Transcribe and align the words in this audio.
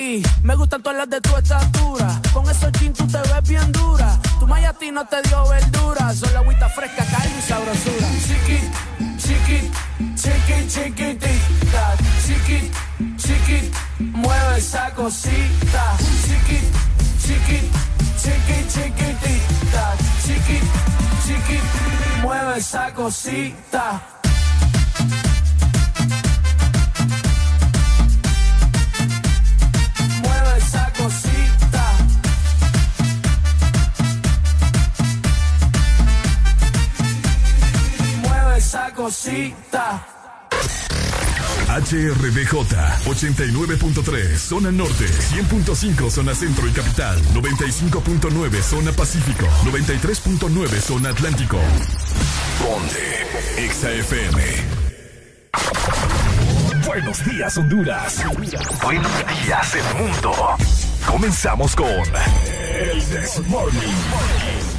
Me 0.00 0.54
gustan 0.56 0.82
todas 0.82 0.96
las 0.96 1.10
de 1.10 1.20
tu 1.20 1.36
estatura. 1.36 2.22
Con 2.32 2.48
esos 2.48 2.72
jeans 2.72 2.96
tú 2.96 3.06
te 3.06 3.18
ves 3.18 3.42
bien 3.46 3.70
dura. 3.70 4.18
Tu 4.38 4.46
maya 4.46 4.70
a 4.70 4.72
te 4.72 5.20
dio 5.28 5.46
verdura. 5.46 6.14
Solo 6.14 6.38
agüita 6.38 6.70
fresca, 6.70 7.04
carne 7.04 7.38
y 7.38 7.42
sabrosura. 7.42 8.08
Chiqui, 8.26 8.60
chiqui, 9.18 9.70
chiqui, 10.16 10.68
chiquitita. 10.68 11.96
Chiqui, 12.24 12.70
chiqui, 13.18 13.70
mueve 13.98 14.56
esa 14.56 14.90
cosita. 14.94 15.96
Chiqui, 16.24 16.60
chiqui, 17.20 17.60
chiqui, 18.22 18.56
chiquitita. 18.72 19.96
Chiqui, 20.24 20.60
chiqui, 21.26 21.60
mueve 22.22 22.58
esa 22.58 22.90
cosita. 22.94 24.00
Cosita. 39.10 40.06
HRBJ 41.66 42.52
89.3 43.06 44.36
Zona 44.36 44.70
Norte 44.70 45.06
100.5 45.06 46.10
Zona 46.10 46.34
Centro 46.34 46.68
y 46.68 46.70
Capital 46.70 47.20
95.9 47.34 48.62
Zona 48.62 48.92
Pacífico 48.92 49.46
93.9 49.64 50.68
Zona 50.80 51.08
Atlántico. 51.10 51.58
Ponte 52.62 53.26
XAFM 53.68 54.40
Buenos 56.86 57.24
días 57.24 57.56
Honduras. 57.56 58.24
Buenos 58.82 59.12
días 59.44 59.74
el 59.74 59.94
mundo. 60.02 60.32
Comenzamos 61.06 61.74
con 61.74 61.88
El 61.88 63.02
This 63.02 63.40
Morning 63.48 64.69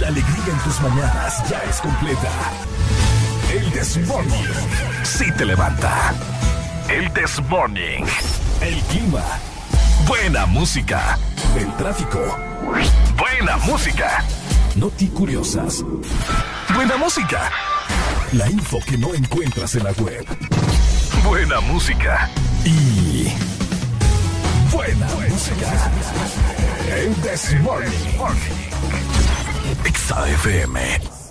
la 0.00 0.08
alegría 0.08 0.44
en 0.46 0.58
tus 0.58 0.80
mañanas 0.80 1.48
ya 1.48 1.58
es 1.68 1.80
completa. 1.80 2.30
El 3.52 3.70
Desmorning 3.70 4.48
sí 5.02 5.24
te 5.36 5.44
levanta. 5.44 6.14
El 6.88 7.12
Desmorning. 7.12 8.04
El 8.60 8.80
clima. 8.84 9.22
Buena 10.06 10.46
música. 10.46 11.18
El 11.56 11.74
tráfico. 11.76 12.18
Buena 13.16 13.56
música. 13.58 14.24
Noti 14.74 15.08
curiosas. 15.08 15.84
Buena 16.74 16.96
música. 16.96 17.50
La 18.32 18.50
info 18.50 18.78
que 18.86 18.98
no 18.98 19.14
encuentras 19.14 19.74
en 19.76 19.84
la 19.84 19.92
web. 19.92 20.26
Buena 21.24 21.60
música. 21.60 22.30
Y. 22.64 23.32
Buena, 24.72 25.06
música. 25.28 25.90
El 26.94 27.22
Desmorning. 27.22 28.66
XAFM. 29.86 31.25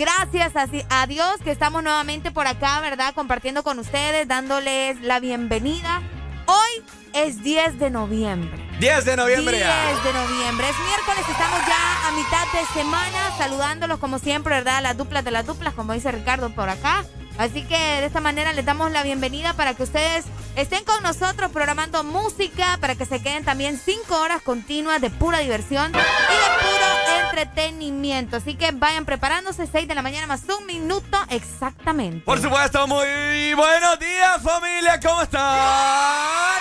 Gracias 0.00 0.52
a, 0.88 1.06
Dios 1.06 1.36
que 1.44 1.50
estamos 1.50 1.82
nuevamente 1.82 2.30
por 2.30 2.46
acá, 2.46 2.80
¿verdad? 2.80 3.12
Compartiendo 3.14 3.62
con 3.62 3.78
ustedes, 3.78 4.26
dándoles 4.26 4.98
la 5.02 5.20
bienvenida. 5.20 6.00
Hoy 6.46 6.82
es 7.12 7.42
10 7.42 7.78
de 7.78 7.90
noviembre. 7.90 8.50
10 8.80 9.04
de 9.04 9.16
noviembre 9.16 9.58
10 9.58 10.04
de 10.04 10.12
noviembre. 10.14 10.70
Es 10.70 10.78
miércoles, 10.78 11.28
estamos 11.28 11.60
ya 11.66 12.08
a 12.08 12.12
mitad 12.12 12.46
de 12.58 12.66
semana 12.72 13.36
saludándolos 13.36 13.98
como 13.98 14.18
siempre, 14.18 14.54
¿verdad? 14.54 14.80
Las 14.82 14.96
duplas 14.96 15.22
de 15.22 15.32
las 15.32 15.44
duplas, 15.44 15.74
como 15.74 15.92
dice 15.92 16.10
Ricardo 16.10 16.48
por 16.48 16.70
acá. 16.70 17.04
Así 17.36 17.62
que 17.62 17.76
de 17.76 18.06
esta 18.06 18.20
manera 18.20 18.54
les 18.54 18.64
damos 18.64 18.90
la 18.92 19.02
bienvenida 19.02 19.52
para 19.52 19.74
que 19.74 19.82
ustedes 19.82 20.24
estén 20.56 20.82
con 20.84 21.02
nosotros 21.02 21.50
programando 21.52 22.04
música, 22.04 22.78
para 22.80 22.94
que 22.94 23.04
se 23.04 23.22
queden 23.22 23.44
también 23.44 23.78
cinco 23.78 24.18
horas 24.18 24.40
continuas 24.40 25.02
de 25.02 25.10
pura 25.10 25.40
diversión 25.40 25.92
y 25.92 25.96
de 25.96 26.70
puro 26.70 26.79
entretenimiento. 27.26 28.36
Así 28.36 28.54
que 28.54 28.70
vayan 28.72 29.04
preparándose, 29.04 29.66
6 29.66 29.88
de 29.88 29.94
la 29.94 30.02
mañana 30.02 30.26
más 30.26 30.42
un 30.58 30.66
minuto 30.66 31.18
exactamente. 31.30 32.24
Por 32.24 32.40
supuesto, 32.40 32.86
muy 32.86 33.54
buenos 33.54 33.98
días 33.98 34.42
familia, 34.42 34.98
¿cómo 35.00 35.22
están? 35.22 36.60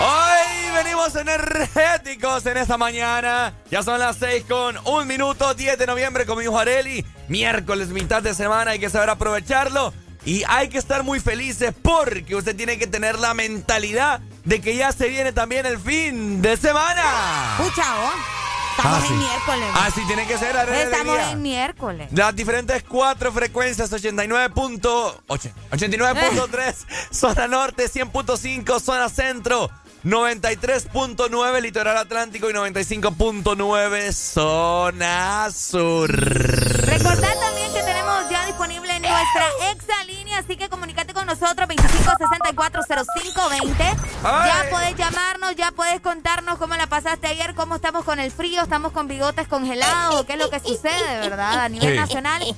Hoy 0.00 0.84
venimos 0.84 1.14
energéticos 1.16 2.46
en 2.46 2.56
esta 2.56 2.76
mañana. 2.76 3.54
Ya 3.70 3.82
son 3.82 3.98
las 3.98 4.16
6 4.16 4.44
con 4.48 4.78
un 4.84 5.08
minuto, 5.08 5.54
10 5.54 5.76
de 5.76 5.86
noviembre 5.86 6.24
con 6.24 6.38
mi 6.38 6.44
hijo 6.44 6.58
Areli. 6.58 7.04
Miércoles, 7.26 7.88
mitad 7.88 8.22
de 8.22 8.32
semana, 8.32 8.72
hay 8.72 8.78
que 8.78 8.90
saber 8.90 9.10
aprovecharlo. 9.10 9.92
Y 10.24 10.44
hay 10.46 10.68
que 10.68 10.78
estar 10.78 11.02
muy 11.02 11.20
felices 11.20 11.74
porque 11.82 12.36
usted 12.36 12.54
tiene 12.54 12.78
que 12.78 12.86
tener 12.86 13.18
la 13.18 13.34
mentalidad 13.34 14.20
de 14.44 14.60
que 14.60 14.76
ya 14.76 14.92
se 14.92 15.08
viene 15.08 15.32
también 15.32 15.66
el 15.66 15.78
fin 15.78 16.42
de 16.42 16.56
semana. 16.56 17.56
Pucha, 17.56 17.84
Estamos 18.78 19.02
ah, 19.02 19.06
en 19.08 19.18
miércoles. 19.18 19.68
Ah, 19.74 19.90
sí, 19.92 20.02
tiene 20.06 20.26
que 20.26 20.38
ser. 20.38 20.54
Estamos 20.56 21.18
en 21.32 21.42
miércoles. 21.42 22.08
Las 22.12 22.34
diferentes 22.36 22.84
cuatro 22.84 23.32
frecuencias, 23.32 23.90
89.8, 23.92 24.80
89.3, 25.26 26.74
zona 27.10 27.48
norte, 27.48 27.90
100.5, 27.90 28.80
zona 28.80 29.08
centro, 29.08 29.68
93.9 30.04 31.60
litoral 31.60 31.96
atlántico 31.96 32.48
y 32.48 32.52
95.9 32.52 34.12
zona 34.12 35.50
sur. 35.50 36.08
Recordad 36.08 37.34
también 37.40 37.72
que 37.72 37.82
tenemos 37.82 38.30
ya 38.30 38.46
disponible 38.46 38.97
nuestra 39.18 39.46
exa 39.72 40.04
línea, 40.04 40.38
así 40.38 40.56
que 40.56 40.68
comunícate 40.68 41.12
con 41.12 41.26
nosotros 41.26 41.68
25640520. 41.68 43.96
Ya 44.22 44.64
puedes 44.70 44.94
llamarnos, 44.96 45.56
ya 45.56 45.72
puedes 45.72 46.00
contarnos 46.00 46.56
cómo 46.58 46.76
la 46.76 46.86
pasaste 46.86 47.26
ayer, 47.26 47.54
cómo 47.54 47.74
estamos 47.76 48.04
con 48.04 48.20
el 48.20 48.30
frío, 48.30 48.62
estamos 48.62 48.92
con 48.92 49.08
bigotes 49.08 49.48
congelados, 49.48 50.24
qué 50.26 50.34
es 50.34 50.38
lo 50.38 50.50
que 50.50 50.60
sucede, 50.60 51.20
¿verdad? 51.20 51.64
A 51.64 51.68
nivel 51.68 51.96
nacional 51.96 52.42
e 52.42 52.54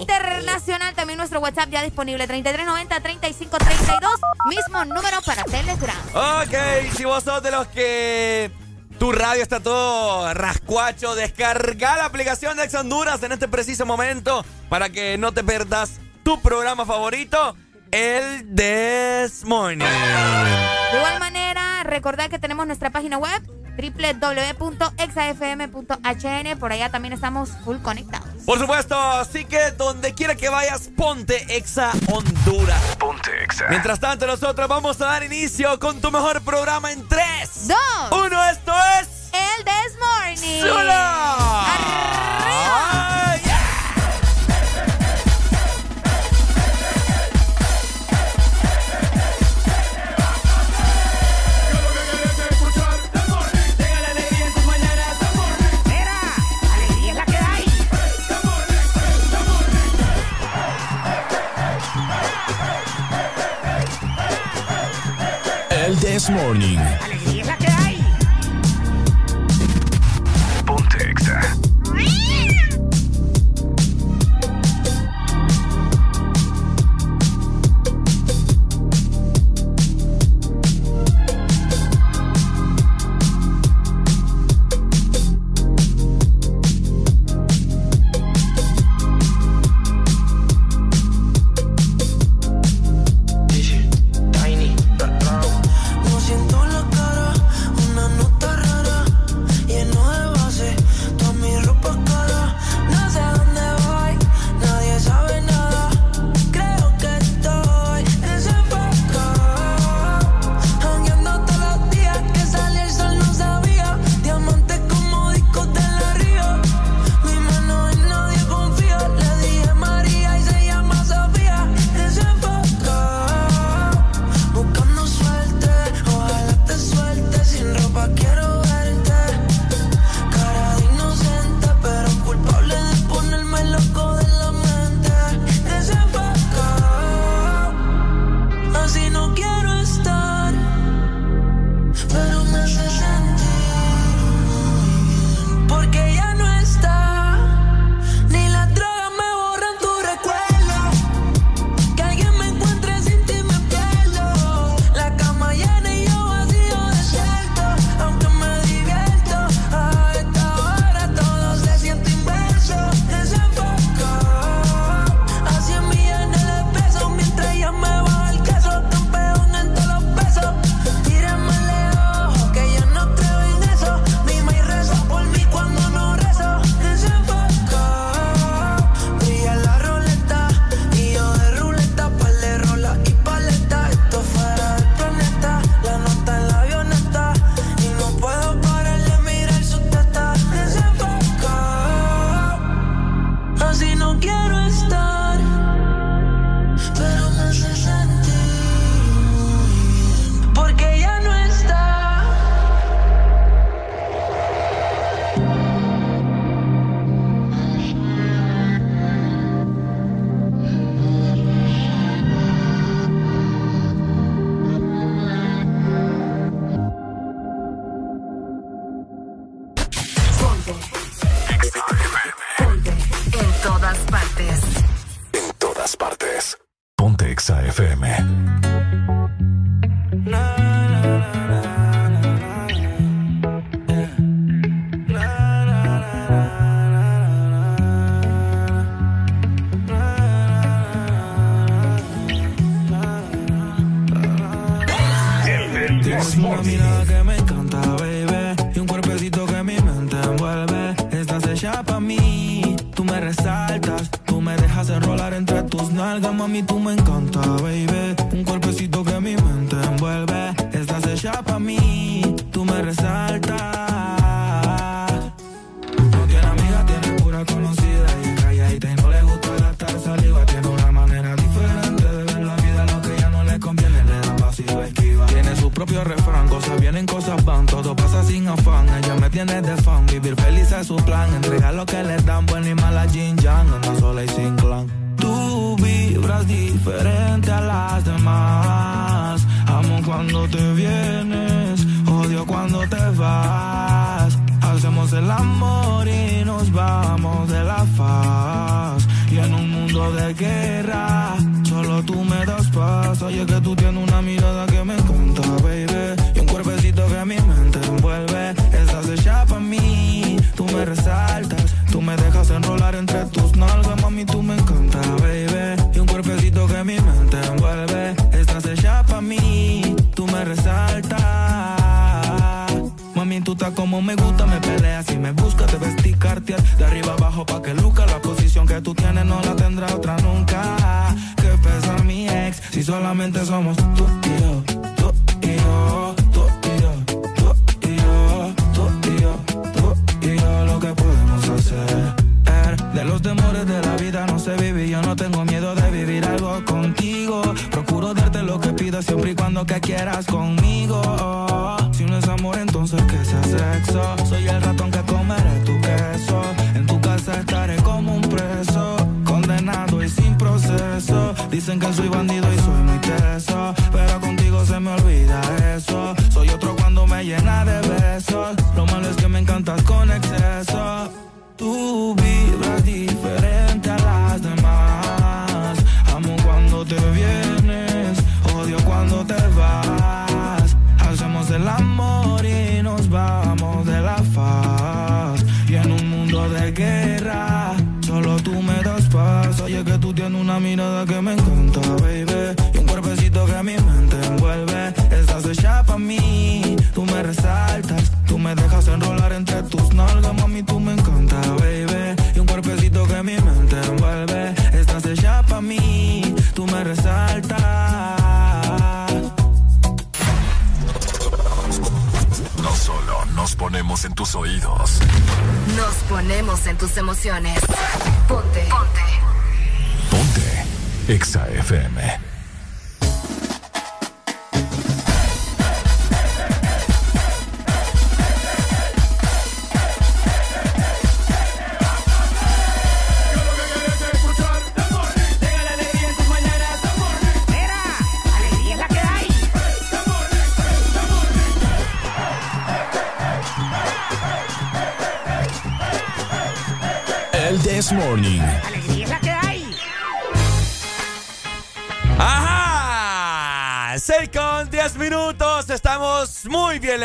internacional. 0.00 0.94
También 0.94 1.16
nuestro 1.16 1.40
WhatsApp 1.40 1.70
ya 1.70 1.82
disponible 1.82 2.28
3390-3532, 2.28 3.98
mismo 4.46 4.84
número 4.84 5.20
para 5.22 5.42
Telegram. 5.44 5.96
Ok 6.42 6.54
si 6.96 7.04
vos 7.04 7.24
sos 7.24 7.42
de 7.42 7.50
los 7.50 7.66
que 7.68 8.50
tu 8.98 9.12
radio 9.12 9.42
está 9.42 9.60
todo 9.60 10.32
rascuacho, 10.34 11.14
descarga 11.14 11.96
la 11.96 12.06
aplicación 12.06 12.56
de 12.56 12.64
Ex 12.64 12.74
Honduras 12.74 13.22
en 13.22 13.32
este 13.32 13.48
preciso 13.48 13.86
momento 13.86 14.44
para 14.68 14.88
que 14.88 15.18
no 15.18 15.32
te 15.32 15.44
perdas 15.44 16.00
tu 16.22 16.40
programa 16.40 16.86
favorito, 16.86 17.56
el 17.90 18.54
This 18.54 19.44
Morning. 19.44 19.84
De 19.84 20.98
igual 20.98 21.18
manera, 21.20 21.82
recordad 21.84 22.28
que 22.28 22.38
tenemos 22.38 22.66
nuestra 22.66 22.90
página 22.90 23.18
web 23.18 23.42
www.exafm.hn. 23.76 26.58
Por 26.58 26.72
allá 26.72 26.90
también 26.90 27.12
estamos 27.12 27.50
full 27.64 27.76
conectados. 27.78 28.26
Por 28.44 28.58
supuesto, 28.58 28.98
así 28.98 29.44
que 29.44 29.70
donde 29.72 30.14
quiera 30.14 30.34
que 30.34 30.48
vayas, 30.48 30.88
ponte 30.96 31.56
Exa 31.56 31.92
Honduras. 32.10 32.80
Ponte 32.98 33.30
Exa. 33.42 33.66
Mientras 33.68 34.00
tanto, 34.00 34.26
nosotros 34.26 34.66
vamos 34.68 35.00
a 35.00 35.06
dar 35.06 35.22
inicio 35.24 35.78
con 35.78 36.00
tu 36.00 36.10
mejor 36.10 36.42
programa 36.42 36.90
en 36.92 37.06
3, 37.06 37.68
2, 37.68 37.76
1. 38.12 38.44
Esto 38.50 38.72
es. 39.00 39.08
El 39.32 39.64
This 39.64 39.96
Morning. 39.98 40.62
This 40.62 40.72
Morning. 40.72 40.92
Alegría 66.16 66.96
es 66.96 67.05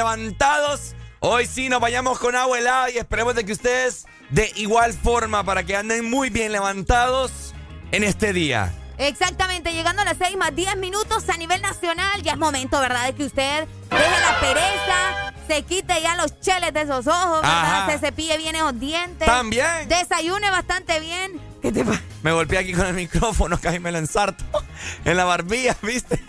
levantados. 0.01 0.95
Hoy 1.19 1.45
sí 1.45 1.69
nos 1.69 1.79
vayamos 1.79 2.17
con 2.17 2.35
agua 2.35 2.57
helada 2.57 2.89
y 2.89 2.97
esperemos 2.97 3.35
de 3.35 3.45
que 3.45 3.51
ustedes 3.51 4.07
de 4.31 4.51
igual 4.55 4.93
forma 4.93 5.43
para 5.43 5.63
que 5.63 5.75
anden 5.75 6.09
muy 6.09 6.31
bien 6.31 6.51
levantados 6.51 7.53
en 7.91 8.03
este 8.03 8.33
día. 8.33 8.73
Exactamente, 8.97 9.71
llegando 9.73 10.01
a 10.01 10.05
las 10.05 10.17
6 10.17 10.37
más 10.37 10.55
10 10.55 10.77
minutos 10.77 11.29
a 11.29 11.37
nivel 11.37 11.61
nacional, 11.61 12.23
ya 12.23 12.31
es 12.31 12.37
momento, 12.39 12.79
¿verdad?, 12.79 13.05
de 13.05 13.13
que 13.13 13.25
usted 13.25 13.67
deje 13.91 14.19
la 14.21 14.39
pereza, 14.39 15.33
se 15.47 15.61
quite 15.63 16.01
ya 16.01 16.15
los 16.15 16.39
cheles 16.39 16.73
de 16.73 16.81
esos 16.81 17.05
ojos, 17.05 17.45
se 17.87 17.99
cepille 17.99 18.37
bien 18.37 18.55
esos 18.55 18.79
dientes. 18.79 19.27
También. 19.27 19.87
Desayune 19.87 20.49
bastante 20.49 20.99
bien. 20.99 21.39
¿Qué 21.61 21.71
te 21.71 21.85
pasa? 21.85 22.01
Me 22.23 22.31
golpeé 22.31 22.57
aquí 22.57 22.73
con 22.73 22.87
el 22.87 22.95
micrófono, 22.95 23.59
casi 23.61 23.77
me 23.77 23.91
lo 23.91 23.99
ensarto 23.99 24.43
en 25.05 25.15
la 25.15 25.25
barbilla, 25.25 25.77
¿viste? 25.83 26.19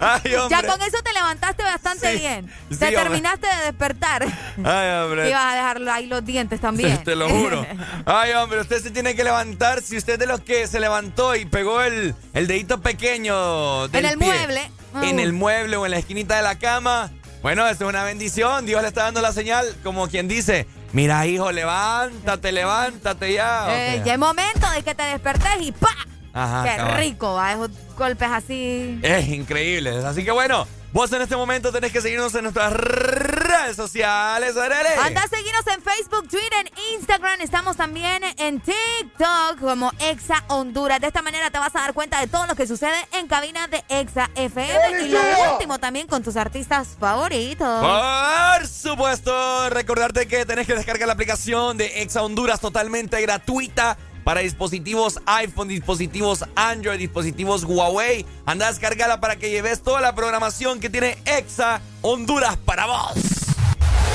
Ya 0.00 0.62
con 0.62 0.80
eso 0.82 1.02
te 1.02 1.12
levantaste 1.12 1.62
bastante 1.62 2.16
bien. 2.16 2.50
Te 2.68 2.90
terminaste 2.90 3.46
de 3.46 3.64
despertar. 3.66 4.26
Ay, 4.64 4.90
hombre. 5.02 5.28
Y 5.28 5.32
vas 5.32 5.52
a 5.52 5.56
dejar 5.56 5.88
ahí 5.88 6.06
los 6.06 6.24
dientes 6.24 6.60
también. 6.60 7.02
Te 7.04 7.16
lo 7.16 7.28
juro. 7.28 7.66
Ay, 8.06 8.32
hombre, 8.32 8.60
usted 8.60 8.82
se 8.82 8.90
tiene 8.90 9.14
que 9.14 9.24
levantar. 9.24 9.82
Si 9.82 9.96
usted 9.96 10.14
es 10.14 10.18
de 10.18 10.26
los 10.26 10.40
que 10.40 10.66
se 10.66 10.80
levantó 10.80 11.34
y 11.34 11.44
pegó 11.44 11.82
el, 11.82 12.14
el 12.34 12.46
dedito 12.46 12.80
pequeño 12.80 13.86
En 13.86 14.04
el 14.04 14.16
mueble. 14.16 14.70
En 15.02 15.16
mm. 15.16 15.20
el 15.20 15.32
mueble 15.32 15.76
o 15.76 15.84
en 15.84 15.92
la 15.92 15.98
esquinita 15.98 16.36
de 16.36 16.42
la 16.42 16.58
cama. 16.58 17.10
Bueno, 17.42 17.66
eso 17.66 17.84
es 17.84 17.88
una 17.88 18.04
bendición. 18.04 18.66
Dios 18.66 18.82
le 18.82 18.88
está 18.88 19.04
dando 19.04 19.20
la 19.20 19.32
señal, 19.32 19.66
como 19.82 20.08
quien 20.08 20.28
dice. 20.28 20.66
Mira, 20.92 21.26
hijo, 21.26 21.52
levántate, 21.52 22.50
levántate 22.52 23.34
ya. 23.34 23.66
Eh, 23.68 24.02
ya 24.04 24.14
es 24.14 24.18
momento 24.18 24.70
de 24.70 24.82
que 24.82 24.94
te 24.94 25.02
despertes 25.02 25.50
y 25.60 25.72
¡pa! 25.72 25.94
Ajá, 26.38 26.64
Qué 26.64 26.94
rico, 26.96 27.34
va, 27.34 27.52
esos 27.52 27.70
golpes 27.96 28.28
así. 28.30 28.98
Es 29.02 29.28
increíble. 29.28 30.04
Así 30.06 30.24
que 30.24 30.30
bueno, 30.30 30.68
vos 30.92 31.12
en 31.12 31.22
este 31.22 31.34
momento 31.34 31.72
tenés 31.72 31.90
que 31.90 32.00
seguirnos 32.00 32.32
en 32.36 32.42
nuestras 32.44 32.72
redes 32.72 33.74
sociales. 33.74 34.56
¡Arale! 34.56 34.88
Anda 35.02 35.22
a 35.22 35.28
seguirnos 35.28 35.66
en 35.66 35.82
Facebook, 35.82 36.28
Twitter, 36.28 36.72
Instagram. 36.94 37.40
Estamos 37.40 37.76
también 37.76 38.22
en 38.36 38.60
TikTok 38.60 39.58
como 39.60 39.90
Exa 39.98 40.44
Honduras. 40.46 41.00
De 41.00 41.08
esta 41.08 41.22
manera 41.22 41.50
te 41.50 41.58
vas 41.58 41.74
a 41.74 41.80
dar 41.80 41.92
cuenta 41.92 42.20
de 42.20 42.28
todo 42.28 42.46
lo 42.46 42.54
que 42.54 42.68
sucede 42.68 42.96
en 43.12 43.26
cabina 43.26 43.66
de 43.66 43.82
Exa 43.88 44.30
FM. 44.36 45.02
Y 45.02 45.08
lo 45.08 45.52
último 45.52 45.80
también 45.80 46.06
con 46.06 46.22
tus 46.22 46.36
artistas 46.36 46.96
favoritos. 47.00 47.84
Por 47.84 48.66
supuesto, 48.68 49.70
recordarte 49.70 50.28
que 50.28 50.46
tenés 50.46 50.68
que 50.68 50.74
descargar 50.76 51.08
la 51.08 51.14
aplicación 51.14 51.76
de 51.76 52.02
Exa 52.02 52.22
Honduras 52.22 52.60
totalmente 52.60 53.20
gratuita 53.20 53.98
para 54.28 54.42
dispositivos 54.42 55.22
iPhone, 55.24 55.68
dispositivos 55.68 56.44
Android, 56.54 56.98
dispositivos 56.98 57.64
Huawei. 57.64 58.26
Anda 58.44 58.68
a 58.68 59.20
para 59.20 59.36
que 59.36 59.48
lleves 59.48 59.82
toda 59.82 60.02
la 60.02 60.14
programación 60.14 60.80
que 60.80 60.90
tiene 60.90 61.16
Exa 61.24 61.80
Honduras 62.02 62.58
para 62.58 62.84
vos. 62.84 63.14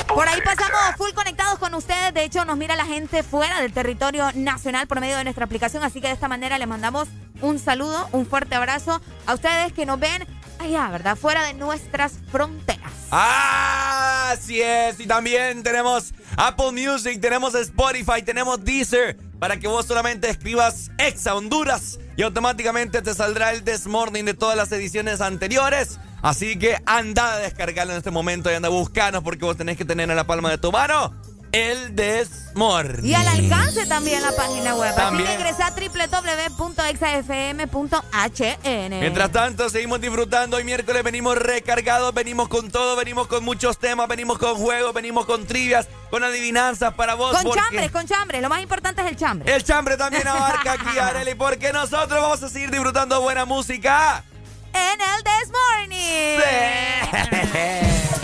Por 0.06 0.28
ahí 0.28 0.40
pasamos 0.44 0.78
full 0.96 1.10
conectados 1.16 1.58
con 1.58 1.74
ustedes. 1.74 2.14
De 2.14 2.22
hecho, 2.22 2.44
nos 2.44 2.56
mira 2.56 2.76
la 2.76 2.86
gente 2.86 3.24
fuera 3.24 3.60
del 3.60 3.72
territorio 3.72 4.30
nacional 4.36 4.86
por 4.86 5.00
medio 5.00 5.16
de 5.16 5.24
nuestra 5.24 5.46
aplicación. 5.46 5.82
Así 5.82 6.00
que 6.00 6.06
de 6.06 6.12
esta 6.12 6.28
manera 6.28 6.58
le 6.58 6.66
mandamos 6.66 7.08
un 7.40 7.58
saludo, 7.58 8.08
un 8.12 8.24
fuerte 8.24 8.54
abrazo 8.54 9.00
a 9.26 9.34
ustedes 9.34 9.72
que 9.72 9.84
nos 9.84 9.98
ven 9.98 10.24
allá, 10.64 10.88
¿verdad? 10.90 11.16
Fuera 11.16 11.44
de 11.44 11.54
nuestras 11.54 12.14
fronteras. 12.30 12.92
Ah, 13.10 14.30
así 14.32 14.60
es. 14.60 14.98
Y 14.98 15.06
también 15.06 15.62
tenemos 15.62 16.12
Apple 16.36 16.72
Music, 16.72 17.20
tenemos 17.20 17.54
Spotify, 17.54 18.22
tenemos 18.24 18.64
Deezer 18.64 19.16
para 19.38 19.58
que 19.58 19.68
vos 19.68 19.86
solamente 19.86 20.28
escribas 20.28 20.90
Exa 20.98 21.34
Honduras 21.34 21.98
y 22.16 22.22
automáticamente 22.22 23.02
te 23.02 23.14
saldrá 23.14 23.52
el 23.52 23.64
Desmorning 23.64 24.24
de 24.24 24.34
todas 24.34 24.56
las 24.56 24.72
ediciones 24.72 25.20
anteriores. 25.20 25.98
Así 26.22 26.58
que 26.58 26.78
anda 26.86 27.34
a 27.34 27.38
descargarlo 27.38 27.92
en 27.92 27.98
este 27.98 28.10
momento 28.10 28.50
y 28.50 28.54
anda 28.54 28.68
a 28.68 28.70
buscarnos 28.70 29.22
porque 29.22 29.44
vos 29.44 29.56
tenés 29.56 29.76
que 29.76 29.84
tener 29.84 30.08
en 30.08 30.16
la 30.16 30.24
palma 30.24 30.50
de 30.50 30.58
tu 30.58 30.72
mano 30.72 31.14
el 31.54 31.94
Desmorning. 31.94 33.06
Y 33.06 33.14
al 33.14 33.28
alcance 33.28 33.86
también 33.86 34.20
la 34.22 34.32
página 34.32 34.74
web. 34.74 34.92
También. 34.96 35.28
Así 35.28 35.36
que 35.36 35.42
ingresa 35.42 35.68
a 35.68 35.74
www.exafm.hn. 36.58 39.00
Mientras 39.00 39.30
tanto, 39.30 39.70
seguimos 39.70 40.00
disfrutando. 40.00 40.56
Hoy 40.56 40.64
miércoles 40.64 41.04
venimos 41.04 41.38
recargados, 41.38 42.12
venimos 42.12 42.48
con 42.48 42.72
todo, 42.72 42.96
venimos 42.96 43.28
con 43.28 43.44
muchos 43.44 43.78
temas, 43.78 44.08
venimos 44.08 44.38
con 44.38 44.56
juegos, 44.56 44.92
venimos 44.92 45.26
con 45.26 45.46
trivias, 45.46 45.86
con 46.10 46.24
adivinanzas 46.24 46.94
para 46.94 47.14
vos. 47.14 47.40
Con 47.40 47.52
chambres, 47.52 47.92
con 47.92 48.04
chambres. 48.06 48.42
Lo 48.42 48.48
más 48.48 48.60
importante 48.60 49.02
es 49.02 49.08
el 49.08 49.16
chambre. 49.16 49.54
El 49.54 49.62
chambre 49.62 49.96
también 49.96 50.26
abarca 50.26 50.72
aquí, 50.80 50.98
Arely, 50.98 51.36
porque 51.36 51.72
nosotros 51.72 52.20
vamos 52.20 52.42
a 52.42 52.48
seguir 52.48 52.72
disfrutando 52.72 53.20
buena 53.20 53.44
música. 53.44 54.24
En 54.72 55.00
el 55.00 55.22
Desmorning. 55.22 56.40
Sí. 57.40 57.46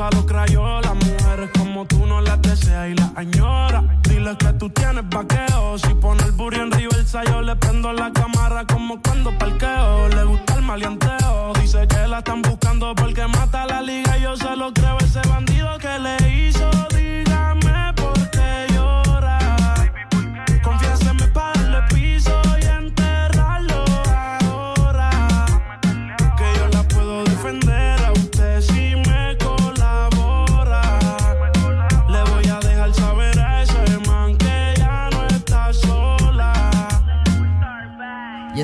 la 0.00 0.04
parto 0.04 0.04
a 0.04 0.10
los 0.10 0.24
crayolas. 0.24 0.94
Mujeres 0.94 1.50
como 1.58 1.84
tú 1.86 2.06
no 2.06 2.20
las 2.20 2.40
deseas 2.42 2.88
y 2.90 2.94
las 2.94 3.10
añora. 3.16 3.84
Dile 4.02 4.36
que 4.38 4.52
tú 4.54 4.70
tienes 4.70 5.08
vaqueo. 5.08 5.78
Si 5.78 5.94
pone 5.94 6.22
el 6.24 6.32
burro 6.32 6.62
en 6.62 6.72
el 6.72 6.88
yo 7.28 7.42
le 7.42 7.56
prendo 7.56 7.92
la 7.92 8.12
cámara 8.12 8.64
como 8.66 9.00
cuando 9.02 9.36
parqueo. 9.38 10.08
Le 10.08 10.24
gusta 10.24 10.54
el 10.54 10.62
maleanteo. 10.62 11.52
Dice 11.60 11.86
que 11.86 12.06
la 12.06 12.18
están 12.18 12.42
buscando 12.42 12.94
porque 12.94 13.26
mata 13.26 13.66
la 13.66 13.82
liga. 13.82 14.16
Yo 14.18 14.36
se 14.36 14.56
lo 14.56 14.72
creo 14.72 14.96
ese 14.98 15.20
bandido 15.28 15.78
que 15.78 15.98
le 15.98 16.19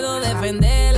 puedo 0.00 0.20
defender 0.20 0.97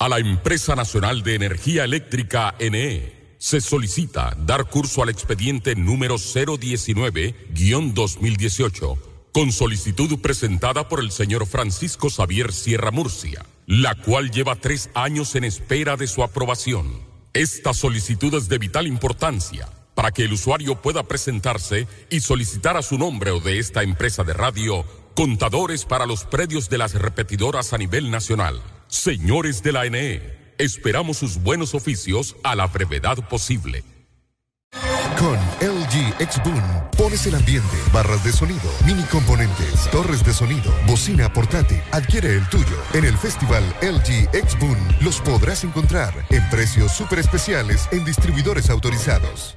A 0.00 0.08
la 0.08 0.18
Empresa 0.18 0.74
Nacional 0.74 1.22
de 1.22 1.36
Energía 1.36 1.84
Eléctrica 1.84 2.56
NE 2.58 3.36
se 3.38 3.60
solicita 3.60 4.36
dar 4.40 4.68
curso 4.68 5.04
al 5.04 5.08
expediente 5.08 5.76
número 5.76 6.16
019-2018 6.16 8.98
con 9.32 9.52
solicitud 9.52 10.20
presentada 10.20 10.88
por 10.88 10.98
el 10.98 11.12
señor 11.12 11.46
Francisco 11.46 12.10
Xavier 12.10 12.52
Sierra 12.52 12.90
Murcia, 12.90 13.46
la 13.66 13.94
cual 13.94 14.32
lleva 14.32 14.56
tres 14.56 14.90
años 14.94 15.36
en 15.36 15.44
espera 15.44 15.96
de 15.96 16.08
su 16.08 16.24
aprobación. 16.24 17.04
Esta 17.32 17.72
solicitud 17.72 18.34
es 18.34 18.48
de 18.48 18.58
vital 18.58 18.88
importancia 18.88 19.68
para 19.94 20.10
que 20.10 20.24
el 20.24 20.32
usuario 20.32 20.82
pueda 20.82 21.04
presentarse 21.04 21.86
y 22.10 22.18
solicitar 22.18 22.76
a 22.76 22.82
su 22.82 22.98
nombre 22.98 23.30
o 23.30 23.38
de 23.38 23.60
esta 23.60 23.84
empresa 23.84 24.24
de 24.24 24.32
radio 24.32 24.84
contadores 25.14 25.84
para 25.84 26.04
los 26.04 26.24
predios 26.24 26.68
de 26.68 26.78
las 26.78 26.94
repetidoras 26.94 27.72
a 27.72 27.78
nivel 27.78 28.10
nacional. 28.10 28.60
Señores 28.94 29.60
de 29.60 29.72
la 29.72 29.90
NE, 29.90 30.22
esperamos 30.56 31.16
sus 31.16 31.42
buenos 31.42 31.74
oficios 31.74 32.36
a 32.44 32.54
la 32.54 32.68
brevedad 32.68 33.16
posible. 33.28 33.82
Con 35.18 35.34
LG 35.60 36.14
X 36.20 36.40
Boom 36.44 36.62
pones 36.96 37.26
el 37.26 37.34
ambiente, 37.34 37.76
barras 37.92 38.22
de 38.22 38.30
sonido, 38.30 38.70
mini 38.86 39.02
componentes, 39.10 39.90
torres 39.90 40.24
de 40.24 40.32
sonido, 40.32 40.72
bocina 40.86 41.30
portátil. 41.32 41.82
Adquiere 41.90 42.36
el 42.36 42.48
tuyo. 42.48 42.76
En 42.94 43.04
el 43.04 43.18
festival 43.18 43.64
LG 43.82 44.28
X 44.32 44.56
Boom 44.60 44.78
los 45.00 45.20
podrás 45.20 45.64
encontrar 45.64 46.14
en 46.30 46.48
precios 46.48 46.92
súper 46.92 47.18
especiales 47.18 47.88
en 47.90 48.04
distribuidores 48.04 48.70
autorizados. 48.70 49.56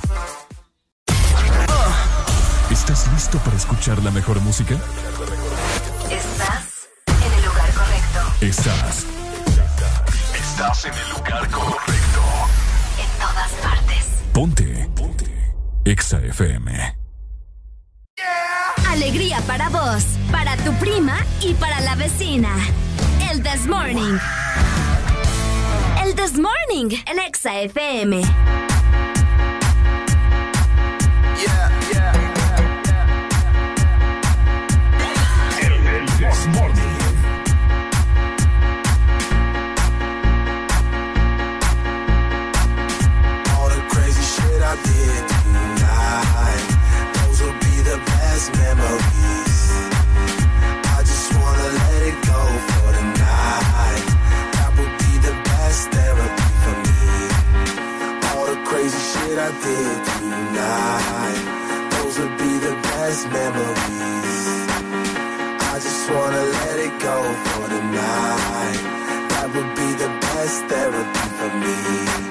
¿Estás 2.91 3.13
listo 3.13 3.37
para 3.37 3.55
escuchar 3.55 4.03
la 4.03 4.11
mejor 4.11 4.41
música? 4.41 4.75
Estás 6.09 6.89
en 7.07 7.31
el 7.31 7.45
lugar 7.45 7.71
correcto. 7.73 8.19
Estás. 8.41 9.05
Estás 10.35 10.85
en 10.85 10.93
el 10.95 11.09
lugar 11.11 11.49
correcto. 11.49 12.21
En 12.99 13.17
todas 13.17 13.51
partes. 13.63 14.05
Ponte. 14.33 14.89
Ponte. 14.93 15.53
Exa 15.85 16.19
FM. 16.19 16.97
Alegría 18.89 19.39
para 19.47 19.69
vos, 19.69 20.03
para 20.29 20.57
tu 20.57 20.73
prima 20.73 21.15
y 21.39 21.53
para 21.53 21.79
la 21.79 21.95
vecina. 21.95 22.53
El 23.31 23.41
This 23.41 23.67
Morning. 23.67 24.17
El 26.03 26.13
This 26.15 26.33
Morning 26.37 26.93
en 27.05 27.19
Exa 27.19 27.57
FM. 27.61 28.21
I 59.43 59.49
did 59.53 60.05
tonight, 60.05 61.89
those 61.89 62.19
will 62.19 62.29
be 62.37 62.59
the 62.59 62.73
best 62.83 63.27
memories 63.27 64.30
wanna 66.13 66.43
let 66.43 66.77
it 66.79 66.95
go 66.99 67.17
for 67.45 67.67
tonight. 67.69 68.81
That 69.31 69.47
would 69.53 69.71
be 69.79 69.89
the 70.03 70.09
best 70.21 70.65
therapy 70.71 71.25
for 71.37 71.51
me. 71.63 72.30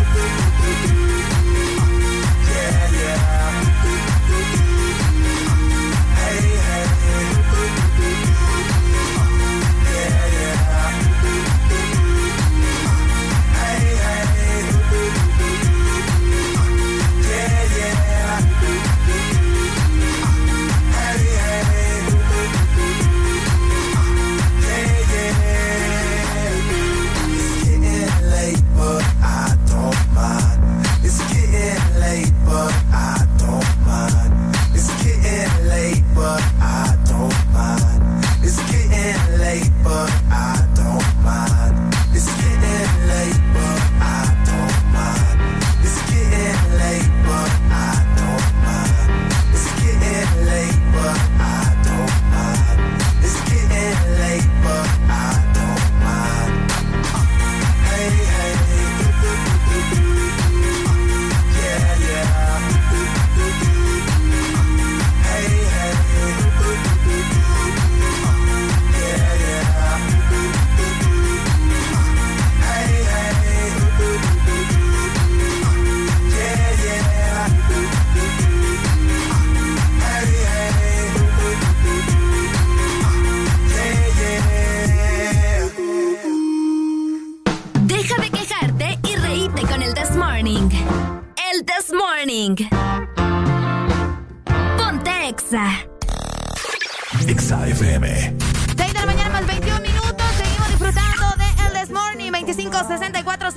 Yeah, 0.13 0.19
yeah. 2.91 4.70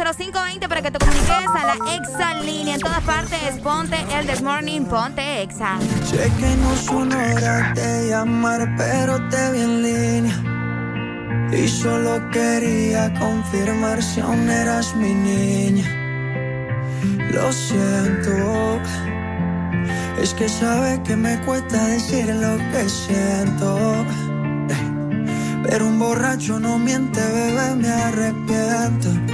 25640520 0.05 0.69
para 0.69 0.83
que 0.83 0.91
te 0.91 0.99
comuniques 0.99 1.31
a 1.31 1.65
la 1.67 1.95
Exa 1.95 2.35
línea. 2.43 2.75
En 2.75 2.81
todas 2.81 3.03
partes, 3.03 3.59
ponte 3.63 3.97
El 4.13 4.27
This 4.27 4.43
Morning, 4.43 4.83
ponte 4.83 5.43
Exa. 5.43 5.79
Sé 6.05 6.31
que 6.39 6.57
no 6.57 6.77
son 6.77 7.13
horas 7.13 7.75
de 7.75 8.09
llamar, 8.11 8.75
pero 8.77 9.29
te 9.29 9.53
vi 9.53 9.61
en 9.61 9.83
línea. 9.83 10.55
Y 11.53 11.69
solo 11.69 12.21
quería 12.31 13.13
confirmar 13.19 14.03
si 14.03 14.21
aún 14.21 14.51
eras 14.51 14.95
mi 14.95 15.15
niña. 15.15 15.89
Lo 17.31 17.53
siento. 17.53 18.81
Es 20.21 20.35
que 20.35 20.49
sabe 20.49 21.03
que 21.03 21.17
me 21.17 21.39
cuesta 21.41 21.87
decir 21.87 22.27
lo 22.27 22.57
que 22.73 22.89
siento. 22.89 24.05
Pero 25.69 25.87
un 25.87 25.99
borracho 25.99 26.61
no 26.61 26.79
miente, 26.79 27.21
bebé, 27.21 27.75
me 27.75 27.89
arrepiento. 27.89 29.34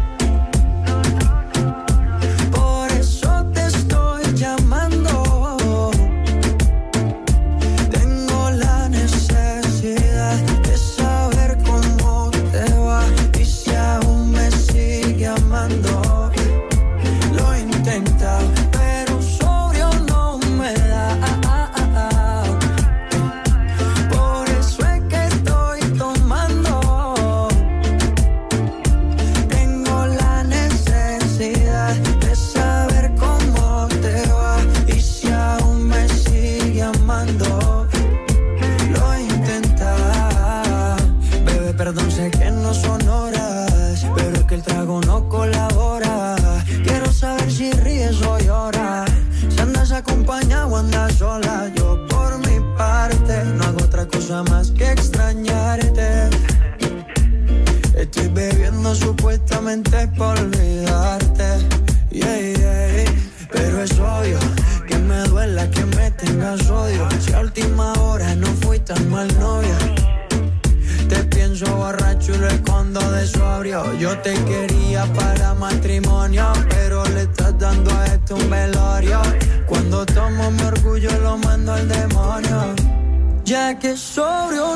Que 83.81 83.97
sobrio 83.97 84.70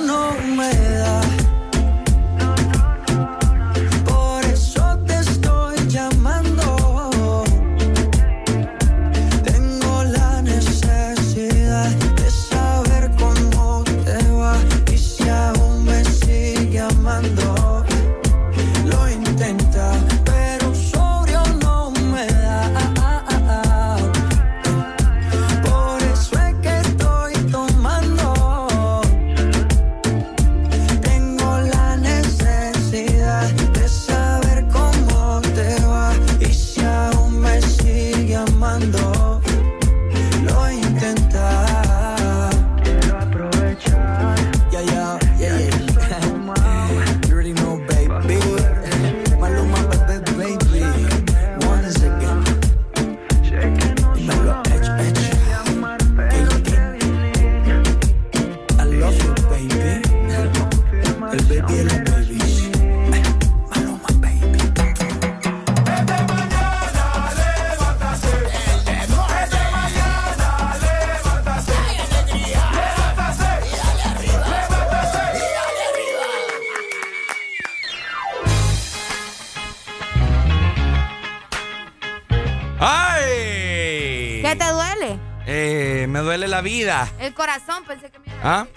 vida. 86.85 87.09
El 87.19 87.33
corazón, 87.33 87.83
pensé 87.85 88.09
que 88.11 88.19
me 88.19 88.27
iba 88.27 88.37
¿Ah? 88.43 88.67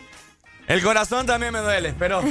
El 0.66 0.82
corazón 0.82 1.26
también 1.26 1.52
me 1.52 1.60
duele, 1.60 1.94
pero 1.98 2.22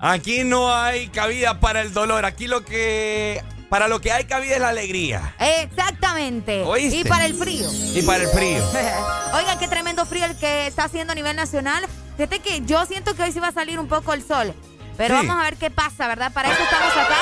aquí 0.00 0.44
no 0.44 0.74
hay 0.74 1.08
cabida 1.08 1.58
para 1.60 1.80
el 1.80 1.92
dolor. 1.92 2.24
Aquí 2.24 2.46
lo 2.46 2.64
que. 2.64 3.42
Para 3.70 3.88
lo 3.88 4.02
que 4.02 4.12
hay 4.12 4.24
cabida 4.24 4.54
es 4.56 4.60
la 4.60 4.68
alegría. 4.68 5.34
Exactamente. 5.38 6.62
¿Oíste? 6.62 6.96
Y 6.98 7.04
para 7.04 7.24
el 7.24 7.34
frío. 7.34 7.66
Y 7.94 8.02
para 8.02 8.24
el 8.24 8.28
frío. 8.28 8.62
Oigan, 9.34 9.58
qué 9.58 9.66
tremendo 9.68 10.04
frío 10.04 10.26
el 10.26 10.36
que 10.36 10.66
está 10.66 10.84
haciendo 10.84 11.12
a 11.12 11.14
nivel 11.14 11.34
nacional. 11.36 11.82
Fíjate 12.18 12.40
que 12.40 12.60
yo 12.66 12.84
siento 12.84 13.14
que 13.14 13.22
hoy 13.22 13.32
sí 13.32 13.40
va 13.40 13.48
a 13.48 13.52
salir 13.52 13.78
un 13.78 13.88
poco 13.88 14.12
el 14.12 14.22
sol. 14.22 14.52
Pero 14.98 15.18
Sí. 15.18 15.26
vamos 15.26 15.40
a 15.42 15.44
ver 15.48 15.56
qué 15.56 15.70
pasa, 15.70 16.06
¿verdad? 16.06 16.30
Para 16.34 16.52
eso 16.52 16.62
estamos 16.62 16.92
acá. 16.92 17.16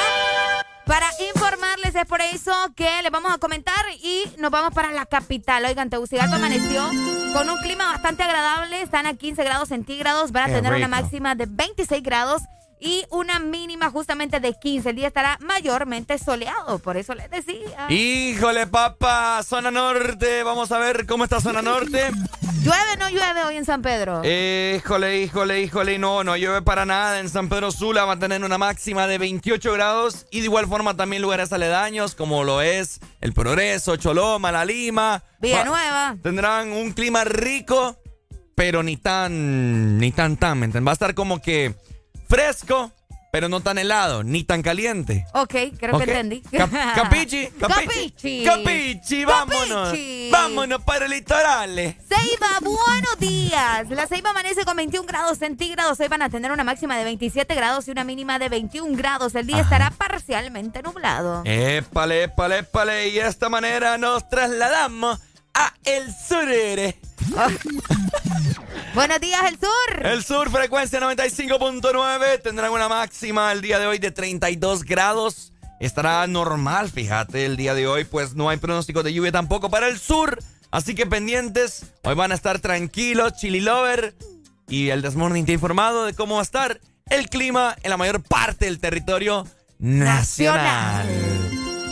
Es 1.95 2.07
por 2.07 2.21
eso 2.21 2.53
que 2.77 2.89
les 3.03 3.11
vamos 3.11 3.33
a 3.33 3.39
comentar 3.39 3.85
y 4.01 4.23
nos 4.39 4.53
vamos 4.53 4.73
para 4.73 4.93
la 4.93 5.07
capital. 5.07 5.65
Oigan, 5.65 5.91
Tegucigalpa 5.91 6.37
amaneció 6.37 6.87
con 7.33 7.51
un 7.51 7.59
clima 7.63 7.85
bastante 7.87 8.23
agradable. 8.23 8.81
Están 8.81 9.07
a 9.07 9.15
15 9.15 9.43
grados 9.43 9.71
centígrados. 9.71 10.31
Van 10.31 10.45
a 10.45 10.47
Qué 10.47 10.53
tener 10.55 10.73
una 10.75 10.87
máxima 10.87 11.35
de 11.35 11.47
26 11.49 12.03
grados 12.03 12.43
y 12.81 13.05
una 13.11 13.39
mínima 13.39 13.91
justamente 13.91 14.41
de 14.41 14.55
15. 14.55 14.91
El 14.91 14.97
día 14.97 15.09
estará 15.09 15.39
mayormente 15.41 16.19
soleado. 16.19 16.79
Por 16.79 16.97
eso 16.97 17.15
les 17.15 17.31
decía. 17.31 17.87
Híjole, 17.91 18.67
papá, 18.67 19.43
zona 19.45 19.71
norte. 19.71 20.43
Vamos 20.43 20.73
a 20.73 20.79
ver 20.79 21.07
cómo 21.07 21.25
está 21.25 21.41
zona 21.41 21.63
norte. 21.63 22.11
¿Llueve 22.63 22.93
o 22.95 22.97
no 22.99 23.09
llueve 23.11 23.43
hoy 23.45 23.57
en 23.57 23.65
San 23.65 23.81
Pedro? 23.83 24.23
Híjole, 24.25 25.21
híjole, 25.23 25.63
híjole, 25.63 25.99
no, 25.99 26.25
no 26.25 26.37
llueve 26.37 26.63
para 26.63 26.85
nada. 26.85 27.21
En 27.21 27.29
San 27.29 27.49
Pedro 27.49 27.71
Sula 27.71 28.05
va 28.05 28.15
a 28.15 28.19
tener 28.19 28.43
una 28.45 28.59
máxima 28.59 29.07
de 29.07 29.19
28 29.19 29.73
grados 29.73 30.27
y 30.31 30.41
de 30.41 30.45
igual 30.47 30.67
forma 30.67 30.97
también 30.97 31.23
lugares 31.23 31.53
aledaños 31.53 32.15
como 32.15 32.45
lo 32.45 32.61
es 32.61 33.01
El 33.21 33.33
Progreso, 33.33 33.97
Choloma, 33.97 34.53
La 34.53 34.65
Lima. 34.65 35.23
Villanueva. 35.41 36.13
Va- 36.13 36.17
Tendrán 36.23 36.73
un 36.73 36.93
clima 36.93 37.25
rico, 37.25 37.97
pero 38.55 38.83
ni 38.83 38.97
tan, 38.99 39.97
ni 39.99 40.13
tan, 40.13 40.37
tan, 40.37 40.59
¿me 40.59 40.67
entiendes? 40.67 40.87
Va 40.87 40.93
a 40.93 40.95
estar 40.95 41.15
como 41.15 41.41
que 41.41 41.75
fresco, 42.31 42.93
pero 43.33 43.49
no 43.49 43.61
tan 43.61 43.77
helado, 43.77 44.23
ni 44.23 44.45
tan 44.45 44.63
caliente. 44.63 45.27
Ok, 45.35 45.55
creo 45.77 45.99
que 45.99 46.05
entendí. 46.05 46.41
capichi, 46.95 47.49
capichi. 47.59 48.45
Capichi, 48.45 49.25
vámonos. 49.25 49.93
Vámonos 50.31 50.81
para 50.83 51.07
el 51.07 51.11
litoral. 51.11 51.75
Ceiba, 51.75 52.61
buenos 52.61 53.19
días. 53.19 53.91
La 53.91 54.07
Ceiba 54.07 54.31
amanece 54.31 54.65
con 54.65 54.77
21 54.77 55.07
grados 55.09 55.39
centígrados. 55.39 55.99
Hoy 55.99 56.07
van 56.07 56.23
a 56.23 56.31
tener 56.31 56.53
una 56.53 56.63
máxima 56.63 56.97
de 56.97 57.03
27 57.03 57.53
grados 57.57 57.89
y 57.89 57.91
una 57.91 58.05
mínima 58.05 58.39
de 58.39 58.49
21 58.49 58.97
grados. 58.97 59.35
El 59.35 59.49
día 59.49 59.61
estará 59.61 59.91
parcialmente 59.91 60.83
nublado. 60.83 61.43
Épale, 61.45 62.25
épale, 62.25 62.59
épale. 62.59 63.09
Y 63.09 63.15
de 63.15 63.27
esta 63.27 63.49
manera 63.49 63.99
nos 63.99 64.29
trasladamos 64.29 65.19
a 65.55 65.75
el 65.85 66.13
sur. 66.13 66.49
Buenos 68.95 69.21
días, 69.21 69.41
el 69.49 69.59
sur. 69.59 70.07
El 70.07 70.25
sur, 70.25 70.51
frecuencia 70.51 71.01
95.9. 71.01 72.43
Tendrán 72.43 72.73
una 72.73 72.89
máxima 72.89 73.53
el 73.53 73.61
día 73.61 73.79
de 73.79 73.87
hoy 73.87 73.99
de 73.99 74.11
32 74.11 74.85
grados. 74.85 75.53
Estará 75.81 76.27
normal, 76.27 76.91
fíjate, 76.91 77.47
el 77.47 77.57
día 77.57 77.75
de 77.75 77.87
hoy, 77.87 78.05
pues 78.05 78.35
no 78.35 78.51
hay 78.51 78.59
pronóstico 78.59 79.03
de 79.03 79.15
lluvia 79.15 79.33
tampoco 79.33 79.71
para 79.71 79.89
el 79.89 79.99
sur. 79.99 80.39
Así 80.71 80.95
que 80.95 81.07
pendientes, 81.07 81.87
hoy 82.03 82.15
van 82.15 82.33
a 82.33 82.35
estar 82.35 82.59
tranquilos, 82.59 83.35
chili 83.37 83.61
lover. 83.61 84.15
Y 84.69 84.91
el 84.91 85.03
Desmorning 85.03 85.47
te 85.47 85.53
ha 85.53 85.55
informado 85.55 86.05
de 86.05 86.15
cómo 86.15 86.35
va 86.35 86.41
a 86.41 86.45
estar 86.45 86.81
el 87.07 87.29
clima 87.29 87.77
en 87.83 87.91
la 87.91 87.97
mayor 87.97 88.23
parte 88.23 88.67
del 88.67 88.79
territorio 88.79 89.47
nacional. 89.79 91.09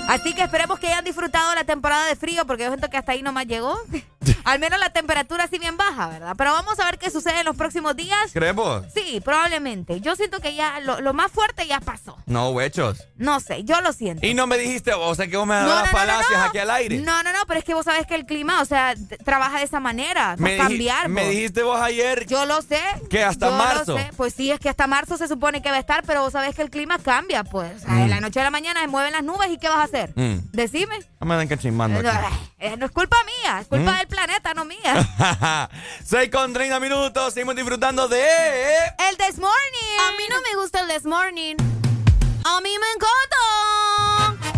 Así 0.09 0.33
que 0.33 0.43
esperemos 0.43 0.79
que 0.79 0.87
hayan 0.87 1.05
disfrutado 1.05 1.55
la 1.55 1.65
temporada 1.65 2.07
de 2.07 2.17
frío, 2.17 2.47
porque 2.47 2.63
yo 2.63 2.71
siento 2.71 2.89
que 2.89 2.97
hasta 2.97 3.13
ahí 3.13 3.23
nomás 3.23 3.47
llegó. 3.47 3.79
Al 4.45 4.59
menos 4.59 4.81
la 4.81 4.91
temperatura 4.91 5.47
sí 5.49 5.59
bien 5.59 5.77
baja, 5.77 6.09
¿verdad? 6.09 6.35
Pero 6.37 6.53
vamos 6.53 6.79
a 6.81 6.87
ver 6.87 6.99
qué 6.99 7.11
sucede 7.11 7.41
en 7.41 7.45
los 7.45 7.57
próximos 7.57 7.95
días. 7.95 8.33
¿Creemos? 8.33 8.87
Sí, 8.95 9.21
probablemente. 9.23 10.01
Yo 10.01 10.17
siento 10.17 10.41
que 10.41 10.55
ya 10.55 10.81
lo, 10.81 11.13
más 11.13 11.31
fuerte 11.31 11.67
ya 11.67 11.81
pasó. 11.81 12.17
No, 12.27 12.51
huechos. 12.51 13.07
No 13.17 13.41
sé, 13.41 13.65
yo 13.65 13.81
lo 13.83 13.93
siento. 13.93 14.27
Y 14.27 14.33
no 14.33 14.47
me 14.47 14.57
dijiste, 14.57 14.93
o 14.95 15.15
sea, 15.15 15.29
que 15.29 15.37
vos 15.37 15.47
me 15.47 15.55
das 15.55 15.91
palacios 15.91 16.39
aquí 16.39 16.59
al 16.59 16.71
aire. 16.71 16.99
No, 16.99 17.23
no, 17.23 17.33
no, 17.33 17.41
pero 17.47 17.59
es 17.59 17.65
que 17.65 17.75
vos 17.75 17.85
sabés 17.85 18.07
que 18.07 18.15
el 18.15 18.25
clima, 18.25 18.63
o 18.63 18.65
sea, 18.65 18.95
trabaja 19.25 19.59
de 19.59 19.65
esa 19.65 19.81
manera. 19.81 20.37
Me 20.39 20.57
cambiar. 20.57 21.09
Me 21.09 21.29
dijiste 21.29 21.63
vos 21.63 21.81
ayer. 21.81 22.27
Yo 22.27 22.47
lo 22.47 22.63
sé. 22.63 22.81
Que 23.11 23.23
hasta 23.23 23.51
marzo. 23.51 23.99
Pues 24.17 24.35
sí, 24.35 24.51
es 24.51 24.61
que 24.61 24.69
hasta 24.69 24.87
marzo 24.87 25.17
se 25.19 25.29
supone 25.29 25.61
que 25.61 25.71
va 25.71 25.77
a 25.77 25.81
estar, 25.81 26.03
pero 26.05 26.23
vos 26.23 26.33
sabés 26.33 26.55
que 26.55 26.63
el 26.63 26.71
clima 26.71 26.99
cambia, 26.99 27.45
pues. 27.45 27.77
O 27.77 27.87
sea, 27.87 28.03
en 28.03 28.11
la 28.11 28.17
mm. 28.17 28.23
noche 28.23 28.41
a 28.41 28.45
la 28.45 28.51
mañana 28.51 28.81
se 28.81 28.89
mueven 28.89 29.13
las 29.13 29.23
nubes 29.23 29.51
y 29.51 29.59
¿qué 29.59 29.69
vas 29.69 29.79
a 29.79 29.83
hacer? 29.85 29.98
Mm. 30.07 30.51
Decime. 30.53 30.99
No 31.21 31.27
me 31.27 31.37
den 31.37 31.49
que 31.49 31.59
chismando. 31.59 32.03
No, 32.03 32.11
eh, 32.59 32.77
no, 32.77 32.87
es 32.87 32.93
culpa 32.93 33.17
mía, 33.25 33.61
es 33.61 33.69
culpa 33.69 33.93
mm. 33.93 33.99
del 33.99 34.09
planeta, 34.09 34.55
no 34.55 34.65
mía. 34.65 35.69
6 36.05 36.31
con 36.31 36.53
30 36.53 36.81
minutos, 36.81 37.35
seguimos 37.35 37.57
disfrutando 37.57 38.09
de... 38.09 38.25
El 39.09 39.17
This 39.17 39.39
Morning. 39.39 39.99
A 40.01 40.13
mí 40.17 40.25
no 40.31 40.41
me 40.41 40.61
gusta 40.61 40.81
el 40.81 40.89
This 40.89 41.05
Morning. 41.05 41.57
A 42.45 42.61
mí 42.61 42.71
me 42.79 42.87
encanta. 42.95 44.49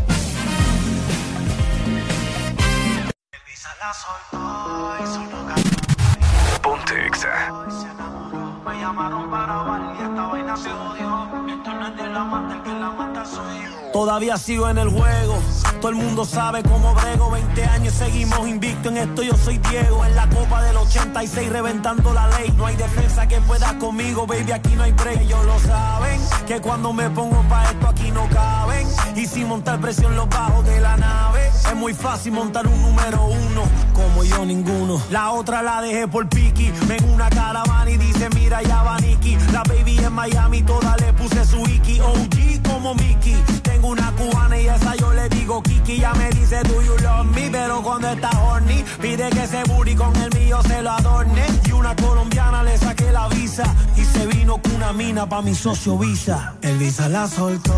Ponte 6.62 7.06
exa. 7.06 8.49
Me 8.66 8.78
llamaron 8.78 9.30
para 9.30 9.94
y 9.98 10.02
esta 10.02 10.26
vaina 10.26 10.56
se 10.56 10.70
odió. 10.70 11.28
Esto 11.48 11.72
no 11.72 11.86
es 11.86 11.96
de 11.96 12.06
la 12.08 12.24
mata, 12.24 12.54
el 12.54 12.62
que 12.62 12.72
la 12.74 12.90
mata 12.90 13.24
soy 13.24 13.62
yo. 13.64 13.90
Todavía 13.92 14.36
sigo 14.36 14.68
en 14.68 14.78
el 14.78 14.88
juego. 14.88 15.38
Todo 15.80 15.90
el 15.90 15.96
mundo 15.96 16.24
sabe 16.24 16.62
cómo 16.62 16.94
brego. 16.94 17.30
20 17.30 17.64
años 17.64 17.94
seguimos 17.94 18.46
invicto 18.46 18.90
en 18.90 18.98
esto. 18.98 19.22
Yo 19.22 19.34
soy 19.36 19.58
Diego. 19.58 20.04
En 20.04 20.14
la 20.14 20.28
copa 20.28 20.62
del 20.62 20.76
86 20.76 21.48
reventando 21.48 22.12
la 22.12 22.28
ley. 22.28 22.52
No 22.56 22.66
hay 22.66 22.76
defensa 22.76 23.26
que 23.26 23.40
pueda 23.40 23.78
conmigo, 23.78 24.26
baby. 24.26 24.52
Aquí 24.52 24.74
no 24.76 24.82
hay 24.82 24.92
break. 24.92 25.22
Ellos 25.22 25.44
lo 25.44 25.58
saben. 25.60 26.20
Que 26.46 26.60
cuando 26.60 26.92
me 26.92 27.08
pongo 27.10 27.42
pa' 27.48 27.64
esto 27.64 27.88
aquí 27.88 28.10
no 28.10 28.28
caben. 28.28 28.86
Y 29.16 29.26
sin 29.26 29.48
montar 29.48 29.80
presión 29.80 30.14
los 30.14 30.28
bajos 30.28 30.64
de 30.66 30.80
la 30.80 30.96
nave. 30.96 31.48
Es 31.48 31.74
muy 31.74 31.94
fácil 31.94 32.32
montar 32.32 32.66
un 32.66 32.82
número 32.82 33.24
uno. 33.24 33.62
Como 33.94 34.22
yo 34.22 34.44
ninguno. 34.44 35.00
La 35.10 35.32
otra 35.32 35.62
la 35.62 35.80
dejé 35.80 36.06
por 36.06 36.28
Piki. 36.28 36.70
Ven 36.86 37.10
una 37.10 37.28
caravana 37.30 37.90
y 37.90 37.96
dice 37.96 38.28
mira 38.34 38.59
La 39.52 39.62
baby 39.64 39.98
en 39.98 40.12
Miami 40.12 40.62
toda 40.62 40.96
le 40.98 41.12
puse 41.14 41.44
su 41.44 41.62
Iki. 41.62 42.00
OG 42.00 42.62
como 42.62 42.94
Mickey 42.94 43.36
una 43.82 44.12
cubana 44.12 44.58
y 44.58 44.66
esa 44.68 44.94
yo 44.96 45.12
le 45.12 45.28
digo 45.28 45.62
Kiki. 45.62 45.98
Ya 45.98 46.12
me 46.14 46.30
dice, 46.30 46.62
do 46.64 46.82
you 46.82 46.96
love 46.98 47.26
me? 47.34 47.50
Pero 47.50 47.82
cuando 47.82 48.08
está 48.08 48.30
horny, 48.42 48.84
pide 49.00 49.30
que 49.30 49.42
ese 49.44 49.62
booty 49.64 49.94
con 49.94 50.14
el 50.16 50.30
mío 50.38 50.60
se 50.66 50.82
lo 50.82 50.90
adorne. 50.90 51.44
Y 51.66 51.72
una 51.72 51.94
colombiana 51.96 52.62
le 52.62 52.76
saqué 52.78 53.10
la 53.12 53.28
visa 53.28 53.64
y 53.96 54.04
se 54.04 54.26
vino 54.26 54.60
con 54.62 54.74
una 54.76 54.92
mina 54.92 55.28
pa' 55.28 55.42
mi 55.42 55.54
socio 55.54 55.98
Visa. 55.98 56.54
El 56.62 56.78
Visa 56.78 57.08
la 57.08 57.26
soltó 57.26 57.74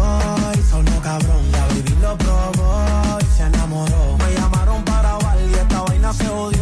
y 0.58 0.70
sonó 0.70 1.00
cabrón. 1.02 1.52
La 1.52 1.66
baby 1.66 1.94
lo 2.00 2.16
probó 2.18 3.18
y 3.20 3.36
se 3.36 3.42
enamoró. 3.44 4.16
Me 4.18 4.34
llamaron 4.34 4.84
para 4.84 5.14
bailar 5.18 5.50
y 5.50 5.54
esta 5.54 5.82
vaina 5.82 6.12
se 6.12 6.28
odió. 6.28 6.61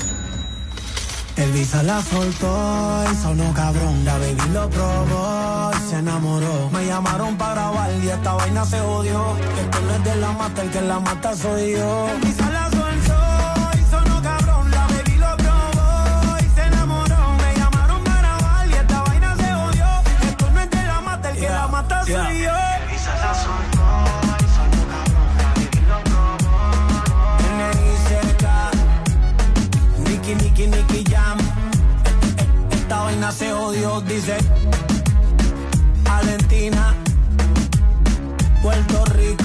El 1.41 1.51
visa 1.53 1.81
la 1.81 1.99
soltó 2.03 3.03
y 3.11 3.15
sonó 3.15 3.51
cabrón. 3.53 4.05
La 4.05 4.13
baby 4.19 4.49
lo 4.53 4.69
probó 4.69 5.71
y 5.75 5.89
se 5.89 5.95
enamoró. 5.97 6.69
Me 6.71 6.85
llamaron 6.85 7.35
para 7.35 7.53
grabar 7.53 7.89
y 8.03 8.09
esta 8.09 8.33
vaina 8.33 8.63
se 8.63 8.79
odió. 8.79 9.35
Que 9.55 9.61
esto 9.61 9.81
no 9.81 9.95
es 9.95 10.03
de 10.03 10.15
la 10.17 10.31
mata, 10.33 10.61
el 10.61 10.69
que 10.69 10.81
la 10.81 10.99
mata 10.99 11.35
soy 11.35 11.71
yo. 11.71 12.09
El 12.09 12.21
visa 12.21 12.47
la 12.51 12.69
soltó 12.69 13.79
y 13.79 13.89
sonó 13.89 14.21
cabrón. 14.21 14.69
La 14.69 14.85
baby 14.85 15.17
lo 15.17 15.37
probó 15.37 16.37
y 16.45 16.49
se 16.55 16.61
enamoró. 16.61 17.17
Me 17.37 17.59
llamaron 17.59 18.03
para 18.03 18.19
grabar 18.19 18.67
y 18.69 18.73
esta 18.73 19.01
vaina 19.01 19.35
se 19.35 19.53
odió. 19.53 19.85
Esto 20.29 20.51
no 20.51 20.61
es 20.61 20.69
de 20.69 20.83
la 20.85 21.01
mata, 21.01 21.29
el 21.31 21.37
que 21.37 21.49
la 21.49 21.67
mata 21.67 22.05
soy 22.05 22.41
yo. 22.43 22.60
Se 33.31 33.53
odió, 33.53 34.01
dice. 34.01 34.37
Valentina, 36.03 36.93
Puerto 38.61 39.05
Rico. 39.05 39.43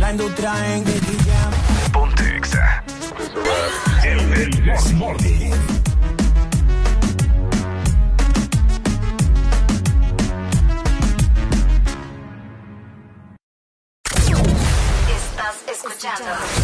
La 0.00 0.12
industria 0.12 0.74
en 0.74 0.84
Jam. 0.84 1.52
Ponte 1.92 2.40
El, 4.02 4.18
el, 4.32 4.68
el 4.70 4.94
Morning. 4.94 5.52
Estás 15.06 15.56
escuchando 15.70 16.63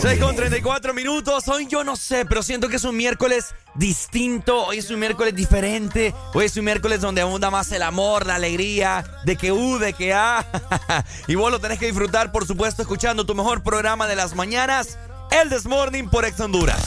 6 0.00 0.20
con 0.20 0.36
34 0.36 0.94
minutos. 0.94 1.48
Hoy 1.48 1.66
yo 1.66 1.84
no 1.84 1.96
sé, 1.96 2.24
pero 2.24 2.42
siento 2.42 2.68
que 2.68 2.76
es 2.76 2.84
un 2.84 2.96
miércoles 2.96 3.54
distinto. 3.74 4.66
Hoy 4.66 4.78
es 4.78 4.90
un 4.90 5.00
miércoles 5.00 5.34
diferente. 5.34 6.14
Hoy 6.34 6.46
es 6.46 6.56
un 6.56 6.64
miércoles 6.64 7.00
donde 7.00 7.20
abunda 7.20 7.50
más 7.50 7.70
el 7.72 7.82
amor, 7.82 8.26
la 8.26 8.36
alegría, 8.36 9.04
de 9.24 9.36
que 9.36 9.52
U, 9.52 9.78
de 9.78 9.92
que 9.92 10.14
A. 10.14 10.46
y 11.26 11.34
vos 11.34 11.50
lo 11.50 11.60
tenés 11.60 11.78
que 11.78 11.86
disfrutar, 11.86 12.32
por 12.32 12.46
supuesto, 12.46 12.82
escuchando 12.82 13.26
tu 13.26 13.34
mejor 13.34 13.62
programa 13.62 14.06
de 14.06 14.16
las 14.16 14.34
mañanas, 14.34 14.98
el 15.30 15.48
This 15.48 15.66
Morning 15.66 16.08
por 16.08 16.24
Ex 16.24 16.38
Honduras. 16.40 16.80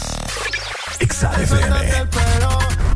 Exa 0.99 1.31
FM. 1.41 2.07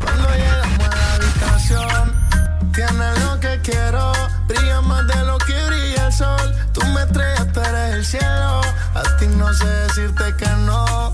Cuando 0.02 0.28
llegamos 0.30 0.86
a 0.86 0.96
la 0.96 1.14
habitación, 1.14 2.72
tienes 2.72 3.24
lo 3.24 3.40
que 3.40 3.60
quiero. 3.62 4.12
Brilla 4.46 4.80
más 4.82 5.06
de 5.06 5.24
lo 5.24 5.38
que 5.38 5.64
brilla 5.66 6.06
el 6.06 6.12
sol. 6.12 6.54
Tú 6.72 6.84
me 6.86 7.02
estrellas, 7.02 7.52
tú 7.52 7.60
eres 7.60 7.94
el 7.94 8.04
cielo. 8.04 8.65
A 8.96 9.02
ti 9.18 9.26
no 9.26 9.52
sé 9.52 9.66
decirte 9.66 10.34
que 10.36 10.48
no. 10.64 11.12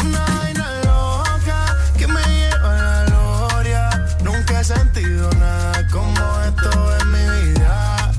Una 0.00 0.24
vaina 0.38 0.66
loca 0.84 1.76
que 1.98 2.06
me 2.06 2.22
lleva 2.22 2.70
a 2.70 2.82
la 2.82 3.04
gloria. 3.06 4.06
Nunca 4.22 4.60
he 4.60 4.64
sentido 4.64 5.28
nada 5.32 5.86
como 5.88 6.20
esto 6.48 6.96
en 7.00 7.10
mi 7.10 7.24
vida. 7.40 8.12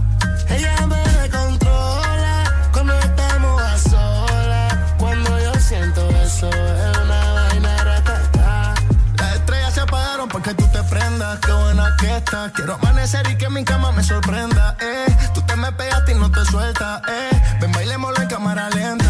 Ella 0.49 0.75
me 0.87 1.29
controla 1.29 2.43
cuando 2.73 2.93
estamos 2.99 3.61
a 3.61 3.77
solas. 3.77 4.73
Cuando 4.97 5.39
yo 5.39 5.53
siento 5.55 6.09
eso, 6.09 6.49
es 6.49 6.97
una 6.97 7.33
vaina 7.33 7.77
ratata. 7.85 8.73
Las 9.17 9.35
estrellas 9.35 9.73
se 9.73 9.79
apagaron 9.81 10.27
porque 10.27 10.53
tú 10.53 10.67
te 10.67 10.83
prendas. 10.83 11.39
Qué 11.39 11.53
buena 11.53 11.95
que 11.97 12.17
estás. 12.17 12.51
Quiero 12.51 12.75
amanecer 12.75 13.25
y 13.31 13.37
que 13.37 13.49
mi 13.49 13.63
cama 13.63 13.93
me 13.93 14.03
sorprenda. 14.03 14.75
Eh. 14.81 15.17
Tú 15.33 15.41
te 15.43 15.55
me 15.55 15.71
pegaste 15.71 16.11
y 16.11 16.15
no 16.15 16.29
te 16.29 16.43
sueltas. 16.43 17.01
Eh. 17.07 17.41
Ven, 18.69 19.00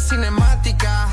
cinemática. 0.00 1.08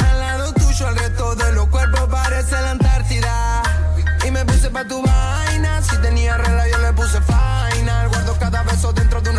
Al 0.00 0.18
lado 0.18 0.52
tuyo 0.52 0.88
el 0.88 0.96
resto 0.96 1.34
de 1.36 1.52
los 1.52 1.68
cuerpos 1.68 2.08
parece 2.10 2.52
la 2.52 2.70
Antártida. 2.72 3.62
Y 4.26 4.30
me 4.30 4.44
puse 4.44 4.70
pa' 4.70 4.84
tu 4.84 5.02
vaina, 5.02 5.82
si 5.82 5.96
tenía 5.98 6.36
regla 6.36 6.68
yo 6.68 6.78
le 6.78 6.92
puse 6.92 7.18
final. 7.20 8.08
Guardo 8.08 8.38
cada 8.38 8.62
beso 8.62 8.92
dentro 8.92 9.20
de 9.20 9.30
una 9.30 9.37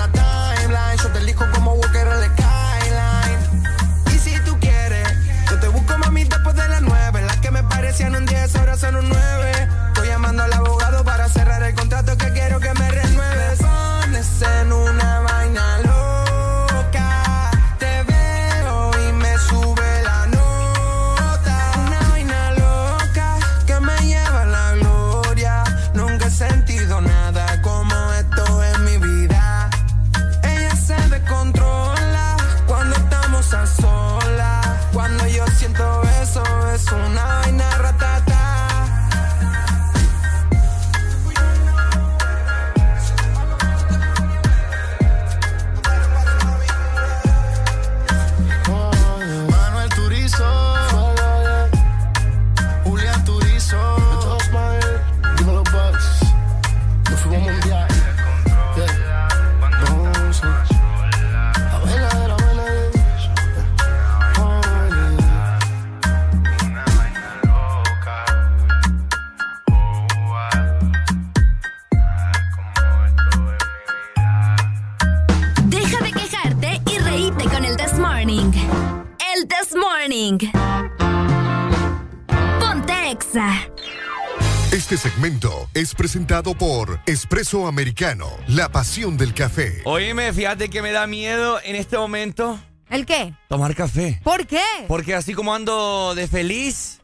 presentado 85.99 86.55
por 86.55 87.01
Espresso 87.07 87.67
Americano, 87.67 88.29
la 88.47 88.69
pasión 88.71 89.17
del 89.17 89.33
café. 89.33 89.81
Oíme, 89.83 90.31
fíjate 90.31 90.69
que 90.69 90.81
me 90.81 90.93
da 90.93 91.05
miedo 91.07 91.59
en 91.61 91.75
este 91.75 91.97
momento 91.97 92.57
¿El 92.89 93.05
qué? 93.05 93.33
tomar 93.49 93.75
café. 93.75 94.21
¿Por 94.23 94.47
qué? 94.47 94.63
Porque 94.87 95.13
así 95.13 95.33
como 95.33 95.53
ando 95.53 96.15
de 96.15 96.29
feliz, 96.29 97.01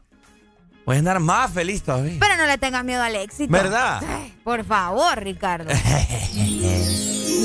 voy 0.86 0.96
a 0.96 1.00
andar 1.00 1.20
más 1.20 1.52
feliz 1.52 1.82
todavía. 1.82 2.16
Pero 2.18 2.36
no 2.38 2.46
le 2.46 2.56
tengas 2.56 2.86
miedo 2.86 3.02
al 3.02 3.16
éxito. 3.16 3.52
¿Verdad? 3.52 4.02
Ay, 4.08 4.34
Por 4.42 4.64
favor, 4.64 5.22
Ricardo. 5.22 5.70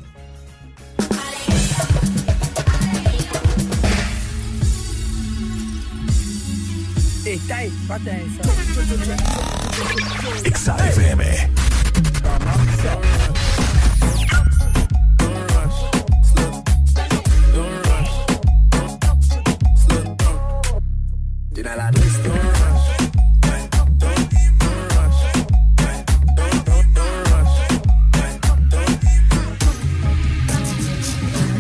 Stay, 7.20 7.72
pata 7.88 8.12
esa. 8.12 8.42
Exa 10.46 10.74
FM. 10.78 11.22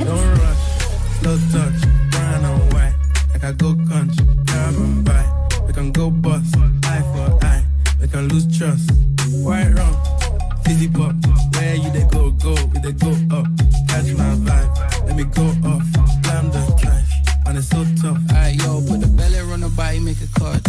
Don't 0.06 0.36
rush, 0.40 0.64
slow 1.20 1.38
touch, 1.52 1.82
brown 2.12 2.46
and. 2.46 2.70
Like 3.34 3.44
I 3.44 3.52
go 3.54 3.79
go 6.00 6.10
bust, 6.10 6.56
eye 6.86 7.04
for 7.12 7.46
eye. 7.46 7.64
We 8.00 8.08
can 8.08 8.30
lose 8.30 8.48
trust. 8.58 8.90
White 9.44 9.74
rum, 9.76 9.96
fizzy 10.64 10.88
pop. 10.88 11.14
Where 11.56 11.76
you 11.76 11.90
they 11.92 12.06
go, 12.06 12.32
go, 12.32 12.56
we 12.72 12.80
they 12.80 12.94
go 12.94 13.12
up. 13.36 13.46
Catch 13.90 14.14
my 14.14 14.32
vibe, 14.48 15.08
let 15.08 15.16
me 15.18 15.26
go 15.26 15.44
off. 15.68 15.84
Slam 16.24 16.46
the 16.52 16.62
trash, 16.80 17.12
and 17.48 17.58
it's 17.58 17.68
so 17.68 17.84
tough. 18.02 18.18
Alright, 18.32 18.56
yo, 18.56 18.80
put 18.88 19.02
the 19.02 19.08
belly 19.08 19.40
on 19.40 19.60
the 19.60 19.70
body, 19.76 20.00
make 20.00 20.22
a 20.22 20.40
cut. 20.40 20.69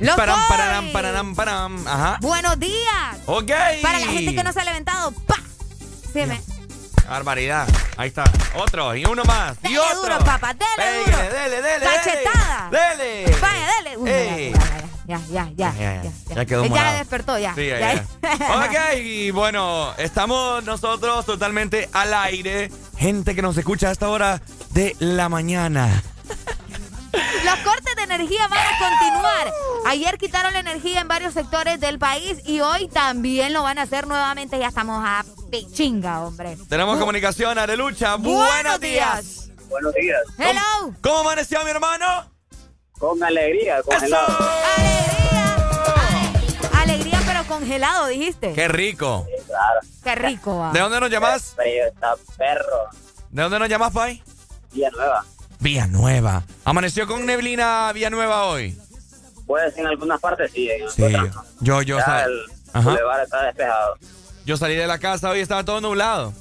¡Los 0.00 0.16
Param, 0.16 0.36
Boys! 0.36 0.48
pararam, 0.48 0.92
pararam, 0.92 1.34
param. 1.34 1.86
Ajá. 1.86 2.18
Buenos 2.20 2.58
días. 2.58 3.18
Ok. 3.26 3.50
Para 3.82 3.98
la 4.00 4.06
gente 4.06 4.34
que 4.34 4.42
no 4.42 4.52
se 4.52 4.60
ha 4.60 4.64
levantado, 4.64 5.12
¡pa! 5.26 5.36
Sí, 6.12 6.24
me. 6.26 6.40
Barbaridad. 7.08 7.68
Ahí 7.96 8.08
está. 8.08 8.24
Otro. 8.56 8.94
Y 8.96 9.04
uno 9.04 9.24
más. 9.24 9.56
y 9.62 9.68
Dele 9.68 9.80
otro. 9.80 10.00
duro, 10.02 10.18
papá, 10.24 10.54
dele 10.54 10.70
Pégale, 10.76 11.04
duro. 11.04 11.18
Dele, 11.38 11.62
dele, 11.62 11.84
Cachetada. 11.84 12.68
Dele. 12.70 13.04
dele. 13.26 13.36
Vaya, 13.40 13.66
dele. 13.82 13.96
Uy, 13.98 14.10
Ey. 14.10 14.52
ya, 14.52 14.58
ya, 15.06 15.20
ya, 15.28 15.48
ya, 15.56 15.72
Ya, 15.74 15.74
ya, 15.74 16.02
ya, 16.28 16.34
ya 16.36 16.44
quedó 16.46 16.62
Ya 16.64 16.68
morado. 16.70 16.98
despertó, 16.98 17.38
ya. 17.38 17.54
Sí, 17.54 17.66
ya, 17.66 17.78
ya. 17.80 18.04
ok, 18.64 18.98
y 19.02 19.30
bueno, 19.32 19.92
estamos 19.98 20.64
nosotros 20.64 21.26
totalmente 21.26 21.90
al 21.92 22.14
aire. 22.14 22.70
Gente 22.96 23.34
que 23.34 23.42
nos 23.42 23.56
escucha 23.58 23.88
a 23.88 23.92
esta 23.92 24.08
hora 24.08 24.40
de 24.70 24.94
la 25.00 25.28
mañana. 25.28 26.02
Los 27.44 27.56
cortes 27.64 27.89
energía 28.14 28.48
van 28.48 28.58
a 28.58 28.78
continuar. 28.78 29.52
Ayer 29.86 30.18
quitaron 30.18 30.52
la 30.52 30.60
energía 30.60 31.00
en 31.00 31.08
varios 31.08 31.34
sectores 31.34 31.80
del 31.80 31.98
país 31.98 32.38
y 32.44 32.60
hoy 32.60 32.88
también 32.88 33.52
lo 33.52 33.62
van 33.62 33.78
a 33.78 33.82
hacer 33.82 34.06
nuevamente. 34.06 34.58
Ya 34.58 34.68
estamos 34.68 35.02
a 35.04 35.24
pichinga, 35.50 36.22
hombre. 36.22 36.56
Tenemos 36.68 36.98
comunicación, 36.98 37.58
Arelucha. 37.58 38.16
Buenos 38.16 38.48
Buenos 38.52 38.80
días. 38.80 39.50
Buenos 39.68 39.94
días. 39.94 40.20
Hello. 40.38 40.94
¿Cómo 41.00 41.18
amaneció 41.20 41.64
mi 41.64 41.70
hermano? 41.70 42.30
Con 42.98 43.22
alegría, 43.22 43.82
congelado. 43.82 44.38
Alegría, 46.74 47.20
pero 47.26 47.44
congelado, 47.44 48.06
dijiste. 48.08 48.52
Qué 48.52 48.68
rico. 48.68 49.26
Claro. 49.46 49.80
Qué 50.02 50.14
rico, 50.14 50.58
va. 50.58 50.72
¿De 50.72 50.80
dónde 50.80 51.00
nos 51.00 51.10
está 51.12 52.14
perro. 52.36 52.88
¿De 53.30 53.42
dónde 53.42 53.58
nos 53.58 53.68
llamas, 53.68 53.92
Pai? 53.92 54.22
Villanueva. 54.72 55.24
Villanueva. 55.60 56.42
¿Amaneció 56.64 57.06
con 57.06 57.24
neblina 57.26 57.92
Villanueva 57.92 58.44
hoy? 58.44 58.76
Puede 59.46 59.70
ser 59.70 59.80
en 59.80 59.86
algunas 59.88 60.20
partes, 60.20 60.50
sí. 60.52 60.70
En 60.70 60.88
Sí, 60.90 61.02
otras 61.02 61.34
no. 61.34 61.44
yo, 61.60 61.82
yo, 61.82 61.98
Ya 61.98 62.04
¿sabes? 62.04 62.26
el 62.26 62.40
Ajá. 62.72 62.90
bulevar 62.90 63.20
está 63.24 63.42
despejado. 63.44 63.94
Yo 64.46 64.56
salí 64.56 64.74
de 64.76 64.86
la 64.86 64.98
casa 64.98 65.30
hoy 65.30 65.38
y 65.38 65.42
estaba 65.42 65.64
todo 65.64 65.80
nublado. 65.80 66.32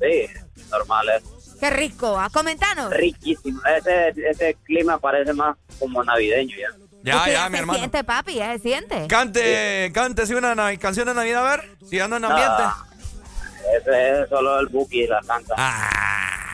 Sí, 0.00 0.26
normal, 0.70 1.08
¿eh? 1.08 1.22
Qué 1.60 1.70
rico, 1.70 2.18
¿ah? 2.18 2.30
comentanos. 2.32 2.90
Riquísimo. 2.92 3.60
Ese, 3.64 4.14
ese 4.30 4.56
clima 4.64 4.98
parece 4.98 5.32
más 5.32 5.56
como 5.78 6.02
navideño 6.04 6.56
ya. 6.56 6.68
Ya, 7.02 7.16
Es 7.18 7.22
que 7.24 7.32
ya, 7.32 7.48
mi 7.48 7.54
se 7.56 7.60
hermano. 7.60 7.78
siente, 7.78 8.04
papi, 8.04 8.34
ya 8.34 8.52
se 8.54 8.58
siente. 8.60 9.06
Cante, 9.08 9.90
cante, 9.94 10.26
sí, 10.26 10.34
una 10.34 10.76
canción 10.78 11.06
de 11.06 11.14
Navidad, 11.14 11.46
a 11.46 11.56
ver. 11.56 11.76
Si 11.88 11.98
ando 12.00 12.16
en 12.16 12.22
No, 12.22 12.28
ambiente. 12.28 12.62
Ese 13.80 14.22
es 14.22 14.28
solo 14.28 14.58
el 14.60 14.66
Buki 14.68 15.06
la 15.06 15.20
canta. 15.26 15.54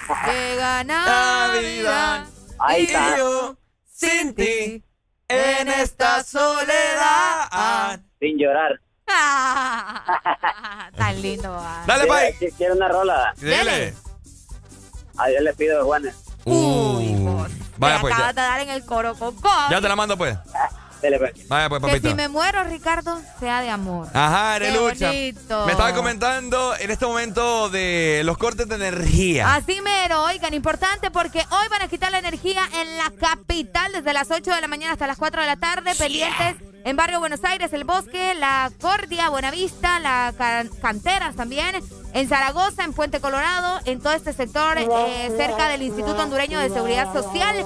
Llega 0.27 0.85
Navidad. 0.85 2.27
Ahí 2.59 2.83
y 2.83 2.87
está. 2.87 3.17
yo 3.19 3.57
sin 3.93 4.35
ti 4.35 4.85
en 5.29 5.69
esta 5.69 6.23
soledad. 6.23 8.01
Sin 8.21 8.39
llorar. 8.39 8.81
Ah, 9.07 10.91
tan 10.97 11.21
lindo, 11.21 11.51
va. 11.53 11.85
Dale, 11.87 12.05
¿Quiere- 12.07 12.09
Pai. 12.09 12.33
qui- 12.49 12.57
¿Quiere 12.57 12.73
una 12.73 12.89
rola? 12.89 13.35
Dele. 13.37 13.95
A 15.19 15.29
Dios 15.29 15.43
le 15.43 15.53
pido, 15.55 15.85
Juanes. 15.85 16.15
Uh, 16.45 17.47
vaya 17.79 17.97
Te 17.97 18.01
pues, 18.01 18.15
acabas 18.15 18.35
ya, 18.35 18.43
de 18.43 18.49
dar 18.49 18.61
en 18.61 18.69
el 18.71 18.85
coro 18.85 19.15
con 19.15 19.35
ya 19.71 19.81
te 19.81 19.89
la 19.89 19.97
mando 19.97 20.17
pues. 20.17 20.37
Dele, 21.05 21.19
pues. 21.19 21.49
Vaya 21.49 21.69
pues, 21.69 21.83
Que 21.83 21.87
papito. 21.89 22.09
si 22.09 22.15
me 22.15 22.29
muero, 22.29 22.65
Ricardo, 22.65 23.21
sea 23.39 23.61
de 23.61 23.69
amor. 23.69 24.09
Ajá, 24.15 24.59
bonito. 24.81 25.67
Me 25.67 25.73
estaba 25.73 25.93
comentando 25.95 26.75
en 26.79 26.91
este 26.91 27.05
momento 27.05 27.69
de 27.69 28.23
los 28.25 28.39
cortes 28.39 28.67
de 28.69 28.77
energía. 28.77 29.55
Así 29.55 29.83
mero, 29.83 30.23
oigan, 30.25 30.55
importante 30.55 31.11
porque 31.11 31.41
hoy 31.51 31.69
van 31.69 31.83
a 31.83 31.89
quitar 31.89 32.11
la 32.11 32.21
energía 32.21 32.63
en 32.81 32.97
la 32.97 33.13
capital 33.21 33.93
desde 33.93 34.15
las 34.15 34.31
8 34.31 34.55
de 34.55 34.61
la 34.63 34.67
mañana 34.69 34.95
hasta 34.95 35.07
las 35.07 35.19
4 35.19 35.43
de 35.43 35.47
la 35.47 35.57
tarde, 35.57 35.95
pendientes 35.95 36.57
en 36.87 36.97
Barrio 36.97 37.19
Buenos 37.21 37.45
Aires, 37.45 37.71
El 37.75 37.85
Bosque, 37.85 38.35
La 38.35 38.71
Cordia, 38.81 39.29
Buenavista, 39.29 39.99
La 40.01 40.33
Ca- 40.39 40.65
Canteras 40.81 41.37
también, 41.37 41.83
en 42.15 42.29
Zaragoza, 42.31 42.83
en 42.85 42.95
Puente 42.95 43.21
Colorado, 43.21 43.81
en 43.85 44.01
todo 44.01 44.15
este 44.15 44.33
sector 44.33 44.79
eh, 44.79 45.33
cerca 45.37 45.69
del 45.69 45.83
Instituto 45.83 46.23
Hondureño 46.23 46.59
de 46.61 46.71
Seguridad 46.71 47.13
Social, 47.13 47.57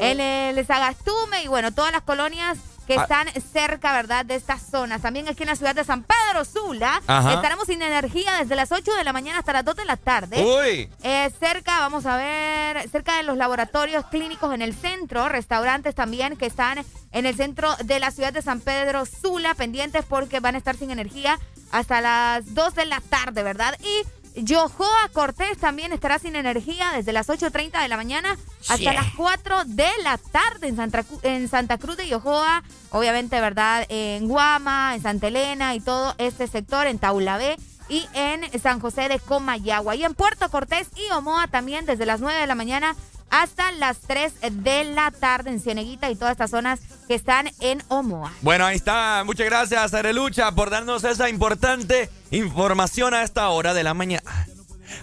en 0.00 0.20
el 0.20 0.66
Sagastume 0.66 1.42
y 1.44 1.48
bueno, 1.48 1.72
todas 1.72 1.92
las 1.92 2.02
colonias 2.02 2.56
que 2.88 2.94
Ah. 2.98 3.02
están 3.02 3.28
cerca, 3.52 3.92
¿verdad?, 3.92 4.24
de 4.24 4.34
estas 4.34 4.62
zonas. 4.62 5.02
También 5.02 5.28
aquí 5.28 5.42
en 5.42 5.50
la 5.50 5.56
ciudad 5.56 5.74
de 5.74 5.84
San 5.84 6.02
Pedro 6.04 6.44
Sula, 6.44 7.00
Ajá. 7.06 7.34
estaremos 7.34 7.66
sin 7.66 7.82
energía 7.82 8.32
desde 8.40 8.56
las 8.56 8.72
8 8.72 8.94
de 8.94 9.04
la 9.04 9.12
mañana 9.12 9.38
hasta 9.40 9.52
las 9.52 9.64
2 9.64 9.76
de 9.76 9.84
la 9.84 9.96
tarde. 9.98 10.42
Uy. 10.42 10.90
Eh, 11.02 11.30
cerca, 11.38 11.80
vamos 11.80 12.06
a 12.06 12.16
ver, 12.16 12.88
cerca 12.90 13.18
de 13.18 13.24
los 13.24 13.36
laboratorios 13.36 14.06
clínicos 14.06 14.54
en 14.54 14.62
el 14.62 14.74
centro, 14.74 15.28
restaurantes 15.28 15.94
también 15.94 16.36
que 16.36 16.46
están 16.46 16.78
en 17.12 17.26
el 17.26 17.36
centro 17.36 17.76
de 17.84 18.00
la 18.00 18.10
ciudad 18.10 18.32
de 18.32 18.40
San 18.42 18.60
Pedro 18.60 19.04
Sula, 19.04 19.54
pendientes 19.54 20.04
porque 20.06 20.40
van 20.40 20.54
a 20.54 20.58
estar 20.58 20.74
sin 20.76 20.90
energía 20.90 21.38
hasta 21.70 22.00
las 22.00 22.54
2 22.54 22.74
de 22.74 22.86
la 22.86 23.02
tarde, 23.02 23.42
¿verdad? 23.42 23.76
Y 23.80 24.17
Yojoa 24.36 25.08
Cortés 25.12 25.58
también 25.58 25.92
estará 25.92 26.18
sin 26.18 26.36
energía 26.36 26.92
desde 26.94 27.12
las 27.12 27.28
8.30 27.28 27.82
de 27.82 27.88
la 27.88 27.96
mañana 27.96 28.36
hasta 28.62 28.76
Yeah. 28.76 28.92
las 28.92 29.14
4 29.14 29.64
de 29.66 29.88
la 30.02 30.18
tarde 30.18 30.68
en 30.68 30.76
Santa, 30.76 31.04
en 31.22 31.48
Santa 31.48 31.78
Cruz 31.78 31.96
de 31.96 32.08
Yojoa, 32.08 32.62
obviamente, 32.90 33.40
¿verdad? 33.40 33.84
En 33.88 34.28
Guama, 34.28 34.94
en 34.94 35.02
Santa 35.02 35.28
Elena 35.28 35.74
y 35.74 35.80
todo 35.80 36.14
este 36.18 36.46
sector, 36.46 36.86
en 36.86 36.98
Taulabé 36.98 37.56
y 37.88 38.06
en 38.14 38.42
San 38.60 38.80
José 38.80 39.08
de 39.08 39.18
Comayagua. 39.18 39.96
Y 39.96 40.04
en 40.04 40.14
Puerto 40.14 40.48
Cortés 40.50 40.88
y 40.94 41.10
Omoa 41.12 41.48
también 41.48 41.86
desde 41.86 42.06
las 42.06 42.20
9 42.20 42.38
de 42.40 42.46
la 42.46 42.54
mañana 42.54 42.94
hasta 43.30 43.70
las 43.72 43.98
3 44.00 44.32
de 44.50 44.84
la 44.84 45.10
tarde 45.10 45.50
en 45.50 45.60
Cieneguita 45.60 46.10
y 46.10 46.16
todas 46.16 46.32
estas 46.32 46.50
zonas 46.50 46.80
que 47.06 47.14
están 47.14 47.50
en 47.60 47.82
Omoa. 47.88 48.32
Bueno, 48.42 48.64
ahí 48.66 48.76
está. 48.76 49.22
Muchas 49.24 49.46
gracias, 49.46 49.94
Arelucha, 49.94 50.52
por 50.52 50.70
darnos 50.70 51.04
esa 51.04 51.28
importante 51.28 52.10
información 52.30 53.14
a 53.14 53.22
esta 53.22 53.48
hora 53.48 53.74
de 53.74 53.82
la 53.84 53.94
mañana. 53.94 54.22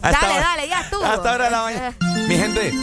A 0.01 0.11
esta 0.11 0.27
Dale, 0.27 0.39
dale, 0.39 0.67
ya 0.67 0.81
estuvo. 0.81 1.05
A 1.05 1.13
esta 1.15 1.33
hora 1.33 1.45
de 1.45 1.51
la 1.51 1.61
mañana. 1.63 1.95
Mi 2.27 2.35
gente, 2.37 2.73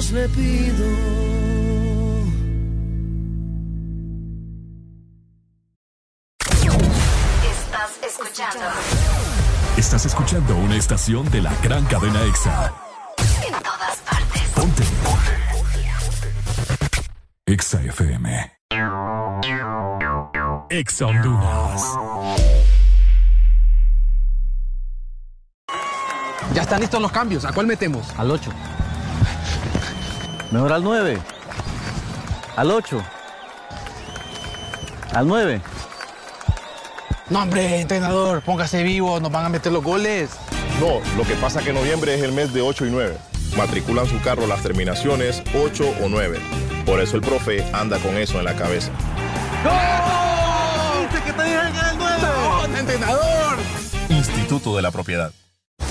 Dios 0.00 0.12
le 0.12 0.28
pido. 0.30 0.86
Estás 7.42 8.00
escuchando 8.06 8.60
Estás 9.76 10.06
escuchando 10.06 10.56
una 10.56 10.76
estación 10.76 11.30
de 11.30 11.42
la 11.42 11.52
gran 11.62 11.84
cadena 11.84 12.22
EXA. 12.22 12.72
en 13.46 13.52
todas 13.62 13.96
partes. 13.98 14.42
Ponte. 14.54 14.82
EXA 17.44 17.82
FM. 17.82 18.52
EXA 20.70 21.06
Honduras. 21.06 21.82
Ya 26.54 26.62
están 26.62 26.80
listos 26.80 27.02
los 27.02 27.12
cambios. 27.12 27.44
¿A 27.44 27.52
cuál 27.52 27.66
metemos? 27.66 28.08
Al 28.16 28.30
8. 28.30 28.50
Mejor 30.50 30.72
al 30.72 30.82
9. 30.82 31.18
Al 32.56 32.70
8. 32.70 33.02
Al 35.14 35.26
9. 35.28 35.60
No, 37.28 37.42
hombre, 37.42 37.80
entrenador, 37.80 38.42
póngase 38.42 38.82
vivo, 38.82 39.20
nos 39.20 39.30
van 39.30 39.46
a 39.46 39.48
meter 39.48 39.70
los 39.70 39.84
goles. 39.84 40.30
No, 40.80 41.00
lo 41.16 41.24
que 41.24 41.34
pasa 41.34 41.62
que 41.62 41.72
noviembre 41.72 42.14
es 42.14 42.22
el 42.22 42.32
mes 42.32 42.52
de 42.52 42.62
8 42.62 42.86
y 42.86 42.90
9. 42.90 43.16
Matriculan 43.56 44.06
su 44.06 44.20
carro 44.20 44.46
las 44.48 44.62
terminaciones 44.62 45.42
8 45.54 45.84
o 46.02 46.08
9. 46.08 46.40
Por 46.84 47.00
eso 47.00 47.16
el 47.16 47.22
profe 47.22 47.64
anda 47.72 47.98
con 47.98 48.16
eso 48.16 48.38
en 48.38 48.46
la 48.46 48.56
cabeza. 48.56 48.90
¿Viste 51.00 51.24
que 51.24 51.32
te 51.32 51.44
dije 51.44 51.56
que 51.72 51.78
era 51.78 51.90
el 51.92 51.98
9? 51.98 52.18
¡No, 52.68 52.78
entrenador! 52.78 53.58
Instituto 54.08 54.74
de 54.74 54.82
la 54.82 54.90
Propiedad. 54.90 55.30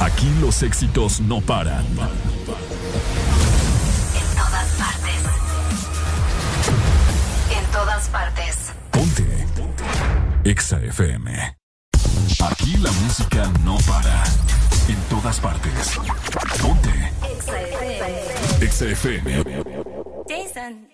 Aquí 0.00 0.30
los 0.40 0.62
éxitos 0.62 1.20
no 1.20 1.40
paran. 1.40 1.84
En 1.86 1.96
todas 4.36 4.68
partes. 4.78 5.22
En 7.50 7.64
todas 7.72 8.08
partes. 8.08 8.72
Ponte. 8.90 9.46
EXA 10.44 10.78
FM. 10.84 11.56
Aquí 12.50 12.76
la 12.76 12.92
música 12.92 13.50
no 13.64 13.78
para. 13.86 14.22
En 14.88 14.96
todas 15.08 15.40
partes. 15.40 15.98
Ponte. 16.60 17.12
EXA 18.60 18.84
FM. 18.90 19.42
Jason. 20.28 20.88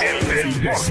El, 0.00 0.30
el 0.30 0.60
This 0.60 0.90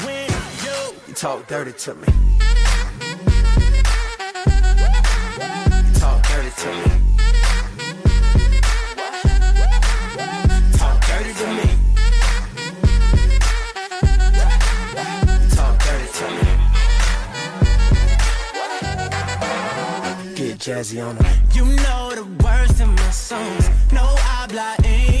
you, 1.07 1.13
talk 1.13 1.47
dirty 1.47 1.73
to 1.73 1.95
me. 1.95 2.07
You 5.77 5.93
talk 5.99 6.21
dirty 6.27 6.51
to 6.61 6.67
me. 6.67 6.83
Talk 10.77 11.05
dirty 11.07 11.33
to 11.33 11.47
me. 11.57 11.67
Talk 15.55 15.75
dirty 15.85 16.07
to 16.17 16.25
me. 16.35 16.47
Get 20.35 20.57
jazzy 20.59 20.97
on 21.05 21.15
them. 21.17 21.25
You 21.53 21.65
know 21.65 22.11
the 22.15 22.23
words 22.43 22.79
in 22.79 22.89
my 22.89 23.11
songs. 23.11 23.69
No 23.91 24.05
habla 24.17 24.75
English. 24.83 25.20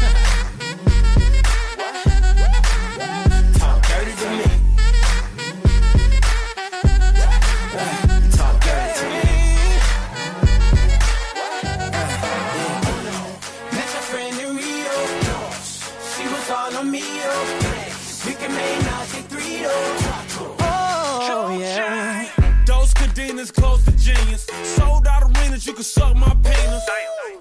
Cadenas 23.41 23.51
close 23.51 23.83
to 23.85 23.91
genius. 23.97 24.45
Sold 24.75 25.07
out 25.07 25.23
arenas 25.23 25.67
arenas. 25.67 26.09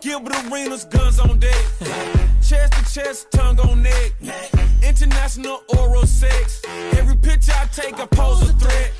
Gilbert 0.00 0.34
arenas, 0.46 0.84
guns 0.84 1.18
on 1.18 1.38
deck. 1.38 1.64
Chest 2.42 2.72
to 2.72 2.94
chest, 2.94 3.30
tongue 3.30 3.60
on 3.60 3.82
neck. 3.82 4.12
International 4.82 5.62
oral 5.76 6.06
sex. 6.06 6.62
Every 6.92 7.16
picture 7.16 7.52
I 7.54 7.66
take, 7.66 7.98
I 8.00 8.06
pose 8.06 8.48
a 8.48 8.52
threat. 8.54 8.92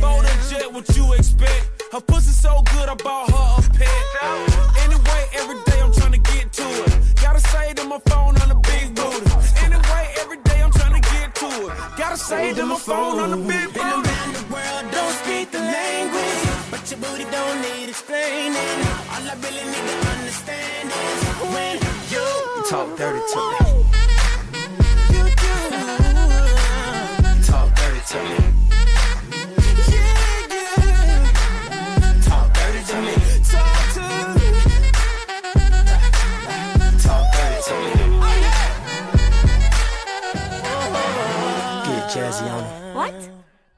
Bold 0.00 0.24
and 0.24 0.48
jet, 0.48 0.72
what 0.72 0.88
you 0.96 1.12
expect? 1.14 1.82
Her 1.92 2.00
pussy 2.00 2.32
so 2.32 2.62
good, 2.72 2.88
I 2.88 2.94
bought 2.94 3.30
her 3.30 3.66
a 3.66 3.70
pet. 3.76 3.88
Anyway, 4.84 5.22
every 5.34 5.56
day 5.66 5.80
I'm 5.82 5.92
trying 5.92 6.12
to 6.12 6.18
get 6.18 6.52
to 6.52 6.62
it. 6.84 7.20
Gotta 7.20 7.40
say 7.40 7.74
to 7.74 7.84
my 7.84 7.98
phone 8.06 8.40
on 8.40 8.48
the 8.48 8.60
big 8.70 8.94
booty. 8.94 9.30
Anyway, 9.64 10.04
every 10.20 10.38
day 10.44 10.62
I'm 10.62 10.70
trying 10.70 11.00
to 11.00 11.10
get 11.10 11.34
to 11.34 11.46
it. 11.46 11.98
Gotta 11.98 12.16
say 12.16 12.54
to 12.54 12.64
my 12.64 12.78
phone 12.78 13.18
on 13.18 13.30
the 13.30 13.36
big 13.36 13.74
booty. 13.74 14.07
Speak 15.48 15.60
the 15.60 15.64
language. 15.64 16.70
But 16.70 16.90
your 16.90 17.00
booty 17.00 17.24
don't 17.30 17.60
need 17.62 17.88
explaining. 17.88 18.56
All 19.12 19.24
I 19.24 19.34
really 19.42 19.64
need 19.72 19.86
to 19.88 19.96
understand 20.08 20.90
is 20.90 21.22
when 21.54 21.76
you 22.12 22.26
Talk 22.68 22.96
dirty 22.96 23.20
to 23.32 23.38
me. 23.50 23.84
talk 27.46 27.68
dirty 27.76 28.00
to 28.10 28.18
me. 28.28 28.36
Talk 32.24 32.46
dirty 32.54 32.82
to 32.90 32.96
me. 33.06 33.14
Talk 33.52 33.84
to 33.94 34.04
Talk 37.04 37.24
dirty 37.34 37.60
to 37.68 37.74
me. 37.80 37.90
Get 41.86 42.04
jazzy 42.12 42.46
on 42.50 42.62
it. 42.64 42.94
What? 42.94 43.14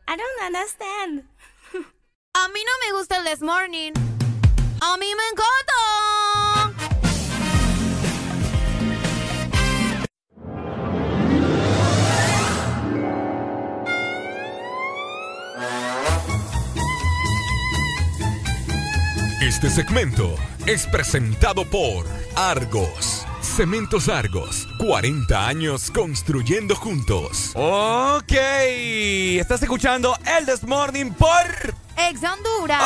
I 0.09 0.17
don't 0.17 0.41
understand. 0.43 1.23
A 2.43 2.49
mí 2.49 2.61
no 2.65 2.73
me 2.87 2.93
gusta 2.99 3.19
el 3.19 3.25
This 3.25 3.43
Morning. 3.43 3.93
A 4.81 4.97
mí 4.97 5.07
me 5.15 5.23
encanta. 5.31 5.75
Este 19.43 19.69
segmento 19.69 20.35
es 20.65 20.87
presentado 20.87 21.69
por 21.69 22.07
Argos. 22.37 23.27
Cementos 23.43 24.09
Argos. 24.09 24.67
40 24.79 25.47
años 25.47 25.91
construyendo 25.91 26.75
juntos. 26.75 27.53
Ok, 27.55 28.33
estás 28.33 29.63
escuchando 29.63 30.17
el 30.39 30.47
This 30.47 30.63
Morning 30.63 31.11
por... 31.13 31.90
Ex 32.09 32.23
Honduras. 32.23 32.83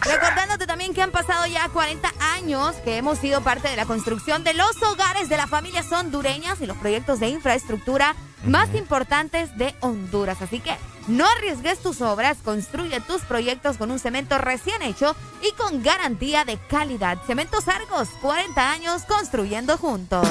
Recordándote 0.00 0.66
también 0.66 0.94
que 0.94 1.02
han 1.02 1.10
pasado 1.10 1.46
ya 1.46 1.68
40 1.68 2.10
años 2.34 2.76
que 2.84 2.96
hemos 2.96 3.18
sido 3.18 3.42
parte 3.42 3.68
de 3.68 3.76
la 3.76 3.86
construcción 3.86 4.44
de 4.44 4.54
los 4.54 4.82
hogares 4.82 5.28
de 5.28 5.36
las 5.36 5.48
familias 5.50 5.90
hondureñas 5.92 6.60
y 6.60 6.66
los 6.66 6.76
proyectos 6.76 7.20
de 7.20 7.28
infraestructura 7.28 8.14
más 8.44 8.74
importantes 8.74 9.56
de 9.56 9.74
Honduras. 9.80 10.40
Así 10.40 10.60
que 10.60 10.76
no 11.06 11.26
arriesgues 11.26 11.80
tus 11.80 12.00
obras, 12.00 12.38
construye 12.44 13.00
tus 13.00 13.22
proyectos 13.22 13.76
con 13.76 13.90
un 13.90 13.98
cemento 13.98 14.38
recién 14.38 14.82
hecho 14.82 15.14
y 15.42 15.52
con 15.52 15.82
garantía 15.82 16.44
de 16.44 16.58
calidad. 16.68 17.18
Cementos 17.26 17.68
Argos, 17.68 18.08
40 18.22 18.70
años 18.70 19.02
construyendo 19.02 19.76
juntos. 19.76 20.26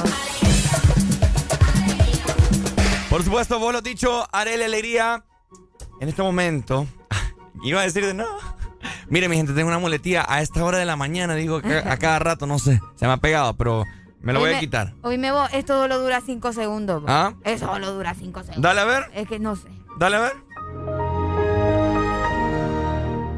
Por 3.08 3.22
supuesto, 3.24 3.58
vos 3.58 3.72
lo 3.72 3.78
has 3.78 3.84
dicho, 3.84 4.26
Arel 4.32 4.62
Alegría. 4.62 5.24
En 6.00 6.08
este 6.08 6.22
momento, 6.22 6.86
iba 7.64 7.80
a 7.80 7.84
decir 7.84 8.04
de 8.04 8.14
no. 8.14 8.26
Mire, 9.08 9.28
mi 9.28 9.36
gente, 9.36 9.52
tengo 9.52 9.68
una 9.68 9.78
muletilla 9.78 10.24
a 10.28 10.42
esta 10.42 10.64
hora 10.64 10.78
de 10.78 10.84
la 10.84 10.96
mañana. 10.96 11.34
Digo 11.34 11.60
que 11.62 11.78
a 11.78 11.96
cada 11.96 12.18
rato, 12.18 12.46
no 12.46 12.58
sé, 12.58 12.80
se 12.96 13.06
me 13.06 13.12
ha 13.12 13.16
pegado, 13.16 13.54
pero 13.56 13.84
me 14.20 14.32
lo 14.32 14.40
voy 14.40 14.52
a 14.52 14.60
quitar. 14.60 14.94
Hoy 15.02 15.18
me 15.18 15.32
voy, 15.32 15.46
esto 15.52 15.80
solo 15.80 15.98
dura 15.98 16.20
5 16.20 16.52
segundos. 16.52 17.02
¿Ah? 17.06 17.34
Eso 17.44 17.66
solo 17.66 17.92
dura 17.92 18.14
5 18.14 18.40
segundos. 18.40 18.62
Dale 18.62 18.80
a 18.80 18.84
ver. 18.84 19.04
Es 19.14 19.28
que 19.28 19.38
no 19.38 19.56
sé. 19.56 19.68
Dale 19.98 20.16
a 20.16 20.20
ver. 20.20 20.32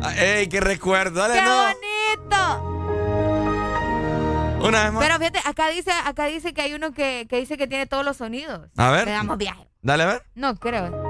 Ah, 0.02 0.12
¡Ey, 0.16 0.48
qué 0.48 0.60
recuerdo! 0.60 1.20
Dale, 1.20 1.34
¡Qué 1.34 1.42
no. 1.42 1.62
bonito! 1.64 2.78
Una 4.66 4.84
vez 4.84 4.92
más. 4.92 5.04
Pero 5.04 5.18
fíjate, 5.18 5.40
acá 5.44 5.68
dice, 5.68 5.90
acá 6.04 6.26
dice 6.26 6.52
que 6.54 6.62
hay 6.62 6.74
uno 6.74 6.92
que, 6.92 7.26
que 7.28 7.38
dice 7.38 7.56
que 7.56 7.66
tiene 7.66 7.86
todos 7.86 8.04
los 8.04 8.16
sonidos. 8.16 8.68
A 8.76 8.90
ver. 8.90 9.06
Le 9.06 9.12
damos 9.12 9.38
viaje. 9.38 9.68
Dale 9.82 10.02
a 10.02 10.06
ver. 10.06 10.22
No 10.34 10.56
creo. 10.56 11.07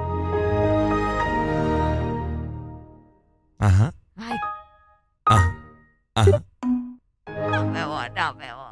Ajá. 3.59 3.93
Ay, 4.17 4.37
Ajá. 5.25 5.55
Ajá. 6.15 6.43
no 7.27 7.65
me 7.67 7.85
voy, 7.85 8.07
no 8.17 8.35
me 8.35 8.53
voy. 8.55 8.69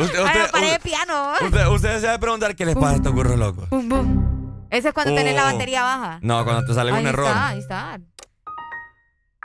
Usted, 0.00 0.18
Ay, 0.18 0.24
usted, 0.24 0.50
paré 0.50 0.70
de 0.72 0.80
piano. 0.80 1.32
usted, 1.40 1.66
usted 1.68 2.00
se 2.00 2.08
a 2.08 2.18
preguntar 2.18 2.54
qué 2.56 2.64
les 2.66 2.74
pasa 2.74 2.90
a 2.90 2.94
estos 2.96 3.12
burros 3.12 3.38
locos. 3.38 3.68
Bum, 3.70 3.88
bum. 3.88 4.66
Ese 4.70 4.88
es 4.88 4.94
cuando 4.94 5.14
tenés 5.14 5.34
la 5.36 5.42
Oh. 5.48 5.52
batería 5.52 5.82
baja. 5.82 6.18
No, 6.22 6.44
cuando 6.44 6.64
te 6.64 6.74
sale 6.74 6.90
ahí 6.92 7.00
un 7.02 7.06
error. 7.08 7.26
Está, 7.28 7.48
ahí 7.48 7.58
está. 7.60 8.00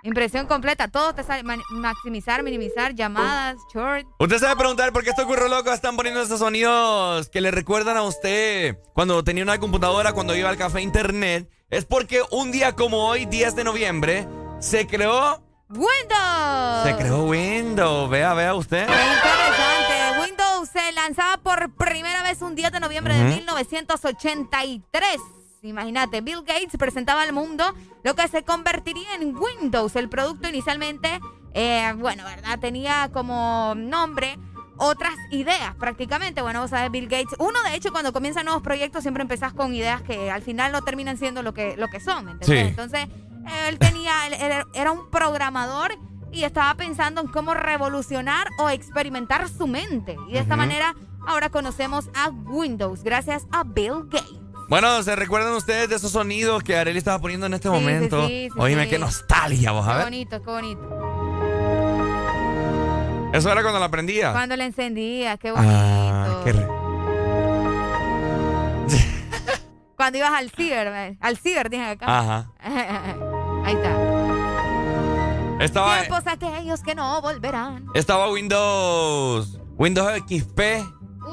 Impresión 0.03 0.47
completa. 0.47 0.87
Todo 0.87 1.13
te 1.13 1.23
sale. 1.23 1.43
maximizar, 1.71 2.41
minimizar, 2.43 2.93
llamadas, 2.95 3.57
short. 3.73 4.07
Usted 4.19 4.37
se 4.37 4.45
va 4.45 4.51
a 4.51 4.55
preguntar 4.55 4.91
por 4.93 5.03
qué 5.03 5.09
estos 5.09 5.25
curros 5.25 5.49
locos 5.49 5.73
están 5.73 5.95
poniendo 5.95 6.21
esos 6.21 6.39
sonidos 6.39 7.29
que 7.29 7.41
le 7.41 7.51
recuerdan 7.51 7.97
a 7.97 8.03
usted 8.03 8.77
cuando 8.93 9.23
tenía 9.23 9.43
una 9.43 9.59
computadora, 9.59 10.13
cuando 10.13 10.35
iba 10.35 10.49
al 10.49 10.57
café 10.57 10.81
internet. 10.81 11.49
Es 11.69 11.85
porque 11.85 12.21
un 12.31 12.51
día 12.51 12.73
como 12.75 13.07
hoy, 13.07 13.25
10 13.25 13.55
de 13.55 13.63
noviembre, 13.63 14.27
se 14.59 14.87
creó. 14.87 15.43
Windows. 15.69 16.83
Se 16.83 16.95
creó 16.97 17.25
Windows. 17.25 18.09
Vea, 18.09 18.33
vea 18.33 18.55
usted. 18.55 18.87
Qué 18.87 18.93
interesante. 18.93 20.21
Windows 20.21 20.69
se 20.69 20.91
lanzaba 20.93 21.37
por 21.37 21.75
primera 21.75 22.23
vez 22.23 22.41
un 22.41 22.55
10 22.55 22.71
de 22.71 22.79
noviembre 22.79 23.13
de 23.15 23.25
Ujú. 23.25 23.35
1983. 23.35 25.17
Imagínate, 25.61 26.21
Bill 26.21 26.43
Gates 26.45 26.77
presentaba 26.77 27.23
al 27.23 27.33
mundo 27.33 27.63
lo 28.03 28.15
que 28.15 28.27
se 28.27 28.43
convertiría 28.43 29.15
en 29.19 29.35
Windows. 29.35 29.95
El 29.95 30.07
producto 30.09 30.47
inicialmente, 30.47 31.19
eh, 31.53 31.93
bueno, 31.97 32.23
¿verdad? 32.23 32.59
Tenía 32.59 33.09
como 33.11 33.73
nombre 33.75 34.37
otras 34.77 35.13
ideas 35.31 35.75
prácticamente. 35.75 36.41
Bueno, 36.41 36.61
vos 36.61 36.69
sabés, 36.69 36.89
Bill 36.91 37.09
Gates, 37.09 37.35
uno 37.39 37.61
de 37.63 37.75
hecho 37.75 37.91
cuando 37.91 38.13
comienzan 38.13 38.45
nuevos 38.45 38.63
proyectos 38.63 39.01
siempre 39.01 39.21
empezás 39.23 39.51
con 39.53 39.73
ideas 39.73 40.01
que 40.01 40.31
al 40.31 40.41
final 40.41 40.71
no 40.71 40.81
terminan 40.81 41.17
siendo 41.17 41.43
lo 41.43 41.53
que, 41.53 41.75
lo 41.75 41.89
que 41.89 41.99
son, 41.99 42.23
¿me 42.25 42.31
entendés? 42.31 42.61
Sí. 42.63 42.67
Entonces, 42.69 43.07
él 43.67 43.77
tenía, 43.79 44.27
él 44.27 44.63
era- 44.73 44.91
un 44.93 45.09
programador 45.09 45.91
y 46.31 46.43
estaba 46.43 46.73
pensando 46.75 47.19
en 47.21 47.27
cómo 47.27 47.53
revolucionar 47.53 48.47
o 48.59 48.69
experimentar 48.69 49.49
su 49.49 49.67
mente. 49.67 50.15
Y 50.29 50.33
de 50.33 50.39
esta 50.39 50.55
manera 50.55 50.95
ahora 51.27 51.49
conocemos 51.49 52.09
a 52.15 52.29
Windows 52.29 53.03
gracias 53.03 53.45
a 53.51 53.63
Bill 53.65 54.03
Gates. 54.09 54.39
Bueno, 54.69 55.01
¿se 55.03 55.15
recuerdan 55.15 55.53
ustedes 55.53 55.89
de 55.89 55.95
esos 55.95 56.11
sonidos 56.11 56.61
que 56.63 56.77
Arely 56.77 56.97
estaba 56.99 57.17
poniendo 57.19 57.47
en 57.47 57.55
este 57.55 57.69
Sí, 57.69 57.73
momento? 57.73 58.27
sí, 58.27 58.49
sí, 58.53 58.59
Oíme, 58.59 58.87
qué 58.87 58.99
nostalgia, 58.99 59.71
vos, 59.71 59.87
a 59.87 59.91
Qué 59.91 59.95
ver. 59.97 60.03
bonito, 60.05 60.43
qué 60.43 60.51
bonito. 60.51 60.81
Eso 63.33 63.51
era 63.51 63.61
cuando 63.63 63.79
la 63.79 63.85
aprendía. 63.85 64.31
Cuando 64.31 64.55
le 64.55 64.65
encendía, 64.65 65.37
qué 65.37 65.51
bonito. 65.51 65.71
Ah, 65.73 66.41
qué 66.43 66.53
re- 66.53 66.67
Cuando 69.95 70.17
ibas 70.19 70.31
al 70.33 70.49
ciber, 70.51 71.17
al 71.19 71.37
ciber, 71.37 71.69
dije 71.69 71.83
acá. 71.85 72.05
Ajá. 72.19 72.51
Ahí 73.65 73.73
está. 73.75 73.97
Estaba, 75.63 75.99
Tiempos 76.01 76.23
aquellos 76.27 76.81
que 76.83 76.93
no 76.95 77.21
volverán. 77.21 77.85
estaba 77.95 78.29
Windows, 78.31 79.59
Windows 79.77 80.13
XP, 80.27 80.59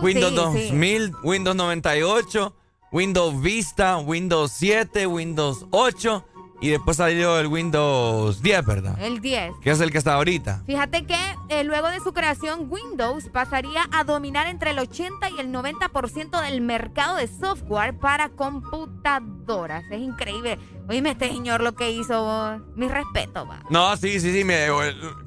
Windows 0.03 0.33
sí, 0.55 0.59
sí. 0.59 0.69
2000, 0.71 1.13
Windows 1.23 1.55
98, 1.57 2.57
Windows 2.97 3.35
Vista, 3.35 4.03
Windows 4.03 4.53
7, 4.53 5.13
Windows 5.13 5.63
8 5.71 6.23
y 6.61 6.69
después 6.71 6.97
salió 6.97 7.39
el 7.39 7.47
Windows 7.49 8.41
10, 8.43 8.65
¿verdad? 8.65 8.97
El 9.01 9.21
10. 9.21 9.53
Que 9.63 9.71
es 9.71 9.81
el 9.81 9.91
que 9.93 9.99
está 9.99 10.15
ahorita. 10.15 10.63
Fíjate 10.67 11.05
que 11.07 11.17
eh, 11.49 11.65
luego 11.65 11.89
de 11.89 12.01
su 12.01 12.13
creación, 12.13 12.67
Windows 12.71 13.25
pasaría 13.33 13.83
a 13.93 14.05
dominar 14.05 14.47
entre 14.47 14.71
el 14.71 14.79
80 14.79 15.31
y 15.31 15.41
el 15.41 15.53
90% 15.53 16.43
del 16.43 16.61
mercado 16.63 17.17
de 17.17 17.29
software 17.29 17.99
para 17.99 18.31
computadoras. 18.31 19.85
Es 19.91 20.01
increíble. 20.01 20.59
Oíme, 20.89 21.11
este 21.11 21.29
señor 21.29 21.61
lo 21.63 21.75
que 21.75 21.91
hizo, 21.91 22.23
vos. 22.23 22.61
mi 22.77 22.89
respeto, 22.89 23.47
va. 23.47 23.61
No, 23.71 23.97
sí, 23.97 24.21
sí, 24.21 24.33
sí. 24.33 24.45
me- 24.45 24.67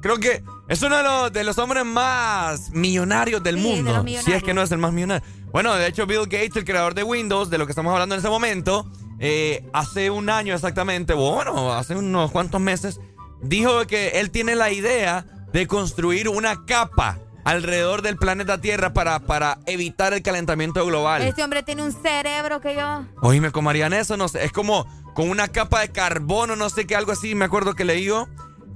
creo 0.00 0.18
que 0.18 0.42
es 0.68 0.82
uno 0.82 0.96
de 0.96 1.02
los, 1.02 1.32
de 1.32 1.44
los 1.44 1.58
hombres 1.58 1.84
más 1.84 2.70
millonarios 2.70 3.42
del 3.42 3.56
Sí, 3.56 3.62
de 3.62 3.68
mundo. 3.68 3.90
los 3.92 4.00
si 4.00 4.04
millonarios. 4.04 4.36
es 4.38 4.42
que 4.42 4.54
no 4.54 4.62
es 4.62 4.72
el 4.72 4.78
más 4.78 4.92
millonario. 4.92 5.26
Bueno, 5.52 5.74
de 5.74 5.86
hecho, 5.86 6.06
Bill 6.06 6.22
Gates, 6.24 6.56
el 6.56 6.64
creador 6.64 6.94
de 6.94 7.02
Windows, 7.02 7.50
de 7.50 7.58
lo 7.58 7.66
que 7.66 7.72
estamos 7.72 7.92
hablando 7.92 8.14
en 8.14 8.18
este 8.20 8.30
momento, 8.30 8.86
eh, 9.20 9.68
hace 9.72 10.10
un 10.10 10.30
año 10.30 10.54
exactamente, 10.54 11.12
bueno, 11.12 11.72
hace 11.72 11.94
unos 11.94 12.30
cuantos 12.30 12.60
meses, 12.60 13.00
dijo 13.42 13.86
que 13.86 14.20
él 14.20 14.30
tiene 14.30 14.56
la 14.56 14.72
idea 14.72 15.26
de 15.52 15.66
construir 15.66 16.28
una 16.28 16.64
capa 16.64 17.18
alrededor 17.44 18.02
del 18.02 18.16
planeta 18.16 18.60
Tierra 18.60 18.92
para, 18.92 19.20
para 19.20 19.58
evitar 19.66 20.12
el 20.14 20.22
calentamiento 20.22 20.84
global. 20.86 21.22
Este 21.22 21.44
hombre 21.44 21.62
tiene 21.62 21.82
un 21.82 21.92
cerebro 21.92 22.60
que 22.60 22.74
yo. 22.74 23.04
Oye, 23.22 23.50
¿cómo 23.52 23.70
harían 23.70 23.92
eso? 23.92 24.16
No 24.16 24.28
sé, 24.28 24.44
es 24.44 24.52
como 24.52 24.86
con 25.14 25.28
una 25.28 25.48
capa 25.48 25.80
de 25.80 25.90
carbono, 25.90 26.56
no 26.56 26.70
sé 26.70 26.86
qué, 26.86 26.96
algo 26.96 27.12
así, 27.12 27.34
me 27.34 27.44
acuerdo 27.44 27.74
que 27.74 27.84
leí 27.84 28.04
yo. 28.04 28.26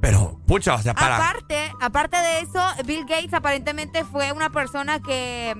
Pero, 0.00 0.38
pucha, 0.46 0.74
o 0.74 0.82
sea, 0.82 0.92
para... 0.92 1.16
Aparte, 1.16 1.72
aparte 1.80 2.16
de 2.18 2.40
eso, 2.40 2.62
Bill 2.84 3.06
Gates 3.06 3.32
aparentemente 3.32 4.04
fue 4.04 4.32
una 4.32 4.50
persona 4.50 5.00
que 5.00 5.54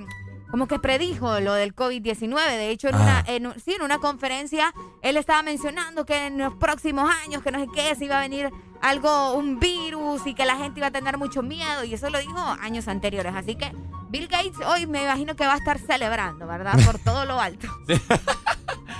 como 0.49 0.67
que 0.67 0.79
predijo 0.79 1.39
lo 1.39 1.53
del 1.53 1.75
COVID-19. 1.75 2.35
De 2.57 2.69
hecho, 2.69 2.87
en, 2.89 2.95
una, 2.95 3.19
Ah. 3.19 3.23
en, 3.27 3.53
sí, 3.59 3.73
en 3.73 3.81
una 3.81 3.99
conferencia, 3.99 4.73
él 5.01 5.17
estaba 5.17 5.41
mencionando 5.43 6.05
que 6.05 6.27
en 6.27 6.37
los 6.37 6.53
próximos 6.55 7.09
años, 7.25 7.41
que 7.43 7.51
no 7.51 7.59
sé 7.59 7.67
qué, 7.73 7.95
se 7.95 8.05
iba 8.05 8.17
a 8.17 8.21
venir 8.21 8.49
algo, 8.81 9.33
un 9.33 9.59
virus 9.59 10.25
y 10.25 10.33
que 10.33 10.45
la 10.45 10.55
gente 10.57 10.79
iba 10.79 10.87
a 10.87 10.91
tener 10.91 11.17
mucho 11.17 11.41
miedo. 11.41 11.83
Y 11.83 11.93
eso 11.93 12.09
lo 12.09 12.19
dijo 12.19 12.39
años 12.61 12.87
anteriores. 12.87 13.33
Así 13.35 13.55
que 13.55 13.71
Bill 14.09 14.27
Gates 14.27 14.65
hoy 14.67 14.85
me 14.87 15.03
imagino 15.03 15.35
que 15.35 15.45
va 15.45 15.53
a 15.53 15.57
estar 15.57 15.79
celebrando, 15.79 16.47
¿verdad? 16.47 16.73
Por 16.85 16.99
todo 16.99 17.25
lo 17.25 17.39
alto. 17.39 17.67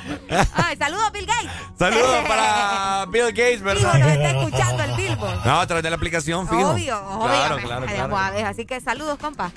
Ay, 0.53 0.77
saludos, 0.77 1.11
Bill 1.13 1.25
Gates. 1.25 1.51
Saludos 1.77 2.23
para 2.27 3.05
Bill 3.07 3.27
Gates, 3.27 3.61
¿verdad? 3.61 3.97
nos 3.99 4.07
está 4.11 4.29
escuchando 4.31 4.83
el 4.83 4.91
Billboard. 4.95 5.45
No, 5.45 5.59
a 5.59 5.67
través 5.67 5.83
de 5.83 5.89
la 5.89 5.95
aplicación, 5.95 6.47
fijo. 6.47 6.71
Obvio, 6.71 6.97
obvio. 7.07 7.27
Claro, 7.27 7.57
claro, 7.57 7.85
claro. 7.85 8.47
Así 8.47 8.65
que 8.65 8.79
saludos, 8.81 9.17
compa. 9.19 9.51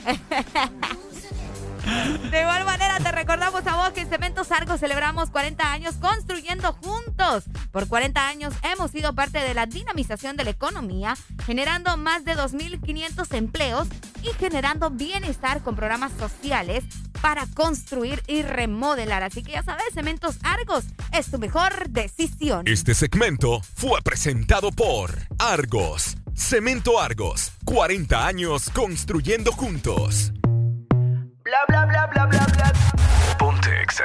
De 2.31 2.41
igual 2.41 2.65
manera, 2.65 2.99
te 2.99 3.11
recordamos 3.11 3.67
a 3.67 3.77
vos 3.77 3.91
que 3.91 4.03
en 4.03 4.11
Cementos 4.11 4.53
Argos 4.53 4.81
celebramos 4.81 5.31
40 5.31 5.73
años 5.73 5.95
construyendo 5.97 6.73
juntos. 6.75 7.45
Por 7.71 7.89
40 7.89 8.29
años 8.29 8.55
hemos 8.63 8.91
sido 8.91 9.15
parte 9.15 9.39
de 9.39 9.55
la 9.55 9.67
dinamización 9.67 10.37
de 10.37 10.45
la 10.45 10.51
economía, 10.51 11.17
generando 11.47 11.97
más 11.97 12.25
de 12.25 12.37
2.500 12.37 13.35
empleos 13.35 13.89
y 14.23 14.29
generando 14.39 14.91
bienestar 14.91 15.63
con 15.63 15.77
programas 15.77 16.13
sociales 16.19 16.85
para 17.23 17.47
construir 17.47 18.23
y 18.27 18.43
remodelar. 18.43 19.23
Así 19.23 19.43
que 19.43 19.53
ya 19.53 19.63
sabes, 19.63 19.87
Cementos 19.95 20.37
Argos 20.43 20.85
es 21.13 21.31
tu 21.31 21.39
mejor 21.39 21.89
decisión. 21.89 22.67
Este 22.69 22.95
segmento 22.95 23.61
fue 23.75 24.01
presentado 24.03 24.71
por 24.71 25.15
Argos. 25.39 26.17
Cemento 26.35 27.01
Argos. 27.01 27.53
40 27.65 28.27
años 28.27 28.71
construyendo 28.73 29.53
juntos. 29.53 30.33
Bla 31.49 31.65
bla 31.67 31.87
bla 31.87 32.07
bla 32.09 32.27
bla 32.27 32.47
bla. 32.53 32.73
Ponte 33.39 33.83
Exa. 33.83 34.05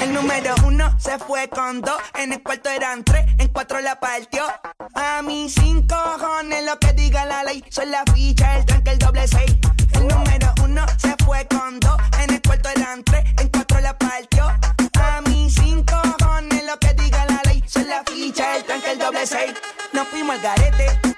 El 0.00 0.14
número 0.14 0.54
uno 0.64 0.98
se 0.98 1.18
fue 1.18 1.50
con 1.50 1.82
dos, 1.82 2.00
en 2.14 2.32
el 2.32 2.42
cuarto 2.42 2.70
eran 2.70 3.04
tres, 3.04 3.26
en 3.36 3.48
cuatro 3.48 3.80
la 3.80 4.00
partió. 4.00 4.42
A 4.94 5.20
mí 5.20 5.50
cinco 5.50 5.96
cojones 6.18 6.64
lo 6.64 6.78
que 6.78 6.94
diga 6.94 7.26
la 7.26 7.44
ley, 7.44 7.62
son 7.68 7.90
la 7.90 8.02
ficha, 8.14 8.56
el 8.56 8.64
tranque, 8.64 8.92
el 8.92 8.98
doble 8.98 9.28
seis. 9.28 9.58
El 9.92 10.08
número 10.08 10.54
uno 10.64 10.86
se 10.96 11.14
fue 11.22 11.46
con 11.48 11.78
dos, 11.78 12.00
en 12.22 12.32
el 12.32 12.40
cuarto 12.40 12.70
eran 12.70 13.04
tres, 13.04 13.22
en 13.38 13.48
cuatro 13.50 13.80
la 13.80 13.98
partió. 13.98 14.46
A 14.98 15.20
mí 15.26 15.50
cinco 15.50 16.00
cojones 16.18 16.64
lo 16.64 16.78
que 16.78 16.94
diga 16.94 17.26
la 17.26 17.42
ley, 17.44 17.62
son 17.66 17.86
la 17.86 18.02
ficha, 18.04 18.56
el 18.56 18.64
tranque, 18.64 18.92
el 18.92 18.98
doble 18.98 19.26
seis. 19.26 19.52
Nos 19.92 20.08
fuimos 20.08 20.36
al 20.36 20.40
garete 20.40 21.17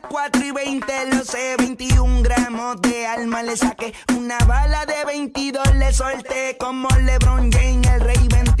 20, 0.63 1.15
lo 1.15 1.23
sé, 1.23 1.55
21 1.57 2.21
gramos 2.21 2.79
de 2.83 3.07
alma 3.07 3.41
le 3.41 3.57
saqué. 3.57 3.95
Una 4.15 4.37
bala 4.45 4.85
de 4.85 5.05
22 5.05 5.75
le 5.75 5.91
solté 5.91 6.55
como 6.59 6.87
LeBron 6.99 7.51
James, 7.51 7.87
el 7.87 8.01
rey 8.01 8.27
23. 8.29 8.60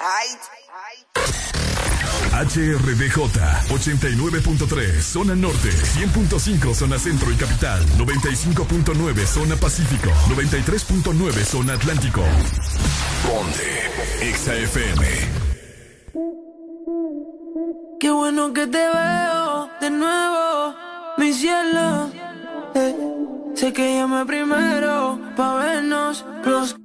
Ay. 0.00 0.28
HRDJ 2.32 3.18
89.3 3.68 5.00
Zona 5.02 5.34
Norte 5.34 5.68
100.5 5.68 6.74
Zona 6.74 6.98
Centro 6.98 7.30
y 7.30 7.34
Capital 7.34 7.84
95.9 7.98 9.26
Zona 9.26 9.56
Pacífico 9.56 10.10
93.9 10.28 11.32
Zona 11.44 11.74
Atlántico 11.74 12.22
Ponte 13.26 14.28
Exa 14.28 14.54
FM 14.54 15.50
Qué 18.00 18.10
bueno 18.10 18.54
que 18.54 18.66
te 18.66 18.78
veo 18.78 19.70
de 19.78 19.90
nuevo, 19.90 20.74
mi 21.18 21.34
cielo. 21.34 22.10
Eh, 22.74 22.96
sé 23.54 23.74
que 23.74 23.96
llamé 23.98 24.24
primero 24.24 25.20
pa' 25.36 25.54
vernos 25.56 26.24
los. 26.44 26.76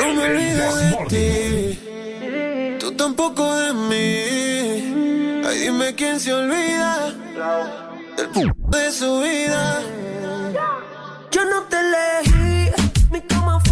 No 0.00 0.14
me 0.14 0.22
olvido 0.24 0.76
de 0.76 0.96
ti, 1.10 2.78
tú 2.78 2.92
tampoco 2.92 3.54
de 3.54 3.74
mí. 3.74 5.44
Ay, 5.46 5.58
dime 5.58 5.94
quién 5.94 6.18
se 6.18 6.32
olvida 6.32 7.12
del 8.16 8.30
p 8.30 8.52
de 8.78 8.92
su 8.92 9.20
vida. 9.20 9.82
Yo 11.30 11.44
no 11.44 11.62
te 11.64 11.76
elegí, 11.80 12.70
mi 13.10 13.20
cama 13.20 13.60
fue 13.60 13.69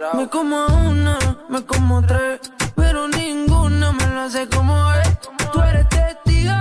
Me 0.00 0.26
como 0.30 0.64
una, 0.66 1.18
me 1.50 1.62
como 1.66 2.00
tres, 2.06 2.40
pero 2.74 3.06
ninguna 3.06 3.92
me 3.92 4.06
lo 4.06 4.20
hace 4.22 4.48
como 4.48 4.74
es. 4.94 5.18
Tú 5.52 5.60
eres 5.60 5.86
testigo, 5.90 6.54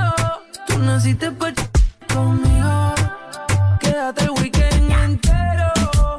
tú 0.67 0.77
naciste 0.79 1.31
pa' 1.31 1.53
conmigo. 2.13 2.93
Quédate 3.79 4.25
el 4.25 4.31
weekend 4.31 4.91
entero, 4.91 5.71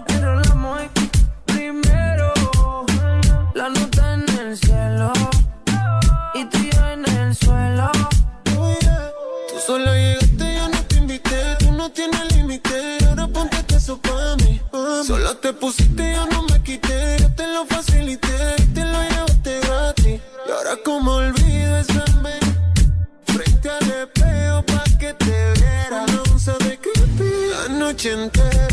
enrolamos 0.07 0.81
primero. 1.45 2.33
La 3.53 3.68
nota 3.68 4.14
en 4.14 4.39
el 4.39 4.57
cielo 4.57 5.12
y 6.33 6.47
tú 6.47 6.59
en 6.91 7.05
el 7.05 7.37
suelo. 7.37 7.93
Tú 8.45 9.57
solo 9.66 9.93
llegaste, 9.93 10.57
yo 10.57 10.68
no 10.71 10.83
te 10.85 10.97
invité, 10.97 11.57
tú 11.59 11.71
no 11.71 11.91
tienes 11.91 12.35
límite. 12.35 12.97
Ahora 13.07 13.29
ponte 13.29 13.77
eso 13.77 13.99
pa' 13.99 14.37
mí. 14.37 14.59
Solo 15.07 15.37
te 15.37 15.53
pusiste, 15.53 16.14
yo 16.14 16.27
no 16.27 16.39
la 28.03 28.70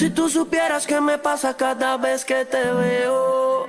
Si 0.00 0.08
tú 0.08 0.30
supieras 0.30 0.86
qué 0.86 0.98
me 0.98 1.18
pasa 1.18 1.54
cada 1.58 1.98
vez 1.98 2.24
que 2.24 2.46
te 2.46 2.72
veo. 2.72 3.66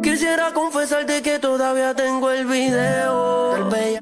Quisiera 0.00 0.52
confesarte 0.52 1.20
que 1.20 1.40
todavía 1.40 1.92
tengo 1.96 2.30
el 2.30 2.46
video 2.46 3.54
del 3.54 3.64
bella. 3.64 4.00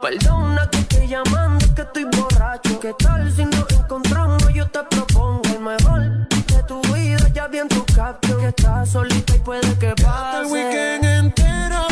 Perdona 0.00 0.70
que 0.70 0.78
estoy 0.78 1.06
llamando, 1.06 1.66
que 1.74 1.82
estoy 1.82 2.04
borracho. 2.04 2.80
¿Qué 2.80 2.94
tal 2.94 3.30
si 3.30 3.44
nos 3.44 3.70
encontramos? 3.70 4.42
Yo 4.54 4.66
te 4.70 4.82
propongo 4.84 5.42
el 5.54 5.60
mejor 5.60 6.00
de 6.26 6.62
tu 6.66 6.80
vida. 6.94 7.28
Ya 7.34 7.46
vi 7.46 7.58
en 7.58 7.68
tu 7.68 7.84
caption 7.94 8.40
que 8.40 8.48
estás 8.48 8.88
solita 8.88 9.36
y 9.36 9.38
puede 9.40 9.78
que 9.78 9.94
pase. 10.02 10.38
El 10.38 10.46
weekend 10.46 11.04
entero, 11.04 11.86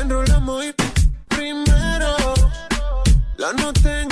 enrolamos 0.00 0.66
y 0.66 0.74
primero. 1.26 2.14
La 3.38 3.52
noche 3.54 4.02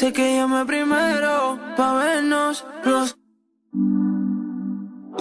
sé 0.00 0.14
que 0.14 0.36
llamé 0.36 0.64
primero 0.64 1.58
pa' 1.76 1.92
vernos 1.92 2.64
los. 2.84 3.18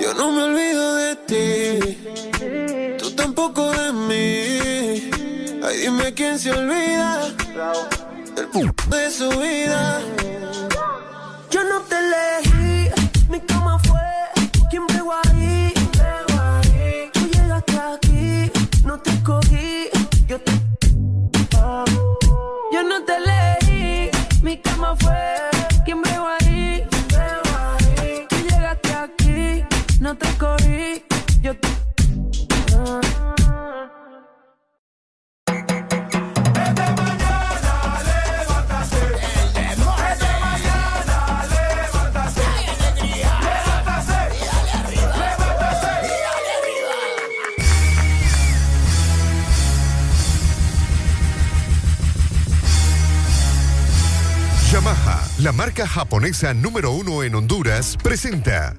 Yo 0.01 0.13
no 0.13 0.31
me 0.31 0.43
olvido 0.43 0.95
de 0.95 1.15
ti, 1.29 2.97
tú 2.97 3.11
tampoco 3.11 3.71
de 3.71 3.91
mí. 3.91 5.11
Ay, 5.65 5.75
dime 5.81 6.13
quién 6.13 6.39
se 6.39 6.51
olvida 6.53 7.27
del 8.37 8.47
de 8.95 9.11
su 9.11 9.29
vida. 9.41 10.01
Yo 11.51 11.61
no 11.65 11.81
te 11.89 11.95
elegí, 12.05 12.48
marca 55.79 55.87
japonesa 55.93 56.53
número 56.53 56.91
uno 56.91 57.23
en 57.23 57.35
Honduras, 57.35 57.95
presenta 58.03 58.73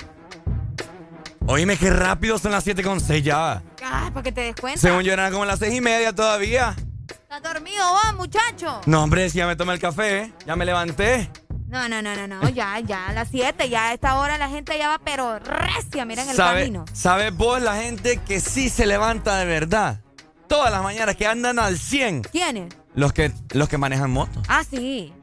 Oíme, 1.46 1.78
qué 1.78 1.88
rápido 1.88 2.38
son 2.38 2.52
las 2.52 2.62
7 2.62 2.82
con 2.82 3.00
6 3.00 3.24
ya. 3.24 3.62
Ay, 3.82 4.10
para 4.10 4.22
que 4.22 4.32
te 4.32 4.42
des 4.42 4.54
cuenta. 4.54 4.78
Según 4.78 5.02
yo 5.02 5.12
eran 5.14 5.32
como 5.32 5.46
las 5.46 5.58
6 5.60 5.74
y 5.74 5.80
media 5.80 6.14
todavía. 6.14 6.76
¿Estás 7.08 7.42
dormido 7.42 7.82
vos, 7.90 8.16
muchacho? 8.16 8.82
No, 8.84 9.02
hombre, 9.02 9.30
si 9.30 9.38
ya 9.38 9.46
me 9.46 9.56
tomé 9.56 9.72
el 9.72 9.80
café, 9.80 10.18
¿eh? 10.18 10.32
ya 10.46 10.56
me 10.56 10.66
levanté. 10.66 11.30
No, 11.68 11.88
no, 11.88 12.02
no, 12.02 12.14
no, 12.14 12.26
no, 12.28 12.48
ya, 12.50 12.78
ya, 12.80 13.08
a 13.08 13.12
las 13.14 13.28
7, 13.30 13.70
ya 13.70 13.88
a 13.88 13.94
esta 13.94 14.18
hora 14.18 14.36
la 14.36 14.48
gente 14.50 14.76
ya 14.76 14.88
va, 14.88 14.98
pero 15.02 15.38
recia, 15.38 16.04
mira 16.04 16.22
en 16.22 16.28
el 16.30 16.36
¿Sabe- 16.36 16.60
camino. 16.60 16.84
¿Sabes 16.92 17.34
vos 17.34 17.62
la 17.62 17.76
gente 17.76 18.18
que 18.18 18.40
sí 18.40 18.68
se 18.68 18.84
levanta 18.86 19.38
de 19.38 19.46
verdad? 19.46 20.02
Todas 20.48 20.70
las 20.70 20.82
mañanas 20.82 21.16
que 21.16 21.26
andan 21.26 21.58
al 21.58 21.78
100. 21.78 22.22
¿Quiénes? 22.30 22.74
Los 22.94 23.12
que, 23.14 23.32
los 23.52 23.68
que 23.68 23.78
manejan 23.78 24.10
moto. 24.10 24.42
Ah, 24.48 24.62
sí. 24.68 25.14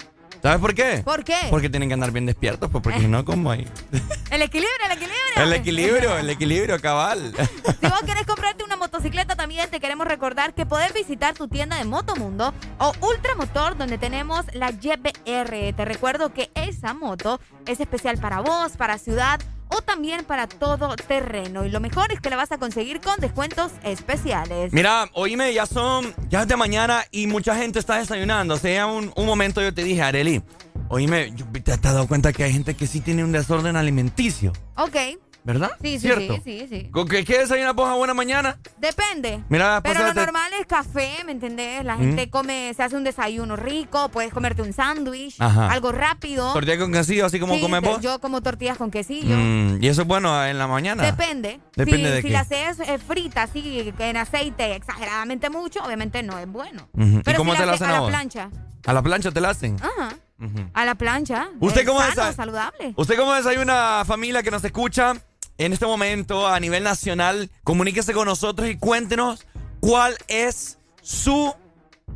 ¿Sabes 0.41 0.59
por 0.59 0.73
qué? 0.73 1.01
¿Por 1.03 1.23
qué? 1.23 1.37
Porque 1.49 1.69
tienen 1.69 1.89
que 1.89 1.93
andar 1.93 2.11
bien 2.11 2.25
despiertos, 2.25 2.69
pues 2.71 2.83
porque 2.83 2.99
si 2.99 3.07
no, 3.07 3.25
¿cómo 3.25 3.51
ahí? 3.51 3.67
El 4.31 4.41
equilibrio, 4.41 4.85
el 4.85 4.91
equilibrio. 4.91 5.43
El 5.43 5.53
equilibrio, 5.53 6.17
el 6.17 6.29
equilibrio, 6.29 6.81
cabal. 6.81 7.33
Si 7.79 7.87
vos 7.87 8.01
querés 8.05 8.25
comprarte 8.25 8.63
una 8.63 8.75
motocicleta 8.75 9.35
también 9.35 9.69
te 9.69 9.79
queremos 9.79 10.05
recordar 10.05 10.53
que 10.53 10.65
podés 10.65 10.93
visitar 10.93 11.33
tu 11.33 11.47
tienda 11.47 11.77
de 11.77 11.85
Motomundo 11.85 12.53
o 12.77 12.93
Ultramotor 13.01 13.77
donde 13.77 13.97
tenemos 13.97 14.45
la 14.53 14.71
YBR. 14.71 15.73
Te 15.75 15.85
recuerdo 15.85 16.33
que 16.33 16.51
esa 16.55 16.93
moto 16.93 17.39
es 17.65 17.79
especial 17.79 18.17
para 18.17 18.41
vos, 18.41 18.73
para 18.73 18.97
ciudad 18.97 19.39
o 19.69 19.81
también 19.81 20.25
para 20.25 20.47
todo 20.47 20.95
terreno. 20.95 21.65
Y 21.65 21.69
lo 21.69 21.79
mejor 21.79 22.11
es 22.11 22.19
que 22.19 22.29
la 22.29 22.35
vas 22.35 22.51
a 22.51 22.57
conseguir 22.57 23.01
con 23.01 23.19
descuentos 23.19 23.71
especiales. 23.83 24.71
Mira, 24.73 25.09
oíme, 25.13 25.53
ya 25.53 25.65
son, 25.65 26.13
ya 26.29 26.41
es 26.43 26.47
de 26.47 26.55
mañana 26.55 27.03
y 27.11 27.27
mucha 27.27 27.55
gente 27.55 27.79
está 27.79 27.97
desayunando. 27.97 28.55
O 28.55 28.57
sea, 28.57 28.87
un, 28.87 29.11
un 29.15 29.25
momento 29.25 29.61
yo 29.61 29.73
te 29.73 29.83
dije, 29.83 30.01
Areli, 30.01 30.41
oíme, 30.89 31.33
¿te 31.63 31.71
has 31.71 31.81
dado 31.81 32.07
cuenta 32.07 32.31
que 32.33 32.43
hay 32.43 32.53
gente 32.53 32.75
que 32.75 32.87
sí 32.87 33.01
tiene 33.01 33.23
un 33.23 33.31
desorden 33.31 33.75
alimenticio? 33.75 34.53
Ok. 34.77 34.95
¿Verdad? 35.43 35.71
Sí, 35.81 35.91
sí, 35.93 35.99
¿Cierto? 35.99 36.35
sí, 36.35 36.41
sí, 36.43 36.67
sí. 36.69 36.89
¿Con 36.91 37.07
qué, 37.07 37.23
qué 37.23 37.39
desayunas 37.39 37.73
vos 37.73 37.87
a 37.87 37.93
buena 37.95 38.13
mañana? 38.13 38.57
Depende. 38.77 39.41
Mira, 39.47 39.79
Pero 39.81 39.99
lo 40.01 40.07
pásate- 40.07 40.15
normal 40.25 40.51
es 40.59 40.65
café, 40.65 41.09
¿me 41.25 41.31
entendés? 41.31 41.85
La 41.85 41.95
Mm. 41.95 41.99
gente 41.99 42.29
come, 42.29 42.73
se 42.75 42.83
hace 42.83 42.97
un 42.97 43.05
desayuno 43.05 43.55
rico, 43.55 44.09
puedes 44.09 44.33
comerte 44.33 44.61
un 44.61 44.73
sándwich, 44.73 45.39
algo 45.39 45.93
rápido. 45.93 46.51
Tortilla 46.51 46.77
con 46.77 46.91
quesillo, 46.91 47.25
así 47.25 47.39
como 47.39 47.55
Sí, 47.55 47.61
comes 47.61 47.81
vos. 47.81 48.01
Yo 48.01 48.19
como 48.19 48.41
tortillas 48.41 48.77
con 48.77 48.91
quesillo. 48.91 49.35
Mm, 49.37 49.81
y 49.81 49.87
eso 49.87 50.01
es 50.01 50.07
bueno 50.07 50.45
en 50.45 50.57
la 50.57 50.67
mañana. 50.67 51.03
Depende. 51.03 51.61
Depende 51.77 52.09
si, 52.09 52.15
de 52.15 52.21
si 52.23 52.27
qué. 52.27 52.33
la 52.33 52.39
haces 52.41 52.79
eh, 52.81 52.97
frita 52.97 53.43
así 53.43 53.93
en 53.99 54.17
aceite 54.17 54.75
exageradamente 54.75 55.49
mucho, 55.49 55.79
obviamente 55.81 56.23
no 56.23 56.37
es 56.39 56.47
bueno. 56.47 56.89
Ujú. 56.93 57.19
¿Y 57.19 57.23
Pero 57.23 57.37
cómo 57.37 57.53
si 57.53 57.59
te 57.59 57.65
la 57.65 57.71
hacen 57.73 57.87
a 57.89 57.97
a 57.97 58.01
la 58.01 58.07
plancha. 58.07 58.49
A 58.85 58.93
la 58.93 59.01
plancha 59.01 59.31
te 59.31 59.39
la 59.39 59.49
hacen. 59.51 59.77
Ajá. 59.81 60.09
A 60.73 60.85
la 60.85 60.95
plancha. 60.95 61.49
¿Usted 61.59 61.85
cómo 61.85 61.99
sano, 62.01 62.33
saludable. 62.33 62.93
¿Usted 62.95 63.17
cómo 63.17 63.33
desayuna, 63.33 64.03
familia 64.05 64.43
que 64.43 64.51
nos 64.51 64.63
escucha 64.63 65.13
en 65.57 65.73
este 65.73 65.85
momento 65.85 66.47
a 66.47 66.59
nivel 66.59 66.83
nacional? 66.83 67.49
Comuníquese 67.63 68.13
con 68.13 68.27
nosotros 68.27 68.69
y 68.69 68.77
cuéntenos 68.77 69.45
cuál 69.79 70.15
es 70.27 70.77
su 71.01 71.53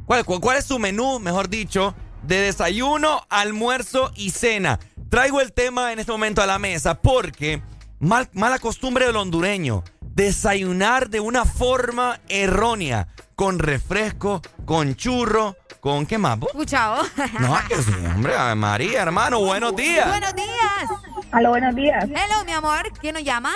cuál, 0.06 0.26
cuál- 0.26 0.40
cuál 0.42 0.58
es 0.58 0.66
su 0.66 0.78
menú, 0.80 1.20
mejor 1.20 1.50
dicho, 1.50 1.96
de 2.24 2.42
desayuno, 2.42 3.26
almuerzo 3.30 4.12
y 4.16 4.30
cena. 4.32 4.80
Traigo 5.10 5.42
el 5.42 5.52
tema 5.54 5.92
en 5.92 6.00
este 6.00 6.12
momento 6.12 6.42
a 6.42 6.46
la 6.46 6.60
mesa 6.60 7.02
porque 7.02 7.62
mal, 8.00 8.30
mala 8.34 8.60
costumbre 8.60 9.06
del 9.08 9.16
hondureño, 9.16 9.84
desayunar 10.14 11.10
de 11.10 11.20
una 11.20 11.46
forma 11.46 12.20
errónea, 12.30 13.08
con 13.36 13.60
refresco, 13.60 14.42
con 14.66 14.96
churro, 14.96 15.56
con 15.80 16.06
qué 16.06 16.18
más? 16.18 16.38
Escuchado. 16.42 17.04
No, 17.40 17.58
que 17.68 17.76
sí, 17.78 17.94
hombre, 18.06 18.36
Ave 18.36 18.56
María, 18.56 19.02
hermano, 19.02 19.40
buenos 19.40 19.76
días. 19.76 20.08
Buenos 20.08 20.36
días. 20.36 21.28
Aló, 21.32 21.50
buenos 21.50 21.76
días. 21.76 22.04
Hello, 22.04 22.46
mi 22.46 22.52
amor. 22.52 22.92
¿Quién 23.00 23.16
nos 23.16 23.24
llama? 23.24 23.52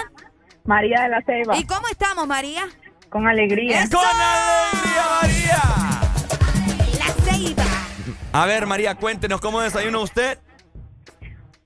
María 0.63 1.01
de 1.03 1.09
la 1.09 1.21
Ceiba. 1.23 1.57
¿Y 1.57 1.65
cómo 1.65 1.87
estamos, 1.91 2.25
María? 2.25 2.67
Con 3.09 3.27
alegría. 3.27 3.83
¡Eso! 3.83 3.97
¡Con 3.97 4.07
alegría, 4.07 5.03
María! 5.21 5.61
La 6.97 7.31
Ceiba. 7.31 7.63
A 8.33 8.45
ver, 8.45 8.65
María, 8.65 8.95
cuéntenos 8.95 9.39
cómo 9.41 9.61
desayuna 9.61 9.99
usted. 9.99 10.39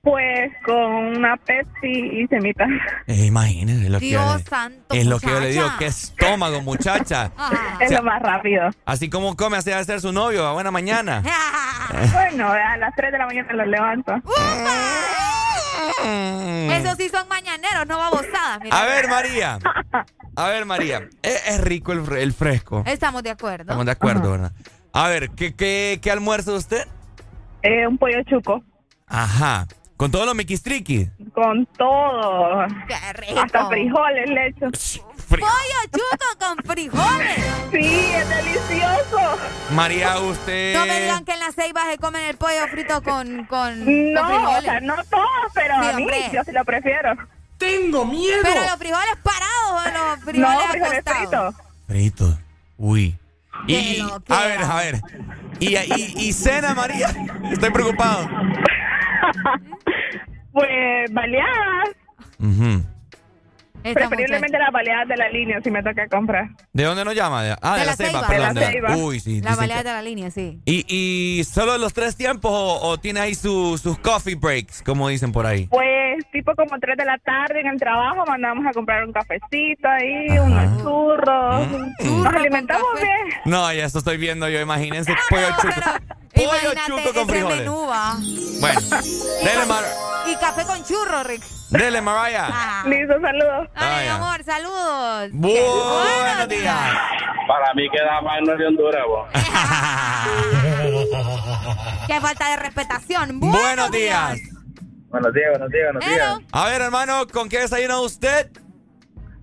Pues 0.02 0.50
con 0.64 0.76
una 1.18 1.36
Pepsi 1.36 1.88
y 2.22 2.26
semita. 2.28 2.64
Eh, 3.06 3.26
imagínese 3.26 3.90
lo 3.90 3.98
Dios 3.98 4.42
que 4.42 4.48
santo, 4.48 4.94
es 4.94 5.04
lo 5.04 5.20
que 5.20 5.26
yo 5.26 5.40
le 5.40 5.50
digo, 5.50 5.66
qué 5.78 5.86
estómago, 5.86 6.62
muchacha. 6.62 7.32
Es 7.80 7.86
O 7.86 7.88
sea, 7.88 7.98
lo 7.98 8.04
más 8.04 8.22
rápido. 8.22 8.70
Así 8.86 9.10
como 9.10 9.36
come, 9.36 9.58
así 9.58 9.68
debe 9.70 9.84
ser 9.84 10.00
su 10.00 10.12
novio. 10.12 10.46
A 10.46 10.52
buena 10.52 10.70
mañana. 10.70 11.22
Bueno, 12.12 12.48
a 12.52 12.76
las 12.76 12.94
3 12.94 13.10
de 13.10 13.18
la 13.18 13.26
mañana 13.26 13.52
los 13.52 13.66
levanto. 13.66 14.14
Mm. 16.04 16.70
Esos 16.70 16.96
sí 16.96 17.08
son 17.08 17.26
mañaneros, 17.28 17.84
no 17.88 17.98
babosadas. 17.98 18.60
mira. 18.62 18.80
A 18.80 18.84
ver, 18.84 19.08
María. 19.08 19.58
A 20.36 20.48
ver, 20.48 20.66
María, 20.66 21.08
es, 21.20 21.48
es 21.48 21.60
rico 21.60 21.90
el 21.92 22.32
fresco. 22.32 22.84
Estamos 22.86 23.24
de 23.24 23.30
acuerdo. 23.30 23.62
Estamos 23.62 23.86
de 23.86 23.92
acuerdo, 23.92 24.30
¿verdad? 24.30 24.52
A 24.92 25.08
ver, 25.08 25.30
¿qué, 25.30 25.54
qué, 25.54 25.98
qué 26.00 26.10
almuerzo 26.12 26.54
usted? 26.54 26.86
Eh, 27.62 27.86
un 27.86 27.98
pollo 27.98 28.22
chuco. 28.24 28.62
Ajá. 29.06 29.66
Con 30.00 30.10
todos 30.10 30.24
los 30.24 30.34
miquistriquis. 30.34 31.08
Con 31.34 31.66
todo. 31.76 32.66
Qué 32.88 33.12
rico. 33.12 33.38
Hasta 33.38 33.68
frijoles 33.68 34.30
le 34.30 34.46
echo. 34.46 34.66
Pollo 35.28 35.44
chuco 35.92 36.38
con 36.38 36.56
frijoles. 36.64 37.36
Sí, 37.70 38.10
es 38.14 38.26
delicioso. 38.30 39.38
María, 39.72 40.18
usted. 40.20 40.72
No 40.74 40.86
me 40.86 41.02
digan 41.02 41.22
que 41.26 41.32
en 41.34 41.40
las 41.40 41.54
ceibas 41.54 41.84
se 41.90 41.98
comen 41.98 42.22
el 42.24 42.38
pollo 42.38 42.66
frito 42.70 43.02
con, 43.02 43.44
con, 43.44 43.84
No, 44.14 44.22
con 44.22 44.28
frijoles. 44.30 44.58
o 44.58 44.62
sea, 44.62 44.80
no 44.80 44.94
todos, 45.04 45.52
pero 45.52 45.74
Sí, 45.82 45.86
a 45.90 45.92
mí 45.92 46.02
hombre. 46.02 46.30
yo 46.32 46.44
sí 46.44 46.52
lo 46.52 46.64
prefiero. 46.64 47.12
¡Tengo 47.58 48.06
miedo! 48.06 48.38
Pero 48.42 48.60
los 48.62 48.76
frijoles 48.78 49.16
parados 49.22 49.70
o 49.86 49.90
los 50.14 50.24
frijoles 50.24 50.40
No, 50.64 50.68
frijoles 50.70 50.98
acostados. 51.06 51.54
Frito. 51.86 52.38
Uy. 52.78 53.18
Y, 53.66 54.00
a 54.30 54.44
ver, 54.46 54.62
a 54.62 54.74
ver. 54.76 55.00
Y, 55.58 55.76
y, 55.76 56.14
y 56.16 56.32
cena, 56.32 56.72
María. 56.72 57.08
Estoy 57.52 57.68
preocupado. 57.70 58.26
Pues 60.52 61.12
baleadas. 61.12 61.90
Ujú. 62.40 62.82
Esta 63.82 64.08
Preferiblemente 64.08 64.58
las 64.58 64.70
baleadas 64.72 65.08
de 65.08 65.16
la 65.16 65.30
línea 65.30 65.58
si 65.62 65.70
me 65.70 65.82
toca 65.82 66.06
comprar. 66.08 66.48
¿De 66.72 66.82
dónde 66.84 67.02
nos 67.04 67.14
llama? 67.14 67.56
Ah, 67.62 67.74
de, 67.74 67.80
De 67.80 67.86
la 67.86 67.92
la 67.92 67.96
ceiba, 67.96 68.10
Ceiba. 68.12 68.28
perdón. 68.28 68.54
De 68.54 68.60
la 68.60 68.70
Ceiba. 68.72 68.96
Uy, 68.96 69.20
sí. 69.20 69.40
La 69.40 69.50
dicen 69.52 69.56
baleada 69.56 69.82
que- 69.82 69.88
de 69.88 69.94
la 69.94 70.02
línea, 70.02 70.30
sí. 70.30 70.60
¿Y, 70.66 70.84
¿Y 70.88 71.44
solo 71.44 71.78
los 71.78 71.94
tres 71.94 72.14
tiempos 72.16 72.50
o, 72.52 72.80
o 72.88 72.98
tiene 72.98 73.20
ahí 73.20 73.34
su- 73.34 73.78
sus 73.78 73.96
coffee 74.00 74.34
breaks, 74.34 74.82
como 74.82 75.08
dicen 75.08 75.32
por 75.32 75.46
ahí? 75.46 75.66
Pues 75.68 76.18
tipo 76.30 76.54
como 76.56 76.78
3 76.78 76.96
de 76.98 77.04
la 77.06 77.16
tarde 77.18 77.60
en 77.60 77.68
el 77.68 77.78
trabajo 77.78 78.24
mandamos 78.26 78.66
a 78.66 78.72
comprar 78.72 79.02
un 79.06 79.12
cafecito 79.12 79.88
ahí, 79.88 80.38
unos 80.38 80.82
churros. 80.82 81.66
Mm. 81.68 82.22
Nos 82.22 82.34
alimentamos 82.34 82.86
bien. 83.00 83.40
No, 83.46 83.72
ya 83.72 83.84
esto 83.86 84.00
estoy 84.00 84.18
viendo 84.18 84.46
yo. 84.50 84.60
Imagínense 84.60 85.14
pollo 85.30 85.46
chuco. 85.62 86.14
Pollo 86.44 86.72
Imagínate 86.72 87.02
chuco 87.02 87.14
con 87.14 87.28
frijoles. 87.28 87.58
menú, 87.58 87.86
va. 87.86 88.16
Bueno, 88.60 88.80
dele, 89.44 89.66
Mar 89.66 89.84
Y 90.26 90.36
café 90.36 90.64
con 90.64 90.82
churro, 90.84 91.22
Rick. 91.24 91.42
dele 91.70 92.00
Mariah. 92.00 92.48
Ah. 92.52 92.82
Listo, 92.86 93.14
saludos. 93.20 93.68
Dale, 93.74 93.96
Vaya. 93.96 94.14
amor, 94.16 94.44
saludos. 94.44 95.30
Buenos 95.32 96.48
días. 96.48 96.78
Para 97.48 97.74
mí 97.74 97.88
queda 97.90 98.20
más 98.22 98.38
no 98.46 98.56
de 98.56 98.66
Honduras, 98.66 99.02
vos. 99.08 99.28
Qué 102.06 102.20
falta 102.20 102.48
de 102.50 102.56
respetación. 102.56 103.40
Buenos 103.40 103.90
días. 103.90 104.38
Buenos 105.08 105.32
días, 105.34 105.50
buenos 105.50 105.68
días, 105.70 105.92
buenos 105.92 106.08
días. 106.08 106.38
A 106.52 106.64
ver, 106.66 106.82
hermano, 106.82 107.26
¿con 107.32 107.48
qué 107.48 107.58
desayuna 107.60 107.98
usted? 108.00 108.50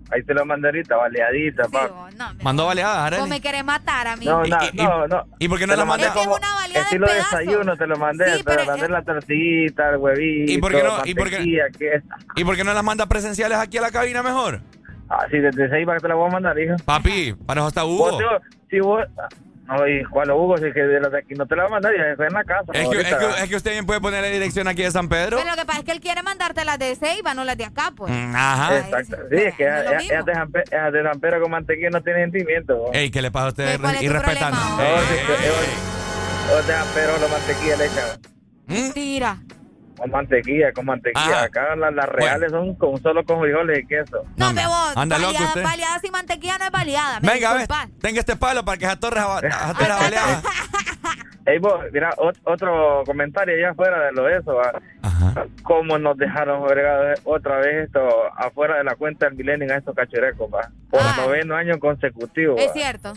Ahí 0.10 0.24
te 0.24 0.34
lo 0.34 0.46
mandé 0.46 0.70
ahorita, 0.70 0.96
baleadita, 0.96 1.66
Sí, 1.66 1.72
pa. 1.72 1.88
vos, 1.88 2.16
no, 2.16 2.26
Mandó 2.42 2.66
baleadas, 2.66 2.96
vos 3.12 3.20
Arely. 3.20 3.30
me 3.30 3.42
querés 3.42 3.64
matar 3.66 4.08
a 4.08 4.16
mí. 4.16 4.26
No, 4.26 4.40
no, 4.44 4.46
y- 4.46 4.70
y- 4.74 4.78
no, 4.84 5.08
no. 5.08 5.24
¿Y 5.40 5.48
por 5.50 5.58
qué 5.60 5.68
no 5.68 5.74
Te 5.74 5.78
la 5.78 5.84
lo 5.84 5.88
mandé 5.88 6.06
es 6.08 6.16
una 6.16 6.26
baleada 6.54 6.82
Estilo 6.86 7.08
de 7.08 7.14
desayuno 7.16 7.76
te 7.78 7.88
lo 7.88 7.98
mandé, 7.98 8.26
Sí, 8.32 8.38
te 8.38 8.44
pero 8.46 8.60
lo 8.62 8.66
mandé 8.68 8.86
es- 8.86 8.92
la 8.92 9.02
tortita, 9.04 9.90
el 9.90 9.98
huevito, 9.98 10.52
¿Y 10.52 10.58
por 10.60 10.72
qué 10.72 10.84
no- 10.84 11.02
y 11.06 11.14
por 11.14 11.30
qué-. 11.30 12.02
¿Y 12.38 12.44
por 12.46 12.56
qué 12.56 12.64
no 12.64 12.74
las 12.74 12.84
manda 12.84 13.06
presenciales 13.08 13.58
aquí 13.58 13.78
a 13.78 13.82
la 13.82 13.92
cabina 13.92 14.24
mejor? 14.24 14.62
Ah, 15.10 15.26
sí, 15.32 15.38
desde 15.40 15.70
Ceiba 15.70 15.94
que 15.96 16.02
te 16.02 16.08
la 16.08 16.16
voy 16.16 16.30
a 16.30 16.34
mandar, 16.34 16.58
hija. 16.60 16.76
Papi, 16.86 17.34
para 17.46 17.62
eso 17.62 17.68
está 17.70 17.84
Vos, 17.84 18.14
Hugo. 18.14 18.22
si 18.70 18.80
vos... 18.80 19.04
No, 19.68 19.88
y 19.88 20.02
Juan 20.04 20.32
Hugo, 20.32 20.58
si 20.58 20.66
es 20.68 20.74
que 20.74 20.82
de 20.82 21.00
las 21.02 21.12
de 21.12 21.20
aquí 21.20 21.34
no 21.34 21.46
te 21.46 21.56
la 21.56 21.64
voy 21.64 21.72
a 21.72 21.74
mandar, 21.74 21.94
ya 21.94 22.16
fue 22.16 22.28
en 22.28 22.34
la 22.34 22.44
casa. 22.46 22.72
Es 22.74 22.88
que, 22.88 23.02
es, 23.02 23.12
ahorita. 23.14 23.36
que, 23.36 23.44
es 23.44 23.50
que 23.50 23.56
usted 23.58 23.72
bien 23.72 23.86
puede 23.86 24.00
poner 24.00 24.22
la 24.22 24.30
dirección 24.30 24.68
aquí 24.68 24.82
de 24.84 24.92
San 24.92 25.10
Pedro. 25.10 25.38
Pero 25.38 25.50
lo 25.52 25.58
que 25.58 25.66
pasa 25.66 25.80
es 25.80 25.86
que 25.86 25.92
él 25.92 26.00
quiere 26.00 26.24
mandarte 26.24 26.64
las 26.64 26.80
de 26.80 26.96
Ceiba, 26.96 27.34
no 27.34 27.44
las 27.44 27.58
de 27.58 27.66
acá, 27.66 27.92
pues. 27.96 28.12
Mm, 28.12 28.34
Ajá. 28.36 28.78
Exacto. 28.78 29.18
Sí, 29.30 29.36
es 29.36 29.56
que 29.56 29.66
es 29.66 29.72
ella- 30.10 30.24
de 30.24 30.34
San 30.34 30.52
de 30.52 31.20
Pedro 31.20 31.42
con 31.42 31.52
mantequilla 31.52 31.90
no 31.90 32.02
tiene 32.02 32.22
sentimiento. 32.22 32.86
Ey, 32.94 33.12
¿qué 33.12 33.22
le 33.22 33.30
pasa 33.30 33.46
a 33.46 33.50
usted 33.50 33.72
¿Qué- 33.74 33.80
cuál 33.80 33.96
es 33.96 34.02
irrespetando? 34.04 34.58
No, 34.58 34.78
sí, 34.78 34.84
ey, 34.84 35.26
que-. 35.28 36.54
O 36.54 36.62
la 37.20 37.28
mantequilla 37.28 37.76
le 37.76 37.86
echan. 37.86 38.22
¿Mm? 38.68 38.92
Con 39.98 40.12
mantequilla, 40.12 40.72
con 40.74 40.86
mantequilla. 40.86 41.26
Ajá. 41.26 41.44
Acá 41.46 41.76
las, 41.76 41.94
las 41.94 42.08
reales 42.08 42.52
son 42.52 42.76
con 42.76 43.02
solo 43.02 43.24
con 43.26 43.42
frijoles 43.42 43.80
y 43.80 43.88
queso. 43.88 44.24
No, 44.36 44.54
me 44.54 44.66
vos. 44.68 44.94
anda 44.96 45.18
loco 45.18 45.44
usted. 45.44 45.64
baleada 45.64 46.00
sin 46.00 46.12
mantequilla 46.12 46.58
no 46.60 46.66
es 46.66 46.72
baleada. 46.72 47.20
Me 47.22 47.34
Venga, 47.34 47.50
a 47.50 47.54
ver, 47.54 47.62
disculpas. 47.68 47.90
tenga 48.00 48.20
este 48.20 48.36
palo 48.36 48.64
para 48.64 48.78
que 48.78 48.86
a, 49.20 49.30
atorre 49.70 49.92
a 49.94 49.98
baleada. 49.98 50.42
Ey, 51.46 51.60
vos, 51.60 51.80
mira, 51.94 52.12
ot- 52.18 52.38
otro 52.44 53.04
comentario 53.06 53.56
allá 53.56 53.70
afuera 53.72 54.04
de 54.06 54.12
lo 54.12 54.24
de 54.24 54.38
eso. 54.38 54.54
¿va? 54.54 54.74
Ajá. 55.02 55.46
¿Cómo 55.64 55.98
nos 55.98 56.18
dejaron 56.18 56.68
fregados 56.68 57.22
otra 57.24 57.58
vez 57.60 57.86
esto 57.86 58.02
afuera 58.38 58.78
de 58.78 58.84
la 58.84 58.96
cuenta 58.96 59.28
del 59.28 59.36
Millennium 59.36 59.72
a 59.72 59.76
estos 59.78 59.96
cachurecos, 59.96 60.50
va? 60.54 60.70
Por 60.90 61.00
Ah. 61.02 61.16
noveno 61.22 61.56
año 61.56 61.80
consecutivo. 61.80 62.58
Es 62.58 62.68
va. 62.68 62.74
cierto. 62.74 63.14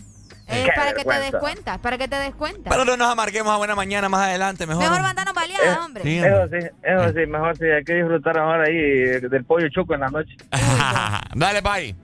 Es 0.50 0.64
Qué 0.66 0.70
para 0.74 0.92
que 0.92 1.04
te 1.04 1.20
des 1.20 1.32
cuenta, 1.40 1.78
para 1.78 1.96
que 1.98 2.08
te 2.08 2.16
des 2.16 2.34
cuenta. 2.34 2.70
Pero 2.70 2.84
no 2.84 2.96
nos 2.96 3.08
amarguemos 3.10 3.52
a 3.52 3.56
buena 3.56 3.74
mañana 3.74 4.08
más 4.08 4.22
adelante, 4.22 4.66
mejor. 4.66 4.82
Mejor 4.82 5.00
mandanos 5.02 5.32
baleadas, 5.34 5.76
Eh, 5.76 5.80
hombre. 5.80 6.02
Sí, 6.02 6.18
Eso 6.18 6.48
sí, 6.50 6.66
eso 6.82 7.08
sí, 7.14 7.26
mejor 7.26 7.56
sí, 7.56 7.64
hay 7.64 7.84
que 7.84 7.94
disfrutar 7.94 8.38
ahora 8.38 8.64
ahí 8.64 8.74
del 8.74 9.44
pollo 9.44 9.68
chuco 9.68 9.94
en 9.94 10.00
la 10.00 10.08
noche. 10.08 10.36
Dale, 11.34 11.60
bye. 11.60 11.94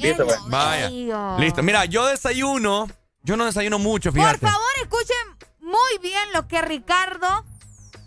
Listo, 0.00 0.24
pues. 0.26 0.38
Vaya. 0.48 0.88
Listo. 1.38 1.62
Mira, 1.62 1.84
yo 1.84 2.06
desayuno. 2.06 2.88
Yo 3.22 3.36
no 3.36 3.46
desayuno 3.46 3.78
mucho, 3.78 4.10
Por 4.12 4.20
fíjate. 4.20 4.38
favor, 4.46 4.60
escuchen 4.82 5.16
muy 5.60 5.98
bien 6.02 6.20
lo 6.34 6.46
que 6.46 6.60
Ricardo 6.60 7.26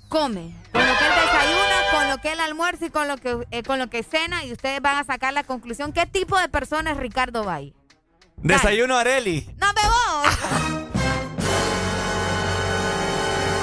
come. 0.09 0.53
Con 0.71 0.81
lo 0.85 0.93
que 0.97 1.05
él 1.05 1.11
desayuna, 1.25 1.75
con 1.91 2.09
lo 2.09 2.17
que 2.19 2.31
él 2.33 2.39
almuerza 2.39 2.85
y 2.85 2.89
con 2.91 3.07
lo 3.07 3.17
que, 3.17 3.37
eh, 3.49 3.63
con 3.63 3.79
lo 3.79 3.87
que 3.89 4.03
cena. 4.03 4.43
Y 4.45 4.51
ustedes 4.51 4.79
van 4.81 4.97
a 4.97 5.03
sacar 5.05 5.33
la 5.33 5.43
conclusión. 5.43 5.91
¿Qué 5.91 6.05
tipo 6.05 6.37
de 6.37 6.49
persona 6.49 6.91
es 6.91 6.97
Ricardo 6.97 7.43
Bay? 7.43 7.73
Desayuno 8.37 8.95
Areli. 8.97 9.49
¡No 9.57 9.67
me 9.73 9.81
vos! 9.81 10.37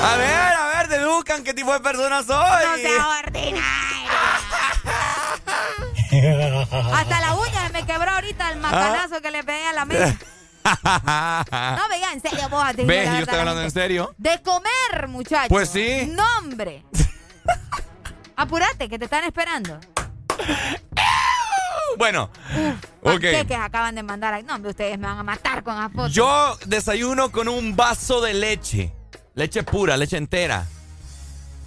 A 0.02 0.16
ver, 0.16 0.52
a 0.52 0.66
ver, 0.76 0.88
deduzcan 0.88 1.44
qué 1.44 1.54
tipo 1.54 1.72
de 1.72 1.80
persona 1.80 2.22
soy. 2.22 2.36
¡No 2.66 2.76
sea 2.76 3.08
ordinario! 3.20 3.62
Hasta 6.92 7.20
la 7.20 7.34
uña 7.34 7.68
me 7.72 7.86
quebró 7.86 8.10
ahorita 8.10 8.50
el 8.52 8.58
macanazo 8.58 9.22
que 9.22 9.30
le 9.30 9.44
pegué 9.44 9.66
a 9.66 9.72
la 9.72 9.84
mesa. 9.84 10.16
No, 10.64 11.88
veía, 11.90 12.10
en 12.12 12.22
serio, 12.22 12.48
vos. 12.48 12.64
a 12.64 12.72
¿Ves? 12.72 12.86
Yo 13.10 13.18
estoy 13.18 13.38
hablando 13.38 13.60
en 13.60 13.70
serio. 13.70 14.14
De 14.16 14.40
comer, 14.40 15.08
muchachos. 15.08 15.50
Pues 15.50 15.68
sí. 15.68 16.10
No, 16.10 16.24
hombre. 16.38 16.82
Apúrate, 18.36 18.88
que 18.88 18.98
te 18.98 19.04
están 19.04 19.24
esperando. 19.24 19.78
Bueno, 21.96 22.30
ok. 23.02 23.12
Panqueques 23.12 23.58
acaban 23.58 23.94
de 23.94 24.02
mandar. 24.02 24.34
ahí. 24.34 24.42
No, 24.42 24.56
ustedes 24.68 24.98
me 24.98 25.06
van 25.06 25.18
a 25.18 25.22
matar 25.22 25.62
con 25.62 25.76
la 25.76 25.88
foto. 25.88 26.08
Yo 26.08 26.58
desayuno 26.66 27.30
con 27.30 27.48
un 27.48 27.76
vaso 27.76 28.20
de 28.20 28.34
leche. 28.34 28.92
Leche 29.34 29.62
pura, 29.62 29.96
leche 29.96 30.16
entera. 30.16 30.66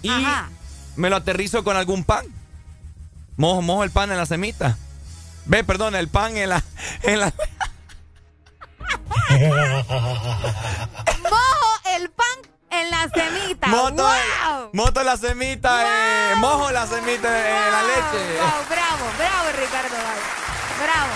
Y 0.02 0.10
Ajá. 0.10 0.48
me 0.96 1.10
lo 1.10 1.16
aterrizo 1.16 1.64
con 1.64 1.76
algún 1.76 2.04
pan. 2.04 2.24
Mojo, 3.36 3.62
mojo 3.62 3.84
el 3.84 3.90
pan 3.90 4.10
en 4.10 4.16
la 4.16 4.26
semita. 4.26 4.76
Ve, 5.44 5.64
perdón, 5.64 5.94
el 5.94 6.08
pan 6.08 6.36
en 6.36 6.50
la. 6.50 6.62
En 7.02 7.20
la... 7.20 7.32
Mojo 11.22 11.96
el 11.96 12.10
pan 12.10 12.26
en 12.70 12.90
la 12.90 13.08
semita. 13.08 13.66
Moto, 13.68 14.02
¡Wow! 14.02 14.70
moto 14.72 15.02
la 15.02 15.16
semita, 15.16 16.32
eh, 16.32 16.36
mojo 16.36 16.70
la 16.70 16.86
semita 16.86 17.28
en 17.66 17.72
la 17.72 17.82
leche. 17.82 18.38
Wow, 18.38 18.64
bravo, 18.68 19.04
bravo, 19.16 19.48
Ricardo. 19.58 19.96
Bravo. 20.82 21.12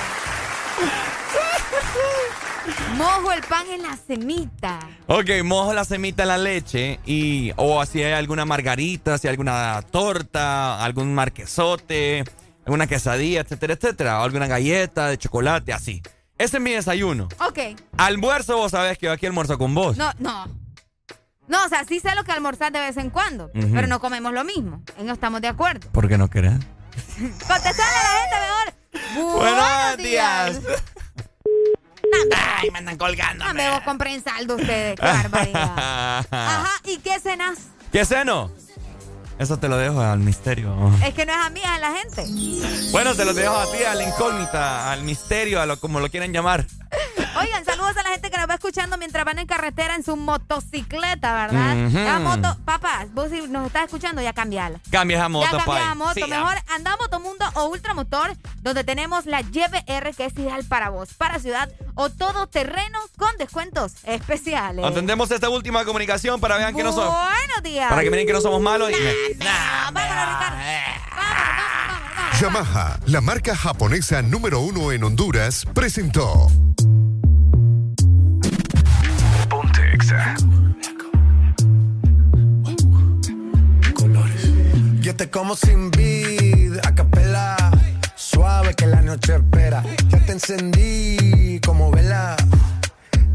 Mojo 2.97 3.33
el 3.33 3.43
pan 3.43 3.67
en 3.71 3.83
la 3.83 3.97
semita. 3.97 4.79
Ok, 5.07 5.43
mojo 5.45 5.73
la 5.73 5.85
semita 5.85 6.23
en 6.23 6.29
la 6.29 6.39
leche 6.39 7.01
y 7.05 7.53
o 7.57 7.85
si 7.87 8.03
hay 8.03 8.13
alguna 8.13 8.45
margarita, 8.45 9.19
si 9.19 9.27
hay 9.27 9.33
alguna 9.33 9.83
torta, 9.91 10.83
algún 10.83 11.15
marquesote, 11.15 12.25
alguna 12.65 12.87
quesadilla, 12.87 13.41
etcétera, 13.41 13.75
etcétera, 13.75 14.21
o 14.21 14.25
alguna 14.25 14.47
galleta 14.47 15.09
de 15.09 15.19
chocolate, 15.19 15.73
así. 15.73 16.03
Ese 16.39 16.57
es 16.59 16.63
mi 16.63 16.73
desayuno. 16.73 17.29
Ok. 17.41 17.59
Almuerzo, 17.97 18.57
vos 18.57 18.71
sabés 18.71 18.99
que 18.99 19.07
yo 19.07 19.13
aquí 19.13 19.27
almuerzo 19.27 19.59
con 19.59 19.75
vos. 19.75 19.97
No, 19.97 20.11
no. 20.19 20.62
No, 21.49 21.65
o 21.65 21.69
sea, 21.69 21.85
sí 21.85 22.01
sé 22.01 22.15
lo 22.15 22.25
que 22.25 22.33
almorzar 22.33 22.73
de 22.73 22.81
vez 22.81 22.97
en 22.97 23.11
cuando, 23.11 23.51
pero 23.53 23.87
no 23.87 24.01
comemos 24.01 24.33
lo 24.33 24.45
mismo. 24.45 24.83
En 24.97 25.05
eso 25.05 25.15
estamos 25.15 25.41
de 25.41 25.49
acuerdo. 25.49 25.91
¿Por 25.91 26.09
qué 26.09 26.17
no 26.17 26.31
querés? 26.31 26.55
Contestarle 27.17 27.97
a 27.99 28.03
la 28.03 28.21
gente 28.21 28.37
mejor. 28.41 29.39
Buenos 29.39 29.97
días. 29.99 30.61
Ay, 32.37 32.71
me 32.71 32.79
andan 32.79 32.99
colgando. 32.99 33.45
No 33.45 33.55
me 33.55 33.71
vos 33.71 33.81
compren 33.81 34.23
saldo 34.23 34.57
ustedes. 34.57 34.99
Qué 34.99 35.07
barbaridad. 35.07 35.73
Ajá, 36.31 36.71
¿y 36.85 36.99
qué 36.99 37.19
cenas? 37.19 37.59
¿Qué 37.91 38.05
ceno? 38.05 38.51
Eso 39.39 39.59
te 39.59 39.69
lo 39.69 39.77
dejo 39.77 40.01
al 40.01 40.21
misterio. 40.21 40.93
Es 41.05 41.15
que 41.15 41.27
no 41.27 41.33
es 41.33 41.39
a 41.39 41.51
mí, 41.51 41.61
es 41.61 41.67
a 41.67 41.79
la 41.79 41.91
gente. 41.93 42.25
Bueno, 42.93 43.15
te 43.15 43.25
lo 43.25 43.35
dejo 43.35 43.57
a 43.57 43.71
ti, 43.73 43.83
a 43.83 43.95
la 43.95 44.05
incógnita, 44.05 44.93
al 44.93 45.03
misterio, 45.03 45.61
a 45.61 45.67
lo 45.67 45.81
como 45.81 45.99
lo 46.01 46.09
quieren 46.11 46.33
llamar. 46.33 46.67
Oigan, 47.41 47.65
saludos 47.65 47.97
a 47.97 48.03
la 48.03 48.11
gente 48.11 48.31
que 48.31 48.37
nos 48.37 48.49
va 48.49 48.55
escuchando 48.55 48.99
mientras 48.99 49.25
van 49.25 49.39
en 49.39 49.47
carretera 49.47 49.95
en 49.97 50.05
su 50.05 50.17
motocicleta, 50.17 51.35
¿verdad? 51.47 51.87
Ujú. 51.87 51.99
La 51.99 52.19
moto, 52.19 52.57
papá, 52.65 53.07
vos 53.13 53.31
si 53.31 53.41
nos 53.49 53.67
estás 53.67 53.85
escuchando, 53.85 54.21
ya 54.23 54.33
cambiala. 54.33 54.79
Cambia 54.91 55.17
esa 55.19 55.29
moto, 55.29 55.49
ya 55.59 55.65
cambia 55.65 55.85
la 55.87 55.95
moto. 55.95 56.15
Sí, 56.15 56.25
Mejor 56.29 56.55
anda 56.75 56.93
a 56.93 56.97
Motomundo 56.97 57.45
o 57.55 57.69
Ultramotor, 57.69 58.37
donde 58.63 58.85
tenemos 58.85 59.27
la 59.27 59.41
YBR 59.41 60.15
que 60.17 60.27
es 60.27 60.35
ideal 60.39 60.65
para 60.65 60.91
vos, 60.91 61.15
para 61.15 61.39
ciudad 61.39 61.71
o 61.95 62.11
todo 62.11 62.47
terreno 62.47 62.99
con 63.19 63.37
descuentos 63.39 63.93
especiales. 64.05 64.85
Atendemos 64.85 65.31
esta 65.31 65.49
última 65.49 65.85
comunicación 65.85 66.41
para 66.41 66.57
vean 66.59 66.75
que 66.77 66.83
no 66.83 66.93
somos. 66.93 67.15
Buenos 67.15 67.63
días. 67.63 67.89
Para 67.89 68.03
que 68.03 68.11
miren 68.11 68.27
que 68.27 68.33
no 68.33 68.41
somos 68.41 68.61
malos 68.61 68.91
y 68.91 68.95
me- 68.95 69.45
Yamaha, 72.41 72.99
la 73.07 73.21
marca 73.21 73.55
japonesa 73.57 74.21
número 74.23 74.61
uno 74.61 74.91
en 74.91 75.05
Honduras, 75.05 75.65
presentó. 75.75 76.51
Yo 85.03 85.17
te 85.17 85.29
como 85.29 85.57
sin 85.57 85.91
vid, 85.91 86.79
a 86.85 86.95
capela. 86.95 87.57
Suave 88.15 88.73
que 88.75 88.87
la 88.87 89.03
noche 89.03 89.35
espera. 89.35 89.83
Ya 90.09 90.19
te 90.25 90.33
encendí 90.33 91.61
como 91.67 91.91
vela. 91.91 92.37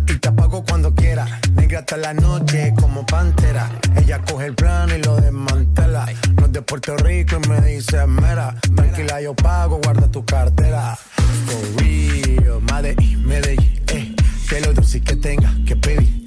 Y 0.08 0.18
te 0.18 0.30
apago 0.30 0.64
cuando 0.64 0.96
quiera. 0.96 1.40
Negra 1.56 1.80
hasta 1.80 1.98
la 1.98 2.14
noche 2.14 2.74
como 2.80 3.06
pantera. 3.06 3.70
Ella 3.98 4.22
coge 4.22 4.46
el 4.46 4.56
plano 4.56 4.96
y 4.96 5.02
lo 5.04 5.18
desmantela. 5.18 6.06
No 6.38 6.46
es 6.46 6.54
de 6.54 6.62
Puerto 6.62 6.96
Rico 6.96 7.38
y 7.44 7.50
me 7.50 7.62
dice 7.62 8.08
mera. 8.08 8.56
Tranquila, 8.74 9.22
yo 9.22 9.36
pago, 9.36 9.82
guarda 9.84 10.10
tu 10.10 10.24
cartera. 10.26 10.98
For 11.46 11.84
real, 11.84 12.62
Medellín, 12.62 13.28
Medellín, 13.28 13.84
eh. 13.88 14.16
Que 14.50 14.62
lo 14.62 14.74
dulce 14.74 15.02
que 15.02 15.18
tenga 15.18 15.54
que 15.66 15.76
pedir. 15.76 16.27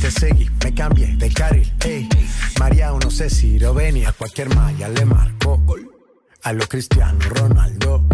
Te 0.00 0.10
seguí, 0.10 0.48
me 0.64 0.72
cambié 0.72 1.14
de 1.16 1.30
carril, 1.30 1.70
ey. 1.84 2.08
María, 2.58 2.90
no 2.90 3.10
sé 3.10 3.28
si 3.28 3.58
lo 3.58 3.74
venía. 3.74 4.08
A 4.08 4.12
cualquier 4.12 4.54
malla 4.54 4.88
le 4.88 5.04
marco. 5.04 5.62
A 6.42 6.52
lo 6.54 6.66
Cristiano 6.66 7.18
Ronaldo. 7.28 8.04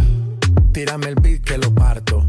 Tírame 0.73 1.07
el 1.07 1.15
beat 1.15 1.43
que 1.43 1.59
lo 1.59 1.73
parto. 1.73 2.27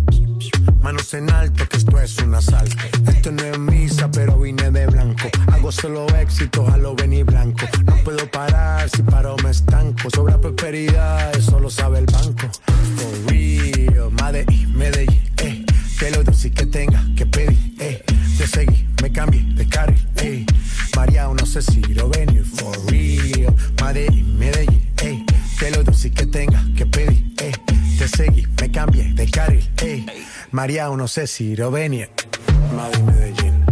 Manos 0.82 1.12
en 1.16 1.32
alto, 1.32 1.68
que 1.68 1.78
esto 1.78 2.00
es 2.00 2.18
un 2.20 2.36
asalto. 2.36 2.78
Esto 3.08 3.32
no 3.32 3.44
es 3.44 3.58
misa, 3.58 4.12
pero 4.12 4.40
vine 4.40 4.70
de 4.70 4.86
blanco. 4.86 5.28
Hago 5.52 5.72
solo 5.72 6.06
éxito, 6.16 6.68
a 6.68 6.78
lo 6.78 6.96
venir 6.96 7.26
blanco. 7.26 7.66
No 7.86 7.96
puedo 8.04 8.30
parar, 8.30 8.88
si 8.90 9.02
paro 9.02 9.36
me 9.44 9.50
estanco. 9.50 10.10
Sobra 10.14 10.40
prosperidad, 10.40 11.36
eso 11.36 11.60
lo 11.60 11.72
sabe 11.72 12.00
el 12.00 12.06
banco. 12.06 12.48
For 12.96 13.32
real, 13.32 14.12
Medellín, 14.12 14.78
Medellín, 14.78 15.24
eh. 15.38 15.57
Que 15.98 16.12
lo 16.12 16.24
dulce 16.24 16.52
que 16.52 16.66
tenga 16.68 17.04
que 17.16 17.26
pedir, 17.26 17.76
eh. 17.80 18.04
Te 18.38 18.46
seguí, 18.46 18.88
me 19.02 19.12
cambié 19.12 19.42
de 19.56 19.68
carril, 19.68 20.08
eh. 20.18 20.46
María, 20.96 21.28
no 21.28 21.46
sé 21.46 21.62
si 21.62 21.82
lo 21.82 22.08
venir, 22.10 22.46
for 22.46 22.76
real. 22.92 23.56
Medellín, 23.82 24.38
Medellín, 24.38 24.94
eh. 25.02 25.26
Que 25.60 25.72
lo 25.72 25.84
dulce 25.84 26.12
que 26.12 26.28
tenga 26.28 26.64
que 26.76 26.86
pedir, 26.86 27.34
eh. 27.40 27.52
Te 27.98 28.08
seguí, 28.08 28.46
me 28.62 28.72
cambié 28.72 29.12
de 29.14 29.30
carril, 29.30 29.68
eh. 29.82 30.06
María, 30.52 30.88
no 30.90 31.08
sé 31.08 31.26
si 31.26 31.56
lo 31.56 31.72
venir. 31.72 32.10
Madrid, 32.76 33.02
Medellín. 33.02 33.64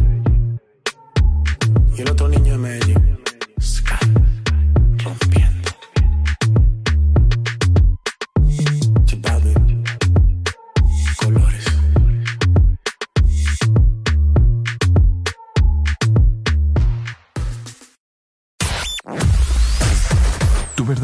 Y 1.96 2.02
el 2.02 2.10
otro 2.10 2.28
niño 2.28 2.54
de 2.54 2.58
Medellín. 2.58 3.05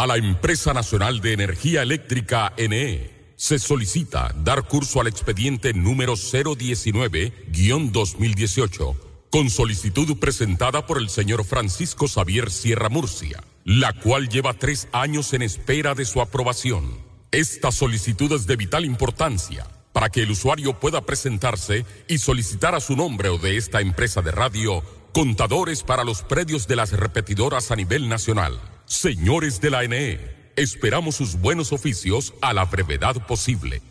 A 0.00 0.06
la 0.06 0.16
Empresa 0.16 0.72
Nacional 0.72 1.20
de 1.20 1.34
Energía 1.34 1.82
Eléctrica 1.82 2.54
NE 2.56 3.10
se 3.36 3.58
solicita 3.58 4.34
dar 4.34 4.66
curso 4.66 5.02
al 5.02 5.08
expediente 5.08 5.74
número 5.74 6.14
019-2018 6.14 8.96
con 9.28 9.50
solicitud 9.50 10.18
presentada 10.18 10.86
por 10.86 10.96
el 10.96 11.10
señor 11.10 11.44
Francisco 11.44 12.08
Xavier 12.08 12.50
Sierra 12.50 12.88
Murcia, 12.88 13.44
la 13.66 13.92
cual 13.92 14.30
lleva 14.30 14.54
tres 14.54 14.88
años 14.92 15.34
en 15.34 15.42
espera 15.42 15.94
de 15.94 16.06
su 16.06 16.22
aprobación. 16.22 16.96
Esta 17.30 17.70
solicitud 17.70 18.32
es 18.32 18.46
de 18.46 18.56
vital 18.56 18.86
importancia 18.86 19.66
para 19.92 20.08
que 20.08 20.22
el 20.22 20.30
usuario 20.30 20.80
pueda 20.80 21.02
presentarse 21.02 21.84
y 22.08 22.16
solicitar 22.16 22.74
a 22.74 22.80
su 22.80 22.96
nombre 22.96 23.28
o 23.28 23.36
de 23.36 23.58
esta 23.58 23.82
empresa 23.82 24.22
de 24.22 24.30
radio 24.30 24.82
contadores 25.12 25.82
para 25.82 26.04
los 26.04 26.22
predios 26.22 26.66
de 26.66 26.76
las 26.76 26.92
repetidoras 26.92 27.70
a 27.70 27.76
nivel 27.76 28.08
nacional. 28.08 28.60
Señores 28.86 29.60
de 29.60 29.70
la 29.70 29.86
NE, 29.86 30.52
esperamos 30.56 31.16
sus 31.16 31.40
buenos 31.40 31.72
oficios 31.72 32.34
a 32.40 32.52
la 32.52 32.64
brevedad 32.64 33.26
posible. 33.26 33.82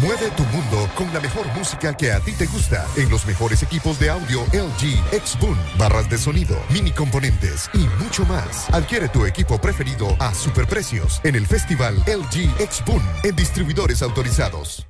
Mueve 0.00 0.30
tu 0.36 0.42
mundo 0.44 0.88
con 0.94 1.12
la 1.12 1.20
mejor 1.20 1.46
música 1.54 1.94
que 1.94 2.12
a 2.12 2.20
ti 2.20 2.32
te 2.32 2.46
gusta 2.46 2.86
en 2.96 3.10
los 3.10 3.26
mejores 3.26 3.62
equipos 3.62 3.98
de 3.98 4.08
audio 4.08 4.42
LG, 4.52 5.20
Xboom, 5.22 5.56
barras 5.76 6.08
de 6.08 6.16
sonido, 6.16 6.58
mini 6.70 6.92
componentes 6.92 7.68
y 7.74 7.86
mucho 8.02 8.24
más. 8.24 8.70
Adquiere 8.70 9.08
tu 9.10 9.26
equipo 9.26 9.60
preferido 9.60 10.16
a 10.18 10.34
superprecios 10.34 11.20
en 11.24 11.34
el 11.34 11.46
festival 11.46 11.96
LG 12.06 12.50
Xboom 12.70 13.02
en 13.22 13.36
distribuidores 13.36 14.02
autorizados. 14.02 14.86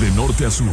De 0.00 0.10
norte 0.12 0.46
a 0.46 0.50
sur. 0.50 0.72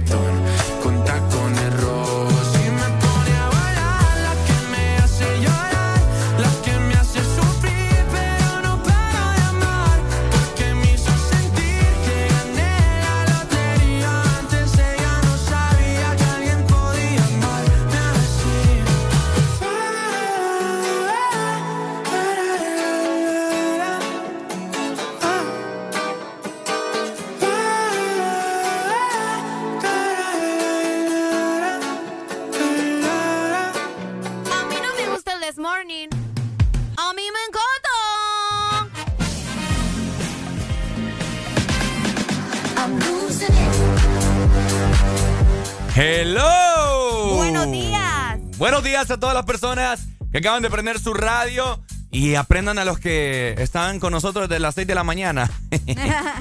reggaeton 0.00 0.49
a 48.62 49.18
todas 49.18 49.34
las 49.34 49.46
personas 49.46 50.00
que 50.30 50.38
acaban 50.38 50.62
de 50.62 50.70
prender 50.70 51.00
su 51.00 51.14
radio 51.14 51.80
y 52.10 52.34
aprendan 52.34 52.78
a 52.78 52.84
los 52.84 52.98
que 52.98 53.54
están 53.58 53.98
con 53.98 54.12
nosotros 54.12 54.48
desde 54.48 54.60
las 54.60 54.74
6 54.74 54.86
de 54.86 54.94
la 54.94 55.02
mañana. 55.02 55.50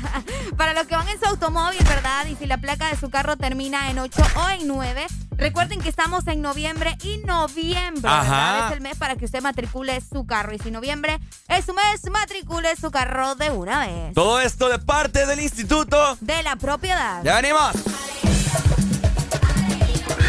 Para 0.57 0.73
los 0.73 0.85
que 0.85 0.95
van 0.95 1.07
en 1.07 1.17
su 1.19 1.25
automóvil, 1.25 1.81
¿verdad? 1.85 2.25
Y 2.27 2.35
si 2.35 2.45
la 2.45 2.57
placa 2.57 2.89
de 2.89 2.97
su 2.97 3.09
carro 3.09 3.37
termina 3.37 3.89
en 3.89 3.99
8 3.99 4.21
o 4.35 4.49
en 4.49 4.67
9, 4.67 5.07
recuerden 5.37 5.79
que 5.79 5.87
estamos 5.87 6.27
en 6.27 6.41
noviembre 6.41 6.97
y 7.03 7.19
noviembre, 7.19 8.11
Es 8.11 8.73
el 8.73 8.81
mes 8.81 8.97
para 8.97 9.15
que 9.15 9.25
usted 9.25 9.41
matricule 9.41 9.99
su 10.01 10.25
carro. 10.25 10.53
Y 10.53 10.59
si 10.59 10.71
noviembre 10.71 11.19
es 11.47 11.65
su 11.65 11.73
mes, 11.73 12.01
matricule 12.11 12.75
su 12.75 12.91
carro 12.91 13.35
de 13.35 13.49
una 13.49 13.87
vez. 13.87 14.13
Todo 14.13 14.41
esto 14.41 14.67
de 14.67 14.79
parte 14.79 15.25
del 15.25 15.39
Instituto 15.39 16.17
de 16.19 16.43
la 16.43 16.57
Propiedad. 16.57 17.23
¡Ya 17.23 17.35
venimos! 17.35 17.75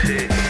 Muy 0.05 0.50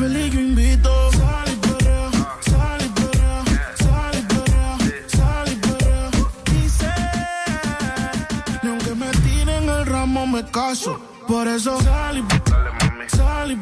Feliz 0.00 0.32
yo 0.32 0.40
invito. 0.40 0.90
Sal 1.12 1.48
y 1.52 1.56
perrea, 1.56 2.10
sal 2.40 2.80
y 2.86 2.88
perrea, 2.98 3.38
sal 3.84 4.14
y 4.18 4.22
perrea, 4.32 4.76
sal 5.16 5.48
y 5.52 5.56
perrea. 5.56 6.10
Dice, 6.50 6.92
ni 8.62 8.68
aunque 8.70 8.94
me 8.94 9.10
tiren 9.24 9.68
el 9.68 9.86
ramo 9.86 10.26
me 10.26 10.42
caso. 10.50 10.98
Por 11.28 11.46
eso 11.46 11.80
sal 11.82 12.18
y 12.18 12.22
sal 13.16 13.52
y 13.52 13.56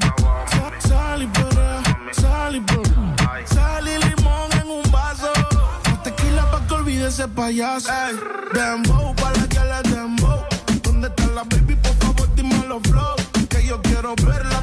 sal 0.88 1.22
y 1.22 1.26
perrea, 1.26 1.82
sal 2.12 2.56
y 2.56 2.60
perrea. 2.60 3.44
Sal 3.54 3.88
y 3.88 3.96
limón 4.06 4.50
en 4.62 4.68
un 4.70 4.90
vaso. 4.92 5.32
tequila 6.04 6.50
pa' 6.50 6.66
que 6.66 6.74
olvide 6.74 7.08
ese 7.08 7.26
payaso. 7.28 7.90
Ey, 7.92 8.14
dembow, 8.54 9.14
pa' 9.16 9.32
la 9.32 9.48
que 9.48 9.62
le 9.70 9.80
dembow. 9.90 10.40
¿Dónde 10.82 11.08
está 11.08 11.26
la 11.34 11.42
baby? 11.44 11.74
Por 11.76 11.94
favor, 11.96 12.28
dime 12.36 12.64
los 12.68 12.82
flow. 12.82 13.16
Que 13.50 13.66
yo 13.66 13.80
quiero 13.82 14.14
verla 14.16 14.57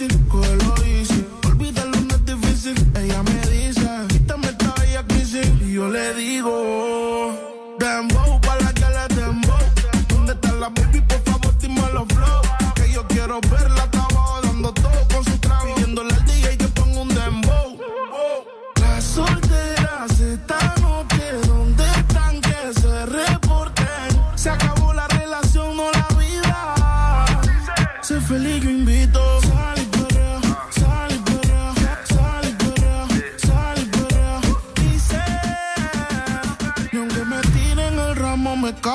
difícil, 0.00 0.26
cógelo 0.28 0.74
easy. 0.86 1.26
Olvídalo, 1.46 2.00
no 2.00 2.14
es 2.14 2.24
difícil. 2.24 2.74
Ella 2.96 3.22
me 3.22 3.40
dice, 3.50 3.88
quítame 4.08 4.46
esta 4.48 4.74
bella 4.80 5.06
crisis. 5.06 5.46
Y 5.60 5.72
yo 5.74 5.88
le 5.88 6.14
digo, 6.14 6.19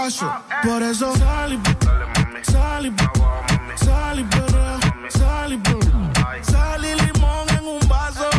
Por 0.05 0.83
eso 0.83 1.15
sal 1.15 1.53
y 1.53 1.59
sal 2.43 2.85
y 2.85 2.91
sal 3.83 4.19
y 4.19 4.23
perrea, 4.25 4.77
sal 5.09 5.53
y 5.53 5.57
perrea. 5.57 6.43
Sal 6.43 6.85
y 6.85 6.93
limón 6.93 7.49
en 7.49 7.65
un 7.65 7.79
vaso. 7.87 8.29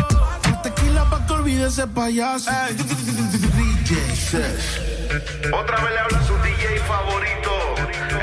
Más 0.49 0.61
tequila 0.61 1.03
pa' 1.09 1.27
que 1.27 1.33
olvide 1.33 1.67
ese 1.67 1.85
payaso. 1.87 2.49
DJ 2.71 4.15
Sesh. 4.15 4.79
Otra 5.51 5.81
vez 5.81 5.91
le 5.91 5.99
habla 5.99 6.23
su 6.23 6.37
DJ 6.37 6.79
favorito. 6.87 7.51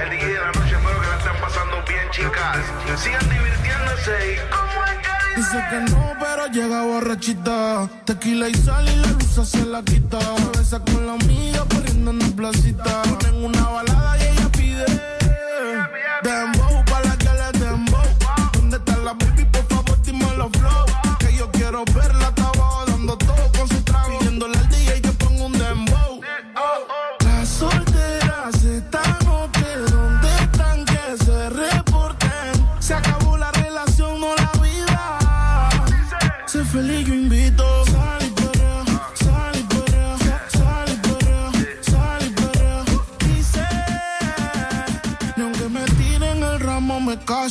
El 0.02 0.08
DJ 0.08 0.26
de 0.26 0.40
la 0.40 0.46
noche, 0.46 0.76
espero 0.76 1.00
que 1.02 1.06
la 1.06 1.16
estén 1.18 1.40
pasando 1.42 1.84
bien, 1.86 2.10
chicas. 2.12 2.64
Sigan 2.96 3.28
divirtiéndose 3.28 4.32
y 4.32 4.36
como 4.48 4.84
es 4.84 4.96
que 5.02 5.03
Dice 5.36 5.64
que 5.68 5.80
no, 5.90 6.12
pero 6.20 6.46
llega 6.46 6.82
borrachita. 6.82 7.88
Tequila 8.04 8.48
y 8.48 8.54
sal 8.54 8.86
y 8.88 8.96
la 8.96 9.08
luz 9.08 9.48
se 9.48 9.64
la 9.66 9.82
quita. 9.82 10.20
Se 10.20 10.58
besa 10.58 10.78
con 10.80 11.06
la 11.06 11.14
amiga 11.14 11.64
corriendo 11.68 12.12
en 12.12 12.18
la 12.20 12.28
placita. 12.28 13.02
Ponen 13.02 13.44
una 13.44 13.68
balada 13.68 14.16
y 14.18 14.22
ella 14.22 14.48
pide. 14.52 14.84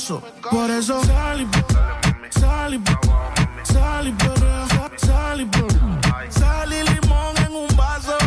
Por 0.04 0.70
eso 0.70 1.02
sal 1.06 1.42
y 1.42 1.48
sal 2.38 2.74
y 2.74 2.84
sal 3.64 4.08
y 4.10 4.98
sal 4.98 5.42
y. 5.42 6.30
Sal 6.30 6.70
limón 6.70 7.38
en 7.38 7.54
un 7.56 7.78
vaso. 7.78 8.18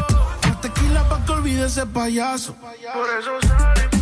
Más 0.49 0.61
tequila 0.63 1.07
pa' 1.07 1.23
que 1.27 1.33
olvide 1.33 1.67
ese 1.67 1.85
payaso. 1.85 2.55
Por 2.55 3.09
eso 3.19 3.33
sal 3.47 3.91
y 3.93 3.96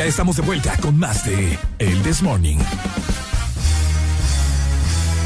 Ya 0.00 0.06
estamos 0.06 0.34
de 0.36 0.40
vuelta 0.40 0.74
con 0.78 0.98
más 0.98 1.26
de 1.26 1.58
El 1.78 2.02
This 2.02 2.22
Morning. 2.22 2.56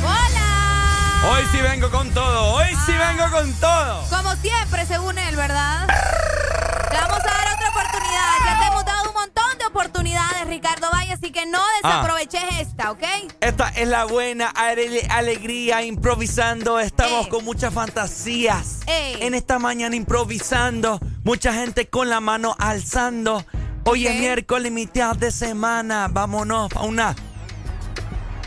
¡Hola! 0.03 1.31
Hoy 1.31 1.45
sí 1.53 1.59
vengo 1.63 1.89
con 1.93 2.11
todo, 2.11 2.55
hoy 2.55 2.67
sí 2.85 2.91
vengo 2.91 3.31
con 3.31 3.53
todo. 3.61 4.05
Como 4.11 4.35
siempre, 4.35 4.85
según 4.85 5.17
él, 5.17 5.37
¿verdad? 5.37 5.87
Te 5.87 6.97
vamos 6.97 7.21
a 7.21 7.23
dar 7.23 7.55
otra 7.55 7.69
oportunidad. 7.71 8.31
Ya 8.45 8.59
te 8.59 8.67
hemos 8.67 8.85
dado 8.85 9.09
un 9.11 9.15
montón 9.15 9.59
de 9.61 9.67
oportunidades, 9.67 10.45
Ricardo 10.49 10.91
Valle, 10.91 11.13
así 11.13 11.31
que 11.31 11.47
no 11.47 11.61
desaproveches 11.81 12.43
esta, 12.59 12.91
¿ok? 12.91 13.05
Esta 13.43 13.69
es 13.69 13.87
la 13.87 14.07
buena 14.07 14.49
ale- 14.49 15.07
alegría 15.09 15.83
improvisando. 15.85 16.81
Estamos 16.81 17.29
con 17.29 17.45
muchas 17.45 17.73
fantasías. 17.73 18.81
En 18.89 19.35
esta 19.35 19.61
mañana 19.61 19.95
improvisando. 19.95 20.99
Mucha 21.23 21.55
gente 21.55 21.89
con 21.89 22.11
la 22.11 22.19
mano 22.19 22.57
alzando. 22.59 23.47
Hoy 23.87 24.07
es 24.07 24.19
miércoles, 24.19 24.73
mitad 24.73 25.15
de 25.17 25.31
semana. 25.31 26.09
Vámonos 26.11 26.73
a 26.75 26.83
una. 26.83 27.15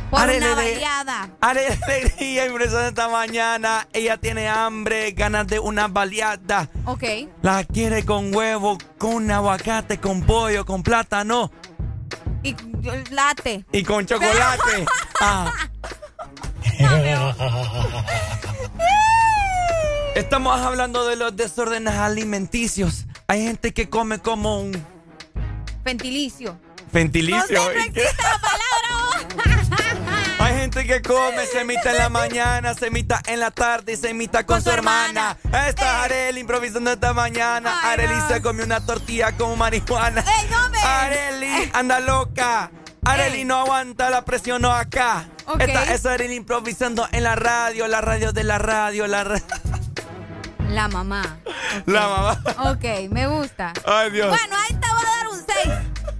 Por 0.09 0.21
una 0.21 0.55
baleada. 0.55 1.29
Alegría 1.41 2.45
impresionante 2.47 2.89
esta 2.89 3.09
mañana. 3.09 3.87
Ella 3.93 4.17
tiene 4.17 4.47
hambre, 4.47 5.11
ganas 5.11 5.47
de 5.47 5.59
una 5.59 5.87
baleada. 5.87 6.69
Ok. 6.85 7.03
La 7.41 7.63
quiere 7.65 8.03
con 8.05 8.33
huevo, 8.33 8.77
con 8.97 9.29
aguacate, 9.29 9.99
con 9.99 10.21
pollo, 10.23 10.65
con 10.65 10.81
plátano 10.81 11.51
Y 12.41 12.55
late. 13.11 13.65
y 13.71 13.83
con 13.83 14.05
chocolate. 14.05 14.85
Ah. 15.19 15.51
Estamos 20.13 20.59
hablando 20.61 21.07
de 21.07 21.15
los 21.15 21.35
desórdenes 21.35 21.95
alimenticios. 21.95 23.05
Hay 23.27 23.43
gente 23.43 23.73
que 23.73 23.89
come 23.89 24.19
como 24.19 24.59
un 24.61 24.85
Fentilicio. 25.87 26.59
ventilicio. 26.91 27.37
No 27.63 27.67
sé, 27.69 27.75
no 27.75 27.81
existe 27.81 28.23
la 28.23 28.39
palabra. 28.39 29.67
Hay 30.39 30.53
gente 30.59 30.85
que 30.85 31.01
come 31.01 31.45
semita 31.45 31.91
en 31.91 31.97
la 31.97 32.09
mañana, 32.09 32.73
semita 32.73 33.21
en 33.27 33.39
la 33.39 33.51
tarde 33.51 33.93
y 33.93 33.95
semita 33.95 34.45
con, 34.45 34.61
su 34.61 34.69
hermana. 34.69 35.37
Esta 35.45 35.69
es 35.69 35.81
Areli 35.81 36.41
improvisando 36.41 36.91
esta 36.91 37.13
mañana. 37.13 37.79
Areli 37.83 38.15
se 38.27 38.41
comió 38.41 38.65
una 38.65 38.85
tortilla 38.85 39.31
con 39.37 39.57
marihuana. 39.57 40.23
Areli 40.83 41.71
anda 41.73 41.99
loca. 42.01 42.69
Areli 43.05 43.45
no 43.45 43.55
aguanta 43.61 44.09
la 44.09 44.25
presión 44.25 44.61
no 44.61 44.71
acá. 44.73 45.29
Ok. 45.45 45.61
Esta 45.61 45.93
es 45.93 46.05
Areli 46.05 46.35
improvisando 46.35 47.07
en 47.13 47.23
la 47.23 47.35
radio, 47.35 47.87
la 47.87 48.01
radio 48.01 48.33
de 48.33 48.43
la 48.43 48.57
radio, 48.57 49.07
la 49.07 49.23
ra- 49.23 49.41
La 50.69 50.87
mamá. 50.89 51.39
la 51.85 52.07
mamá. 52.07 52.43
Ok, 52.71 53.09
me 53.09 53.27
gusta. 53.27 53.71
Ay, 53.85 54.11
Dios. 54.11 54.27
Bueno, 54.29 54.55
ahí 54.57 54.77
a 54.81 54.96
dar 55.27 55.39
un 55.39 55.45
6. 55.45 55.73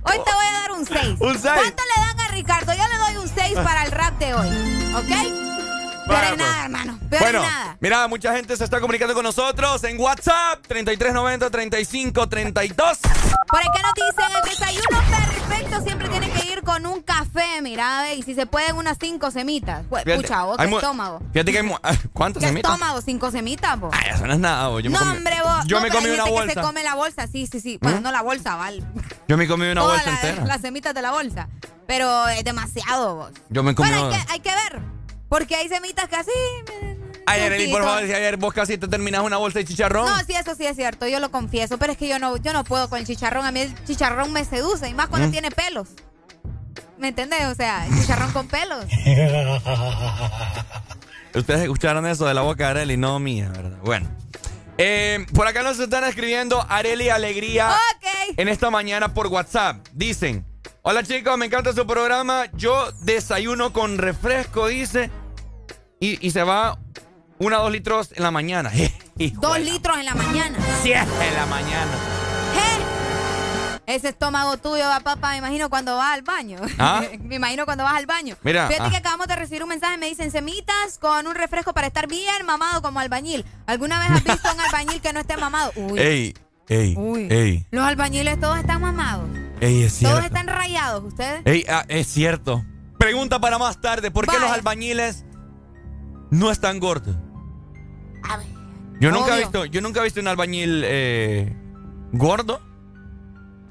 Hoy 0.04 0.24
te 0.26 0.34
voy 0.34 0.46
a 0.46 0.52
dar 0.52 0.72
un 0.72 0.86
6. 0.86 1.22
Un 1.22 1.40
seis. 1.40 1.54
¿Cuánto 1.54 1.84
le 1.84 2.06
dan 2.06 2.20
a 2.20 2.28
Ricardo? 2.30 2.74
Yo 2.74 2.84
le 2.88 2.98
doy 2.98 3.18
un 3.18 3.28
6 3.28 3.54
para 3.56 3.84
el 3.84 3.92
rap 3.92 4.18
de 4.20 4.34
hoy. 4.34 4.48
¿Ok? 4.96 5.67
Pero 6.08 6.22
Vamos. 6.22 6.38
nada, 6.38 6.64
hermano. 6.64 7.00
Pero 7.10 7.24
Bueno, 7.24 7.42
nada. 7.42 7.78
mira, 7.80 8.08
mucha 8.08 8.34
gente 8.36 8.56
se 8.58 8.64
está 8.64 8.80
comunicando 8.80 9.14
con 9.14 9.24
nosotros 9.24 9.84
en 9.84 10.00
WhatsApp 10.00 10.66
3390 10.68 11.50
3532. 11.50 12.98
Por 13.48 13.60
aquí 13.60 13.82
nos 13.82 13.94
dicen, 13.94 14.36
el 14.36 14.50
desayuno 14.50 15.00
perfecto 15.10 15.82
siempre 15.84 16.10
tiene 16.10 16.30
que 16.32 16.52
ir 16.52 16.64
con 16.64 16.86
un 16.86 17.02
café, 17.02 17.62
mira, 17.62 18.14
y 18.14 18.24
si 18.24 18.36
se 18.36 18.46
pueden 18.46 18.76
unas 18.76 18.98
cinco 19.00 19.32
semitas. 19.32 19.84
Pues, 19.90 20.04
pucha, 20.04 20.44
vos, 20.44 20.58
hay 20.60 20.74
estómago. 20.74 21.22
Fíjate 21.34 21.52
que 21.52 21.58
hay 21.60 21.64
mu- 21.64 21.78
¿Cuántas 22.14 22.42
¿Qué 22.42 22.48
semitas? 22.50 22.72
estómago? 22.74 23.02
Cinco 23.02 23.32
semitas, 23.32 23.80
vos. 23.80 23.94
Ay, 23.94 24.12
eso 24.14 24.26
no 24.28 24.34
es 24.34 24.40
nada, 24.40 24.68
vos. 24.70 24.84
Yo 24.84 24.90
me 24.90 24.98
no, 24.98 25.00
comí, 25.06 25.18
hombre, 25.18 25.36
vos. 25.44 25.66
yo 25.66 25.78
No, 25.78 25.84
me 25.84 25.90
comí 25.92 26.06
una 26.10 26.16
gente 26.24 26.32
bolsa. 26.32 26.48
que 26.48 26.54
se 26.54 26.62
come 26.62 26.84
la 26.84 26.96
bolsa, 26.96 27.28
sí, 27.28 27.48
sí, 27.48 27.60
sí. 27.60 27.80
Bueno, 27.82 28.00
¿Mm? 28.00 28.04
no 28.04 28.12
la 28.12 28.22
bolsa, 28.22 28.56
¿vale? 28.56 28.84
Yo 29.28 29.38
me 29.38 29.48
comí 29.48 29.66
una 29.68 29.84
bolsa 29.84 30.10
entera. 30.10 30.46
Las 30.46 30.62
semitas 30.62 30.94
de 30.94 31.02
la 31.02 31.12
bolsa. 31.12 31.48
Pero 31.88 32.28
es 32.28 32.44
demasiado, 32.44 33.16
vos. 33.16 33.32
Yo 33.50 33.64
me 33.64 33.74
comí 33.74 33.90
Bueno, 33.90 34.08
una. 34.08 34.18
hay 34.18 34.26
que, 34.26 34.32
hay 34.34 34.40
que 34.42 34.52
ver. 34.52 34.82
Porque 35.30 35.56
hay 35.56 35.68
semitas 35.68 36.08
que 36.08 36.16
así. 36.16 36.32
Ayer, 37.26 37.52
Eli, 37.52 37.72
por 37.72 37.84
favor, 37.84 38.06
si 38.06 38.14
ayer 38.14 38.38
vos 38.38 38.54
casi 38.54 38.78
te 38.78 38.88
terminas 38.88 39.22
una 39.22 39.36
bolsa 39.36 39.60
de 39.60 39.66
chicharrón. 39.66 40.06
No, 40.06 40.18
sí, 40.26 40.34
eso 40.34 40.56
sí 40.56 40.66
es 40.66 40.78
cierto, 40.78 41.08
yo 41.08 41.20
lo 41.20 41.30
confieso, 41.30 41.78
pero 41.78 41.92
es 41.92 41.98
que 41.98 42.08
yo 42.08 42.20
no, 42.20 42.38
yo 42.38 42.54
no 42.54 42.64
puedo 42.64 42.90
con 42.90 43.00
el 43.00 43.06
chicharrón. 43.06 43.46
A 43.46 43.52
mí 43.52 43.60
el 43.60 43.84
chicharrón 43.84 44.32
me 44.32 44.46
seduce, 44.46 44.88
y 44.88 44.94
más 44.94 45.08
cuando 45.08 45.28
¿Mm? 45.28 45.32
tiene 45.32 45.52
pelos. 45.52 45.90
¿Me 46.98 47.10
entendés? 47.10 47.46
O 47.48 47.56
sea, 47.56 47.86
el 47.86 48.00
chicharrón 48.00 48.32
con 48.32 48.48
pelos. 48.48 48.86
Ustedes 51.36 51.62
escucharon 51.64 52.08
eso 52.08 52.26
de 52.26 52.34
la 52.34 52.42
boca 52.42 52.64
de 52.64 52.70
Areli, 52.72 52.96
no 52.96 53.20
mía, 53.20 53.50
¿verdad? 53.50 53.78
Bueno. 53.84 54.10
Eh, 54.80 55.26
por 55.34 55.48
acá 55.48 55.64
nos 55.64 55.80
están 55.80 56.04
escribiendo 56.04 56.64
Areli 56.70 57.10
Alegría 57.10 57.76
en 58.38 58.48
esta 58.48 58.70
mañana 58.70 59.14
por 59.14 59.28
WhatsApp. 59.28 59.86
Dicen, 59.92 60.46
hola 60.90 61.04
chicos, 61.04 61.38
me 61.38 61.48
encanta 61.48 61.74
su 61.74 61.86
programa. 61.86 62.46
Yo 62.54 62.94
desayuno 63.02 63.74
con 63.74 63.98
refresco, 63.98 64.68
dice. 64.68 65.12
Y, 66.00 66.26
y 66.26 66.32
se 66.32 66.44
va 66.44 66.80
una 67.40 67.58
dos 67.58 67.72
litros 67.72 68.14
en 68.14 68.24
la 68.24 68.32
mañana. 68.32 68.72
Dos 69.18 69.60
litros 69.60 69.98
en 69.98 70.06
la 70.06 70.14
mañana. 70.14 70.58
Siete 70.82 71.28
en 71.28 71.34
la 71.34 71.46
mañana. 71.48 71.92
ese 73.88 74.10
estómago 74.10 74.58
tuyo, 74.58 74.86
va, 74.86 75.00
papá, 75.00 75.32
me 75.32 75.38
imagino 75.38 75.70
cuando 75.70 75.98
vas 75.98 76.14
al 76.14 76.22
baño. 76.22 76.60
¿Ah? 76.78 77.02
me 77.22 77.36
imagino 77.36 77.66
cuando 77.66 77.84
vas 77.84 77.96
al 77.96 78.06
baño. 78.06 78.38
Mira, 78.44 78.68
Fíjate 78.68 78.88
ah. 78.88 78.92
que 78.92 78.98
acabamos 78.98 79.28
de 79.28 79.36
recibir 79.36 79.64
un 79.64 79.70
mensaje, 79.70 79.98
me 79.98 80.08
dicen 80.08 80.32
semitas 80.32 81.00
con 81.00 81.28
un 81.28 81.36
refresco 81.36 81.74
para 81.74 81.88
estar 81.88 82.08
bien 82.08 82.46
mamado 82.46 82.82
como 82.82 83.00
albañil. 83.00 83.44
¿Alguna 83.66 84.00
vez 84.00 84.12
has 84.12 84.24
visto 84.24 84.54
un 84.54 84.60
albañil 84.66 85.02
que 85.02 85.12
no 85.12 85.20
esté 85.20 85.36
mamado? 85.36 85.72
Uy. 85.76 86.00
Ey, 86.00 86.34
ey, 86.70 86.96
Uy. 86.96 87.28
ey, 87.30 87.66
Los 87.72 87.86
albañiles 87.86 88.40
todos 88.40 88.58
están 88.58 88.80
mamados. 88.80 89.28
Ey, 89.62 89.84
es 89.84 90.00
Todos 90.00 90.24
están 90.26 90.48
rayados, 90.48 91.04
¿ustedes? 91.04 91.42
Ey, 91.46 91.66
ah, 91.70 91.86
es 91.88 92.08
cierto. 92.08 92.64
Pregunta 92.98 93.40
para 93.40 93.58
más 93.58 93.80
tarde. 93.80 94.12
¿Por 94.12 94.28
qué 94.28 94.40
los 94.40 94.52
albañiles 94.52 95.26
no 96.32 96.52
están 96.52 96.80
gordos? 96.80 97.16
Yo 99.00 99.12
nunca 99.12 99.36
he 99.38 99.40
visto, 99.42 99.66
yo 99.66 99.82
nunca 99.82 100.00
he 100.00 100.04
visto 100.04 100.20
un 100.20 100.28
albañil 100.28 100.82
eh, 100.86 101.56
gordo. 102.12 102.62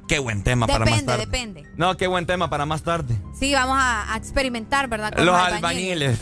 Qué 0.08 0.20
buen 0.20 0.44
tema 0.44 0.68
para 0.68 0.80
más 0.80 0.88
Depende, 0.88 1.06
tarde. 1.06 1.26
depende. 1.26 1.64
No, 1.76 1.96
qué 1.96 2.06
buen 2.06 2.26
tema 2.26 2.48
para 2.48 2.64
más 2.64 2.82
tarde. 2.84 3.20
Sí, 3.36 3.52
vamos 3.52 3.76
a, 3.76 4.12
a 4.12 4.16
experimentar, 4.16 4.88
¿verdad? 4.88 5.12
Con 5.12 5.26
Los 5.26 5.34
albañiles. 5.34 6.20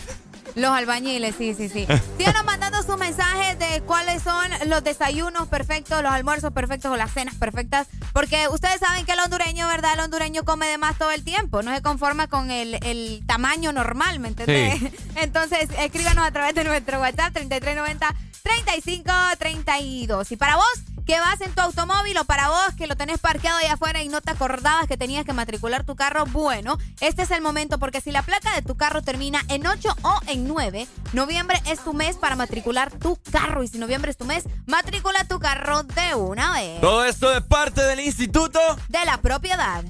Los 0.54 0.70
albañiles, 0.70 1.34
sí, 1.36 1.54
sí, 1.54 1.68
sí. 1.68 1.86
Síganos 2.18 2.44
mandando 2.44 2.82
sus 2.82 2.96
mensajes 2.96 3.58
de 3.58 3.82
cuáles 3.82 4.22
son 4.22 4.48
los 4.66 4.84
desayunos 4.84 5.48
perfectos, 5.48 6.02
los 6.02 6.12
almuerzos 6.12 6.52
perfectos 6.52 6.92
o 6.92 6.96
las 6.96 7.12
cenas 7.12 7.34
perfectas. 7.34 7.88
Porque 8.12 8.48
ustedes 8.48 8.78
saben 8.78 9.04
que 9.04 9.12
el 9.12 9.20
hondureño, 9.20 9.66
¿verdad? 9.66 9.94
El 9.94 10.00
hondureño 10.00 10.44
come 10.44 10.68
de 10.68 10.78
más 10.78 10.96
todo 10.96 11.10
el 11.10 11.24
tiempo. 11.24 11.62
No 11.62 11.74
se 11.74 11.82
conforma 11.82 12.28
con 12.28 12.50
el, 12.50 12.74
el 12.84 13.22
tamaño 13.26 13.72
normal, 13.72 14.20
¿me 14.20 14.28
entendés? 14.28 14.78
Sí. 14.78 14.92
Entonces, 15.16 15.68
escríbanos 15.78 16.24
a 16.24 16.30
través 16.30 16.54
de 16.54 16.64
nuestro 16.64 17.00
WhatsApp 17.00 17.34
3390-3532. 17.34 20.30
Y 20.30 20.36
para 20.36 20.56
vos 20.56 20.66
que 21.06 21.20
vas 21.20 21.40
en 21.40 21.52
tu 21.52 21.60
automóvil 21.60 22.16
o 22.18 22.24
para 22.24 22.48
vos 22.48 22.74
que 22.78 22.86
lo 22.86 22.96
tenés 22.96 23.18
parqueado 23.18 23.58
allá 23.58 23.74
afuera 23.74 24.02
y 24.02 24.08
no 24.08 24.20
te 24.20 24.30
acordabas 24.30 24.86
que 24.86 24.96
tenías 24.96 25.24
que 25.24 25.32
matricular 25.32 25.84
tu 25.84 25.96
carro, 25.96 26.24
bueno, 26.26 26.78
este 27.00 27.22
es 27.22 27.30
el 27.30 27.42
momento 27.42 27.78
porque 27.78 28.00
si 28.00 28.10
la 28.10 28.22
placa 28.22 28.54
de 28.54 28.62
tu 28.62 28.76
carro 28.76 29.02
termina 29.02 29.42
en 29.48 29.66
8 29.66 29.96
o 30.02 30.20
en 30.28 30.43
9, 30.44 30.86
noviembre 31.12 31.60
es 31.66 31.80
tu 31.80 31.92
mes 31.92 32.16
para 32.16 32.36
matricular 32.36 32.90
tu 32.92 33.18
carro 33.30 33.62
y 33.62 33.68
si 33.68 33.78
noviembre 33.78 34.10
es 34.10 34.16
tu 34.16 34.24
mes, 34.24 34.44
matricula 34.66 35.24
tu 35.24 35.38
carro 35.38 35.82
de 35.82 36.14
una 36.14 36.52
vez. 36.52 36.80
Todo 36.80 37.04
esto 37.04 37.30
de 37.30 37.40
parte 37.40 37.82
del 37.82 38.00
instituto. 38.00 38.60
De 38.88 39.04
la 39.04 39.18
propiedad. 39.18 39.82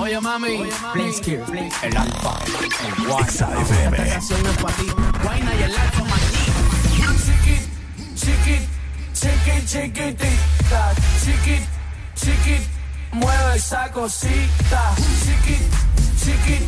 Oye, 0.00 0.18
mami, 0.18 0.62
Blinsky, 0.94 1.34
el 1.82 1.96
alfa, 1.96 2.38
el. 2.46 3.26
XFM. 3.26 3.96
Esta 3.98 4.12
canción 4.14 4.46
es 4.46 4.56
para 4.56 4.74
ti. 4.76 4.86
Guayna 5.22 5.54
y 5.54 5.62
el 5.62 5.76
alfa, 5.76 6.04
maní. 6.04 6.40
Chiquit, 7.18 7.62
chiquit, 8.14 8.62
chiquit, 9.12 9.66
chiquitita. 9.66 10.94
Chiquit, 11.22 11.62
chiquit, 12.14 12.62
mueve 13.12 13.56
esa 13.56 13.92
cosita. 13.92 14.94
Chiquit, 15.22 15.60
chiquit, 16.24 16.62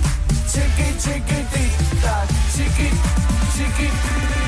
chiquit, 0.50 0.98
chiquitita. 0.98 2.26
Chiquit, 2.54 2.94
chiquit, 3.54 3.92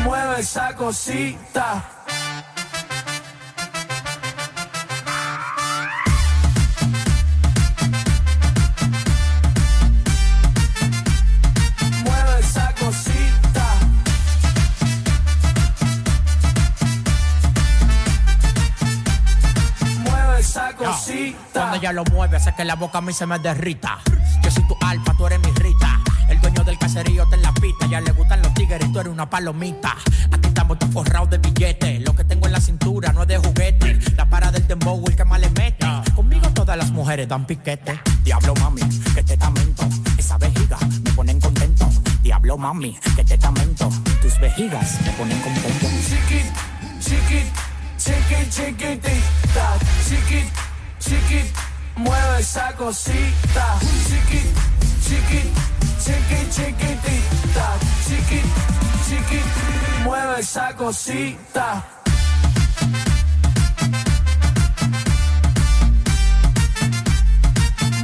mueve 0.05 0.41
esa 0.41 0.75
cosita. 0.75 1.83
Mueve 12.05 12.41
esa 12.41 12.75
cosita. 12.75 13.67
Mueve 20.03 20.41
esa 20.41 20.73
cosita. 20.73 21.37
Cuando 21.53 21.77
ella 21.77 21.93
lo 21.93 22.05
mueve, 22.13 22.37
hace 22.37 22.55
que 22.55 22.65
la 22.65 22.75
boca 22.75 22.99
a 22.99 23.01
mí 23.01 23.13
se 23.13 23.27
me 23.27 23.39
derrita. 23.39 23.99
Yo 24.43 24.51
soy 24.51 24.67
tu 24.69 24.77
alfa, 24.85 25.15
tú 25.17 25.27
eres 25.27 25.41
mi 25.41 25.54
en 27.01 27.43
la 27.43 27.53
pista. 27.55 27.87
Ya 27.87 28.01
le 28.01 28.13
gustan 28.13 28.41
los 28.43 28.55
tigres 28.55 28.81
y 28.85 28.93
tú 28.93 29.01
eres 29.01 29.13
una 29.13 29.29
palomita. 29.29 29.97
Aquí 30.31 30.49
estamos 30.49 30.79
todos 30.79 30.93
forrados 30.93 31.31
de 31.31 31.39
billetes. 31.39 32.01
Lo 32.03 32.15
que 32.15 32.25
tengo 32.25 32.47
en 32.47 32.53
la 32.53 32.61
cintura 32.61 33.13
no 33.13 33.23
es 33.23 33.29
de 33.29 33.39
juguete. 33.39 33.99
La 34.17 34.29
para 34.29 34.53
del 34.53 34.67
dembow, 34.67 35.03
el 35.09 35.17
que 35.17 35.25
más 35.25 35.41
le 35.41 35.51
mete. 35.51 35.87
Conmigo 36.15 36.49
todas 36.51 36.77
las 36.77 36.91
mujeres 36.93 37.29
dan 37.29 37.47
piquete. 37.47 38.01
Diablo 38.23 38.55
mami, 38.61 38.83
que 39.15 39.23
te 39.23 39.37
tamento. 39.37 39.89
Esa 40.17 40.39
vejiga 40.39 40.79
me 41.05 41.11
ponen 41.13 41.41
contento. 41.41 41.89
Diablo 42.23 42.57
mami, 42.57 42.97
que 43.17 43.25
te 43.25 43.39
tamento. 43.39 43.89
Tus 44.23 44.39
vejigas 44.39 45.01
me 45.05 45.11
ponen 45.13 45.41
contento. 45.41 45.87
Chiquit, 46.09 46.47
chiquit, 47.01 47.47
chiquit, 47.99 48.51
chiquitita. 48.51 49.77
Chiquit, 50.09 50.47
chiquit, 51.01 51.57
mueve 51.97 52.41
esa 52.41 52.73
cosita. 52.77 53.79
Chiquit, 53.81 54.47
chiquit, 55.03 55.84
chiquit, 56.01 56.49
chiquitita. 56.51 57.79
Chiquit, 58.07 58.47
chiquit, 59.07 59.47
mueve 60.05 60.41
esa 60.41 60.73
cosita. 60.75 61.85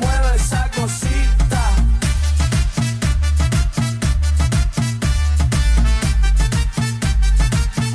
Mueve 0.01 0.35
esa 0.37 0.71
cosita. 0.75 1.63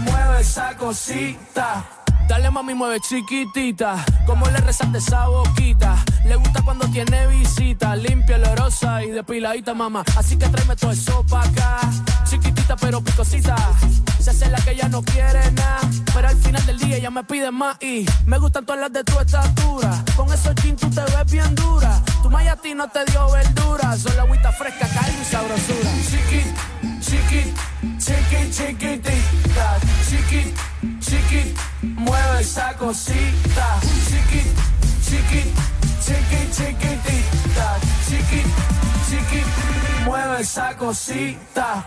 Mueve 0.05 0.41
esa 0.41 0.75
cosita. 0.75 2.04
Dale 2.27 2.49
mami, 2.49 2.73
mueve 2.73 2.99
chiquitita. 2.99 4.03
Como 4.25 4.47
le 4.47 4.57
resalte 4.57 4.97
esa 4.97 5.27
boquita. 5.27 5.95
Le 6.25 6.35
gusta 6.35 6.61
cuando 6.63 6.87
tiene 6.87 7.27
visita. 7.27 7.95
Limpia, 7.95 8.37
olorosa 8.37 9.03
y 9.03 9.11
depiladita, 9.11 9.73
mamá. 9.73 10.03
Así 10.17 10.37
que 10.37 10.47
tráeme 10.47 10.75
todo 10.75 10.91
eso 10.91 11.23
pa' 11.29 11.43
acá. 11.43 11.79
Chiquitita 12.27 12.75
pero 12.75 13.01
picosita. 13.01 13.55
Se 14.19 14.31
hace 14.31 14.49
la 14.49 14.57
que 14.57 14.71
ella 14.71 14.89
no 14.89 15.03
quiere 15.03 15.51
nada. 15.51 15.79
Pero 16.13 16.27
al 16.27 16.37
final 16.37 16.65
del 16.65 16.79
día 16.79 16.97
ella 16.97 17.11
me 17.11 17.23
pide 17.23 17.51
más. 17.51 17.77
Y 17.81 18.05
me 18.25 18.39
gustan 18.39 18.65
todas 18.65 18.81
las 18.81 18.91
de 18.91 19.03
tu 19.03 19.19
estatura. 19.19 20.03
Con 20.15 20.33
esos 20.33 20.55
jeans 20.55 20.81
tú 20.81 20.89
te 20.89 21.01
ves 21.01 21.31
bien 21.31 21.53
dura. 21.53 22.01
Tu 22.23 22.29
maya 22.29 22.57
no 22.75 22.87
te 22.89 23.05
dio 23.05 23.29
verdura. 23.31 23.95
Solo 23.97 24.21
agüita 24.23 24.51
fresca, 24.51 24.87
cariño 24.87 25.21
y 25.21 25.25
sabrosura. 25.25 25.91
Chiquit, 26.09 26.47
chiquit, 26.99 27.55
chiquit, 27.99 28.51
chiquitita. 28.51 29.77
Chiquit, 30.09 30.55
chiquit, 30.99 31.57
mueve 31.97 32.41
esa 32.41 32.73
cosita. 32.73 33.79
Chiquit, 34.07 34.47
chiquit, 35.03 35.53
chiquit, 36.01 36.49
chiquitita. 36.51 37.79
Chiquit, 38.07 38.47
chiquit, 39.07 39.47
mueve 40.05 40.41
esa 40.41 40.75
cosita. 40.75 41.85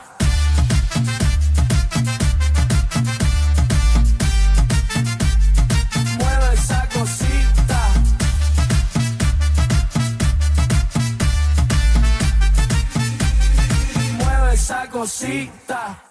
Mueve 6.19 6.55
esa 6.55 6.89
cosita. 6.93 7.81
Mueve 14.19 14.55
esa 14.55 14.87
cosita. 14.89 16.08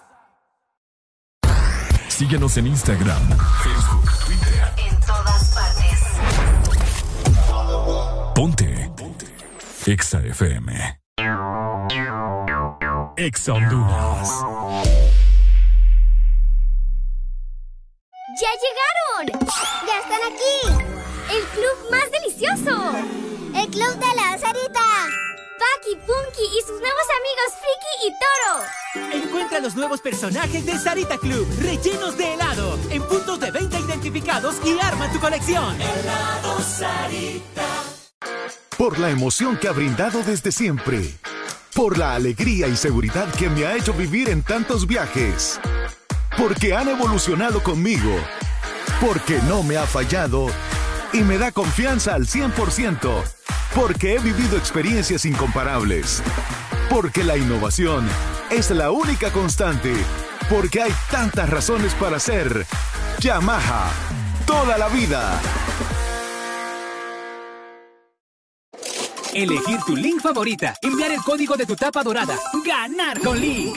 Síguenos 2.18 2.56
en 2.56 2.66
Instagram, 2.66 3.28
Facebook, 3.62 4.10
Twitter. 4.26 4.74
En 4.76 4.98
todas 5.06 5.54
partes. 5.54 6.00
Ponte. 8.34 8.90
Ponte. 8.96 9.26
Exa 9.86 10.18
FM. 10.18 10.98
Exa 13.16 13.52
Honduras. 13.52 14.30
¡Ya 18.40 18.50
llegaron! 18.64 19.46
¡Ya 19.86 20.00
están 20.00 20.22
aquí! 20.26 20.58
¡El 21.30 21.44
club 21.54 21.76
más 21.92 22.10
delicioso! 22.10 22.74
¡El 23.54 23.68
club 23.68 23.94
de 23.94 24.14
la 24.16 24.36
Sarita! 24.38 25.27
Paki, 25.58 25.96
Punky 26.06 26.44
y 26.44 26.62
sus 26.62 26.80
nuevos 26.80 27.06
amigos 27.18 27.50
Friki 27.60 27.94
y 28.06 28.10
Toro. 28.22 29.24
Encuentra 29.24 29.58
los 29.60 29.74
nuevos 29.74 30.00
personajes 30.00 30.64
de 30.64 30.78
Sarita 30.78 31.18
Club, 31.18 31.46
rellenos 31.60 32.16
de 32.16 32.34
helado, 32.34 32.78
en 32.90 33.02
puntos 33.02 33.40
de 33.40 33.50
venta 33.50 33.78
identificados 33.78 34.56
y 34.64 34.78
arma 34.78 35.10
tu 35.12 35.18
colección. 35.18 35.80
Helado 35.80 36.60
Sarita. 36.60 37.66
Por 38.76 38.98
la 38.98 39.10
emoción 39.10 39.56
que 39.56 39.66
ha 39.66 39.72
brindado 39.72 40.22
desde 40.22 40.52
siempre. 40.52 41.14
Por 41.74 41.98
la 41.98 42.14
alegría 42.14 42.68
y 42.68 42.76
seguridad 42.76 43.32
que 43.34 43.50
me 43.50 43.66
ha 43.66 43.76
hecho 43.76 43.92
vivir 43.92 44.28
en 44.28 44.42
tantos 44.42 44.86
viajes. 44.86 45.60
Porque 46.36 46.74
han 46.74 46.88
evolucionado 46.88 47.62
conmigo. 47.62 48.14
Porque 49.00 49.40
no 49.48 49.62
me 49.64 49.76
ha 49.76 49.86
fallado 49.86 50.48
y 51.12 51.18
me 51.22 51.38
da 51.38 51.52
confianza 51.52 52.14
al 52.14 52.26
100%. 52.26 53.22
Porque 53.74 54.14
he 54.14 54.18
vivido 54.18 54.56
experiencias 54.56 55.24
incomparables. 55.24 56.22
Porque 56.90 57.24
la 57.24 57.36
innovación 57.36 58.08
es 58.50 58.70
la 58.70 58.90
única 58.90 59.30
constante. 59.30 59.92
Porque 60.48 60.82
hay 60.82 60.92
tantas 61.10 61.48
razones 61.50 61.94
para 61.94 62.18
ser 62.18 62.66
Yamaha. 63.20 63.90
toda 64.46 64.78
la 64.78 64.88
vida. 64.88 65.40
Elegir 69.34 69.78
tu 69.86 69.94
link 69.94 70.20
favorita, 70.20 70.74
enviar 70.82 71.12
el 71.12 71.20
código 71.20 71.56
de 71.56 71.66
tu 71.66 71.76
tapa 71.76 72.02
dorada, 72.02 72.36
ganar 72.64 73.20
con 73.20 73.38
Link. 73.38 73.76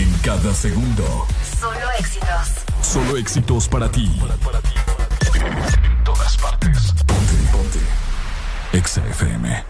En 0.00 0.10
cada 0.20 0.54
segundo. 0.54 1.26
Solo 1.60 1.90
éxitos. 1.98 2.48
Solo 2.80 3.18
éxitos 3.18 3.68
para 3.68 3.86
ti. 3.90 4.10
En 5.34 6.04
todas 6.04 6.38
partes. 6.38 6.92
Ponte, 7.06 7.34
ponte. 7.52 7.80
Exa 8.72 9.02
FM. 9.10 9.62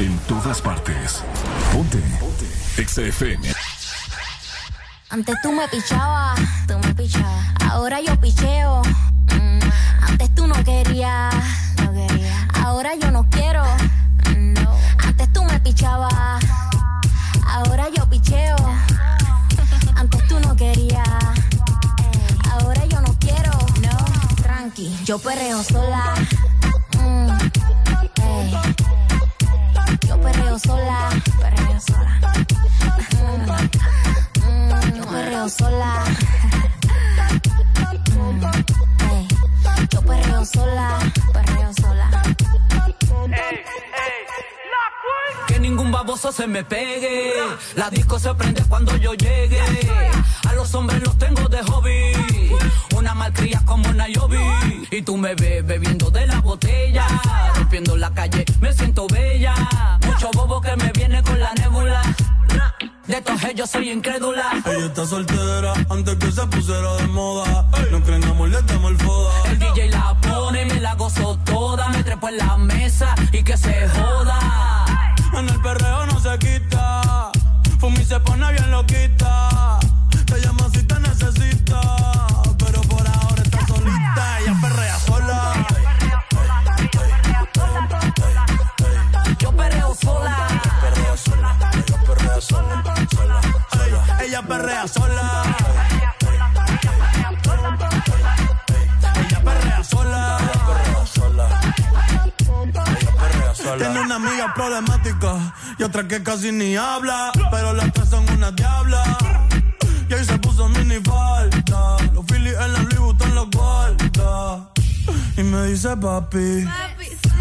En 0.00 0.18
todas 0.28 0.60
partes. 0.60 1.22
Ponte. 1.72 1.96
Ponte. 2.20 2.46
Exa 2.76 3.00
FM. 3.00 3.54
Antes 5.08 5.34
tú 5.42 5.50
me 5.52 5.66
pichabas, 5.68 6.38
tú 6.68 6.78
me 6.78 6.94
pichabas. 6.94 7.46
Ahora 7.70 8.02
yo 8.02 8.20
picheo. 8.20 8.82
Mm, 9.28 9.60
Antes 10.10 10.34
tú 10.34 10.46
no 10.46 10.62
querías, 10.62 11.34
no 11.82 11.90
quería. 11.94 12.48
Ahora 12.62 12.90
yo 13.00 13.10
no 13.10 13.26
quiero. 13.30 13.64
No. 14.36 14.76
Antes 14.98 15.32
tú 15.32 15.42
me 15.42 15.58
pichabas. 15.60 16.44
Ahora 17.52 17.88
yo 17.90 18.08
picheo. 18.08 18.56
Antes 19.94 20.26
tú 20.26 20.40
no 20.40 20.56
querías. 20.56 21.06
Ahora 22.50 22.84
yo 22.86 23.00
no 23.00 23.14
quiero. 23.20 23.50
No. 23.80 23.96
Tranqui, 24.42 24.96
yo 25.04 25.18
perreo 25.18 25.62
sola. 25.62 26.14
Mm, 26.98 27.30
ey. 28.22 28.54
Yo 30.08 30.20
perreo 30.20 30.58
sola. 30.58 31.08
Perreo 31.40 31.80
sola. 31.80 32.20
Mm, 33.20 34.48
mm, 34.48 34.94
yo 34.96 35.04
perreo 35.06 35.48
sola. 35.48 36.04
Mm, 38.16 38.44
ey. 39.10 39.28
Yo 39.90 40.00
perreo 40.02 40.44
sola. 40.44 40.98
Perreo 41.32 41.72
sola. 41.74 42.10
Que 45.46 45.58
ningún 45.58 45.90
baboso 45.90 46.32
se 46.32 46.46
me 46.46 46.64
pegue. 46.64 47.32
La 47.76 47.90
disco 47.90 48.18
se 48.18 48.34
prende 48.34 48.62
cuando 48.68 48.96
yo 48.96 49.14
llegue. 49.14 49.60
A 50.48 50.52
los 50.54 50.74
hombres 50.74 51.02
los 51.02 51.16
tengo 51.18 51.48
de 51.48 51.62
hobby. 51.62 52.52
Una 52.96 53.14
malcria 53.14 53.62
como 53.64 53.88
una 53.88 54.08
Yobi. 54.08 54.38
Y 54.90 55.02
tú 55.02 55.16
me 55.16 55.34
ves 55.34 55.66
bebiendo 55.66 56.10
de 56.10 56.26
la 56.26 56.40
botella. 56.40 57.06
Rompiendo 57.56 57.96
la 57.96 58.12
calle, 58.12 58.44
me 58.60 58.72
siento 58.72 59.06
bella. 59.08 59.54
Mucho 60.06 60.30
bobo 60.32 60.60
que 60.60 60.76
me 60.76 60.90
viene 60.92 61.22
con 61.22 61.38
la 61.38 61.52
nébula. 61.54 62.02
De 63.06 63.18
estos 63.18 63.40
yo 63.54 63.66
soy 63.66 63.90
incrédula. 63.90 64.62
Ella 64.64 64.86
está 64.86 65.04
soltera 65.04 65.74
antes 65.90 66.16
que 66.16 66.30
se 66.30 66.46
pusiera 66.46 66.94
de 66.94 67.06
moda. 67.08 67.68
No 67.90 68.02
creen 68.02 68.24
amor, 68.24 68.48
le 68.48 68.58
el 68.58 68.98
foda. 68.98 69.32
El 69.50 69.58
DJ 69.58 69.90
la 69.90 70.16
pone 70.20 70.62
y 70.62 70.64
me 70.66 70.80
la 70.80 70.94
gozo 70.94 71.38
toda. 71.44 71.88
Me 71.88 72.04
trepo 72.04 72.28
en 72.28 72.38
la 72.38 72.56
mesa 72.56 73.14
y 73.32 73.42
que 73.42 73.56
se 73.56 73.88
joda. 73.88 74.31
En 75.34 75.48
el 75.48 75.60
perreo 75.60 76.06
no 76.06 76.20
se 76.20 76.38
quita. 76.38 77.30
Fumi 77.78 78.04
se 78.04 78.20
pone 78.20 78.52
bien 78.52 78.70
loquita. 78.70 79.78
Te 80.26 80.40
llama 80.40 80.68
si 80.72 80.82
te 80.82 80.98
necesita. 81.00 81.80
Pero 82.58 82.80
por 82.82 83.06
ahora 83.06 83.42
está 83.42 83.66
solita. 83.66 84.38
Ella 84.40 84.56
perrea 84.60 84.98
sola. 84.98 85.66
Yo 89.38 89.52
perreo 89.52 89.94
sola. 89.94 90.46
Ella 90.46 90.76
perrea 90.80 91.16
sola. 91.16 92.82
sola, 93.10 93.42
sola. 93.70 94.22
Ella 94.22 94.42
perrea 94.42 94.88
sola. 94.88 96.11
Tiene 103.78 104.00
una 104.00 104.16
amiga 104.16 104.52
problemática 104.54 105.54
y 105.78 105.82
otra 105.82 106.06
que 106.06 106.22
casi 106.22 106.52
ni 106.52 106.76
habla. 106.76 107.32
Pero 107.50 107.72
las 107.72 107.92
tres 107.92 108.08
son 108.08 108.28
una 108.30 108.50
diabla. 108.50 109.02
Y 110.08 110.14
ahí 110.14 110.24
se 110.24 110.38
puso 110.38 110.68
mini 110.68 110.96
falta. 110.96 111.96
Los 112.12 112.24
Phillies 112.26 112.56
en 112.60 112.72
la 112.72 112.78
Louis 112.80 112.98
Vuitton 112.98 113.34
los 113.34 113.50
guarda. 113.50 114.70
Y 115.36 115.42
me 115.42 115.66
dice 115.66 115.96
papi. 115.96 116.68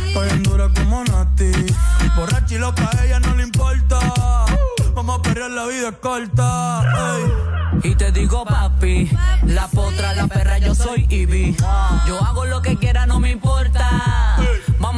Estoy 0.07 0.29
en 0.29 0.43
dura 0.43 0.69
como 0.75 1.03
Nati. 1.03 1.51
Borracha 2.15 2.55
y 2.55 2.57
loca, 2.57 2.89
a 2.91 3.05
ella 3.05 3.19
no 3.19 3.35
le 3.35 3.43
importa. 3.43 3.99
Vamos 4.93 5.19
a 5.19 5.21
perrear, 5.21 5.51
la 5.51 5.65
vida 5.65 5.89
es 5.89 5.95
corta. 5.97 6.83
ey. 7.15 7.51
Y 7.83 7.95
te 7.95 8.11
digo 8.11 8.45
papi, 8.45 9.09
la 9.43 9.67
potra, 9.67 10.13
la 10.13 10.27
perra, 10.27 10.59
yo 10.59 10.75
soy 10.75 11.07
Ivy. 11.09 11.55
Yo 12.05 12.23
hago 12.23 12.45
lo 12.45 12.61
que 12.61 12.77
quiera, 12.77 13.05
no 13.05 13.19
me 13.19 13.31
importa. 13.31 14.37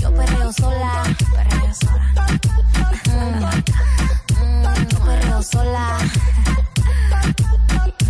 Yo 0.00 0.14
perreo 0.14 0.52
sola. 0.52 1.02
Perreo 1.32 1.74
sola. 1.74 2.26
Mm, 3.06 4.88
yo 4.88 4.98
perreo 5.04 5.42
sola. 5.42 5.98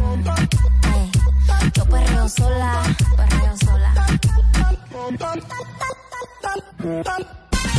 Mm, 0.01 0.29
ey. 0.95 1.11
Yo 1.75 1.85
perreo 1.87 2.29
sola. 2.29 2.83
Perreo 3.17 3.57
sola. 3.57 3.95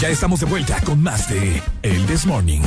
Ya 0.01 0.09
estamos 0.09 0.39
de 0.39 0.45
vuelta 0.45 0.79
con 0.81 1.01
más 1.01 1.27
de 1.29 1.61
El 1.81 2.05
This 2.05 2.25
Morning. 2.25 2.61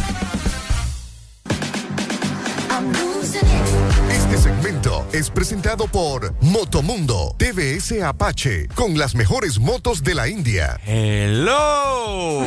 Este 4.31 4.51
segmento 4.51 5.07
es 5.12 5.28
presentado 5.28 5.89
por 5.89 6.40
Motomundo 6.40 7.35
TVS 7.36 8.01
Apache 8.05 8.69
con 8.77 8.97
las 8.97 9.16
mejores 9.16 9.59
motos 9.59 10.05
de 10.05 10.15
la 10.15 10.28
India. 10.28 10.78
Hello. 10.86 12.39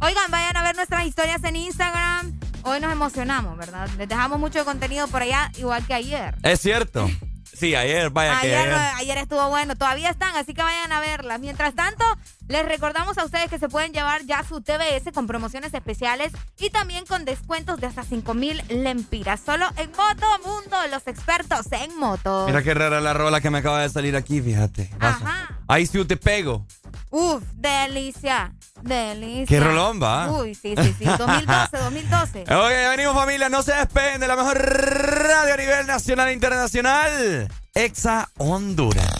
Oigan, 0.00 0.28
vayan 0.30 0.56
a 0.56 0.62
ver 0.64 0.74
nuestras 0.74 1.06
historias 1.06 1.44
en 1.44 1.54
Instagram. 1.54 2.36
Hoy 2.64 2.80
nos 2.80 2.90
emocionamos, 2.90 3.56
¿verdad? 3.56 3.88
Les 3.96 4.08
dejamos 4.08 4.40
mucho 4.40 4.64
contenido 4.64 5.06
por 5.06 5.22
allá, 5.22 5.52
igual 5.56 5.86
que 5.86 5.94
ayer. 5.94 6.34
Es 6.42 6.58
cierto. 6.60 7.08
Sí, 7.56 7.76
ayer, 7.76 8.10
vaya 8.10 8.40
que 8.40 8.48
Ayer, 8.56 8.72
ayer. 8.74 8.94
ayer 8.96 9.18
estuvo 9.18 9.48
bueno, 9.50 9.76
todavía 9.76 10.10
están, 10.10 10.34
así 10.34 10.52
que 10.52 10.62
vayan 10.62 10.90
a 10.90 10.98
verlas. 10.98 11.38
Mientras 11.38 11.76
tanto, 11.76 12.04
les 12.48 12.66
recordamos 12.66 13.16
a 13.18 13.24
ustedes 13.24 13.48
que 13.48 13.58
se 13.58 13.68
pueden 13.68 13.92
llevar 13.92 14.22
ya 14.24 14.44
su 14.44 14.60
TBS 14.60 15.12
con 15.14 15.26
promociones 15.26 15.72
especiales 15.72 16.32
y 16.58 16.70
también 16.70 17.06
con 17.06 17.24
descuentos 17.24 17.80
de 17.80 17.86
hasta 17.86 18.02
5 18.04 18.34
mil 18.34 18.62
lempiras. 18.68 19.40
Solo 19.44 19.66
en 19.76 19.90
Moto 19.90 20.26
Mundo, 20.44 20.76
los 20.90 21.06
expertos 21.06 21.66
en 21.72 21.96
moto. 21.98 22.44
Mira 22.46 22.62
qué 22.62 22.74
rara 22.74 23.00
la 23.00 23.14
rola 23.14 23.40
que 23.40 23.50
me 23.50 23.58
acaba 23.58 23.80
de 23.80 23.88
salir 23.88 24.16
aquí, 24.16 24.40
fíjate. 24.40 24.90
Ajá. 25.00 25.48
Ahí 25.68 25.86
sí 25.86 26.04
te 26.04 26.16
pego. 26.16 26.66
Uf, 27.10 27.42
delicia, 27.54 28.52
delicia. 28.82 29.46
Qué 29.46 29.60
rolón, 29.60 30.02
va. 30.02 30.30
Uy, 30.30 30.54
sí, 30.54 30.74
sí, 30.76 30.94
sí. 30.98 31.04
2012, 31.18 31.76
2012. 31.78 32.42
Ok, 32.42 32.70
venimos 32.90 33.14
familia, 33.14 33.48
no 33.48 33.62
se 33.62 33.72
despeguen 33.72 34.20
de 34.20 34.28
la 34.28 34.36
mejor 34.36 34.58
radio 34.58 35.54
a 35.54 35.56
nivel 35.56 35.86
nacional 35.86 36.28
e 36.28 36.32
internacional. 36.32 37.48
Exa 37.74 38.28
Honduras. 38.38 39.10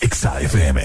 Exa 0.00 0.40
FM. 0.40 0.84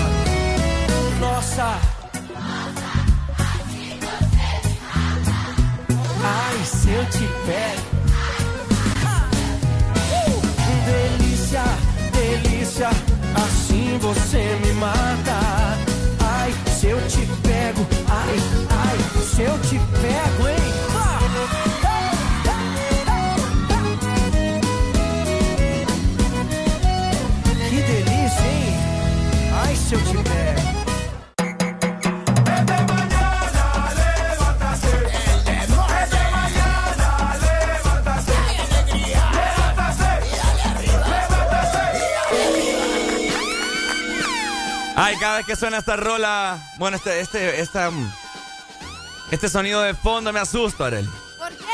Nossa. 1.51 1.79
Ai, 6.23 6.63
se 6.63 6.89
eu 6.89 7.05
te 7.07 7.27
pego. 7.45 7.81
Uh! 10.13 10.41
Delícia, 10.85 11.63
delícia, 12.13 12.89
assim 13.35 13.97
você 13.99 14.57
me 14.63 14.71
mata. 14.73 15.77
Ai, 16.21 16.53
se 16.79 16.87
eu 16.87 17.01
te 17.09 17.25
pego, 17.43 17.85
ai, 18.07 18.37
ai, 18.69 18.97
se 19.21 19.41
eu 19.41 19.59
te 19.59 19.77
pego, 19.99 20.47
hein? 20.47 20.60
Ay, 45.01 45.17
cada 45.17 45.37
vez 45.37 45.47
que 45.47 45.55
suena 45.55 45.79
esta 45.79 45.95
rola, 45.95 46.63
bueno, 46.77 46.97
este, 46.97 47.21
este, 47.21 47.59
esta, 47.59 47.89
este 49.31 49.49
sonido 49.49 49.81
de 49.81 49.95
fondo 49.95 50.31
me 50.31 50.39
asusta, 50.39 50.85
Arel. 50.85 51.09
¿Por 51.39 51.49
qué? 51.57 51.65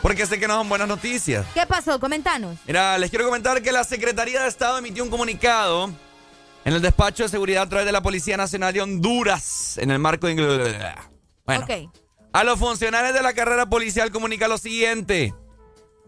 Porque 0.00 0.26
sé 0.26 0.38
que 0.38 0.46
no 0.46 0.54
son 0.54 0.68
buenas 0.68 0.86
noticias. 0.86 1.44
¿Qué 1.54 1.66
pasó? 1.66 1.98
Comentanos. 1.98 2.56
Mira, 2.64 2.98
les 2.98 3.10
quiero 3.10 3.24
comentar 3.24 3.62
que 3.62 3.72
la 3.72 3.82
Secretaría 3.82 4.42
de 4.42 4.48
Estado 4.48 4.78
emitió 4.78 5.02
un 5.02 5.10
comunicado 5.10 5.90
en 6.64 6.72
el 6.72 6.80
despacho 6.80 7.24
de 7.24 7.28
seguridad 7.30 7.64
a 7.64 7.68
través 7.68 7.86
de 7.86 7.92
la 7.92 8.00
Policía 8.00 8.36
Nacional 8.36 8.72
de 8.72 8.80
Honduras 8.80 9.76
en 9.78 9.90
el 9.90 9.98
marco 9.98 10.28
de... 10.28 10.94
Bueno, 11.44 11.66
a 12.32 12.44
los 12.44 12.60
funcionarios 12.60 13.12
de 13.12 13.22
la 13.22 13.32
carrera 13.32 13.66
policial 13.66 14.12
comunica 14.12 14.46
lo 14.46 14.56
siguiente. 14.56 15.34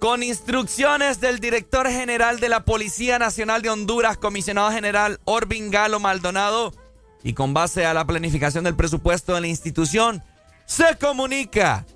Con 0.05 0.23
instrucciones 0.23 1.19
del 1.19 1.39
director 1.39 1.89
general 1.89 2.39
de 2.39 2.51
la 2.51 2.67
Policía 2.67 3.19
Nacional 3.19 3.63
de 3.63 3.71
Honduras, 3.71 4.19
comisionado 4.19 4.71
general 4.71 5.19
Orbin 5.25 5.71
Galo 5.71 5.99
Maldonado, 5.99 6.75
y 7.23 7.33
con 7.33 7.55
base 7.55 7.87
a 7.87 7.95
la 7.95 8.05
planificación 8.05 8.65
del 8.65 8.77
presupuesto 8.77 9.35
de 9.35 9.41
la 9.41 9.47
institución, 9.47 10.23
se 10.67 10.99
comunica 10.99 11.87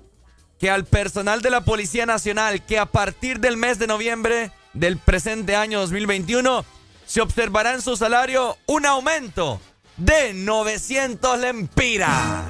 que 0.57 0.71
al 0.71 0.85
personal 0.85 1.43
de 1.43 1.51
la 1.51 1.61
Policía 1.61 2.07
Nacional 2.07 2.65
que 2.65 2.79
a 2.79 2.87
partir 2.87 3.39
del 3.39 3.57
mes 3.57 3.77
de 3.77 3.85
noviembre 3.85 4.51
del 4.73 4.97
presente 4.97 5.55
año 5.55 5.79
2021 5.79 6.65
se 7.05 7.21
observará 7.21 7.75
en 7.75 7.83
su 7.83 7.95
salario 7.95 8.57
un 8.65 8.87
aumento 8.87 9.61
de 9.97 10.33
900 10.33 11.37
lempiras. 11.37 12.43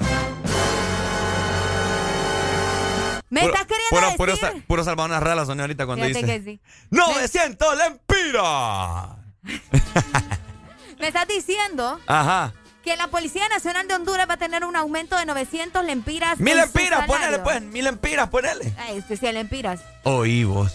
¿Me 3.29 3.45
estás 3.45 3.65
queriendo 3.65 3.89
puro, 3.89 4.01
decir? 4.05 4.17
puro, 4.17 4.35
sa- 4.37 4.53
puro 4.67 4.83
rala 5.19 5.45
sonó 5.45 5.63
ahorita 5.63 5.85
cuando 5.85 6.05
Fíjate 6.05 6.25
dice 6.39 6.39
que 6.39 6.51
sí. 6.51 6.59
900 6.89 7.77
lempiras. 7.77 9.09
Me 10.99 11.07
estás 11.07 11.27
diciendo 11.27 11.99
Ajá. 12.07 12.53
que 12.83 12.97
la 12.97 13.07
Policía 13.07 13.47
Nacional 13.49 13.87
de 13.87 13.93
Honduras 13.93 14.27
va 14.29 14.33
a 14.33 14.37
tener 14.37 14.65
un 14.65 14.75
aumento 14.75 15.17
de 15.17 15.25
900 15.25 15.85
lempiras. 15.85 16.39
Mil 16.39 16.57
lempiras, 16.57 17.05
ponele 17.07 17.39
pues, 17.39 17.61
mil 17.61 17.85
lempiras, 17.85 18.29
ponele. 18.29 18.73
Ay, 18.77 19.03
sí, 19.07 19.15
lempiras. 19.31 19.79
Oí 20.03 20.43
vos. 20.43 20.73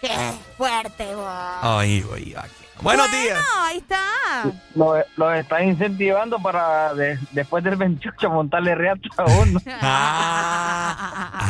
Qué 0.00 0.14
fuerte, 0.56 1.14
vos. 1.14 1.64
Oí, 1.64 2.04
oí. 2.10 2.34
aquí. 2.36 2.63
Buenos 2.82 3.08
bueno, 3.08 3.22
días. 3.24 3.38
ahí 3.60 3.78
está. 3.78 4.52
Los 4.74 4.98
lo 5.16 5.32
están 5.32 5.68
incentivando 5.68 6.38
para 6.40 6.92
de- 6.94 7.18
después 7.30 7.62
del 7.64 7.76
28 7.76 8.30
montarle 8.30 8.74
reata 8.74 9.08
a 9.18 9.24
uno. 9.24 9.60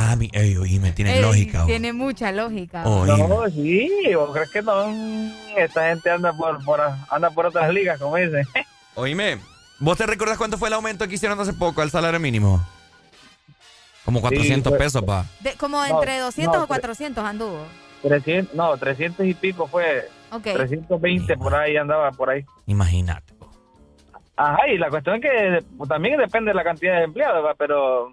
Ah, 0.06 0.14
mi, 0.18 0.28
ey, 0.32 0.56
oíme, 0.56 0.92
tiene 0.92 1.16
Ey, 1.16 1.22
lógica. 1.22 1.64
Tiene 1.66 1.92
mucha 1.92 2.30
lógica. 2.30 2.84
Oíme. 2.86 3.26
No, 3.26 3.48
sí, 3.50 3.90
¿vos 4.14 4.30
crees 4.32 4.50
que 4.50 4.62
no? 4.62 4.84
Esta 5.56 5.88
gente 5.88 6.10
anda 6.10 6.32
por, 6.32 6.62
por, 6.64 6.80
anda 7.10 7.30
por 7.30 7.46
otras 7.46 7.72
ligas, 7.72 7.98
como 7.98 8.16
dicen. 8.16 8.46
Oíme, 8.94 9.38
¿vos 9.80 9.96
te 9.96 10.06
recuerdas 10.06 10.36
cuánto 10.38 10.58
fue 10.58 10.68
el 10.68 10.74
aumento 10.74 11.08
que 11.08 11.14
hicieron 11.14 11.40
hace 11.40 11.52
poco 11.52 11.80
al 11.82 11.90
salario 11.90 12.20
mínimo? 12.20 12.64
Como 14.04 14.20
400 14.20 14.70
fue- 14.70 14.78
pesos, 14.78 15.02
pa. 15.02 15.24
De- 15.40 15.54
como 15.54 15.78
No, 15.78 15.84
entre 15.86 16.18
200 16.18 16.56
no, 16.56 16.64
o 16.64 16.66
400 16.66 17.24
anduvo. 17.24 17.64
300, 18.02 18.54
no, 18.54 18.76
300 18.76 19.26
y 19.26 19.34
pico 19.34 19.66
fue. 19.66 20.08
Ok. 20.34 20.42
320 20.42 21.36
por 21.36 21.54
ahí 21.54 21.76
andaba 21.76 22.10
por 22.12 22.30
ahí. 22.30 22.44
Imagínate. 22.66 23.34
Ajá, 24.36 24.68
y 24.68 24.78
la 24.78 24.90
cuestión 24.90 25.16
es 25.16 25.22
que 25.22 25.64
pues, 25.76 25.88
también 25.88 26.18
depende 26.18 26.50
de 26.50 26.54
la 26.54 26.64
cantidad 26.64 26.96
de 26.98 27.04
empleados, 27.04 27.44
¿va? 27.44 27.54
pero 27.54 28.12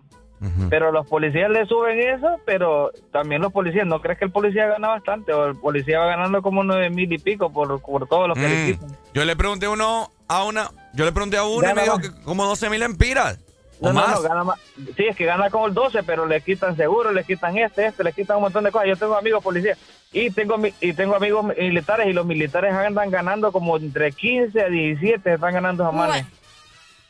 pero 0.72 0.91
los 0.91 1.07
policías 1.07 1.52
le 1.52 1.68
suben 1.68 1.99
eso, 1.99 2.38
pero 2.48 2.89
también 3.11 3.43
los 3.43 3.53
policías, 3.53 3.85
¿no 3.85 4.02
crees 4.02 4.18
que 4.18 4.26
el 4.26 4.31
policía 4.31 4.65
gana 4.65 4.88
bastante? 4.88 5.31
O 5.34 5.45
el 5.45 5.56
policía 5.56 5.99
va 5.99 6.07
ganando 6.07 6.41
como 6.41 6.64
nueve 6.64 6.89
mil 6.89 7.14
y 7.14 7.19
pico 7.19 7.52
por, 7.52 7.80
por 7.80 8.07
todo 8.07 8.27
lo 8.27 8.34
que 8.34 8.41
le 8.49 8.64
Mm. 8.64 8.65
quitan. 8.72 8.98
Yo 9.14 9.23
le 9.23 9.35
pregunté 9.35 9.68
a 9.68 9.69
uno, 9.69 10.10
a 10.27 10.43
una, 10.43 10.72
yo 10.95 11.06
le 11.06 11.11
pregunté 11.11 11.38
a 11.38 11.43
uno 11.43 11.69
y 11.69 11.73
me 11.76 11.84
dijo 11.84 11.99
que 11.99 12.10
como 12.23 12.43
12 12.45 12.72
mil 12.72 12.81
empiras. 12.81 13.38
No, 13.82 13.94
no, 13.94 13.99
más. 14.02 14.12
no, 14.12 14.22
gana 14.22 14.44
más. 14.44 14.60
Sí, 14.95 15.06
es 15.08 15.16
que 15.16 15.26
gana 15.26 15.49
como 15.49 15.68
el 15.68 15.74
12, 15.74 16.03
pero 16.03 16.26
le 16.26 16.41
quitan 16.41 16.76
seguro, 16.78 17.12
le 17.12 17.24
quitan 17.24 17.58
este, 17.58 17.88
este, 17.88 18.03
le 18.03 18.14
quitan 18.14 18.38
un 18.38 18.44
montón 18.44 18.64
de 18.64 18.72
cosas. 18.72 18.88
Yo 18.88 18.95
tengo 18.95 19.18
amigos 19.18 19.44
policías 19.44 19.78
y 20.14 20.30
tengo 20.32 20.58
mi- 20.58 20.74
y 20.80 20.94
tengo 20.94 21.16
amigos 21.16 21.45
militares 21.58 22.08
y 22.08 22.14
los 22.14 22.26
militares 22.26 22.74
andan 22.74 23.10
ganando 23.10 23.52
como 23.52 23.76
entre 23.78 24.12
15 24.12 24.62
a 24.62 24.68
17 24.68 25.34
están 25.34 25.53
ganando 25.53 25.91
manes. 25.91 26.26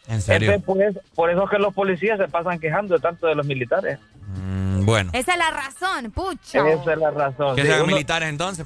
En 0.08 0.22
serio. 0.22 0.52
Entonces, 0.52 0.66
por, 0.66 0.82
eso, 0.82 1.00
por 1.16 1.30
eso 1.30 1.44
es 1.44 1.50
que 1.50 1.58
los 1.60 1.74
policías 1.74 2.18
se 2.18 2.28
pasan 2.28 2.60
quejando 2.60 3.00
tanto 3.00 3.28
de 3.28 3.36
los 3.36 3.46
militares. 3.46 4.00
Mm, 4.36 4.86
Bueno. 4.86 5.12
Esa 5.14 5.34
es 5.34 5.38
la 5.38 5.52
razón, 5.52 6.10
pucha. 6.12 6.68
Esa 6.68 6.94
es 6.94 6.98
la 6.98 7.12
razón. 7.12 7.56
Que 7.56 7.62
Sí, 7.62 7.68
sean 7.68 7.82
uno- 7.82 7.88
militares 7.94 8.30
entonces. 8.30 8.66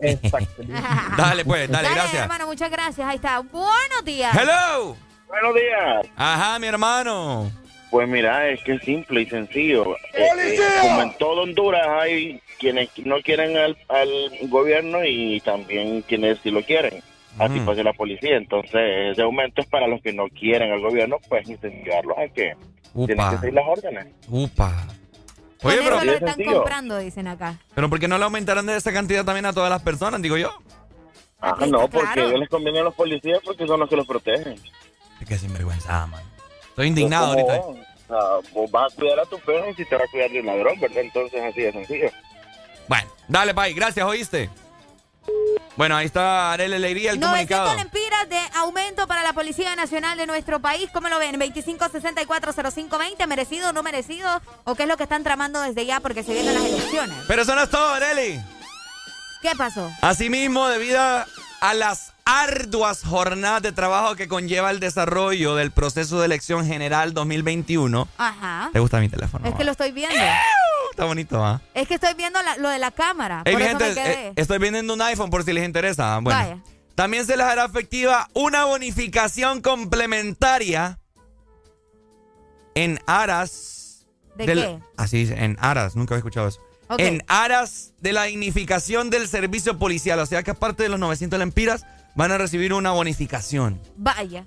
Exacto. 0.00 0.62
Dale, 1.16 1.44
pues, 1.44 1.70
dale, 1.70 1.84
Dale, 1.88 1.94
gracias. 2.00 2.22
hermano, 2.22 2.46
muchas 2.46 2.70
gracias. 2.70 3.06
Ahí 3.08 3.16
está. 3.16 3.38
Buenos 3.40 4.04
días. 4.04 4.36
Hello. 4.36 4.96
Buenos 5.32 5.54
días. 5.54 6.06
Ajá, 6.16 6.58
mi 6.58 6.66
hermano. 6.66 7.50
Pues 7.90 8.06
mira, 8.06 8.48
es 8.48 8.62
que 8.64 8.72
es 8.74 8.82
simple 8.82 9.22
y 9.22 9.26
sencillo. 9.26 9.96
Eh, 10.12 10.26
¡Policía! 10.30 10.66
eh, 10.66 10.78
como 10.82 11.02
en 11.02 11.16
todo 11.18 11.42
Honduras 11.42 11.86
hay 11.88 12.38
quienes 12.58 12.90
no 13.04 13.16
quieren 13.22 13.56
al, 13.56 13.76
al 13.88 14.08
gobierno 14.48 14.98
y 15.04 15.40
también 15.40 16.02
quienes 16.02 16.38
sí 16.42 16.50
lo 16.50 16.62
quieren. 16.62 17.02
Así 17.38 17.60
Mm. 17.60 17.64
pasa 17.66 17.82
la 17.82 17.94
policía. 17.94 18.36
Entonces, 18.36 19.12
ese 19.12 19.22
aumento 19.22 19.62
es 19.62 19.66
para 19.68 19.86
los 19.88 20.02
que 20.02 20.12
no 20.12 20.28
quieren 20.28 20.70
al 20.70 20.80
gobierno, 20.82 21.16
pues 21.30 21.48
incentivarlos 21.48 22.16
a 22.18 22.28
que 22.28 22.54
tienen 23.06 23.18
Upa. 23.20 23.30
que 23.30 23.38
seguir 23.38 23.54
las 23.54 23.64
órdenes. 23.66 24.06
Upa. 24.28 24.86
Oye, 25.62 25.76
pero, 25.82 26.04
lo 26.04 26.12
están 26.12 26.28
sencillo. 26.34 26.56
comprando, 26.58 26.98
dicen 26.98 27.28
acá. 27.28 27.58
pero 27.74 27.88
¿por 27.88 27.98
qué 28.00 28.06
no 28.08 28.18
le 28.18 28.24
aumentaron 28.24 28.66
de 28.66 28.76
esa 28.76 28.92
cantidad 28.92 29.24
también 29.24 29.46
a 29.46 29.52
todas 29.54 29.70
las 29.70 29.80
personas? 29.80 30.20
Digo 30.20 30.36
yo. 30.36 30.50
Ah, 31.40 31.56
no, 31.68 31.88
porque 31.88 31.98
claro. 32.12 32.22
a 32.22 32.26
ellos 32.26 32.40
les 32.40 32.48
conviene 32.50 32.80
a 32.80 32.82
los 32.84 32.94
policías 32.94 33.38
porque 33.44 33.66
son 33.66 33.80
los 33.80 33.88
que 33.88 33.96
los 33.96 34.06
protegen. 34.06 34.56
Es 35.22 35.28
que 35.28 35.38
sinvergüenza, 35.38 36.06
man. 36.08 36.20
Estoy 36.70 36.88
indignado 36.88 37.26
ahorita. 37.26 37.58
vos, 37.58 37.76
o 37.76 37.82
sea, 38.08 38.50
vos 38.52 38.70
vas 38.72 38.92
a 38.92 38.96
cuidar 38.96 39.20
a 39.20 39.24
tu 39.24 39.38
perro 39.38 39.70
y 39.70 39.74
si 39.74 39.84
te 39.84 39.96
va 39.96 40.02
a 40.02 40.08
cuidar 40.08 40.30
de 40.30 40.40
un 40.40 40.46
ladrón, 40.46 40.80
¿verdad? 40.80 41.02
Entonces, 41.02 41.40
así 41.40 41.60
de 41.60 41.70
sencillo. 41.70 42.10
Bueno, 42.88 43.08
dale, 43.28 43.54
Pai. 43.54 43.72
Gracias, 43.72 44.04
¿oíste? 44.04 44.50
Bueno, 45.76 45.96
ahí 45.96 46.06
está 46.06 46.52
Arele 46.52 46.74
Alegría, 46.74 47.12
el 47.12 47.20
900 47.20 47.56
comunicado. 47.56 47.76
lempiras 47.76 48.28
de 48.28 48.38
aumento 48.58 49.06
para 49.06 49.22
la 49.22 49.32
Policía 49.32 49.76
Nacional 49.76 50.18
de 50.18 50.26
nuestro 50.26 50.58
país. 50.60 50.90
¿Cómo 50.92 51.08
lo 51.08 51.20
ven? 51.20 51.38
25640520, 51.38 53.26
merecido 53.28 53.68
o 53.68 53.72
no 53.72 53.84
merecido? 53.84 54.42
¿O 54.64 54.74
qué 54.74 54.82
es 54.82 54.88
lo 54.88 54.96
que 54.96 55.04
están 55.04 55.22
tramando 55.22 55.60
desde 55.60 55.86
ya 55.86 56.00
porque 56.00 56.24
se 56.24 56.34
vienen 56.34 56.54
las 56.54 56.64
elecciones? 56.64 57.16
Pero 57.28 57.42
eso 57.42 57.54
no 57.54 57.62
es 57.62 57.70
todo, 57.70 57.94
Areli. 57.94 58.40
¿Qué 59.40 59.52
pasó? 59.56 59.88
Asimismo, 60.00 60.66
debido 60.68 61.00
a 61.00 61.74
las 61.74 62.11
arduas 62.24 63.02
jornadas 63.02 63.62
de 63.62 63.72
trabajo 63.72 64.14
que 64.16 64.28
conlleva 64.28 64.70
el 64.70 64.80
desarrollo 64.80 65.54
del 65.56 65.70
proceso 65.72 66.20
de 66.20 66.26
elección 66.26 66.66
general 66.66 67.14
2021. 67.14 68.08
Ajá. 68.18 68.70
¿Te 68.72 68.78
gusta 68.80 69.00
mi 69.00 69.08
teléfono? 69.08 69.46
Es 69.48 69.54
que 69.54 69.64
lo 69.64 69.72
estoy 69.72 69.92
viendo. 69.92 70.16
Está 70.90 71.04
bonito, 71.04 71.44
¿ah? 71.44 71.60
Es 71.74 71.88
que 71.88 71.94
estoy 71.94 72.14
viendo 72.14 72.40
la- 72.42 72.56
lo 72.56 72.68
de 72.68 72.78
la 72.78 72.90
cámara. 72.90 73.42
Hey, 73.44 73.54
por 73.54 73.62
eso 73.62 73.68
gente, 73.70 73.88
me 73.88 73.94
quedé. 73.94 74.26
eh, 74.28 74.32
estoy 74.36 74.58
vendiendo 74.58 74.94
un 74.94 75.02
iPhone 75.02 75.30
por 75.30 75.42
si 75.44 75.52
les 75.52 75.64
interesa. 75.64 76.18
Bueno, 76.20 76.38
Vaya. 76.38 76.58
también 76.94 77.26
se 77.26 77.36
les 77.36 77.46
hará 77.46 77.64
efectiva 77.64 78.28
una 78.34 78.64
bonificación 78.66 79.60
complementaria 79.62 80.98
en 82.74 83.00
aras 83.06 84.06
¿De 84.36 84.46
del- 84.46 84.60
qué? 84.60 84.78
Así 84.96 85.18
dice, 85.18 85.42
en 85.44 85.56
aras, 85.60 85.96
nunca 85.96 86.14
había 86.14 86.20
escuchado 86.20 86.48
eso. 86.48 86.60
En 86.98 87.22
aras 87.26 87.94
de 88.00 88.12
la 88.12 88.24
dignificación 88.24 89.08
del 89.08 89.26
servicio 89.26 89.78
policial, 89.78 90.18
o 90.18 90.26
sea 90.26 90.42
que 90.42 90.50
aparte 90.50 90.82
de 90.82 90.90
los 90.90 91.00
900 91.00 91.38
lempiras 91.38 91.86
van 92.14 92.32
a 92.32 92.38
recibir 92.38 92.72
una 92.72 92.92
bonificación. 92.92 93.80
Vaya. 93.96 94.46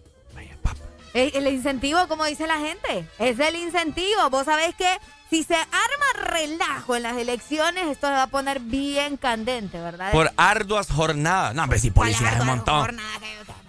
El, 1.14 1.32
el 1.34 1.48
incentivo, 1.48 2.08
como 2.10 2.26
dice 2.26 2.46
la 2.46 2.60
gente, 2.60 3.08
es 3.20 3.40
el 3.40 3.56
incentivo. 3.56 4.30
Vos 4.30 4.46
sabés 4.46 4.76
que 4.76 5.00
si 5.30 5.44
se 5.44 5.56
arma 5.56 6.30
relajo 6.30 6.96
en 6.96 7.04
las 7.04 7.18
elecciones, 7.18 7.88
esto 7.88 8.08
se 8.08 8.14
va 8.14 8.24
a 8.24 8.28
poner 8.28 8.60
bien 8.60 9.16
candente, 9.16 9.80
¿verdad? 9.80 10.12
Por 10.12 10.32
arduas 10.36 10.92
jornadas. 10.92 11.56
No, 11.56 11.68
pero 11.70 11.80
si 11.80 11.92
policías 11.92 12.34
hay 12.34 12.42
un 12.42 12.48
montón. 12.48 13.00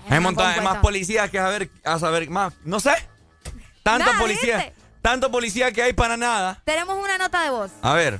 Hay 0.09 0.19
un 0.19 0.25
montón, 0.25 0.47
hay 0.47 0.61
más 0.61 0.79
policías 0.79 1.31
que 1.31 1.39
a 1.39 1.45
saber, 1.45 1.71
a 1.85 1.99
saber 1.99 2.29
más. 2.31 2.53
No 2.65 2.81
sé. 2.81 2.95
Tanto 3.83 4.11
policía, 4.19 4.73
tanto 5.01 5.31
policía 5.31 5.71
que 5.71 5.83
hay 5.83 5.93
para 5.93 6.17
nada. 6.17 6.61
Tenemos 6.65 6.99
una 6.99 7.17
nota 7.17 7.43
de 7.43 7.51
voz. 7.51 7.71
A 7.83 7.95
ver. 7.95 8.19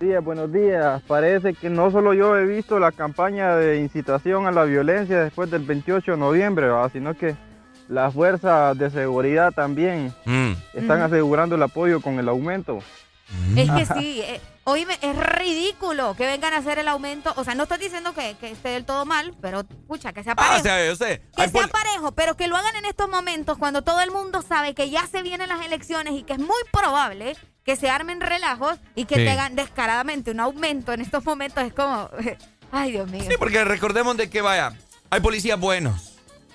Días, 0.00 0.22
buenos 0.24 0.52
días. 0.52 1.02
Parece 1.06 1.54
que 1.54 1.70
no 1.70 1.90
solo 1.90 2.14
yo 2.14 2.36
he 2.36 2.46
visto 2.46 2.78
la 2.78 2.92
campaña 2.92 3.56
de 3.56 3.78
incitación 3.78 4.46
a 4.46 4.50
la 4.52 4.64
violencia 4.64 5.22
después 5.24 5.50
del 5.50 5.62
28 5.64 6.12
de 6.12 6.16
noviembre, 6.16 6.68
¿va? 6.68 6.88
sino 6.90 7.14
que 7.14 7.36
las 7.88 8.12
fuerzas 8.14 8.76
de 8.78 8.90
seguridad 8.90 9.52
también 9.52 10.12
Mm. 10.24 10.52
están 10.74 11.00
asegurando 11.02 11.54
el 11.56 11.62
apoyo 11.62 12.00
con 12.00 12.18
el 12.18 12.28
aumento. 12.28 12.78
Es 13.56 13.70
que 13.70 13.86
sí, 13.98 14.20
eh, 14.22 14.40
oíme, 14.64 14.94
es 15.02 15.16
ridículo 15.16 16.14
que 16.16 16.26
vengan 16.26 16.52
a 16.54 16.58
hacer 16.58 16.78
el 16.78 16.88
aumento. 16.88 17.32
O 17.36 17.44
sea, 17.44 17.54
no 17.54 17.64
estoy 17.64 17.78
diciendo 17.78 18.12
que, 18.14 18.36
que 18.40 18.50
esté 18.50 18.68
del 18.70 18.84
todo 18.84 19.04
mal, 19.04 19.34
pero 19.40 19.64
pucha, 19.86 20.12
que 20.12 20.22
sea 20.22 20.32
Ah, 20.32 20.36
parejo. 20.36 20.60
o 20.60 20.62
sea, 20.62 20.86
yo 20.86 20.96
sé. 20.96 21.22
que 21.34 21.42
Hay 21.42 21.48
sea 21.50 21.66
parejo, 21.66 22.12
pero 22.12 22.36
que 22.36 22.46
lo 22.46 22.56
hagan 22.56 22.76
en 22.76 22.84
estos 22.84 23.08
momentos 23.10 23.58
cuando 23.58 23.82
todo 23.82 24.00
el 24.00 24.10
mundo 24.10 24.42
sabe 24.42 24.74
que 24.74 24.90
ya 24.90 25.06
se 25.06 25.22
vienen 25.22 25.48
las 25.48 25.64
elecciones 25.66 26.14
y 26.14 26.22
que 26.22 26.34
es 26.34 26.38
muy 26.38 26.56
probable 26.72 27.36
que 27.68 27.76
se 27.76 27.90
armen 27.90 28.22
relajos 28.22 28.78
y 28.94 29.04
que 29.04 29.16
Sí. 29.16 29.24
tengan 29.26 29.54
descaradamente 29.54 30.30
un 30.30 30.40
aumento 30.40 30.94
en 30.94 31.02
estos 31.02 31.22
momentos. 31.26 31.62
Es 31.62 31.74
como, 31.74 32.08
ay 32.72 32.92
Dios 32.92 33.10
mío. 33.10 33.24
Sí, 33.28 33.34
porque 33.38 33.62
recordemos 33.62 34.16
de 34.16 34.30
que 34.30 34.40
vaya, 34.40 34.72
hay 35.10 35.20
policías 35.20 35.60
buenos. 35.60 36.14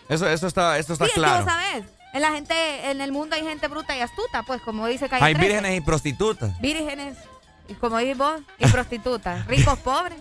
Eso, 0.09 0.27
eso 0.27 0.47
está, 0.47 0.79
eso 0.79 0.93
está 0.93 1.05
Sí, 1.05 1.11
claro. 1.13 1.43
vos 1.45 1.53
sabés, 1.53 1.83
en 2.13 2.21
la 2.23 2.31
gente, 2.31 2.55
en 2.89 2.99
el 2.99 3.11
mundo 3.11 3.35
hay 3.35 3.43
gente 3.43 3.67
bruta 3.67 3.95
y 3.95 3.99
astuta, 3.99 4.41
pues 4.41 4.59
como 4.63 4.87
dice 4.87 5.07
Calle 5.07 5.23
Hay 5.23 5.35
13. 5.35 5.47
vírgenes 5.47 5.77
y 5.77 5.81
prostitutas. 5.81 6.59
Vírgenes, 6.59 7.15
y 7.67 7.75
como 7.75 7.99
dices 7.99 8.17
vos, 8.17 8.41
y 8.57 8.65
prostitutas, 8.69 9.45
ricos, 9.47 9.77
pobres, 9.79 10.17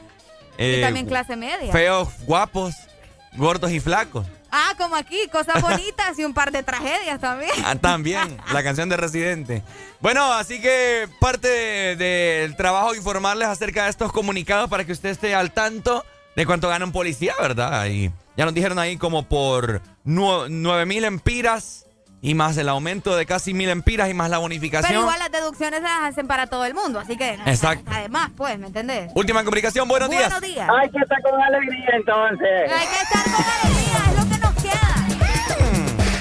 y 0.58 0.76
Eh, 0.76 0.80
también 0.82 1.06
clase 1.06 1.36
media. 1.36 1.72
Feos, 1.72 2.10
guapos, 2.26 2.74
gordos 3.38 3.70
y 3.70 3.80
flacos. 3.80 4.26
Ah, 4.52 4.74
como 4.76 4.94
aquí, 4.96 5.18
cosas 5.32 5.60
bonitas 5.62 6.18
y 6.18 6.24
un 6.24 6.34
par 6.34 6.52
de 6.52 6.62
tragedias 6.62 7.18
también. 7.20 7.50
Ah, 7.64 7.74
también, 7.74 8.36
la 8.52 8.62
canción 8.62 8.88
de 8.90 8.96
Residente. 8.98 9.62
Bueno, 10.00 10.32
así 10.32 10.60
que 10.60 11.08
parte 11.20 11.48
de- 11.48 11.96
del 11.96 12.54
trabajo 12.56 12.94
informarles 12.94 13.48
acerca 13.48 13.84
de 13.84 13.90
estos 13.90 14.12
comunicados 14.12 14.68
para 14.68 14.84
que 14.84 14.92
usted 14.92 15.08
esté 15.08 15.34
al 15.34 15.52
tanto 15.52 16.04
de 16.36 16.44
cuánto 16.46 16.68
gana 16.68 16.84
un 16.84 16.92
policía, 16.92 17.34
¿verdad? 17.40 17.86
Y 17.86 18.10
ya 18.36 18.44
nos 18.44 18.52
dijeron 18.54 18.78
ahí 18.78 18.96
como 18.96 19.22
por 19.28 19.80
nueve 20.04 20.86
mil 20.86 21.04
empiras 21.04 21.86
y 22.20 22.34
más 22.34 22.56
el 22.56 22.68
aumento 22.68 23.16
de 23.16 23.26
casi 23.26 23.52
mil 23.52 23.68
empiras 23.68 24.08
y 24.08 24.14
más 24.14 24.30
la 24.30 24.38
bonificación. 24.38 24.88
Pero 24.90 25.00
igual 25.02 25.18
las 25.18 25.32
deducciones 25.32 25.78
se 25.80 25.84
las 25.84 26.02
hacen 26.04 26.26
para 26.26 26.46
todo 26.46 26.64
el 26.64 26.72
mundo, 26.74 27.00
así 27.00 27.16
que 27.16 27.36
no, 27.36 27.46
Exacto. 27.46 27.90
además, 27.92 28.30
pues, 28.36 28.58
¿me 28.58 28.68
entendés? 28.68 29.10
Última 29.14 29.42
comunicación, 29.44 29.88
buenos 29.88 30.08
días. 30.08 30.30
Buenos 30.30 30.40
días. 30.42 30.68
Hay 30.70 30.90
que 30.90 30.98
estar 30.98 31.20
con 31.22 31.40
alegría 31.42 31.88
entonces. 31.96 32.72
Hay 32.72 32.86
que 32.86 33.02
estar 33.02 33.24
con 33.24 33.44
alegría, 33.44 33.98
es 34.10 34.16
lo 34.24 34.28
que. 34.36 34.41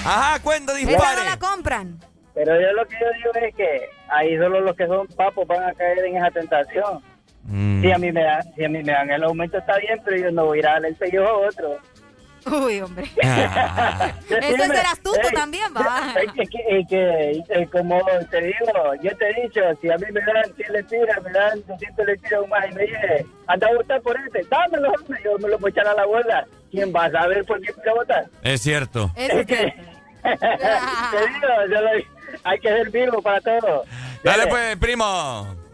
Ajá, 0.05 0.39
cuenta, 0.41 0.77
Esa 0.77 0.87
dispare. 0.87 1.17
no 1.17 1.29
la 1.29 1.37
compran. 1.37 1.99
Pero 2.33 2.59
yo 2.59 2.71
lo 2.73 2.85
que 2.87 2.95
yo 2.99 3.05
digo 3.17 3.45
es 3.47 3.55
que 3.55 3.89
ahí 4.09 4.37
solo 4.37 4.61
los 4.61 4.75
que 4.75 4.87
son 4.87 5.07
papos 5.07 5.45
van 5.47 5.63
a 5.63 5.73
caer 5.73 6.05
en 6.05 6.17
esa 6.17 6.31
tentación. 6.31 7.03
Mm. 7.43 7.81
Si 7.81 7.91
a 7.91 7.97
mí 7.97 8.11
me 8.11 8.23
dan, 8.23 8.41
si 8.55 8.63
a 8.63 8.69
mí 8.69 8.83
me 8.83 8.91
dan 8.91 9.09
el 9.09 9.23
aumento 9.23 9.57
está 9.57 9.77
bien, 9.77 9.99
pero 10.05 10.17
yo 10.17 10.31
no 10.31 10.45
voy 10.45 10.57
a 10.57 10.59
ir 10.59 10.67
a 10.67 10.71
darle 10.73 10.87
el 10.89 10.97
sello 10.97 11.27
a 11.27 11.37
otro. 11.47 11.77
Uy, 12.45 12.81
hombre. 12.81 13.05
Ah. 13.23 14.11
Eso 14.29 14.63
es 14.63 14.67
ser 14.67 14.85
astuto 14.85 15.21
Ey, 15.21 15.35
también, 15.35 15.71
va. 15.75 16.13
Es 16.21 16.49
que, 16.49 16.59
es 16.69 16.87
que, 16.87 17.31
es 17.31 17.47
que, 17.47 17.67
como 17.67 18.01
te 18.31 18.41
digo, 18.41 18.95
yo 19.01 19.15
te 19.17 19.29
he 19.29 19.43
dicho, 19.43 19.61
si 19.79 19.91
a 19.91 19.97
mí 19.97 20.05
me 20.11 20.21
dan 20.21 20.55
100 20.55 20.73
lempiras, 20.73 21.23
me 21.23 21.31
dan 21.31 21.63
200 21.67 22.05
lempiras 22.05 22.47
más 22.47 22.65
y 22.71 22.73
me 22.73 22.81
dice, 22.83 23.25
anda 23.47 23.67
a 23.67 23.75
votar 23.75 24.01
por 24.01 24.17
este, 24.17 24.41
dámelo, 24.49 24.91
hombre, 24.91 25.21
yo 25.23 25.37
me 25.37 25.49
lo 25.49 25.59
voy 25.59 25.69
a 25.69 25.71
echar 25.71 25.87
a 25.87 25.93
la 25.93 26.05
bolsa. 26.05 26.45
¿Quién 26.71 26.91
va 26.95 27.05
a 27.05 27.11
saber 27.11 27.43
por 27.45 27.59
qué 27.61 27.73
quiero 27.73 27.95
votar? 27.95 28.25
Es 28.43 28.61
cierto. 28.61 29.11
Es 29.15 29.45
que, 29.45 29.73
te 30.21 31.27
digo, 31.27 31.47
yo 31.69 31.81
lo- 31.81 32.39
hay 32.43 32.59
que 32.59 32.69
ser 32.69 32.89
vivo 32.89 33.21
para 33.21 33.41
todo. 33.41 33.83
Dale 34.23 34.47
pues, 34.47 34.77
primo. 34.77 35.05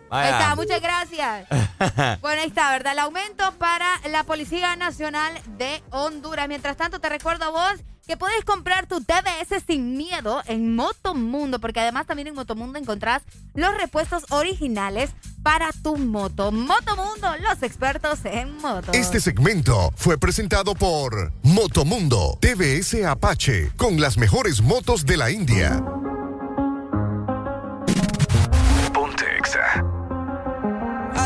Ahí 0.10 0.32
Vaya. 0.32 0.40
está, 0.40 0.56
muchas 0.56 0.82
gracias. 0.82 1.48
Bueno, 2.22 2.42
ahí 2.42 2.48
está, 2.48 2.72
¿verdad? 2.72 2.94
El 2.94 3.00
aumento 3.00 3.52
para 3.60 3.86
la 4.10 4.24
Policía 4.24 4.76
Nacional 4.76 5.32
de 5.58 5.84
Honduras. 5.92 6.48
Mientras 6.48 6.76
tanto, 6.76 7.00
te 7.00 7.08
recuerdo 7.10 7.46
a 7.46 7.50
vos 7.50 7.74
que 8.08 8.18
puedes 8.18 8.44
comprar 8.46 8.88
tu 8.88 9.02
TBS 9.02 9.64
sin 9.68 9.98
miedo 9.98 10.42
en 10.48 10.76
Motomundo, 10.76 11.60
porque 11.60 11.82
además 11.82 12.08
también 12.08 12.30
en 12.30 12.36
Motomundo 12.36 12.80
encontrás 12.80 13.24
los 13.54 13.76
repuestos 13.78 14.24
originales 14.30 15.12
para 15.44 15.70
tu 15.84 15.98
moto. 15.98 16.52
Motomundo, 16.52 17.28
los 17.42 17.62
expertos 17.64 18.20
en 18.24 18.58
motos. 18.58 18.96
Este 18.96 19.20
segmento 19.20 19.94
fue 19.96 20.18
presentado 20.18 20.74
por 20.74 21.34
Motomundo 21.44 22.38
TVS 22.42 23.04
Apache 23.06 23.72
con 23.76 24.00
las 24.00 24.18
mejores 24.18 24.62
motos 24.62 25.06
de 25.06 25.18
la 25.18 25.30
India. 25.30 25.84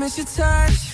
miss 0.00 0.16
your 0.16 0.24
touch. 0.24 0.89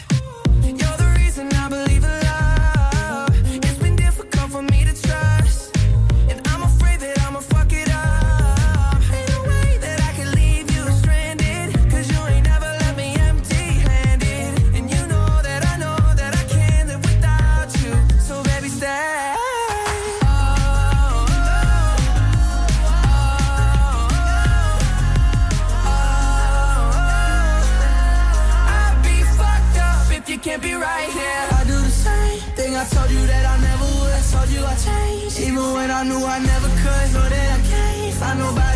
Even 35.56 35.72
when 35.72 35.90
I 35.90 36.02
knew 36.02 36.22
I 36.22 36.38
never 36.38 36.68
could. 36.68 37.14
Know 37.14 37.28
that 37.30 37.58
I 37.58 37.62
can't 37.66 38.14
find 38.16 38.38
nobody 38.38 38.76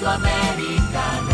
Ven 0.00 0.26
a 0.26 1.33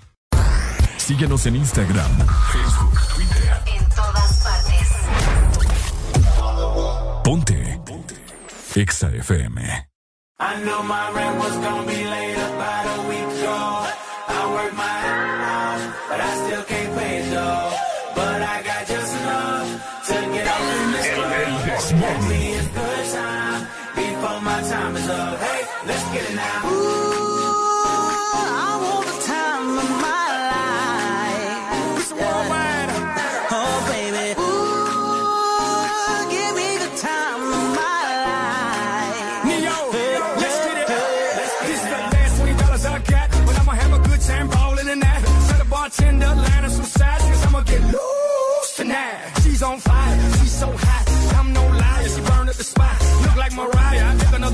Síguenos 1.11 1.45
en 1.45 1.57
Instagram, 1.57 2.09
Facebook, 2.53 2.97
Twitter. 3.13 3.51
En 3.65 3.83
todas 3.89 4.43
partes. 4.45 4.87
Ponte. 7.21 7.81
Ponte. 7.85 8.15
Exa 8.75 9.09
FM. 9.09 9.59
I 10.39 10.63
know 10.63 10.81
my 10.83 11.11
rent 11.11 11.37
was 11.37 11.53
gonna 11.57 11.85
be 11.85 12.05
late 12.05 12.37
about 12.37 12.85
a 12.97 13.01
week 13.09 13.27
ago. 13.27 13.87
I 14.29 14.53
worked 14.53 14.77
my 14.77 14.83
ass 14.83 15.81
off, 15.81 16.07
but 16.07 16.21
I 16.21 16.31
still 16.45 16.63
can't 16.63 16.95
pay 16.97 17.17
it 17.17 17.29
though. 17.29 17.71
But 18.15 18.41
I 18.41 18.63
got 18.63 18.87
just 18.87 19.13
enough 19.19 19.67
to 20.07 20.13
get 20.31 20.47
off 20.47 20.63
in 20.79 20.91
this 20.93 21.07
club. 21.11 21.99
Give 21.99 22.21
me 22.29 22.55
a 22.55 22.63
good 22.63 23.05
time 23.11 23.67
before 23.97 24.39
my 24.39 24.61
time 24.61 24.95
is 24.95 25.09
up. 25.09 25.40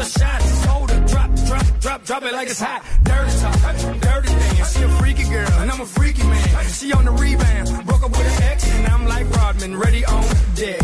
I 0.08 0.10
took 0.10 0.22
another 0.22 0.58
shot. 0.68 0.90
Her, 0.90 1.08
drop, 1.08 1.36
drop, 1.36 1.80
drop, 1.82 2.06
drop 2.06 2.24
it 2.24 2.34
like 2.34 2.50
it's 2.50 2.60
hot. 2.60 2.84
Dirty 3.04 3.40
talk, 3.40 4.02
dirty 4.02 4.30
dance. 4.30 4.78
She 4.78 4.84
a 4.84 4.90
freaky 4.90 5.24
girl, 5.24 5.52
and 5.60 5.72
I'm 5.72 5.82
a 5.82 5.86
freaky 5.86 6.24
man. 6.24 6.66
She 6.68 6.94
on 6.94 7.06
the 7.06 7.12
rebound, 7.12 7.86
broke 7.86 8.04
up 8.04 8.12
with 8.12 8.38
an 8.38 8.44
ex, 8.44 8.70
and 8.72 8.88
I'm 8.88 9.06
like 9.06 9.30
Rodman, 9.36 9.78
ready 9.78 10.06
on 10.06 10.24
deck. 10.56 10.82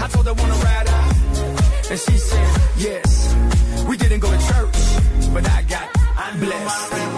I 0.00 0.08
told 0.10 0.26
her 0.26 0.34
wanna 0.34 0.54
ride 0.54 0.88
out. 0.88 1.16
And 1.90 2.00
she 2.00 2.16
said, 2.18 2.60
yes. 2.76 3.34
We 3.88 3.96
didn't 3.96 4.20
go 4.20 4.30
to 4.30 4.38
church, 4.38 5.32
but 5.32 5.48
I 5.48 5.62
got 5.62 5.88
I'm 6.16 6.40
blessed. 6.40 7.13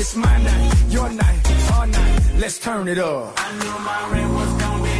It's 0.00 0.16
my 0.16 0.42
night, 0.42 0.72
your 0.88 1.10
night, 1.10 1.72
our 1.74 1.86
night. 1.86 2.22
Let's 2.38 2.58
turn 2.58 2.88
it 2.88 2.96
up. 2.96 3.34
I 3.36 3.52
knew 3.58 3.78
my 3.84 4.08
rent 4.10 4.32
was 4.32 4.48
gonna 4.62 4.82
be 4.82 4.99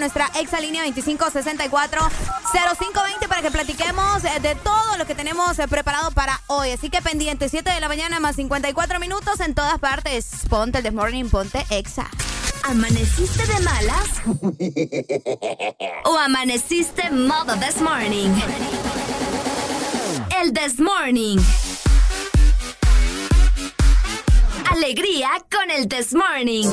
nuestra 0.00 0.30
exa 0.34 0.60
línea 0.60 0.84
2564-0520 0.86 3.28
para 3.28 3.42
que 3.42 3.50
platiquemos 3.50 4.24
eh, 4.24 4.40
de 4.40 4.54
todo 4.56 4.96
lo 4.96 5.06
que 5.06 5.14
tenemos 5.14 5.58
eh, 5.58 5.68
preparado 5.68 6.10
para 6.10 6.40
hoy. 6.48 6.70
Así 6.70 6.90
que 6.90 7.00
pendiente, 7.02 7.48
7 7.48 7.70
de 7.70 7.80
la 7.80 7.88
mañana 7.88 8.18
más 8.18 8.36
54 8.36 8.98
minutos 8.98 9.40
en 9.40 9.54
todas 9.54 9.78
partes. 9.78 10.26
Ponte 10.48 10.78
el 10.78 10.84
Desmorning, 10.84 11.30
ponte 11.30 11.64
exa. 11.70 12.08
¿Amaneciste 12.64 13.46
de 13.46 13.60
malas? 13.60 14.08
¿O 16.04 16.18
amaneciste 16.18 17.10
modo 17.10 17.54
this 17.56 17.80
morning? 17.80 18.30
El 20.40 20.52
this 20.52 20.80
morning. 20.80 21.38
Alegría 24.70 25.30
con 25.50 25.70
el 25.70 25.88
this 25.88 26.14
morning. 26.14 26.66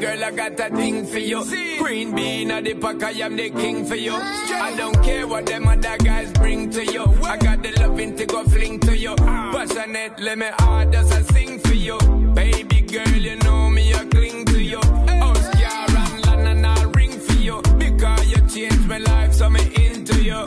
Girl, 0.00 0.24
I 0.24 0.30
got 0.30 0.60
a 0.60 0.76
thing 0.76 1.04
for 1.06 1.18
you. 1.18 1.44
See? 1.44 1.78
Green 1.78 2.14
bean 2.14 2.50
at 2.52 2.62
the 2.62 2.74
pack, 2.74 3.02
I 3.02 3.10
am 3.26 3.34
the 3.36 3.50
king 3.50 3.84
for 3.84 3.96
you. 3.96 4.14
I 4.14 4.74
don't 4.76 5.02
care 5.02 5.26
what 5.26 5.46
them 5.46 5.66
other 5.66 5.96
guys 5.98 6.30
bring 6.32 6.70
to 6.70 6.84
you. 6.84 7.04
I 7.24 7.36
got 7.36 7.62
the 7.64 7.72
loving 7.80 8.14
to 8.16 8.24
go 8.26 8.44
fling 8.44 8.78
to 8.80 8.96
you. 8.96 9.16
Ah. 9.20 9.50
Passionate, 9.52 10.20
let 10.20 10.38
me 10.38 10.46
hard 10.60 10.94
as 10.94 11.10
I 11.10 11.22
sing 11.22 11.58
for 11.58 11.74
you. 11.74 11.98
Baby 12.34 12.80
girl, 12.82 13.08
you 13.08 13.36
know 13.36 13.70
me, 13.70 13.92
I 13.92 14.04
cling 14.04 14.44
to 14.44 14.62
you. 14.62 14.80
Oh, 14.82 15.52
yeah, 15.58 15.86
and 15.88 16.26
land, 16.26 16.48
and 16.48 16.66
I'll 16.66 16.90
ring 16.92 17.18
for 17.18 17.34
you. 17.34 17.60
Because 17.76 18.26
you 18.30 18.40
changed 18.48 18.86
my 18.86 18.98
life, 18.98 19.34
so 19.34 19.50
me 19.50 19.62
into 19.84 20.22
you. 20.22 20.44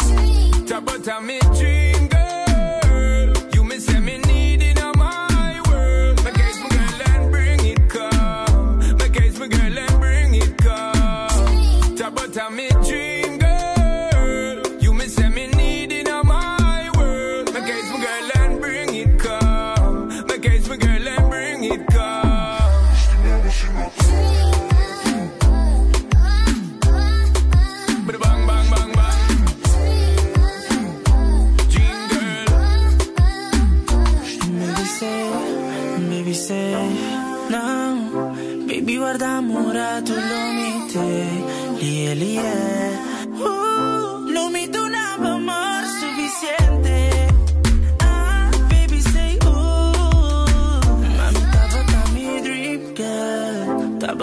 Tabata, 0.70 1.22
me 1.22 1.40
dream. 1.58 1.71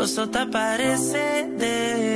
incluso 0.09 0.30
te 0.30 0.39
aparece 0.39 1.48
de 1.59 2.07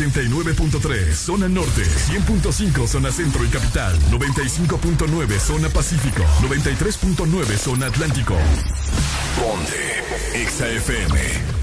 89.3 0.00 1.12
zona 1.12 1.46
norte, 1.46 1.82
100.5 1.82 2.86
zona 2.86 3.12
centro 3.12 3.44
y 3.44 3.48
capital, 3.48 3.98
95.9 4.10 5.38
zona 5.38 5.68
pacífico, 5.68 6.22
93.9 6.40 7.56
zona 7.58 7.86
atlántico. 7.86 8.34
Ponte 9.38 10.02
XAFM. 10.48 11.60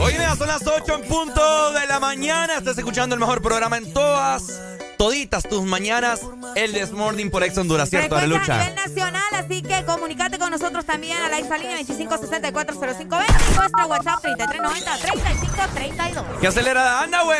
Hoy 0.00 0.12
día 0.14 0.34
son 0.34 0.48
las 0.48 0.66
8 0.66 1.00
en 1.02 1.08
punto 1.08 1.72
de 1.74 1.86
la 1.86 2.00
mañana. 2.00 2.58
Estás 2.58 2.76
escuchando 2.78 3.14
el 3.14 3.20
mejor 3.20 3.40
programa 3.40 3.76
en 3.76 3.92
todas 3.92 4.60
toditas 5.02 5.42
tus 5.42 5.64
mañanas 5.64 6.20
el 6.54 6.72
Desmorning 6.72 7.28
por 7.28 7.42
Ex 7.42 7.58
Honduras, 7.58 7.90
¿cierto, 7.90 8.14
Recuerda 8.14 8.36
Arelucha? 8.36 8.54
a 8.54 8.68
nivel 8.68 8.74
nacional, 8.76 9.22
así 9.32 9.60
que 9.60 9.84
comunícate 9.84 10.31
nosotros 10.52 10.84
también 10.84 11.16
a 11.16 11.30
la 11.30 11.38
exalínea 11.38 11.78
25640520 11.78 13.24
y 13.50 13.54
nuestra 13.56 13.86
WhatsApp 13.86 14.22
3390-3532. 14.22 16.40
¿Qué 16.42 16.46
acelerada 16.46 17.00
anda, 17.00 17.22
güey? 17.22 17.38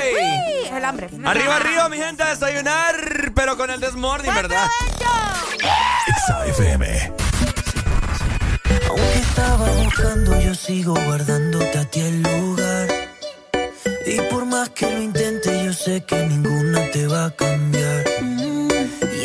El 0.73 0.83
hambre. 0.83 1.11
Arriba, 1.23 1.57
arriba, 1.57 1.91
mi 1.91 1.99
gente, 1.99 2.23
a 2.23 2.31
desayunar, 2.31 2.97
pero 3.35 3.59
con 3.59 3.71
el 3.71 3.81
desmorning, 3.81 4.35
¿verdad? 4.35 4.67
FM. 6.47 7.13
Aunque 8.89 9.19
estaba 9.19 9.71
buscando, 9.73 10.41
yo 10.41 10.55
sigo 10.55 10.95
guardándote 10.95 11.79
a 11.79 11.85
ti 11.85 12.01
el 12.01 12.23
lugar. 12.23 12.89
Y 14.07 14.23
por 14.31 14.47
más 14.47 14.71
que 14.71 14.91
lo 14.91 15.03
intente, 15.03 15.67
yo 15.67 15.75
sé 15.75 16.03
que 16.05 16.17
ninguna 16.27 16.91
te 16.91 17.07
va 17.07 17.27
a 17.27 17.31
cambiar. 17.31 18.12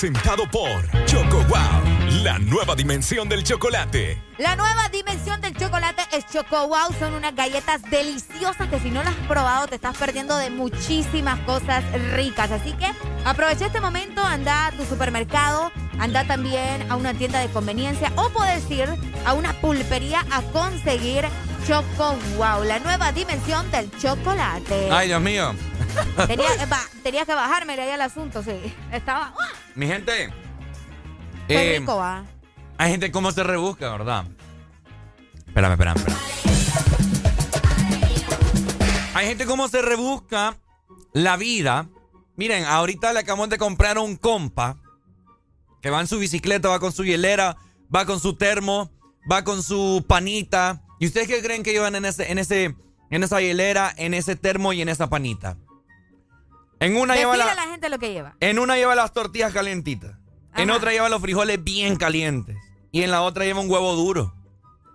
presentado 0.00 0.50
por 0.50 1.04
Choco 1.04 1.44
Wow, 1.44 2.22
la 2.22 2.38
nueva 2.38 2.74
dimensión 2.74 3.28
del 3.28 3.44
chocolate. 3.44 4.18
La 4.38 4.56
nueva 4.56 4.88
dimensión 4.90 5.42
del 5.42 5.54
chocolate 5.54 6.00
es 6.12 6.24
Choco 6.24 6.68
Wow. 6.68 6.94
Son 6.98 7.12
unas 7.12 7.34
galletas 7.34 7.82
deliciosas 7.82 8.66
que 8.68 8.80
si 8.80 8.88
no 8.90 9.02
las 9.02 9.14
has 9.14 9.26
probado 9.26 9.66
te 9.66 9.74
estás 9.74 9.94
perdiendo 9.98 10.38
de 10.38 10.48
muchísimas 10.48 11.38
cosas 11.40 11.84
ricas. 12.14 12.50
Así 12.50 12.72
que 12.72 12.90
aprovecha 13.26 13.66
este 13.66 13.82
momento, 13.82 14.24
anda 14.24 14.68
a 14.68 14.72
tu 14.72 14.86
supermercado, 14.86 15.70
anda 15.98 16.24
también 16.24 16.90
a 16.90 16.96
una 16.96 17.12
tienda 17.12 17.38
de 17.40 17.48
conveniencia 17.48 18.10
o 18.16 18.30
puedes 18.30 18.70
ir 18.70 18.88
a 19.26 19.34
una 19.34 19.52
pulpería 19.60 20.24
a 20.30 20.40
conseguir 20.40 21.26
Choco 21.68 22.16
Wow, 22.38 22.64
la 22.64 22.78
nueva 22.78 23.12
dimensión 23.12 23.70
del 23.70 23.90
chocolate. 23.98 24.88
Ay, 24.90 25.08
Dios 25.08 25.20
mío. 25.20 25.54
Tenía, 26.26 26.46
eh, 27.04 27.26
que 27.26 27.34
bajármele 27.34 27.82
ahí 27.82 27.90
al 27.90 28.02
asunto, 28.02 28.42
sí. 28.42 28.74
Estaba. 28.92 29.34
Mi 29.74 29.86
gente. 29.86 30.32
Qué 31.48 31.76
eh, 31.76 31.78
rico 31.78 31.96
va. 31.96 32.24
hay 32.78 32.90
gente 32.90 33.10
cómo 33.10 33.32
se 33.32 33.42
rebusca, 33.42 33.90
¿verdad? 33.90 34.24
Espérame, 35.46 35.72
espérame, 35.72 35.96
espérame. 35.96 36.40
Hay 39.14 39.26
gente 39.26 39.46
cómo 39.46 39.68
se 39.68 39.82
rebusca 39.82 40.56
la 41.12 41.36
vida. 41.36 41.88
Miren, 42.36 42.64
ahorita 42.64 43.12
le 43.12 43.20
acabamos 43.20 43.50
de 43.50 43.58
comprar 43.58 43.96
a 43.96 44.00
un 44.00 44.16
compa 44.16 44.78
que 45.82 45.90
va 45.90 46.00
en 46.00 46.06
su 46.06 46.18
bicicleta, 46.18 46.68
va 46.68 46.80
con 46.80 46.92
su 46.92 47.04
hielera, 47.04 47.56
va 47.94 48.06
con 48.06 48.20
su 48.20 48.36
termo, 48.36 48.90
va 49.30 49.44
con 49.44 49.62
su 49.62 50.04
panita. 50.06 50.82
¿Y 50.98 51.06
ustedes 51.06 51.28
qué 51.28 51.42
creen 51.42 51.62
que 51.62 51.72
llevan 51.72 51.96
en 51.96 52.04
ese, 52.04 52.30
en 52.30 52.38
ese, 52.38 52.76
en 53.10 53.22
esa 53.22 53.40
hielera, 53.40 53.92
en 53.96 54.14
ese 54.14 54.36
termo 54.36 54.72
y 54.72 54.82
en 54.82 54.88
esa 54.88 55.10
panita? 55.10 55.56
En 56.80 56.96
una 56.96 57.14
lleva 57.14 57.36
la, 57.36 57.46
gente 57.68 57.88
lo 57.88 57.98
que 57.98 58.12
lleva. 58.12 58.34
en 58.40 58.58
una 58.58 58.76
lleva 58.76 58.94
las 58.94 59.12
tortillas 59.12 59.52
calientitas. 59.52 60.16
En 60.56 60.70
otra 60.70 60.90
lleva 60.92 61.08
los 61.08 61.20
frijoles 61.22 61.62
bien 61.62 61.96
calientes. 61.96 62.56
Y 62.90 63.02
en 63.02 63.10
la 63.10 63.22
otra 63.22 63.44
lleva 63.44 63.60
un 63.60 63.70
huevo 63.70 63.94
duro. 63.94 64.34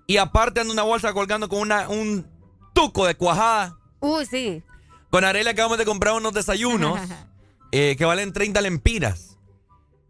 Y 0.07 0.18
aparte 0.18 0.60
anda 0.60 0.74
una 0.74 0.84
bolsa 0.84 1.14
colgando 1.14 1.48
con 1.48 1.60
una, 1.60 1.88
un 1.88 2.28
tuco 2.74 3.06
de 3.06 3.16
cuajada. 3.16 3.78
Uy, 3.99 4.26
sí. 4.26 4.62
Con 5.10 5.24
Arela 5.24 5.52
acabamos 5.52 5.78
de 5.78 5.86
comprar 5.86 6.14
unos 6.14 6.34
desayunos 6.34 6.99
eh, 7.72 7.95
que 7.98 8.03
valen 8.06 8.34
30 8.34 8.60
lempiras. 8.62 9.38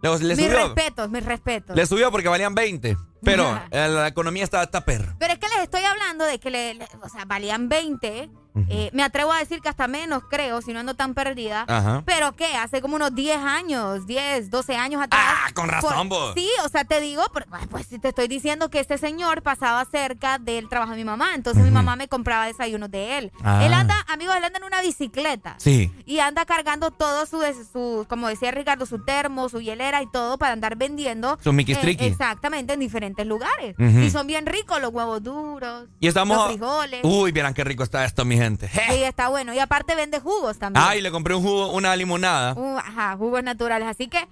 Le, 0.01 0.09
le 0.19 0.35
mis 0.35 0.45
subió, 0.45 0.65
respetos, 0.67 1.09
mis 1.09 1.23
respetos. 1.25 1.75
le 1.75 1.85
subió 1.85 2.11
porque 2.11 2.27
valían 2.27 2.55
20. 2.55 2.97
Pero 3.23 3.55
eh, 3.71 3.87
la 3.87 4.07
economía 4.07 4.43
está, 4.43 4.63
está 4.63 4.83
perra. 4.83 5.15
Pero 5.19 5.33
es 5.33 5.39
que 5.39 5.47
les 5.49 5.59
estoy 5.59 5.83
hablando 5.83 6.25
de 6.25 6.39
que 6.39 6.49
le, 6.49 6.73
le- 6.75 6.87
o 7.01 7.09
sea, 7.09 7.25
valían 7.25 7.69
20. 7.69 8.29
Eh, 8.69 8.89
me 8.93 9.03
atrevo 9.03 9.31
a 9.31 9.39
decir 9.39 9.61
que 9.61 9.69
hasta 9.69 9.87
menos, 9.87 10.23
creo, 10.29 10.61
si 10.61 10.71
no 10.73 10.79
ando 10.79 10.93
tan 10.93 11.13
perdida. 11.13 11.65
Ajá. 11.67 12.03
Pero 12.05 12.35
¿qué? 12.35 12.55
Hace 12.55 12.81
como 12.81 12.95
unos 12.95 13.13
10 13.13 13.37
años, 13.37 14.05
10, 14.07 14.49
12 14.49 14.75
años 14.75 15.01
atrás. 15.03 15.21
Ah, 15.25 15.49
con 15.53 15.67
razón, 15.69 16.07
Por- 16.09 16.19
vos. 16.19 16.33
Sí, 16.35 16.49
o 16.63 16.69
sea, 16.69 16.85
te 16.85 17.01
digo, 17.01 17.23
pues 17.69 17.87
te 17.89 18.07
estoy 18.07 18.27
diciendo 18.27 18.69
que 18.69 18.79
este 18.79 18.97
señor 18.97 19.41
pasaba 19.41 19.83
cerca 19.85 20.37
del 20.39 20.69
trabajo 20.69 20.91
de 20.91 20.97
mi 20.97 21.05
mamá. 21.05 21.35
Entonces 21.35 21.63
mi 21.63 21.71
mamá 21.71 21.95
me 21.95 22.07
compraba 22.07 22.45
desayunos 22.45 22.89
de 22.91 23.17
él. 23.17 23.31
Ah. 23.43 23.65
Él 23.65 23.73
anda, 23.73 23.95
amigos, 24.07 24.35
él 24.37 24.43
anda 24.43 24.59
en 24.59 24.65
una 24.65 24.81
bicicleta. 24.81 25.55
Sí. 25.57 25.91
Y 26.05 26.19
anda 26.19 26.45
cargando 26.45 26.91
todo 26.91 27.25
su, 27.25 27.41
su, 27.73 28.05
como 28.07 28.27
decía 28.27 28.51
Ricardo, 28.51 28.85
su 28.85 29.03
termo, 29.03 29.49
su 29.49 29.59
hielera 29.61 30.01
y 30.01 30.07
todo 30.11 30.37
para 30.37 30.53
andar 30.53 30.75
vendiendo. 30.75 31.37
Miquistriqui. 31.45 32.03
eh, 32.05 32.07
exactamente, 32.07 32.73
en 32.73 32.79
diferentes 32.79 33.25
lugares. 33.25 33.75
Y 33.79 34.09
son 34.11 34.27
bien 34.27 34.45
ricos 34.45 34.81
los 34.81 34.91
huevos 34.91 35.21
duros. 35.23 35.87
Y 35.99 36.07
estamos. 36.07 36.37
Los 36.37 36.47
frijoles. 36.47 36.99
Uy, 37.03 37.31
vieran 37.31 37.53
qué 37.53 37.63
rico 37.63 37.83
está 37.83 38.05
esto, 38.05 38.23
mi 38.25 38.35
gente. 38.35 38.44
Je. 38.67 38.67
Sí, 38.93 39.03
está 39.03 39.27
bueno. 39.29 39.53
Y 39.53 39.59
aparte 39.59 39.95
vende 39.95 40.19
jugos 40.19 40.57
también. 40.57 40.83
Ay, 40.87 41.01
le 41.01 41.11
compré 41.11 41.35
un 41.35 41.41
jugo, 41.43 41.71
una 41.71 41.95
limonada. 41.95 42.53
Uh, 42.53 42.77
ajá, 42.77 43.15
jugos 43.17 43.43
naturales. 43.43 43.87
Así 43.87 44.07
que 44.07 44.27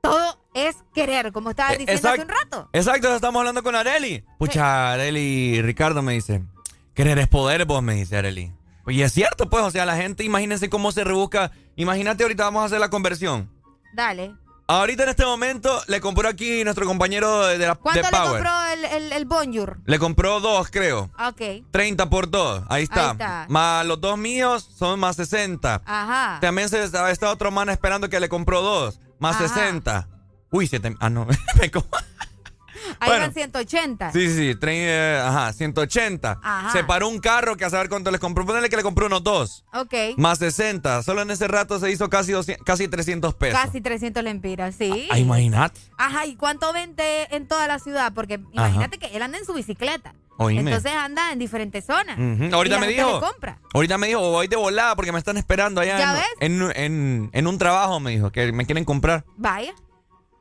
todo 0.00 0.38
es 0.54 0.76
querer, 0.94 1.32
como 1.32 1.50
estaba 1.50 1.72
Eh, 1.74 1.78
diciendo 1.78 2.08
hace 2.08 2.22
un 2.22 2.28
rato. 2.28 2.68
Exacto, 2.72 3.14
estamos 3.14 3.40
hablando 3.40 3.62
con 3.62 3.74
Areli. 3.76 4.24
Pucha, 4.38 4.92
Areli 4.92 5.62
Ricardo 5.62 6.02
me 6.02 6.14
dice, 6.14 6.42
querer 6.94 7.18
es 7.18 7.28
poder, 7.28 7.64
vos 7.66 7.82
me 7.82 7.94
dice 7.94 8.16
Areli. 8.16 8.52
Y 8.88 9.02
es 9.02 9.12
cierto, 9.12 9.48
pues, 9.48 9.62
o 9.62 9.70
sea, 9.70 9.86
la 9.86 9.96
gente, 9.96 10.24
imagínense 10.24 10.68
cómo 10.68 10.90
se 10.90 11.04
rebusca. 11.04 11.52
Imagínate, 11.76 12.24
ahorita 12.24 12.44
vamos 12.44 12.62
a 12.62 12.66
hacer 12.66 12.80
la 12.80 12.90
conversión. 12.90 13.48
Dale. 13.94 14.34
Ahorita 14.72 15.02
en 15.02 15.10
este 15.10 15.26
momento 15.26 15.82
le 15.86 16.00
compró 16.00 16.26
aquí 16.28 16.64
nuestro 16.64 16.86
compañero 16.86 17.46
de, 17.46 17.58
de 17.58 17.66
la, 17.66 17.74
de 17.74 17.80
¿Cuánto 17.80 18.00
le 18.02 18.10
Power. 18.10 18.30
compró 18.32 18.64
el, 18.72 18.84
el, 18.86 19.12
el 19.12 19.24
Bonjour? 19.26 19.80
Le 19.84 19.98
compró 19.98 20.40
dos, 20.40 20.68
creo. 20.70 21.10
Ok. 21.28 21.66
30 21.70 22.08
por 22.08 22.30
dos. 22.30 22.62
Ahí 22.70 22.84
está. 22.84 23.06
Ahí 23.10 23.12
está. 23.12 23.46
Más 23.50 23.84
los 23.84 24.00
dos 24.00 24.16
míos 24.16 24.66
son 24.74 24.98
más 24.98 25.16
60. 25.16 25.82
Ajá. 25.84 26.38
También 26.40 26.70
se 26.70 26.82
está, 26.84 27.30
otro 27.30 27.50
man 27.50 27.68
esperando 27.68 28.08
que 28.08 28.18
le 28.18 28.30
compró 28.30 28.62
dos. 28.62 28.98
Más 29.18 29.36
Ajá. 29.36 29.48
60. 29.48 30.08
Uy, 30.50 30.66
siete. 30.66 30.96
Ah, 31.00 31.10
no. 31.10 31.26
Me 31.60 31.70
Ahí 33.00 33.08
Bueno. 33.08 33.24
van 33.26 33.34
180. 33.34 34.12
Sí, 34.12 34.28
sí, 34.28 34.34
sí, 34.36 34.54
tre- 34.58 34.72
eh, 34.74 35.20
ajá, 35.24 35.52
180. 35.52 36.38
Ajá. 36.42 36.70
Se 36.72 36.84
paró 36.84 37.08
un 37.08 37.18
carro 37.18 37.56
que 37.56 37.64
a 37.64 37.70
saber 37.70 37.88
cuánto 37.88 38.10
les 38.10 38.20
compró. 38.20 38.44
Ponele 38.46 38.68
que 38.68 38.76
le 38.76 38.82
compró 38.82 39.06
unos 39.06 39.22
dos. 39.24 39.64
Ok. 39.72 39.94
Más 40.16 40.38
60. 40.38 41.02
Solo 41.02 41.22
en 41.22 41.30
ese 41.30 41.48
rato 41.48 41.78
se 41.78 41.90
hizo 41.90 42.08
casi, 42.10 42.32
200 42.32 42.64
casi 42.64 42.88
300 42.88 43.34
pesos. 43.34 43.58
Casi 43.60 43.80
300 43.80 44.22
lempiras, 44.22 44.74
sí. 44.76 45.08
Ah, 45.10 45.18
imagínate. 45.18 45.80
Ajá, 45.98 46.26
¿y 46.26 46.36
cuánto 46.36 46.72
vende 46.72 47.28
en 47.30 47.46
toda 47.48 47.66
la 47.66 47.78
ciudad? 47.78 48.12
Porque 48.14 48.40
imagínate 48.52 48.98
que 48.98 49.06
él 49.16 49.22
anda 49.22 49.38
en 49.38 49.44
su 49.44 49.52
bicicleta. 49.54 50.14
Oíme. 50.38 50.60
Entonces 50.70 50.92
anda 50.92 51.30
en 51.30 51.38
diferentes 51.38 51.84
zonas. 51.84 52.18
Y 52.18 52.52
Ahorita 52.52 52.76
la 52.76 52.80
me 52.80 52.86
gente 52.86 53.04
dijo. 53.04 53.20
compra. 53.20 53.58
Ahorita 53.74 53.98
me 53.98 54.08
dijo, 54.08 54.20
voy 54.30 54.48
de 54.48 54.56
volada 54.56 54.96
porque 54.96 55.12
me 55.12 55.18
están 55.18 55.36
esperando 55.36 55.80
allá 55.80 55.98
¿Ya 55.98 56.10
en, 56.40 56.58
ves? 56.60 56.72
en, 56.74 56.82
en- 56.84 57.30
en 57.32 57.46
un 57.46 57.58
trabajo, 57.58 58.00
me 58.00 58.10
dijo, 58.12 58.32
que 58.32 58.50
me 58.50 58.64
quieren 58.64 58.84
comprar. 58.84 59.24
Vaya. 59.36 59.74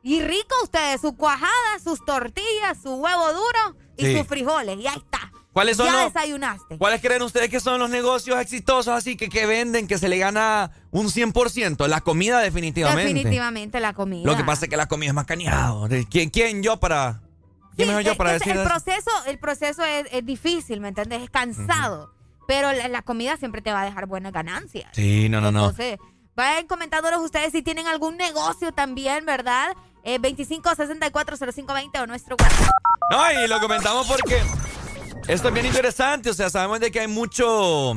Y 0.03 0.21
rico 0.21 0.55
ustedes, 0.63 1.01
su 1.01 1.15
cuajada, 1.15 1.79
sus 1.83 2.03
tortillas, 2.05 2.77
su 2.81 2.93
huevo 2.95 3.27
duro 3.33 3.77
y 3.97 4.05
Sí. 4.05 4.17
sus 4.17 4.27
frijoles. 4.27 4.77
Y 4.79 4.87
ahí 4.87 4.97
está. 4.97 5.31
¿Cuáles 5.53 5.75
son 5.77 5.85
ya 5.87 6.03
los- 6.05 6.13
desayunaste. 6.13 6.77
¿Cuáles 6.77 7.01
creen 7.01 7.21
ustedes 7.23 7.49
que 7.49 7.59
son 7.59 7.77
los 7.79 7.89
negocios 7.89 8.39
exitosos 8.39 8.87
así 8.93 9.17
que, 9.17 9.27
que 9.29 9.45
venden, 9.45 9.85
que 9.87 9.97
se 9.97 10.07
le 10.07 10.17
gana 10.17 10.71
un 10.91 11.09
100%? 11.09 11.87
La 11.87 11.99
comida 12.01 12.39
definitivamente. 12.39 13.13
Definitivamente 13.13 13.79
la 13.81 13.93
comida. 13.93 14.25
Lo 14.25 14.37
que 14.37 14.43
pasa 14.45 14.65
es 14.65 14.69
que 14.69 14.77
la 14.77 14.87
comida 14.87 15.09
es 15.09 15.13
más 15.13 15.25
cañado. 15.25 15.87
¿De 15.89 16.05
¿Quién, 16.07 16.29
quién 16.29 16.63
yo 16.63 16.77
para...? 16.79 17.21
¿Quién 17.75 17.87
mejor 17.89 18.03
yo 18.03 18.11
Eh, 18.13 18.15
para 18.15 18.35
ese- 18.35 18.39
decir 18.39 18.53
el 18.53 18.59
eso? 18.61 18.69
proceso, 18.69 19.11
el 19.27 19.37
proceso 19.39 19.83
es, 19.83 20.05
es 20.11 20.25
difícil, 20.25 20.79
¿me 20.81 20.87
entiendes? 20.89 21.21
Es 21.21 21.29
cansado. 21.29 22.13
Pero 22.47 22.71
la, 22.73 22.87
la 22.89 23.01
comida 23.01 23.37
siempre 23.37 23.61
te 23.61 23.71
va 23.71 23.81
a 23.81 23.85
dejar 23.85 24.07
buenas 24.07 24.31
ganancias. 24.33 24.89
Sí, 24.93 25.29
no, 25.29 25.39
no, 25.41 25.51
no. 25.51 25.71
Vayan 26.41 26.65
comentándonos 26.65 27.21
ustedes 27.21 27.51
si 27.51 27.61
tienen 27.61 27.85
algún 27.85 28.17
negocio 28.17 28.71
también, 28.71 29.27
¿verdad? 29.27 29.67
Eh, 30.03 30.17
25 30.17 30.73
64 30.73 31.37
0520 31.37 31.99
o 31.99 32.07
nuestro 32.07 32.35
WhatsApp. 32.35 32.71
No, 33.11 33.43
y 33.43 33.47
lo 33.47 33.59
comentamos 33.59 34.07
porque 34.07 34.41
esto 35.27 35.49
es 35.49 35.53
bien 35.53 35.67
interesante. 35.67 36.31
O 36.31 36.33
sea, 36.33 36.49
sabemos 36.49 36.79
de 36.79 36.89
que 36.89 37.01
hay 37.01 37.07
mucho... 37.07 37.93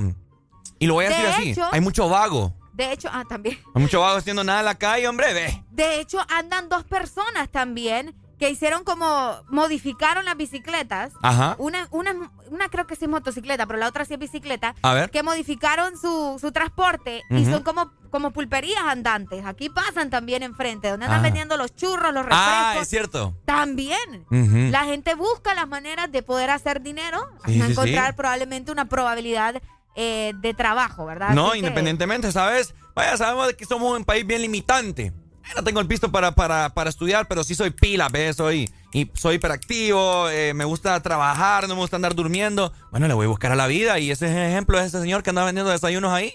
Y 0.78 0.86
lo 0.86 0.92
voy 0.92 1.06
a 1.06 1.08
De 1.08 1.14
decir 1.14 1.58
así. 1.58 1.60
hay 1.72 1.80
mucho 1.80 2.06
vago. 2.10 2.52
De 2.74 2.92
hecho, 2.92 3.08
ah, 3.10 3.24
también. 3.26 3.58
Hay 3.74 3.80
mucho 3.80 4.00
vago 4.00 4.18
haciendo 4.18 4.44
nada 4.44 4.58
en 4.58 4.66
la 4.66 4.74
calle, 4.74 5.08
hombre. 5.08 5.32
Ve. 5.32 5.64
De 5.70 6.00
hecho, 6.00 6.18
andan 6.28 6.68
dos 6.68 6.84
personas 6.84 7.48
también 7.50 8.14
que 8.44 8.50
hicieron 8.50 8.84
como 8.84 9.36
modificaron 9.48 10.26
las 10.26 10.36
bicicletas. 10.36 11.12
Ajá. 11.22 11.54
Una, 11.56 11.88
una, 11.92 12.30
una 12.50 12.68
creo 12.68 12.86
que 12.86 12.94
sí 12.94 13.06
es 13.06 13.10
motocicleta, 13.10 13.64
pero 13.66 13.78
la 13.78 13.88
otra 13.88 14.04
sí 14.04 14.12
es 14.12 14.20
bicicleta. 14.20 14.74
A 14.82 14.92
ver. 14.92 15.10
Que 15.10 15.22
modificaron 15.22 15.96
su, 15.98 16.36
su 16.38 16.52
transporte 16.52 17.22
y 17.30 17.46
son 17.46 17.62
como, 17.62 17.90
como 18.10 18.32
pulperías 18.32 18.82
andantes. 18.84 19.46
Aquí 19.46 19.70
pasan 19.70 20.10
también 20.10 20.42
enfrente, 20.42 20.90
donde 20.90 21.06
andan 21.06 21.20
Ah. 21.20 21.22
vendiendo 21.22 21.56
los 21.56 21.74
churros, 21.74 22.12
los 22.12 22.22
refrescos. 22.26 22.46
Ah, 22.54 22.76
es 22.82 22.88
cierto. 22.88 23.34
También. 23.46 24.26
La 24.70 24.84
gente 24.84 25.14
busca 25.14 25.54
las 25.54 25.66
maneras 25.66 26.12
de 26.12 26.22
poder 26.22 26.50
hacer 26.50 26.82
dinero, 26.82 27.26
Sí, 27.46 27.62
encontrar 27.62 28.08
sí. 28.10 28.16
probablemente 28.16 28.70
una 28.72 28.84
probabilidad 28.90 29.62
eh, 29.96 30.32
de 30.40 30.52
trabajo, 30.52 31.06
¿verdad? 31.06 31.30
No, 31.30 31.44
Así 31.46 31.52
que- 31.52 31.58
independientemente, 31.60 32.30
¿sabes? 32.30 32.74
Vaya, 32.94 33.16
sabemos 33.16 33.52
que 33.54 33.64
somos 33.64 33.96
un 33.96 34.04
país 34.04 34.26
bien 34.26 34.42
limitante. 34.42 35.12
No 35.54 35.62
tengo 35.62 35.80
el 35.80 35.86
pisto 35.86 36.10
para, 36.10 36.32
para, 36.32 36.70
para 36.70 36.90
estudiar, 36.90 37.28
pero 37.28 37.44
sí 37.44 37.54
soy 37.54 37.70
pila, 37.70 38.08
¿ves? 38.08 38.36
Soy, 38.36 38.72
y 38.92 39.10
soy 39.14 39.36
hiperactivo, 39.36 40.28
eh, 40.30 40.54
me 40.54 40.64
gusta 40.64 41.00
trabajar, 41.00 41.68
no 41.68 41.74
me 41.74 41.80
gusta 41.80 41.96
andar 41.96 42.14
durmiendo. 42.14 42.72
Bueno, 42.90 43.06
le 43.06 43.14
voy 43.14 43.26
a 43.26 43.28
buscar 43.28 43.52
a 43.52 43.56
la 43.56 43.66
vida 43.66 43.98
y 43.98 44.10
ese 44.10 44.26
es 44.26 44.32
el 44.32 44.50
ejemplo 44.50 44.78
de 44.78 44.86
ese 44.86 45.00
señor 45.00 45.22
que 45.22 45.30
anda 45.30 45.44
vendiendo 45.44 45.70
desayunos 45.70 46.12
ahí. 46.12 46.34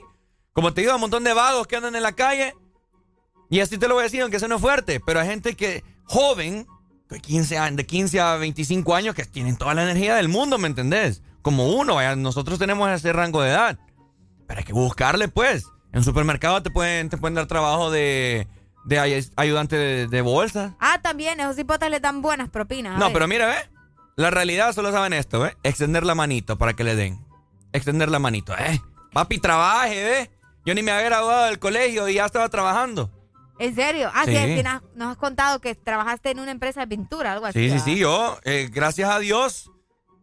Como 0.53 0.73
te 0.73 0.81
digo, 0.81 0.93
un 0.93 1.01
montón 1.01 1.23
de 1.23 1.33
vagos 1.33 1.67
que 1.67 1.75
andan 1.75 1.95
en 1.95 2.03
la 2.03 2.13
calle. 2.13 2.53
Y 3.49 3.61
así 3.61 3.77
te 3.77 3.87
lo 3.87 3.95
voy 3.95 4.01
a 4.01 4.03
decir, 4.03 4.21
aunque 4.21 4.39
suene 4.39 4.59
fuerte, 4.59 4.99
pero 4.99 5.19
hay 5.19 5.27
gente 5.27 5.55
que, 5.55 5.83
joven, 6.03 6.67
de 7.09 7.19
15, 7.19 7.57
años, 7.57 7.77
de 7.77 7.85
15 7.85 8.19
a 8.19 8.35
25 8.35 8.95
años, 8.95 9.15
que 9.15 9.25
tienen 9.25 9.57
toda 9.57 9.73
la 9.73 9.83
energía 9.83 10.15
del 10.15 10.27
mundo, 10.27 10.59
¿me 10.59 10.67
entendés? 10.67 11.23
Como 11.41 11.69
uno, 11.73 11.97
nosotros 12.15 12.59
tenemos 12.59 12.89
ese 12.91 13.11
rango 13.11 13.41
de 13.41 13.49
edad. 13.49 13.79
Pero 14.47 14.59
hay 14.59 14.65
que 14.65 14.73
buscarle, 14.73 15.27
pues. 15.29 15.65
En 15.91 16.03
supermercado 16.03 16.61
te 16.61 16.69
pueden, 16.69 17.09
te 17.09 17.17
pueden 17.17 17.33
dar 17.33 17.47
trabajo 17.47 17.89
de, 17.89 18.47
de 18.89 18.99
ay- 18.99 19.29
ayudante 19.35 19.75
de, 19.77 20.07
de 20.07 20.21
bolsa. 20.21 20.75
Ah, 20.79 20.99
también, 21.01 21.39
esos 21.39 21.57
hipotes 21.59 21.89
le 21.91 21.99
dan 21.99 22.21
buenas 22.21 22.49
propinas. 22.49 22.97
No, 22.97 23.05
ver. 23.05 23.13
pero 23.13 23.27
mira, 23.27 23.45
¿ve? 23.47 23.55
La 24.15 24.31
realidad 24.31 24.73
solo 24.73 24.91
saben 24.91 25.13
esto, 25.13 25.39
¿ve? 25.39 25.55
Extender 25.63 26.03
la 26.05 26.15
manito 26.15 26.57
para 26.57 26.73
que 26.73 26.83
le 26.83 26.95
den. 26.95 27.23
Extender 27.71 28.09
la 28.09 28.19
manito, 28.19 28.53
¿eh? 28.57 28.81
Papi, 29.13 29.37
trabaje, 29.39 30.03
¿ve? 30.03 30.31
Yo 30.65 30.73
ni 30.73 30.81
me 30.81 30.91
había 30.91 31.05
graduado 31.05 31.45
del 31.45 31.59
colegio 31.59 32.09
y 32.09 32.15
ya 32.15 32.25
estaba 32.25 32.49
trabajando. 32.49 33.11
¿En 33.59 33.75
serio? 33.75 34.09
Ah, 34.13 34.23
sí, 34.25 34.35
Sí. 34.35 34.63
nos, 34.63 34.81
nos 34.95 35.11
has 35.11 35.17
contado 35.17 35.59
que 35.61 35.75
trabajaste 35.75 36.31
en 36.31 36.39
una 36.39 36.51
empresa 36.51 36.81
de 36.81 36.87
pintura, 36.87 37.33
algo 37.33 37.45
así. 37.45 37.69
Sí, 37.69 37.77
sí, 37.77 37.79
sí, 37.85 37.97
yo, 37.97 38.39
eh, 38.43 38.69
gracias 38.73 39.09
a 39.09 39.19
Dios, 39.19 39.69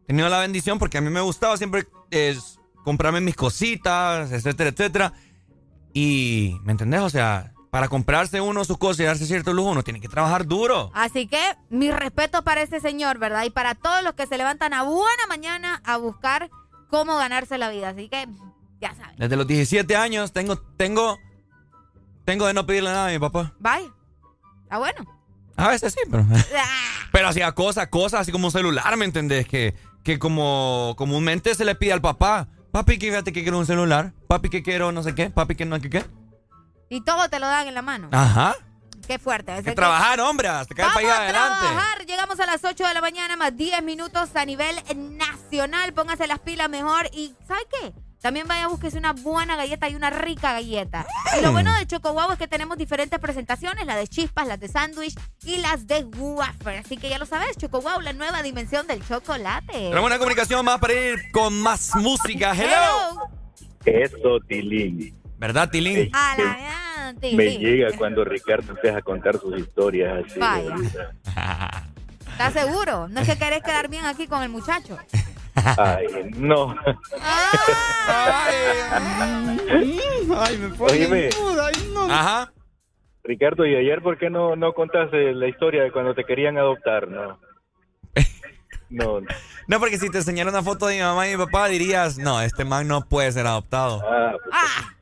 he 0.02 0.06
tenido 0.08 0.28
la 0.28 0.40
bendición 0.40 0.78
porque 0.78 0.98
a 0.98 1.00
mí 1.00 1.10
me 1.10 1.20
gustaba 1.20 1.56
siempre 1.56 1.86
es, 2.10 2.58
comprarme 2.84 3.20
mis 3.20 3.36
cositas, 3.36 4.32
etcétera, 4.32 4.70
etcétera. 4.70 5.12
Y, 5.92 6.56
¿me 6.64 6.72
entendés? 6.72 7.00
O 7.00 7.10
sea, 7.10 7.52
para 7.76 7.88
comprarse 7.88 8.40
uno 8.40 8.64
sus 8.64 8.78
cosas 8.78 9.00
y 9.00 9.02
darse 9.02 9.26
cierto 9.26 9.52
lujo, 9.52 9.68
uno 9.68 9.82
tiene 9.82 10.00
que 10.00 10.08
trabajar 10.08 10.46
duro. 10.46 10.90
Así 10.94 11.26
que 11.26 11.38
mi 11.68 11.90
respeto 11.90 12.42
para 12.42 12.62
ese 12.62 12.80
señor, 12.80 13.18
¿verdad? 13.18 13.44
Y 13.44 13.50
para 13.50 13.74
todos 13.74 14.02
los 14.02 14.14
que 14.14 14.26
se 14.26 14.38
levantan 14.38 14.72
a 14.72 14.82
buena 14.84 15.26
mañana 15.28 15.82
a 15.84 15.98
buscar 15.98 16.48
cómo 16.88 17.18
ganarse 17.18 17.58
la 17.58 17.68
vida. 17.68 17.90
Así 17.90 18.08
que, 18.08 18.28
ya 18.80 18.94
saben. 18.94 19.16
Desde 19.18 19.36
los 19.36 19.46
17 19.46 19.94
años 19.94 20.32
tengo, 20.32 20.56
tengo, 20.56 21.18
tengo 22.24 22.46
de 22.46 22.54
no 22.54 22.64
pedirle 22.64 22.88
nada 22.88 23.08
a 23.08 23.12
mi 23.12 23.18
papá. 23.18 23.52
Bye. 23.58 23.92
Está 24.62 24.78
bueno. 24.78 25.04
A 25.56 25.68
veces 25.68 25.92
sí, 25.92 26.00
pero... 26.10 26.24
Pero 27.12 27.28
hacía 27.28 27.52
cosas, 27.52 27.88
cosas 27.88 28.22
así 28.22 28.32
como 28.32 28.46
un 28.46 28.52
celular, 28.52 28.96
¿me 28.96 29.04
entendés? 29.04 29.46
Que, 29.46 29.74
que 30.02 30.18
como 30.18 30.94
comúnmente 30.96 31.54
se 31.54 31.66
le 31.66 31.74
pide 31.74 31.92
al 31.92 32.00
papá. 32.00 32.48
Papi, 32.72 32.98
que 32.98 33.08
fíjate 33.08 33.34
que 33.34 33.42
quiero 33.42 33.58
un 33.58 33.66
celular. 33.66 34.14
Papi, 34.28 34.48
que 34.48 34.62
quiero 34.62 34.92
no 34.92 35.02
sé 35.02 35.14
qué. 35.14 35.28
Papi, 35.28 35.56
que 35.56 35.66
no 35.66 35.78
sé 35.78 35.90
qué. 35.90 36.06
Y 36.88 37.02
todo 37.02 37.28
te 37.28 37.38
lo 37.40 37.46
dan 37.46 37.66
en 37.66 37.74
la 37.74 37.82
mano. 37.82 38.08
Ajá. 38.12 38.54
Qué 39.06 39.18
fuerte. 39.18 39.52
Hay 39.52 39.62
que 39.62 39.70
que 39.70 39.76
trabajar, 39.76 40.18
hombre, 40.20 40.48
hasta 40.48 40.74
que 40.74 40.82
el 40.82 40.88
Vamos 40.88 41.02
país 41.02 41.10
a 41.12 41.22
adelante. 41.22 41.66
trabajar. 41.66 42.06
Llegamos 42.06 42.40
a 42.40 42.46
las 42.46 42.64
8 42.64 42.86
de 42.86 42.94
la 42.94 43.00
mañana, 43.00 43.36
más 43.36 43.56
10 43.56 43.82
minutos 43.82 44.34
a 44.34 44.44
nivel 44.44 44.76
nacional. 45.16 45.92
Póngase 45.92 46.26
las 46.26 46.40
pilas 46.40 46.68
mejor. 46.68 47.08
Y 47.12 47.34
¿sabe 47.46 47.60
qué? 47.70 47.92
También 48.20 48.48
vaya 48.48 48.64
a 48.64 48.68
buscarse 48.68 48.98
una 48.98 49.12
buena 49.12 49.54
galleta 49.54 49.88
y 49.88 49.94
una 49.94 50.10
rica 50.10 50.52
galleta. 50.52 51.06
Y 51.38 51.42
lo 51.42 51.52
bueno 51.52 51.72
de 51.76 51.86
Choco 51.86 52.32
es 52.32 52.38
que 52.38 52.48
tenemos 52.48 52.76
diferentes 52.76 53.20
presentaciones, 53.20 53.86
la 53.86 53.94
de 53.94 54.08
chispas, 54.08 54.48
las 54.48 54.58
de 54.58 54.66
sándwich 54.66 55.14
y 55.44 55.58
las 55.58 55.86
de 55.86 56.02
wafer. 56.02 56.78
Así 56.78 56.96
que 56.96 57.08
ya 57.08 57.18
lo 57.18 57.26
sabes, 57.26 57.56
Choco 57.56 57.82
la 58.00 58.12
nueva 58.12 58.42
dimensión 58.42 58.88
del 58.88 59.06
chocolate. 59.06 59.72
Tenemos 59.72 60.06
una 60.06 60.18
comunicación 60.18 60.64
más 60.64 60.80
para 60.80 60.94
ir 60.94 61.30
con 61.30 61.60
más 61.60 61.94
música. 61.94 62.52
Hello. 62.52 63.28
Eso, 63.84 64.40
Tilín. 64.48 65.14
¿Verdad, 65.38 65.70
Tilín? 65.70 66.10
A 66.14 66.36
la 66.36 67.14
Me 67.32 67.58
llega 67.58 67.96
cuando 67.96 68.24
Ricardo 68.24 68.72
empieza 68.72 68.98
a 68.98 69.02
contar 69.02 69.38
sus 69.38 69.58
historias 69.58 70.24
así. 70.24 70.38
Vaya. 70.40 70.74
¿Estás 72.30 72.52
seguro? 72.52 73.08
No 73.08 73.20
es 73.20 73.28
que 73.28 73.38
querés 73.38 73.62
quedar 73.62 73.88
bien 73.88 74.04
aquí 74.04 74.26
con 74.26 74.42
el 74.42 74.48
muchacho. 74.48 74.98
Ay, 75.78 76.06
no. 76.36 76.76
Ay, 80.36 80.58
me 80.58 80.72
Óyeme. 80.78 81.30
Ajá. 82.10 82.52
Ricardo, 83.24 83.66
¿y 83.66 83.74
ayer 83.74 84.02
por 84.02 84.18
qué 84.18 84.30
no, 84.30 84.54
no 84.54 84.72
contaste 84.72 85.32
la 85.32 85.48
historia 85.48 85.82
de 85.82 85.90
cuando 85.90 86.14
te 86.14 86.24
querían 86.24 86.58
adoptar? 86.58 87.08
No. 87.08 87.38
No. 88.88 89.18
No, 89.66 89.80
porque 89.80 89.98
si 89.98 90.08
te 90.10 90.18
enseñara 90.18 90.48
una 90.48 90.62
foto 90.62 90.86
de 90.86 90.94
mi 90.94 91.00
mamá 91.00 91.26
y 91.26 91.36
mi 91.36 91.44
papá 91.44 91.66
dirías, 91.66 92.18
no, 92.18 92.40
este 92.40 92.64
man 92.64 92.86
no 92.86 93.00
puede 93.08 93.32
ser 93.32 93.44
adoptado. 93.44 94.00
Ah, 94.08 94.32
pues, 94.32 94.95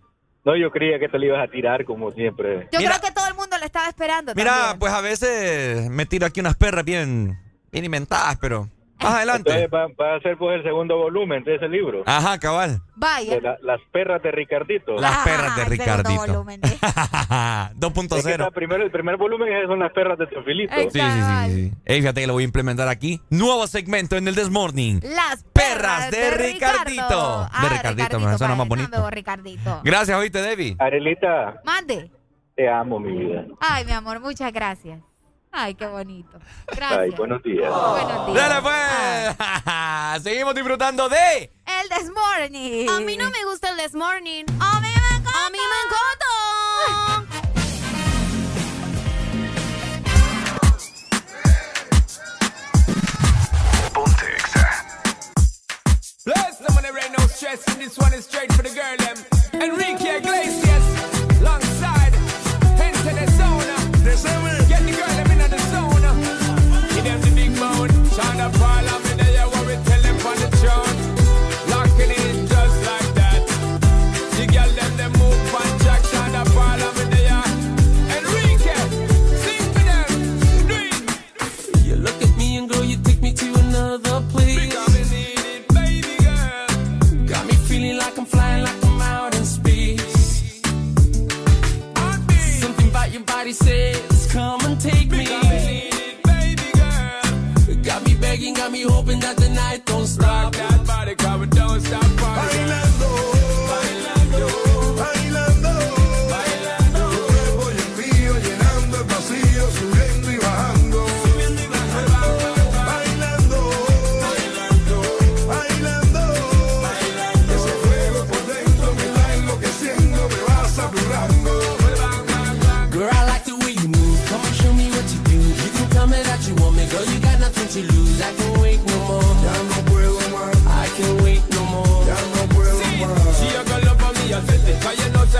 No, 0.44 0.56
yo 0.56 0.70
creía 0.70 0.98
que 0.98 1.08
te 1.08 1.18
lo 1.18 1.24
ibas 1.24 1.42
a 1.42 1.50
tirar 1.50 1.84
como 1.84 2.10
siempre. 2.10 2.68
Yo 2.70 2.78
creo 2.78 3.00
que 3.02 3.12
todo 3.12 3.26
el 3.28 3.34
mundo 3.34 3.56
lo 3.58 3.64
estaba 3.64 3.88
esperando. 3.88 4.34
Mira, 4.34 4.50
también. 4.52 4.78
pues 4.78 4.92
a 4.92 5.00
veces 5.00 5.88
me 5.90 6.04
tiro 6.04 6.26
aquí 6.26 6.40
unas 6.40 6.56
perras 6.56 6.84
bien, 6.84 7.38
bien 7.72 7.84
inventadas, 7.84 8.36
pero 8.40 8.68
más 9.04 9.14
adelante. 9.14 9.50
Entonces 9.50 9.70
va, 9.72 9.86
va 10.04 10.16
a 10.16 10.20
ser 10.20 10.36
pues 10.36 10.56
el 10.56 10.62
segundo 10.62 10.96
volumen 10.96 11.44
de 11.44 11.54
ese 11.56 11.68
libro. 11.68 12.02
Ajá, 12.06 12.38
cabal. 12.38 12.80
Vaya. 12.96 13.40
La- 13.40 13.56
las 13.62 13.80
perras 13.92 14.22
de 14.22 14.30
Ricardito. 14.30 14.94
Las 14.96 15.18
perras 15.18 15.56
de 15.56 15.64
Ricardito. 15.64 16.14
volumen. 16.26 16.60
2.0. 16.60 18.16
Es 18.18 18.24
que 18.24 18.30
está 18.32 18.50
primero, 18.50 18.82
el 18.84 18.90
primer 18.90 19.16
volumen 19.16 19.52
es- 19.52 19.66
son 19.66 19.78
las 19.78 19.92
perras 19.92 20.18
de 20.18 20.26
Teofilito. 20.26 20.74
Sí, 20.74 20.88
sí, 20.92 21.00
sí, 21.00 21.52
sí. 21.54 21.72
Ey, 21.84 22.00
fíjate 22.00 22.20
que 22.20 22.26
lo 22.26 22.32
voy 22.34 22.42
a 22.42 22.46
implementar 22.46 22.88
aquí. 22.88 23.20
Nuevo 23.30 23.66
segmento 23.66 24.16
en 24.16 24.28
el 24.28 24.34
This 24.34 24.50
Morning. 24.50 25.00
Las 25.02 25.44
Perras 25.52 26.10
de, 26.10 26.18
de 26.18 26.30
Ricardito. 26.30 26.90
Ricardo. 26.90 27.48
Ah, 27.52 27.62
de 27.62 27.68
Ricardito, 27.70 28.20
me 28.20 28.38
suena 28.38 28.54
más 28.54 28.68
bonito. 28.68 29.10
Ricardito. 29.10 29.80
Gracias, 29.84 30.18
oíste, 30.18 30.40
Debbie. 30.42 30.76
Arelita, 30.78 31.60
Mande. 31.64 32.10
te 32.56 32.68
amo, 32.68 32.98
mi 33.00 33.16
vida. 33.16 33.44
Ay, 33.60 33.84
mi 33.84 33.92
amor, 33.92 34.20
muchas 34.20 34.52
gracias. 34.52 35.00
Ay, 35.56 35.76
qué 35.76 35.86
bonito. 35.86 36.36
Gracias. 36.66 36.98
Ay, 36.98 37.10
buenos 37.10 37.40
días. 37.44 37.72
Buenos 37.72 38.26
días. 38.26 38.48
Dale, 38.48 38.60
pues. 38.60 40.22
Seguimos 40.24 40.52
disfrutando 40.52 41.08
de. 41.08 41.48
El 41.64 41.88
This 41.90 42.10
Morning. 42.10 42.88
A 42.88 42.98
mí 42.98 43.16
no 43.16 43.30
me 43.30 43.44
gusta 43.44 43.70
el 43.70 43.76
This 43.76 43.94
Morning. 43.94 44.44
A 44.58 44.80
mí 44.80 44.88
me 44.88 45.16
encanta. 45.16 45.46
A 45.46 45.50
mí 45.50 45.58
me 45.58 45.78
encanta. 45.86 46.24
Bless 56.26 56.58
them 56.58 56.74
when 56.74 56.82
there 56.82 56.98
ain't 56.98 57.16
no 57.16 57.24
stress, 57.28 57.62
and 57.68 57.80
this 57.80 57.96
one 57.96 58.12
is 58.12 58.24
straight 58.24 58.52
for 58.54 58.62
the 58.62 58.70
girl, 58.70 58.96
them. 58.96 59.16
Enrique 59.62 60.16
Iglesias, 60.16 61.40
alongside, 61.40 62.14
into 62.80 63.14
the 63.14 63.30
zone. 63.36 63.64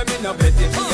Me 0.07 0.23
no 0.23 0.35
bet 0.35 0.53
it. 0.57 0.94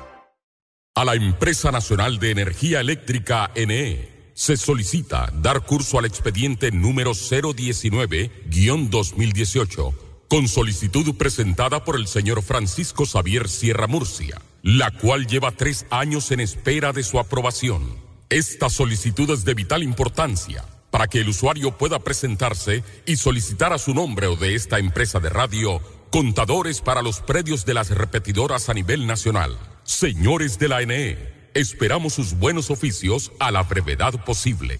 A 1.01 1.03
la 1.03 1.15
Empresa 1.15 1.71
Nacional 1.71 2.19
de 2.19 2.29
Energía 2.29 2.79
Eléctrica 2.79 3.49
NE 3.55 4.07
se 4.35 4.55
solicita 4.55 5.31
dar 5.33 5.65
curso 5.65 5.97
al 5.97 6.05
expediente 6.05 6.71
número 6.71 7.13
019-2018 7.13 9.95
con 10.29 10.47
solicitud 10.47 11.17
presentada 11.17 11.83
por 11.83 11.95
el 11.95 12.05
señor 12.05 12.43
Francisco 12.43 13.07
Xavier 13.07 13.49
Sierra 13.49 13.87
Murcia, 13.87 14.39
la 14.61 14.91
cual 14.91 15.25
lleva 15.25 15.49
tres 15.49 15.87
años 15.89 16.29
en 16.29 16.39
espera 16.39 16.93
de 16.93 17.01
su 17.01 17.17
aprobación. 17.17 17.95
Esta 18.29 18.69
solicitud 18.69 19.31
es 19.31 19.43
de 19.43 19.55
vital 19.55 19.81
importancia 19.81 20.63
para 20.91 21.07
que 21.07 21.21
el 21.21 21.29
usuario 21.29 21.79
pueda 21.79 21.97
presentarse 21.97 22.83
y 23.07 23.15
solicitar 23.15 23.73
a 23.73 23.79
su 23.79 23.95
nombre 23.95 24.27
o 24.27 24.35
de 24.35 24.53
esta 24.53 24.77
empresa 24.77 25.19
de 25.19 25.29
radio 25.29 25.81
contadores 26.11 26.81
para 26.81 27.01
los 27.01 27.21
predios 27.21 27.65
de 27.65 27.73
las 27.73 27.89
repetidoras 27.89 28.69
a 28.69 28.75
nivel 28.75 29.07
nacional. 29.07 29.57
Señores 29.91 30.57
de 30.57 30.69
la 30.69 30.81
NE, 30.85 31.17
esperamos 31.53 32.13
sus 32.13 32.33
buenos 32.33 32.71
oficios 32.71 33.33
a 33.39 33.51
la 33.51 33.61
brevedad 33.61 34.13
posible. 34.23 34.79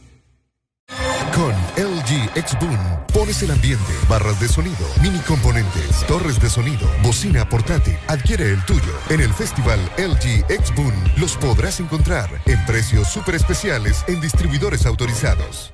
Con 1.36 1.52
LG 1.76 2.32
X-Boom 2.38 2.80
pones 3.14 3.44
el 3.44 3.52
ambiente, 3.52 3.92
barras 4.10 4.40
de 4.40 4.48
sonido, 4.48 4.88
mini 5.04 5.20
componentes, 5.20 6.08
torres 6.08 6.42
de 6.42 6.50
sonido, 6.50 6.90
bocina 7.04 7.48
portátil. 7.48 7.98
Adquiere 8.08 8.52
el 8.52 8.66
tuyo. 8.66 8.94
En 9.10 9.20
el 9.20 9.34
festival 9.34 9.80
LG 9.98 10.50
X-Boom 10.50 10.94
los 11.18 11.36
podrás 11.36 11.82
encontrar 11.82 12.30
en 12.46 12.66
precios 12.66 13.10
súper 13.10 13.36
especiales 13.36 14.06
en 14.08 14.22
distribuidores 14.22 14.86
autorizados. 14.86 15.74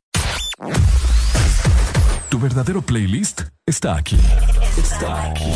Tu 2.29 2.39
verdadero 2.39 2.81
playlist 2.81 3.41
está 3.65 3.95
aquí. 3.95 4.19
Está 4.77 5.31
aquí. 5.31 5.51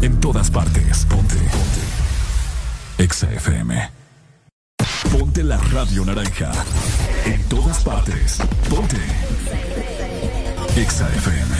En 0.00 0.20
todas 0.20 0.50
partes. 0.50 1.04
Ponte. 1.06 1.34
Ponte. 1.36 3.02
Exa 3.02 3.30
FM. 3.32 3.90
Ponte 5.10 5.42
la 5.42 5.56
radio 5.56 6.04
naranja. 6.04 6.52
En 7.24 7.42
todas 7.48 7.82
partes. 7.82 8.38
Ponte. 8.70 8.96
Exa 10.76 11.08
FM. 11.08 11.56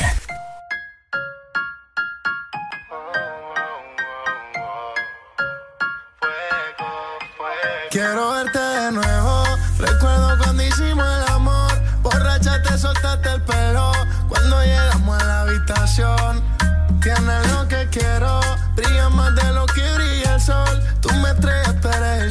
Quiero 7.91 8.33
verte 8.33 8.72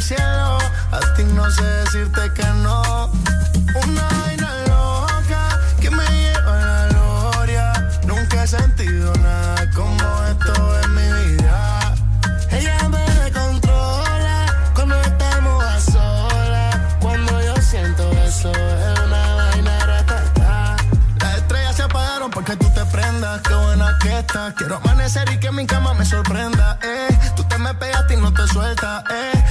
el 0.02 0.18
cielo. 0.18 0.58
A 0.92 1.00
ti 1.16 1.24
no 1.24 1.50
sé 1.52 1.64
decirte 1.64 2.34
que 2.34 2.46
no. 2.64 3.12
Una 3.84 4.08
vaina 4.22 4.52
loca 4.68 5.60
que 5.80 5.90
me 5.90 6.06
lleva 6.06 6.54
a 6.54 6.66
la 6.66 6.88
gloria. 6.90 7.90
Nunca 8.06 8.44
he 8.44 8.48
sentido 8.48 9.14
nada 9.18 9.70
como 9.72 10.04
esto 10.32 10.82
en 10.84 10.96
mi 10.96 11.08
vida. 11.28 11.96
Ella 12.50 12.90
me 12.90 13.32
controla 13.32 14.46
cuando 14.74 14.96
estamos 15.02 15.64
a 15.64 15.80
solas. 15.80 16.76
Cuando 17.00 17.42
yo 17.42 17.56
siento 17.62 18.12
eso, 18.24 18.52
es 18.52 19.00
una 19.06 19.36
vaina 19.36 19.86
ratata. 19.86 20.78
Las 21.20 21.38
estrellas 21.38 21.76
se 21.76 21.84
apagaron 21.84 22.32
porque 22.32 22.56
tú 22.56 22.68
te 22.74 22.86
prendas. 22.86 23.42
Qué 23.42 23.54
buena 23.54 23.98
que 24.02 24.20
estás. 24.20 24.54
Quiero 24.54 24.78
amanecer 24.78 25.30
y 25.32 25.40
que 25.40 25.52
mi 25.52 25.66
cama 25.66 25.94
me 25.94 26.06
sorprenda. 26.06 26.80
Eh. 26.82 27.20
Tú 27.36 27.44
te 27.44 27.58
me 27.58 27.74
pegaste 27.76 28.16
y 28.16 28.18
no 28.18 28.34
te 28.34 28.48
sueltas. 28.48 29.04
Eh. 29.12 29.51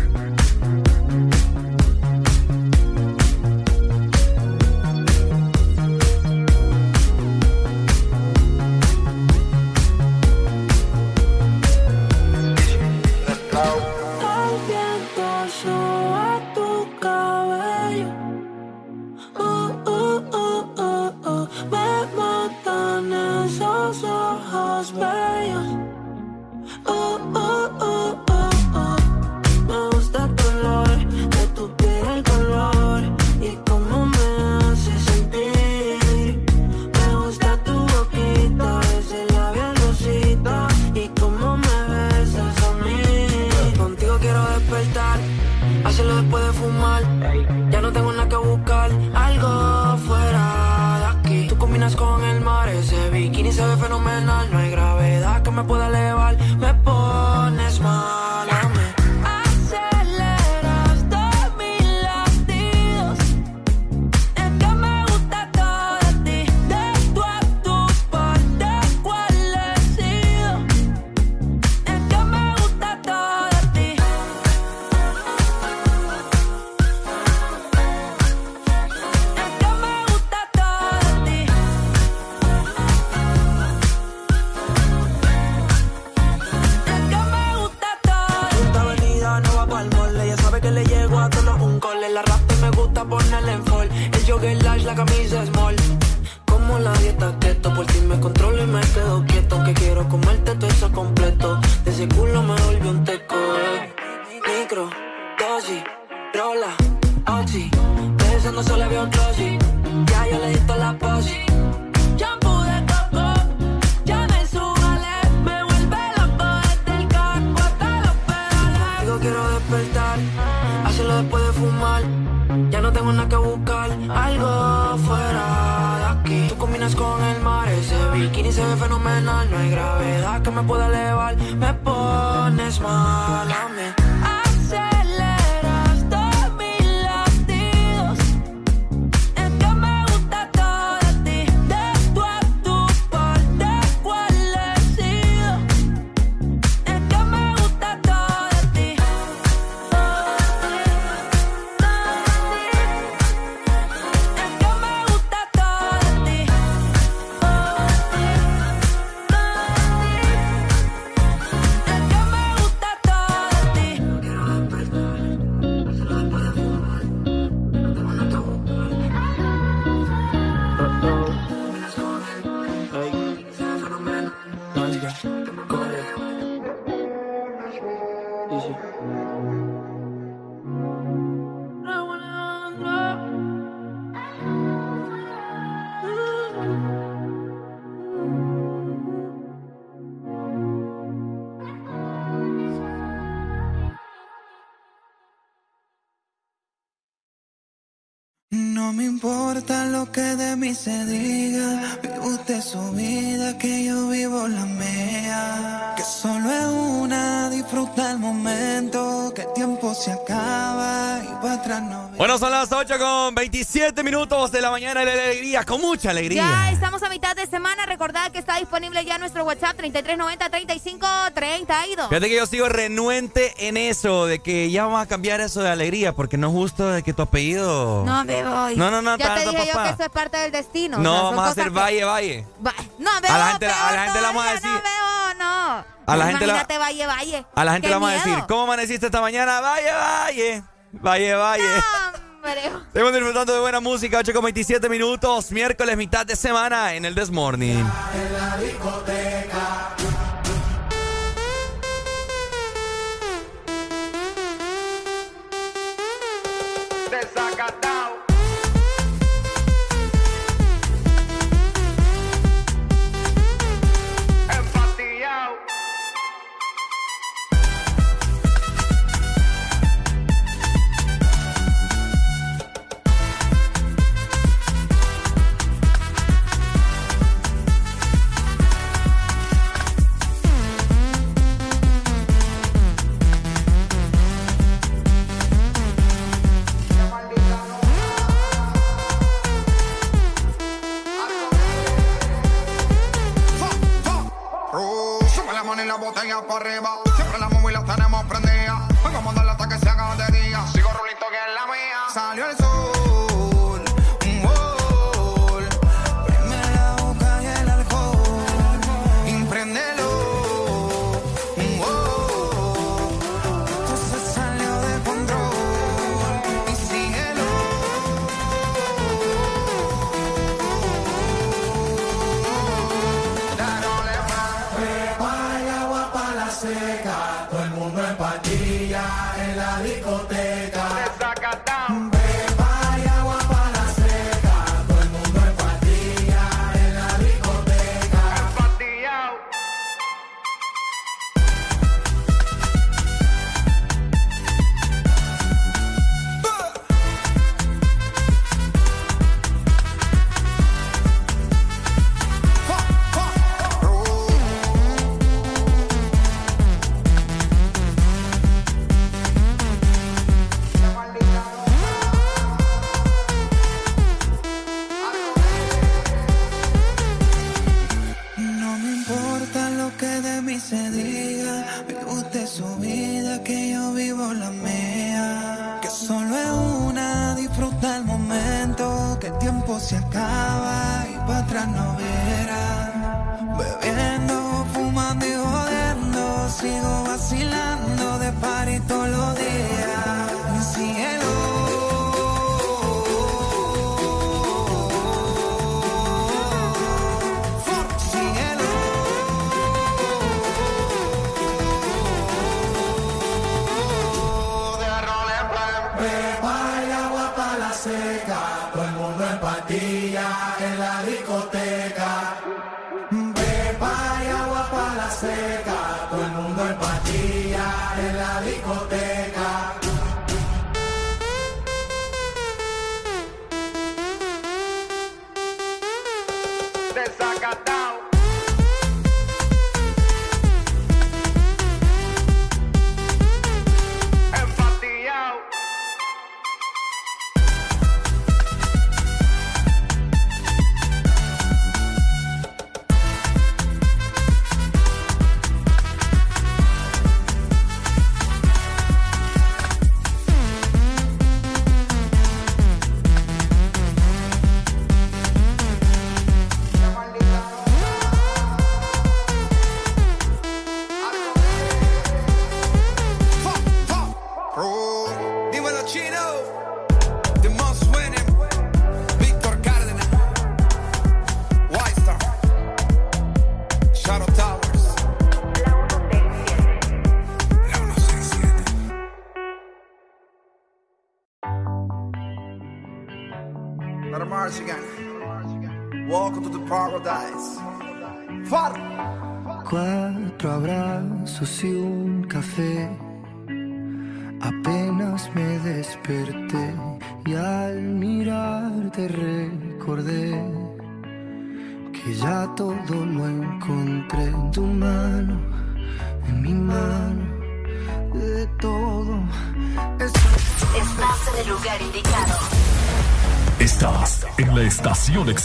mucha 216.01 216.09
alegría. 216.09 216.41
Ya 216.41 216.71
estamos 216.71 217.03
a 217.03 217.09
mitad 217.09 217.35
de 217.35 217.45
semana. 217.45 217.85
Recordad 217.85 218.31
que 218.31 218.39
está 218.39 218.57
disponible 218.57 219.05
ya 219.05 219.19
nuestro 219.19 219.43
WhatsApp 219.43 219.79
3390-3532. 219.79 222.09
Fíjate 222.09 222.27
que 222.27 222.35
yo 222.35 222.47
sigo 222.47 222.67
renuente 222.69 223.67
en 223.67 223.77
eso, 223.77 224.25
de 224.25 224.39
que 224.39 224.71
ya 224.71 224.85
vamos 224.85 225.03
a 225.03 225.05
cambiar 225.05 225.41
eso 225.41 225.61
de 225.61 225.69
alegría, 225.69 226.13
porque 226.13 226.37
no 226.37 226.47
es 226.47 226.53
justo 226.53 226.87
de 226.87 227.03
que 227.03 227.13
tu 227.13 227.21
apellido. 227.21 228.03
No 228.03 228.25
me 228.25 228.43
voy. 228.43 228.75
No, 228.77 228.89
no, 228.89 229.03
no, 229.03 229.15
Ya 229.17 229.35
te 229.35 229.41
dije 229.41 229.67
yo 229.71 229.83
que 229.83 229.89
eso 229.89 230.03
es 230.03 230.09
parte 230.09 230.37
del 230.37 230.51
destino. 230.51 230.97
No, 230.97 231.29
o 231.29 231.35
sea, 231.35 231.43
a 231.43 231.49
hacer. 231.49 231.69
Valle, 231.69 232.03
Valle. 232.03 232.47
Va... 232.65 232.73
No, 232.97 233.11
me 233.21 233.27
a 233.27 233.37
la 233.37 233.45
gente, 233.51 233.67
la 233.67 234.03
gente 234.05 234.21
la 234.21 234.27
vamos 234.27 234.43
a 234.43 234.53
decir. 234.53 234.71
No, 234.71 234.81
veo, 234.81 235.35
no. 235.37 235.85
A 236.07 236.17
la 236.17 236.25
gente 236.25 236.45
Imagínate, 236.45 236.73
la... 236.73 236.79
Valle, 236.79 237.05
Valle. 237.05 237.45
A 237.53 237.63
la 237.63 237.73
gente 237.73 237.85
Qué 237.85 237.89
le 237.89 237.93
vamos 237.93 238.09
a 238.09 238.13
decir, 238.13 238.43
¿cómo 238.47 238.63
amaneciste 238.63 239.05
esta 239.05 239.21
mañana? 239.21 239.61
Valle, 239.61 239.91
Valle. 239.91 240.63
Valle, 240.93 241.35
Valle. 241.35 241.63
No 241.63 242.30
hombre. 242.41 242.61
Seguimos 242.93 243.13
disfrutando 243.13 243.53
de 243.53 243.59
buena 243.59 243.79
música, 243.79 244.19
8 244.19 244.33
con 244.33 244.43
27 244.43 244.89
minutos, 244.89 245.51
miércoles, 245.51 245.95
mitad 245.97 246.25
de 246.25 246.35
semana 246.35 246.93
en 246.95 247.05
el 247.05 247.15
Desmorning. 247.15 247.79
En 247.79 248.33
la 248.33 248.57
discoteca. 248.57 250.00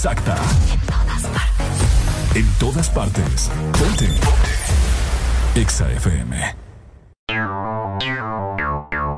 Exacta. 0.07 0.37
En 2.35 2.47
todas 2.59 2.89
partes. 2.91 3.51
Ponte. 3.73 4.09
Exa 5.57 5.91
FM. 5.93 6.55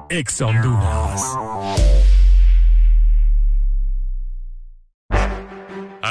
Exa 0.09 0.47
Honduras. 0.47 1.48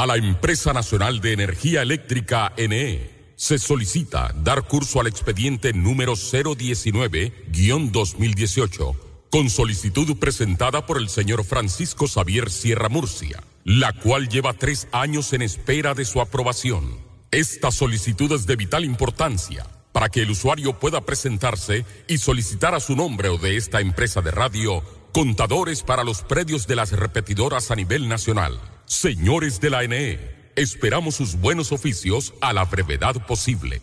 A 0.00 0.06
la 0.06 0.16
Empresa 0.16 0.72
Nacional 0.72 1.20
de 1.20 1.34
Energía 1.34 1.82
Eléctrica 1.82 2.54
NE 2.56 3.10
se 3.36 3.58
solicita 3.58 4.32
dar 4.34 4.66
curso 4.66 4.98
al 4.98 5.08
expediente 5.08 5.74
número 5.74 6.14
019-2018 6.14 8.96
con 9.30 9.50
solicitud 9.50 10.16
presentada 10.16 10.86
por 10.86 10.96
el 10.96 11.10
señor 11.10 11.44
Francisco 11.44 12.08
Xavier 12.08 12.50
Sierra 12.50 12.88
Murcia, 12.88 13.44
la 13.62 13.92
cual 13.92 14.30
lleva 14.30 14.54
tres 14.54 14.88
años 14.90 15.34
en 15.34 15.42
espera 15.42 15.92
de 15.92 16.06
su 16.06 16.22
aprobación. 16.22 16.96
Esta 17.30 17.70
solicitud 17.70 18.32
es 18.32 18.46
de 18.46 18.56
vital 18.56 18.86
importancia 18.86 19.66
para 19.92 20.08
que 20.08 20.22
el 20.22 20.30
usuario 20.30 20.78
pueda 20.78 21.02
presentarse 21.02 21.84
y 22.08 22.16
solicitar 22.16 22.74
a 22.74 22.80
su 22.80 22.96
nombre 22.96 23.28
o 23.28 23.36
de 23.36 23.58
esta 23.58 23.82
empresa 23.82 24.22
de 24.22 24.30
radio 24.30 24.82
contadores 25.12 25.82
para 25.82 26.04
los 26.04 26.22
predios 26.22 26.66
de 26.66 26.76
las 26.76 26.92
repetidoras 26.92 27.70
a 27.70 27.74
nivel 27.74 28.08
nacional. 28.08 28.58
Señores 28.90 29.60
de 29.60 29.70
la 29.70 29.86
NE, 29.86 30.18
esperamos 30.56 31.14
sus 31.14 31.36
buenos 31.36 31.70
oficios 31.70 32.34
a 32.40 32.52
la 32.52 32.64
brevedad 32.64 33.24
posible. 33.24 33.80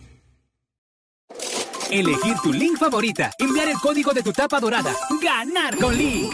Elegir 1.89 2.35
tu 2.43 2.51
link 2.51 2.77
favorita, 2.77 3.31
enviar 3.39 3.69
el 3.69 3.77
código 3.77 4.11
de 4.11 4.21
tu 4.21 4.33
tapa 4.33 4.59
dorada, 4.59 4.93
ganar 5.23 5.77
con 5.77 5.97
Link. 5.97 6.33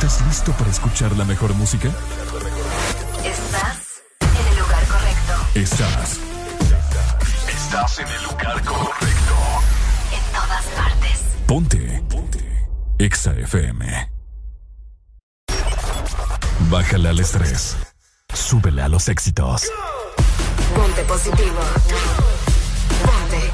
¿Estás 0.00 0.24
listo 0.28 0.52
para 0.52 0.70
escuchar 0.70 1.10
la 1.16 1.24
mejor 1.24 1.52
música? 1.54 1.88
Estás 3.24 4.00
en 4.20 4.46
el 4.46 4.58
lugar 4.60 4.86
correcto. 4.86 5.32
Estás. 5.56 6.20
Estás 7.48 7.98
en 7.98 8.06
el 8.06 8.22
lugar 8.22 8.62
correcto. 8.62 9.34
En 10.12 10.22
todas 10.32 10.64
partes. 10.66 11.18
Ponte. 11.48 12.04
Ponte. 12.08 12.68
Exa 13.00 13.32
FM. 13.32 14.12
Bájale 16.70 17.08
al 17.08 17.18
estrés. 17.18 17.76
Súbele 18.32 18.82
a 18.82 18.88
los 18.88 19.08
éxitos. 19.08 19.64
Ponte 20.76 21.02
positivo. 21.02 21.58
Ponte. 23.04 23.50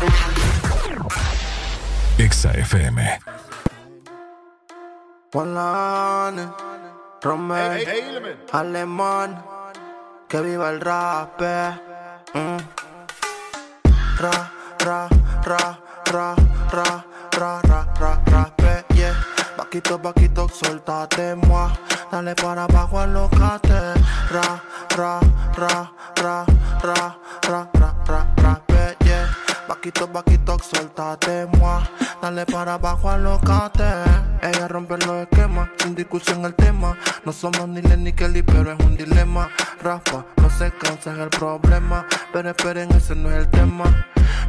Exa 2.22 2.50
FM. 2.50 3.18
Juan 5.34 6.52
Romel, 7.20 7.88
Alemán, 8.52 9.44
que 10.28 10.40
viva 10.40 10.70
el 10.70 10.80
rap. 10.80 11.42
eh. 11.42 11.74
Mm. 12.34 12.58
Ra, 14.20 14.52
ra, 14.78 15.08
ra, 15.44 15.76
ra, 16.12 16.36
ra, 16.70 17.02
ra, 17.36 17.86
ra, 17.98 18.20
ra, 18.30 18.52
eh, 18.58 18.84
yeah. 18.94 19.12
Vaquito, 19.56 19.98
vaquito, 19.98 20.46
suéltate, 20.48 21.34
moi. 21.34 21.68
Dale 22.12 22.36
para 22.36 22.62
abajo, 22.62 23.00
alocate. 23.00 23.94
Ra, 24.30 24.62
ra, 24.96 25.18
ra, 25.56 25.90
ra, 26.22 26.46
ra, 26.84 27.16
ra, 27.42 27.68
ra, 27.74 27.94
ra, 28.06 28.26
rap, 28.36 28.70
eh, 28.70 28.73
Paquito, 29.66 30.06
paquito, 30.06 30.58
suéltate, 30.58 31.46
moi. 31.58 31.82
Dale 32.20 32.44
para 32.44 32.74
abajo, 32.74 33.10
alocate. 33.10 33.84
Ella 34.42 34.68
rompe 34.68 34.98
los 34.98 35.22
esquemas, 35.22 35.70
sin 35.78 35.94
discusión 35.94 36.44
el 36.44 36.54
tema. 36.54 36.96
No 37.24 37.32
somos 37.32 37.66
ni 37.68 37.80
Lenny 37.80 38.12
Kelly, 38.12 38.42
pero 38.42 38.72
es 38.72 38.80
un 38.84 38.96
dilema. 38.96 39.48
Rafa, 39.82 40.26
no 40.36 40.50
se 40.50 40.70
cansa, 40.72 41.12
es 41.12 41.18
el 41.18 41.30
problema. 41.30 42.06
Pero 42.32 42.50
esperen, 42.50 42.90
ese 42.92 43.14
no 43.14 43.30
es 43.30 43.36
el 43.36 43.48
tema. 43.48 43.84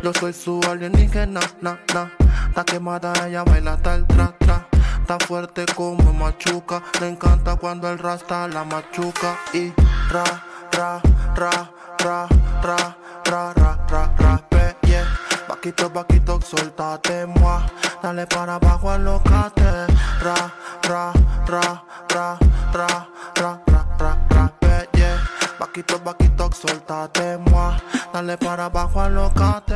Yo 0.04 0.14
soy 0.14 0.34
su 0.34 0.60
alienígena, 0.70 1.40
na, 1.62 1.80
na. 1.94 2.12
Está 2.50 2.66
quemada, 2.66 3.14
ella 3.26 3.44
baila 3.44 3.74
hasta 3.74 3.96
el 3.96 4.06
tra, 4.08 4.34
tra. 4.38 4.68
Está 5.00 5.18
fuerte 5.20 5.66
como 5.76 6.12
machuca. 6.14 6.82
Le 7.00 7.08
encanta 7.08 7.56
cuando 7.56 7.90
el 7.90 8.00
rasta 8.00 8.48
la 8.48 8.64
machuca. 8.66 9.38
Y 9.54 9.72
ra, 10.12 10.24
ra, 10.74 11.02
ra, 11.36 11.72
ra, 12.00 12.28
ra, 12.62 12.98
ra, 13.24 13.54
ra. 13.54 13.65
Vaquito, 15.66 15.90
vaquito, 15.90 16.40
suéltate, 16.46 17.26
moi. 17.26 17.60
Dale 18.00 18.28
para 18.28 18.54
abajo, 18.54 18.88
alocate. 18.88 19.64
Ra, 20.22 20.54
ra, 20.84 21.12
ra, 21.48 21.84
ra, 22.08 22.40
ra, 22.72 23.10
ra, 23.34 23.64
ra, 23.66 23.88
ra, 23.98 24.28
ra, 24.30 24.88
yeah. 24.94 25.28
Vaquito, 25.58 26.00
vaquito, 26.02 26.52
suéltate, 26.54 27.40
moi. 27.50 27.76
Dale 28.14 28.38
para 28.38 28.66
abajo, 28.66 29.02
alocate. 29.02 29.74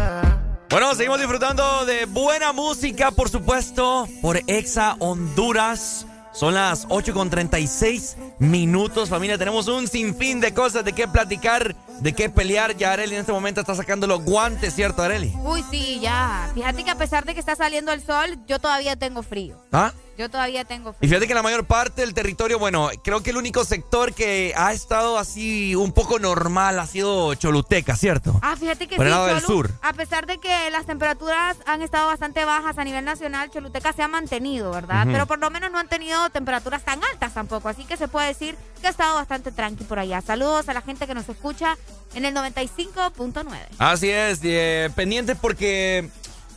Bueno, 0.70 0.94
seguimos 0.94 1.18
disfrutando 1.18 1.84
de 1.88 2.06
buena 2.06 2.54
música, 2.54 3.10
por 3.10 3.30
supuesto, 3.30 4.08
por 4.22 4.40
Exa 4.46 4.96
Honduras. 5.00 6.06
Son 6.32 6.54
las 6.54 6.86
8 6.90 7.16
con 7.16 7.32
36 7.32 8.16
minutos, 8.38 9.10
familia. 9.10 9.40
Tenemos 9.40 9.68
un 9.68 9.88
sinfín 9.88 10.40
de 10.40 10.54
cosas 10.54 10.86
de 10.86 10.94
qué 10.94 11.08
platicar, 11.08 11.76
de 12.02 12.14
qué 12.14 12.30
pelear. 12.30 12.76
Ya 12.76 12.94
Areli 12.94 13.16
en 13.16 13.22
este 13.22 13.32
momento 13.32 13.62
está 13.62 13.76
sacando 13.76 14.08
los 14.08 14.24
guantes, 14.24 14.74
¿cierto, 14.74 15.02
Areli? 15.02 15.34
Uy, 15.44 15.64
sí, 15.70 16.00
ya. 16.02 16.52
Fíjate 16.54 16.84
que 16.84 16.92
a 16.92 16.98
pesar 16.98 17.26
de 17.26 17.34
que 17.34 17.40
está 17.40 17.56
saliendo 17.56 17.92
el 17.92 18.02
sol, 18.02 18.38
yo 18.48 18.60
todavía 18.60 18.96
tengo 18.96 19.24
frío. 19.24 19.62
¿Ah? 19.72 19.94
Yo 20.20 20.30
todavía 20.30 20.66
tengo 20.66 20.90
Y 20.90 20.94
frío. 20.96 21.10
fíjate 21.12 21.28
que 21.30 21.34
la 21.34 21.42
mayor 21.42 21.64
parte 21.66 22.02
del 22.02 22.14
territorio, 22.14 22.60
bueno, 22.60 22.90
creo 23.06 23.24
que 23.24 23.30
el 23.30 23.38
único 23.38 23.64
sector 23.64 24.14
que 24.14 24.54
ha 24.58 24.74
estado 24.74 25.18
así 25.18 25.76
un 25.76 25.94
poco 25.94 26.20
normal 26.20 26.78
ha 26.78 26.86
sido 26.88 27.34
Choluteca, 27.36 27.96
¿cierto? 27.96 28.38
Ah, 28.42 28.58
fíjate 28.60 28.88
que 28.88 28.98
Por 28.98 29.06
el 29.06 29.14
lado 29.14 29.28
del 29.28 29.40
sur. 29.40 29.72
A 29.82 29.94
pesar 29.94 30.26
de 30.26 30.38
que 30.38 30.70
las 30.72 30.86
temperaturas 30.86 31.56
han 31.66 31.82
estado 31.84 32.08
bastante 32.08 32.44
bajas 32.44 32.78
a 32.78 32.84
nivel 32.84 33.06
nacional, 33.06 33.50
Choluteca 33.50 33.94
se 33.94 34.04
ha 34.04 34.10
mantenido, 34.10 34.72
¿verdad? 34.72 35.08
Pero 35.10 35.26
por 35.26 35.40
lo 35.40 35.50
menos 35.52 35.72
no 35.72 35.80
han 35.80 35.88
tenido 35.88 36.30
temperaturas 36.32 36.84
tan 36.84 37.02
altas 37.02 37.34
tampoco. 37.34 37.70
Así 37.70 37.86
que 37.86 37.96
se 37.96 38.10
puede 38.10 38.28
decir 38.28 38.58
que 38.82 38.88
ha 38.88 38.90
estado 38.90 39.16
bastante 39.16 39.54
tranqui 39.54 39.86
por 39.86 40.00
allá. 40.00 40.20
Saludos 40.20 40.68
a 40.68 40.74
la 40.74 40.82
gente 40.82 41.08
que 41.08 41.14
nos 41.14 41.30
escucha 41.30 41.78
en 42.14 42.26
el 42.26 42.36
95.9. 42.36 43.46
Así 43.78 44.10
es, 44.10 44.42
eh, 44.44 44.90
pendientes 44.98 45.38
porque 45.40 46.10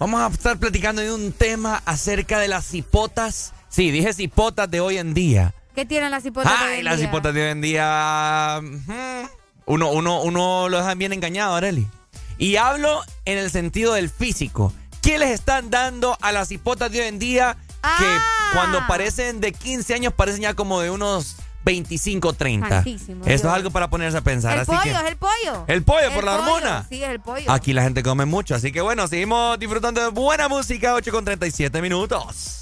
vamos 0.03 0.21
a 0.21 0.27
estar 0.35 0.59
platicando 0.59 1.01
de 1.01 1.13
un 1.13 1.31
tema 1.33 1.81
acerca 1.87 2.41
de 2.41 2.49
las 2.49 2.75
hipotas. 2.75 3.53
Sí, 3.69 3.91
dije 3.93 4.11
hipotas 4.19 4.69
de 4.69 4.81
hoy 4.81 4.99
en 4.99 5.15
día. 5.15 5.55
¿Qué 5.77 5.87
tienen 5.87 6.11
las 6.11 6.25
hipotas 6.27 6.59
de 6.59 6.65
hoy 6.67 6.73
Ay, 6.73 6.79
en 6.81 6.85
las 6.85 6.97
día? 6.99 7.07
hipotas 7.07 7.33
de 7.35 7.43
hoy 7.45 7.51
en 7.51 7.61
día. 7.61 8.61
Uno, 9.67 9.91
uno, 9.93 10.23
uno 10.23 10.69
lo 10.69 10.79
dejan 10.79 10.99
bien 10.99 11.13
engañado, 11.13 11.55
Areli. 11.55 11.87
Y 12.37 12.57
hablo 12.57 13.01
en 13.25 13.39
el 13.39 13.51
sentido 13.51 13.95
del 13.95 14.11
físico. 14.11 14.73
¿Qué 15.03 15.19
les 15.19 15.31
están 15.31 15.71
dando 15.71 16.19
a 16.21 16.33
las 16.33 16.51
hipotas 16.51 16.91
de 16.91 17.01
hoy 17.03 17.07
en 17.07 17.19
día 17.21 17.57
que 17.81 18.05
Ah. 18.05 18.51
cuando 18.55 18.85
parecen 18.89 19.41
de 19.41 19.53
15 19.53 19.95
años 19.95 20.13
parecen 20.13 20.43
ya 20.43 20.55
como 20.55 20.81
de 20.81 20.91
unos 20.91 21.37
25, 21.65 22.33
30? 22.33 22.69
Santísimo 22.69 23.25
Eso 23.25 23.29
Dios. 23.29 23.41
es 23.41 23.47
algo 23.47 23.71
para 23.71 23.89
ponerse 23.89 24.19
a 24.19 24.21
pensar. 24.21 24.55
El 24.55 24.61
así 24.61 24.71
pollo, 24.71 24.83
que, 24.83 24.91
es 24.91 25.05
el 25.05 25.17
pollo. 25.17 25.65
¿El 25.69 25.83
pollo 25.83 26.13
por 26.15 26.25
la 26.25 26.37
hormona? 26.37 26.87
Sí, 26.89 27.03
es 27.03 27.11
el 27.11 27.21
pollo. 27.21 27.51
Aquí 27.51 27.73
la 27.73 27.83
gente 27.83 28.03
come 28.03 28.25
mucho, 28.25 28.55
así 28.55 28.73
que 28.73 28.81
bueno, 28.81 29.07
seguimos 29.09 29.59
disfrutando 29.59 30.01
de 30.01 30.09
buena 30.09 30.49
música, 30.49 30.95
8 30.95 31.11
con 31.13 31.25
37 31.25 31.81
minutos. 31.81 32.62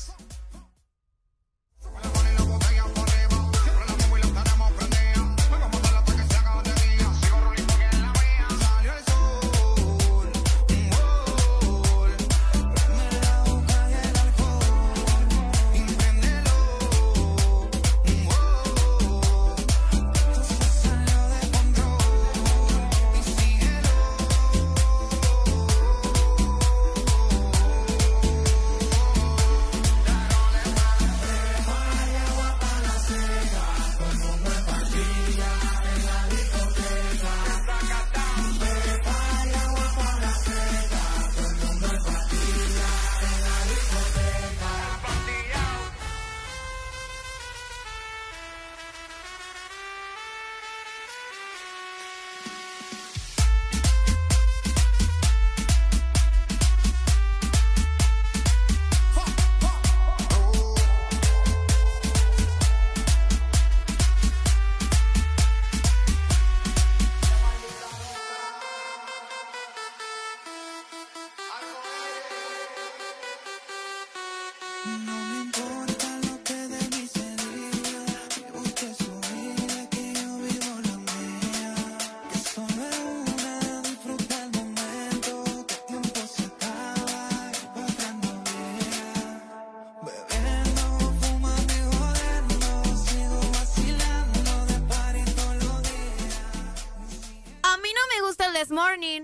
Morning. 98.91 99.23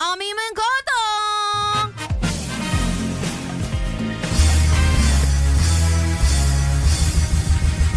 A 0.00 0.16
mí 0.16 0.24
me 0.24 0.42
encanta. 0.50 1.90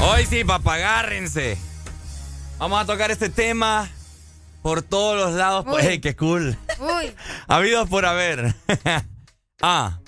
Hoy 0.01 0.25
sí, 0.25 0.43
papá, 0.43 0.73
agárrense. 0.73 1.57
Vamos 2.57 2.81
a 2.81 2.85
tocar 2.85 3.11
este 3.11 3.29
tema 3.29 3.87
por 4.61 4.81
todos 4.81 5.15
los 5.17 5.31
lados. 5.35 5.63
Pues, 5.63 5.85
hey, 5.87 6.01
qué 6.01 6.17
cool. 6.17 6.57
Uy. 6.79 7.15
Habidos 7.47 7.87
por 7.87 8.05
haber. 8.05 8.53
ah. 9.61 9.99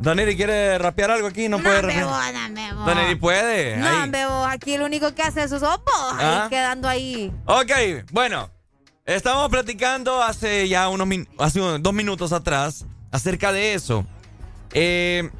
Don 0.00 0.18
Eri, 0.18 0.36
¿quiere 0.36 0.78
rapear 0.78 1.12
algo 1.12 1.28
aquí? 1.28 1.48
No, 1.48 1.60
puede 1.60 1.80
rapear. 1.80 2.06
vos, 2.06 2.84
vos. 2.84 3.16
Puede. 3.20 3.76
No, 3.76 4.28
vos, 4.30 4.48
aquí 4.50 4.76
lo 4.78 4.86
único 4.86 5.14
que 5.14 5.22
hace 5.22 5.44
es 5.44 5.50
sus 5.50 5.62
ojos, 5.62 5.84
Ah. 6.18 6.42
ahí 6.42 6.48
quedando 6.50 6.88
ahí. 6.88 7.32
Ok, 7.46 7.70
bueno. 8.10 8.50
Estamos 9.06 9.50
platicando 9.50 10.22
hace 10.22 10.66
ya 10.66 10.88
unos 10.88 11.06
min- 11.06 11.28
hace 11.38 11.60
unos 11.60 11.82
dos 11.82 11.92
minutos 11.92 12.32
atrás 12.32 12.86
acerca 13.12 13.52
de 13.52 13.74
eso. 13.74 14.06
Eh, 14.72 15.30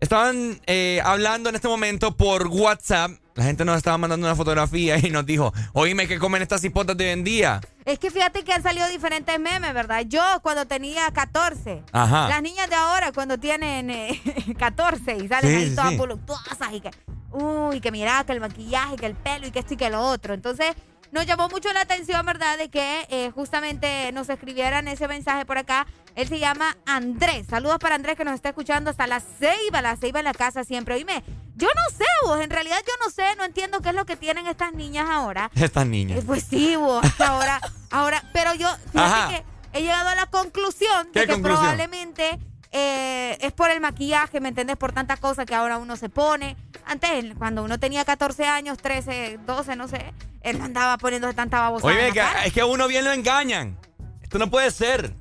estaban 0.00 0.58
eh, 0.66 0.98
hablando 1.04 1.50
en 1.50 1.56
este 1.56 1.68
momento 1.68 2.16
por 2.16 2.46
WhatsApp. 2.46 3.10
La 3.34 3.44
gente 3.44 3.66
nos 3.66 3.76
estaba 3.76 3.98
mandando 3.98 4.26
una 4.26 4.34
fotografía 4.36 4.96
y 4.98 5.10
nos 5.10 5.26
dijo, 5.26 5.52
oíme 5.74 6.08
que 6.08 6.18
comen 6.18 6.40
estas 6.40 6.64
hipotas 6.64 6.96
de 6.96 7.04
hoy 7.04 7.10
en 7.10 7.24
día. 7.24 7.60
Es 7.84 7.98
que 7.98 8.10
fíjate 8.10 8.44
que 8.44 8.52
han 8.54 8.62
salido 8.62 8.88
diferentes 8.88 9.38
memes, 9.38 9.74
¿verdad? 9.74 10.04
Yo 10.06 10.22
cuando 10.42 10.66
tenía 10.66 11.10
14. 11.10 11.82
Ajá. 11.92 12.28
Las 12.30 12.40
niñas 12.42 12.68
de 12.70 12.76
ahora 12.76 13.12
cuando 13.12 13.36
tienen 13.38 13.90
eh, 13.90 14.22
14 14.58 15.16
y 15.18 15.28
salen 15.28 15.50
Sí, 15.50 15.56
ahí 15.56 15.68
sí, 15.68 15.74
todas 15.76 15.90
sí. 15.90 15.96
voluptuosas 15.98 16.72
y 16.72 16.80
que, 16.80 16.90
uy, 17.30 17.80
que 17.82 17.90
mira, 17.92 18.24
que 18.24 18.32
el 18.32 18.40
maquillaje, 18.40 18.96
que 18.96 19.06
el 19.06 19.14
pelo 19.16 19.46
y 19.46 19.50
que 19.50 19.58
esto 19.58 19.74
y 19.74 19.76
que 19.76 19.90
lo 19.90 20.00
otro. 20.00 20.32
Entonces, 20.34 20.74
nos 21.12 21.26
llamó 21.26 21.48
mucho 21.48 21.72
la 21.72 21.82
atención, 21.82 22.24
¿verdad? 22.26 22.58
De 22.58 22.68
que 22.70 23.06
eh, 23.10 23.30
justamente 23.34 24.10
nos 24.12 24.28
escribieran 24.28 24.88
ese 24.88 25.06
mensaje 25.06 25.44
por 25.44 25.58
acá. 25.58 25.86
Él 26.14 26.26
se 26.26 26.38
llama 26.38 26.76
Andrés. 26.86 27.46
Saludos 27.48 27.78
para 27.78 27.94
Andrés 27.94 28.16
que 28.16 28.24
nos 28.24 28.34
está 28.34 28.48
escuchando 28.48 28.90
hasta 28.90 29.06
la 29.06 29.20
ceiba, 29.20 29.80
la 29.80 29.96
ceiba 29.96 30.18
en 30.18 30.24
la 30.24 30.34
casa 30.34 30.64
siempre. 30.64 30.94
Oíme, 30.94 31.22
yo 31.54 31.68
no 31.68 31.96
sé 31.96 32.04
vos, 32.24 32.40
en 32.40 32.50
realidad 32.50 32.78
yo 32.86 32.92
no 33.04 33.10
sé, 33.10 33.36
no 33.36 33.44
entiendo 33.44 33.80
qué 33.80 33.90
es 33.90 33.94
lo 33.94 34.04
que 34.06 34.16
tienen 34.16 34.46
estas 34.46 34.72
niñas 34.72 35.08
ahora. 35.08 35.50
Estas 35.54 35.86
niñas. 35.86 36.18
Eh, 36.18 36.22
Pues 36.26 36.44
sí, 36.44 36.76
vos, 36.76 37.04
ahora, 37.20 37.60
ahora, 37.90 38.22
pero 38.32 38.54
yo, 38.54 38.68
fíjate 38.90 39.34
que 39.36 39.78
he 39.78 39.82
llegado 39.82 40.08
a 40.08 40.14
la 40.14 40.26
conclusión 40.26 41.08
¿Qué 41.12 41.20
de 41.20 41.26
que 41.26 41.32
conclusión? 41.34 41.60
probablemente 41.60 42.38
eh, 42.72 43.36
es 43.40 43.52
por 43.52 43.70
el 43.70 43.80
maquillaje, 43.80 44.40
¿me 44.40 44.48
entendés? 44.48 44.76
Por 44.78 44.92
tantas 44.92 45.20
cosas 45.20 45.44
que 45.44 45.54
ahora 45.54 45.76
uno 45.76 45.96
se 45.96 46.08
pone. 46.08 46.56
Antes, 46.86 47.34
cuando 47.38 47.62
uno 47.64 47.78
tenía 47.78 48.04
14 48.04 48.44
años, 48.46 48.78
13, 48.78 49.38
12, 49.46 49.76
no 49.76 49.88
sé, 49.88 50.12
él 50.42 50.60
andaba 50.60 50.98
poniéndose 50.98 51.34
tanta 51.34 51.60
babosada. 51.60 51.92
en 51.92 51.98
Oye, 51.98 52.06
la 52.08 52.12
que- 52.12 52.18
cara. 52.20 52.44
es 52.46 52.52
que 52.52 52.60
a 52.60 52.66
uno 52.66 52.88
bien 52.88 53.04
lo 53.04 53.12
engañan. 53.12 53.78
Esto 54.22 54.38
no 54.38 54.50
puede 54.50 54.70
ser. 54.70 55.12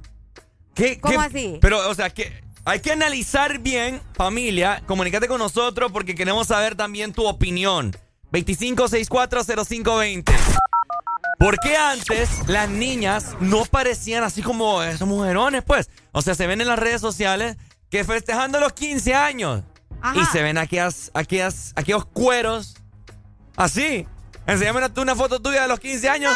¿Qué, 0.73 0.99
¿Cómo 0.99 1.19
qué- 1.19 1.25
así? 1.25 1.57
Pero, 1.61 1.89
o 1.89 1.95
sea, 1.95 2.09
que 2.09 2.41
hay 2.65 2.79
que 2.79 2.91
analizar 2.91 3.59
bien, 3.59 4.01
familia. 4.13 4.81
Comunícate 4.87 5.27
con 5.27 5.39
nosotros 5.39 5.91
porque 5.91 6.15
queremos 6.15 6.47
saber 6.47 6.75
también 6.75 7.13
tu 7.13 7.25
opinión. 7.27 7.95
25640520. 8.31 10.33
¿Por 11.39 11.57
qué 11.59 11.75
antes 11.75 12.47
las 12.47 12.69
niñas 12.69 13.35
no 13.39 13.65
parecían 13.65 14.23
así 14.23 14.41
como 14.43 14.83
esos 14.83 15.07
mujerones, 15.07 15.63
pues? 15.63 15.89
O 16.11 16.21
sea, 16.21 16.35
se 16.35 16.45
ven 16.47 16.61
en 16.61 16.67
las 16.67 16.77
redes 16.79 17.01
sociales 17.01 17.57
que 17.89 18.03
festejando 18.03 18.59
los 18.59 18.73
15 18.73 19.13
años. 19.15 19.63
Ajá. 20.01 20.19
Y 20.19 20.25
se 20.25 20.41
ven 20.41 20.57
aquellas, 20.57 21.11
aquellas, 21.13 21.73
aquellos 21.75 22.05
cueros 22.05 22.75
así. 23.55 24.07
Enséñame 24.47 24.89
tú 24.89 25.01
una 25.01 25.15
foto 25.15 25.39
tuya 25.39 25.61
de 25.63 25.67
los 25.67 25.79
15 25.79 26.09
años. 26.09 26.35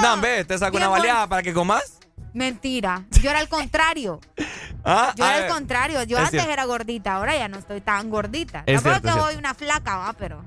No, 0.00 0.20
ve, 0.20 0.44
te 0.44 0.56
saco 0.58 0.76
una 0.76 0.88
baleada 0.88 1.26
para 1.26 1.42
que 1.42 1.52
comas. 1.52 1.98
Mentira. 2.34 3.04
Yo 3.20 3.30
era 3.30 3.40
el 3.40 3.48
contrario. 3.48 4.20
Ah, 4.84 5.12
Yo 5.14 5.24
era 5.24 5.36
el 5.36 5.42
ver. 5.42 5.50
contrario. 5.52 6.02
Yo 6.02 6.16
Es 6.16 6.24
antes 6.24 6.40
cierto. 6.40 6.50
era 6.52 6.64
gordita, 6.64 7.14
ahora 7.14 7.36
ya 7.36 7.46
no 7.46 7.56
estoy 7.56 7.80
tan 7.80 8.10
gordita. 8.10 8.64
Es 8.66 8.82
Tampoco 8.82 9.06
es 9.08 9.14
que 9.14 9.20
voy 9.20 9.34
una 9.36 9.54
flaca, 9.54 9.96
va, 9.98 10.12
pero. 10.14 10.44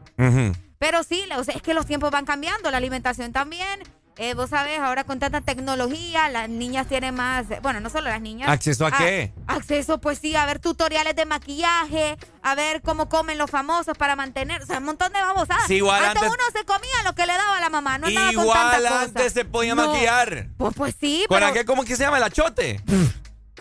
Pero 0.78 1.04
sí, 1.04 1.24
o 1.38 1.44
sea, 1.46 1.56
es 1.56 1.62
que 1.62 1.74
los 1.74 1.86
tiempos 1.86 2.12
van 2.12 2.26
cambiando, 2.26 2.70
la 2.70 2.76
alimentación 2.76 3.32
también. 3.32 3.80
Eh, 4.18 4.34
vos 4.34 4.50
sabés, 4.50 4.80
ahora 4.80 5.04
con 5.04 5.20
tanta 5.20 5.42
tecnología, 5.42 6.30
las 6.30 6.48
niñas 6.48 6.88
tienen 6.88 7.14
más, 7.16 7.48
bueno, 7.62 7.82
no 7.82 7.90
solo 7.90 8.10
las 8.10 8.22
niñas. 8.22 8.48
¿Acceso 8.48 8.86
a 8.86 8.90
Ah, 8.94 8.98
qué? 8.98 9.34
Acceso, 9.46 10.00
pues 10.00 10.20
sí, 10.20 10.38
a 10.38 10.46
ver 10.46 10.60
tutoriales 10.60 11.18
de 11.18 11.26
maquillaje, 11.26 12.18
a 12.42 12.56
ver 12.56 12.82
cómo 12.82 13.10
comen 13.10 13.38
los 13.38 13.52
famosos 13.52 13.98
para 13.98 14.16
mantener, 14.16 14.62
o 14.62 14.66
sea, 14.66 14.78
un 14.78 14.86
montón 14.86 15.12
de 15.12 15.20
babosadas. 15.20 15.68
Sí, 15.68 15.76
igual 15.76 16.02
antes, 16.02 16.24
antes- 16.24 16.34
uno 16.34 16.44
se 16.58 16.66
comía 16.66 17.04
lo 17.04 17.14
que 17.14 17.26
le 17.26 17.34
daba 17.34 17.60
la 17.60 17.70
mamá, 17.70 17.98
no 17.98 18.04
con 18.06 18.14
Igual 18.14 18.82
cosa. 18.84 19.02
antes 19.02 19.34
se 19.34 19.44
podía 19.44 19.76
No. 19.76 19.86
maquillar. 19.88 20.48
Pues, 20.58 20.74
pues 20.76 20.96
sí, 20.98 21.26
¿Con 21.28 21.36
pero... 21.36 21.48
aquel, 21.48 21.66
cómo 21.66 21.84
que 21.84 21.98
se 21.98 22.04
llama? 22.04 22.16
¿El 22.18 22.24
achote? 22.24 22.80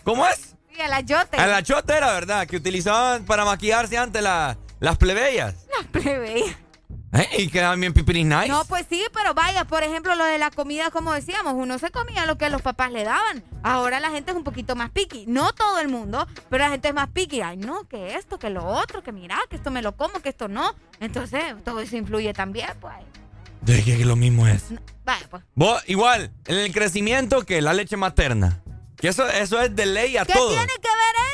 ¿Cómo 0.04 0.24
es? 0.24 0.54
Sí, 0.72 0.80
el 0.80 0.92
ayote. 0.92 1.36
El 1.36 1.52
achote 1.52 1.96
era, 1.96 2.12
¿verdad? 2.12 2.46
Que 2.46 2.56
utilizaban 2.56 3.24
para 3.24 3.44
maquillarse 3.44 3.98
antes 3.98 4.22
la- 4.22 4.56
las 4.78 4.98
plebeyas. 4.98 5.54
Las 5.76 5.86
plebeyas. 5.88 6.56
¿Eh? 7.14 7.28
Y 7.38 7.48
quedaban 7.48 7.80
bien 7.80 7.92
pipiris 7.92 8.26
nice. 8.26 8.48
No, 8.48 8.64
pues 8.64 8.86
sí, 8.90 9.04
pero 9.12 9.34
vaya, 9.34 9.64
por 9.64 9.84
ejemplo, 9.84 10.16
lo 10.16 10.24
de 10.24 10.36
la 10.38 10.50
comida, 10.50 10.90
como 10.90 11.12
decíamos, 11.12 11.54
uno 11.56 11.78
se 11.78 11.90
comía 11.90 12.26
lo 12.26 12.36
que 12.36 12.50
los 12.50 12.60
papás 12.60 12.90
le 12.90 13.04
daban. 13.04 13.44
Ahora 13.62 14.00
la 14.00 14.10
gente 14.10 14.32
es 14.32 14.36
un 14.36 14.42
poquito 14.42 14.74
más 14.74 14.90
picky. 14.90 15.24
No 15.28 15.52
todo 15.52 15.78
el 15.78 15.88
mundo, 15.88 16.26
pero 16.50 16.64
la 16.64 16.70
gente 16.70 16.88
es 16.88 16.94
más 16.94 17.08
picky. 17.10 17.40
Ay, 17.40 17.56
no, 17.56 17.86
que 17.88 18.16
esto, 18.16 18.38
que 18.38 18.50
lo 18.50 18.66
otro, 18.66 19.02
que 19.02 19.12
mira, 19.12 19.38
que 19.48 19.54
esto 19.56 19.70
me 19.70 19.80
lo 19.80 19.96
como, 19.96 20.20
que 20.20 20.30
esto 20.30 20.48
no. 20.48 20.74
Entonces, 20.98 21.42
todo 21.64 21.78
eso 21.80 21.96
influye 21.96 22.32
también, 22.32 22.70
pues. 22.80 22.94
De 23.60 23.82
que 23.82 24.04
lo 24.04 24.16
mismo 24.16 24.48
es. 24.48 24.64
Vaya, 25.04 25.26
pues. 25.30 25.44
Vos, 25.54 25.82
igual, 25.86 26.32
en 26.46 26.58
el 26.58 26.72
crecimiento 26.72 27.46
que 27.46 27.62
la 27.62 27.74
leche 27.74 27.96
materna. 27.96 28.60
Que 28.96 29.08
eso, 29.08 29.26
eso 29.28 29.60
es 29.60 29.74
de 29.74 29.86
ley 29.86 30.16
a 30.16 30.24
¿Qué 30.24 30.32
todo. 30.32 30.48
tiene 30.48 30.66
que 30.66 30.88
ver 30.88 31.16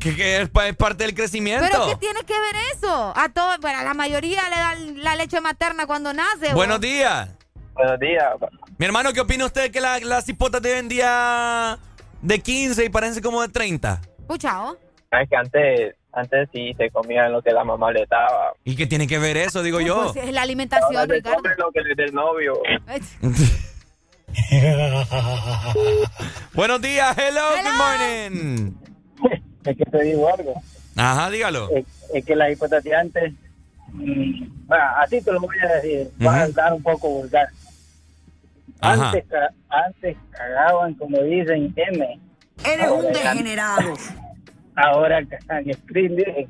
Que, 0.00 0.14
que 0.16 0.40
es, 0.42 0.48
pa- 0.50 0.68
es 0.68 0.76
parte 0.76 1.04
del 1.04 1.14
crecimiento. 1.14 1.66
¿Pero 1.70 1.86
qué 1.88 1.96
tiene 1.96 2.20
que 2.24 2.32
ver 2.34 2.56
eso? 2.74 3.12
A 3.16 3.28
todo, 3.28 3.56
bueno, 3.60 3.78
a 3.80 3.84
la 3.84 3.94
mayoría 3.94 4.42
le 4.48 4.56
dan 4.56 5.02
la 5.02 5.16
leche 5.16 5.40
materna 5.40 5.86
cuando 5.86 6.12
nace. 6.12 6.52
Buenos 6.54 6.80
días. 6.80 7.28
Buenos 7.74 7.98
días. 7.98 8.34
Mi 8.78 8.86
hermano, 8.86 9.12
¿qué 9.12 9.20
opina 9.20 9.44
usted 9.46 9.70
que 9.70 9.80
la- 9.80 9.98
las 10.00 10.28
hipotas 10.28 10.60
de 10.62 10.72
hoy 10.72 10.78
en 10.80 10.88
día 10.88 11.78
de 12.22 12.38
15 12.40 12.84
y 12.84 12.88
parecen 12.88 13.22
como 13.22 13.42
de 13.42 13.48
30? 13.48 14.00
Puchao. 14.26 14.76
Es 15.12 15.28
que 15.28 15.36
antes, 15.36 15.94
antes 16.12 16.48
sí 16.52 16.74
se 16.76 16.90
comían 16.90 17.32
lo 17.32 17.42
que 17.42 17.50
la 17.52 17.64
mamá 17.64 17.90
le 17.92 18.06
daba. 18.06 18.52
¿Y 18.64 18.76
qué 18.76 18.86
tiene 18.86 19.06
que 19.06 19.18
ver 19.18 19.36
eso, 19.36 19.62
digo 19.62 19.80
yo? 19.80 20.12
Pues 20.12 20.24
es 20.26 20.32
la 20.32 20.42
alimentación, 20.42 20.96
Ahora 20.96 21.14
Ricardo. 21.14 21.42
lo 21.58 21.70
que 21.72 21.80
le 21.80 21.94
dé 21.94 22.04
el 22.04 22.14
novio. 22.14 22.54
Buenos 26.54 26.80
días, 26.80 27.16
hello, 27.18 27.42
good 27.56 27.76
morning. 27.76 28.72
Es 29.64 29.76
que 29.76 29.84
te 29.84 30.02
digo 30.04 30.32
algo. 30.32 30.54
Ajá, 30.96 31.30
dígalo. 31.30 31.68
Es, 31.76 31.84
es 32.14 32.24
que 32.24 32.34
las 32.34 32.50
hipotas 32.52 32.82
de 32.82 32.94
antes, 32.96 33.32
mm, 33.92 34.66
bueno, 34.66 34.84
así 34.98 35.20
te 35.20 35.32
lo 35.32 35.40
voy 35.40 35.56
a 35.62 35.74
decir, 35.76 36.10
va 36.24 36.40
a 36.40 36.44
Ujú. 36.44 36.52
dar 36.54 36.72
un 36.72 36.82
poco 36.82 37.08
vulgar. 37.10 37.48
Ajá. 38.80 39.10
Antes, 39.10 39.24
ca- 39.28 39.52
antes 39.68 40.16
cagaban, 40.30 40.94
como 40.94 41.22
dicen, 41.22 41.72
M. 41.76 42.18
Eres 42.64 42.88
un 42.88 43.06
Ahora 43.06 43.10
degenerado. 43.34 43.94
Ahora 44.76 45.22
cagan 45.26 45.64
screen, 45.74 46.16
dije. 46.16 46.48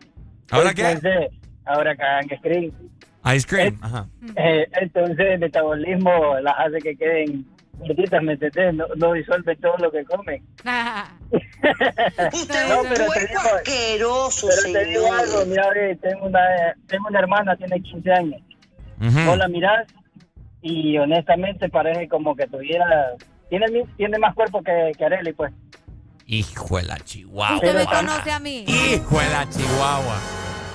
¿Ahora 0.51 0.73
qué? 0.75 0.83
Entonces, 0.91 1.31
ahora 1.65 1.97
cagan 1.97 2.29
screen. 2.39 2.73
Ice 3.35 3.47
cream. 3.47 3.79
Ajá. 3.83 4.07
Eh, 4.37 4.67
entonces 4.81 5.19
el 5.31 5.39
metabolismo 5.41 6.37
las 6.41 6.55
hace 6.59 6.79
que 6.79 6.97
queden 6.97 7.45
gorditas, 7.81 8.23
¿me 8.23 8.33
entendés? 8.35 8.75
No, 8.75 8.87
no 8.97 9.13
disuelve 9.13 9.57
todo 9.57 9.77
lo 9.79 9.91
que 9.91 10.05
comen. 10.05 10.43
Usted 12.33 12.69
No, 12.69 12.83
es 12.83 12.89
pero 12.89 13.07
cuerpo 13.07 13.29
digo- 13.29 13.57
asqueroso, 13.57 14.49
Pero 14.49 14.73
te 14.73 14.85
digo 14.87 15.03
señor. 15.05 15.21
algo, 15.21 15.47
mira, 15.47 15.71
ve, 15.71 15.97
tengo 16.01 16.27
una, 16.27 16.41
tengo 16.87 17.09
una 17.09 17.19
hermana, 17.19 17.57
tiene 17.57 17.81
15 17.81 18.13
años. 18.13 18.41
Ujú. 19.01 19.21
Vos 19.27 19.39
la 19.39 19.49
mirás 19.49 19.87
y 20.63 20.99
honestamente 20.99 21.69
parece 21.69 22.09
como 22.09 22.35
que 22.37 22.47
tuviera... 22.47 22.87
Tiene, 23.49 23.67
mi- 23.69 23.85
tiene 23.97 24.19
más 24.19 24.35
cuerpo 24.35 24.63
que, 24.63 24.93
que 24.97 25.05
Arely, 25.05 25.33
pues. 25.33 25.53
Hijo 26.27 26.77
de 26.77 26.85
la 26.85 26.99
chihuahua. 26.99 27.57
Usted 27.57 27.75
me 27.75 27.85
conoce 27.87 28.31
a 28.31 28.39
mí. 28.39 28.65
Hijo 28.69 29.19
de 29.19 29.31
la 29.31 29.49
chihuahua. 29.49 30.21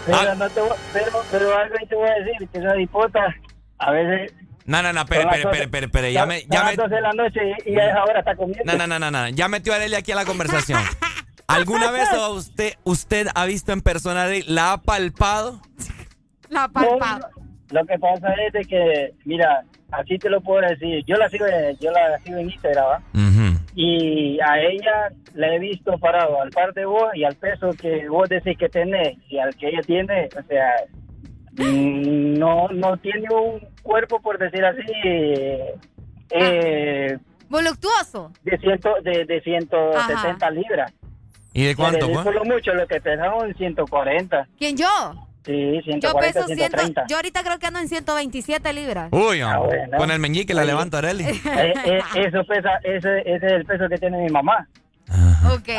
Pero, 0.06 0.18
Ah. 0.18 0.36
no 0.36 0.50
te 0.50 0.60
voy- 0.62 0.78
pero, 0.92 1.24
pero 1.32 1.58
algo 1.58 1.76
te 1.88 1.96
voy 1.96 2.10
a 2.10 2.14
decir, 2.16 2.48
que 2.50 2.58
esas 2.60 2.78
hipotas 2.80 3.34
a 3.78 3.92
veces... 3.92 4.34
No, 4.66 4.82
no, 4.82 4.92
no, 4.94 5.02
espere, 5.02 5.24
doce- 5.26 5.62
espere, 5.64 5.86
espere. 5.86 6.14
Ya 6.14 6.26
me, 6.26 6.42
ya 6.50 6.64
las 6.64 6.72
me, 6.78 6.84
12 6.84 6.96
de 6.96 7.02
la 7.02 7.14
noche 7.14 7.40
y, 7.66 7.72
y 7.72 7.80
a 7.80 7.90
esa 7.90 8.04
hora 8.04 8.20
está 8.20 8.36
comiendo. 8.36 8.64
no, 8.66 8.88
no, 8.88 8.88
no, 8.88 9.00
no, 9.00 9.12
no. 9.12 9.30
Ya 9.30 9.48
metió 9.48 9.74
a 9.74 9.76
Arely 9.76 9.96
aquí 9.96 10.12
a 10.12 10.16
la 10.16 10.26
conversación. 10.26 10.80
¿Alguna 11.48 11.92
vez 11.92 12.10
usted, 12.32 12.74
usted 12.84 13.28
ha 13.36 13.46
visto 13.46 13.72
en 13.72 13.82
persona 13.82 14.22
a 14.22 14.26
Arely? 14.26 14.44
¿La 14.48 14.74
ha 14.74 14.78
palpado? 14.82 15.62
La 16.50 16.68
palpa. 16.68 17.30
Lo 17.72 17.86
que 17.86 17.98
pasa 18.00 18.34
es 18.48 18.54
de 18.54 18.62
que, 18.66 19.14
mira, 19.26 19.64
así 19.92 20.18
te 20.18 20.30
lo 20.30 20.42
puedo 20.42 20.62
decir. 20.68 21.04
Yo 21.06 21.16
la 21.18 21.30
sigo, 21.30 21.46
yo 21.80 21.92
la 21.92 22.18
sigo 22.24 22.38
en 22.38 22.50
Instagram, 22.50 22.86
¿va? 22.86 23.02
Y 23.76 24.40
a 24.40 24.60
ella 24.60 25.10
la 25.34 25.54
he 25.54 25.60
visto 25.60 25.98
parado 26.00 26.42
al 26.42 26.50
par 26.52 26.74
de 26.74 26.86
vos 26.86 27.10
y 27.14 27.24
al 27.24 27.36
peso 27.36 27.72
que 27.74 28.08
vos 28.08 28.30
decís 28.30 28.58
que 28.58 28.70
tenés 28.70 29.18
y 29.30 29.38
al 29.40 29.54
que 29.56 29.68
ella 29.70 29.82
tiene, 29.86 30.30
o 30.40 30.44
sea, 30.44 30.72
no 31.58 32.68
no 32.70 32.98
tiene 32.98 33.28
un 33.34 33.60
cuerpo, 33.82 34.22
por 34.22 34.38
decir 34.38 34.64
así, 34.66 34.82
eh, 36.32 37.18
Voluptuoso. 37.50 38.32
de, 38.44 38.58
ciento, 38.58 38.94
de, 39.04 39.26
de 39.26 39.42
170 39.42 40.50
libras. 40.52 40.94
¿Y 41.54 41.66
de 41.66 41.76
cuánto, 41.76 42.12
pues? 42.12 42.24
por 42.26 42.36
lo 42.36 42.44
mucho, 42.44 42.74
lo 42.74 42.86
que 42.88 43.00
pesaba 43.00 43.46
en 43.46 43.56
140. 43.56 44.48
¿Quién 44.58 44.76
yo? 44.76 44.88
Sí, 45.46 45.76
Yo 45.76 45.82
140, 45.84 46.20
peso 46.34 46.48
100, 46.48 46.58
130. 46.58 47.06
yo 47.08 47.16
ahorita 47.18 47.44
creo 47.44 47.60
que 47.60 47.68
ando 47.68 47.80
en 47.80 47.88
127 47.88 48.74
libras. 48.74 49.10
Uy, 49.12 49.42
Ah, 49.42 49.60
bueno. 49.60 49.98
con 49.98 50.10
el 50.10 50.20
meñique 50.20 50.54
la 50.56 50.62
Oye. 50.64 50.72
levanta 50.72 50.98
Arely. 50.98 51.24
Eh, 51.24 51.74
eh, 51.86 52.00
eso 52.16 52.44
pesa, 52.46 52.72
ese, 52.84 53.20
ese 53.22 53.46
es 53.46 53.52
el 53.54 53.66
peso 53.66 53.88
que 53.88 53.98
tiene 54.00 54.18
mi 54.24 54.30
mamá. 54.30 54.68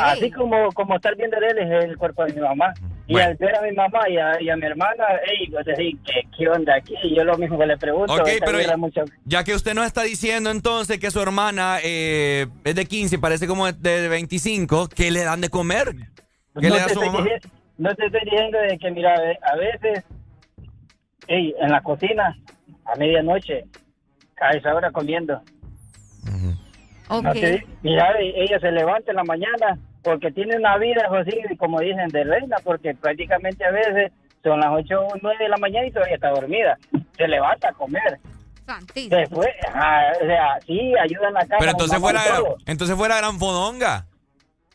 Así 0.01 0.31
como, 0.31 0.71
como 0.73 0.95
estar 0.95 1.15
viendo 1.15 1.37
él 1.37 1.57
es 1.59 1.83
el 1.85 1.97
cuerpo 1.97 2.23
de 2.25 2.33
mi 2.33 2.41
mamá. 2.41 2.73
Y 3.07 3.17
al 3.19 3.35
ver 3.35 3.55
a 3.55 3.61
mi 3.61 3.71
mamá 3.71 3.99
y 4.09 4.17
a, 4.17 4.41
y 4.41 4.49
a 4.49 4.55
mi 4.57 4.65
hermana, 4.65 5.05
ey, 5.25 5.49
yo 5.49 5.57
decía, 5.59 5.91
¿qué, 6.05 6.21
¿qué 6.37 6.49
onda 6.49 6.75
aquí? 6.75 6.93
Y 7.03 7.15
yo 7.15 7.23
lo 7.23 7.37
mismo 7.37 7.57
que 7.57 7.65
le 7.65 7.77
pregunto. 7.77 8.13
Ok, 8.13 8.27
pero 8.45 8.59
ya, 8.61 8.75
mucho- 8.75 9.05
ya 9.25 9.43
que 9.43 9.53
usted 9.55 9.73
nos 9.73 9.85
está 9.85 10.03
diciendo 10.03 10.49
entonces 10.49 10.99
que 10.99 11.09
su 11.11 11.21
hermana 11.21 11.77
eh, 11.83 12.47
es 12.65 12.75
de 12.75 12.85
15 12.85 13.15
y 13.15 13.17
parece 13.17 13.47
como 13.47 13.71
de 13.71 14.09
25, 14.09 14.89
¿qué 14.89 15.09
le 15.11 15.23
dan 15.23 15.39
de 15.41 15.49
comer? 15.49 15.93
¿Qué 16.59 16.67
no, 16.69 16.75
le 16.75 16.81
da 16.81 16.89
su 16.89 16.99
mamá? 16.99 17.19
diciendo, 17.23 17.47
no 17.77 17.95
te 17.95 18.05
estoy 18.07 18.21
diciendo 18.25 18.57
de 18.59 18.77
que, 18.77 18.91
mira, 18.91 19.13
a 19.13 19.55
veces, 19.55 20.03
en 21.27 21.69
la 21.71 21.81
cocina, 21.81 22.37
a 22.85 22.95
medianoche, 22.97 23.65
a 24.41 24.51
esa 24.51 24.73
hora 24.73 24.91
comiendo. 24.91 25.41
No 26.25 26.57
te- 27.33 27.65
mira, 27.83 28.11
e- 28.19 28.43
ella 28.43 28.59
se 28.59 28.71
levanta 28.71 29.11
en 29.11 29.17
la 29.17 29.23
mañana 29.23 29.77
porque 30.03 30.31
tiene 30.31 30.55
una 30.57 30.77
vida, 30.77 31.07
así, 31.19 31.55
como 31.57 31.79
dicen, 31.79 32.07
de 32.09 32.23
reina, 32.23 32.57
porque 32.63 32.93
prácticamente 32.95 33.65
a 33.65 33.71
veces 33.71 34.11
son 34.43 34.59
las 34.59 34.69
8 34.71 34.99
o 35.01 35.13
9 35.21 35.43
de 35.43 35.49
la 35.49 35.57
mañana 35.57 35.85
y 35.87 35.91
todavía 35.91 36.15
está 36.15 36.29
dormida. 36.29 36.77
Se 37.17 37.27
levanta 37.27 37.69
a 37.69 37.73
comer. 37.73 38.19
Después, 39.09 39.49
ah, 39.73 40.11
o 40.21 40.25
sea, 40.25 40.59
sí, 40.65 40.93
ayuda 40.97 41.27
en 41.29 41.33
la 41.33 41.39
casa. 41.41 41.55
Pero 41.59 41.71
entonces 41.71 41.97
y 41.97 42.01
fuera, 42.01 42.21
todo. 42.35 42.57
entonces 42.65 42.95
fuera 42.95 43.17
gran 43.17 43.39
fodonga. 43.39 44.05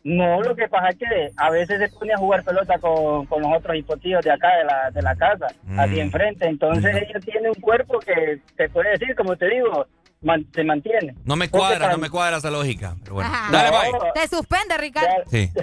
No, 0.04 0.40
lo 0.42 0.56
que 0.56 0.66
pasa 0.66 0.88
es 0.88 0.96
que 0.96 1.30
a 1.36 1.50
veces 1.50 1.78
se 1.78 1.96
pone 1.96 2.12
a 2.12 2.16
jugar 2.16 2.42
pelota 2.42 2.76
con, 2.78 3.24
con 3.26 3.40
los 3.42 3.52
otros 3.56 3.76
hipotíos 3.76 4.24
de 4.24 4.32
acá, 4.32 4.48
de 4.56 4.64
la, 4.64 4.90
de 4.90 5.02
la 5.02 5.14
casa, 5.14 5.46
así 5.78 6.00
enfrente. 6.00 6.46
Entonces 6.48 6.94
ella 6.96 7.20
tiene 7.20 7.48
un 7.50 7.54
cuerpo 7.60 8.00
que 8.00 8.40
te 8.56 8.68
puede 8.70 8.90
decir, 8.90 9.14
como 9.14 9.36
te 9.36 9.46
digo, 9.48 9.86
man- 10.22 10.46
se 10.54 10.64
mantiene. 10.64 11.14
No 11.24 11.36
me 11.36 11.48
cuadra, 11.50 11.90
no 11.92 11.98
me 11.98 12.10
cuadra 12.10 12.38
esa 12.38 12.50
lógica. 12.50 12.96
Pero 13.02 13.14
bueno. 13.14 13.30
Ajá. 13.32 13.50
Dale, 13.52 13.70
bye. 13.70 14.10
Te 14.14 14.28
suspende, 14.28 14.76
Ricardo. 14.78 15.24
Sí. 15.30 15.50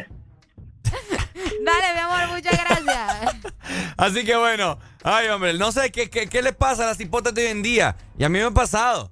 Dale, 0.84 1.94
mi 1.94 2.00
amor, 2.00 2.36
muchas 2.36 2.58
gracias. 2.64 3.36
Así 3.98 4.24
que 4.26 4.36
bueno, 4.36 4.80
ay 5.04 5.28
hombre, 5.30 5.54
no 5.54 5.72
sé 5.72 5.92
qué, 5.92 6.10
qué, 6.10 6.28
qué 6.28 6.42
le 6.42 6.54
pasa 6.54 6.84
a 6.84 6.88
las 6.88 7.00
hipotas 7.00 7.34
de 7.34 7.44
hoy 7.46 7.52
en 7.52 7.62
día. 7.62 7.96
Y 8.18 8.24
a 8.24 8.30
mí 8.30 8.40
me 8.40 8.46
ha 8.46 8.52
pasado 8.52 9.12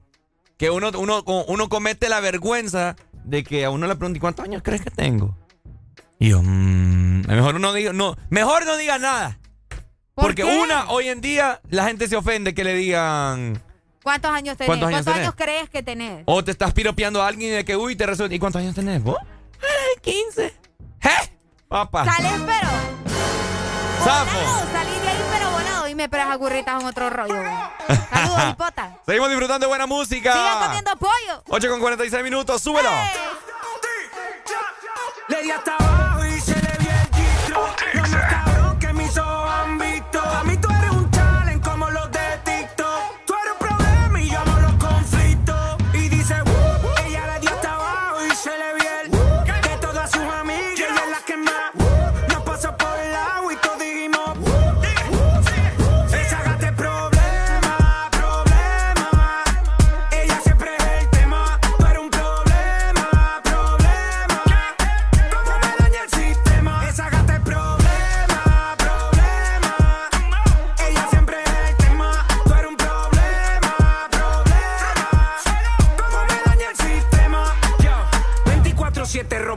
que 0.58 0.70
uno, 0.70 0.90
uno, 0.98 1.24
uno 1.26 1.70
comete 1.70 2.10
la 2.10 2.20
vergüenza 2.20 2.96
de 3.24 3.44
que 3.44 3.66
a 3.66 3.70
uno 3.70 3.88
le 3.88 3.96
preguntan, 3.96 4.20
¿cuántos 4.20 4.46
años 4.46 4.62
crees 4.64 4.82
que 4.82 4.90
tengo? 4.92 5.38
Y 6.20 6.30
yo, 6.30 6.42
mmm, 6.42 7.28
mejor 7.28 7.60
no 7.60 7.74
diga, 7.74 7.94
no, 7.94 8.16
mejor 8.30 8.66
no 8.66 8.76
diga 8.78 8.98
nada. 8.98 9.40
Porque 10.16 10.44
una, 10.44 10.90
hoy 10.90 11.10
en 11.10 11.22
día, 11.22 11.62
la 11.70 11.86
gente 11.86 12.08
se 12.08 12.16
ofende 12.16 12.56
que 12.56 12.64
le 12.64 12.74
digan. 12.74 13.62
¿Cuántos 14.08 14.32
años 14.32 14.56
tenés? 14.56 14.80
¿Cuántos 14.80 15.14
años, 15.14 15.34
crees 15.36 15.70
que 15.70 15.84
tenés? 15.84 16.24
O 16.28 16.42
te 16.42 16.52
estás 16.52 16.72
piropeando 16.72 17.22
a 17.22 17.28
alguien 17.28 17.54
de 17.54 17.66
que, 17.66 17.76
uy, 17.76 17.94
te 17.94 18.06
resulta. 18.06 18.34
¿Y 18.34 18.40
cuántos 18.40 18.62
años 18.62 18.74
tenés 18.74 19.04
vos? 19.04 19.18
Ay, 19.62 20.02
15. 20.02 20.46
¿Eh? 20.46 21.10
Papá. 21.68 22.06
Sales, 22.06 22.32
pero. 22.46 22.70
Zafo. 24.06 24.72
salí 24.72 24.98
de 25.02 25.10
ahí, 25.10 25.22
pero 25.30 25.52
volado. 25.52 25.88
Y 25.90 25.96
me 25.96 26.04
esperas 26.06 26.30
a 26.30 26.80
en 26.80 26.86
otro 26.86 27.10
rollo. 27.10 27.36
Saludos, 28.10 28.44
hipota. 28.52 28.98
Seguimos 29.06 29.28
disfrutando 29.28 29.66
de 29.66 29.68
buena 29.68 29.88
música. 29.88 30.32
Sigan 30.32 30.64
comiendo 30.68 30.96
pollo. 30.96 31.44
8 31.50 31.70
con 31.70 31.82
46 31.82 32.24
minutos, 32.24 32.62
súbelo. 32.62 32.90
Le 35.28 35.44
di 35.44 35.52
hasta 35.52 36.07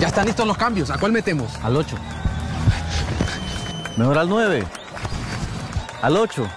Ya 0.00 0.08
están 0.08 0.26
listos 0.26 0.46
los 0.46 0.56
cambios. 0.56 0.90
¿A 0.90 0.98
cuál 0.98 1.12
metemos? 1.12 1.52
Al 1.62 1.76
8. 1.76 1.96
Mejor 3.96 4.18
al 4.18 4.28
9. 4.28 4.64
Al 6.02 6.16
8. 6.16 6.48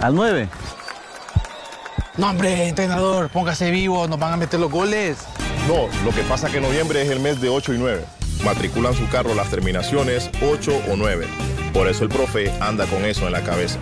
Al 0.00 0.14
9. 0.14 0.48
No, 2.16 2.30
hombre, 2.30 2.66
entrenador, 2.68 3.28
póngase 3.30 3.70
vivo, 3.70 4.08
nos 4.08 4.18
van 4.18 4.32
a 4.32 4.36
meter 4.36 4.58
los 4.58 4.72
goles. 4.72 5.18
No, 5.68 5.86
lo 6.04 6.10
que 6.10 6.22
pasa 6.22 6.48
que 6.50 6.60
noviembre 6.60 7.02
es 7.02 7.10
el 7.10 7.20
mes 7.20 7.40
de 7.40 7.48
8 7.48 7.74
y 7.74 7.78
9. 7.78 8.04
Matriculan 8.44 8.94
su 8.94 9.08
carro 9.08 9.34
las 9.34 9.50
terminaciones 9.50 10.28
8 10.42 10.82
o 10.90 10.96
9. 10.96 11.28
Por 11.72 11.86
eso 11.86 12.02
el 12.02 12.08
profe 12.08 12.52
anda 12.60 12.86
con 12.86 13.04
eso 13.04 13.26
en 13.26 13.32
la 13.32 13.42
cabeza. 13.42 13.78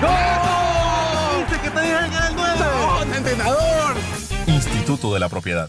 ¡No! 0.00 1.40
¿Viste 1.40 1.60
que 1.62 1.70
te 1.70 1.80
dije 1.82 1.94
que 2.08 2.16
era 2.16 2.28
el 2.28 2.36
9? 2.36 2.54
¡No, 2.58 3.14
entrenador! 3.16 3.96
Instituto 4.46 5.12
de 5.12 5.20
la 5.20 5.28
Propiedad. 5.28 5.68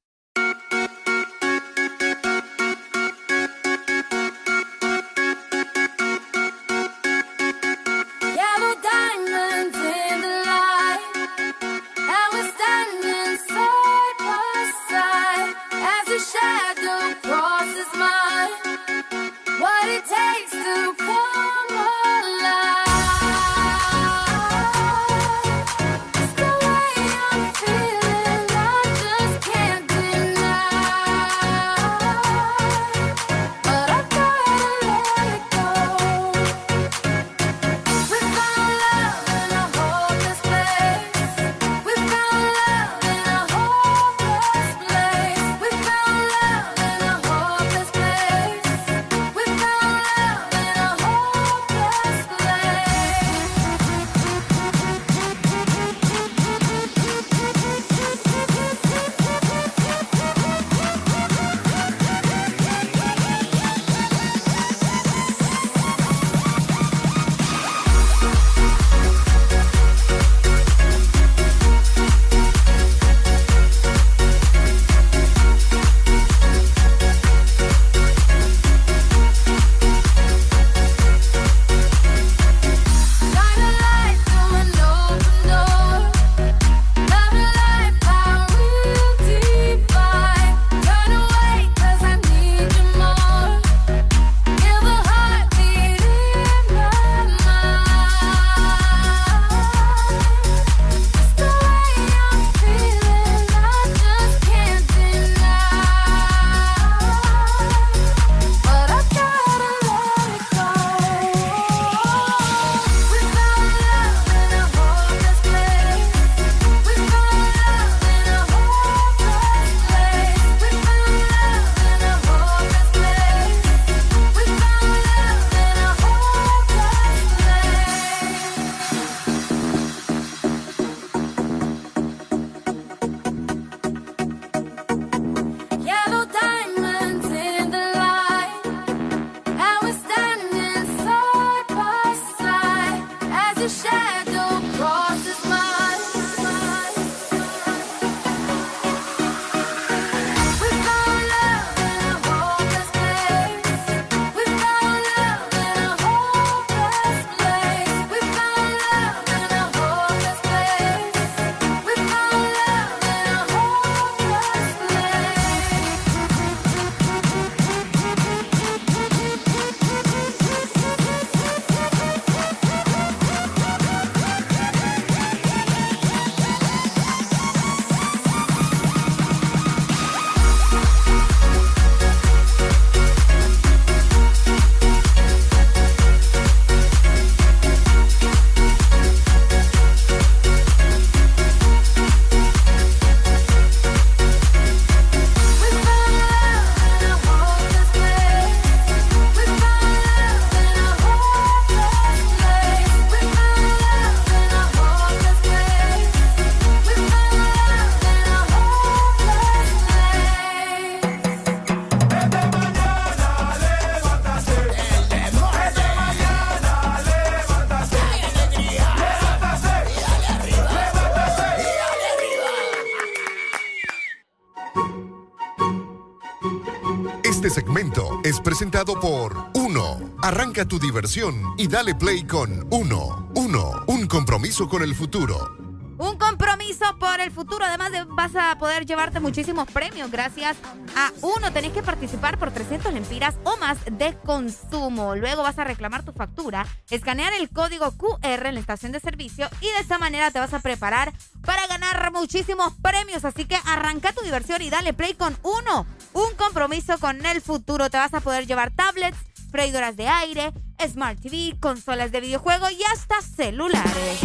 Tu 230.67 230.79
diversión 230.79 231.55
y 231.57 231.67
dale 231.67 231.95
play 231.95 232.23
con 232.23 232.67
Uno. 232.69 233.29
Uno, 233.35 233.83
un 233.87 234.05
compromiso 234.05 234.69
con 234.69 234.83
el 234.83 234.93
futuro. 234.93 235.57
un 235.97 236.17
compromiso 236.17 236.85
por 236.99 237.19
el 237.19 237.31
futuro. 237.31 237.65
Además, 237.65 237.91
de, 237.91 238.03
vas 238.05 238.35
a 238.35 238.57
poder 238.57 238.85
llevarte 238.85 239.19
muchísimos 239.19 239.69
premios 239.69 240.09
gracias 240.11 240.57
a 240.95 241.11
uno. 241.21 241.51
Tenés 241.51 241.73
que 241.73 241.83
participar 241.83 242.37
por 242.37 242.51
300 242.51 242.93
lempiras 242.93 243.35
o 243.43 243.57
más 243.57 243.77
de 243.85 244.15
consumo. 244.25 245.15
Luego 245.15 245.43
vas 245.43 245.59
a 245.59 245.63
reclamar 245.63 246.03
tu 246.03 246.11
factura, 246.11 246.65
escanear 246.89 247.33
el 247.33 247.49
código 247.49 247.91
QR 247.97 248.45
en 248.45 248.53
la 248.53 248.59
estación 248.59 248.91
de 248.91 248.99
servicio 248.99 249.49
y 249.61 249.65
de 249.65 249.79
esta 249.79 249.97
manera 249.97 250.31
te 250.31 250.39
vas 250.39 250.53
a 250.53 250.59
preparar 250.59 251.11
para 251.43 251.67
ganar 251.67 252.11
muchísimos 252.11 252.73
premios. 252.81 253.25
Así 253.25 253.45
que 253.45 253.57
arranca 253.65 254.13
tu 254.13 254.23
diversión 254.23 254.61
y 254.61 254.69
dale 254.69 254.93
play 254.93 255.15
con 255.15 255.35
uno. 255.43 255.85
Un 256.13 256.35
compromiso 256.35 256.97
con 256.99 257.25
el 257.25 257.41
futuro. 257.41 257.89
Te 257.89 257.97
vas 257.97 258.13
a 258.13 258.21
poder 258.21 258.45
llevar 258.47 258.71
tablets, 258.71 259.17
freidoras 259.51 259.95
de 259.97 260.07
aire, 260.07 260.53
Smart 260.87 261.19
TV, 261.19 261.57
consolas 261.59 262.11
de 262.11 262.21
videojuego 262.21 262.69
y 262.69 262.81
hasta 262.93 263.21
celulares. 263.21 264.19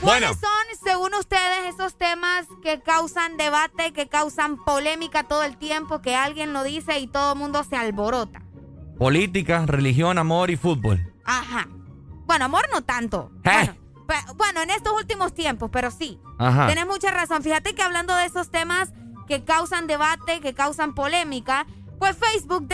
¿Cuáles 0.00 0.38
son, 0.38 0.84
según 0.84 1.14
ustedes, 1.14 1.74
esos 1.74 1.98
temas 1.98 2.46
que 2.62 2.80
causan 2.80 3.36
debate, 3.36 3.92
que 3.92 4.06
causan 4.06 4.56
polémica 4.64 5.24
todo 5.24 5.42
el 5.42 5.56
tiempo, 5.56 6.00
que 6.00 6.14
alguien 6.14 6.52
lo 6.52 6.62
dice 6.62 7.00
y 7.00 7.08
todo 7.08 7.32
el 7.32 7.38
mundo 7.38 7.64
se 7.64 7.76
alborota? 7.76 8.40
Política, 8.98 9.64
religión, 9.66 10.16
amor 10.18 10.50
y 10.50 10.56
fútbol. 10.56 11.12
Ajá. 11.24 11.66
Bueno, 12.24 12.44
amor 12.44 12.68
no 12.72 12.82
tanto. 12.82 13.32
¿Eh? 13.42 13.74
Bueno, 14.06 14.34
bueno, 14.36 14.62
en 14.62 14.70
estos 14.70 14.92
últimos 14.92 15.34
tiempos, 15.34 15.70
pero 15.72 15.90
sí. 15.90 16.20
Ajá. 16.38 16.66
Tienes 16.66 16.86
mucha 16.86 17.10
razón. 17.10 17.42
Fíjate 17.42 17.74
que 17.74 17.82
hablando 17.82 18.14
de 18.14 18.26
esos 18.26 18.50
temas 18.50 18.92
que 19.26 19.42
causan 19.42 19.88
debate, 19.88 20.40
que 20.40 20.54
causan 20.54 20.94
polémica, 20.94 21.66
pues 21.98 22.16
Facebook 22.16 22.66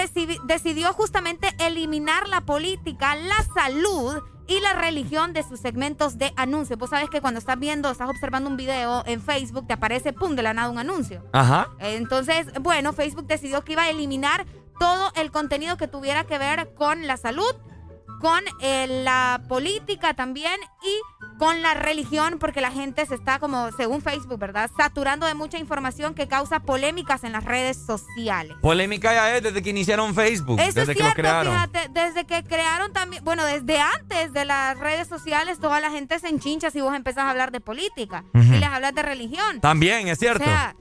decidió 0.45 0.93
justamente 0.93 1.49
eliminar 1.59 2.29
la 2.29 2.43
política, 2.43 3.15
la 3.15 3.45
salud 3.55 4.23
y 4.47 4.61
la 4.61 4.75
religión 4.75 5.33
de 5.33 5.43
sus 5.43 5.61
segmentos 5.61 6.19
de 6.19 6.33
anuncios. 6.37 6.79
Vos 6.79 6.91
sabes 6.91 7.09
que 7.09 7.21
cuando 7.21 7.39
estás 7.39 7.59
viendo, 7.59 7.91
estás 7.91 8.11
observando 8.11 8.51
un 8.51 8.57
video 8.57 9.03
en 9.07 9.21
Facebook, 9.23 9.67
te 9.67 9.75
aparece, 9.75 10.13
pum, 10.13 10.35
de 10.35 10.43
la 10.43 10.53
nada 10.53 10.69
un 10.71 10.79
anuncio. 10.79 11.25
Ajá. 11.33 11.69
Entonces, 11.79 12.49
bueno, 12.61 12.93
Facebook 12.93 13.27
decidió 13.27 13.63
que 13.65 13.73
iba 13.73 13.83
a 13.83 13.91
eliminar 13.91 14.47
todo 14.79 15.13
el 15.15 15.31
contenido 15.31 15.77
que 15.77 15.89
tuviera 15.89 16.25
que 16.25 16.39
ver 16.39 16.75
con 16.75 17.07
la 17.07 17.17
salud, 17.17 17.55
con 18.23 18.41
eh, 18.61 18.87
la 19.05 19.43
política 19.49 20.15
también 20.15 20.55
y 20.83 21.37
con 21.39 21.61
la 21.61 21.75
religión, 21.75 22.39
porque 22.39 22.61
la 22.61 22.71
gente 22.71 23.05
se 23.05 23.17
está 23.17 23.41
como, 23.41 23.73
según 23.73 24.01
Facebook, 24.01 24.39
¿verdad? 24.39 24.71
Saturando 24.77 25.27
de 25.27 25.35
mucha 25.35 25.59
información 25.59 26.15
que 26.15 26.29
causa 26.29 26.61
polémicas 26.61 27.25
en 27.25 27.33
las 27.33 27.45
redes 27.45 27.77
sociales. 27.85 28.57
Polémica 28.63 29.13
ya 29.13 29.37
es 29.37 29.43
desde 29.43 29.61
que 29.61 29.71
iniciaron 29.71 30.15
Facebook, 30.15 30.61
Eso 30.61 30.79
desde 30.79 30.93
es 30.93 30.99
que 30.99 31.03
lo 31.03 31.11
cierto, 31.11 31.21
crearon. 31.21 31.53
fíjate, 31.53 31.89
desde 31.91 32.25
que 32.25 32.45
crearon 32.45 32.93
también, 32.93 33.25
bueno, 33.25 33.45
desde 33.45 33.81
antes 33.81 34.33
de 34.33 34.45
las 34.45 34.79
redes 34.79 35.09
sociales, 35.09 35.59
toda 35.59 35.81
la 35.81 35.91
gente 35.91 36.21
se 36.21 36.29
enchincha 36.29 36.71
si 36.71 36.81
vos 36.81 36.95
empezás 36.95 37.25
a 37.25 37.31
hablar 37.31 37.51
de 37.51 37.61
política 37.61 38.25
y 38.35 38.39
les 38.39 38.69
hablas 38.69 38.95
de 38.95 39.03
religión. 39.03 39.61
También, 39.61 40.07
es 40.07 40.21
cierto. 40.21 40.45
O 40.45 40.47
sea, 40.47 40.77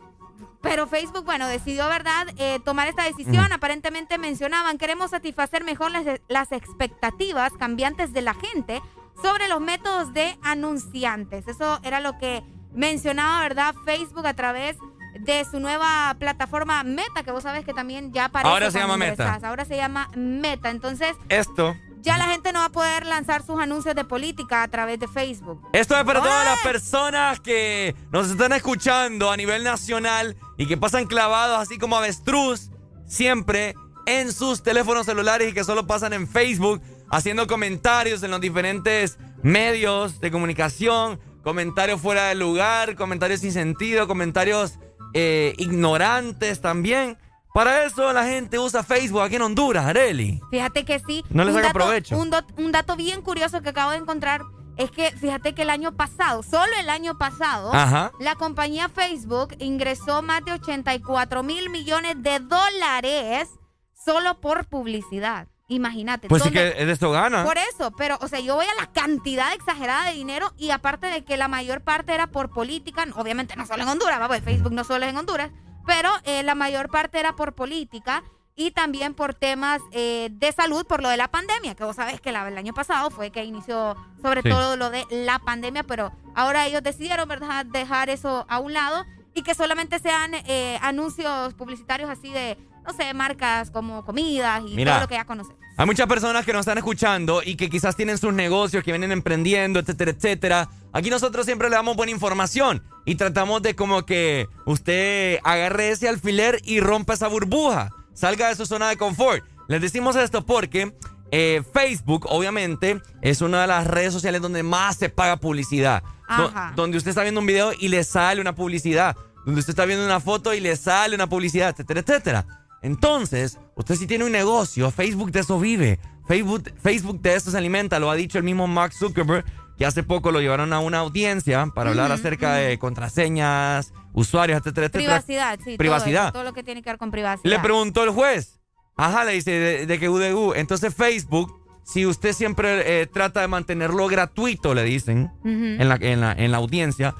pero 0.61 0.87
Facebook, 0.87 1.25
bueno, 1.25 1.47
decidió, 1.47 1.87
¿verdad?, 1.87 2.27
eh, 2.37 2.59
tomar 2.63 2.87
esta 2.87 3.03
decisión. 3.03 3.51
Aparentemente 3.51 4.17
mencionaban, 4.17 4.77
queremos 4.77 5.11
satisfacer 5.11 5.63
mejor 5.63 5.91
las, 5.91 6.05
las 6.27 6.51
expectativas 6.51 7.51
cambiantes 7.53 8.13
de 8.13 8.21
la 8.21 8.33
gente 8.33 8.81
sobre 9.21 9.47
los 9.47 9.59
métodos 9.59 10.13
de 10.13 10.37
anunciantes. 10.43 11.47
Eso 11.47 11.79
era 11.83 11.99
lo 11.99 12.17
que 12.17 12.43
mencionaba, 12.73 13.41
¿verdad?, 13.41 13.75
Facebook 13.85 14.25
a 14.25 14.33
través 14.33 14.77
de 15.19 15.45
su 15.45 15.59
nueva 15.59 16.15
plataforma 16.19 16.83
Meta, 16.83 17.23
que 17.23 17.31
vos 17.31 17.43
sabes 17.43 17.65
que 17.65 17.73
también 17.73 18.13
ya 18.13 18.25
aparece. 18.25 18.51
Ahora 18.51 18.71
se 18.71 18.79
llama 18.79 18.97
Meta. 18.97 19.39
Ahora 19.43 19.65
se 19.65 19.75
llama 19.75 20.09
Meta. 20.15 20.69
Entonces, 20.69 21.15
Esto. 21.29 21.75
Ya 22.01 22.17
la 22.17 22.25
gente 22.25 22.51
no 22.51 22.59
va 22.59 22.65
a 22.65 22.69
poder 22.69 23.05
lanzar 23.05 23.45
sus 23.45 23.59
anuncios 23.59 23.95
de 23.95 24.03
política 24.03 24.63
a 24.63 24.67
través 24.67 24.99
de 24.99 25.07
Facebook. 25.07 25.61
Esto 25.73 25.97
es 25.97 26.03
para 26.03 26.19
todas 26.19 26.45
las 26.45 26.59
personas 26.59 27.39
que 27.39 27.95
nos 28.11 28.29
están 28.29 28.53
escuchando 28.53 29.31
a 29.31 29.37
nivel 29.37 29.63
nacional 29.63 30.35
y 30.57 30.67
que 30.67 30.77
pasan 30.77 31.05
clavados 31.05 31.59
así 31.59 31.77
como 31.77 31.97
avestruz 31.97 32.71
siempre 33.05 33.75
en 34.05 34.31
sus 34.31 34.63
teléfonos 34.63 35.05
celulares 35.05 35.49
y 35.49 35.53
que 35.53 35.63
solo 35.63 35.85
pasan 35.85 36.13
en 36.13 36.27
Facebook 36.27 36.81
haciendo 37.09 37.45
comentarios 37.47 38.23
en 38.23 38.31
los 38.31 38.41
diferentes 38.41 39.17
medios 39.43 40.19
de 40.19 40.31
comunicación, 40.31 41.19
comentarios 41.43 42.01
fuera 42.01 42.29
de 42.29 42.35
lugar, 42.35 42.95
comentarios 42.95 43.41
sin 43.41 43.51
sentido, 43.51 44.07
comentarios 44.07 44.79
eh, 45.13 45.53
ignorantes 45.57 46.61
también. 46.61 47.17
Para 47.53 47.83
eso 47.83 48.13
la 48.13 48.23
gente 48.25 48.57
usa 48.59 48.81
Facebook 48.83 49.21
aquí 49.21 49.35
en 49.35 49.41
Honduras, 49.41 49.85
Areli. 49.85 50.39
Fíjate 50.49 50.85
que 50.85 50.99
sí. 50.99 51.23
No 51.29 51.43
le 51.43 51.51
saca 51.53 51.73
provecho. 51.73 52.17
Un, 52.17 52.71
dato 52.71 52.95
bien 52.95 53.21
curioso 53.21 53.61
que 53.61 53.69
acabo 53.69 53.91
de 53.91 53.97
encontrar 53.97 54.41
es 54.77 54.89
que 54.89 55.11
fíjate 55.11 55.53
que 55.53 55.63
el 55.63 55.69
año 55.69 55.91
pasado, 55.91 56.43
solo 56.43 56.71
el 56.79 56.89
año 56.89 57.17
pasado, 57.17 57.73
Ajá. 57.73 58.11
la 58.19 58.35
compañía 58.35 58.87
Facebook 58.87 59.55
ingresó 59.59 60.21
más 60.21 60.45
de 60.45 60.53
84 60.53 61.43
mil 61.43 61.69
millones 61.69 62.15
de 62.23 62.39
dólares 62.39 63.49
solo 63.93 64.39
por 64.39 64.65
publicidad. 64.67 65.47
Imagínate. 65.67 66.27
Pues 66.27 66.43
sí 66.43 66.49
¿dónde- 66.49 66.73
que 66.73 66.85
de 66.85 66.91
esto 66.91 67.11
gana. 67.11 67.43
Por 67.43 67.57
eso, 67.57 67.91
pero, 67.97 68.17
o 68.21 68.27
sea, 68.27 68.39
yo 68.39 68.55
voy 68.55 68.65
a 68.65 68.81
la 68.81 68.91
cantidad 68.91 69.53
exagerada 69.53 70.05
de 70.09 70.13
dinero 70.15 70.53
y 70.57 70.71
aparte 70.71 71.07
de 71.07 71.23
que 71.23 71.37
la 71.37 71.47
mayor 71.47 71.81
parte 71.81 72.13
era 72.13 72.27
por 72.27 72.49
política, 72.49 73.05
obviamente 73.15 73.55
no 73.55 73.65
solo 73.65 73.83
en 73.83 73.89
Honduras, 73.89 74.19
vamos, 74.19 74.39
Facebook 74.39 74.73
no 74.73 74.83
solo 74.83 75.05
es 75.05 75.11
en 75.11 75.17
Honduras, 75.17 75.51
pero 75.85 76.09
eh, 76.23 76.43
la 76.43 76.55
mayor 76.55 76.89
parte 76.89 77.19
era 77.19 77.35
por 77.35 77.53
política 77.53 78.23
y 78.55 78.71
también 78.71 79.13
por 79.13 79.33
temas 79.33 79.81
eh, 79.91 80.29
de 80.31 80.51
salud, 80.51 80.85
por 80.85 81.01
lo 81.01 81.09
de 81.09 81.17
la 81.17 81.29
pandemia, 81.29 81.73
que 81.75 81.83
vos 81.83 81.95
sabés 81.95 82.19
que 82.21 82.31
la- 82.31 82.47
el 82.47 82.57
año 82.57 82.73
pasado 82.73 83.09
fue 83.09 83.31
que 83.31 83.43
inició 83.43 83.95
sobre 84.21 84.41
Sí. 84.41 84.49
todo 84.49 84.75
lo 84.75 84.89
de 84.89 85.05
la 85.09 85.39
pandemia, 85.39 85.83
pero 85.83 86.11
ahora 86.35 86.65
ellos 86.67 86.83
decidieron, 86.83 87.27
¿verdad?, 87.29 87.65
dejar 87.65 88.09
eso 88.09 88.45
a 88.49 88.59
un 88.59 88.73
lado 88.73 89.05
y 89.33 89.43
que 89.43 89.55
solamente 89.55 89.99
sean 89.99 90.33
eh, 90.33 90.77
anuncios 90.81 91.53
publicitarios 91.53 92.09
así 92.09 92.29
de, 92.31 92.57
no 92.85 92.93
sé, 92.93 93.13
marcas 93.13 93.71
como 93.71 94.03
comidas 94.05 94.63
y 94.67 94.75
Mira. 94.75 94.93
todo 94.93 95.01
lo 95.01 95.07
que 95.07 95.15
ya 95.15 95.25
conocemos. 95.25 95.59
Hay 95.77 95.85
muchas 95.85 96.07
personas 96.07 96.45
que 96.45 96.53
nos 96.53 96.61
están 96.61 96.77
escuchando 96.77 97.41
y 97.43 97.55
que 97.55 97.69
quizás 97.69 97.95
tienen 97.95 98.17
sus 98.17 98.33
negocios, 98.33 98.83
que 98.83 98.91
vienen 98.91 99.11
emprendiendo, 99.11 99.79
etcétera, 99.79 100.11
etcétera. 100.11 100.69
Aquí 100.93 101.09
nosotros 101.09 101.45
siempre 101.45 101.69
le 101.69 101.75
damos 101.75 101.95
buena 101.95 102.11
información 102.11 102.83
y 103.05 103.15
tratamos 103.15 103.61
de 103.61 103.75
como 103.75 104.05
que 104.05 104.47
usted 104.65 105.39
agarre 105.43 105.89
ese 105.89 106.09
alfiler 106.09 106.59
y 106.63 106.81
rompa 106.81 107.13
esa 107.13 107.27
burbuja, 107.27 107.89
salga 108.13 108.49
de 108.49 108.55
su 108.55 108.65
zona 108.65 108.89
de 108.89 108.97
confort. 108.97 109.43
Les 109.69 109.81
decimos 109.81 110.15
esto 110.17 110.45
porque 110.45 110.93
eh, 111.31 111.63
Facebook, 111.73 112.27
obviamente, 112.29 113.01
es 113.21 113.41
una 113.41 113.61
de 113.61 113.67
las 113.67 113.87
redes 113.87 114.11
sociales 114.13 114.41
donde 114.41 114.63
más 114.63 114.97
se 114.97 115.09
paga 115.09 115.37
publicidad. 115.37 116.03
Ajá. 116.27 116.71
donde 116.77 116.97
usted 116.97 117.09
está 117.09 117.23
viendo 117.23 117.41
un 117.41 117.45
video 117.45 117.73
y 117.77 117.89
le 117.89 118.03
sale 118.05 118.39
una 118.39 118.55
publicidad. 118.55 119.17
Donde 119.45 119.59
usted 119.59 119.71
está 119.71 119.85
viendo 119.85 120.05
una 120.05 120.19
foto 120.19 120.53
y 120.53 120.59
le 120.59 120.75
sale 120.77 121.15
una 121.15 121.27
publicidad, 121.27 121.69
etcétera, 121.69 121.99
etcétera. 122.01 122.45
Entonces, 122.81 123.59
usted 123.75 123.95
si 123.95 124.07
tiene 124.07 124.25
un 124.25 124.31
negocio, 124.31 124.89
Facebook 124.91 125.31
de 125.31 125.41
eso 125.41 125.59
vive. 125.59 125.99
Facebook, 126.27 126.71
Facebook 126.81 127.21
de 127.21 127.35
eso 127.35 127.51
se 127.51 127.57
alimenta. 127.57 127.99
Lo 127.99 128.09
ha 128.09 128.15
dicho 128.15 128.37
el 128.37 128.43
mismo 128.43 128.67
Mark 128.67 128.93
Zuckerberg, 128.93 129.45
que 129.77 129.85
hace 129.85 130.03
poco 130.03 130.31
lo 130.31 130.39
llevaron 130.39 130.73
a 130.73 130.79
una 130.79 130.99
audiencia 130.99 131.65
para 131.73 131.89
hablar 131.91 132.11
acerca 132.11 132.53
de 132.53 132.77
contraseñas, 132.79 133.93
usuarios, 134.13 134.59
etcétera, 134.59 134.87
etcétera. 134.87 135.21
Privacidad, 135.21 135.59
sí. 135.59 135.65
todo 135.71 135.77
Privacidad. 135.77 136.23
eso, 136.25 136.33
Todo, 136.33 136.43
lo 136.43 136.53
que 136.53 136.63
tiene 136.63 136.81
que 136.81 136.89
ver 136.89 136.97
con 136.97 137.11
privacidad. 137.11 137.49
Le 137.49 137.59
preguntó 137.59 138.03
el 138.03 138.11
juez. 138.11 138.59
Ajá, 138.95 139.23
le 139.23 139.33
dice 139.33 139.51
de, 139.51 139.85
de 139.85 139.99
que 139.99 140.09
UDU. 140.09 140.53
Entonces 140.53 140.93
Facebook, 140.93 141.53
si 141.83 142.05
usted 142.05 142.33
siempre 142.33 143.01
eh, 143.01 143.07
trata 143.07 143.41
de 143.41 143.47
mantenerlo 143.47 144.07
gratuito, 144.07 144.73
le 144.73 144.83
dicen, 144.83 145.31
en, 145.43 145.89
la, 145.89 145.95
en, 145.95 146.21
la, 146.21 146.33
en 146.33 146.51
la 146.51 146.57
audiencia, 146.57 147.15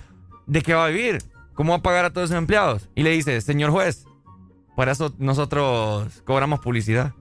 ¿de 0.45 0.61
qué 0.61 0.73
va 0.73 0.85
a 0.85 0.89
vivir? 0.89 1.19
¿Cómo 1.55 1.73
va 1.73 1.79
a 1.79 1.81
pagar 1.81 2.05
a 2.05 2.13
todos 2.13 2.29
sus 2.29 2.37
empleados? 2.37 2.89
Y 2.95 3.03
le 3.03 3.09
dice, 3.11 3.41
señor 3.41 3.71
juez, 3.71 4.05
por 4.75 4.89
eso 4.89 5.13
nosotros 5.17 6.21
cobramos 6.25 6.59
publicidad. 6.59 7.13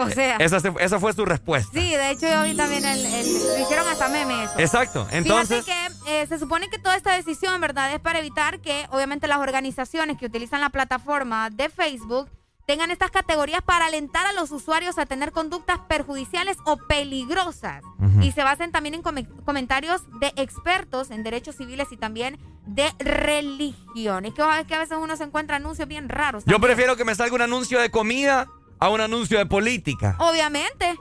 O 0.00 0.08
sea. 0.10 0.36
Esa, 0.36 0.58
esa 0.78 1.00
fue 1.00 1.12
su 1.12 1.24
respuesta. 1.24 1.72
Sí, 1.72 1.90
de 1.90 2.10
hecho 2.12 2.28
yo 2.28 2.44
vi 2.44 2.54
también 2.56 2.84
el, 2.84 3.04
el- 3.04 3.32
lo 3.48 3.58
hicieron 3.58 3.88
hasta 3.88 4.08
meme 4.08 4.44
eso. 4.44 4.52
Exacto. 4.58 5.08
Entonces, 5.10 5.64
Fíjate 5.64 5.92
que 6.04 6.22
eh, 6.22 6.26
se 6.28 6.38
supone 6.38 6.68
que 6.68 6.78
toda 6.78 6.94
esta 6.96 7.14
decisión, 7.16 7.60
¿verdad? 7.60 7.92
Es 7.92 7.98
para 7.98 8.20
evitar 8.20 8.60
que 8.60 8.86
obviamente 8.92 9.26
las 9.26 9.38
organizaciones 9.38 10.16
que 10.16 10.26
utilizan 10.26 10.60
la 10.60 10.70
plataforma 10.70 11.50
de 11.50 11.68
Facebook 11.68 12.30
tengan 12.68 12.90
estas 12.90 13.10
categorías 13.10 13.62
para 13.62 13.86
alentar 13.86 14.26
a 14.26 14.32
los 14.34 14.50
usuarios 14.52 14.98
a 14.98 15.06
tener 15.06 15.32
conductas 15.32 15.78
perjudiciales 15.88 16.58
o 16.66 16.76
peligrosas. 16.76 17.82
Y 18.20 18.32
se 18.32 18.42
basen 18.44 18.72
también 18.72 18.94
en 18.94 19.02
come- 19.02 19.26
comentarios 19.46 20.02
de 20.20 20.32
expertos 20.36 21.10
en 21.10 21.22
derechos 21.22 21.56
civiles 21.56 21.88
y 21.92 21.96
también 21.96 22.38
de 22.66 22.92
religión. 22.98 24.26
Es 24.26 24.34
que 24.34 24.42
sabés 24.42 24.66
que 24.66 24.74
a 24.74 24.78
veces 24.80 24.98
uno 25.00 25.16
se 25.16 25.24
encuentra 25.24 25.56
anuncios 25.56 25.88
bien 25.88 26.08
raros. 26.10 26.44
yo 26.46 26.60
prefiero 26.60 26.94
que 26.96 27.04
me 27.06 27.14
salga 27.14 27.34
un 27.34 27.42
anuncio 27.42 27.80
de 27.80 27.90
comida 27.90 28.46
a 28.78 28.88
un 28.90 29.00
anuncio 29.00 29.38
de 29.38 29.46
política. 29.46 30.16
Obviamente. 30.18 30.96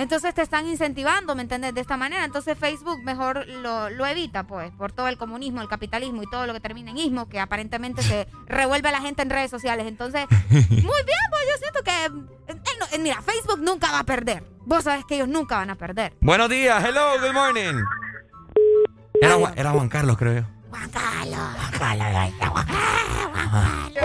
Entonces 0.00 0.32
te 0.32 0.40
están 0.40 0.66
incentivando, 0.66 1.34
¿me 1.34 1.42
entiendes? 1.42 1.74
De 1.74 1.82
esta 1.82 1.98
manera. 1.98 2.24
Entonces 2.24 2.56
Facebook 2.58 3.02
mejor 3.04 3.46
lo, 3.46 3.90
lo 3.90 4.06
evita, 4.06 4.44
pues, 4.46 4.70
por 4.70 4.92
todo 4.92 5.08
el 5.08 5.18
comunismo, 5.18 5.60
el 5.60 5.68
capitalismo 5.68 6.22
y 6.22 6.30
todo 6.30 6.46
lo 6.46 6.54
que 6.54 6.60
termina 6.60 6.90
en 6.90 6.96
ismo, 6.96 7.28
que 7.28 7.38
aparentemente 7.38 8.02
se 8.02 8.26
revuelve 8.46 8.88
a 8.88 8.92
la 8.92 9.02
gente 9.02 9.20
en 9.20 9.28
redes 9.28 9.50
sociales. 9.50 9.86
Entonces, 9.86 10.24
muy 10.50 10.58
bien, 10.70 11.26
pues 11.28 11.42
yo 11.52 11.58
siento 11.58 11.82
que... 11.84 11.90
eh, 12.54 12.76
no, 12.80 12.86
eh, 12.92 12.98
mira, 12.98 13.20
Facebook 13.20 13.60
nunca 13.60 13.92
va 13.92 13.98
a 13.98 14.04
perder. 14.04 14.42
Vos 14.64 14.84
sabés 14.84 15.04
que 15.04 15.16
ellos 15.16 15.28
nunca 15.28 15.56
van 15.56 15.68
a 15.68 15.74
perder. 15.74 16.14
Buenos 16.22 16.48
días. 16.48 16.82
Hello, 16.82 17.20
good 17.20 17.34
morning. 17.34 17.84
Era, 19.20 19.36
era 19.54 19.70
Juan 19.72 19.90
Carlos, 19.90 20.16
creo 20.16 20.40
yo. 20.40 20.59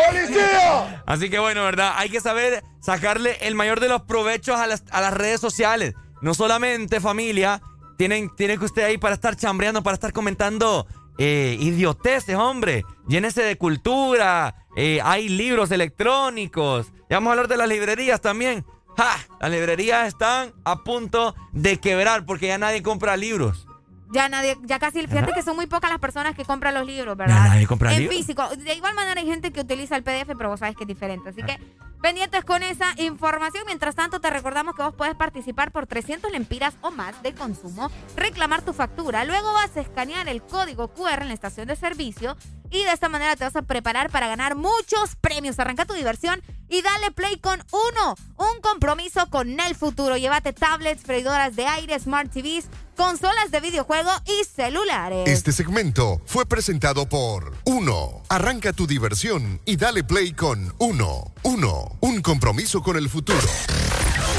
¡Policía! 0.09 1.03
Así 1.05 1.29
que 1.29 1.39
bueno, 1.39 1.63
¿verdad? 1.63 1.93
Hay 1.97 2.09
que 2.09 2.21
saber 2.21 2.63
sacarle 2.81 3.37
el 3.41 3.55
mayor 3.55 3.79
de 3.79 3.89
los 3.89 4.01
provechos 4.03 4.57
a 4.59 4.67
las, 4.67 4.83
a 4.91 5.01
las 5.01 5.13
redes 5.13 5.39
sociales. 5.39 5.93
No 6.21 6.33
solamente 6.33 6.99
familia, 6.99 7.61
tienen, 7.97 8.29
tienen 8.35 8.59
que 8.59 8.65
usted 8.65 8.83
ahí 8.83 8.97
para 8.97 9.15
estar 9.15 9.35
chambreando, 9.35 9.83
para 9.83 9.95
estar 9.95 10.11
comentando 10.11 10.87
eh, 11.17 11.57
idioteces, 11.59 12.35
hombre. 12.35 12.83
Llénese 13.07 13.43
de 13.43 13.57
cultura. 13.57 14.55
Eh, 14.75 14.99
hay 15.03 15.29
libros 15.29 15.71
electrónicos. 15.71 16.91
Ya 17.09 17.17
vamos 17.17 17.29
a 17.29 17.31
hablar 17.33 17.47
de 17.47 17.57
las 17.57 17.69
librerías 17.69 18.21
también. 18.21 18.65
¡Ja! 18.97 19.17
Las 19.39 19.51
librerías 19.51 20.07
están 20.07 20.53
a 20.63 20.83
punto 20.83 21.35
de 21.51 21.77
quebrar 21.77 22.25
porque 22.25 22.47
ya 22.47 22.57
nadie 22.57 22.81
compra 22.81 23.17
libros. 23.17 23.67
Ya 24.15 24.29
nadie, 24.29 24.57
ya 24.63 24.79
casi, 24.79 25.05
fíjate 25.05 25.33
que 25.33 25.43
son 25.43 25.57
muy 25.57 25.67
pocas 25.67 25.91
las 25.91 25.99
personas 25.99 26.35
que 26.35 26.45
compran 26.45 26.73
los 26.73 26.85
libros, 26.85 27.17
¿verdad? 27.17 27.49
Nadie 27.49 27.67
compra 27.67 27.91
en 27.91 27.99
libros. 27.99 28.17
físico. 28.17 28.47
De 28.55 28.73
igual 28.73 28.95
manera 28.95 29.19
hay 29.19 29.27
gente 29.27 29.51
que 29.51 29.59
utiliza 29.59 29.97
el 29.97 30.03
PDF, 30.03 30.37
pero 30.37 30.47
vos 30.47 30.61
sabes 30.61 30.77
que 30.77 30.85
es 30.85 30.87
diferente. 30.87 31.31
Así 31.31 31.43
que 31.43 31.59
pendientes 32.01 32.45
con 32.45 32.63
esa 32.63 32.93
información. 32.95 33.63
Mientras 33.65 33.93
tanto, 33.93 34.21
te 34.21 34.29
recordamos 34.29 34.73
que 34.73 34.83
vos 34.83 34.95
puedes 34.95 35.15
participar 35.15 35.73
por 35.73 35.85
300 35.85 36.31
lempiras 36.31 36.75
o 36.79 36.91
más 36.91 37.21
de 37.23 37.33
consumo, 37.33 37.91
reclamar 38.15 38.61
tu 38.61 38.71
factura. 38.71 39.25
Luego 39.25 39.51
vas 39.51 39.75
a 39.75 39.81
escanear 39.81 40.29
el 40.29 40.41
código 40.41 40.87
QR 40.93 41.23
en 41.23 41.27
la 41.27 41.33
estación 41.33 41.67
de 41.67 41.75
servicio 41.75 42.37
y 42.71 42.83
de 42.83 42.93
esta 42.93 43.09
manera 43.09 43.35
te 43.35 43.43
vas 43.43 43.55
a 43.57 43.63
preparar 43.63 44.09
para 44.11 44.27
ganar 44.29 44.55
muchos 44.55 45.17
premios. 45.19 45.59
Arranca 45.59 45.83
tu 45.83 45.93
diversión 45.93 46.41
y 46.69 46.81
dale 46.81 47.11
play 47.11 47.37
con 47.37 47.61
uno. 47.71 48.15
Un 48.37 48.61
compromiso 48.61 49.29
con 49.29 49.59
el 49.59 49.75
futuro. 49.75 50.15
Llévate 50.15 50.53
tablets, 50.53 51.03
freidoras 51.03 51.55
de 51.55 51.67
aire, 51.67 51.99
smart 51.99 52.31
TVs, 52.31 52.69
consolas 52.95 53.51
de 53.51 53.59
videojuego 53.59 54.09
y 54.25 54.43
celulares. 54.45 55.27
Este 55.27 55.51
segmento 55.51 56.21
fue 56.25 56.45
presentado 56.45 57.07
por 57.07 57.53
Uno. 57.65 58.23
Arranca 58.29 58.73
tu 58.73 58.87
diversión 58.87 59.59
y 59.65 59.75
dale 59.77 60.03
play 60.03 60.33
con 60.33 60.73
Uno. 60.79 61.33
Uno. 61.43 61.97
Un 62.01 62.21
compromiso 62.21 62.81
con 62.81 62.97
el 62.97 63.09
futuro. 63.09 63.47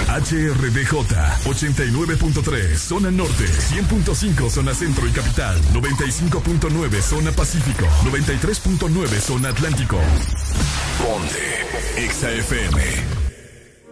HRDJ 0.09 0.93
89.3 1.45 2.77
Zona 2.77 3.11
Norte 3.11 3.45
100.5 3.45 4.51
Zona 4.51 4.75
Centro 4.75 5.07
y 5.07 5.11
Capital 5.11 5.61
95.9 5.73 7.01
Zona 7.03 7.33
Pacífico 7.33 7.87
93.9 8.05 9.21
Zona 9.21 9.49
Atlántico 9.49 9.99
Ponte 11.03 12.09
XAFM 12.09 13.26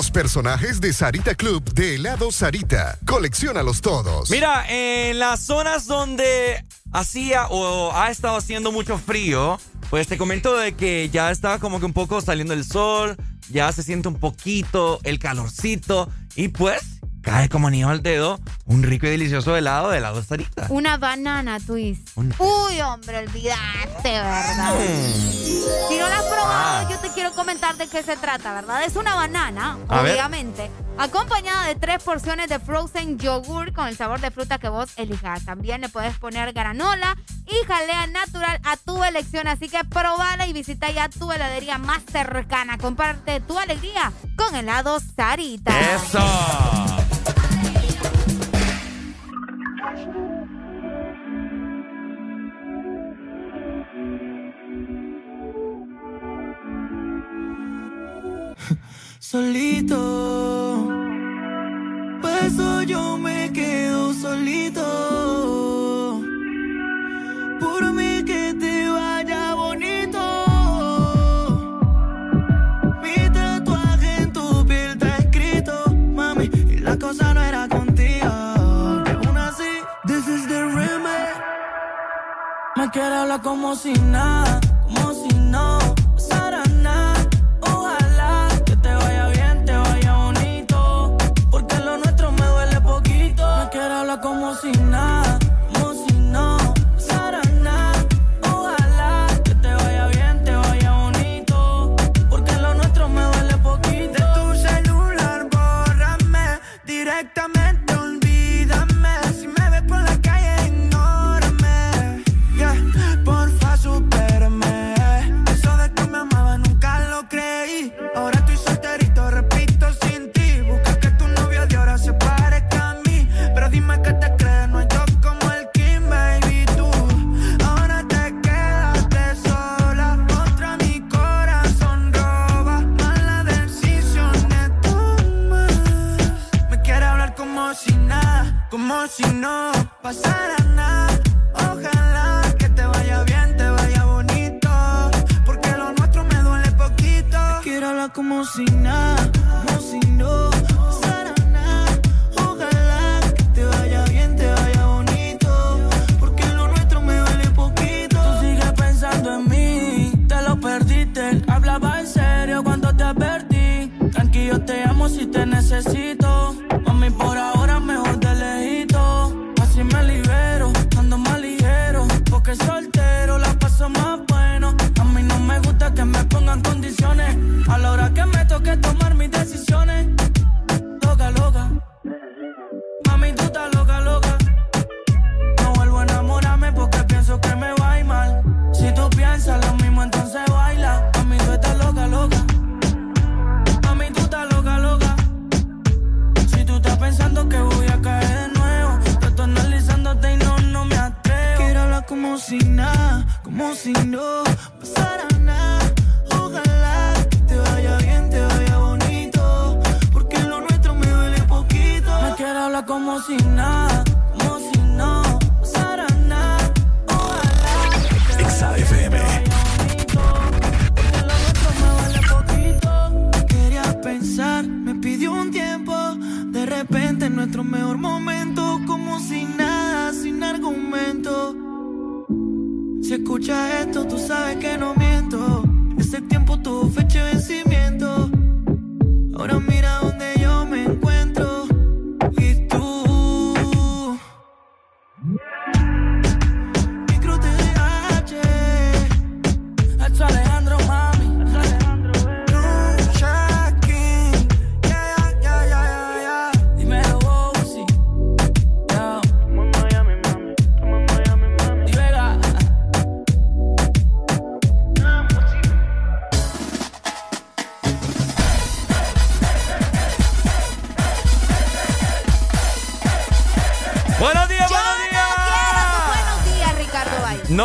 los 0.00 0.10
personajes 0.10 0.80
de 0.80 0.94
Sarita 0.94 1.34
Club 1.34 1.62
de 1.74 1.96
helado 1.96 2.32
Sarita. 2.32 2.98
Colecciónalos 3.04 3.82
todos. 3.82 4.30
Mira, 4.30 4.64
en 4.66 5.18
las 5.18 5.40
zonas 5.40 5.86
donde 5.86 6.64
hacía 6.90 7.48
o 7.48 7.94
ha 7.94 8.10
estado 8.10 8.38
haciendo 8.38 8.72
mucho 8.72 8.96
frío, 8.96 9.60
pues 9.90 10.06
te 10.06 10.16
comento 10.16 10.56
de 10.56 10.72
que 10.72 11.10
ya 11.10 11.30
está 11.30 11.58
como 11.58 11.80
que 11.80 11.84
un 11.84 11.92
poco 11.92 12.22
saliendo 12.22 12.54
el 12.54 12.64
sol, 12.64 13.14
ya 13.50 13.70
se 13.72 13.82
siente 13.82 14.08
un 14.08 14.14
poquito 14.14 15.00
el 15.02 15.18
calorcito 15.18 16.08
y 16.34 16.48
pues 16.48 16.80
cae 17.20 17.50
como 17.50 17.68
anillo 17.68 17.90
al 17.90 18.02
dedo 18.02 18.40
un 18.64 18.82
rico 18.82 19.06
y 19.06 19.10
delicioso 19.10 19.54
helado 19.54 19.90
de 19.90 19.98
helado 19.98 20.22
Sarita. 20.22 20.64
Una 20.70 20.96
banana 20.96 21.60
twist. 21.60 22.08
Uy, 22.16 22.80
hombre, 22.80 23.18
olvidaste, 23.18 24.12
¿verdad? 24.12 24.74
Si 25.88 25.98
no 25.98 26.08
la 26.08 26.18
has 26.18 26.24
probado, 26.24 26.50
Ah. 26.52 26.86
yo 26.90 26.98
te 26.98 27.08
quiero 27.10 27.32
comentar 27.32 27.76
de 27.76 27.88
qué 27.88 28.02
se 28.02 28.16
trata, 28.16 28.54
¿verdad? 28.54 28.82
Es 28.84 28.96
una 28.96 29.14
banana, 29.14 29.78
A 29.88 30.02
ver. 30.02 30.12
obviamente, 30.14 30.70
acompañada 30.98 31.66
de 31.66 31.74
tres 31.74 32.02
porciones 32.02 32.48
de 32.48 32.58
frozen 32.58 33.18
yogur 33.18 33.72
con 33.72 33.86
el 33.88 33.96
sabor 33.96 34.20
de 34.20 34.30
fruta 34.30 34.58
que 34.58 34.68
vos 34.68 34.90
elijas. 34.96 35.44
También 35.44 35.80
le 35.80 35.88
puedes 35.88 36.16
poner 36.18 36.52
granola 36.52 37.16
y 37.46 37.66
jalea 37.66 38.06
natural 38.06 38.60
a 38.64 38.76
tu 38.76 39.02
elección, 39.04 39.48
así 39.48 39.68
que 39.68 39.84
probala 39.84 40.46
y 40.46 40.52
visita 40.52 40.90
ya 40.90 41.08
tu 41.08 41.30
heladería 41.32 41.78
más 41.78 42.02
cercana. 42.10 42.78
Comparte 42.78 43.40
tu 43.40 43.58
alegría 43.58 44.12
con 44.36 44.54
helado 44.54 44.98
Sarita. 45.16 45.72
¡Eso! 45.94 46.18
Solito. 59.30 60.88
Por 62.20 62.30
eso 62.46 62.82
yo 62.82 63.16
me 63.16 63.52
quedo 63.52 64.12
solito. 64.12 64.84
Por 67.60 67.92
mí 67.92 68.24
que 68.24 68.54
te 68.58 68.88
vaya 68.88 69.54
bonito. 69.54 70.20
Mi 73.02 73.30
tatuaje 73.32 74.22
en 74.22 74.32
tu 74.32 74.66
piel 74.66 74.90
está 74.94 75.16
escrito, 75.18 75.94
mami. 75.94 76.50
Y 76.68 76.78
la 76.78 76.98
cosa 76.98 77.32
no 77.32 77.40
era 77.40 77.68
contigo. 77.68 78.26
Aún 78.26 79.38
así, 79.38 79.70
this 80.08 80.26
is 80.26 80.48
the 80.48 80.60
remake. 80.64 81.38
Me 82.74 82.90
quiere 82.90 83.14
hablar 83.14 83.42
como 83.42 83.76
si 83.76 83.92
nada, 83.92 84.60
directamente, 107.20 107.79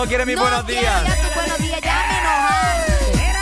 No 0.05 0.09
quiere 0.09 0.25
mis 0.27 0.35
no 0.35 0.43
buenos 0.43 0.67
días. 0.67 1.03
ya 1.03 1.15
tus 1.15 1.33
buenos 1.33 1.57
días, 1.57 1.81
ya 1.81 2.05
me 2.07 2.19
enojaste. 2.19 3.33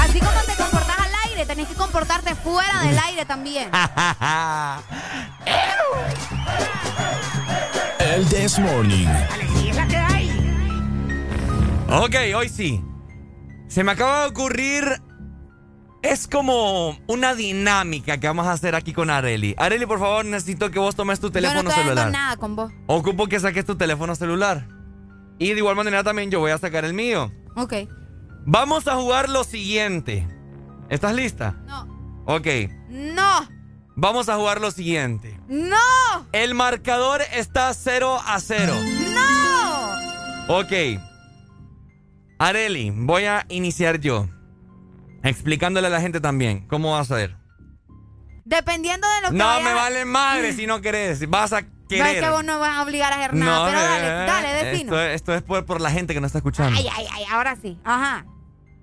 Así 0.00 0.18
como 0.18 0.40
te 0.40 0.56
comportas 0.56 0.98
al 0.98 1.12
aire, 1.28 1.46
tenés 1.46 1.68
que 1.68 1.74
comportarte 1.74 2.34
fuera 2.34 2.82
del 2.82 2.98
aire 2.98 3.24
también. 3.24 3.70
El 8.00 8.26
This 8.26 8.58
Morning. 8.58 9.06
Alegría 9.06 9.70
es 9.70 9.76
la 9.76 9.86
que 9.86 9.96
hay. 9.96 10.28
ok, 11.88 12.16
hoy 12.36 12.48
sí. 12.48 12.82
Se 13.68 13.84
me 13.84 13.92
acaba 13.92 14.22
de 14.22 14.26
ocurrir 14.30 15.00
es 16.02 16.26
como 16.26 16.98
una 17.06 17.36
dinámica 17.36 18.18
que 18.18 18.26
vamos 18.26 18.48
a 18.48 18.52
hacer 18.52 18.74
aquí 18.74 18.92
con 18.92 19.10
Areli. 19.10 19.54
Areli, 19.56 19.86
por 19.86 20.00
favor, 20.00 20.24
necesito 20.24 20.72
que 20.72 20.80
vos 20.80 20.96
tomes 20.96 21.20
tu 21.20 21.30
teléfono 21.30 21.62
yo 21.62 21.68
no 21.68 21.82
celular. 21.82 22.10
nada 22.10 22.36
con 22.36 22.56
vos. 22.56 22.72
Ocupo 22.86 23.28
que 23.28 23.38
saques 23.38 23.64
tu 23.64 23.76
teléfono 23.76 24.16
celular. 24.16 24.75
Y 25.38 25.52
de 25.52 25.58
igual 25.58 25.76
manera 25.76 26.02
también 26.02 26.30
yo 26.30 26.40
voy 26.40 26.50
a 26.50 26.58
sacar 26.58 26.84
el 26.84 26.94
mío. 26.94 27.32
Ok. 27.56 27.74
Vamos 28.46 28.86
a 28.88 28.94
jugar 28.96 29.28
lo 29.28 29.44
siguiente. 29.44 30.26
¿Estás 30.88 31.14
lista? 31.14 31.56
No. 31.66 32.22
Ok. 32.26 32.46
No. 32.88 33.48
Vamos 33.96 34.28
a 34.28 34.36
jugar 34.36 34.60
lo 34.60 34.70
siguiente. 34.70 35.38
No. 35.48 35.76
El 36.32 36.54
marcador 36.54 37.22
está 37.34 37.72
0 37.74 38.18
a 38.24 38.38
0. 38.40 38.74
No. 39.14 40.58
Ok. 40.58 40.72
Areli, 42.38 42.90
voy 42.94 43.24
a 43.24 43.46
iniciar 43.48 43.98
yo. 44.00 44.28
Explicándole 45.22 45.86
a 45.86 45.90
la 45.90 46.00
gente 46.00 46.20
también. 46.20 46.66
¿Cómo 46.68 46.92
vas 46.92 47.10
a 47.10 47.16
ver? 47.16 47.36
Dependiendo 48.44 49.08
de 49.08 49.20
lo 49.22 49.28
que 49.30 49.36
No 49.36 49.44
vaya- 49.46 49.64
me 49.64 49.74
vale 49.74 50.04
madre 50.04 50.52
si 50.56 50.66
no 50.66 50.80
querés. 50.80 51.28
Vas 51.28 51.52
a 51.52 51.62
No 51.88 51.96
es 51.96 52.02
querer. 52.02 52.24
que 52.24 52.30
vos 52.30 52.44
no 52.44 52.58
vas 52.58 52.76
a 52.78 52.82
obligar 52.82 53.12
a 53.12 53.16
hacer 53.16 53.34
nada, 53.34 53.58
No, 53.60 53.66
pero 53.66 53.80
dale, 53.80 54.06
eh, 54.06 54.26
dale, 54.26 54.64
defino. 54.64 54.92
Esto, 54.98 55.00
esto 55.00 55.34
es 55.34 55.42
por, 55.42 55.64
por 55.64 55.80
la 55.80 55.90
gente 55.90 56.14
que 56.14 56.20
no 56.20 56.26
está 56.26 56.38
escuchando. 56.38 56.76
Ay, 56.76 56.86
ay, 56.92 57.06
ay, 57.12 57.24
ahora 57.30 57.56
sí. 57.60 57.78
Ajá. 57.84 58.26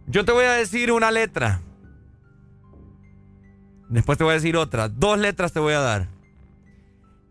Yo 0.07 0.23
te 0.25 0.31
voy 0.31 0.45
a 0.45 0.51
decir 0.53 0.91
una 0.91 1.11
letra. 1.11 1.61
Después 3.89 4.17
te 4.17 4.23
voy 4.23 4.31
a 4.31 4.35
decir 4.35 4.55
otra. 4.57 4.89
Dos 4.89 5.17
letras 5.17 5.51
te 5.53 5.59
voy 5.59 5.73
a 5.73 5.79
dar. 5.81 6.07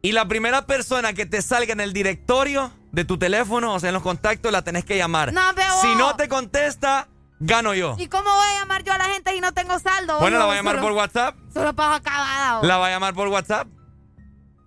Y 0.03 0.13
la 0.13 0.27
primera 0.27 0.67
persona 0.67 1.13
que 1.13 1.27
te 1.27 1.43
salga 1.43 1.73
en 1.73 1.81
el 1.81 1.93
directorio 1.93 2.73
de 2.93 3.05
tu 3.05 3.19
teléfono, 3.19 3.75
o 3.75 3.81
sea, 3.81 3.89
en 3.91 3.95
los 3.95 4.03
contactos, 4.03 4.51
la 4.53 4.63
tenés 4.63 4.85
que 4.85 4.97
llamar. 4.97 5.33
No, 5.33 5.41
pero 5.55 5.71
Si 5.81 5.95
no 5.95 6.17
te 6.17 6.29
contesta, 6.29 7.09
gano 7.41 7.73
yo. 7.75 7.97
¿Y 7.99 8.09
cómo 8.09 8.25
voy 8.31 8.47
a 8.57 8.61
llamar 8.61 8.83
yo 8.85 8.93
a 8.93 8.99
la 8.99 9.05
gente 9.05 9.33
si 9.33 9.41
no 9.41 9.53
tengo 9.53 9.79
saldo? 9.79 10.19
Bueno, 10.19 10.39
la 10.39 10.45
voy 10.47 10.55
a 10.55 10.57
llamar 10.59 10.75
solo- 10.77 10.87
por 10.89 10.93
WhatsApp. 10.97 11.37
Solo 11.53 11.73
pago 11.75 11.95
acabada. 11.95 12.59
vos. 12.59 12.67
La 12.67 12.77
voy 12.79 12.89
a 12.89 12.91
llamar 12.91 13.15
por 13.15 13.29
WhatsApp. 13.29 13.69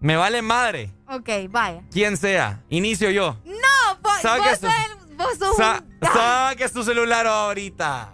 Me 0.06 0.16
vale 0.18 0.44
madre. 0.44 0.92
Ok, 1.08 1.30
vaya. 1.50 1.82
Quien 1.92 2.16
sea. 2.16 2.62
Inicio 2.70 3.10
yo. 3.10 3.38
No, 3.44 3.98
vos, 4.04 4.22
Saque 4.22 4.50
vos 4.52 4.60
su- 4.60 4.68
el- 4.68 5.16
vos 5.18 5.38
sos 5.40 5.58
Sa- 5.58 5.82
un... 5.84 6.08
saque 6.14 6.70
su 6.70 6.84
celular 6.84 7.26
ahorita. 7.26 8.14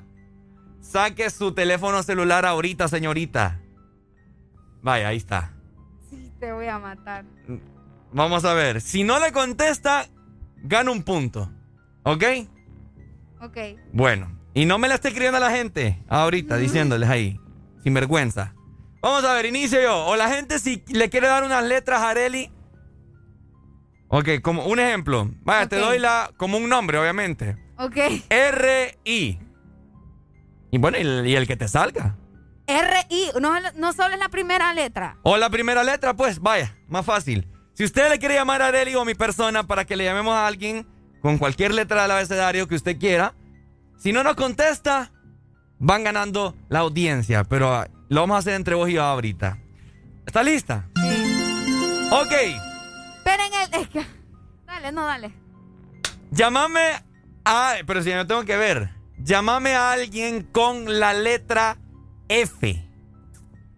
Saque 0.80 1.30
su 1.30 1.52
teléfono 1.54 2.02
celular 2.02 2.46
ahorita, 2.46 2.88
señorita. 2.88 3.60
Vaya, 4.82 5.10
ahí 5.10 5.18
está. 5.18 5.52
Sí, 6.10 6.32
te 6.40 6.54
voy 6.54 6.68
a 6.68 6.80
matar. 6.80 7.26
Vamos 8.14 8.46
a 8.46 8.54
ver. 8.54 8.80
Si 8.80 9.04
no 9.04 9.20
le 9.20 9.34
contesta, 9.34 10.08
gana 10.64 10.92
un 10.92 11.04
punto. 11.04 11.52
¿Ok? 12.04 12.24
Ok. 13.42 13.58
Bueno. 13.92 14.40
Y 14.54 14.64
no 14.66 14.78
me 14.78 14.88
la 14.88 14.96
esté 14.96 15.10
escribiendo 15.10 15.38
a 15.40 15.42
la 15.42 15.52
gente 15.52 16.02
ahorita, 16.08 16.56
diciéndoles 16.56 17.10
ahí. 17.10 17.38
Sin 17.84 17.94
vergüenza. 17.94 18.54
Vamos 19.02 19.24
a 19.24 19.34
ver, 19.34 19.46
inicio 19.48 19.82
yo. 19.82 20.06
O 20.06 20.16
la 20.16 20.30
gente 20.30 20.60
si 20.60 20.84
le 20.88 21.10
quiere 21.10 21.28
dar 21.28 21.44
unas 21.44 21.64
letras 21.64 22.02
a 22.02 22.10
Areli. 22.10 22.52
Ok, 24.10 24.42
como 24.42 24.66
un 24.66 24.80
ejemplo. 24.80 25.30
Vaya, 25.42 25.68
te 25.68 25.78
doy 25.78 25.98
la 25.98 26.32
como 26.38 26.58
un 26.58 26.70
nombre, 26.70 26.98
obviamente. 26.98 27.58
Ok. 27.78 27.98
R-I. 28.30 29.40
Y 30.72 30.78
bueno, 30.78 30.98
y 30.98 31.02
el, 31.02 31.28
y 31.28 31.36
el 31.36 31.48
que 31.48 31.56
te 31.58 31.68
salga. 31.68 32.18
R-I, 32.68 33.32
no, 33.42 33.54
no 33.76 33.94
solo 33.94 34.14
es 34.14 34.20
la 34.20 34.30
primera 34.30 34.74
letra. 34.74 35.18
O 35.24 35.38
la 35.38 35.50
primera 35.50 35.84
letra, 35.84 36.14
pues, 36.14 36.40
vaya, 36.40 36.78
más 36.88 37.06
fácil. 37.06 37.48
Si 37.74 37.84
usted 37.84 38.10
le 38.10 38.20
quiere 38.20 38.36
llamar 38.36 38.62
a 38.62 38.68
Areli 38.68 38.94
o 38.96 39.02
a 39.02 39.06
mi 39.06 39.16
persona 39.16 39.64
para 39.64 39.86
que 39.86 39.96
le 39.96 40.04
llamemos 40.04 40.34
a 40.34 40.46
alguien 40.46 40.88
con 41.22 41.38
cualquier 41.38 41.74
letra 41.74 42.04
del 42.04 42.12
abecedario 42.12 42.68
que 42.68 42.76
usted 42.76 42.98
quiera, 42.98 43.34
si 43.98 44.14
no 44.14 44.24
nos 44.24 44.36
contesta, 44.36 45.12
van 45.80 46.04
ganando 46.04 46.56
la 46.70 46.80
audiencia. 46.80 47.44
Pero 47.44 47.86
lo 48.12 48.20
vamos 48.22 48.36
a 48.36 48.40
hacer 48.40 48.56
entre 48.56 48.76
vos 48.76 48.90
y 48.90 48.94
yo 48.94 49.04
ahorita. 49.04 49.58
¿Está 50.26 50.44
lista? 50.44 50.86
Sí. 50.98 52.10
Ok, 52.12 52.32
Esperen 53.18 53.54
el... 53.54 53.82
Es 53.82 53.88
que... 53.88 54.06
Dale, 54.66 54.92
no, 54.92 55.06
dale. 55.06 55.32
llámame 56.30 57.02
a... 57.46 57.76
Pero 57.88 58.04
si 58.04 58.10
yo 58.10 58.18
no 58.18 58.28
tengo 58.28 58.44
que 58.44 58.58
ver. 58.58 58.90
Llámame 59.18 59.76
a 59.76 59.94
alguien 59.94 60.44
con 60.44 61.00
la 61.00 61.14
letra 61.14 61.78
F. 62.28 62.86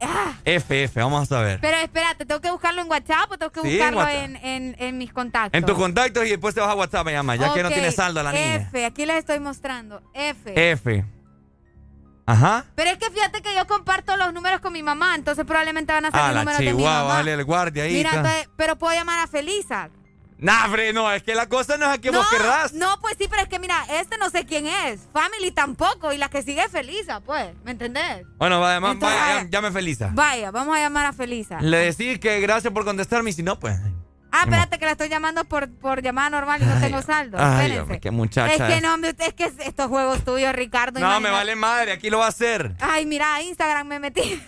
Ah, 0.01 0.33
F, 0.45 0.83
F, 0.83 0.99
vamos 0.99 1.31
a 1.31 1.39
ver. 1.41 1.59
pero 1.61 1.77
espérate, 1.77 2.25
¿tengo 2.25 2.41
que 2.41 2.49
buscarlo 2.49 2.81
en 2.81 2.89
WhatsApp 2.89 3.31
o 3.31 3.37
tengo 3.37 3.51
que 3.51 3.61
Sí, 3.61 3.79
en 3.79 3.93
buscarlo 3.93 4.09
en, 4.09 4.35
en, 4.37 4.75
en 4.79 4.97
mis 4.97 5.13
contactos? 5.13 5.57
En 5.57 5.63
tus 5.65 5.77
contactos 5.77 6.25
y 6.25 6.29
después 6.29 6.55
te 6.55 6.59
vas 6.59 6.71
a 6.71 6.75
WhatsApp, 6.75 7.05
me 7.05 7.11
llama, 7.13 7.35
ya 7.35 7.53
que 7.53 7.61
no 7.61 7.69
tiene 7.69 7.91
saldo 7.91 8.23
la 8.23 8.33
niña. 8.33 8.55
F, 8.55 8.83
aquí 8.83 9.05
les 9.05 9.17
estoy 9.17 9.39
mostrando. 9.39 10.01
F. 10.15 10.71
F. 10.71 11.05
Ajá. 12.25 12.65
Pero 12.75 12.89
es 12.91 12.97
que 12.97 13.09
fíjate 13.11 13.41
que 13.41 13.53
yo 13.55 13.67
comparto 13.67 14.15
los 14.17 14.33
números 14.33 14.61
con 14.61 14.71
mi 14.73 14.81
mamá, 14.83 15.15
entonces 15.15 15.45
probablemente 15.45 15.91
van 15.91 16.05
a 16.05 16.11
ser 16.11 16.19
Ah, 16.21 16.27
los 16.31 16.37
números 16.43 16.59
de 16.59 16.73
mi 16.73 16.83
mamá. 16.83 17.13
dale 17.15 17.33
el 17.33 17.43
guardia 17.43 17.83
ahí. 17.83 17.93
Mira, 17.93 18.11
entonces, 18.15 18.49
pero 18.55 18.77
puedo 18.77 18.93
llamar 18.93 19.19
a 19.19 19.27
Felisa. 19.27 19.89
Nah, 20.37 20.67
Fre, 20.69 20.91
no, 20.91 21.09
es 21.11 21.23
que 21.23 21.35
la 21.35 21.47
cosa 21.47 21.77
no 21.77 21.85
es 21.85 21.91
a 21.91 21.97
que 21.99 22.11
no, 22.11 22.17
vos 22.17 22.27
querrás. 22.29 22.73
no, 22.73 22.99
pues 22.99 23.15
sí, 23.17 23.27
pero 23.29 23.43
es 23.43 23.47
que 23.47 23.59
mira, 23.59 23.77
este 23.89 24.17
no 24.17 24.29
sé 24.29 24.45
quién 24.45 24.67
es. 24.67 25.01
Family 25.13 25.51
tampoco. 25.51 26.11
Y 26.11 26.17
la 26.17 26.27
que 26.29 26.41
sigue 26.41 26.61
es 26.63 26.71
Felisa, 26.71 27.21
pues. 27.21 27.53
¿Me 27.63 27.71
entendés? 27.71 28.25
Bueno, 28.37 28.59
ma- 28.59 28.75
Entonces, 28.75 28.99
vaya, 29.01 29.21
vaya. 29.21 29.41
llam- 29.43 29.49
llame 29.49 29.71
Felisa. 29.71 30.09
Vaya, 30.13 30.51
vamos 30.51 30.75
a 30.75 30.79
llamar 30.79 31.05
a 31.05 31.13
Felisa. 31.13 31.61
Le 31.61 31.77
decís 31.77 32.19
que 32.19 32.41
gracias 32.41 32.73
por 32.73 32.83
contestarme 32.83 33.29
y 33.29 33.33
si 33.33 33.43
no, 33.43 33.57
pues. 33.57 33.77
Ah, 34.35 34.41
espérate 34.45 34.79
que 34.79 34.85
la 34.85 34.91
estoy 34.93 35.09
llamando 35.09 35.45
por, 35.45 35.69
por 35.75 36.01
llamada 36.01 36.31
normal 36.31 36.61
y 36.61 36.65
no 36.65 36.79
tengo 36.79 37.01
saldo. 37.03 37.37
Ay, 37.39 37.67
Espérense. 37.71 37.99
qué 37.99 38.09
muchacha. 38.11 38.67
es 38.67 38.75
que 38.75 38.81
no, 38.81 38.95
es 38.95 39.33
que 39.35 39.45
estos 39.65 39.87
juegos 39.87 40.23
tuyos, 40.25 40.53
Ricardo. 40.53 40.99
No, 40.99 41.05
me 41.05 41.11
imagínate. 41.17 41.35
vale 41.37 41.55
madre, 41.55 41.91
aquí 41.91 42.09
lo 42.09 42.17
va 42.17 42.25
a 42.25 42.29
hacer. 42.29 42.75
Ay, 42.79 43.05
mira, 43.05 43.35
a 43.35 43.41
Instagram 43.43 43.85
me 43.87 43.99
metí. 43.99 44.41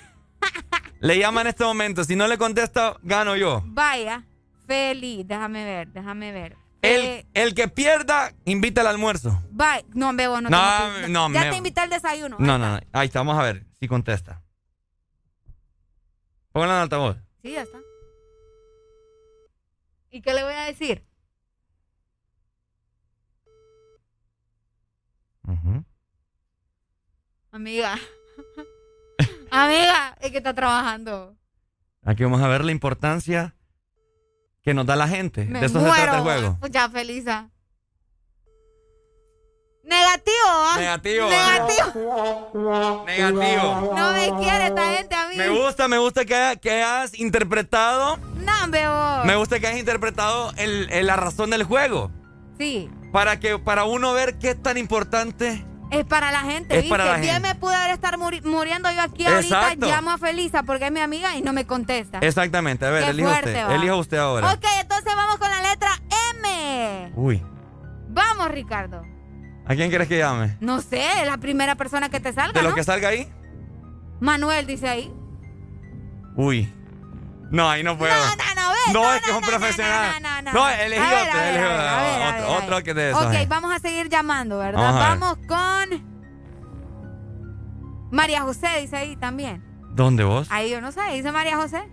Le 1.01 1.19
llama 1.19 1.41
en 1.41 1.47
este 1.47 1.63
momento, 1.63 2.03
si 2.03 2.15
no 2.15 2.27
le 2.27 2.37
contesta, 2.37 2.97
gano 3.03 3.35
yo. 3.35 3.61
Vaya, 3.65 4.23
feliz. 4.65 5.27
Déjame 5.27 5.63
ver, 5.63 5.87
déjame 5.89 6.31
ver. 6.31 6.55
El, 6.81 7.01
Eh, 7.01 7.25
el 7.35 7.53
que 7.55 7.67
pierda, 7.67 8.31
invita 8.45 8.81
al 8.81 8.87
almuerzo. 8.87 9.39
Bye. 9.51 9.85
No, 9.93 10.13
bebo, 10.13 10.41
no. 10.41 10.49
No, 10.49 10.57
tengo 11.03 11.07
no, 11.09 11.33
Ya 11.33 11.41
me- 11.45 11.49
te 11.51 11.55
invité 11.57 11.81
al 11.81 11.89
desayuno. 11.89 12.37
No, 12.39 12.57
no, 12.57 12.73
no. 12.75 12.79
Ahí 12.91 13.07
está, 13.07 13.19
vamos 13.19 13.37
a 13.39 13.43
ver 13.43 13.65
si 13.79 13.87
contesta. 13.87 14.41
Póngala 16.51 16.75
en 16.75 16.81
altavoz. 16.81 17.17
Sí, 17.43 17.51
ya 17.51 17.61
está. 17.63 17.77
¿Y 20.15 20.21
qué 20.21 20.33
le 20.33 20.45
voy 20.45 20.53
a 20.53 20.63
decir? 20.63 21.05
Amiga. 27.51 27.99
Amiga, 29.51 30.15
es 30.21 30.31
que 30.31 30.37
está 30.37 30.53
trabajando. 30.53 31.35
Aquí 32.01 32.23
vamos 32.23 32.41
a 32.41 32.47
ver 32.47 32.63
la 32.63 32.71
importancia 32.71 33.57
que 34.63 34.73
nos 34.73 34.85
da 34.85 34.95
la 34.95 35.09
gente. 35.09 35.43
Me 35.43 35.59
de 35.59 35.65
eso 35.65 35.81
se 35.81 35.85
muero. 35.85 36.03
trata 36.03 36.17
el 36.17 36.23
juego. 36.23 36.59
Ya, 36.71 36.89
Felisa. 36.89 37.49
Negativo, 39.85 40.47
¿ah? 40.47 40.75
Negativo. 40.79 41.29
Negativo. 41.29 43.03
Negativo. 43.05 43.93
No 43.95 44.11
me 44.13 44.33
quiere 44.43 44.67
esta 44.67 44.89
gente 44.93 45.15
a 45.15 45.27
mí. 45.27 45.35
Me 45.37 45.49
gusta, 45.49 45.87
me 45.87 45.97
gusta 45.99 46.25
que, 46.25 46.59
que 46.61 46.81
has 46.81 47.17
interpretado. 47.19 48.17
No, 48.37 48.53
bebo. 48.69 49.23
Me 49.25 49.35
gusta 49.35 49.59
que 49.59 49.67
has 49.67 49.77
interpretado 49.77 50.51
el- 50.57 50.89
el- 50.91 51.05
la 51.07 51.15
razón 51.15 51.51
del 51.51 51.63
juego. 51.63 52.11
Sí. 52.57 52.89
Para 53.11 53.39
que 53.39 53.59
para 53.59 53.83
uno 53.85 54.13
ver 54.13 54.37
qué 54.39 54.51
es 54.51 54.61
tan 54.63 54.77
importante. 54.77 55.65
Es 55.91 56.03
para 56.03 56.31
la 56.31 56.39
gente, 56.39 56.73
Es 56.75 56.81
¿viste? 56.81 56.89
para 56.89 57.05
la 57.05 57.17
Bien 57.19 57.33
gente. 57.35 57.47
me 57.49 57.55
pude 57.55 57.75
estar 57.91 58.17
muri- 58.17 58.41
muriendo 58.41 58.89
yo 58.91 59.01
aquí 59.01 59.25
ahorita. 59.27 59.75
Llamo 59.75 60.09
a 60.11 60.17
Felisa 60.17 60.63
porque 60.63 60.87
es 60.87 60.91
mi 60.91 60.99
amiga 60.99 61.35
y 61.37 61.41
no 61.43 61.53
me 61.53 61.65
contesta. 61.67 62.17
Exactamente. 62.19 62.85
A 62.85 62.89
ver, 62.89 63.03
Qué 63.03 63.09
elija 63.11 63.29
fuerte, 63.29 63.49
usted. 63.51 63.67
va. 63.67 63.75
Elija 63.75 63.95
usted 63.95 64.17
ahora. 64.17 64.51
Ok, 64.53 64.65
entonces 64.81 65.13
vamos 65.15 65.37
con 65.37 65.49
la 65.49 65.61
letra 65.61 65.89
M. 66.41 67.11
Uy. 67.15 67.43
Vamos, 68.09 68.49
Ricardo. 68.49 69.03
¿A 69.67 69.75
quién 69.75 69.89
quieres 69.89 70.07
que 70.07 70.17
llame? 70.17 70.57
No 70.59 70.81
sé, 70.81 71.03
la 71.25 71.37
primera 71.37 71.75
persona 71.75 72.09
que 72.09 72.19
te 72.19 72.31
salga, 72.33 72.53
¿De 72.53 72.61
lo 72.61 72.69
¿no? 72.69 72.75
que 72.75 72.83
salga 72.83 73.09
ahí? 73.09 73.27
Manuel 74.19 74.67
dice 74.67 74.87
ahí. 74.87 75.11
Uy. 76.35 76.71
No, 77.51 77.69
ahí 77.69 77.83
no 77.83 77.97
puedo. 77.97 78.13
No, 78.13 78.21
no, 78.21 78.55
no, 78.55 78.69
ve, 78.69 78.93
No, 78.93 79.03
no, 79.03 79.13
es 79.13 79.21
que 79.21 79.29
es 79.31 79.35
un 79.35 79.43
profesional. 79.43 80.21
no, 80.21 80.41
no. 80.41 80.53
No, 80.53 80.69
elegí 80.69 81.01
otro, 81.01 82.57
otro, 82.57 82.83
que 82.83 82.93
de 82.93 83.09
esos. 83.11 83.25
Ok, 83.25 83.33
eh. 83.33 83.45
vamos 83.47 83.73
a 83.73 83.79
seguir 83.79 84.09
llamando, 84.09 84.57
¿verdad? 84.59 84.81
Vamos. 84.81 85.37
Vamos 85.37 85.37
con 85.47 86.15
María 88.11 88.41
José, 88.41 88.67
dice 88.81 88.97
ahí 88.97 89.15
también. 89.15 89.63
¿Dónde 89.91 90.23
vos? 90.23 90.47
Ahí 90.51 90.69
yo 90.69 90.81
no 90.81 90.91
sé, 90.91 91.01
dice 91.13 91.31
María 91.31 91.57
José. 91.57 91.83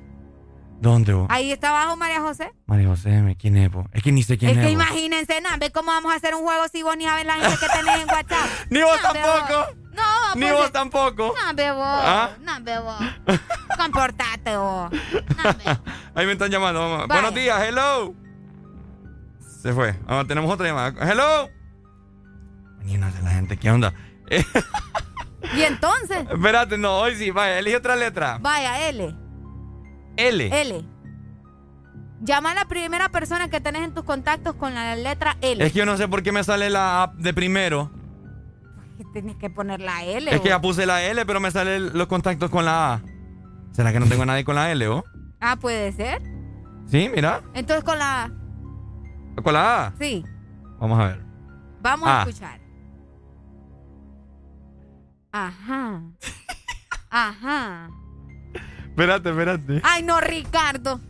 ¿Dónde 0.83 1.12
vos? 1.12 1.28
Ahí 1.31 1.52
está 1.52 1.69
abajo 1.69 1.97
María 1.97 2.20
José. 2.20 2.52
María 2.67 2.89
José, 2.89 3.36
¿quién 3.39 3.57
es 3.57 3.70
vos? 3.70 3.86
Es 3.93 4.02
que 4.02 4.11
ni 4.11 4.25
sé 4.25 4.36
quién 4.36 4.51
es 4.51 4.57
es. 4.57 4.62
que 4.65 4.75
vos. 4.75 4.83
imagínense, 4.85 5.41
¿no? 5.41 5.49
ve 5.61 5.70
cómo 5.70 5.93
vamos 5.93 6.12
a 6.12 6.17
hacer 6.17 6.35
un 6.35 6.43
juego 6.43 6.65
si 6.73 6.83
vos 6.83 6.97
ni 6.97 7.05
sabes 7.05 7.25
la 7.25 7.35
gente 7.35 7.57
que 7.57 7.69
tenés 7.69 8.01
en 8.02 8.09
WhatsApp. 8.09 8.47
Ni 8.70 8.83
vos 8.83 8.97
No, 9.01 9.12
tampoco. 9.12 9.75
No, 9.93 10.35
Ni 10.35 10.41
pues, 10.41 10.52
vos 10.55 10.73
tampoco. 10.73 11.35
No, 11.41 11.55
bebo. 11.55 11.85
¿Ah? 11.85 12.31
No, 12.41 12.52
bebo. 12.62 12.97
Comportate 13.78 14.57
vos. 14.57 14.91
Ahí 16.17 16.27
me 16.27 16.33
están 16.33 16.51
llamando. 16.51 17.07
Buenos 17.07 17.33
días, 17.33 17.62
hello. 17.62 18.12
Se 19.62 19.73
fue. 19.73 19.93
Vamos, 20.07 20.27
tenemos 20.27 20.51
otra 20.51 20.67
llamada. 20.67 20.94
Hello. 21.09 21.49
Imagínate 22.81 23.23
la 23.23 23.31
gente, 23.31 23.57
¿qué 23.57 23.70
onda? 23.70 23.94
¿Y 25.55 25.62
entonces? 25.62 26.27
Espérate, 26.28 26.77
no, 26.77 26.99
hoy 26.99 27.15
sí, 27.15 27.31
vaya, 27.31 27.61
elige 27.61 27.77
otra 27.77 27.94
letra. 27.94 28.39
Vaya, 28.41 28.89
L. 28.89 29.22
L. 30.16 30.60
L. 30.60 30.84
Llama 32.20 32.52
a 32.52 32.55
la 32.55 32.65
primera 32.66 33.08
persona 33.08 33.49
que 33.49 33.60
tenés 33.60 33.82
en 33.82 33.94
tus 33.94 34.05
contactos 34.05 34.55
con 34.55 34.74
la 34.74 34.94
letra 34.94 35.36
L. 35.41 35.65
Es 35.65 35.73
que 35.73 35.78
yo 35.78 35.86
no 35.86 35.97
sé 35.97 36.07
por 36.08 36.23
qué 36.23 36.31
me 36.31 36.44
sale 36.44 36.70
la 36.70 37.02
A 37.02 37.07
de 37.16 37.34
primero. 37.34 37.91
Tienes 39.12 39.36
que 39.36 39.50
poner 39.50 39.81
la 39.81 40.05
L. 40.05 40.31
Es 40.31 40.41
que 40.41 40.49
ya 40.49 40.60
puse 40.60 40.86
la 40.86 41.02
L, 41.02 41.26
pero 41.26 41.41
me 41.41 41.50
salen 41.50 41.97
los 41.99 42.07
contactos 42.07 42.50
con 42.50 42.65
la 42.65 42.94
A. 42.94 43.02
¿Será 43.73 43.92
que 43.92 44.00
no 44.00 44.07
tengo 44.07 44.24
nadie 44.24 44.44
con 44.44 44.55
la 44.55 44.70
L, 44.70 44.86
o? 44.89 45.05
Ah, 45.41 45.57
puede 45.57 45.92
ser. 45.92 46.23
Sí, 46.86 47.10
mira. 47.12 47.42
Entonces 47.55 47.84
con 47.84 47.99
la 47.99 48.24
A. 48.24 48.31
¿Con 49.42 49.52
la 49.52 49.86
A? 49.86 49.94
Sí. 49.99 50.24
Vamos 50.78 51.00
a 51.00 51.08
ver. 51.08 51.24
Vamos 51.81 52.08
a 52.08 52.23
escuchar. 52.23 52.60
Ajá. 55.32 56.02
Ajá. 57.10 57.91
Espérate, 58.92 59.30
espérate. 59.30 59.80
Ay, 59.82 60.02
no, 60.02 60.20
Ricardo. 60.20 61.00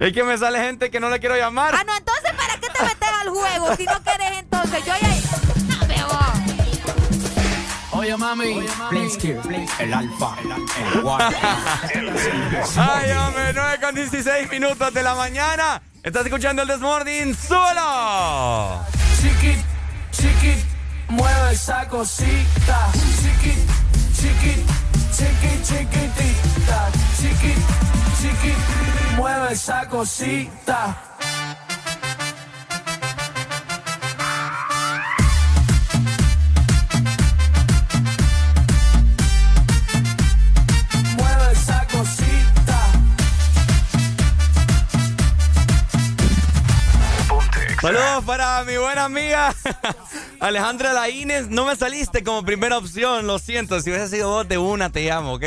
Es 0.00 0.12
que 0.12 0.24
me 0.24 0.36
sale 0.36 0.58
gente 0.58 0.90
que 0.90 0.98
no 0.98 1.08
le 1.10 1.20
quiero 1.20 1.36
llamar. 1.36 1.76
Ah, 1.76 1.84
no, 1.86 1.96
entonces 1.96 2.32
¿para 2.36 2.54
qué 2.54 2.66
te 2.66 2.82
metes 2.82 3.08
al 3.20 3.28
juego? 3.28 3.76
Si 3.76 3.84
no 3.84 4.02
quieres, 4.02 4.38
entonces 4.40 4.84
yo 4.84 4.92
ya. 5.00 5.78
No 5.78 5.86
veo. 5.86 6.08
Oye, 7.92 8.16
mami. 8.16 8.66
El 9.78 9.94
alfa. 9.94 10.36
El 11.94 12.10
Ay, 12.76 13.10
hombre, 13.12 13.52
9 13.54 13.78
con 13.80 13.94
16 13.94 14.50
minutos 14.50 14.92
de 14.92 15.02
la 15.04 15.14
mañana. 15.14 15.80
Estás 16.02 16.24
escuchando 16.26 16.62
el 16.62 16.68
Desmorning 16.68 17.36
solo. 17.36 18.84
Chiquit, 19.20 19.64
chiquit, 20.10 20.64
mueve 21.10 21.52
esa 21.52 21.86
cosita. 21.86 22.90
Chiquit, 23.22 23.70
chiquit, 24.16 24.66
chiquit, 25.12 25.60
chiquitita. 25.62 26.90
Chiquit, 27.16 27.58
chiquit, 28.20 29.16
mueve 29.16 29.52
esa 29.52 29.86
cosita. 29.86 31.11
Saludos 47.82 48.22
para 48.24 48.62
mi 48.62 48.76
buena 48.76 49.06
amiga 49.06 49.52
Alejandra 50.40 50.92
Laínez. 50.92 51.48
No 51.48 51.66
me 51.66 51.74
saliste 51.74 52.22
como 52.22 52.44
primera 52.44 52.78
opción, 52.78 53.26
lo 53.26 53.40
siento. 53.40 53.80
Si 53.80 53.90
hubiese 53.90 54.06
sido 54.06 54.28
vos 54.28 54.48
de 54.48 54.56
una, 54.56 54.90
te 54.90 55.04
llamo, 55.04 55.32
¿ok? 55.32 55.42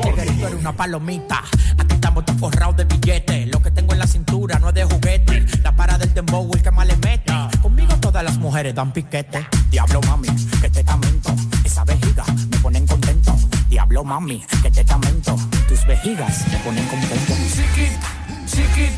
Tú 0.00 0.46
eres 0.46 0.54
una 0.58 0.72
palomita. 0.72 1.44
Aquí 1.76 1.96
estamos 1.96 2.24
todos 2.24 2.40
forrados 2.40 2.78
de 2.78 2.86
billetes. 2.86 3.46
Lo 3.48 3.60
que 3.60 3.70
tengo 3.70 3.92
en 3.92 3.98
la 3.98 4.06
cintura 4.06 4.58
no 4.58 4.70
es 4.70 4.74
de 4.74 4.84
juguete. 4.84 5.44
La 5.62 5.76
para 5.76 5.98
del 5.98 6.14
dembow, 6.14 6.50
el 6.54 6.62
que 6.62 6.70
más 6.70 6.86
le 6.86 6.96
mete. 6.96 7.34
Conmigo 7.60 7.94
todas 8.00 8.24
las 8.24 8.38
mujeres 8.38 8.74
dan 8.74 8.92
piquete. 8.92 9.46
Diablo 9.68 10.00
mami, 10.06 10.28
que 10.62 10.70
te 10.70 10.82
tamento. 10.82 11.34
Esa 11.62 11.84
vejiga 11.84 12.24
me 12.50 12.56
ponen 12.60 12.86
contento. 12.86 13.36
Diablo 13.68 14.02
mami, 14.02 14.42
que 14.62 14.70
te 14.70 14.82
tamento. 14.82 15.36
Tus 15.68 15.84
vejigas 15.86 16.48
me 16.50 16.56
ponen 16.60 16.86
contento. 16.88 17.34
Chiquit, 17.54 17.92
chiquit, 18.46 18.92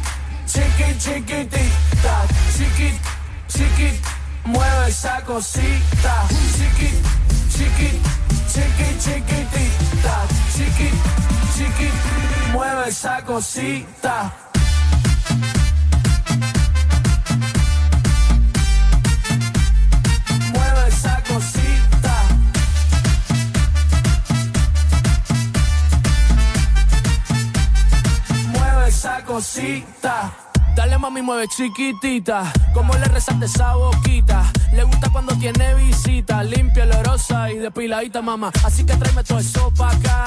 chiquit, 0.48 0.96
chiquitita. 0.98 2.26
Chiquit, 2.56 3.00
chiquit, 3.48 4.00
mueve 4.44 4.88
esa 4.88 5.22
cosita. 5.24 6.26
Chiquit, 6.56 7.06
chiquit, 7.50 7.96
chiquit, 8.48 8.98
chiquitita. 8.98 10.26
Chiquit, 10.54 10.94
chiquit, 11.54 11.92
mueve 12.52 12.88
esa 12.88 13.22
cosita. 13.22 14.47
Cosita. 29.38 30.32
Dale 30.74 30.98
mami, 30.98 31.22
mueve 31.22 31.46
chiquitita. 31.46 32.52
Como 32.74 32.92
le 32.94 33.04
resalte 33.04 33.46
esa 33.46 33.74
boquita. 33.74 34.42
Le 34.72 34.82
gusta 34.82 35.10
cuando 35.10 35.32
tiene 35.36 35.74
visita. 35.76 36.42
Limpia, 36.42 36.82
olorosa 36.82 37.48
y 37.52 37.58
depiladita, 37.58 38.20
mamá. 38.20 38.50
Así 38.64 38.84
que 38.84 38.96
tráeme 38.96 39.22
todo 39.22 39.38
eso 39.38 39.72
pa' 39.76 39.90
acá. 39.90 40.26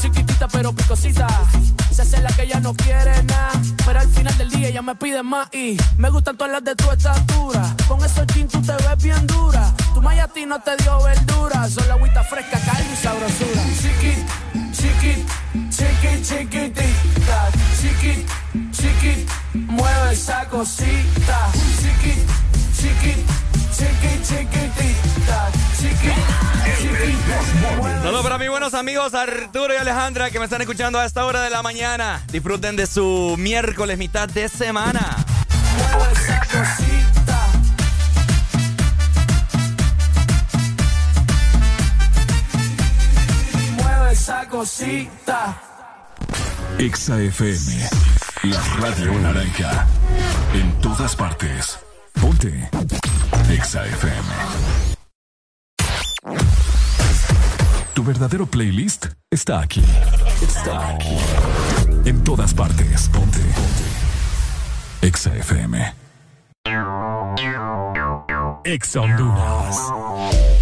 Chiquitita 0.00 0.46
pero 0.46 0.72
picosita. 0.72 1.26
Se 1.90 2.02
hace 2.02 2.20
la 2.22 2.30
que 2.30 2.42
ella 2.44 2.60
no 2.60 2.72
quiere 2.74 3.20
nada. 3.24 3.50
Pero 3.84 3.98
al 3.98 4.08
final 4.08 4.38
del 4.38 4.50
día 4.50 4.68
ella 4.68 4.82
me 4.82 4.94
pide 4.94 5.24
más. 5.24 5.48
Y 5.52 5.76
me 5.98 6.08
gustan 6.10 6.36
todas 6.36 6.52
las 6.52 6.62
de 6.62 6.76
tu 6.76 6.88
estatura. 6.88 7.74
Con 7.88 7.98
esos 8.04 8.26
jeans 8.28 8.52
tú 8.52 8.62
te 8.62 8.74
ves 8.74 9.02
bien 9.02 9.26
dura. 9.26 9.74
Tu 9.92 10.00
maya 10.00 10.28
no 10.46 10.60
te 10.60 10.76
dio 10.76 11.02
verdura. 11.02 11.68
Solo 11.68 11.94
agüita 11.94 12.22
fresca, 12.22 12.60
calma 12.60 12.92
y 12.92 12.96
sabrosura. 12.96 13.62
Chiquit, 13.82 14.20
chiquit, 14.72 15.18
chiquit, 15.70 16.22
chiquitita. 16.22 17.50
Chiquit, 17.80 18.41
chiquit, 18.82 19.30
mueve 19.54 20.12
esa 20.12 20.44
cosita. 20.48 21.50
Chiquit, 21.80 22.18
chiquit, 22.76 23.18
chiquit, 23.76 24.22
chiquitita. 24.26 25.50
Chiquit, 25.78 26.20
chiquit, 26.80 27.16
mueve 27.78 28.02
Saludos 28.02 28.22
para 28.22 28.38
mis 28.38 28.48
buenos 28.48 28.74
amigos 28.74 29.14
Arturo 29.14 29.72
y 29.72 29.76
Alejandra 29.76 30.30
que 30.30 30.38
me 30.38 30.46
están 30.46 30.60
escuchando 30.60 30.98
a 30.98 31.04
esta 31.04 31.24
hora 31.24 31.42
de 31.42 31.50
la 31.50 31.62
mañana. 31.62 32.22
Disfruten 32.32 32.74
de 32.76 32.86
su 32.86 33.36
miércoles 33.38 33.98
mitad 33.98 34.28
de 34.28 34.48
semana. 34.48 35.24
mueve 35.78 36.12
esa 36.12 36.40
cosita. 36.40 37.48
Mueve 43.76 44.12
esa 44.12 44.48
cosita. 44.48 45.62
Exa 46.78 47.20
FM, 47.20 47.88
la 48.42 48.60
radio 48.80 49.12
naranja. 49.20 49.86
En 50.52 50.72
todas 50.80 51.14
partes. 51.14 51.78
Ponte. 52.20 52.68
Exa 53.48 53.86
FM. 53.86 54.28
Tu 57.94 58.02
verdadero 58.02 58.46
playlist 58.46 59.06
está 59.30 59.60
aquí. 59.60 59.84
Está 60.40 60.88
aquí. 60.88 61.16
En 62.04 62.24
todas 62.24 62.52
partes. 62.52 63.08
Ponte. 63.08 63.38
Ponte. 63.38 65.06
Exa 65.06 65.34
FM. 65.36 65.94
Exa 68.64 69.00
Honduras. 69.00 70.61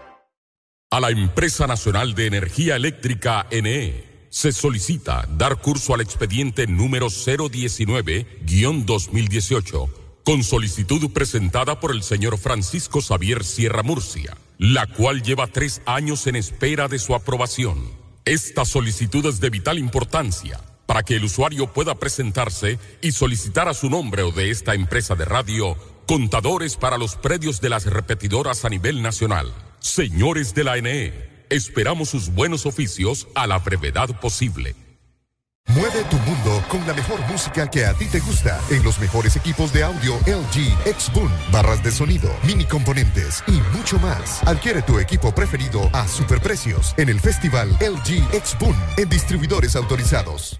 A 0.93 0.99
la 0.99 1.09
Empresa 1.09 1.67
Nacional 1.67 2.15
de 2.15 2.25
Energía 2.25 2.75
Eléctrica 2.75 3.47
NE 3.49 4.25
se 4.29 4.51
solicita 4.51 5.25
dar 5.37 5.61
curso 5.61 5.93
al 5.93 6.01
expediente 6.01 6.67
número 6.67 7.07
019-2018 7.07 9.89
con 10.25 10.43
solicitud 10.43 11.09
presentada 11.13 11.79
por 11.79 11.91
el 11.91 12.03
señor 12.03 12.37
Francisco 12.37 13.01
Xavier 13.01 13.45
Sierra 13.45 13.83
Murcia, 13.83 14.35
la 14.57 14.85
cual 14.85 15.23
lleva 15.23 15.47
tres 15.47 15.81
años 15.85 16.27
en 16.27 16.35
espera 16.35 16.89
de 16.89 16.99
su 16.99 17.15
aprobación. 17.15 17.77
Esta 18.25 18.65
solicitud 18.65 19.25
es 19.27 19.39
de 19.39 19.49
vital 19.49 19.79
importancia 19.79 20.59
para 20.87 21.03
que 21.03 21.15
el 21.15 21.23
usuario 21.23 21.71
pueda 21.71 21.95
presentarse 21.95 22.79
y 23.01 23.13
solicitar 23.13 23.69
a 23.69 23.73
su 23.73 23.89
nombre 23.89 24.23
o 24.23 24.33
de 24.33 24.49
esta 24.49 24.75
empresa 24.75 25.15
de 25.15 25.23
radio 25.23 25.77
contadores 26.11 26.75
para 26.75 26.97
los 26.97 27.15
predios 27.15 27.61
de 27.61 27.69
las 27.69 27.85
repetidoras 27.85 28.65
a 28.65 28.69
nivel 28.69 29.01
nacional. 29.01 29.53
Señores 29.79 30.53
de 30.53 30.65
la 30.65 30.75
NE, 30.75 31.13
esperamos 31.49 32.09
sus 32.09 32.33
buenos 32.33 32.65
oficios 32.65 33.29
a 33.33 33.47
la 33.47 33.59
brevedad 33.59 34.19
posible. 34.19 34.75
Mueve 35.67 36.03
tu 36.09 36.17
mundo 36.17 36.65
con 36.67 36.85
la 36.85 36.93
mejor 36.93 37.17
música 37.31 37.71
que 37.71 37.85
a 37.85 37.93
ti 37.93 38.07
te 38.07 38.19
gusta 38.19 38.59
en 38.71 38.83
los 38.83 38.99
mejores 38.99 39.37
equipos 39.37 39.71
de 39.71 39.83
audio 39.83 40.17
LG, 40.27 40.85
X-Boom, 40.85 41.31
barras 41.49 41.81
de 41.81 41.93
sonido, 41.93 42.29
mini 42.45 42.65
componentes 42.65 43.41
y 43.47 43.53
mucho 43.77 43.97
más. 43.99 44.45
Adquiere 44.45 44.81
tu 44.81 44.99
equipo 44.99 45.33
preferido 45.33 45.89
a 45.93 46.05
superprecios 46.09 46.93
en 46.97 47.07
el 47.07 47.21
Festival 47.21 47.69
LG 47.79 48.35
X-Boom 48.35 48.75
en 48.97 49.07
distribuidores 49.07 49.77
autorizados. 49.77 50.59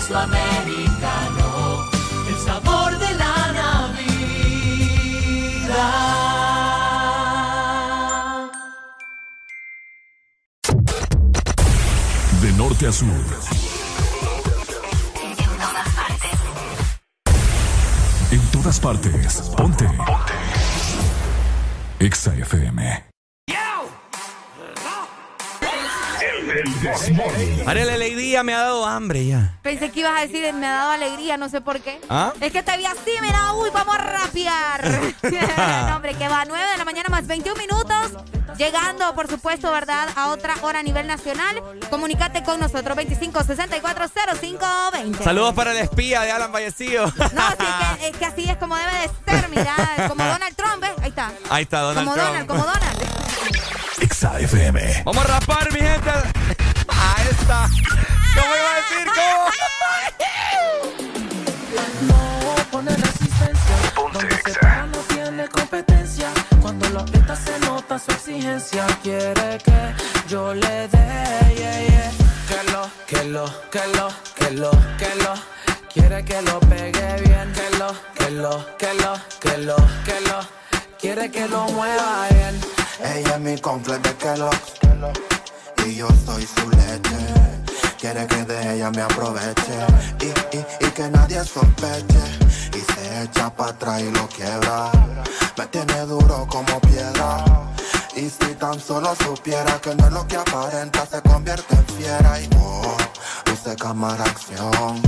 Espresso 0.00 0.18
Americano, 0.18 1.90
el 2.26 2.36
sabor 2.36 2.98
de 2.98 3.14
la 3.16 3.52
Navidad. 3.52 3.90
norte 12.56 12.86
a 12.86 12.92
sur. 12.92 13.08
En 18.30 18.40
todas 18.52 18.80
partes. 18.80 19.40
Ponte. 19.56 19.84
Ponte. 19.84 20.34
Exa 21.98 22.34
FM. 22.34 23.09
Ariel, 27.66 27.90
alegría 27.90 28.42
me 28.42 28.54
ha 28.54 28.60
dado 28.60 28.86
hambre 28.86 29.26
ya. 29.26 29.58
Pensé 29.62 29.90
que 29.90 30.00
ibas 30.00 30.18
a 30.18 30.22
decir, 30.26 30.52
me 30.54 30.66
ha 30.66 30.72
dado 30.72 30.90
alegría, 30.90 31.36
no 31.36 31.48
sé 31.48 31.60
por 31.60 31.80
qué. 31.80 32.00
¿Ah? 32.08 32.32
Es 32.40 32.50
que 32.52 32.62
te 32.62 32.76
vi 32.76 32.86
así, 32.86 33.10
mira, 33.20 33.52
uy, 33.54 33.70
vamos 33.72 33.94
a 33.94 33.98
rapear. 33.98 34.84
no, 35.22 35.90
hombre, 35.96 36.14
que 36.14 36.28
va 36.28 36.42
a 36.42 36.44
9 36.44 36.64
de 36.72 36.78
la 36.78 36.84
mañana 36.84 37.08
más 37.08 37.26
21 37.26 37.60
minutos. 37.60 38.12
Llegando, 38.56 39.12
por 39.14 39.28
supuesto, 39.28 39.70
¿verdad? 39.72 40.08
A 40.16 40.30
otra 40.30 40.54
hora 40.62 40.80
a 40.80 40.82
nivel 40.82 41.06
nacional. 41.06 41.62
Comunicate 41.88 42.42
con 42.42 42.58
nosotros, 42.60 42.98
25640520. 42.98 45.22
Saludos 45.22 45.54
para 45.54 45.70
el 45.72 45.78
espía 45.78 46.20
de 46.22 46.32
Alan 46.32 46.52
Vallecillo. 46.52 47.06
No, 47.06 47.12
sí, 47.12 47.22
es, 48.02 48.16
que, 48.16 48.26
así 48.26 48.50
es 48.50 48.56
como 48.56 48.74
debe 48.76 48.92
de 48.92 49.08
ser, 49.26 49.48
mira. 49.48 49.76
Como 50.08 50.24
Donald 50.24 50.56
Trump, 50.56 50.80
¿ves? 50.80 50.90
Ahí 51.00 51.10
está. 51.10 51.30
Ahí 51.48 51.62
está, 51.62 51.80
Donald 51.80 52.08
como 52.08 52.22
Donald, 52.22 52.46
como 52.46 52.64
Donald. 52.64 52.98
FM. 54.22 55.02
Vamos 55.06 55.24
a 55.24 55.28
rapar, 55.28 55.72
mi 55.72 55.78
gente. 55.78 56.10
Ahí 56.88 57.26
está. 57.30 57.70
¿Cómo 58.34 58.54
iba 58.54 58.70
a 58.70 58.76
decir? 58.76 59.06
¿Cómo? 59.16 59.48
No 62.06 62.54
pone 62.70 62.96
resistencia. 62.96 63.76
Se 64.44 64.58
para 64.58 64.86
no 64.88 64.98
tiene 65.08 65.48
competencia. 65.48 66.28
Cuando 66.60 66.90
lo 66.90 67.00
aprieta 67.00 67.34
se 67.34 67.58
nota 67.60 67.98
su 67.98 68.10
exigencia. 68.10 68.86
Quiere 69.02 69.56
que 69.64 69.94
yo 70.28 70.52
le 70.52 70.88
dé, 70.88 71.54
yeah, 71.56 71.80
yeah. 71.86 72.12
Que 72.46 72.72
lo, 72.72 72.90
que 73.06 73.24
lo, 73.24 73.46
que 73.70 73.86
lo, 73.96 74.08
que 74.36 74.50
lo, 74.50 74.70
que 74.98 75.14
lo. 75.24 75.34
Quiere 75.94 76.24
que 76.26 76.42
lo 76.42 76.60
pegue 76.60 77.22
bien. 77.22 77.50
Que 77.54 77.78
lo, 77.78 77.94
que 78.14 78.30
lo, 78.32 78.76
que 78.76 78.94
lo, 78.94 79.14
que 79.40 79.56
lo, 79.56 79.76
que 80.04 80.20
lo. 80.28 80.40
Quiere 81.00 81.30
que 81.30 81.48
lo 81.48 81.64
mueva 81.68 82.28
bien. 82.28 82.79
Ella 83.02 83.34
es 83.34 83.40
mi 83.40 83.58
completo 83.58 84.08
de 84.08 84.16
Kellogg's 84.16 84.72
y 85.86 85.94
yo 85.96 86.08
soy 86.26 86.46
su 86.46 86.70
leche. 86.70 87.18
Quiere 87.98 88.26
que 88.26 88.44
de 88.44 88.74
ella 88.74 88.90
me 88.90 89.02
aproveche 89.02 89.78
y, 90.20 90.56
y, 90.56 90.86
y 90.86 90.90
que 90.90 91.08
nadie 91.08 91.42
sospeche. 91.44 92.24
Y 92.74 92.80
se 92.92 93.22
echa 93.22 93.50
para 93.54 93.70
atrás 93.70 94.00
y 94.02 94.10
lo 94.10 94.26
quiebra. 94.28 94.90
Me 95.56 95.66
tiene 95.66 96.00
duro 96.06 96.46
como 96.48 96.80
piedra. 96.80 97.44
Y 98.16 98.28
si 98.28 98.54
tan 98.58 98.78
solo 98.80 99.14
supiera 99.16 99.80
que 99.80 99.94
no 99.94 100.06
es 100.06 100.12
lo 100.12 100.26
que 100.26 100.36
aparenta, 100.36 101.06
se 101.06 101.22
convierte 101.22 101.74
en 101.74 101.86
fiera 101.86 102.40
y 102.40 102.48
oh, 102.58 102.96
luce 103.46 103.76
cámara 103.76 104.24
acción, 104.24 105.00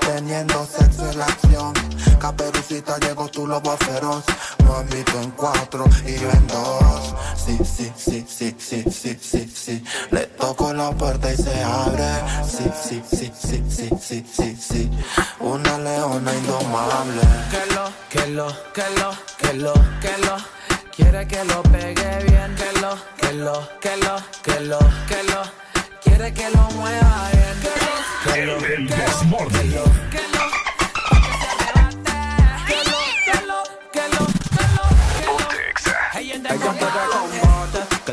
teniendo 0.00 0.66
sexo 0.66 1.10
en 1.10 1.18
la 1.18 1.24
acción. 1.26 1.72
Caperucita 2.20 2.98
llegó 2.98 3.28
tu 3.28 3.46
lobo 3.46 3.76
feroz, 3.78 4.24
mami 4.64 5.02
tú 5.04 5.18
en 5.18 5.30
cuatro 5.30 5.84
y 6.06 6.18
yo 6.18 6.30
en 6.30 6.46
dos. 6.48 7.14
Sí, 7.34 7.58
sí, 7.64 7.92
sí, 7.96 8.26
sí, 8.28 8.54
sí, 8.58 8.84
sí, 8.90 9.18
sí, 9.20 9.52
sí. 9.54 9.84
Le 10.10 10.26
toco 10.26 10.72
la 10.72 10.90
puerta 10.92 11.32
y 11.32 11.36
se 11.36 11.64
abre. 11.64 12.08
Sí, 12.46 12.70
sí, 12.82 13.02
sí, 13.10 13.32
sí, 13.34 13.64
sí, 13.68 13.90
sí, 13.98 14.26
sí, 14.30 14.56
sí. 14.60 14.90
Una 15.40 15.78
leona 15.78 16.34
indomable. 16.34 17.22
Que 17.50 17.74
lo, 17.74 17.90
que 18.10 18.26
lo, 18.28 18.46
que 18.72 18.84
lo, 19.00 19.10
que 19.38 19.52
lo, 19.54 19.72
que 20.00 20.18
lo. 20.26 20.59
Quiere 21.00 21.26
que 21.26 21.44
lo 21.44 21.62
pegue 21.62 22.24
bien, 22.28 22.54
que 22.56 22.80
lo, 22.80 22.94
que 23.16 23.32
lo, 23.32 23.66
que 23.80 23.96
lo, 23.96 24.16
que 24.42 24.60
lo, 24.60 24.78
que 25.08 25.22
lo. 25.32 25.42
Quiere 26.04 26.34
que 26.34 26.50
lo 26.50 26.70
mueva 26.72 27.30
bien, 27.32 27.56
que 27.62 27.70
lo, 27.80 27.94
que 28.34 28.44
lo, 28.44 28.58
que 28.58 28.74
lo, 28.74 28.84
que 29.50 29.64
lo, 29.64 29.84
que 33.92 34.08
lo. 34.08 34.40
Que 37.30 37.49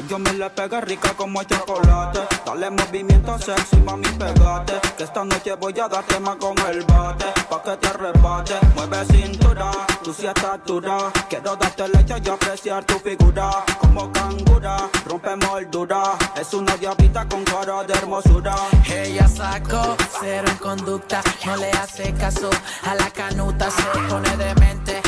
yo 0.08 0.20
me 0.20 0.34
le 0.34 0.50
pegue 0.50 0.82
rica 0.82 1.14
como 1.16 1.42
el 1.42 1.48
chocolate. 1.48 2.20
Dale 2.46 2.70
movimiento 2.70 3.38
sexy, 3.40 3.78
mami, 3.78 4.08
pegate. 4.10 4.80
Que 4.98 5.04
esta 5.04 5.24
noche 5.24 5.54
voy 5.56 5.78
a 5.80 5.88
darte 5.88 6.20
más 6.20 6.36
con 6.38 6.58
el 6.70 6.84
bate. 6.84 7.26
Pa' 7.50 7.62
que 7.64 7.78
te 7.78 7.88
arrebate. 7.88 8.54
Mueve 8.76 9.06
cintura, 9.06 9.72
tú 10.04 10.14
sí 10.14 10.26
estás 10.26 10.60
dura. 10.66 11.12
Quiero 11.30 11.56
darte 11.56 11.88
leche 11.90 12.16
y 12.24 12.30
apreciar 12.30 12.84
tu 12.86 13.00
figura. 13.00 13.50
Como 13.80 14.12
cangura, 14.12 14.90
rompe 15.06 15.36
moldura. 15.36 16.04
Es 16.36 16.54
una 16.54 16.76
diablita 16.78 17.28
con 17.28 17.44
cara 17.44 17.84
de 17.84 17.94
hermosura. 17.94 18.56
Ella 18.90 19.28
sacó 19.28 19.98
cero 20.20 20.48
en 20.50 20.58
conducta. 20.58 21.22
No 21.46 21.58
le 21.58 21.72
hace 21.72 22.14
caso 22.14 22.50
a 22.84 22.96
la 22.96 23.10
canuta. 23.10 23.70
Se 23.70 23.84
pone 24.10 24.38
demente. 24.38 25.02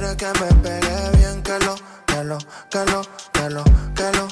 Quiere 0.00 0.16
que 0.16 0.32
me 0.40 0.46
pegue 0.62 1.10
bien, 1.18 1.42
que 1.42 1.58
lo, 1.58 1.74
que 2.06 2.24
lo, 2.24 2.38
que 2.70 2.84
lo, 2.86 3.02
que 3.34 3.50
lo, 3.50 3.64
que 3.94 4.12
lo. 4.16 4.28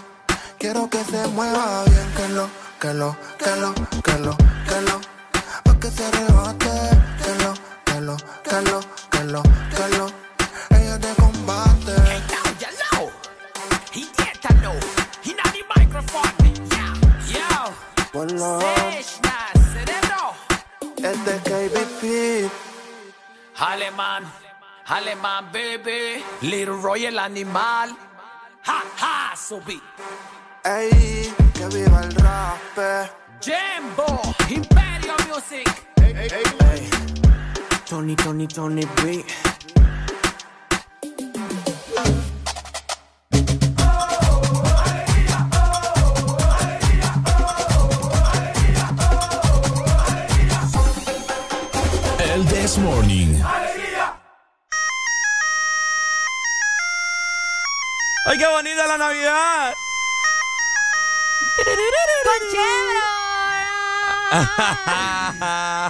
Quiero 0.58 0.88
que 0.88 1.04
se 1.04 1.26
mueva 1.26 1.84
bien, 1.84 2.10
que 2.16 2.28
lo, 2.28 2.48
que 2.80 2.94
lo, 2.94 3.14
que 3.36 3.54
lo, 3.60 3.74
que 4.02 4.18
lo, 4.18 4.36
que 4.66 4.80
lo. 4.80 5.00
Pa' 5.64 5.78
que 5.78 5.90
se 5.90 6.06
arrebate, 6.06 6.70
que 7.22 7.34
lo, 7.44 7.52
que 7.84 8.00
lo, 8.00 8.16
que 8.16 8.62
lo, 8.62 8.80
que 9.10 9.24
lo, 9.24 9.42
que 9.76 9.88
lo. 9.98 10.06
Ella 10.70 10.98
te 10.98 11.14
combate. 11.20 11.94
Cerebro. 19.74 20.32
Es 20.96 21.24
de 21.26 21.36
KBP. 21.44 22.50
Alemán. 23.58 24.47
Alemán 24.88 25.52
Baby, 25.52 26.24
Little 26.40 26.80
Roy 26.80 27.04
el 27.04 27.18
animal. 27.18 27.94
Ja, 28.64 28.82
ja, 28.96 29.36
subí. 29.36 29.82
Ey, 30.64 31.30
que 31.52 31.66
viva 31.66 32.00
el 32.00 32.14
rap. 32.14 32.78
Eh. 32.78 33.10
Jimbo, 33.38 34.22
Imperio 34.48 35.14
Music. 35.28 35.68
Ey, 36.02 36.14
ey, 36.16 36.30
ey. 36.72 36.90
Tony, 37.86 38.16
Tony, 38.16 38.48
Tony 38.48 38.86
B. 39.02 39.24
El 52.18 52.46
This 52.46 52.78
Morning. 52.78 53.38
¡Ay, 58.28 58.36
qué 58.38 58.46
bonita 58.46 58.86
la 58.86 58.98
Navidad! 58.98 59.74
¡Con 61.56 62.50
Chevron! 62.52 63.14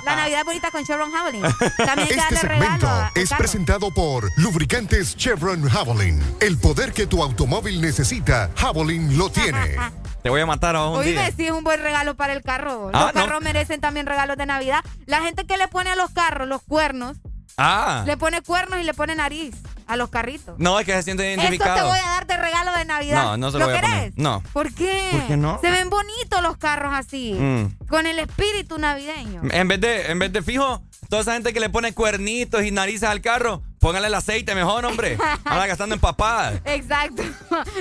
La 0.04 0.14
Navidad 0.16 0.44
bonita 0.44 0.70
con 0.70 0.84
Chevron 0.84 1.10
Javelin. 1.10 1.42
También 1.76 2.08
Este 2.20 2.36
segmento 2.36 2.88
es 3.14 3.30
carro. 3.30 3.38
presentado 3.38 3.90
por 3.92 4.30
Lubricantes 4.36 5.16
Chevron 5.16 5.68
Javelin. 5.68 6.22
El 6.40 6.58
poder 6.58 6.92
que 6.92 7.06
tu 7.06 7.22
automóvil 7.22 7.80
necesita, 7.80 8.50
Javelin 8.56 9.18
lo 9.18 9.30
tiene. 9.30 9.76
Te 10.22 10.30
voy 10.30 10.40
a 10.40 10.46
matar 10.46 10.76
a 10.76 10.86
un 10.88 10.98
Oíme, 10.98 11.12
día. 11.12 11.32
sí 11.36 11.46
es 11.46 11.52
un 11.52 11.64
buen 11.64 11.80
regalo 11.80 12.14
para 12.16 12.32
el 12.32 12.42
carro. 12.42 12.90
Ah, 12.92 13.06
los 13.06 13.14
no. 13.14 13.20
carros 13.24 13.42
merecen 13.42 13.80
también 13.80 14.06
regalos 14.06 14.36
de 14.36 14.46
Navidad. 14.46 14.84
La 15.06 15.20
gente 15.22 15.46
que 15.46 15.56
le 15.56 15.68
pone 15.68 15.90
a 15.90 15.96
los 15.96 16.10
carros 16.10 16.46
los 16.48 16.62
cuernos, 16.62 17.16
Ah. 17.58 18.04
le 18.06 18.16
pone 18.16 18.40
cuernos 18.42 18.80
y 18.80 18.84
le 18.84 18.94
pone 18.94 19.14
nariz 19.14 19.54
a 19.86 19.96
los 19.96 20.10
carritos. 20.10 20.54
No, 20.58 20.78
es 20.78 20.86
que 20.86 20.92
se 20.92 21.02
siente 21.02 21.28
Esto 21.30 21.40
te 21.42 21.46
identificado. 21.48 21.88
voy 21.88 21.98
a 21.98 22.08
dar 22.10 22.26
de 22.26 22.36
regalo 22.36 22.72
de 22.76 22.84
Navidad. 22.84 23.22
No, 23.24 23.36
no 23.36 23.50
se 23.50 23.58
lo 23.58 23.64
voy 23.66 23.74
a 23.74 23.80
querés? 23.80 23.90
poner. 23.94 24.12
No. 24.16 24.42
¿Por 24.52 24.72
qué? 24.74 25.08
¿Por 25.12 25.26
qué 25.26 25.36
no? 25.36 25.58
Se 25.60 25.70
ven 25.70 25.88
bonitos 25.90 26.42
los 26.42 26.56
carros 26.58 26.92
así. 26.94 27.32
Mm. 27.34 27.86
Con 27.88 28.06
el 28.06 28.18
espíritu 28.18 28.78
navideño. 28.78 29.42
En 29.50 29.66
vez 29.68 29.80
de, 29.80 30.10
en 30.10 30.18
vez 30.18 30.32
de 30.32 30.42
fijo, 30.42 30.82
toda 31.08 31.22
esa 31.22 31.32
gente 31.32 31.52
que 31.52 31.60
le 31.60 31.70
pone 31.70 31.92
cuernitos 31.94 32.62
y 32.64 32.70
narices 32.70 33.08
al 33.08 33.20
carro, 33.22 33.62
póngale 33.80 34.06
el 34.08 34.14
aceite 34.14 34.54
mejor, 34.54 34.84
hombre. 34.84 35.16
Anda 35.44 35.66
gastando 35.66 35.94
en 35.94 36.00
papadas. 36.00 36.60
Exacto. 36.64 37.22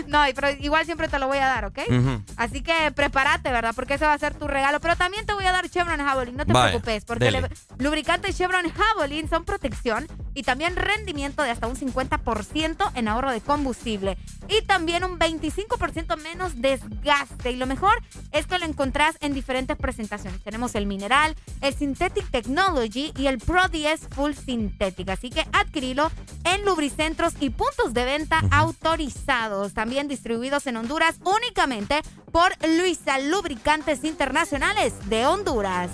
No, 0.07 0.23
pero 0.35 0.49
igual 0.51 0.85
siempre 0.85 1.07
te 1.07 1.19
lo 1.19 1.27
voy 1.27 1.37
a 1.37 1.47
dar, 1.47 1.65
¿ok? 1.65 1.79
Ujú. 1.89 2.23
Así 2.37 2.61
que 2.61 2.91
prepárate, 2.95 3.51
¿verdad? 3.51 3.73
Porque 3.75 3.95
ese 3.95 4.05
va 4.05 4.13
a 4.13 4.17
ser 4.17 4.33
tu 4.33 4.47
regalo. 4.47 4.79
Pero 4.79 4.95
también 4.95 5.25
te 5.25 5.33
voy 5.33 5.45
a 5.45 5.51
dar 5.51 5.69
Chevron 5.69 5.99
Javelin, 5.99 6.37
no 6.37 6.45
te 6.45 6.53
preocupes. 6.53 7.05
Porque 7.05 7.31
le- 7.31 7.49
lubricantes 7.77 8.37
Chevron 8.37 8.65
Javelin 8.71 9.29
son 9.29 9.43
protección 9.45 10.07
y 10.37 10.43
también 10.43 10.75
rendimiento 10.75 11.41
de 11.41 11.49
hasta 11.49 11.65
un 11.65 11.75
50% 11.75 12.91
en 12.93 13.07
ahorro 13.07 13.31
de 13.31 13.41
combustible. 13.41 14.19
Y 14.47 14.61
también 14.61 15.03
un 15.03 15.17
25% 15.17 16.15
menos 16.21 16.61
desgaste. 16.61 17.49
Y 17.49 17.55
lo 17.55 17.65
mejor 17.65 18.03
es 18.31 18.45
que 18.45 18.59
lo 18.59 18.65
encontrás 18.65 19.17
en 19.21 19.33
diferentes 19.33 19.75
presentaciones. 19.77 20.43
Tenemos 20.43 20.75
el 20.75 20.85
mineral, 20.85 21.35
el 21.61 21.73
Synthetic 21.73 22.29
Technology 22.29 23.13
y 23.17 23.25
el 23.25 23.39
Pro 23.39 23.67
10 23.67 24.09
Full 24.11 24.33
Synthetic. 24.33 25.09
Así 25.09 25.31
que 25.31 25.43
adquirilo 25.53 26.11
en 26.43 26.63
lubricentros 26.65 27.33
y 27.39 27.49
puntos 27.49 27.95
de 27.95 28.05
venta 28.05 28.43
autorizados. 28.51 29.73
También 29.73 30.07
distribuidos 30.07 30.67
en 30.67 30.77
Honduras 30.77 31.15
únicamente 31.23 32.01
por 32.31 32.51
Luisa 32.77 33.17
Lubricantes 33.17 34.03
Internacionales 34.03 34.93
de 35.09 35.25
Honduras. 35.25 35.89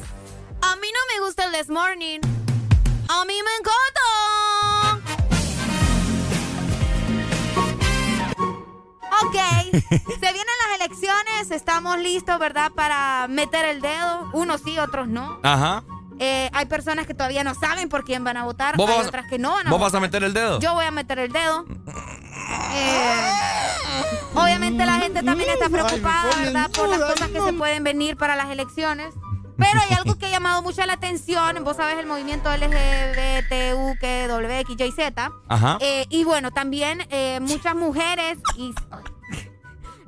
A 0.61 0.75
mí 0.75 0.87
no 0.91 1.15
me 1.15 1.25
gusta 1.25 1.45
el 1.45 1.53
This 1.53 1.69
Morning. 1.69 2.42
A 3.09 3.25
mí 3.25 3.33
me 3.43 3.51
encanta. 3.59 4.99
Ok, 9.25 9.35
se 9.71 10.33
vienen 10.33 10.55
las 10.67 10.79
elecciones, 10.81 11.51
estamos 11.51 11.97
listos, 11.99 12.39
¿verdad? 12.39 12.71
Para 12.71 13.27
meter 13.29 13.65
el 13.65 13.81
dedo. 13.81 14.29
Unos 14.33 14.61
sí, 14.61 14.77
otros 14.79 15.07
no. 15.07 15.39
Ajá. 15.43 15.83
Eh, 16.19 16.49
hay 16.53 16.65
personas 16.67 17.07
que 17.07 17.13
todavía 17.13 17.43
no 17.43 17.53
saben 17.55 17.89
por 17.89 18.03
quién 18.05 18.23
van 18.23 18.37
a 18.37 18.43
votar, 18.45 18.77
¿Vos 18.77 18.89
hay 18.89 18.97
vas- 18.99 19.07
otras 19.07 19.27
que 19.27 19.39
no 19.39 19.51
van 19.51 19.67
a 19.67 19.69
¿Vos 19.71 19.79
votar. 19.79 19.91
vas 19.91 19.97
a 19.97 19.99
meter 19.99 20.23
el 20.23 20.33
dedo? 20.33 20.59
Yo 20.59 20.73
voy 20.73 20.85
a 20.85 20.91
meter 20.91 21.19
el 21.19 21.31
dedo. 21.31 21.65
Eh, 22.75 23.31
obviamente 24.35 24.85
la 24.85 24.93
gente 24.99 25.23
también 25.23 25.49
está 25.49 25.69
preocupada, 25.69 26.35
¿verdad? 26.37 26.69
Por 26.71 26.87
las 26.89 26.99
cosas 26.99 27.29
que 27.29 27.41
se 27.41 27.53
pueden 27.53 27.83
venir 27.83 28.15
para 28.17 28.35
las 28.35 28.49
elecciones. 28.49 29.13
Pero 29.57 29.79
hay 29.79 29.95
algo 29.95 30.17
que 30.17 30.25
ha 30.25 30.31
llamado 30.31 30.61
mucho 30.61 30.85
la 30.85 30.93
atención. 30.93 31.63
Vos 31.63 31.77
sabés 31.77 31.99
el 31.99 32.05
movimiento 32.05 32.49
LGBTQ, 32.49 33.99
que 33.99 34.27
W, 34.27 34.59
X, 34.59 34.75
Y, 34.79 34.91
Z. 34.91 35.31
Ajá. 35.47 35.77
Eh, 35.79 36.05
y 36.09 36.23
bueno, 36.23 36.51
también 36.51 37.05
eh, 37.09 37.39
muchas 37.41 37.75
mujeres 37.75 38.37
y 38.57 38.73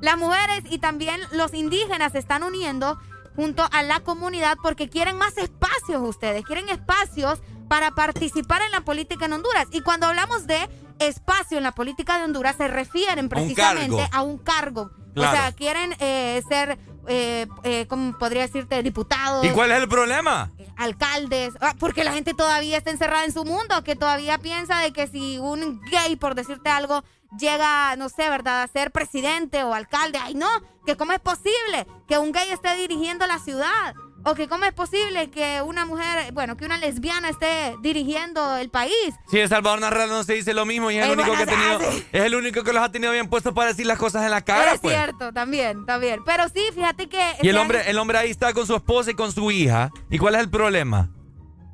las 0.00 0.18
mujeres 0.18 0.62
y 0.70 0.78
también 0.78 1.20
los 1.32 1.54
indígenas 1.54 2.12
se 2.12 2.18
están 2.18 2.42
uniendo 2.42 2.98
junto 3.34 3.66
a 3.70 3.82
la 3.82 4.00
comunidad 4.00 4.56
porque 4.62 4.88
quieren 4.88 5.16
más 5.16 5.36
espacios 5.36 6.02
ustedes, 6.02 6.44
quieren 6.44 6.68
espacios 6.68 7.40
para 7.68 7.90
participar 7.92 8.62
en 8.62 8.72
la 8.72 8.80
política 8.82 9.26
en 9.26 9.34
Honduras. 9.34 9.66
Y 9.72 9.80
cuando 9.80 10.06
hablamos 10.06 10.46
de 10.46 10.68
espacio 10.98 11.58
en 11.58 11.64
la 11.64 11.72
política 11.72 12.18
de 12.18 12.24
Honduras 12.24 12.56
se 12.56 12.68
refieren 12.68 13.28
precisamente 13.28 14.08
a 14.12 14.22
un 14.22 14.38
cargo. 14.38 14.90
Claro. 15.14 15.30
O 15.30 15.32
sea, 15.32 15.52
quieren 15.52 15.94
eh, 15.98 16.42
ser, 16.48 16.78
eh, 17.08 17.46
eh, 17.64 17.86
¿cómo 17.88 18.18
podría 18.18 18.42
decirte? 18.42 18.82
Diputados 18.82 19.44
¿Y 19.44 19.50
cuál 19.50 19.72
es 19.72 19.78
el 19.78 19.88
problema? 19.88 20.50
alcaldes, 20.76 21.54
ah, 21.60 21.74
porque 21.78 22.04
la 22.04 22.12
gente 22.12 22.34
todavía 22.34 22.76
está 22.76 22.90
encerrada 22.90 23.24
en 23.24 23.32
su 23.32 23.44
mundo, 23.44 23.82
que 23.82 23.96
todavía 23.96 24.38
piensa 24.38 24.78
de 24.80 24.92
que 24.92 25.06
si 25.06 25.38
un 25.38 25.80
gay, 25.90 26.16
por 26.16 26.34
decirte 26.34 26.68
algo, 26.68 27.02
llega, 27.38 27.96
no 27.96 28.08
sé, 28.08 28.28
¿verdad?, 28.28 28.62
a 28.62 28.68
ser 28.68 28.92
presidente 28.92 29.62
o 29.64 29.74
alcalde, 29.74 30.18
ay 30.22 30.34
no, 30.34 30.48
que 30.84 30.96
cómo 30.96 31.12
es 31.12 31.20
posible 31.20 31.86
que 32.06 32.18
un 32.18 32.32
gay 32.32 32.50
esté 32.50 32.76
dirigiendo 32.76 33.26
la 33.26 33.38
ciudad, 33.38 33.94
o 34.26 34.34
que 34.34 34.48
cómo 34.48 34.64
es 34.64 34.72
posible 34.74 35.30
que 35.30 35.62
una 35.62 35.86
mujer, 35.86 36.32
bueno, 36.32 36.56
que 36.56 36.64
una 36.66 36.76
lesbiana 36.78 37.28
esté 37.28 37.76
dirigiendo 37.80 38.56
el 38.56 38.68
país. 38.70 38.92
Sí, 39.30 39.38
El 39.38 39.48
Salvador 39.48 39.80
Narrala 39.80 40.12
no 40.12 40.24
se 40.24 40.34
dice 40.34 40.52
lo 40.52 40.66
mismo 40.66 40.90
y 40.90 40.98
es 40.98 41.04
el 41.06 41.12
único 41.12 41.32
que 41.36 41.42
ha 41.44 41.46
tenido, 41.46 41.80
es 42.12 42.22
el 42.24 42.34
único 42.34 42.62
que 42.64 42.72
los 42.72 42.82
ha 42.82 42.90
tenido 42.90 43.12
bien 43.12 43.28
puestos 43.28 43.54
para 43.54 43.68
decir 43.68 43.86
las 43.86 43.98
cosas 43.98 44.24
en 44.24 44.30
la 44.32 44.42
cara, 44.42 44.74
es 44.74 44.80
pues. 44.80 44.94
cierto, 44.94 45.32
también, 45.32 45.86
también. 45.86 46.20
Pero 46.26 46.48
sí, 46.48 46.60
fíjate 46.74 47.08
que... 47.08 47.22
Y 47.42 47.48
el 47.48 47.56
hombre, 47.56 47.88
el 47.88 47.98
hombre 47.98 48.18
ahí 48.18 48.30
está 48.30 48.52
con 48.52 48.66
su 48.66 48.74
esposa 48.74 49.12
y 49.12 49.14
con 49.14 49.32
su 49.32 49.50
hija. 49.50 49.90
¿Y 50.10 50.18
cuál 50.18 50.34
es 50.34 50.40
el 50.42 50.50
problema? 50.50 51.10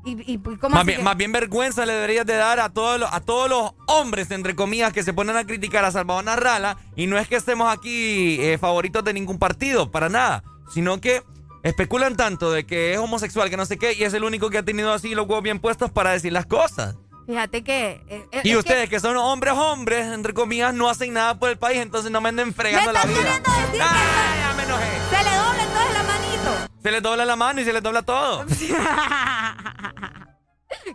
y, 0.04 0.20
y- 0.32 0.34
y 0.34 0.38
¿cómo 0.38 0.70
Más 0.70 0.78
así 0.80 0.86
bien, 0.88 0.98
que- 0.98 1.04
más 1.04 1.16
bien 1.16 1.30
vergüenza 1.32 1.86
le 1.86 1.92
deberías 1.92 2.26
de 2.26 2.34
dar 2.34 2.58
a 2.58 2.68
todos 2.70 2.98
los, 2.98 3.12
a 3.12 3.20
todos 3.20 3.48
los 3.48 3.72
hombres, 3.86 4.30
entre 4.32 4.56
comillas, 4.56 4.92
que 4.92 5.04
se 5.04 5.12
ponen 5.12 5.36
a 5.36 5.44
criticar 5.46 5.84
a 5.84 5.92
Salvador 5.92 6.24
Narrala. 6.24 6.76
Y 6.96 7.06
no 7.06 7.16
es 7.18 7.28
que 7.28 7.36
estemos 7.36 7.72
aquí 7.72 8.36
eh, 8.40 8.58
favoritos 8.58 9.04
de 9.04 9.12
ningún 9.14 9.38
partido, 9.38 9.90
para 9.92 10.08
nada. 10.08 10.42
Sino 10.74 11.00
que 11.00 11.22
especulan 11.62 12.16
tanto 12.16 12.50
de 12.50 12.64
que 12.66 12.92
es 12.92 12.98
homosexual, 12.98 13.48
que 13.50 13.56
no 13.56 13.66
sé 13.66 13.78
qué, 13.78 13.92
y 13.94 14.04
es 14.04 14.14
el 14.14 14.24
único 14.24 14.50
que 14.50 14.58
ha 14.58 14.62
tenido 14.64 14.92
así 14.92 15.14
los 15.14 15.26
huevos 15.26 15.42
bien 15.42 15.58
puestos 15.60 15.90
para 15.90 16.10
decir 16.12 16.32
las 16.32 16.46
cosas. 16.46 16.96
Fíjate 17.26 17.62
que... 17.62 18.02
eh, 18.08 18.26
eh, 18.32 18.40
Y 18.42 18.50
es 18.50 18.56
ustedes, 18.56 18.90
que... 18.90 18.98
son 18.98 19.16
hombres, 19.16 19.54
hombres, 19.54 20.06
entre 20.12 20.34
comillas, 20.34 20.74
no 20.74 20.88
hacen 20.88 21.12
nada 21.12 21.38
por 21.38 21.50
el 21.50 21.56
país, 21.58 21.78
entonces 21.80 22.10
no 22.10 22.20
me 22.20 22.30
anden 22.30 22.52
fregando 22.52 22.88
Me 22.92 22.98
la 22.98 23.04
vida. 23.04 23.16
queriendo 23.20 23.50
decir 23.52 23.72
que 23.72 23.80
¡Ay, 23.80 24.40
ya 24.40 24.54
me 24.56 24.62
enojé! 24.64 24.86
se 25.10 25.22
le 25.24 25.30
doble 25.36 25.62
entonces 25.62 25.92
la 25.94 26.02
manito. 26.02 26.72
Se 26.82 26.90
les 26.90 27.02
dobla 27.02 27.24
la 27.24 27.36
mano 27.36 27.60
y 27.60 27.64
se 27.64 27.72
les 27.72 27.82
dobla 27.82 28.02
todo. 28.02 28.44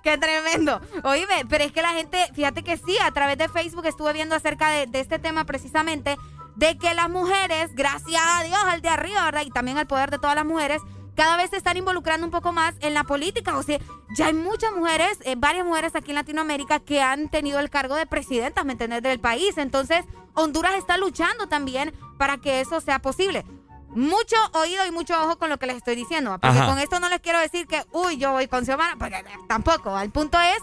Qué 0.03 0.17
tremendo. 0.17 0.81
Oíme, 1.03 1.45
pero 1.49 1.63
es 1.63 1.71
que 1.71 1.81
la 1.81 1.89
gente, 1.93 2.17
fíjate 2.33 2.63
que 2.63 2.77
sí, 2.77 2.97
a 3.01 3.11
través 3.11 3.37
de 3.37 3.47
Facebook 3.47 3.85
estuve 3.85 4.11
viendo 4.13 4.35
acerca 4.35 4.69
de, 4.69 4.87
de 4.87 4.99
este 4.99 5.19
tema 5.19 5.45
precisamente, 5.45 6.17
de 6.57 6.77
que 6.77 6.93
las 6.95 7.09
mujeres, 7.09 7.73
gracias 7.75 8.21
a 8.21 8.43
Dios, 8.43 8.59
al 8.65 8.81
de 8.81 8.89
arriba, 8.89 9.23
¿verdad? 9.25 9.43
Y 9.45 9.51
también 9.51 9.77
al 9.77 9.87
poder 9.87 10.09
de 10.09 10.17
todas 10.17 10.35
las 10.35 10.45
mujeres, 10.45 10.81
cada 11.15 11.37
vez 11.37 11.51
se 11.51 11.57
están 11.57 11.77
involucrando 11.77 12.25
un 12.25 12.31
poco 12.31 12.51
más 12.51 12.73
en 12.81 12.95
la 12.95 13.03
política. 13.03 13.57
O 13.57 13.63
sea, 13.63 13.79
ya 14.15 14.27
hay 14.27 14.33
muchas 14.33 14.71
mujeres, 14.73 15.19
eh, 15.23 15.35
varias 15.37 15.65
mujeres 15.65 15.95
aquí 15.95 16.11
en 16.11 16.15
Latinoamérica 16.15 16.79
que 16.79 17.01
han 17.01 17.29
tenido 17.29 17.59
el 17.59 17.69
cargo 17.69 17.95
de 17.95 18.07
presidentas, 18.07 18.65
¿me 18.65 18.73
entendés? 18.73 19.03
Del 19.03 19.19
país. 19.19 19.57
Entonces, 19.57 20.03
Honduras 20.33 20.73
está 20.77 20.97
luchando 20.97 21.47
también 21.47 21.93
para 22.17 22.37
que 22.37 22.59
eso 22.59 22.81
sea 22.81 22.99
posible. 22.99 23.45
Mucho 23.89 24.35
oído 24.53 24.85
y 24.85 24.91
mucho 24.91 25.13
ojo 25.21 25.37
con 25.37 25.49
lo 25.49 25.59
que 25.59 25.67
les 25.67 25.77
estoy 25.77 25.95
diciendo. 25.95 26.31
Porque 26.39 26.57
Ajá. 26.57 26.67
con 26.67 26.79
esto 26.79 26.99
no 26.99 27.07
les 27.07 27.19
quiero 27.19 27.39
decir 27.39 27.67
que, 27.67 27.83
uy, 27.91 28.17
yo 28.17 28.31
voy 28.31 28.47
con 28.47 28.65
Xiomara, 28.65 28.95
porque 28.97 29.15
eh, 29.17 29.23
tampoco. 29.47 29.97
El 29.99 30.11
punto 30.11 30.39
es 30.39 30.57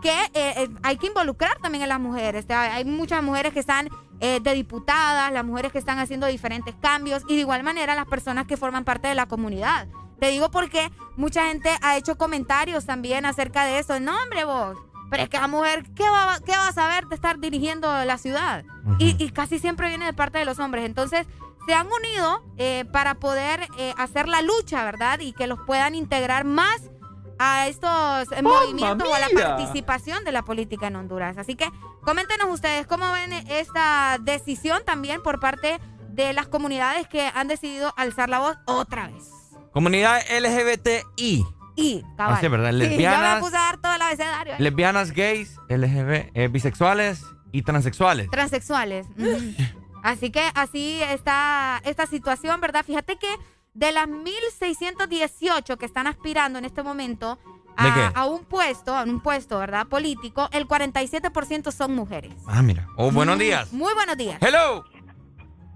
que 0.00 0.10
eh, 0.10 0.30
eh, 0.34 0.68
hay 0.82 0.96
que 0.96 1.08
involucrar 1.08 1.58
también 1.58 1.84
a 1.84 1.86
las 1.88 2.00
mujeres. 2.00 2.44
O 2.44 2.46
sea, 2.48 2.74
hay 2.74 2.84
muchas 2.84 3.22
mujeres 3.22 3.52
que 3.52 3.60
están 3.60 3.88
eh, 4.20 4.40
de 4.40 4.54
diputadas, 4.54 5.32
las 5.32 5.44
mujeres 5.44 5.72
que 5.72 5.78
están 5.78 5.98
haciendo 5.98 6.26
diferentes 6.26 6.74
cambios 6.80 7.22
y 7.28 7.34
de 7.34 7.40
igual 7.40 7.62
manera 7.62 7.94
las 7.94 8.06
personas 8.06 8.46
que 8.46 8.56
forman 8.56 8.84
parte 8.84 9.08
de 9.08 9.14
la 9.14 9.26
comunidad. 9.26 9.88
Te 10.18 10.28
digo 10.28 10.50
porque 10.50 10.90
mucha 11.16 11.48
gente 11.48 11.70
ha 11.82 11.96
hecho 11.96 12.16
comentarios 12.16 12.84
también 12.84 13.24
acerca 13.24 13.64
de 13.64 13.78
eso. 13.78 13.98
No, 14.00 14.12
hombre, 14.22 14.44
vos. 14.44 14.76
Pero 15.10 15.24
es 15.24 15.28
que 15.28 15.38
la 15.38 15.48
mujer, 15.48 15.84
¿qué 15.94 16.08
va, 16.08 16.38
qué 16.44 16.52
va 16.52 16.68
a 16.68 16.72
saber 16.72 17.06
de 17.06 17.16
estar 17.16 17.40
dirigiendo 17.40 18.04
la 18.04 18.18
ciudad? 18.18 18.64
y, 18.98 19.22
y 19.22 19.30
casi 19.30 19.58
siempre 19.58 19.88
viene 19.88 20.04
de 20.04 20.12
parte 20.12 20.38
de 20.38 20.44
los 20.44 20.58
hombres. 20.58 20.84
Entonces, 20.84 21.26
se 21.66 21.74
han 21.74 21.86
unido 21.86 22.42
eh, 22.56 22.84
para 22.92 23.14
poder 23.14 23.68
eh, 23.78 23.94
hacer 23.96 24.28
la 24.28 24.42
lucha, 24.42 24.84
¿verdad? 24.84 25.20
Y 25.20 25.32
que 25.32 25.46
los 25.46 25.58
puedan 25.60 25.94
integrar 25.94 26.44
más 26.44 26.90
a 27.38 27.68
estos 27.68 28.32
eh, 28.32 28.42
movimientos 28.42 29.08
o 29.08 29.14
a 29.14 29.18
la 29.18 29.28
participación 29.28 30.24
de 30.24 30.32
la 30.32 30.42
política 30.42 30.88
en 30.88 30.96
Honduras. 30.96 31.38
Así 31.38 31.54
que 31.54 31.70
coméntenos 32.02 32.48
ustedes 32.50 32.86
cómo 32.86 33.10
ven 33.12 33.32
esta 33.48 34.18
decisión 34.20 34.82
también 34.84 35.22
por 35.22 35.40
parte 35.40 35.78
de 36.08 36.32
las 36.32 36.48
comunidades 36.48 37.08
que 37.08 37.30
han 37.34 37.48
decidido 37.48 37.94
alzar 37.96 38.28
la 38.28 38.40
voz 38.40 38.56
otra 38.66 39.08
vez. 39.08 39.30
Comunidad 39.72 40.20
LGBTI. 40.30 41.44
Y, 41.76 42.02
cabal. 42.16 42.34
Así 42.34 42.46
es, 42.46 42.52
¿verdad? 42.52 42.70
Sí, 42.72 42.78
yo 42.78 42.78
me 42.82 42.88
Lesbianas. 42.88 43.40
puse 43.40 43.56
a 43.56 43.60
dar 43.60 43.78
todo 43.80 43.94
el 43.94 44.02
abecedario. 44.02 44.52
¿eh? 44.54 44.56
Lesbianas, 44.58 45.12
gays, 45.12 45.56
LGB, 45.68 46.30
eh, 46.34 46.48
bisexuales 46.50 47.22
y 47.52 47.62
transexuales. 47.62 48.28
Transexuales. 48.30 49.06
Ujú. 49.16 49.54
Así 50.02 50.30
que 50.30 50.42
así 50.54 51.00
está 51.02 51.80
esta 51.84 52.06
situación, 52.06 52.60
¿verdad? 52.60 52.84
Fíjate 52.86 53.16
que 53.16 53.28
de 53.74 53.92
las 53.92 54.06
1.618 54.08 55.76
que 55.76 55.86
están 55.86 56.06
aspirando 56.06 56.58
en 56.58 56.64
este 56.64 56.82
momento, 56.82 57.38
a, 57.76 58.26
un 58.26 58.44
puesto, 58.44 58.94
a 58.94 59.02
un 59.04 59.20
puesto, 59.20 59.58
¿verdad? 59.58 59.86
Político, 59.86 60.48
el 60.52 60.66
47% 60.66 61.70
son 61.72 61.94
mujeres. 61.94 62.32
Ah, 62.46 62.62
mira. 62.62 62.86
Oh, 62.96 63.10
buenos 63.10 63.38
días. 63.38 63.72
Muy 63.72 63.92
buenos 63.94 64.16
días. 64.16 64.40
Hello. 64.42 64.84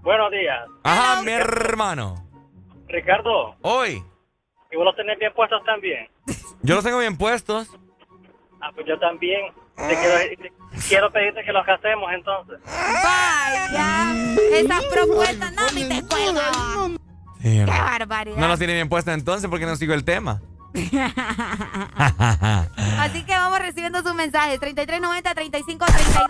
Buenos 0.01 0.31
días. 0.31 0.67
Ajá, 0.83 1.21
mi 1.23 1.31
hermano. 1.31 2.15
Ricardo. 2.87 3.55
Hoy. 3.61 4.03
¿Y 4.71 4.75
vos 4.75 4.85
los 4.85 4.95
tenés 4.95 5.17
bien 5.17 5.33
puestos 5.33 5.63
también? 5.65 6.07
Yo 6.61 6.75
los 6.75 6.83
tengo 6.83 6.99
bien 6.99 7.17
puestos. 7.17 7.69
Ah, 8.61 8.71
pues 8.73 8.85
yo 8.87 8.97
también. 8.99 9.53
quiero, 10.87 11.11
pedirte 11.11 11.43
que 11.43 11.51
los 11.51 11.65
casemos 11.65 12.11
entonces. 12.13 12.59
Vaya, 12.65 14.13
esas 14.51 14.83
propuestas 14.85 15.53
no 15.53 15.63
me 15.73 15.85
te 15.85 16.07
cuelgo. 16.07 16.99
Qué 17.41 17.65
barbaridad. 17.65 18.37
No 18.37 18.47
los 18.47 18.57
tiene 18.57 18.73
bien 18.73 18.89
puestos 18.89 19.13
entonces 19.13 19.49
porque 19.49 19.65
no 19.65 19.75
sigo 19.75 19.93
el 19.93 20.03
tema. 20.03 20.41
Así 22.99 23.23
que 23.23 23.33
vamos 23.33 23.59
recibiendo 23.59 24.01
sus 24.03 24.13
mensajes. 24.13 24.59
3390-3532. 24.59 26.27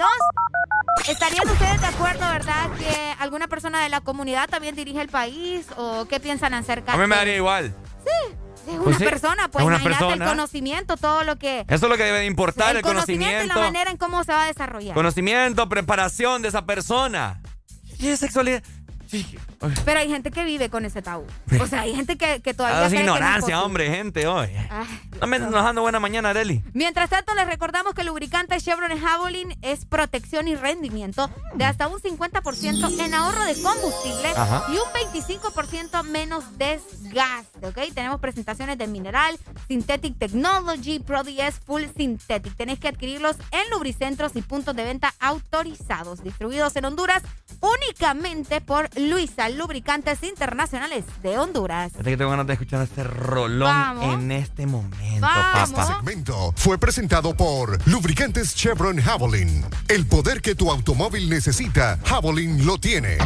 ¿Estarían 1.08 1.50
ustedes 1.50 1.82
de 1.82 1.88
acuerdo, 1.88 2.22
verdad, 2.32 2.70
que 2.78 3.16
alguna 3.20 3.48
persona 3.48 3.82
de 3.84 3.90
la 3.90 4.02
comunidad 4.02 4.50
también 4.50 4.76
dirige 4.76 5.02
el 5.02 5.10
país? 5.10 5.68
¿O 5.78 6.06
qué 6.06 6.20
piensan 6.20 6.54
acerca 6.54 6.94
A 6.94 6.98
mí 6.98 7.08
me 7.08 7.16
daría 7.16 7.36
igual. 7.36 7.76
Sí. 8.04 8.36
Es 8.68 8.78
pues 8.78 8.98
una 8.98 9.10
persona, 9.10 9.48
pues 9.52 9.64
una 9.64 9.76
imagínate 9.76 10.14
el 10.14 10.24
conocimiento, 10.24 10.98
todo 10.98 11.24
lo 11.24 11.36
que... 11.38 11.66
Eso 11.68 11.86
es 11.86 11.90
lo 11.92 11.98
que 11.98 12.04
debe 12.04 12.26
importar, 12.26 12.72
el, 12.72 12.78
el 12.78 12.84
conocimiento. 12.84 13.44
y 13.46 13.48
la 13.48 13.56
manera 13.56 13.92
en 13.92 13.98
cómo 13.98 14.24
se 14.24 14.32
va 14.32 14.46
a 14.46 14.48
desarrollar. 14.48 14.96
Conocimiento, 14.96 15.70
preparación 15.70 16.42
de 16.42 16.48
esa 16.48 16.66
persona. 16.66 17.42
¿Qué 18.00 18.14
es 18.14 18.20
sexualidad? 18.20 18.64
Pero 19.86 20.00
hay 20.00 20.10
gente 20.10 20.32
que 20.32 20.44
vive 20.44 20.70
con 20.70 20.86
ese 20.86 21.02
tabú. 21.02 21.26
O 21.60 21.68
sea, 21.68 21.82
hay 21.82 21.96
gente 21.96 22.18
que, 22.18 22.42
que 22.42 22.54
todavía. 22.54 22.84
Ah, 22.84 22.88
es 22.88 22.94
ignorancia, 22.94 23.64
hombre, 23.64 23.90
gente, 23.90 24.28
hoy. 24.28 24.50
No 25.20 25.28
me 25.28 25.40
dando 25.40 25.82
buena 25.82 26.00
mañana, 26.00 26.30
Areli. 26.30 26.62
Mientras 26.74 27.10
tanto, 27.10 27.34
les 27.36 27.48
recordamos 27.48 27.94
que 27.94 28.02
el 28.02 28.08
lubricante 28.08 28.60
Chevron 28.60 28.98
Javelin 29.00 29.58
es 29.62 29.86
protección 29.86 30.48
y 30.48 30.56
rendimiento 30.56 31.30
de 31.56 31.66
hasta 31.66 31.88
un 31.88 32.00
50% 32.00 33.00
en 33.00 33.14
ahorro 33.14 33.44
de 33.46 33.62
combustible 33.62 34.30
y 34.70 34.74
un 34.74 35.14
25% 35.14 36.04
menos 36.04 36.58
desgaste. 36.58 37.68
¿Ok? 37.68 37.80
Tenemos 37.94 38.20
presentaciones 38.20 38.78
de 38.78 38.88
mineral, 38.88 39.38
Synthetic 39.68 40.18
Technology, 40.18 41.00
Pro 41.00 41.24
DS 41.24 41.60
Full 41.66 41.84
Synthetic. 41.96 42.56
Tenéis 42.56 42.80
que 42.80 42.88
adquirirlos 42.88 43.38
en 43.52 43.70
lubricentros 43.72 44.36
y 44.36 44.42
puntos 44.42 44.76
de 44.76 44.84
venta 44.84 45.14
autorizados, 45.20 46.24
distribuidos 46.24 46.76
en 46.76 46.86
Honduras 46.86 47.24
únicamente 47.62 48.62
por 48.62 48.90
Luisa 48.98 49.45
Lubricantes 49.50 50.24
Internacionales 50.24 51.06
de 51.22 51.38
Honduras. 51.38 51.92
Fíjate 51.92 52.12
que 52.12 52.18
tengo 52.18 52.32
ganas 52.32 52.48
de 52.48 52.54
escuchar 52.54 52.82
este 52.82 53.04
rolón 53.04 54.02
en 54.02 54.32
este 54.32 54.66
momento, 54.66 55.28
Este 55.64 55.84
segmento 55.86 56.54
fue 56.56 56.78
presentado 56.78 57.36
por 57.36 57.80
Lubricantes 57.88 58.56
Chevron 58.56 59.00
Javelin. 59.00 59.66
El 59.88 60.06
poder 60.06 60.42
que 60.42 60.56
tu 60.56 60.72
automóvil 60.72 61.30
necesita, 61.30 62.00
Javelin 62.06 62.66
lo 62.66 62.78
tiene. 62.78 63.18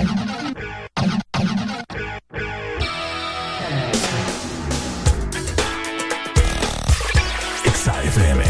XAFM. 7.63 8.43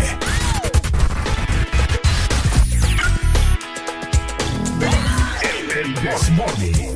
El 5.80 6.89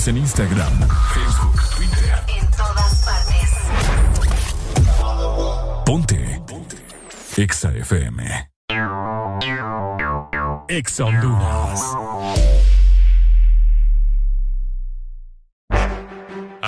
Síguenos 0.00 0.08
en 0.08 0.16
Instagram, 0.16 0.88
Facebook, 1.12 1.60
Twitter. 1.76 2.24
En 2.28 2.50
todas 2.52 3.04
partes. 3.04 3.50
Ponte. 5.84 6.42
Ponte. 6.46 6.76
Exa 7.36 7.70
FM. 7.72 8.48
Exa 10.68 11.04
Honduras. 11.04 11.59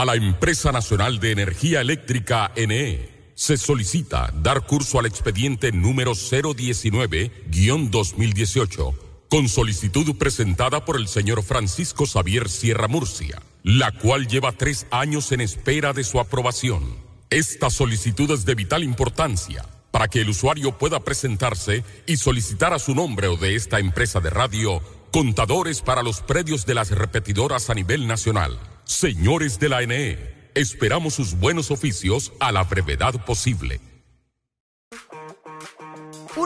A 0.00 0.04
la 0.06 0.14
Empresa 0.14 0.72
Nacional 0.72 1.20
de 1.20 1.32
Energía 1.32 1.82
Eléctrica 1.82 2.52
NE 2.56 3.10
se 3.34 3.58
solicita 3.58 4.32
dar 4.34 4.64
curso 4.64 4.98
al 4.98 5.04
expediente 5.04 5.72
número 5.72 6.12
019-2018 6.12 8.94
con 9.28 9.50
solicitud 9.50 10.16
presentada 10.16 10.86
por 10.86 10.96
el 10.96 11.06
señor 11.06 11.42
Francisco 11.42 12.06
Xavier 12.06 12.48
Sierra 12.48 12.88
Murcia, 12.88 13.42
la 13.62 13.92
cual 13.92 14.26
lleva 14.26 14.52
tres 14.52 14.86
años 14.90 15.32
en 15.32 15.42
espera 15.42 15.92
de 15.92 16.02
su 16.02 16.18
aprobación. 16.18 16.96
Esta 17.28 17.68
solicitud 17.68 18.30
es 18.30 18.46
de 18.46 18.54
vital 18.54 18.82
importancia 18.82 19.66
para 19.90 20.08
que 20.08 20.22
el 20.22 20.30
usuario 20.30 20.78
pueda 20.78 21.00
presentarse 21.00 21.84
y 22.06 22.16
solicitar 22.16 22.72
a 22.72 22.78
su 22.78 22.94
nombre 22.94 23.28
o 23.28 23.36
de 23.36 23.54
esta 23.54 23.80
empresa 23.80 24.18
de 24.20 24.30
radio 24.30 24.80
contadores 25.12 25.82
para 25.82 26.02
los 26.02 26.20
predios 26.20 26.66
de 26.66 26.74
las 26.74 26.90
repetidoras 26.90 27.70
a 27.70 27.74
nivel 27.74 28.06
nacional 28.06 28.58
Señores 28.90 29.60
de 29.60 29.68
la 29.68 29.86
NE, 29.86 30.50
esperamos 30.56 31.14
sus 31.14 31.38
buenos 31.38 31.70
oficios 31.70 32.32
a 32.40 32.50
la 32.50 32.64
brevedad 32.64 33.24
posible. 33.24 33.80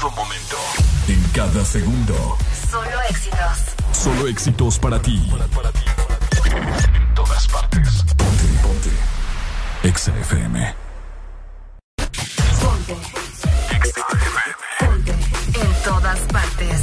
todo 0.00 0.10
momento. 0.10 0.56
En 1.08 1.22
cada 1.32 1.64
segundo. 1.64 2.36
Solo 2.70 3.02
éxitos. 3.08 3.58
Solo 3.92 4.28
éxitos 4.28 4.78
para 4.78 5.00
ti. 5.00 5.28
Para, 5.54 5.72
ti, 5.72 5.80
En 6.96 7.14
todas 7.14 7.48
partes. 7.48 8.04
Ponte, 8.16 8.44
ponte. 8.62 8.90
Exa 9.82 10.12
FM. 10.18 10.74
Ponte. 12.60 12.96
Exa 13.76 14.06
FM. 14.12 14.50
Ponte. 14.80 15.12
En 15.60 15.82
todas 15.84 16.18
partes. 16.32 16.82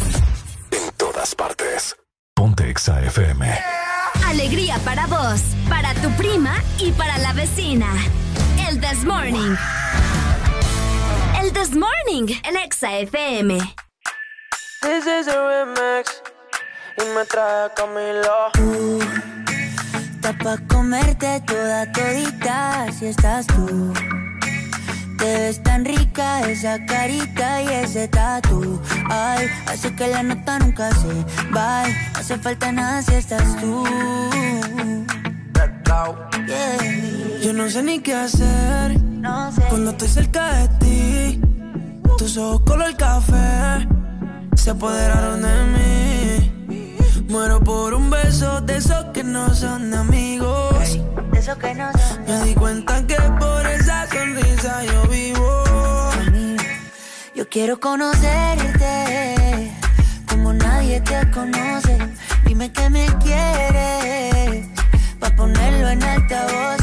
En 0.72 0.92
todas 0.98 1.36
partes. 1.36 1.96
Ponte 2.34 2.70
Exa 2.70 3.02
FM. 3.02 3.60
Alegría 4.28 4.80
para 4.80 5.06
vos, 5.08 5.42
para 5.70 5.94
tu 5.96 6.10
prima 6.12 6.56
y 6.80 6.92
para 6.92 7.18
la 7.20 7.34
vecina. 7.34 7.88
El 8.68 8.80
This 8.80 9.04
Morning. 9.04 9.56
El 11.56 11.60
This 11.60 11.76
Morning 11.76 12.34
en 12.46 12.58
Exa 12.58 12.98
FM. 13.00 13.58
This 14.82 15.06
is 15.06 15.28
a 15.28 15.66
remix 15.66 16.22
y 16.98 17.04
me 17.16 17.26
trae 17.26 17.70
Camilo. 17.76 18.52
Tú, 18.54 19.00
está 20.16 20.34
pa' 20.34 20.58
comerte 20.68 21.42
toda 21.46 21.92
todita 21.92 22.88
si 22.92 23.08
estás 23.08 23.46
tú. 23.48 23.94
Te 25.18 25.26
ves 25.26 25.62
tan 25.64 25.86
rica 25.86 26.42
esa 26.50 26.84
carita 26.86 27.62
y 27.62 27.68
ese 27.68 28.08
tatu. 28.08 28.82
Ay, 29.10 29.48
hace 29.68 29.94
que 29.96 30.08
la 30.08 30.24
nota 30.24 30.60
nunca 30.60 30.92
se 30.92 31.14
va. 31.56 31.84
No 31.88 32.20
hace 32.20 32.38
falta 32.38 32.72
nada 32.72 33.02
si 33.02 33.16
estás 33.16 33.60
tú. 33.60 33.84
Yo 37.42 37.54
no 37.54 37.70
sé 37.70 37.84
ni 37.84 38.00
qué 38.00 38.16
hacer 38.16 39.13
cuando 39.70 39.92
estoy 39.92 40.08
cerca 40.08 40.54
de 40.54 40.68
ti. 40.80 41.42
Tus 42.18 42.38
ojos 42.38 42.62
color 42.62 42.96
café 42.96 43.88
se 44.56 44.70
apoderaron 44.70 45.42
de 45.42 45.64
mí. 45.74 47.24
Muero 47.30 47.60
por 47.62 47.94
un 47.94 48.10
beso 48.10 48.62
de 48.62 48.78
esos 48.78 49.06
que 49.14 49.24
no 49.24 49.54
son 49.56 49.94
amigos. 49.94 51.00
De 51.32 51.40
esos 51.40 51.58
que 51.58 51.74
no 51.74 51.92
son 51.92 52.24
Me 52.28 52.46
di 52.46 52.54
cuenta 52.54 53.06
que 53.08 53.16
por 53.40 53.66
esa 53.66 54.08
sonrisa 54.08 54.84
yo 54.84 55.08
vivo. 55.08 55.64
Yo 57.36 57.50
quiero 57.50 57.80
conocerte 57.80 59.72
como 60.30 60.54
nadie 60.54 61.02
te 61.02 61.32
conoce. 61.32 61.98
Dime 62.46 62.72
que 62.72 62.90
me 62.90 63.06
quieres 63.24 64.68
pa' 65.20 65.36
ponerlo 65.36 65.90
en 65.90 66.04
altavoces, 66.04 66.83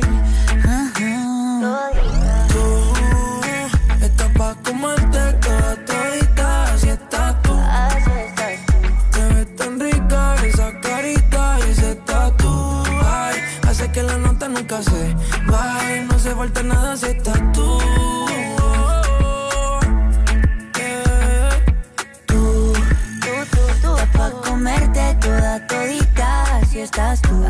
No 14.81 16.17
se 16.17 16.33
falta 16.33 16.63
nada 16.63 16.97
si 16.97 17.05
estás 17.05 17.37
tú. 17.53 17.77
Tú, 22.25 22.73
tú, 23.51 23.61
tú, 23.83 23.95
pa' 24.17 24.31
comerte 24.43 25.15
toda 25.21 25.67
todita, 25.67 26.57
así 26.57 26.79
estás 26.79 27.21
tú. 27.21 27.45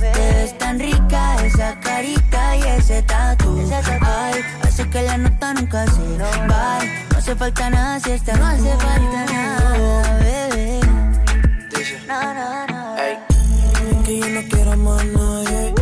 Te 0.00 0.32
ves 0.34 0.58
tan 0.58 0.80
rica 0.80 1.36
esa 1.44 1.78
carita 1.78 2.56
y 2.56 2.62
ese 2.62 3.02
tatu. 3.02 3.62
Ay, 4.00 4.42
hace 4.64 4.90
que 4.90 5.02
la 5.02 5.18
nota 5.18 5.54
nunca 5.54 5.86
se 5.86 6.18
va. 6.18 6.80
No 7.12 7.18
hace 7.18 7.36
falta 7.36 7.70
nada 7.70 8.00
si 8.00 8.10
estás 8.10 8.40
No 8.40 8.46
hace 8.46 8.76
falta 8.76 9.24
nada, 9.32 10.18
bebé. 10.18 10.80
No, 12.08 12.34
no, 12.34 12.66
no. 12.66 12.96
Que 14.04 14.18
yo 14.18 14.28
no 14.30 14.42
quiero 14.48 14.76
más 14.76 15.04
nadie. 15.04 15.81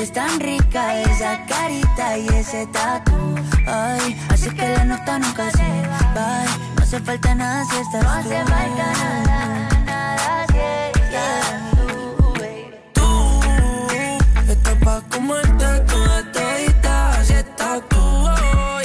ves 0.00 0.12
tan 0.12 0.40
rica 0.40 1.02
esa 1.02 1.44
carita 1.46 2.16
y 2.16 2.26
ese 2.28 2.66
tatu. 2.68 3.34
Ay, 3.66 4.18
así 4.30 4.48
que 4.50 4.66
la 4.76 4.84
nota 4.84 5.18
nunca 5.18 5.50
se 5.50 5.68
va. 6.16 6.44
No 6.76 6.82
hace 6.82 7.00
falta 7.00 7.34
nada 7.34 7.64
si 7.68 7.76
estás 7.76 8.02
No 8.02 8.10
hace 8.10 8.38
falta 8.52 8.86
nada, 9.00 9.68
nada 9.90 10.46
si 10.52 10.58
estás 11.00 11.46
tú, 11.76 12.32
baby. 12.40 12.74
Tú, 12.94 13.08
estás 14.52 14.76
pa' 14.84 15.02
comerte 15.12 15.66
toda 15.90 16.32
todita 16.32 17.10
así 17.18 17.34
estás 17.34 17.82
tú, 17.90 18.00
oh. 18.00 18.80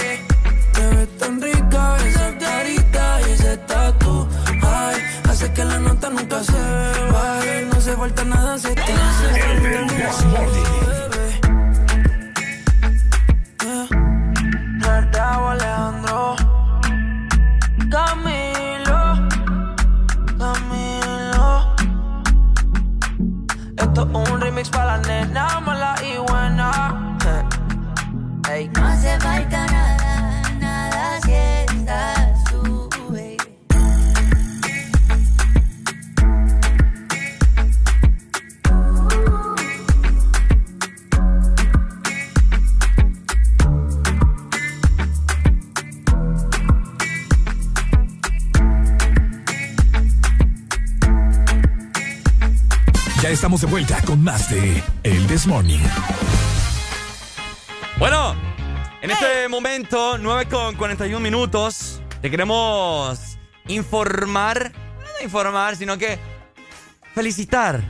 Te 0.74 0.84
ves 0.96 1.18
tan 1.18 1.42
rica 1.42 1.98
esa 2.10 2.28
carita 2.38 3.04
y 3.22 3.32
ese 3.32 3.58
tatu. 3.72 4.28
Ay, 4.62 4.98
hace 5.30 5.54
que 5.54 5.64
la 5.64 5.80
nota 5.80 6.10
nunca 6.10 6.44
se 6.44 6.62
va. 7.14 7.40
No 7.70 7.78
hace 7.78 7.94
falta 7.96 8.24
nada 8.26 8.60
si 8.60 8.68
estás 8.68 9.05
un 24.04 24.42
remix 24.42 24.70
para 24.70 24.98
la 24.98 25.08
nena 25.08 25.60
mala 25.62 25.96
y 26.04 26.18
buena. 26.18 27.18
Hey. 28.48 28.70
No 28.76 28.86
hace 28.86 29.20
falta 29.20 29.75
Ya 53.26 53.32
estamos 53.32 53.60
de 53.60 53.66
vuelta 53.66 54.00
con 54.04 54.24
más 54.24 54.52
de 54.52 54.84
El 55.02 55.26
This 55.26 55.48
Morning. 55.48 55.80
Bueno, 57.98 58.36
en 59.02 59.10
este 59.10 59.50
momento, 59.50 60.20
9 60.20 60.46
con 60.48 60.76
41 60.76 61.20
minutos, 61.20 62.04
te 62.22 62.30
queremos 62.30 63.20
informar, 63.68 64.72
no 65.00 65.24
informar, 65.24 65.76
sino 65.76 65.98
que 65.98 66.20
felicitar 67.16 67.82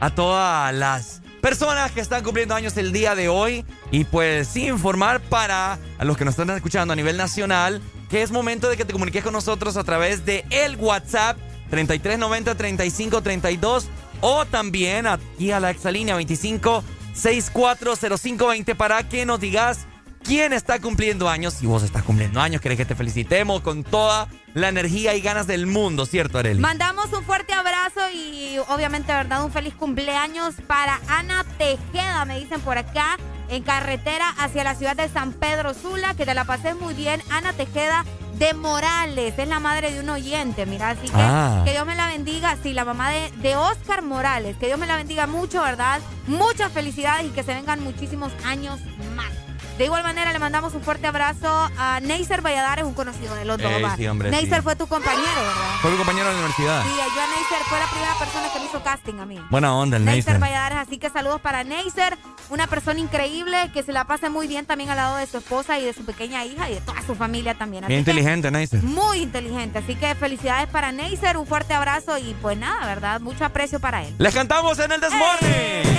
a 0.00 0.08
todas 0.08 0.72
las 0.72 1.20
personas 1.42 1.92
que 1.92 2.00
están 2.00 2.24
cumpliendo 2.24 2.54
años 2.54 2.74
el 2.78 2.90
día 2.90 3.14
de 3.14 3.28
hoy 3.28 3.66
y 3.90 4.04
pues 4.04 4.48
sí 4.48 4.68
informar 4.68 5.20
para 5.20 5.78
a 5.98 6.04
los 6.06 6.16
que 6.16 6.24
nos 6.24 6.32
están 6.38 6.56
escuchando 6.56 6.94
a 6.94 6.96
nivel 6.96 7.18
nacional 7.18 7.82
que 8.08 8.22
es 8.22 8.30
momento 8.30 8.70
de 8.70 8.78
que 8.78 8.86
te 8.86 8.94
comuniques 8.94 9.22
con 9.22 9.34
nosotros 9.34 9.76
a 9.76 9.84
través 9.84 10.24
de 10.24 10.46
el 10.48 10.76
WhatsApp 10.76 11.36
3390 11.68 12.54
3532 12.54 13.90
o 14.20 14.44
también 14.46 15.06
aquí 15.06 15.50
a 15.52 15.60
la 15.60 15.70
exalínea 15.70 16.16
25 16.16 16.84
640520 17.14 18.74
para 18.74 19.08
que 19.08 19.26
nos 19.26 19.40
digas 19.40 19.87
quién 20.28 20.52
está 20.52 20.78
cumpliendo 20.80 21.28
años. 21.28 21.54
Si 21.54 21.66
vos 21.66 21.82
estás 21.82 22.02
cumpliendo 22.04 22.40
años, 22.40 22.60
querés 22.60 22.76
que 22.76 22.84
te 22.84 22.94
felicitemos 22.94 23.62
con 23.62 23.82
toda 23.82 24.28
la 24.54 24.68
energía 24.68 25.14
y 25.14 25.20
ganas 25.20 25.46
del 25.46 25.66
mundo, 25.66 26.04
¿cierto, 26.06 26.38
Arely? 26.38 26.60
Mandamos 26.60 27.06
un 27.12 27.24
fuerte 27.24 27.52
abrazo 27.54 28.00
y 28.14 28.58
obviamente, 28.68 29.12
¿verdad? 29.12 29.44
Un 29.44 29.50
feliz 29.52 29.74
cumpleaños 29.74 30.54
para 30.66 31.00
Ana 31.08 31.44
Tejeda, 31.56 32.24
me 32.26 32.38
dicen 32.38 32.60
por 32.60 32.76
acá, 32.78 33.16
en 33.48 33.62
carretera 33.62 34.28
hacia 34.38 34.64
la 34.64 34.74
ciudad 34.74 34.94
de 34.96 35.08
San 35.08 35.32
Pedro 35.32 35.72
Sula. 35.74 36.14
Que 36.14 36.26
te 36.26 36.34
la 36.34 36.44
pases 36.44 36.76
muy 36.78 36.92
bien, 36.94 37.22
Ana 37.30 37.52
Tejeda 37.54 38.04
de 38.38 38.52
Morales. 38.54 39.34
Es 39.38 39.48
la 39.48 39.60
madre 39.60 39.90
de 39.92 40.00
un 40.00 40.10
oyente, 40.10 40.66
mira. 40.66 40.90
Así 40.90 41.06
que 41.08 41.12
Ah. 41.14 41.62
que 41.64 41.72
Dios 41.72 41.86
me 41.86 41.94
la 41.96 42.06
bendiga. 42.08 42.56
Sí, 42.62 42.72
la 42.74 42.84
mamá 42.84 43.10
de, 43.10 43.30
de 43.42 43.56
Oscar 43.56 44.02
Morales. 44.02 44.56
Que 44.58 44.66
Dios 44.66 44.78
me 44.78 44.86
la 44.86 44.96
bendiga 44.96 45.26
mucho, 45.26 45.62
¿verdad? 45.62 46.00
Muchas 46.26 46.70
felicidades 46.72 47.26
y 47.26 47.30
que 47.30 47.42
se 47.42 47.54
vengan 47.54 47.82
muchísimos 47.82 48.30
años 48.44 48.78
más. 49.16 49.32
De 49.78 49.84
igual 49.84 50.02
manera, 50.02 50.32
le 50.32 50.40
mandamos 50.40 50.74
un 50.74 50.82
fuerte 50.82 51.06
abrazo 51.06 51.48
a 51.78 52.00
Neisser 52.00 52.42
Valladares, 52.42 52.84
un 52.84 52.94
conocido 52.94 53.32
de 53.36 53.44
los 53.44 53.58
dos. 53.58 53.70
Ey, 53.70 53.80
va. 53.80 53.94
sí, 53.96 54.08
hombre, 54.08 54.28
Neisser 54.28 54.56
sí. 54.56 54.62
fue 54.62 54.74
tu 54.74 54.88
compañero, 54.88 55.22
¿verdad? 55.22 55.78
Fue 55.80 55.92
mi 55.92 55.96
compañero 55.96 56.26
de 56.26 56.32
la 56.32 56.38
universidad. 56.40 56.82
Sí, 56.82 56.90
yo 56.96 57.22
a 57.22 57.26
Neisser 57.28 57.62
fue 57.68 57.78
la 57.78 57.86
primera 57.86 58.14
persona 58.18 58.52
que 58.52 58.58
me 58.58 58.64
hizo 58.66 58.82
casting 58.82 59.20
a 59.20 59.24
mí. 59.24 59.40
Buena 59.50 59.72
onda, 59.76 59.96
el 59.96 60.04
Neisser 60.04 60.34
Neisser. 60.34 60.40
Valladares, 60.40 60.78
así 60.78 60.98
que 60.98 61.10
saludos 61.10 61.40
para 61.40 61.62
Neisser, 61.62 62.18
una 62.50 62.66
persona 62.66 62.98
increíble 62.98 63.70
que 63.72 63.84
se 63.84 63.92
la 63.92 64.04
pase 64.04 64.30
muy 64.30 64.48
bien 64.48 64.66
también 64.66 64.90
al 64.90 64.96
lado 64.96 65.16
de 65.16 65.28
su 65.28 65.38
esposa 65.38 65.78
y 65.78 65.84
de 65.84 65.92
su 65.92 66.04
pequeña 66.04 66.44
hija 66.44 66.68
y 66.68 66.74
de 66.74 66.80
toda 66.80 67.00
su 67.02 67.14
familia 67.14 67.54
también. 67.54 67.84
Así 67.84 67.92
Bien 67.92 68.00
inteligente, 68.00 68.50
Neisser. 68.50 68.82
Muy 68.82 69.18
inteligente, 69.22 69.78
así 69.78 69.94
que 69.94 70.12
felicidades 70.16 70.68
para 70.70 70.90
Neisser, 70.90 71.36
un 71.36 71.46
fuerte 71.46 71.74
abrazo 71.74 72.18
y 72.18 72.34
pues 72.42 72.58
nada, 72.58 72.84
¿verdad? 72.84 73.20
Mucho 73.20 73.44
aprecio 73.44 73.78
para 73.78 74.02
él. 74.02 74.12
Les 74.18 74.34
cantamos 74.34 74.76
en 74.80 74.90
el 74.90 75.00
Desmorning. 75.00 75.98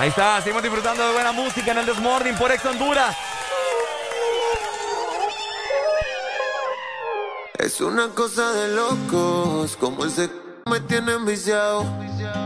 Ahí 0.07 0.10
está, 0.10 0.41
seguimos 0.41 0.62
disfrutando 0.62 1.05
de 1.05 1.12
buena 1.15 1.33
música 1.33 1.73
en 1.73 1.78
el 1.78 1.86
Desmorning 1.86 2.36
por 2.36 2.52
Ex 2.52 2.65
Honduras. 2.65 3.17
Es 7.59 7.81
una 7.81 8.10
cosa 8.10 8.52
de 8.52 8.68
locos, 8.68 9.76
como 9.76 10.05
el 10.05 10.12
se 10.12 10.31
me 10.70 10.78
tiene 10.78 11.15
enviciado. 11.15 11.85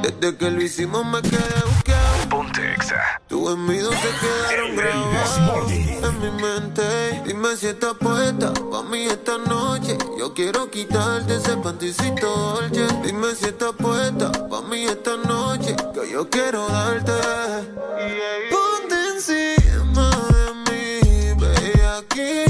Desde 0.00 0.38
que 0.38 0.50
lo 0.50 0.62
hicimos 0.62 1.04
me 1.04 1.20
quedé 1.20 1.62
buscado. 1.66 1.89
Ponte 2.30 2.74
Exa. 2.74 3.20
Tus 3.26 3.50
envidios 3.52 3.94
se 3.96 4.10
quedaron 4.20 4.76
grabados 4.76 5.72
en 5.72 6.20
mi 6.20 6.30
mente. 6.42 7.22
Dime 7.26 7.56
si 7.56 7.66
estás 7.66 7.94
puesta 7.94 8.52
pa' 8.70 8.82
mí 8.84 9.06
esta 9.06 9.36
noche. 9.38 9.98
Yo 10.16 10.32
quiero 10.32 10.70
quitarte 10.70 11.36
ese 11.36 11.56
panticito 11.56 12.28
dolce. 12.28 12.86
Dime 13.02 13.34
si 13.34 13.46
estás 13.46 13.72
puesta 13.72 14.30
pa' 14.48 14.62
mí 14.62 14.84
esta 14.84 15.16
noche. 15.16 15.74
Que 15.92 16.10
yo 16.10 16.30
quiero 16.30 16.68
darte. 16.68 17.12
Ponte 18.50 18.94
encima 19.14 20.10
de 20.36 20.54
mí, 20.70 21.34
bellaquita. 21.40 22.49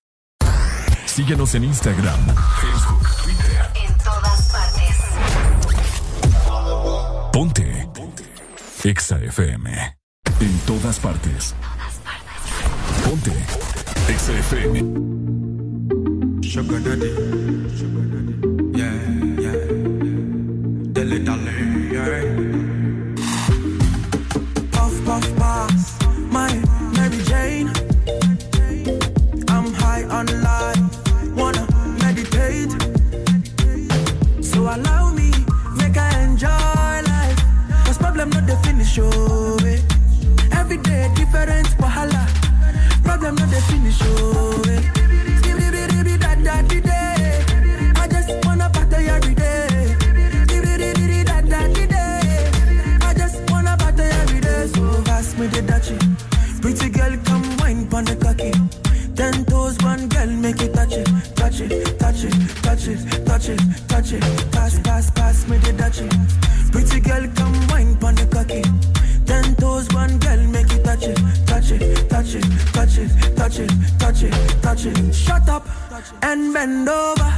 Síguenos 1.13 1.53
en 1.55 1.65
Instagram, 1.65 2.25
Facebook, 2.61 3.05
Twitter. 3.21 3.69
En 3.85 3.97
todas 3.97 4.49
partes. 4.49 4.95
Ponte. 7.33 7.89
Ponte. 7.93 8.23
Exa 8.85 9.17
FM. 9.17 9.97
En 10.39 10.59
todas 10.59 10.99
partes. 10.99 11.53
Ponte. 13.03 13.33
Exa 14.07 14.31
FM. 14.31 14.79
Sugar 16.43 16.81
daddy. 16.81 17.09
Yeah, 17.11 18.55
yeah. 18.55 18.60
Eh. 38.99 39.79
Every 40.51 40.77
day 40.77 41.09
different 41.15 41.67
wahala. 41.79 42.27
Problem 43.03 43.35
not 43.35 43.49
the 43.49 43.61
finish, 43.69 43.99
oh. 44.03 44.61
eh. 44.67 44.81
Skibidi-bidi-bidi-da-da-di-day. 45.39 47.43
I 47.95 48.07
just 48.09 48.29
wanna 48.45 48.69
party 48.69 49.07
every 49.07 49.33
day. 49.35 49.95
I 53.01 53.13
just 53.17 53.39
wanna 53.49 53.77
party 53.77 54.03
every 54.03 54.41
day. 54.41 54.67
So 54.67 54.81
me 55.39 55.47
the 55.47 55.61
dachi. 55.61 55.97
Pretty 56.61 56.89
girl, 56.89 57.17
come 57.25 57.57
wine 57.57 57.87
pon 57.87 58.03
the 58.05 58.15
cocky. 58.17 58.51
Ten 59.15 59.45
toes, 59.45 59.77
one 59.83 60.07
girl, 60.09 60.27
make 60.27 60.61
it 60.61 60.73
touch 60.73 60.93
it, 60.93 61.07
touch 61.35 61.61
it, 61.61 61.97
touch 61.99 62.23
it, 62.25 62.33
touch 62.61 62.87
it, 62.87 62.99
touch 63.25 63.49
it, 63.49 63.59
touch 63.87 64.11
it. 64.13 64.21
Pass, 64.21 64.43
pass, 64.51 64.60
it, 73.01 73.35
touch 73.35 73.59
it, 73.59 73.71
touch 73.99 74.23
it, 74.23 74.33
touch 74.61 74.85
it. 74.85 75.13
Shut 75.13 75.47
up 75.49 75.65
and 76.21 76.53
bend 76.53 76.87
over. 76.87 77.31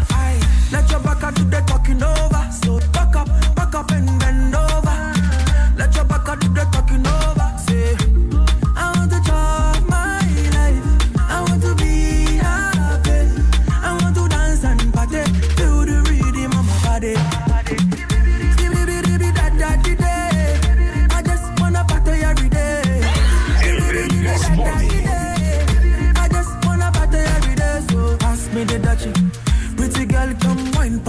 Let 0.71 0.89
your 0.89 0.99
back 1.01 1.21
do 1.35 1.43
the 1.43 1.61
talking 1.67 2.03
over. 2.03 2.43
So 2.51 2.79
back 2.91 3.15
up, 3.15 3.27
back 3.55 3.75
up 3.75 3.91
and 3.91 4.19
bend 4.19 4.42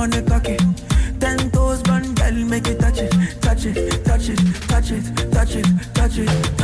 pon 0.04 0.10
the 0.10 0.22
cocky. 0.30 0.56
Ten 1.18 1.50
toes, 1.50 1.82
one 1.86 2.14
girl, 2.14 2.32
make 2.32 2.66
it 2.66 2.78
touch 2.80 2.98
it, 2.98 3.10
touch 3.40 3.66
it, 3.66 4.04
touch 4.04 4.28
it, 4.28 4.38
touch 4.68 4.90
it, 4.90 5.04
touch 5.32 5.56
it, 5.56 5.66
touch 5.94 6.18
it. 6.18 6.28
Pass, 6.58 6.58
pass, 6.58 6.63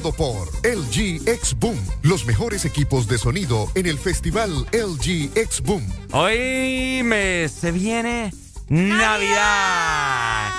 presentado 0.00 0.12
por 0.12 0.48
LG 0.64 1.28
X 1.28 1.56
Boom, 1.58 1.78
los 2.02 2.24
mejores 2.24 2.64
equipos 2.64 3.06
de 3.06 3.18
sonido 3.18 3.70
en 3.74 3.86
el 3.86 3.98
festival 3.98 4.66
LG 4.72 5.36
X 5.36 5.60
Boom. 5.62 5.86
Hoy 6.12 7.02
me 7.04 7.48
se 7.48 7.72
viene 7.72 8.32
Navidad. 8.68 10.52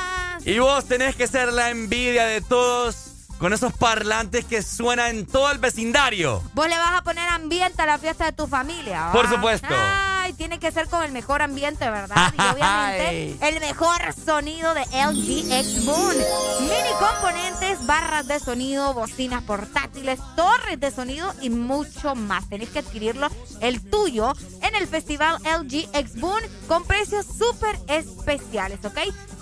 Y 0.45 0.59
vos 0.59 0.85
tenés 0.85 1.15
que 1.15 1.27
ser 1.27 1.51
la 1.53 1.69
envidia 1.69 2.25
de 2.25 2.41
todos 2.41 2.95
con 3.37 3.53
esos 3.53 3.73
parlantes 3.73 4.45
que 4.45 4.61
suenan 4.61 5.15
en 5.15 5.25
todo 5.25 5.51
el 5.51 5.57
vecindario. 5.57 6.43
Vos 6.53 6.67
le 6.67 6.77
vas 6.77 6.93
a 6.93 7.03
poner 7.03 7.27
ambiente 7.29 7.81
a 7.81 7.85
la 7.85 7.97
fiesta 7.97 8.25
de 8.25 8.33
tu 8.33 8.47
familia. 8.47 9.05
¿va? 9.05 9.11
Por 9.11 9.29
supuesto. 9.29 9.67
Ay, 9.69 10.10
tiene 10.51 10.59
que 10.59 10.71
ser 10.73 10.89
con 10.89 11.01
el 11.01 11.13
mejor 11.13 11.41
ambiente, 11.41 11.89
¿verdad? 11.89 12.33
Y 12.37 12.41
obviamente 12.41 13.37
el 13.47 13.61
mejor 13.61 14.01
sonido 14.13 14.73
de 14.73 14.81
LG 14.81 15.49
X 15.49 15.85
Boom. 15.85 16.15
Mini 16.59 16.91
componentes, 16.99 17.85
barras 17.85 18.27
de 18.27 18.37
sonido, 18.37 18.93
bocinas 18.93 19.43
portátiles, 19.43 20.19
torres 20.35 20.77
de 20.77 20.91
sonido 20.91 21.33
y 21.41 21.49
mucho 21.49 22.15
más. 22.15 22.49
Tenés 22.49 22.69
que 22.69 22.79
adquirirlo 22.79 23.29
el 23.61 23.81
tuyo 23.81 24.33
en 24.61 24.75
el 24.75 24.87
festival 24.87 25.37
LG 25.43 25.87
X 25.93 26.19
Boom 26.19 26.41
con 26.67 26.83
precios 26.83 27.25
súper 27.25 27.79
especiales, 27.87 28.83
¿ok? 28.83 28.97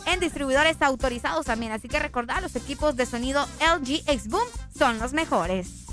En 0.05 0.19
distribuidores 0.19 0.79
autorizados 0.81 1.47
también. 1.47 1.71
Así 1.71 1.87
que 1.87 1.97
recordad, 1.97 2.39
los 2.43 2.55
equipos 2.55 2.95
de 2.95 3.07
sonido 3.07 3.47
LG 3.61 4.03
X 4.05 4.27
Boom 4.27 4.45
son 4.77 4.99
los 4.99 5.13
mejores. 5.13 5.89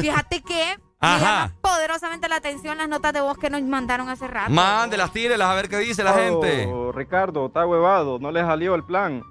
Fíjate 0.00 0.42
que 0.42 0.76
me 1.00 1.08
llama 1.18 1.52
poderosamente 1.60 2.28
la 2.28 2.36
atención 2.36 2.78
las 2.78 2.88
notas 2.88 3.12
de 3.12 3.20
voz 3.20 3.36
que 3.38 3.50
nos 3.50 3.62
mandaron 3.62 4.08
hace 4.08 4.26
rato. 4.26 4.50
Mándelas, 4.50 5.12
tírelas 5.12 5.48
a 5.48 5.54
ver 5.54 5.68
qué 5.68 5.78
dice 5.78 6.02
la 6.04 6.12
gente. 6.14 6.66
Oh, 6.66 6.92
Ricardo, 6.92 7.46
está 7.46 7.66
huevado, 7.66 8.18
no 8.18 8.30
le 8.30 8.40
salió 8.40 8.74
el 8.74 8.84
plan. 8.84 9.22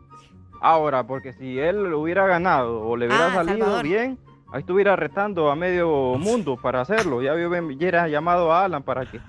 Ahora, 0.61 1.06
porque 1.06 1.33
si 1.33 1.59
él 1.59 1.93
hubiera 1.93 2.25
ganado 2.27 2.82
o 2.82 2.95
le 2.95 3.08
hubiera 3.08 3.27
Ah, 3.32 3.33
salido 3.35 3.58
Salvador. 3.66 3.83
bien, 3.83 4.19
ahí 4.53 4.59
estuviera 4.61 4.95
retando 4.95 5.51
a 5.51 5.56
medio 5.56 5.90
mundo 6.17 6.58
para 6.61 6.82
hacerlo. 6.82 7.22
Ya 7.22 7.33
hubiera 7.33 8.08
llamado 8.08 8.53
a 8.53 8.64
Alan 8.66 8.83
para 8.83 9.09
que 9.09 9.19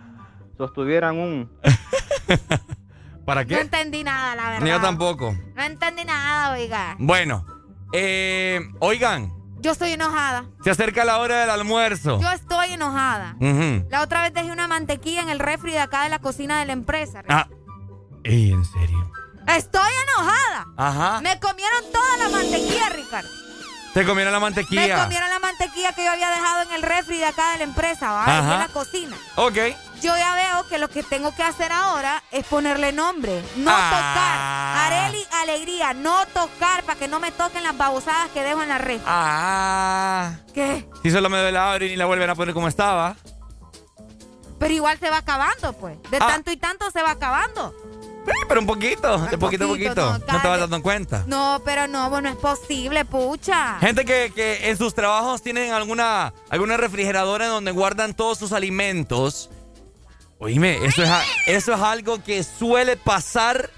sostuvieran 0.56 1.18
un... 1.18 1.50
¿Para 3.24 3.42
No 3.42 3.48
qué? 3.48 3.60
entendí 3.60 4.04
nada, 4.04 4.36
la 4.36 4.50
verdad. 4.50 4.60
Ni 4.64 4.70
yo 4.70 4.80
tampoco. 4.80 5.34
No 5.54 5.62
entendí 5.62 6.04
nada, 6.04 6.52
oiga. 6.52 6.94
Bueno, 6.98 7.44
eh, 7.92 8.60
oigan, 8.80 9.32
Yo 9.64 9.70
estoy 9.72 9.92
enojada. 9.92 10.44
se 10.62 10.70
acerca 10.70 11.06
la 11.06 11.20
hora 11.20 11.40
del 11.40 11.48
almuerzo. 11.48 12.20
Yo 12.20 12.30
estoy 12.30 12.74
enojada. 12.74 13.34
Ujú. 13.40 13.88
La 13.88 14.02
otra 14.02 14.20
vez 14.20 14.34
dejé 14.34 14.52
una 14.52 14.68
mantequilla 14.68 15.22
en 15.22 15.30
el 15.30 15.38
refri 15.38 15.72
de 15.72 15.78
acá 15.78 16.02
de 16.02 16.10
la 16.10 16.18
cocina 16.18 16.60
de 16.60 16.66
la 16.66 16.74
empresa. 16.74 17.22
Ah, 17.30 17.48
ey, 18.24 18.52
en 18.52 18.62
serio. 18.62 19.10
Estoy 19.48 19.90
enojada. 20.02 20.66
Ajá. 20.76 21.20
Me 21.22 21.40
comieron 21.40 21.80
toda 21.90 22.16
la 22.18 22.28
mantequilla, 22.28 22.90
Ricardo. 22.90 23.43
Te 23.94 24.04
comieron 24.04 24.32
la 24.32 24.40
Me 24.40 24.46
mantequilla. 24.46 25.02
comieron 25.04 25.28
la 25.28 25.38
mantequilla 25.38 25.92
que 25.92 26.04
yo 26.04 26.10
había 26.10 26.28
dejado 26.30 26.62
en 26.62 26.72
el 26.72 26.82
refri 26.82 27.16
de 27.18 27.26
acá 27.26 27.52
de 27.52 27.58
la 27.58 27.64
empresa, 27.64 28.24
en 28.26 28.48
la 28.58 28.68
cocina. 28.72 29.16
Ok. 29.36 29.56
Yo 30.02 30.14
ya 30.16 30.34
veo 30.34 30.66
que 30.68 30.78
lo 30.78 30.88
que 30.90 31.02
tengo 31.04 31.32
que 31.34 31.42
hacer 31.44 31.70
ahora 31.72 32.22
es 32.32 32.44
ponerle 32.44 32.92
nombre. 32.92 33.42
No 33.56 33.70
Ah. 33.72 33.90
tocar. 33.90 34.92
Areli 34.92 35.24
Alegría, 35.40 35.94
no 35.94 36.26
tocar 36.26 36.82
para 36.82 36.98
que 36.98 37.06
no 37.08 37.20
me 37.20 37.30
toquen 37.30 37.62
las 37.62 37.76
babosadas 37.76 38.28
que 38.30 38.42
dejo 38.42 38.62
en 38.62 38.68
la 38.68 38.78
refri. 38.78 39.02
Ah. 39.06 40.32
¿Qué? 40.52 40.86
Si 41.02 41.10
solo 41.10 41.30
me 41.30 41.50
la 41.52 41.72
abren 41.72 41.92
y 41.92 41.96
la 41.96 42.04
vuelven 42.06 42.28
a 42.28 42.34
poner 42.34 42.52
como 42.52 42.66
estaba. 42.68 43.14
Pero 44.58 44.74
igual 44.74 44.98
se 44.98 45.08
va 45.08 45.18
acabando, 45.18 45.72
pues. 45.74 45.96
De 46.10 46.16
Ah. 46.20 46.26
tanto 46.26 46.50
y 46.50 46.56
tanto 46.56 46.90
se 46.90 47.00
va 47.02 47.12
acabando. 47.12 47.72
Eh, 48.26 48.32
pero 48.48 48.60
un 48.60 48.66
poquito, 48.66 49.18
de 49.18 49.36
poquito 49.38 49.64
a 49.64 49.68
poquito, 49.68 49.94
poquito. 49.94 50.18
no, 50.26 50.32
No, 50.34 50.42
te 50.42 50.48
vas 50.48 50.60
dando 50.60 50.82
cuenta. 50.82 51.24
No, 51.26 51.60
pero 51.64 51.86
no, 51.86 52.08
bueno, 52.10 52.28
es 52.30 52.36
posible, 52.36 53.04
pucha. 53.04 53.78
Gente 53.80 54.04
que, 54.04 54.32
que 54.34 54.70
en 54.70 54.76
sus 54.78 54.94
trabajos 54.94 55.42
tienen 55.42 55.72
alguna, 55.72 56.32
alguna 56.48 56.76
refrigeradora 56.76 57.44
en 57.46 57.50
donde 57.50 57.70
guardan 57.70 58.14
todos 58.14 58.38
sus 58.38 58.52
alimentos. 58.52 59.50
Oíme, 60.38 60.84
eso 60.84 61.02
es, 61.02 61.10
eso 61.46 61.74
es 61.74 61.80
algo 61.80 62.22
que 62.22 62.42
suele 62.42 62.96
pasar 62.96 63.70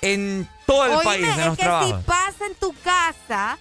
en 0.00 0.48
todo 0.66 0.84
el 0.86 0.92
Oíme, 0.92 1.04
país, 1.04 1.24
en 1.24 1.40
es 1.40 1.46
los 1.46 1.56
que 1.56 1.62
trabajos. 1.62 2.00
si 2.00 2.06
pasa 2.06 2.46
en 2.46 2.54
tu 2.56 2.74
casa, 2.82 3.58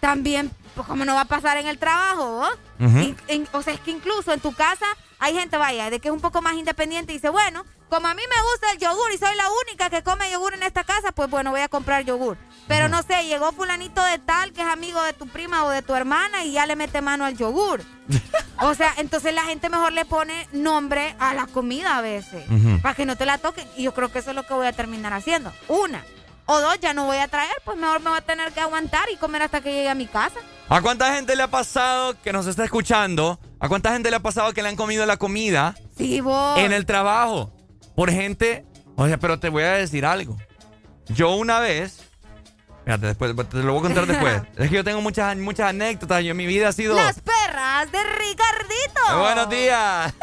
también, 0.00 0.50
pues 0.74 0.86
como 0.86 1.04
no 1.04 1.14
va 1.14 1.22
a 1.22 1.26
pasar 1.26 1.56
en 1.58 1.66
el 1.66 1.78
trabajo, 1.78 2.44
in- 3.28 3.48
o 3.52 3.62
sea, 3.62 3.74
es 3.74 3.80
que 3.80 3.90
incluso 3.90 4.32
en 4.32 4.40
tu 4.40 4.52
casa 4.54 4.86
hay 5.18 5.34
gente, 5.34 5.56
vaya, 5.56 5.88
de 5.90 6.00
que 6.00 6.08
es 6.08 6.14
un 6.14 6.20
poco 6.20 6.42
más 6.42 6.54
independiente 6.54 7.12
y 7.12 7.16
dice, 7.16 7.28
bueno, 7.28 7.64
como 7.88 8.08
a 8.08 8.14
mí 8.14 8.22
me 8.28 8.42
gusta 8.50 8.72
el 8.72 8.78
yogur 8.78 9.12
y 9.12 9.18
soy 9.18 9.34
la 9.36 9.44
única 9.66 9.90
que 9.90 10.02
come 10.02 10.30
yogur 10.32 10.54
en 10.54 10.62
esta 10.62 10.82
casa, 10.82 11.12
pues 11.12 11.28
bueno, 11.30 11.50
voy 11.50 11.60
a 11.60 11.68
comprar 11.68 12.04
yogur. 12.04 12.36
Pero 12.66 12.88
no 12.88 13.02
sé, 13.02 13.26
llegó 13.26 13.52
fulanito 13.52 14.02
de 14.02 14.18
tal 14.18 14.52
que 14.52 14.62
es 14.62 14.66
amigo 14.68 15.02
de 15.02 15.12
tu 15.12 15.26
prima 15.28 15.64
o 15.64 15.70
de 15.70 15.82
tu 15.82 15.94
hermana 15.94 16.44
y 16.44 16.52
ya 16.52 16.64
le 16.66 16.74
mete 16.76 17.00
mano 17.02 17.24
al 17.24 17.36
yogur. 17.36 17.82
O 18.64 18.74
sea, 18.74 18.94
entonces 18.98 19.34
la 19.34 19.42
gente 19.42 19.68
mejor 19.68 19.92
le 19.92 20.04
pone 20.04 20.46
nombre 20.52 21.16
a 21.18 21.34
la 21.34 21.46
comida 21.48 21.96
a 21.96 22.00
veces, 22.00 22.44
para 22.80 22.94
que 22.94 23.04
no 23.04 23.16
te 23.16 23.26
la 23.26 23.38
toquen. 23.38 23.66
Y 23.76 23.82
yo 23.84 23.92
creo 23.94 24.12
que 24.12 24.20
eso 24.20 24.30
es 24.30 24.36
lo 24.36 24.44
que 24.46 24.54
voy 24.54 24.66
a 24.68 24.72
terminar 24.72 25.12
haciendo. 25.12 25.52
Una. 25.66 26.04
O 26.46 26.60
dos, 26.60 26.78
ya 26.80 26.92
no 26.92 27.04
voy 27.06 27.18
a 27.18 27.28
traer, 27.28 27.52
pues 27.64 27.78
mejor 27.78 28.00
me 28.00 28.10
voy 28.10 28.18
a 28.18 28.22
tener 28.22 28.52
que 28.52 28.60
aguantar 28.60 29.08
y 29.10 29.16
comer 29.16 29.42
hasta 29.42 29.60
que 29.60 29.72
llegue 29.72 29.88
a 29.88 29.94
mi 29.94 30.06
casa. 30.06 30.40
¿A 30.68 30.80
cuánta 30.82 31.14
gente 31.14 31.36
le 31.36 31.42
ha 31.44 31.48
pasado 31.48 32.20
que 32.20 32.32
nos 32.32 32.46
está 32.46 32.64
escuchando? 32.64 33.38
¿A 33.60 33.68
cuánta 33.68 33.92
gente 33.92 34.10
le 34.10 34.16
ha 34.16 34.20
pasado 34.20 34.52
que 34.52 34.62
le 34.62 34.68
han 34.68 34.76
comido 34.76 35.06
la 35.06 35.16
comida 35.16 35.74
Sí, 35.96 36.20
vos. 36.20 36.58
en 36.58 36.72
el 36.72 36.84
trabajo? 36.84 37.52
Por 37.94 38.10
gente. 38.10 38.64
O 38.96 39.06
sea, 39.06 39.18
pero 39.18 39.38
te 39.38 39.48
voy 39.50 39.62
a 39.62 39.72
decir 39.74 40.04
algo. 40.04 40.36
Yo 41.06 41.30
una 41.36 41.60
vez. 41.60 42.08
Fíjate, 42.84 43.06
después, 43.06 43.48
te 43.48 43.58
lo 43.58 43.72
voy 43.74 43.78
a 43.80 43.82
contar 43.82 44.06
después. 44.06 44.42
es 44.56 44.68
que 44.70 44.76
yo 44.76 44.82
tengo 44.84 45.00
muchas, 45.00 45.36
muchas 45.36 45.68
anécdotas. 45.68 46.24
Yo 46.24 46.32
en 46.32 46.36
mi 46.36 46.46
vida 46.46 46.68
ha 46.68 46.72
sido. 46.72 46.94
Las 46.94 47.20
perras 47.20 47.90
de 47.92 48.02
Ricardito. 48.02 49.00
Eh, 49.12 49.18
Buenos 49.18 49.48
días. 49.48 50.14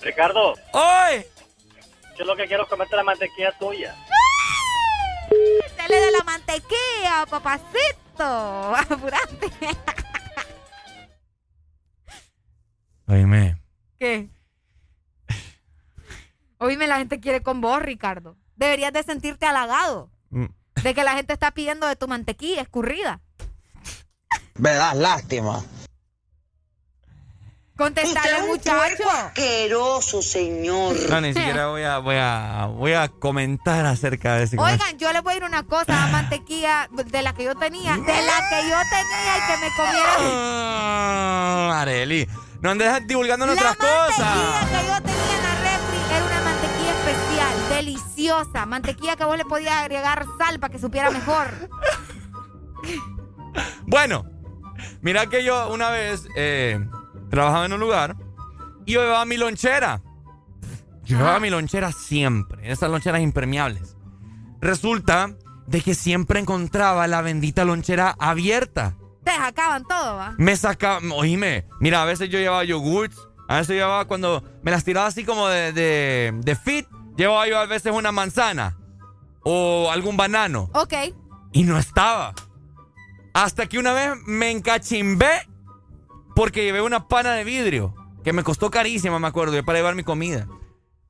Ricardo, 0.00 0.54
¡Hoy! 0.72 1.24
yo 2.18 2.24
lo 2.24 2.34
que 2.34 2.46
quiero 2.46 2.64
es 2.64 2.68
comerte 2.68 2.96
la 2.96 3.04
mantequilla 3.04 3.52
tuya. 3.58 3.94
Dale 5.92 6.06
de 6.06 6.10
la 6.12 6.24
mantequilla, 6.24 7.26
papacito. 7.28 8.74
Apurate. 8.90 9.50
Oíme. 13.06 13.60
¿Qué? 13.98 14.30
Oíme, 16.58 16.86
la 16.86 16.96
gente 16.96 17.20
quiere 17.20 17.42
con 17.42 17.60
vos, 17.60 17.82
Ricardo. 17.82 18.38
Deberías 18.56 18.92
de 18.94 19.02
sentirte 19.02 19.44
halagado 19.46 20.10
Mm. 20.30 20.46
de 20.82 20.94
que 20.94 21.04
la 21.04 21.12
gente 21.12 21.34
está 21.34 21.50
pidiendo 21.50 21.86
de 21.86 21.94
tu 21.96 22.08
mantequilla 22.08 22.62
escurrida. 22.62 23.20
Me 24.54 24.72
das 24.72 24.96
lástima. 24.96 25.62
Contestarle, 27.76 28.46
muchacho. 28.48 29.08
asqueroso, 29.10 30.20
señor. 30.22 30.94
No, 31.08 31.20
ni 31.20 31.32
siquiera 31.32 31.68
voy 31.68 31.82
a, 31.82 31.98
voy 31.98 32.16
a, 32.18 32.66
voy 32.66 32.92
a 32.92 33.08
comentar 33.08 33.86
acerca 33.86 34.36
de 34.36 34.44
ese 34.44 34.58
Oigan, 34.58 34.98
yo 34.98 35.10
les 35.12 35.22
voy 35.22 35.32
a 35.34 35.36
ir 35.38 35.44
una 35.44 35.62
cosa, 35.64 35.86
la 35.92 36.06
mantequilla 36.12 36.88
de 36.92 37.22
la 37.22 37.32
que 37.32 37.44
yo 37.44 37.54
tenía, 37.56 37.92
de 37.94 37.98
la 37.98 38.48
que 38.50 38.68
yo 38.68 38.76
tenía 38.90 39.36
y 39.38 39.40
que 39.46 39.56
me 39.64 39.74
comiera. 39.76 40.14
Ah, 40.18 41.80
Areli, 41.80 42.28
no 42.60 42.70
andes 42.70 43.06
divulgando 43.06 43.46
La 43.46 43.52
nuestras 43.52 43.76
cosas. 43.76 44.18
mantequilla 44.18 44.68
que 44.80 44.86
yo 44.86 45.02
tenía 45.02 45.36
en 45.36 45.42
la 45.42 45.54
refri 45.62 45.98
era 46.14 46.24
una 46.26 46.40
mantequilla 46.42 46.90
especial, 46.92 47.68
deliciosa. 47.70 48.66
Mantequilla 48.66 49.16
que 49.16 49.24
vos 49.24 49.36
le 49.38 49.44
podías 49.46 49.74
agregar 49.76 50.26
sal 50.38 50.60
para 50.60 50.70
que 50.72 50.78
supiera 50.78 51.10
mejor. 51.10 51.48
Bueno, 53.86 54.24
mira 55.00 55.26
que 55.26 55.42
yo 55.44 55.68
una 55.72 55.90
vez 55.90 56.24
eh, 56.36 56.78
trabajaba 57.32 57.64
en 57.64 57.72
un 57.72 57.80
lugar 57.80 58.14
y 58.84 58.92
yo 58.92 59.02
llevaba 59.02 59.24
mi 59.24 59.38
lonchera. 59.38 60.02
Yo 61.02 61.16
llevaba 61.16 61.40
mi 61.40 61.48
lonchera 61.48 61.90
siempre, 61.90 62.70
esas 62.70 62.90
loncheras 62.90 63.22
impermeables. 63.22 63.96
Resulta 64.60 65.34
de 65.66 65.80
que 65.80 65.94
siempre 65.94 66.40
encontraba 66.40 67.06
la 67.06 67.22
bendita 67.22 67.64
lonchera 67.64 68.14
abierta. 68.18 68.96
Te 69.24 69.34
sacaban 69.34 69.84
todo, 69.84 70.16
¿va? 70.16 70.34
Me 70.36 70.54
sacaba, 70.56 71.00
oíme, 71.14 71.66
mira, 71.80 72.02
a 72.02 72.04
veces 72.04 72.28
yo 72.28 72.38
llevaba 72.38 72.64
yogurts, 72.64 73.16
a 73.48 73.56
veces 73.56 73.76
llevaba 73.76 74.04
cuando 74.04 74.44
me 74.62 74.70
las 74.70 74.84
tiraba 74.84 75.06
así 75.06 75.24
como 75.24 75.48
de, 75.48 75.72
de, 75.72 76.32
de 76.36 76.54
fit, 76.54 76.86
llevaba 77.16 77.48
yo 77.48 77.58
a 77.58 77.64
veces 77.64 77.92
una 77.94 78.12
manzana 78.12 78.76
o 79.42 79.90
algún 79.90 80.18
banano. 80.18 80.68
Ok. 80.74 80.94
Y 81.52 81.62
no 81.62 81.78
estaba. 81.78 82.34
Hasta 83.32 83.66
que 83.66 83.78
una 83.78 83.94
vez 83.94 84.16
me 84.26 84.50
encachimbé 84.50 85.48
porque 86.34 86.64
llevé 86.64 86.80
una 86.82 87.08
pana 87.08 87.32
de 87.32 87.44
vidrio 87.44 87.94
que 88.24 88.32
me 88.32 88.42
costó 88.44 88.70
carísima, 88.70 89.18
me 89.18 89.26
acuerdo, 89.28 89.54
yo 89.54 89.64
para 89.64 89.78
llevar 89.78 89.94
mi 89.94 90.04
comida. 90.04 90.46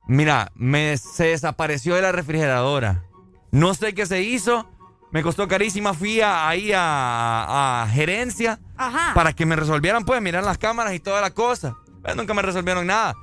Mira, 0.07 0.51
me 0.55 0.97
se 0.97 1.25
desapareció 1.27 1.95
de 1.95 2.01
la 2.01 2.11
refrigeradora. 2.11 3.05
No 3.51 3.73
sé 3.73 3.93
qué 3.93 4.05
se 4.05 4.21
hizo. 4.21 4.69
Me 5.11 5.21
costó 5.21 5.47
carísima. 5.47 5.93
Fui 5.93 6.21
a- 6.21 6.47
ahí 6.49 6.71
a, 6.73 7.83
a 7.83 7.87
gerencia 7.87 8.59
Ajá. 8.75 9.13
para 9.13 9.31
que 9.33 9.45
me 9.45 9.55
resolvieran, 9.55 10.03
pues, 10.05 10.21
mirar 10.21 10.43
las 10.43 10.57
cámaras 10.57 10.93
y 10.95 10.99
toda 10.99 11.21
la 11.21 11.31
cosa. 11.31 11.77
Pero 12.01 12.15
nunca 12.15 12.33
me 12.33 12.41
resolvieron 12.41 12.87
nada. 12.87 13.13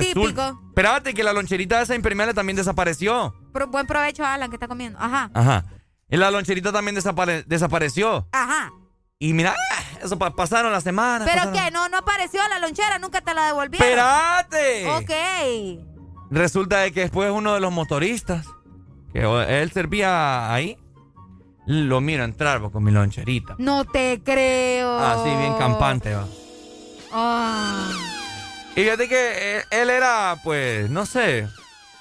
Típico. 0.00 0.60
Espérate, 0.68 1.14
que 1.14 1.24
la 1.24 1.32
loncherita 1.32 1.80
esa 1.82 1.94
impermeable 1.94 2.34
también 2.34 2.56
desapareció. 2.56 3.34
Buen 3.70 3.86
provecho, 3.86 4.24
Alan, 4.24 4.50
que 4.50 4.56
está 4.56 4.68
comiendo. 4.68 4.98
Ajá. 5.00 5.30
Ajá. 5.34 5.64
Y 6.10 6.16
la 6.16 6.30
loncherita 6.30 6.70
también 6.72 6.94
desapare- 6.96 7.44
desapareció. 7.46 8.28
Ajá. 8.32 8.70
Y 9.18 9.32
mira, 9.32 9.54
eso 10.02 10.18
pa- 10.18 10.34
pasaron 10.34 10.72
las 10.72 10.82
semanas. 10.84 11.28
¿Pero 11.30 11.44
pasaron- 11.50 11.64
qué? 11.64 11.70
No, 11.70 11.88
no 11.88 11.98
apareció 11.98 12.40
la 12.48 12.58
lonchera, 12.58 12.98
nunca 12.98 13.20
te 13.20 13.32
la 13.34 13.46
devolvieron. 13.46 13.86
¡Espérate! 13.88 14.86
Ok. 14.88 16.30
Resulta 16.30 16.78
de 16.80 16.92
que 16.92 17.00
después 17.00 17.30
uno 17.30 17.54
de 17.54 17.60
los 17.60 17.72
motoristas, 17.72 18.46
que 19.12 19.20
él 19.22 19.70
servía 19.72 20.52
ahí, 20.52 20.76
lo 21.66 22.00
miro 22.00 22.24
entrar 22.24 22.62
va, 22.62 22.70
con 22.70 22.82
mi 22.84 22.90
loncherita. 22.90 23.54
No 23.58 23.84
te 23.84 24.20
creo. 24.24 24.98
Así, 24.98 25.30
bien 25.36 25.54
campante, 25.58 26.14
va. 26.14 26.26
Ah. 27.12 27.90
Y 28.76 28.80
fíjate 28.82 29.08
que 29.08 29.58
él, 29.58 29.64
él 29.70 29.90
era, 29.90 30.36
pues, 30.42 30.90
no 30.90 31.06
sé, 31.06 31.48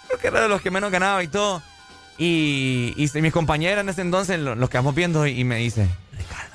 creo 0.08 0.19
que 0.19 0.27
era 0.27 0.42
de 0.42 0.48
los 0.50 0.61
que 0.61 0.72
menos 0.72 0.92
ganaba 0.92 1.22
y 1.24 1.27
todo. 1.27 1.61
Y, 2.17 2.93
y 2.98 3.22
mis 3.22 3.32
compañeras 3.32 3.83
en 3.83 3.90
ese 3.90 4.01
entonces 4.01 4.40
lo- 4.40 4.56
los 4.56 4.69
quedamos 4.69 4.95
viendo 4.95 5.25
y, 5.27 5.40
y 5.40 5.43
me 5.43 5.58
dice, 5.58 5.88
Ricardo, 6.17 6.52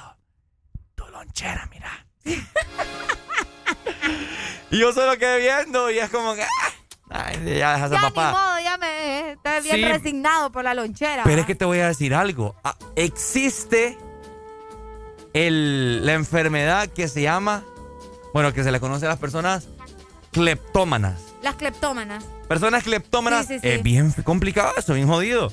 lonchera, 1.38 1.68
mira. 1.72 2.06
y 4.70 4.78
yo 4.78 4.92
solo 4.92 5.16
quedé 5.18 5.38
viendo 5.38 5.90
y 5.90 5.98
es 5.98 6.10
como 6.10 6.34
que, 6.34 6.42
ah, 6.42 6.72
ay, 7.10 7.36
ya 7.58 7.74
deja 7.74 7.86
esa 7.86 7.94
Ya 7.94 8.00
papá. 8.02 8.26
ni 8.26 8.32
modo, 8.36 8.60
ya 8.60 8.76
me 8.78 9.30
estoy 9.32 9.60
bien 9.62 9.76
Sí. 9.76 9.84
resignado 9.84 10.52
por 10.52 10.64
la 10.64 10.74
lonchera. 10.74 11.22
Pero 11.24 11.40
es 11.40 11.46
que 11.46 11.54
te 11.54 11.64
voy 11.64 11.78
a 11.80 11.88
decir 11.88 12.14
algo. 12.14 12.54
Ah, 12.64 12.76
existe 12.96 13.96
el, 15.32 16.04
la 16.04 16.14
enfermedad 16.14 16.88
que 16.88 17.08
se 17.08 17.22
llama, 17.22 17.64
bueno, 18.34 18.52
que 18.52 18.62
se 18.64 18.72
le 18.72 18.80
conoce 18.80 19.06
a 19.06 19.08
las 19.08 19.18
personas 19.18 19.68
cleptómanas. 20.32 21.20
Las 21.42 21.54
cleptómanas. 21.54 22.24
Personas 22.48 22.82
cleptómanas 22.84 23.46
Sí, 23.46 23.54
sí, 23.54 23.60
sí. 23.60 23.68
es 23.68 23.82
bien 23.82 24.10
complicado 24.24 24.72
eso, 24.76 24.94
bien 24.94 25.06
jodido. 25.06 25.52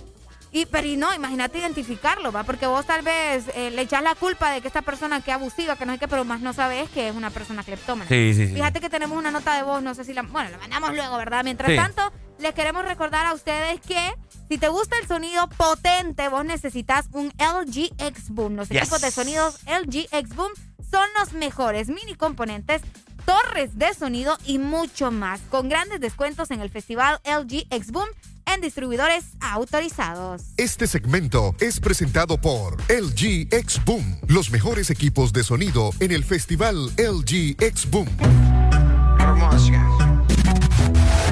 Y, 0.56 0.66
pero 0.68 0.88
y 0.88 0.96
no, 0.96 1.14
imagínate 1.14 1.58
identificarlo, 1.58 2.32
¿va? 2.32 2.44
Porque 2.46 2.66
vos 2.66 2.86
tal 2.86 3.02
vez 3.02 3.44
eh, 3.56 3.72
le 3.72 3.82
echás 3.82 4.02
la 4.02 4.16
culpa 4.16 4.52
de 4.52 4.62
que 4.62 4.70
esta 4.70 4.82
persona 4.84 5.20
que 5.20 5.34
abusiva, 5.34 5.76
que 5.76 5.86
no 5.86 5.92
sé 5.92 6.00
qué, 6.00 6.08
pero 6.08 6.24
más 6.24 6.40
no 6.40 6.54
sabes 6.54 6.90
que 6.92 7.10
es 7.10 7.14
una 7.16 7.30
persona 7.30 7.62
cleptómana. 7.62 8.08
Sí, 8.08 8.34
sí, 8.34 8.48
sí. 8.48 8.54
Fíjate 8.54 8.80
que 8.80 8.90
tenemos 8.90 9.18
una 9.18 9.32
nota 9.32 9.54
de 9.58 9.64
voz, 9.64 9.84
no 9.84 9.94
sé 9.94 10.06
si 10.06 10.14
la... 10.14 10.22
Bueno, 10.22 10.50
la 10.52 10.58
mandamos 10.58 10.96
luego, 10.96 11.18
¿verdad? 11.18 11.44
Mientras 11.44 11.70
Sí. 11.70 11.76
tanto, 11.76 12.10
les 12.40 12.54
queremos 12.54 12.86
recordar 12.86 13.26
a 13.26 13.34
ustedes 13.34 13.82
que 13.82 14.14
si 14.48 14.58
te 14.58 14.70
gusta 14.70 14.98
el 15.02 15.08
sonido 15.10 15.50
potente, 15.58 16.30
vos 16.30 16.46
necesitas 16.46 17.08
un 17.12 17.34
LG 17.38 17.92
X-Boom. 17.98 18.56
Los 18.56 18.70
Yes. 18.70 18.78
equipos 18.84 19.02
de 19.02 19.12
sonidos 19.12 19.60
LG 19.66 20.08
X-Boom 20.10 20.54
son 20.90 21.06
los 21.20 21.34
mejores 21.34 21.90
mini 21.90 22.16
componentes 22.16 22.82
torres 23.26 23.78
de 23.78 23.94
sonido 23.94 24.38
y 24.46 24.58
mucho 24.60 25.12
más, 25.12 25.42
con 25.50 25.68
grandes 25.68 26.00
descuentos 26.00 26.50
en 26.52 26.62
el 26.62 26.70
festival 26.70 27.20
LG 27.26 27.66
X-Boom 27.72 28.08
en 28.54 28.62
distribuidores 28.62 29.26
autorizados. 29.40 30.44
Este 30.58 30.88
segmento 30.88 31.56
es 31.60 31.80
presentado 31.80 32.38
por 32.38 32.78
LG 32.90 33.48
X 33.52 33.82
Boom, 33.86 34.20
los 34.28 34.52
mejores 34.52 34.90
equipos 34.90 35.34
de 35.34 35.44
sonido 35.44 35.92
en 36.00 36.12
el 36.12 36.24
festival 36.24 36.92
LG 36.98 37.56
X 37.60 37.90
Boom. 37.90 38.08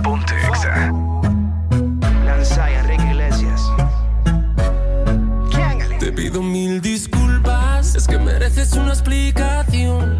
Ponte 0.03 0.33
Exa. 0.47 0.91
Lanzaya, 2.25 2.79
Enrique 2.81 3.03
Iglesias. 3.03 3.61
Te 5.99 6.11
pido 6.11 6.41
mil 6.41 6.81
disculpas, 6.81 7.95
es 7.95 8.07
que 8.07 8.17
mereces 8.17 8.73
una 8.73 8.89
explicación. 8.89 10.19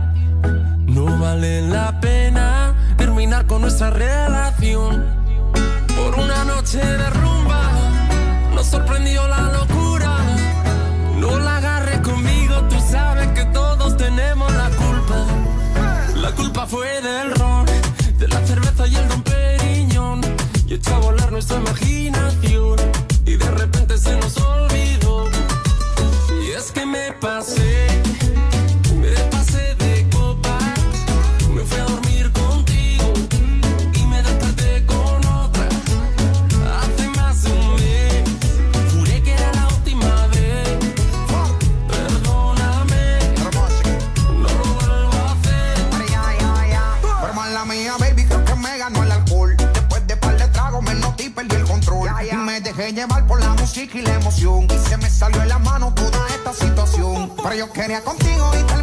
No 0.86 1.18
vale 1.20 1.62
la 1.68 2.00
pena 2.00 2.96
terminar 2.98 3.46
con 3.48 3.62
nuestra 3.62 3.90
relación. 3.90 5.23
Por 6.04 6.20
una 6.20 6.44
noche 6.44 6.80
de 6.80 7.10
rumba, 7.12 7.62
nos 8.54 8.68
sorprendió 8.68 9.26
la 9.26 9.44
locura. 9.54 10.18
No 11.18 11.40
la 11.40 11.58
agarres 11.58 12.02
conmigo, 12.02 12.56
tú 12.70 12.76
sabes 12.92 13.30
que 13.30 13.46
todos 13.46 13.96
tenemos 13.96 14.52
la 14.54 14.70
culpa. 14.72 15.26
La 16.16 16.32
culpa 16.32 16.68
fue 16.68 17.02
del 17.02 17.34
ron, 17.36 17.66
de 18.20 18.28
la 18.28 18.46
cerveza 18.46 18.86
y 18.86 18.96
el 18.98 19.08
don 19.08 19.24
Periñón. 19.24 20.22
Y 20.68 20.74
echó 20.74 20.94
a 20.94 21.00
volar 21.00 21.32
nuestra 21.32 21.56
imaginación. 21.56 22.76
Y 23.26 23.38
de 23.38 23.52
repente 23.52 23.98
se 23.98 24.18
nos 24.18 24.36
olvidó. 24.42 25.30
Y 26.44 26.52
es 26.52 26.74
que 26.74 26.86
me 26.86 27.14
pasé, 27.14 27.73
música 53.64 53.98
y 53.98 54.02
la 54.02 54.16
emoción. 54.16 54.68
Y 54.70 54.90
se 54.90 54.98
me 54.98 55.10
salió 55.10 55.42
en 55.42 55.48
la 55.48 55.60
mano 55.60 55.94
toda 55.96 56.28
esta 56.28 56.54
situación. 56.54 57.32
Pero 57.42 57.56
yo 57.56 57.72
quería 57.72 58.02
contigo 58.02 58.52
y 58.60 58.64
terminé 58.64 58.83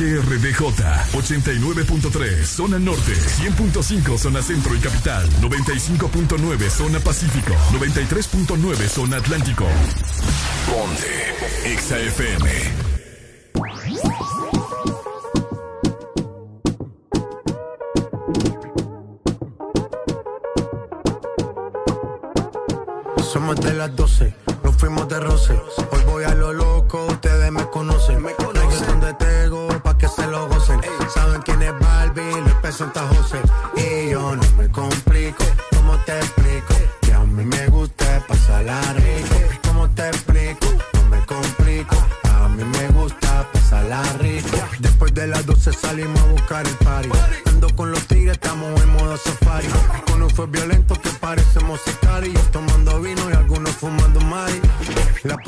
HRDJ 0.00 0.62
89.3 1.12 2.44
Zona 2.46 2.78
Norte, 2.78 3.12
100.5 3.12 4.16
Zona 4.16 4.40
Centro 4.40 4.74
y 4.74 4.78
Capital, 4.78 5.28
95.9 5.42 6.70
Zona 6.70 6.98
Pacífico, 7.00 7.52
93.9 7.72 8.88
Zona 8.88 9.18
Atlántico. 9.18 9.66
Ponte 10.70 11.76
XAFM. 11.76 12.48
Somos 23.30 23.60
de 23.60 23.74
las 23.74 23.94
12, 23.94 24.34
nos 24.64 24.76
fuimos 24.76 25.06
de 25.10 25.20
roce. 25.20 25.60
Hoy 25.92 26.00
voy 26.06 26.24
a 26.24 26.34
lo 26.34 26.69
Les 32.70 32.76
presenta 32.76 33.00
José. 33.08 33.40
Y 33.76 34.10
yo 34.10 34.36
no 34.36 34.42
me 34.56 34.70
complico, 34.70 35.44
¿cómo 35.74 35.98
te 36.06 36.16
explico? 36.16 36.74
Que 37.02 37.12
a 37.12 37.18
mí 37.24 37.44
me 37.44 37.66
gusta 37.66 38.24
pasarla 38.28 38.80
rico. 38.92 39.34
¿Cómo 39.66 39.90
te 39.90 40.06
explico? 40.06 40.66
No 40.94 41.02
me 41.08 41.26
complico. 41.26 41.96
A 42.32 42.48
mí 42.48 42.62
me 42.62 42.86
gusta 42.90 43.44
pasarla 43.52 44.00
rico. 44.20 44.56
Después 44.78 45.12
de 45.14 45.26
las 45.26 45.44
12 45.46 45.72
salimos 45.72 46.20
a 46.20 46.26
buscar 46.26 46.64
el 46.64 46.74
party. 46.76 47.10
Ando 47.46 47.74
con 47.74 47.90
los 47.90 48.06
tigres, 48.06 48.34
estamos 48.34 48.80
en 48.80 48.90
modo 48.90 49.16
safari. 49.16 49.66
Con 50.06 50.22
un 50.22 50.30
fue 50.30 50.46
violento 50.46 50.94
que 50.94 51.10
parecemos. 51.10 51.50
Tomando 51.80 51.90
vino 52.20 52.69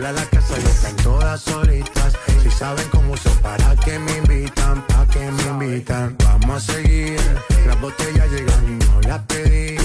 Sola 0.00 0.12
la 0.12 0.24
casa 0.30 0.54
y 0.58 0.64
están 0.64 0.96
todas 0.96 1.42
solitas. 1.42 2.14
Si 2.42 2.50
saben 2.50 2.88
cómo 2.88 3.18
son, 3.18 3.36
para 3.42 3.76
que 3.76 3.98
me 3.98 4.16
invitan, 4.16 4.82
para 4.86 5.06
que 5.06 5.30
me 5.30 5.42
invitan. 5.42 6.16
Vamos 6.24 6.70
a 6.70 6.72
seguir. 6.72 7.20
Las 7.66 7.78
botellas 7.82 8.30
llegan 8.30 8.64
y 8.66 8.82
no 8.82 9.00
las 9.02 9.20
pedí. 9.26 9.76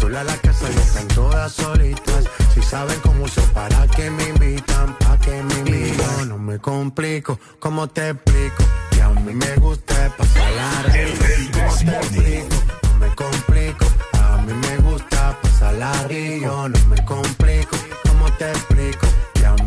Sola 0.00 0.24
la 0.24 0.34
casa 0.38 0.70
y 0.74 0.78
están 0.78 1.06
todas 1.08 1.52
solitas. 1.52 2.24
Si 2.54 2.62
saben 2.62 2.98
cómo 3.00 3.28
son, 3.28 3.46
para 3.50 3.86
que 3.88 4.10
me 4.10 4.30
invitan, 4.30 4.96
para 5.00 5.18
que 5.18 5.42
me 5.42 5.54
invitan. 5.58 6.30
No 6.30 6.38
me 6.38 6.58
complico, 6.58 7.38
¿cómo 7.58 7.88
te 7.88 8.08
explico? 8.08 8.64
Que 8.90 9.02
a 9.02 9.10
mí 9.10 9.34
me 9.34 9.54
gusta 9.56 9.94
rico. 10.86 11.52
¿Cómo 11.52 11.74
te 11.76 11.90
explico? 11.94 12.56
No 12.84 12.98
me 13.00 13.14
complico, 13.14 13.84
a 14.14 14.36
mí 14.38 14.52
me 14.54 14.76
gusta 14.78 15.38
pasarla 15.42 15.92
rico. 16.08 16.70
No 16.70 16.86
me 16.86 17.04
complico, 17.04 17.76
¿cómo 18.02 18.32
te 18.38 18.48
explico? 18.50 19.06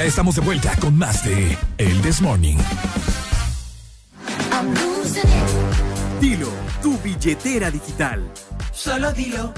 Ya 0.00 0.06
estamos 0.06 0.34
de 0.34 0.40
vuelta 0.40 0.74
con 0.76 0.96
más 0.96 1.26
de 1.26 1.58
El 1.76 2.00
This 2.00 2.22
Morning. 2.22 2.56
Dilo, 6.18 6.48
tu 6.80 6.96
billetera 7.00 7.70
digital. 7.70 8.32
Solo 8.72 9.12
dilo. 9.12 9.52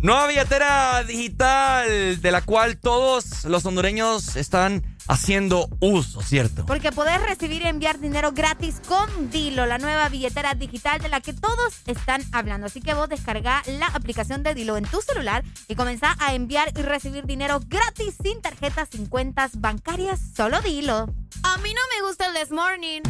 Nueva 0.00 0.28
billetera 0.28 1.04
digital 1.04 2.22
de 2.22 2.30
la 2.30 2.40
cual 2.40 2.78
todos 2.78 3.44
los 3.44 3.66
hondureños 3.66 4.34
están 4.34 4.95
haciendo 5.08 5.68
uso, 5.80 6.20
¿cierto? 6.22 6.66
Porque 6.66 6.92
podés 6.92 7.20
recibir 7.22 7.62
y 7.62 7.66
enviar 7.66 7.98
dinero 7.98 8.32
gratis 8.32 8.80
con 8.86 9.30
Dilo, 9.30 9.66
la 9.66 9.78
nueva 9.78 10.08
billetera 10.08 10.54
digital 10.54 11.00
de 11.00 11.08
la 11.08 11.20
que 11.20 11.32
todos 11.32 11.74
están 11.86 12.22
hablando. 12.32 12.66
Así 12.66 12.80
que 12.80 12.94
vos 12.94 13.08
descarga 13.08 13.62
la 13.66 13.86
aplicación 13.86 14.42
de 14.42 14.54
Dilo 14.54 14.76
en 14.76 14.84
tu 14.84 15.00
celular 15.00 15.44
y 15.68 15.74
comenzá 15.74 16.16
a 16.18 16.34
enviar 16.34 16.72
y 16.76 16.82
recibir 16.82 17.24
dinero 17.24 17.60
gratis 17.66 18.14
sin 18.22 18.40
tarjetas, 18.42 18.88
sin 18.90 19.06
cuentas 19.06 19.60
bancarias. 19.60 20.20
Solo 20.36 20.60
Dilo. 20.60 21.06
A 21.42 21.56
mí 21.58 21.72
no 21.74 21.80
me 21.94 22.06
gusta 22.06 22.26
el 22.26 22.34
This 22.34 22.50
Morning. 22.50 23.02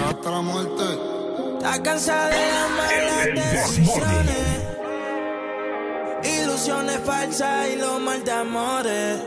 Hasta 0.09 0.31
la 0.31 0.41
muerte. 0.41 0.83
Está 1.57 1.81
cansada 1.81 2.27
de 2.27 2.35
las 2.35 2.69
malas 2.71 3.25
decisiones. 3.51 4.42
Ilusiones 6.65 7.01
falsas 7.03 7.67
y 7.73 7.75
los 7.75 7.99
mal 7.99 8.23
de 8.23 8.31
amores. 8.31 9.19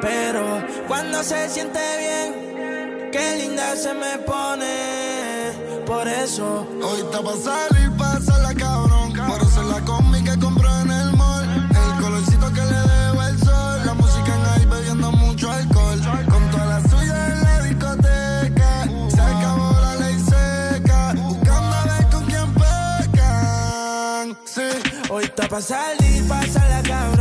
Pero 0.00 0.64
cuando 0.88 1.22
se 1.22 1.50
siente 1.50 1.78
bien, 1.98 3.10
qué 3.12 3.36
linda 3.36 3.76
se 3.76 3.92
me 3.92 4.16
pone. 4.20 5.52
Por 5.84 6.08
eso. 6.08 6.66
Hoy 6.82 7.00
está 7.00 7.20
pa' 7.20 7.36
salir, 7.36 7.91
pa' 25.52 25.60
salir, 25.60 26.26
la 26.70 26.82
cabrón. 26.82 27.11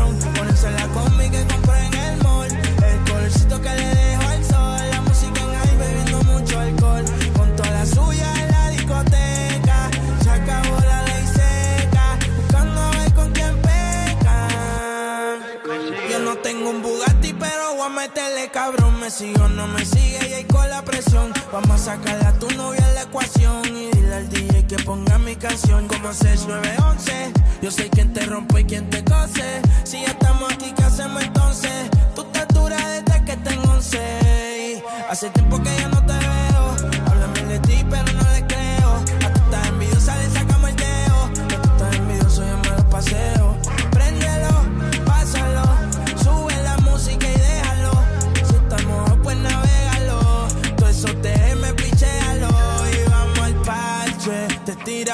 Sigo, 19.11 19.47
no 19.49 19.67
me 19.67 19.85
sigue 19.85 20.19
y 20.29 20.33
ahí 20.33 20.43
con 20.45 20.67
la 20.69 20.81
presión. 20.83 21.33
Vamos 21.51 21.71
a 21.71 21.77
sacarle 21.77 22.25
a 22.25 22.33
tu 22.39 22.49
novia 22.51 22.87
la 22.93 23.03
ecuación. 23.03 23.65
Y 23.65 23.91
dile 23.91 24.15
al 24.15 24.29
DJ 24.29 24.65
que 24.65 24.77
ponga 24.77 25.17
mi 25.19 25.35
canción 25.35 25.87
como 25.87 26.13
6911. 26.13 27.33
Yo 27.61 27.71
sé 27.71 27.89
quién 27.89 28.13
te 28.13 28.21
rompe 28.25 28.61
y 28.61 28.63
quién 28.63 28.89
te 28.89 29.03
cose. 29.03 29.61
Si 29.83 30.01
ya 30.01 30.11
estamos 30.11 30.51
aquí, 30.53 30.71
¿qué 30.75 30.83
hacemos 30.83 31.21
entonces? 31.21 31.89
Tú 32.15 32.21
estás 32.21 32.47
dura 32.49 32.77
desde 32.87 33.25
que 33.25 33.37
tengo 33.37 33.71
11. 33.73 34.83
Hace 35.09 35.29
tiempo 35.31 35.61
que 35.61 35.75
ya 35.77 35.89
no 35.89 36.05
te 36.05 36.13
veo. 36.13 36.63
Háblame 37.05 37.43
de 37.53 37.59
ti, 37.59 37.85
pero 37.89 38.13
no 38.13 38.23
le 38.31 38.47
creo. 38.47 38.91
A 39.25 39.33
tú 39.33 39.41
estás 39.43 39.67
envidiosa, 39.67 40.17
le 40.17 40.29
sacamos 40.29 40.69
el 40.69 40.75
dedo. 40.77 41.23
A 41.25 41.61
tú 41.61 41.69
estás 41.69 41.95
envidioso, 41.95 42.47
yo 42.47 42.57
me 42.57 42.77
lo 42.77 42.89
paseo. 42.89 43.40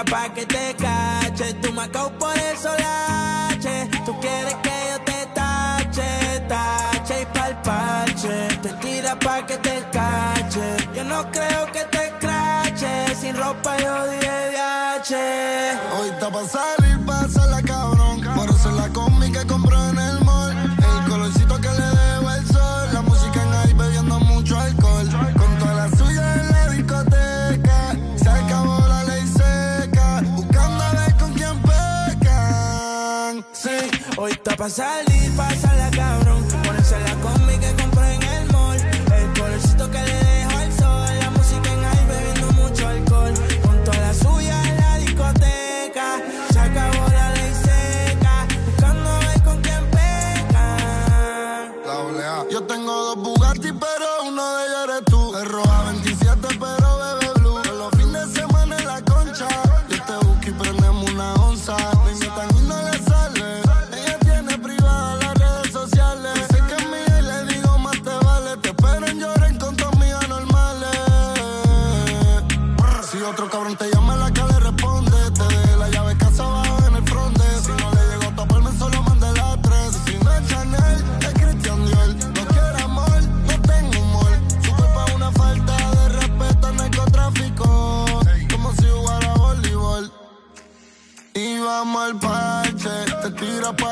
Pa' 0.05 0.29
que 0.29 0.45
te 0.45 0.75
cache. 0.75 1.53
Tú 1.55 1.73
me 1.73 1.81
acabo 1.81 2.11
por 2.19 2.37
eso 2.37 2.69
lache. 2.77 3.89
Tú 4.05 4.15
quieres 4.21 4.53
que 4.61 4.75
yo 4.91 5.01
te 5.03 5.25
tache, 5.33 6.39
tache 6.47 7.21
y 7.21 7.25
pa'l 7.25 7.61
parche. 7.63 8.47
Te 8.61 8.69
tira 8.73 9.17
pa' 9.17 9.45
que 9.45 9.57
te 9.57 9.83
cache. 9.91 10.77
Yo 10.93 11.03
no 11.03 11.29
creo 11.31 11.71
que 11.71 11.83
te 11.85 12.13
crache. 12.19 13.15
Sin 13.19 13.35
ropa 13.35 13.75
yo 13.77 14.03
viaje. 14.19 15.73
Hoy 15.99 16.09
está 16.09 16.29
pa' 16.31 16.76
está 34.47 34.55
pa' 34.55 34.69
salir, 34.69 35.31
pasarla 35.35 35.91
cabrón. 35.91 35.96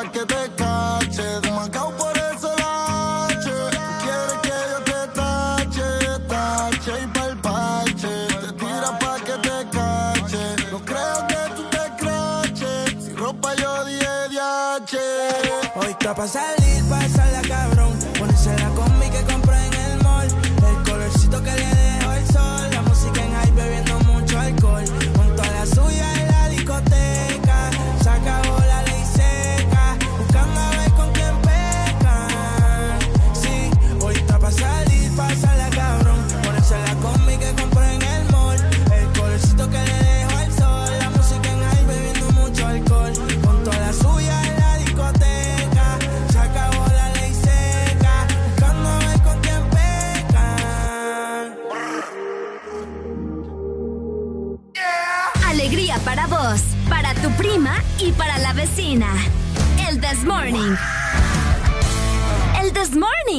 Pa' 0.06 0.12
que 0.12 0.26
te 0.26 0.52
cache. 0.56 1.40
De 1.42 1.52
Macao 1.52 1.92
por 1.98 2.18
eso 2.18 2.54
la 2.58 3.26
H. 3.28 3.50
Quieres 4.04 4.40
que 4.42 4.58
yo 4.72 4.80
te 4.84 5.08
tache, 5.20 6.20
tache 6.28 7.04
y 7.04 7.08
pa'l 7.08 7.38
parche. 7.42 8.28
Te 8.42 8.54
tira 8.54 9.00
pa' 9.00 9.20
que 9.20 9.34
te 9.48 9.58
cache. 9.72 10.56
No 10.72 10.80
creo 10.80 11.28
que 11.28 11.42
tú 11.56 11.64
te 11.70 11.84
craches. 12.00 13.04
Si 13.04 13.14
ropa 13.14 13.54
yo 13.56 13.86
dije 13.86 14.30
DH. 14.30 14.96
Hoy 15.76 15.92
está 15.92 16.16
pa' 16.16 16.28
salir, 16.28 16.84
pasarla 16.90 17.25
cabrón. 17.25 17.25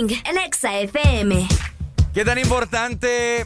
Morning, 0.07 0.23
el 0.25 0.39
Exa 0.39 0.79
FM. 0.79 1.49
¿Qué 2.15 2.25
tan 2.25 2.39
importante 2.39 3.45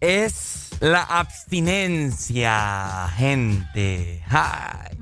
es 0.00 0.70
la 0.80 1.02
abstinencia, 1.02 3.08
gente? 3.16 4.22
Ay. 4.28 4.98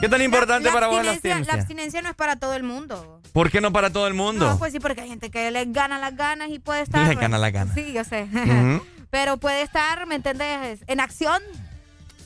¿Qué 0.00 0.08
tan 0.08 0.22
importante 0.22 0.70
para 0.70 0.86
vos 0.86 1.04
la 1.04 1.12
abstinencia, 1.12 1.54
la 1.54 1.60
abstinencia 1.60 2.00
no 2.00 2.08
es 2.08 2.14
para 2.14 2.36
todo 2.36 2.54
el 2.54 2.62
mundo. 2.62 3.20
¿Por 3.32 3.50
qué 3.50 3.60
no 3.60 3.72
para 3.72 3.90
todo 3.90 4.06
el 4.06 4.14
mundo? 4.14 4.48
No, 4.48 4.58
pues 4.58 4.72
sí, 4.72 4.80
porque 4.80 5.02
hay 5.02 5.08
gente 5.08 5.30
que 5.30 5.50
le 5.50 5.66
gana 5.66 5.98
las 5.98 6.16
ganas 6.16 6.48
y 6.50 6.58
puede 6.58 6.82
estar. 6.82 7.06
Le 7.06 7.16
gana 7.16 7.36
las 7.36 7.52
ganas. 7.52 7.74
Sí, 7.74 7.92
yo 7.92 8.04
sé. 8.04 8.28
Pero 9.10 9.36
puede 9.36 9.62
estar, 9.62 10.06
¿me 10.06 10.14
entendés? 10.14 10.80
En 10.86 11.00
acción 11.00 11.42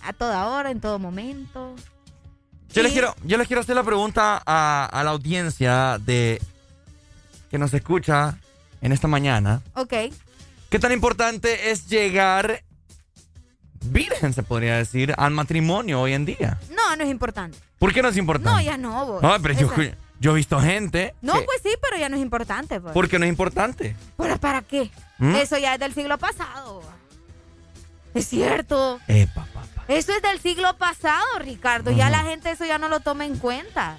a 0.03 0.13
toda 0.13 0.47
hora, 0.47 0.71
en 0.71 0.81
todo 0.81 0.99
momento. 0.99 1.75
Yo 2.73 2.83
les 2.83 2.93
quiero, 2.93 3.15
yo 3.25 3.37
les 3.39 3.47
quiero 3.47 3.61
hacer 3.61 3.75
la 3.77 3.83
pregunta 3.83 4.43
a, 4.47 4.87
a 4.87 5.05
la 5.05 5.11
audiencia 5.11 5.99
de 5.99 6.41
que 7.51 7.59
nos 7.59 7.75
escucha 7.75 8.39
en 8.81 8.93
esta 8.93 9.09
mañana. 9.09 9.61
Ok. 9.75 9.93
¿Qué 10.71 10.79
tan 10.79 10.91
importante 10.93 11.71
es 11.71 11.87
llegar 11.87 12.63
virgen, 13.85 14.33
se 14.33 14.43
podría 14.43 14.77
decir, 14.77 15.15
al 15.19 15.33
matrimonio 15.33 16.01
hoy 16.01 16.15
en 16.15 16.25
día? 16.25 16.59
No, 16.75 16.97
no 16.97 17.05
es 17.05 17.11
importante. 17.11 17.59
¿Por 17.79 17.93
qué 17.93 18.01
no 18.01 18.09
es 18.09 18.17
importante? 18.17 18.51
No, 18.51 18.61
ya 18.63 18.77
no, 18.79 19.05
vos. 19.07 19.23
No, 19.23 19.37
pero 19.43 19.55
yo, 19.55 19.71
yo 20.21 20.33
he 20.33 20.35
visto 20.37 20.59
gente. 20.61 21.15
No, 21.21 21.35
que- 21.35 21.43
pues 21.43 21.61
sí, 21.63 21.71
pero 21.83 21.99
ya 21.99 22.09
no 22.09 22.17
es 22.17 22.23
importante. 22.23 22.81
Pues. 22.81 22.95
¿Por 22.95 23.09
qué 23.09 23.19
no 23.19 23.25
es 23.27 23.29
importante? 23.29 23.95
¿Pero 24.17 24.39
para 24.39 24.63
qué? 24.63 24.91
¿Mm? 25.19 25.35
Eso 25.37 25.59
ya 25.59 25.75
es 25.75 25.81
del 25.81 25.93
siglo 25.93 26.17
pasado. 26.17 26.81
Es 28.15 28.29
cierto. 28.29 28.99
Epa. 29.09 29.47
Eso 29.99 30.13
es 30.13 30.23
del 30.23 30.41
siglo 30.41 30.77
pasado, 30.79 31.39
Ricardo. 31.39 31.91
Ya 31.91 32.11
la 32.11 32.21
gente 32.21 32.51
eso 32.51 32.65
ya 32.65 32.79
no 32.79 32.89
lo 32.89 33.01
toma 33.01 33.25
en 33.27 33.37
cuenta. 33.39 33.99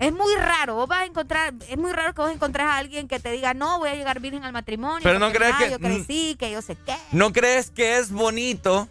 Es 0.00 0.12
muy 0.12 0.34
raro, 0.36 0.74
vos 0.74 0.88
vas 0.88 1.02
a 1.02 1.04
encontrar, 1.04 1.54
es 1.68 1.78
muy 1.78 1.92
raro 1.92 2.14
que 2.14 2.20
vos 2.20 2.30
encontrés 2.32 2.66
a 2.66 2.76
alguien 2.78 3.06
que 3.06 3.20
te 3.20 3.30
diga, 3.30 3.54
no, 3.54 3.78
voy 3.78 3.90
a 3.90 3.94
llegar 3.94 4.18
virgen 4.20 4.42
al 4.44 4.52
matrimonio. 4.52 5.00
Pero 5.04 5.18
no 5.20 5.30
crees 5.30 5.54
que- 5.56 5.70
Yo 5.70 5.78
crecí, 5.78 6.36
que 6.38 6.50
yo 6.50 6.62
sé 6.62 6.76
qué. 6.84 6.96
¿No 7.12 7.32
crees 7.32 7.70
que 7.70 7.98
es 7.98 8.10
bonito 8.10 8.88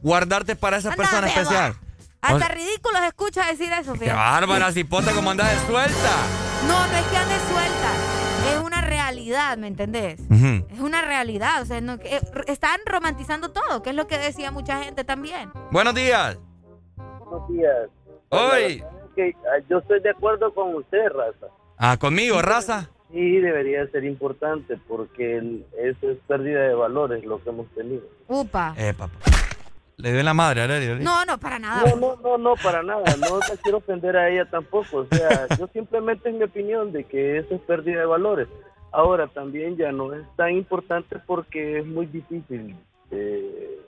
guardarte 0.00 0.54
para 0.54 0.76
esa 0.76 0.92
persona 0.92 1.22
beba. 1.22 1.32
especial? 1.32 1.76
Hasta 2.20 2.46
O 2.46 2.48
ridículos 2.48 3.02
escucha 3.02 3.44
decir 3.46 3.72
eso, 3.72 3.92
Qué 3.94 4.00
fíjate. 4.00 4.16
bárbara, 4.18 4.72
cipota, 4.72 5.12
como 5.12 5.30
anda 5.30 5.48
de 5.48 5.58
suelta. 5.66 6.12
No, 6.68 6.86
no 6.86 6.96
es 6.96 7.06
que 7.06 7.16
ande 7.16 7.34
suelta. 7.50 8.25
Una 8.66 8.80
realidad, 8.80 9.56
¿me 9.58 9.68
entendés? 9.68 10.18
Es 10.28 10.80
una 10.80 11.00
realidad. 11.02 11.62
O 11.62 11.66
sea, 11.66 11.80
no- 11.80 11.94
eh, 12.02 12.20
están 12.48 12.80
romantizando 12.84 13.52
todo, 13.52 13.80
que 13.80 13.90
es 13.90 13.96
lo 13.96 14.08
que 14.08 14.18
decía 14.18 14.50
mucha 14.50 14.82
gente 14.82 15.04
también. 15.04 15.50
Buenos 15.70 15.94
días. 15.94 16.36
Buenos 16.96 17.48
días. 17.48 17.88
Hoy. 18.30 18.82
Que, 19.14 19.34
ah, 19.46 19.62
yo 19.70 19.78
estoy 19.78 20.00
de 20.00 20.10
acuerdo 20.10 20.52
con 20.52 20.74
usted, 20.74 20.98
Raza. 21.14 21.46
Ah, 21.78 21.96
conmigo, 21.96 22.42
raza. 22.42 22.90
Sí, 23.12 23.36
debería 23.38 23.86
ser 23.92 24.04
importante 24.04 24.76
porque 24.88 25.62
eso 25.80 26.10
es 26.10 26.18
pérdida 26.26 26.62
de 26.62 26.74
valores 26.74 27.24
lo 27.24 27.40
que 27.42 27.50
hemos 27.50 27.68
tenido. 27.74 28.02
Upa. 28.26 28.74
Eh, 28.76 28.92
papá. 28.98 29.14
Le 29.98 30.12
doy 30.12 30.22
la 30.22 30.34
madre. 30.34 30.66
No, 31.00 31.24
no, 31.24 31.38
para 31.38 31.58
nada. 31.58 31.82
No, 31.94 31.96
no, 31.96 32.16
no, 32.16 32.38
no, 32.38 32.54
para 32.62 32.82
nada. 32.82 33.02
No 33.16 33.38
la 33.38 33.56
quiero 33.62 33.78
ofender 33.78 34.16
a 34.16 34.28
ella 34.28 34.44
tampoco. 34.50 34.98
O 34.98 35.06
sea, 35.10 35.46
yo 35.58 35.68
simplemente 35.72 36.28
es 36.28 36.34
mi 36.34 36.44
opinión 36.44 36.92
de 36.92 37.04
que 37.04 37.38
eso 37.38 37.54
es 37.54 37.60
pérdida 37.62 38.00
de 38.00 38.06
valores. 38.06 38.48
Ahora 38.92 39.26
también 39.28 39.76
ya 39.76 39.92
no 39.92 40.12
es 40.12 40.24
tan 40.36 40.50
importante 40.50 41.18
porque 41.26 41.78
es 41.78 41.86
muy 41.86 42.06
difícil 42.06 42.76
eh, 43.10 43.80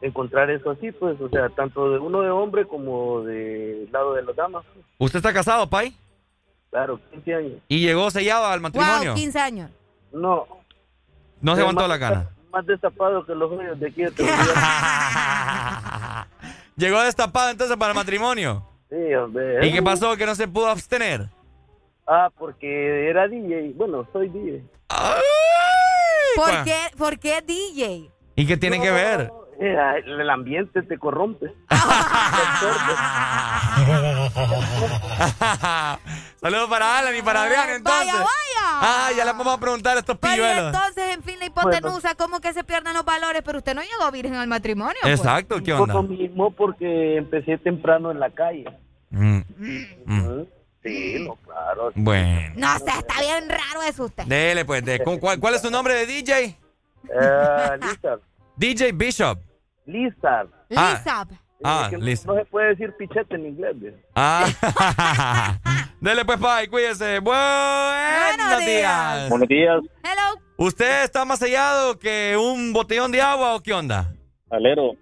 encontrar 0.00 0.50
eso 0.50 0.70
así, 0.70 0.92
pues, 0.92 1.20
o 1.20 1.28
sea, 1.28 1.48
tanto 1.50 1.90
de 1.90 1.98
uno 1.98 2.20
de 2.20 2.30
hombre 2.30 2.66
como 2.66 3.22
del 3.22 3.90
lado 3.90 4.14
de 4.14 4.22
las 4.22 4.36
damas. 4.36 4.64
pues. 4.72 4.86
¿Usted 4.98 5.18
está 5.18 5.32
casado, 5.32 5.68
Pai? 5.68 5.94
Claro, 6.70 7.00
15 7.10 7.34
años. 7.34 7.52
¿Y 7.68 7.80
llegó 7.80 8.10
sellado 8.10 8.46
al 8.46 8.60
matrimonio? 8.60 9.12
Wow, 9.12 9.14
15 9.14 9.38
años. 9.38 9.70
No. 10.12 10.46
No 11.40 11.54
se 11.54 11.62
aguantó 11.62 11.88
la 11.88 11.96
gana. 11.96 12.30
Más 12.52 12.66
destapado 12.66 13.24
que 13.26 13.34
los 13.34 13.50
hoyos 13.52 13.78
de 13.78 13.88
aquí 13.88 14.02
de 14.02 14.10
Llegó 16.76 17.02
destapado 17.02 17.50
entonces 17.50 17.76
para 17.76 17.92
el 17.92 17.96
matrimonio. 17.96 18.66
Sí, 18.88 19.14
hombre. 19.14 19.66
¿Y 19.66 19.72
qué 19.72 19.82
pasó? 19.82 20.16
Que 20.16 20.24
no 20.24 20.34
se 20.34 20.48
pudo 20.48 20.68
abstener. 20.68 21.28
Ah, 22.06 22.30
porque 22.38 23.10
era 23.10 23.28
DJ. 23.28 23.72
Bueno, 23.74 24.08
soy 24.12 24.28
DJ. 24.28 24.62
¿Por 26.36 26.64
qué, 26.64 26.76
¿Por 26.96 27.18
qué 27.18 27.42
DJ? 27.42 28.10
¿Y 28.36 28.46
qué 28.46 28.56
tiene 28.56 28.80
que 28.80 28.90
ver? 28.90 29.30
Eh, 29.60 29.76
el 30.06 30.30
ambiente 30.30 30.82
te 30.82 30.98
corrompe. 30.98 31.52
Saludos 36.40 36.68
para 36.70 36.98
Alan 36.98 37.16
y 37.16 37.22
para 37.22 37.42
Adrián 37.42 37.70
entonces. 37.70 38.06
Vaya, 38.12 38.12
vaya. 38.18 38.28
Ah, 38.80 39.10
ya 39.16 39.24
le 39.24 39.32
vamos 39.32 39.48
a 39.56 39.58
preguntar 39.58 39.96
a 39.96 40.00
estos 40.00 40.16
pilluelos. 40.18 40.66
entonces, 40.74 41.14
en 41.16 41.22
fin, 41.22 41.38
la 41.40 41.46
hipotenusa, 41.46 42.14
¿cómo 42.14 42.40
que 42.40 42.52
se 42.52 42.62
pierden 42.64 42.94
los 42.94 43.04
valores? 43.04 43.42
Pero 43.44 43.58
usted 43.58 43.74
no 43.74 43.82
llegó 43.82 44.10
virgen 44.12 44.34
al 44.36 44.46
matrimonio. 44.46 44.94
pues. 45.02 45.18
Exacto, 45.18 45.60
¿qué 45.62 45.72
Por 45.72 45.82
onda? 45.82 45.94
lo 45.94 46.02
mismo, 46.04 46.52
porque 46.52 47.16
empecé 47.16 47.58
temprano 47.58 48.10
en 48.12 48.20
la 48.20 48.30
calle. 48.30 48.64
Mm, 49.10 49.38
Ujú. 50.06 50.48
Sí, 50.84 51.16
no, 51.26 51.34
claro. 51.36 51.90
Bueno. 51.96 52.52
No 52.56 52.78
sé, 52.78 52.90
está 52.96 53.20
bien 53.20 53.48
raro 53.48 53.82
eso 53.88 54.04
usted. 54.04 54.22
Dele, 54.24 54.64
pues. 54.64 54.84
de- 54.84 55.02
¿cu- 55.02 55.18
cuál, 55.18 55.40
cuál 55.40 55.54
es 55.54 55.62
su 55.62 55.70
nombre 55.70 55.94
de 55.94 56.06
DJ? 56.06 56.44
Eh, 56.44 56.56
Lizard. 57.80 58.20
DJ 58.56 58.92
Bishop. 58.92 59.38
Lizard. 59.88 60.48
Ah. 60.76 60.94
Lizab. 60.98 61.28
Ah, 61.64 61.88
no- 61.90 61.98
listo. 61.98 62.32
No, 62.32 62.38
se 62.38 62.44
puede 62.44 62.68
decir 62.68 62.94
pichete 62.98 63.34
en 63.34 63.46
inglés. 63.46 63.80
¿ve? 63.80 63.94
Ah. 64.14 64.46
Dele 66.00 66.24
pues, 66.24 66.38
Pai, 66.38 66.68
cuídese. 66.68 67.18
Buenos 67.20 68.64
días. 68.64 69.28
Buenos 69.30 69.48
días. 69.48 69.80
Hello. 70.04 70.40
¿Usted 70.58 71.04
está 71.04 71.24
más 71.24 71.38
sellado 71.38 71.98
que 71.98 72.36
un 72.36 72.72
botellón 72.72 73.10
de 73.10 73.22
agua 73.22 73.54
o 73.56 73.60
qué 73.60 73.72
onda? 73.72 74.12
Alero. 74.50 74.92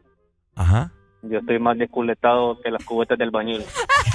Ajá. 0.55 0.93
Yo 1.23 1.39
estoy 1.41 1.59
más 1.59 1.77
desculetado 1.77 2.61
que 2.63 2.71
las 2.71 2.85
cubetas 2.85 3.19
del 3.19 3.31
bañil. 3.33 3.65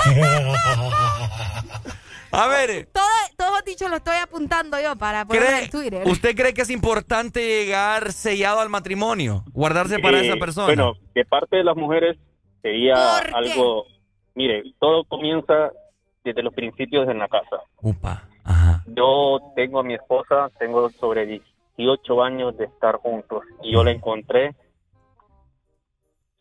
A 2.32 2.48
ver, 2.48 2.88
Todo, 2.94 3.04
todo 3.38 3.62
dicho 3.66 3.90
lo 3.90 3.98
estoy 3.98 4.18
apuntando 4.18 4.80
yo 4.82 4.96
para 4.96 5.26
¿cree- 5.28 5.64
en 5.66 5.70
Twitter. 5.70 6.08
¿usted 6.08 6.36
cree 6.36 6.54
que 6.54 6.62
es 6.62 6.70
importante 6.70 7.40
llegar 7.42 8.12
sellado 8.14 8.60
al 8.62 8.70
matrimonio? 8.70 9.44
Guardarse 9.52 10.00
para 10.00 10.20
Eh, 10.22 10.28
esa 10.28 10.38
persona. 10.38 10.68
Bueno, 10.68 10.94
de 11.14 11.26
parte 11.26 11.58
de 11.58 11.64
las 11.64 11.76
mujeres 11.76 12.18
sería 12.62 12.96
¿Por 12.96 13.26
qué? 13.44 13.52
algo... 13.52 13.86
Mire, 14.36 14.64
todo 14.80 15.04
comienza 15.04 15.72
desde 16.24 16.42
los 16.42 16.54
principios 16.54 17.10
en 17.10 17.20
la 17.20 17.28
casa. 17.28 17.58
Upa. 17.82 18.24
Yo 18.88 19.40
tengo 19.56 19.80
a 19.80 19.84
mi 19.84 19.94
esposa, 19.96 20.50
tengo 20.58 20.90
sobre 20.92 21.26
18 21.78 22.24
años 22.24 22.58
de 22.58 22.66
estar 22.66 22.96
juntos 22.98 23.44
y 23.62 23.74
yo 23.74 23.84
la 23.84 23.92
encontré 23.92 24.56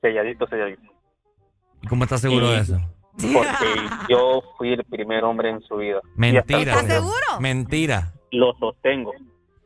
selladito, 0.01 0.47
selladito. 0.47 0.83
¿Y 1.83 1.87
cómo 1.89 2.05
está 2.05 2.19
seguro 2.19 2.47
Y- 2.47 2.51
de 2.51 2.61
eso? 2.61 2.81
Porque 3.13 3.67
yo 4.09 4.43
fui 4.57 4.73
el 4.73 4.85
primer 4.85 5.25
hombre 5.25 5.51
en 5.51 5.61
su 5.63 5.77
vida. 5.77 6.01
Mentira. 6.17 6.75
hasta 6.75 6.97
el- 6.97 7.03
Mentira. 7.41 8.13
Lo 8.33 8.53
sostengo. 8.55 9.13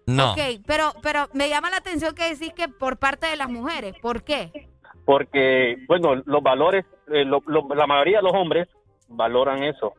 No. 0.07 0.33
Ok, 0.33 0.39
pero, 0.67 0.93
pero 1.03 1.29
me 1.33 1.49
llama 1.49 1.71
la 1.71 1.79
atención 1.79 2.15
que 2.15 2.29
decís 2.31 2.53
que 2.55 2.69
por 2.69 2.99
parte 2.99 3.27
de 3.27 3.37
las 3.37 3.49
mujeres. 3.49 3.95
¿Por 4.03 4.23
qué? 4.23 4.69
Porque, 5.05 5.77
bueno, 5.89 6.15
los 6.25 6.43
valores, 6.43 6.85
eh, 7.13 7.25
lo- 7.25 7.43
lo- 7.47 7.69
la 7.75 7.87
mayoría 7.87 8.19
de 8.19 8.23
los 8.25 8.35
hombres 8.35 8.69
valoran 9.09 9.63
eso. 9.63 9.93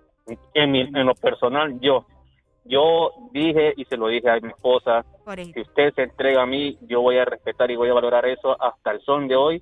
En, 0.54 0.72
mi- 0.72 0.82
en 0.82 1.06
lo 1.06 1.14
personal, 1.16 1.80
yo. 1.80 2.06
Yo 2.68 3.12
dije 3.32 3.74
y 3.78 3.86
se 3.86 3.96
lo 3.96 4.08
dije 4.08 4.28
a 4.28 4.40
mi 4.40 4.50
esposa, 4.50 5.06
si 5.54 5.62
usted 5.62 5.94
se 5.94 6.02
entrega 6.04 6.42
a 6.42 6.46
mí, 6.48 6.80
yo 6.82 7.02
voy 7.02 7.18
a 7.20 7.26
respetar 7.26 7.70
y 7.70 7.76
voy 7.76 7.90
a 7.90 7.94
valorar 7.94 8.26
eso 8.26 8.60
hasta 8.60 8.90
el 8.92 9.02
son 9.02 9.28
de 9.28 9.36
hoy. 9.36 9.62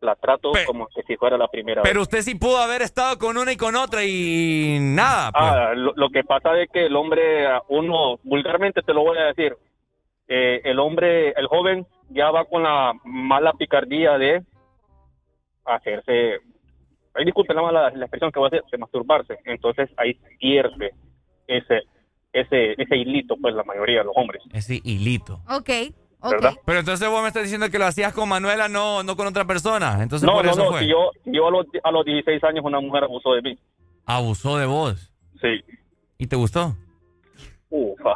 La 0.00 0.14
trato 0.14 0.52
como 0.66 0.86
que 0.94 1.02
si 1.02 1.16
fuera 1.16 1.36
la 1.36 1.48
primera 1.48 1.82
Pero 1.82 2.00
vez. 2.00 2.02
usted 2.02 2.22
sí 2.22 2.36
pudo 2.36 2.58
haber 2.58 2.82
estado 2.82 3.18
con 3.18 3.36
una 3.36 3.50
y 3.52 3.56
con 3.56 3.74
otra 3.74 4.04
y 4.04 4.78
nada. 4.80 5.32
pues. 5.32 5.44
Ah, 5.44 5.72
lo, 5.74 5.92
lo 5.96 6.08
que 6.10 6.22
pasa 6.22 6.56
es 6.60 6.68
que 6.70 6.86
el 6.86 6.94
hombre, 6.94 7.48
uno, 7.68 8.18
vulgarmente 8.22 8.82
te 8.82 8.94
lo 8.94 9.02
voy 9.02 9.18
a 9.18 9.24
decir, 9.24 9.56
eh, 10.28 10.60
el 10.64 10.78
hombre, 10.78 11.30
el 11.30 11.46
joven 11.48 11.84
ya 12.10 12.30
va 12.30 12.44
con 12.44 12.62
la 12.62 12.92
mala 13.04 13.52
picardía 13.54 14.16
de 14.18 14.42
hacerse, 15.64 16.38
ay, 17.14 17.24
disculpe 17.24 17.54
la 17.54 17.62
mala 17.62 17.90
la 17.90 18.04
expresión 18.04 18.30
que 18.32 18.38
voy 18.38 18.46
a 18.46 18.48
hacer, 18.48 18.62
de 18.70 18.78
masturbarse. 18.78 19.38
Entonces 19.44 19.90
ahí 19.96 20.14
pierde 20.38 20.92
ese, 21.46 21.82
ese, 22.32 22.74
ese 22.80 22.96
hilito, 22.96 23.36
pues 23.40 23.54
la 23.54 23.64
mayoría 23.64 23.98
de 23.98 24.04
los 24.04 24.16
hombres. 24.16 24.42
Ese 24.52 24.80
hilito. 24.84 25.40
Ok, 25.50 25.70
Pero 26.64 26.80
entonces 26.80 27.08
vos 27.08 27.22
me 27.22 27.28
estás 27.28 27.44
diciendo 27.44 27.70
que 27.70 27.78
lo 27.78 27.86
hacías 27.86 28.12
con 28.12 28.28
Manuela, 28.28 28.68
no, 28.68 29.02
no 29.02 29.16
con 29.16 29.26
otra 29.26 29.44
persona. 29.44 30.02
Entonces 30.02 30.26
no, 30.26 30.34
por 30.34 30.44
no, 30.44 30.50
eso 30.50 30.64
no, 30.64 30.70
fue. 30.70 30.80
si 30.80 30.88
yo, 30.88 31.10
si 31.24 31.32
yo 31.32 31.46
a, 31.46 31.50
los, 31.50 31.66
a 31.82 31.90
los 31.92 32.04
16 32.04 32.42
años 32.44 32.64
una 32.64 32.80
mujer 32.80 33.04
abusó 33.04 33.34
de 33.34 33.42
mí. 33.42 33.58
Abusó 34.04 34.58
de 34.58 34.66
vos. 34.66 35.12
Sí. 35.40 35.64
¿Y 36.18 36.26
te 36.26 36.36
gustó? 36.36 36.76
Ufa. 37.70 38.14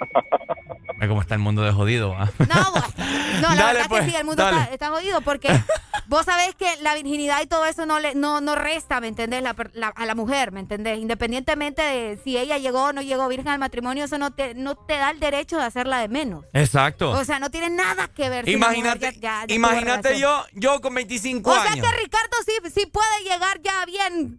Cómo 1.08 1.20
está 1.20 1.34
el 1.34 1.40
mundo 1.40 1.62
de 1.62 1.72
jodido. 1.72 2.10
¿va? 2.10 2.30
No, 2.38 2.46
la 2.46 3.40
Dale, 3.54 3.72
verdad 3.74 3.86
pues, 3.88 4.04
que 4.04 4.10
sí, 4.10 4.16
el 4.16 4.24
mundo 4.24 4.42
está, 4.48 4.64
está 4.66 4.88
jodido 4.90 5.20
porque 5.22 5.48
vos 6.08 6.24
sabés 6.26 6.54
que 6.54 6.66
la 6.82 6.94
virginidad 6.94 7.40
y 7.42 7.46
todo 7.46 7.64
eso 7.66 7.86
no 7.86 7.98
le 8.00 8.14
no, 8.14 8.40
no 8.40 8.54
resta, 8.54 9.00
¿me 9.00 9.08
entendés? 9.08 9.42
La 9.42 9.54
per- 9.54 9.70
la- 9.74 9.88
a 9.88 10.06
la 10.06 10.14
mujer, 10.14 10.52
¿me 10.52 10.60
entendés? 10.60 10.98
Independientemente 10.98 11.82
de 11.82 12.20
si 12.22 12.36
ella 12.36 12.58
llegó 12.58 12.84
o 12.84 12.92
no 12.92 13.02
llegó 13.02 13.28
virgen 13.28 13.48
al 13.48 13.58
matrimonio, 13.58 14.04
eso 14.04 14.18
no 14.18 14.32
te, 14.32 14.54
no 14.54 14.74
te 14.74 14.94
da 14.96 15.10
el 15.10 15.20
derecho 15.20 15.56
de 15.56 15.64
hacerla 15.64 15.98
de 15.98 16.08
menos. 16.08 16.44
Exacto. 16.52 17.10
O 17.12 17.24
sea, 17.24 17.38
no 17.38 17.50
tiene 17.50 17.70
nada 17.70 18.08
que 18.08 18.28
ver. 18.28 18.44
si 18.44 18.52
imagínate 18.52 19.12
ya- 19.12 19.12
ya- 19.12 19.40
ya 19.40 19.46
tuvo 19.46 19.54
imagínate 19.56 20.18
yo, 20.18 20.44
yo 20.52 20.80
con 20.80 20.94
25 20.94 21.50
O 21.50 21.54
sea 21.54 21.72
años. 21.72 21.86
que 21.86 21.96
Ricardo 21.96 22.36
sí, 22.44 22.52
sí 22.74 22.86
puede 22.86 23.22
llegar 23.24 23.60
ya 23.62 23.84
bien 23.86 24.38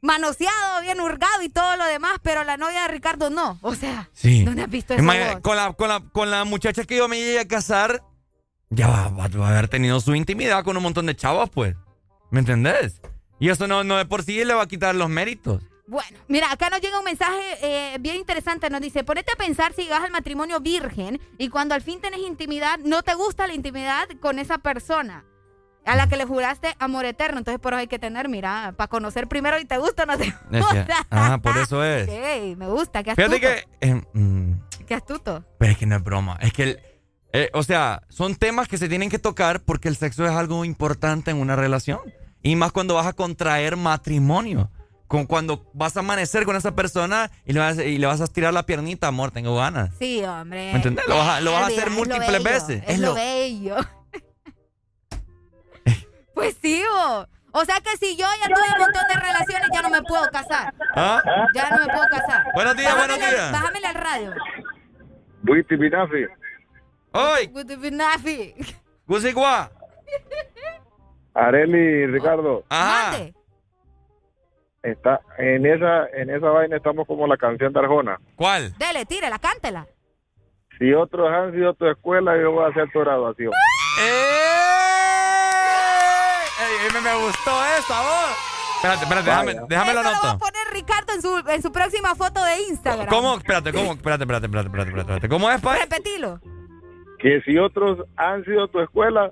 manoseado, 0.00 0.80
bien 0.82 1.00
hurgado 1.00 1.42
y 1.42 1.48
todo 1.48 1.76
lo 1.76 1.84
demás, 1.86 2.18
pero 2.22 2.44
la 2.44 2.56
novia 2.56 2.82
de 2.82 2.88
Ricardo 2.88 3.30
no. 3.30 3.58
O 3.62 3.74
sea, 3.74 4.08
Sí. 4.12 4.44
¿dónde 4.44 4.62
has 4.62 4.70
visto 4.70 4.94
eso 4.94 5.02
con, 5.04 5.56
la, 5.56 5.72
con, 5.72 5.88
la, 5.88 6.00
con 6.12 6.30
la 6.30 6.44
muchacha 6.44 6.84
que 6.84 6.96
yo 6.96 7.08
me 7.08 7.18
llegué 7.18 7.40
a 7.40 7.48
casar, 7.48 8.02
ya 8.70 8.86
va, 8.88 9.08
va- 9.08 9.28
va 9.28 9.46
a 9.48 9.50
haber 9.50 9.68
tenido 9.68 10.00
su 10.00 10.14
intimidad 10.14 10.64
con 10.64 10.76
un 10.76 10.82
montón 10.82 11.06
de 11.06 11.16
chavos, 11.16 11.50
pues. 11.50 11.74
¿Me 12.30 12.40
entendés? 12.40 13.00
Y 13.40 13.48
eso 13.48 13.66
no, 13.66 13.84
no 13.84 13.96
de 13.96 14.04
por 14.06 14.22
sí 14.22 14.44
le 14.44 14.54
va 14.54 14.62
a 14.62 14.68
quitar 14.68 14.94
los 14.94 15.08
méritos. 15.08 15.62
Bueno, 15.86 16.18
mira, 16.28 16.52
acá 16.52 16.68
nos 16.68 16.82
llega 16.82 16.98
un 16.98 17.04
mensaje 17.06 17.40
eh, 17.62 17.96
bien 18.00 18.16
interesante. 18.16 18.68
Nos 18.68 18.82
dice, 18.82 19.04
ponete 19.04 19.32
a 19.32 19.36
pensar 19.36 19.72
si 19.72 19.84
llegas 19.84 20.02
al 20.02 20.10
matrimonio 20.10 20.60
virgen 20.60 21.18
y 21.38 21.48
cuando 21.48 21.74
al 21.74 21.80
fin 21.80 21.98
tenés 22.02 22.20
intimidad, 22.20 22.78
no 22.84 23.02
te 23.02 23.14
gusta 23.14 23.46
la 23.46 23.54
intimidad 23.54 24.06
con 24.20 24.38
esa 24.38 24.58
persona 24.58 25.24
a 25.88 25.96
la 25.96 26.08
que 26.08 26.16
le 26.16 26.24
juraste 26.24 26.74
amor 26.78 27.04
eterno. 27.06 27.38
Entonces, 27.38 27.60
por 27.60 27.72
eso 27.72 27.80
hay 27.80 27.86
que 27.88 27.98
tener, 27.98 28.28
mira, 28.28 28.74
para 28.76 28.88
conocer 28.88 29.26
primero 29.28 29.58
y 29.58 29.64
te 29.64 29.78
gusta 29.78 30.04
o 30.04 30.06
no 30.06 30.16
te 30.18 30.32
gusta. 30.50 31.06
ajá, 31.10 31.38
por 31.38 31.56
eso 31.58 31.82
es. 31.84 32.08
Ey, 32.08 32.54
me 32.56 32.66
gusta, 32.68 33.02
qué 33.02 33.10
astuto. 33.10 33.28
Fíjate 33.30 33.40
que... 33.80 33.88
eh, 33.88 34.02
mm, 34.12 34.52
Qué 34.86 34.94
astuto. 34.94 35.44
pero 35.58 35.72
es 35.72 35.78
que 35.78 35.86
no 35.86 35.96
es 35.96 36.02
broma. 36.04 36.38
Es 36.40 36.52
que, 36.52 36.62
el- 36.62 36.80
eh, 37.32 37.50
o 37.52 37.62
sea, 37.62 38.02
son 38.08 38.36
temas 38.36 38.68
que 38.68 38.78
se 38.78 38.88
tienen 38.88 39.10
que 39.10 39.18
tocar 39.18 39.60
porque 39.60 39.88
el 39.88 39.96
sexo 39.96 40.24
es 40.24 40.30
algo 40.32 40.64
importante 40.64 41.30
en 41.30 41.36
una 41.38 41.56
relación. 41.56 42.00
Y 42.42 42.56
más 42.56 42.72
cuando 42.72 42.94
vas 42.94 43.06
a 43.06 43.12
contraer 43.12 43.76
matrimonio. 43.76 44.70
Con 45.08 45.24
cuando 45.24 45.64
vas 45.72 45.96
a 45.96 46.00
amanecer 46.00 46.44
con 46.44 46.54
esa 46.54 46.74
persona 46.74 47.30
y 47.46 47.54
le 47.54 47.60
vas, 47.60 47.78
y 47.78 47.96
le 47.96 48.06
vas 48.06 48.20
a 48.20 48.24
estirar 48.24 48.52
la 48.52 48.64
piernita, 48.66 49.06
amor, 49.08 49.30
tengo 49.30 49.56
ganas. 49.56 49.90
Sí, 49.98 50.22
hombre. 50.22 50.66
¿Me 50.72 50.76
entendés? 50.76 51.06
Lo 51.08 51.16
vas 51.16 51.28
a- 51.28 51.40
lo 51.40 51.52
vas 51.52 51.62
a 51.64 51.66
hacer 51.68 51.88
múltiples 51.90 52.42
veces. 52.42 52.82
Es, 52.86 52.90
Es 52.94 52.98
lo 53.00 53.08
lo- 53.08 53.14
bello. 53.14 53.76
Pues 56.38 56.56
sí, 56.62 56.82
bo. 56.88 57.26
O 57.52 57.64
sea 57.64 57.80
que 57.80 57.96
si 57.96 58.16
yo 58.16 58.26
ya 58.40 58.46
tuve 58.54 58.72
un 58.74 58.78
montón 58.78 59.02
de 59.08 59.14
relaciones, 59.14 59.68
ya 59.74 59.82
no 59.82 59.90
me 59.90 60.02
puedo 60.02 60.22
casar. 60.30 60.72
¿Ah? 60.94 61.20
Ya 61.54 61.70
no 61.70 61.78
me 61.78 61.86
puedo 61.92 62.06
casar. 62.10 62.44
Buenos 62.54 62.76
días, 62.76 62.94
buenos 62.96 63.18
Bájamele- 63.18 63.30
días. 63.30 63.52
Bájamele 63.52 63.86
al 63.86 63.94
radio. 63.94 64.34
Buiti 65.42 65.76
Binafi. 65.76 66.26
¡Hoy! 67.12 67.48
The 67.66 67.76
Binafi. 67.76 68.54
Gusigua. 69.06 69.70
Areli 71.34 72.06
Ricardo. 72.06 72.64
Mande. 72.70 73.34
Está, 74.82 75.20
en 75.38 75.66
esa, 75.66 76.06
en 76.14 76.30
esa 76.30 76.46
vaina 76.50 76.76
estamos 76.76 77.06
como 77.06 77.26
la 77.26 77.36
canción 77.36 77.72
de 77.72 77.80
Arjona. 77.80 78.18
¿Cuál? 78.36 78.76
Dele, 78.78 79.04
tírela, 79.06 79.38
cántela. 79.38 79.86
Si 80.78 80.92
otros 80.92 81.28
han 81.32 81.52
sido 81.52 81.74
tu 81.74 81.86
escuela, 81.88 82.36
yo 82.40 82.52
voy 82.52 82.64
a 82.64 82.68
hacer 82.68 82.88
tu 82.92 83.00
graduación. 83.00 83.52
Ey, 84.00 84.57
me, 86.92 87.00
me 87.00 87.14
gustó 87.24 87.50
esa 87.78 88.00
voz. 88.00 88.36
Espérate, 88.76 89.02
espérate, 89.04 89.30
déjame, 89.30 89.66
déjame 89.68 89.94
la 89.94 90.00
Eso 90.02 90.10
lo 90.10 90.22
va 90.22 90.30
a 90.30 90.38
poner 90.38 90.62
Ricardo 90.72 91.12
en 91.12 91.22
su, 91.22 91.42
en 91.50 91.62
su 91.62 91.72
próxima 91.72 92.14
foto 92.14 92.44
de 92.44 92.62
Instagram. 92.68 93.08
¿Cómo? 93.08 93.36
Espérate, 93.36 93.72
¿cómo? 93.72 93.92
Espérate, 93.94 94.22
espérate, 94.24 94.46
espérate, 94.46 94.66
espérate, 94.68 94.88
espérate, 94.90 95.00
espérate. 95.00 95.28
¿Cómo 95.28 95.50
es, 95.50 95.60
Pai? 95.60 95.80
Repetilo. 95.80 96.40
Que 97.18 97.40
si 97.44 97.58
otros 97.58 97.98
han 98.16 98.44
sido 98.44 98.68
tu 98.68 98.78
escuela, 98.80 99.30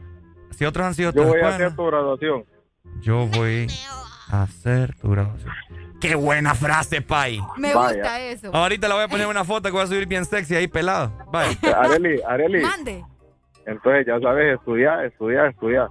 Si 0.59 0.65
otros 0.65 0.85
han 0.87 0.95
sido 0.95 1.13
yo 1.13 1.23
tu 1.23 1.29
voy 1.29 1.37
a 1.41 1.49
escuela, 1.51 1.55
hacer 1.55 1.77
tu 1.77 1.87
graduación. 1.87 2.45
yo 3.01 3.27
voy 3.29 3.67
a 4.33 4.43
hacer 4.43 4.95
tu 4.97 5.11
graduación. 5.11 5.53
¡Qué 6.01 6.15
buena 6.17 6.55
frase, 6.55 7.01
Pai! 7.01 7.41
Me 7.57 7.73
gusta 7.73 8.21
eso. 8.21 8.51
Ahorita 8.53 8.89
le 8.89 8.95
voy 8.95 9.05
a 9.05 9.09
poner 9.09 9.27
una 9.29 9.45
foto 9.45 9.69
que 9.69 9.73
voy 9.73 9.83
a 9.83 9.87
subir 9.87 10.07
bien 10.07 10.25
sexy 10.25 10.57
ahí 10.57 10.67
pelado. 10.67 11.13
Bye. 11.33 11.57
Areli, 11.73 12.21
Areli. 12.29 12.61
Mande. 12.63 13.05
Entonces 13.65 14.07
ya 14.07 14.19
sabes, 14.21 14.59
estudiar, 14.59 15.05
estudiar, 15.05 15.47
estudiar. 15.47 15.89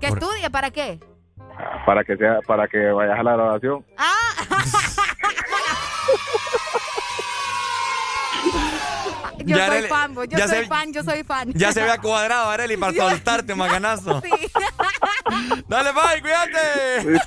¿Que 0.00 0.06
estudie 0.08 0.50
para 0.50 0.70
qué? 0.70 1.00
Para 1.86 2.04
que 2.04 2.16
sea, 2.16 2.40
para 2.46 2.66
que 2.68 2.78
vayas 2.78 3.18
a 3.18 3.22
la 3.22 3.32
graduación. 3.32 3.84
Yo 9.38 9.56
Ya, 9.56 9.66
soy 9.66 9.76
Arely, 9.76 9.88
fan, 9.88 10.14
yo 10.14 10.24
ya 10.24 10.48
soy 10.48 10.58
se- 10.58 10.66
fan, 10.66 10.92
yo 10.92 11.02
soy 11.04 11.22
fan. 11.24 11.52
Ya 11.54 11.72
se 11.72 11.82
vea 11.82 11.98
cuadrado, 11.98 12.50
Areli, 12.50 12.76
para 12.78 12.92
soltarte 13.10 13.52
un 13.52 13.58
macanazo. 13.58 14.22
Dale, 15.68 15.90
bye, 15.92 16.20
cuídate. 16.22 17.18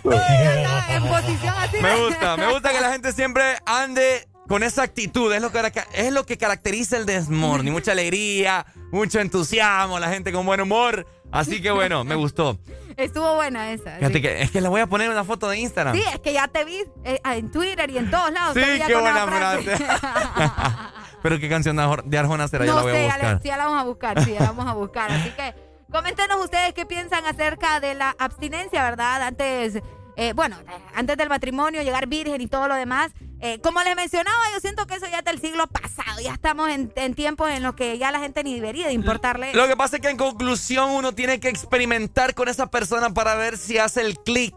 en 0.89 1.03
posición 1.07 1.53
así. 1.57 1.77
Me 1.81 1.95
gusta, 2.05 2.37
me 2.37 2.51
gusta 2.51 2.71
que 2.71 2.81
la 2.81 2.91
gente 2.91 3.11
siempre 3.11 3.43
ande 3.65 4.27
con 4.47 4.63
esa 4.63 4.83
actitud. 4.83 5.31
Es 5.33 5.41
lo 5.41 5.51
que, 5.51 5.61
es 5.93 6.11
lo 6.11 6.25
que 6.25 6.37
caracteriza 6.37 6.97
el 6.97 7.05
desmorning. 7.05 7.71
Mucha 7.73 7.91
alegría, 7.91 8.65
mucho 8.91 9.19
entusiasmo, 9.19 9.99
la 9.99 10.09
gente 10.09 10.31
con 10.31 10.45
buen 10.45 10.61
humor. 10.61 11.05
Así 11.31 11.61
que 11.61 11.71
bueno, 11.71 12.03
me 12.03 12.15
gustó. 12.23 12.57
Estuvo 12.95 13.35
buena 13.35 13.71
esa. 13.71 13.97
Fíjate 13.97 14.13
sí. 14.15 14.21
que 14.21 14.41
es 14.41 14.51
que 14.51 14.61
le 14.61 14.69
voy 14.69 14.81
a 14.81 14.87
poner 14.87 15.09
una 15.09 15.23
foto 15.23 15.49
de 15.49 15.59
Instagram. 15.59 15.95
Sí, 15.95 16.03
es 16.13 16.19
que 16.19 16.33
ya 16.33 16.47
te 16.47 16.65
vi 16.65 16.81
eh, 17.03 17.19
en 17.23 17.51
Twitter 17.51 17.89
y 17.89 17.97
en 17.97 18.09
todos 18.09 18.31
lados. 18.31 18.55
Sí, 18.55 18.77
ya 18.79 18.87
qué 18.87 18.95
buena 18.95 19.27
frase. 19.27 19.71
Pero 21.21 21.39
qué 21.39 21.49
canción 21.49 21.77
de 22.05 22.17
Arjona 22.17 22.47
será, 22.47 22.65
ya 22.65 22.71
no 22.71 22.77
la 22.77 22.83
voy 22.83 22.91
sé, 22.93 22.97
a 22.97 23.01
ya, 23.01 23.13
buscar. 23.13 23.33
la, 23.33 23.39
sí, 23.41 23.47
ya 23.47 23.57
la 23.57 23.65
vamos 23.65 23.81
a 23.81 23.83
buscar, 23.85 24.23
sí, 24.23 24.33
ya 24.33 24.39
la 24.39 24.45
vamos 24.47 24.67
a 24.67 24.73
buscar. 24.73 25.11
Así 25.11 25.29
que 25.31 25.67
Coméntenos 25.91 26.43
ustedes 26.43 26.73
qué 26.73 26.85
piensan 26.85 27.25
acerca 27.25 27.79
de 27.79 27.93
la 27.93 28.13
abstinencia, 28.19 28.83
¿verdad? 28.83 29.21
Antes, 29.23 29.79
eh, 30.17 30.33
bueno, 30.33 30.57
antes 30.93 31.15
del 31.15 31.29
matrimonio, 31.29 31.81
llegar 31.81 32.07
virgen 32.07 32.41
y 32.41 32.47
todo 32.47 32.67
lo 32.67 32.75
demás. 32.75 33.11
Eh, 33.39 33.59
como 33.61 33.81
les 33.83 33.95
mencionaba, 33.95 34.37
yo 34.53 34.59
siento 34.59 34.87
que 34.87 34.95
eso 34.95 35.05
ya 35.11 35.19
es 35.19 35.25
del 35.25 35.39
siglo 35.39 35.67
pasado. 35.67 36.19
Ya 36.21 36.33
estamos 36.33 36.69
en, 36.69 36.91
en 36.95 37.13
tiempos 37.13 37.49
en 37.51 37.61
los 37.63 37.75
que 37.75 37.97
ya 37.99 38.11
la 38.11 38.19
gente 38.19 38.43
ni 38.43 38.55
debería 38.55 38.87
de 38.87 38.93
importarle. 38.93 39.53
Lo 39.53 39.67
que 39.67 39.75
pasa 39.77 39.97
es 39.97 40.01
que 40.01 40.09
en 40.09 40.17
conclusión 40.17 40.89
uno 40.91 41.11
tiene 41.13 41.39
que 41.39 41.49
experimentar 41.49 42.33
con 42.33 42.47
esa 42.49 42.67
persona 42.71 43.13
para 43.13 43.35
ver 43.35 43.57
si 43.57 43.77
hace 43.77 44.01
el 44.01 44.17
clic. 44.19 44.55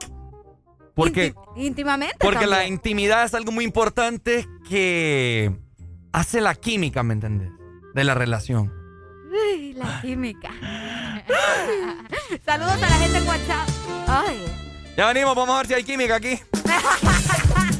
Porque, 0.94 1.34
Ínti- 1.34 1.66
íntimamente. 1.66 2.16
porque 2.20 2.46
la 2.46 2.66
intimidad 2.66 3.24
es 3.24 3.34
algo 3.34 3.52
muy 3.52 3.64
importante 3.64 4.46
que 4.68 5.52
hace 6.12 6.40
la 6.40 6.54
química, 6.54 7.02
¿me 7.02 7.14
entendés? 7.14 7.50
De 7.94 8.04
la 8.04 8.14
relación. 8.14 8.72
Uy, 9.30 9.74
la 9.74 10.00
química. 10.00 10.50
Saludos 12.44 12.72
a 12.72 12.78
la 12.78 12.96
gente 12.96 13.18
en 13.18 13.28
WhatsApp. 13.28 13.68
Ay. 14.08 14.44
Ya 14.96 15.06
venimos, 15.06 15.34
vamos 15.36 15.54
a 15.54 15.58
ver 15.58 15.66
si 15.68 15.74
hay 15.74 15.84
química 15.84 16.16
aquí. 16.16 16.38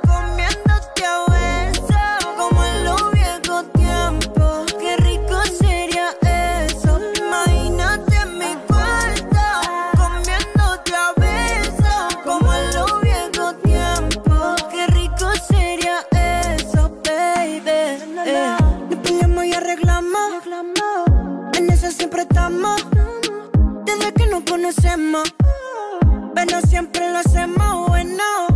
Pero 26.33 26.61
siempre 26.61 27.11
lo 27.11 27.19
hacemos 27.19 27.87
bueno. 27.87 28.50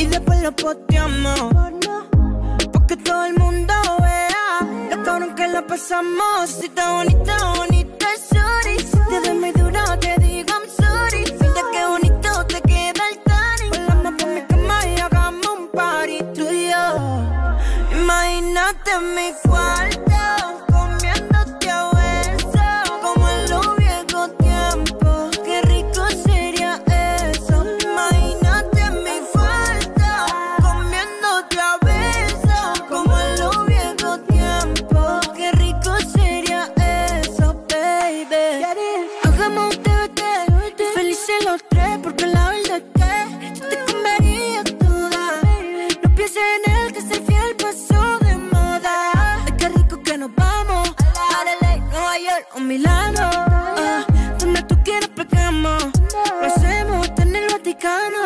Y 0.00 0.06
después 0.06 0.40
lo 0.40 0.50
posteamos. 0.52 1.38
Porque 2.72 2.96
todo 2.96 3.26
el 3.26 3.34
mundo 3.34 3.74
vea 4.00 4.66
lo 4.90 5.02
cabrón 5.04 5.34
que 5.34 5.46
la 5.46 5.60
pasamos. 5.66 6.48
Si 6.48 6.66
está 6.66 6.92
bonita, 6.92 7.36
bonita, 7.58 8.06
sorry. 8.30 8.78
Si 8.78 8.98
te 9.10 9.20
doy 9.20 9.38
muy 9.38 9.52
duro, 9.52 9.82
te 10.00 10.16
digo 10.24 10.48
I'm 10.54 10.66
sorry. 10.80 11.24
Mira 11.40 11.62
qué 11.72 11.84
bonito 11.86 12.46
te 12.46 12.62
queda 12.62 13.02
el 13.12 13.18
tanning. 13.28 13.70
Volamos 13.70 14.14
por 14.22 14.28
mi 14.36 14.42
cama 14.46 14.86
y 14.86 15.00
hagamos 15.00 15.46
un 15.58 15.68
party 15.68 16.18
tú 16.34 16.50
y 16.50 16.70
yo. 16.70 18.00
Imagínate 18.00 18.90
mi 19.16 19.32
cuarto 19.46 20.09
York 52.70 52.90
o 53.16 53.18
Milano. 53.20 53.30
Ah, 53.76 54.04
donde 54.38 54.62
tú 54.62 54.76
quieras 54.84 55.10
pegamos. 55.10 55.82
Lo 56.40 56.46
hacemos 56.46 57.10
en 57.18 57.36
el 57.36 57.52
Vaticano. 57.52 58.18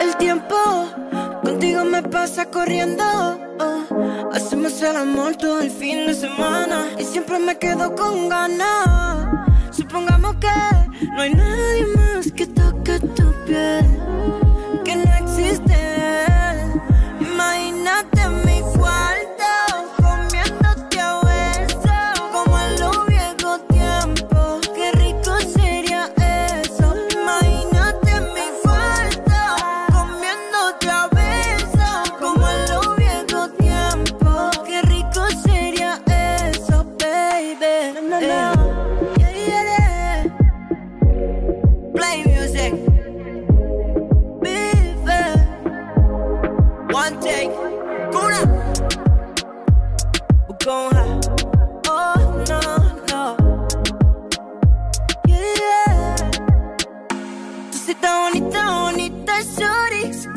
El 0.00 0.16
tiempo 0.16 0.56
contigo 1.42 1.84
me 1.84 2.02
pasa 2.02 2.46
corriendo. 2.46 3.04
oh. 3.58 4.30
Hacemos 4.32 4.80
el 4.82 4.96
amor 4.96 5.36
todo 5.36 5.60
el 5.60 5.70
fin 5.70 6.06
de 6.06 6.14
semana. 6.14 6.86
Y 6.98 7.04
siempre 7.04 7.38
me 7.38 7.56
quedo 7.58 7.94
con 7.94 8.28
ganas. 8.28 9.28
Supongamos 9.70 10.36
que 10.36 10.48
no 11.14 11.20
hay 11.20 11.34
nadie 11.34 11.86
más 11.96 12.32
que 12.32 12.46
toque 12.46 12.98
tu 13.00 13.32
piel. 13.46 14.41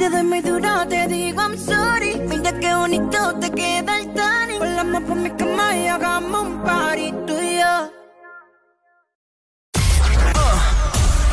Te 0.06 0.12
doy 0.12 0.24
muy 0.24 0.42
duro, 0.42 0.88
te 0.88 1.08
digo 1.08 1.42
I'm 1.42 1.58
sorry. 1.58 2.16
Mira 2.30 2.52
qué 2.60 2.76
bonito 2.76 3.40
te 3.40 3.50
queda 3.52 4.00
el 4.00 4.14
tanning. 4.14 4.60
Volamos 4.60 5.04
por 5.04 5.16
mi 5.16 5.32
cama 5.32 5.76
y 5.76 5.88
hagamos 5.88 6.42
un 6.42 6.64
party 6.64 7.12
tú 7.26 7.34
y 7.42 7.60
yo. 7.60 7.92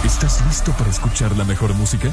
¿Estás 0.04 0.42
listo 0.46 0.72
para 0.72 0.90
escuchar 0.90 1.36
la 1.36 1.44
mejor 1.44 1.74
música? 1.74 2.08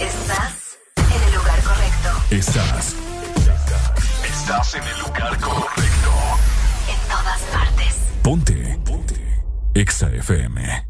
Estás 0.00 0.78
en 0.96 1.22
el 1.22 1.34
lugar 1.34 1.62
correcto. 1.62 2.08
Estás. 2.30 2.94
Estás 4.24 4.74
en 4.76 4.82
el 4.82 4.98
lugar 5.00 5.38
correcto. 5.40 6.10
En 6.88 7.08
todas 7.08 7.40
partes. 7.52 7.94
Ponte. 8.22 8.80
Ponte. 8.84 9.42
Exa 9.74 10.08
FM. 10.10 10.88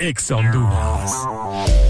Exa 0.00 0.34
Honduras. 0.36 1.89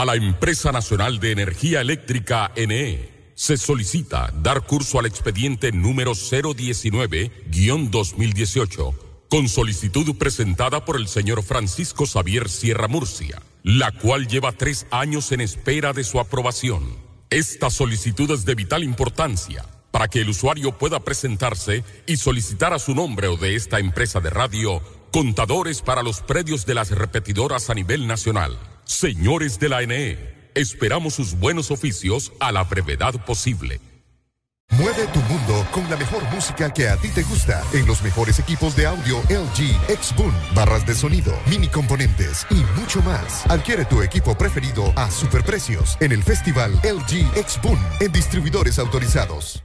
A 0.00 0.04
la 0.06 0.14
Empresa 0.14 0.72
Nacional 0.72 1.20
de 1.20 1.32
Energía 1.32 1.82
Eléctrica 1.82 2.52
NE 2.56 3.10
se 3.34 3.58
solicita 3.58 4.32
dar 4.34 4.64
curso 4.64 4.98
al 4.98 5.04
expediente 5.04 5.72
número 5.72 6.12
019-2018 6.12 8.94
con 9.28 9.46
solicitud 9.46 10.16
presentada 10.16 10.86
por 10.86 10.96
el 10.96 11.06
señor 11.06 11.42
Francisco 11.42 12.06
Xavier 12.06 12.48
Sierra 12.48 12.88
Murcia, 12.88 13.42
la 13.62 13.92
cual 13.92 14.26
lleva 14.26 14.52
tres 14.52 14.86
años 14.90 15.32
en 15.32 15.42
espera 15.42 15.92
de 15.92 16.02
su 16.02 16.18
aprobación. 16.18 16.96
Esta 17.28 17.68
solicitud 17.68 18.30
es 18.30 18.46
de 18.46 18.54
vital 18.54 18.82
importancia 18.82 19.66
para 19.90 20.08
que 20.08 20.22
el 20.22 20.30
usuario 20.30 20.78
pueda 20.78 21.00
presentarse 21.00 21.84
y 22.06 22.16
solicitar 22.16 22.72
a 22.72 22.78
su 22.78 22.94
nombre 22.94 23.28
o 23.28 23.36
de 23.36 23.54
esta 23.54 23.80
empresa 23.80 24.18
de 24.20 24.30
radio 24.30 24.80
contadores 25.10 25.82
para 25.82 26.02
los 26.02 26.20
predios 26.20 26.66
de 26.66 26.74
las 26.74 26.90
repetidoras 26.90 27.70
a 27.70 27.74
nivel 27.74 28.06
nacional. 28.06 28.58
Señores 28.84 29.58
de 29.58 29.68
la 29.68 29.84
NE, 29.86 30.50
esperamos 30.54 31.14
sus 31.14 31.38
buenos 31.38 31.70
oficios 31.70 32.32
a 32.40 32.52
la 32.52 32.64
brevedad 32.64 33.24
posible. 33.24 33.80
Mueve 34.72 35.06
tu 35.08 35.18
mundo 35.22 35.66
con 35.72 35.88
la 35.90 35.96
mejor 35.96 36.22
música 36.32 36.72
que 36.72 36.88
a 36.88 36.96
ti 36.96 37.08
te 37.08 37.22
gusta 37.24 37.62
en 37.72 37.86
los 37.86 38.02
mejores 38.02 38.38
equipos 38.38 38.76
de 38.76 38.86
audio 38.86 39.20
LG 39.28 39.90
X-Boom, 39.90 40.32
barras 40.54 40.86
de 40.86 40.94
sonido, 40.94 41.36
mini 41.48 41.66
componentes 41.66 42.46
y 42.50 42.62
mucho 42.78 43.02
más. 43.02 43.44
Adquiere 43.50 43.84
tu 43.84 44.00
equipo 44.00 44.38
preferido 44.38 44.92
a 44.96 45.10
superprecios 45.10 45.96
en 46.00 46.12
el 46.12 46.22
festival 46.22 46.72
LG 46.84 47.36
X-Boom 47.36 47.78
en 47.98 48.12
distribuidores 48.12 48.78
autorizados. 48.78 49.64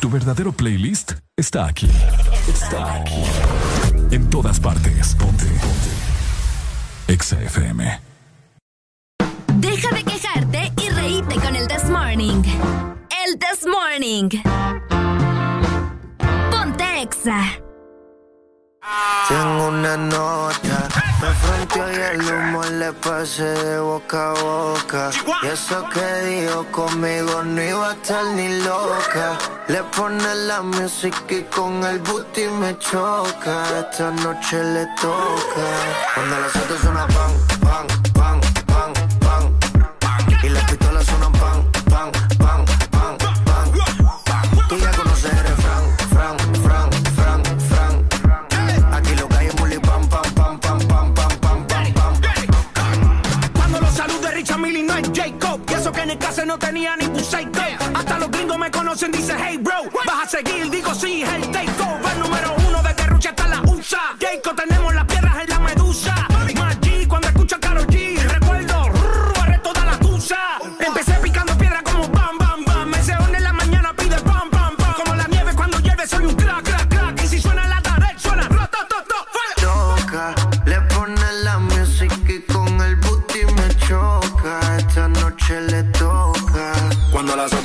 Tu 0.00 0.10
verdadero 0.10 0.52
playlist 0.52 1.12
está 1.36 1.66
aquí. 1.66 1.90
Está 2.46 2.94
aquí. 2.96 3.24
En 4.10 4.28
todas 4.28 4.60
partes. 4.60 5.14
Ponte. 5.14 5.46
Ponte. 5.46 7.12
Exa 7.12 7.40
FM. 7.40 8.00
Deja 9.54 9.94
de 9.94 10.04
quejarte 10.04 10.72
y 10.76 10.90
reíte 10.90 11.34
con 11.36 11.56
el 11.56 11.66
This 11.68 11.88
Morning. 11.88 12.42
El 13.26 13.38
This 13.38 13.66
Morning. 13.66 14.28
Ponte 16.50 17.02
Exa. 17.02 17.40
Tengo 19.28 19.68
una 19.68 19.96
nota, 19.96 20.87
me 21.20 21.34
fronteó 21.34 21.92
y 21.92 21.94
el 21.94 22.20
humo 22.22 22.62
le 22.64 22.92
pasé 22.92 23.42
de 23.42 23.80
boca 23.80 24.30
a 24.30 24.42
boca. 24.42 25.10
Y 25.42 25.46
eso 25.46 25.84
que 25.92 26.26
dijo 26.26 26.64
conmigo 26.70 27.42
no 27.42 27.62
iba 27.62 27.90
a 27.90 27.92
estar 27.94 28.24
ni 28.36 28.60
loca. 28.62 29.38
Le 29.68 29.82
pone 29.96 30.34
la 30.46 30.62
música 30.62 31.18
y 31.34 31.42
con 31.44 31.84
el 31.84 31.98
booty 32.00 32.44
me 32.60 32.78
choca. 32.78 33.62
Esta 33.80 34.10
noche 34.10 34.62
le 34.62 34.86
toca. 35.00 35.66
Cuando 36.14 36.40
las 36.40 36.52
pan, 36.52 36.94
pan, 36.94 37.08
pan, 37.08 37.86
pan, 37.86 38.07
en 56.08 56.12
el 56.12 56.18
caso 56.18 56.42
no 56.46 56.58
tenía 56.58 56.96
ni 56.96 57.06
Busaico. 57.06 57.60
Hasta 57.94 58.18
los 58.18 58.30
gringos 58.30 58.58
me 58.58 58.70
conocen, 58.70 59.12
dice 59.12 59.34
hey 59.38 59.58
bro. 59.58 59.74
Vas 60.06 60.24
a 60.24 60.28
seguir, 60.28 60.70
digo 60.70 60.94
sí, 60.94 61.22
es 61.22 61.32
el 61.34 61.50
takeover. 61.50 62.16
Número 62.16 62.54
uno 62.66 62.82
de 62.82 63.06
Rucha 63.06 63.30
hasta 63.30 63.46
la 63.48 63.60
USA. 63.60 64.16
Jacob, 64.18 64.56
tenemos 64.56 64.94
las 64.94 64.97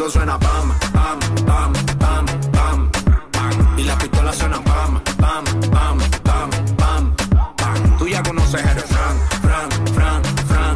Suena 0.09 0.37
pam, 0.37 0.71
pam, 0.91 1.19
pam, 1.45 1.73
pam, 1.97 2.25
pam, 2.51 2.91
pam. 3.31 3.77
Y 3.77 3.83
las 3.83 3.95
pistolas 3.97 4.35
suenan 4.37 4.63
pam, 4.63 5.01
pam, 5.17 5.43
pam, 5.71 5.97
pam, 6.23 6.49
pam, 6.77 7.15
pam. 7.55 7.97
Tú 7.97 8.07
ya 8.07 8.21
conoces 8.21 8.61
el 8.61 8.81
fran, 8.81 9.17
fran, 9.41 9.69
fran, 9.95 10.23
fran, 10.49 10.75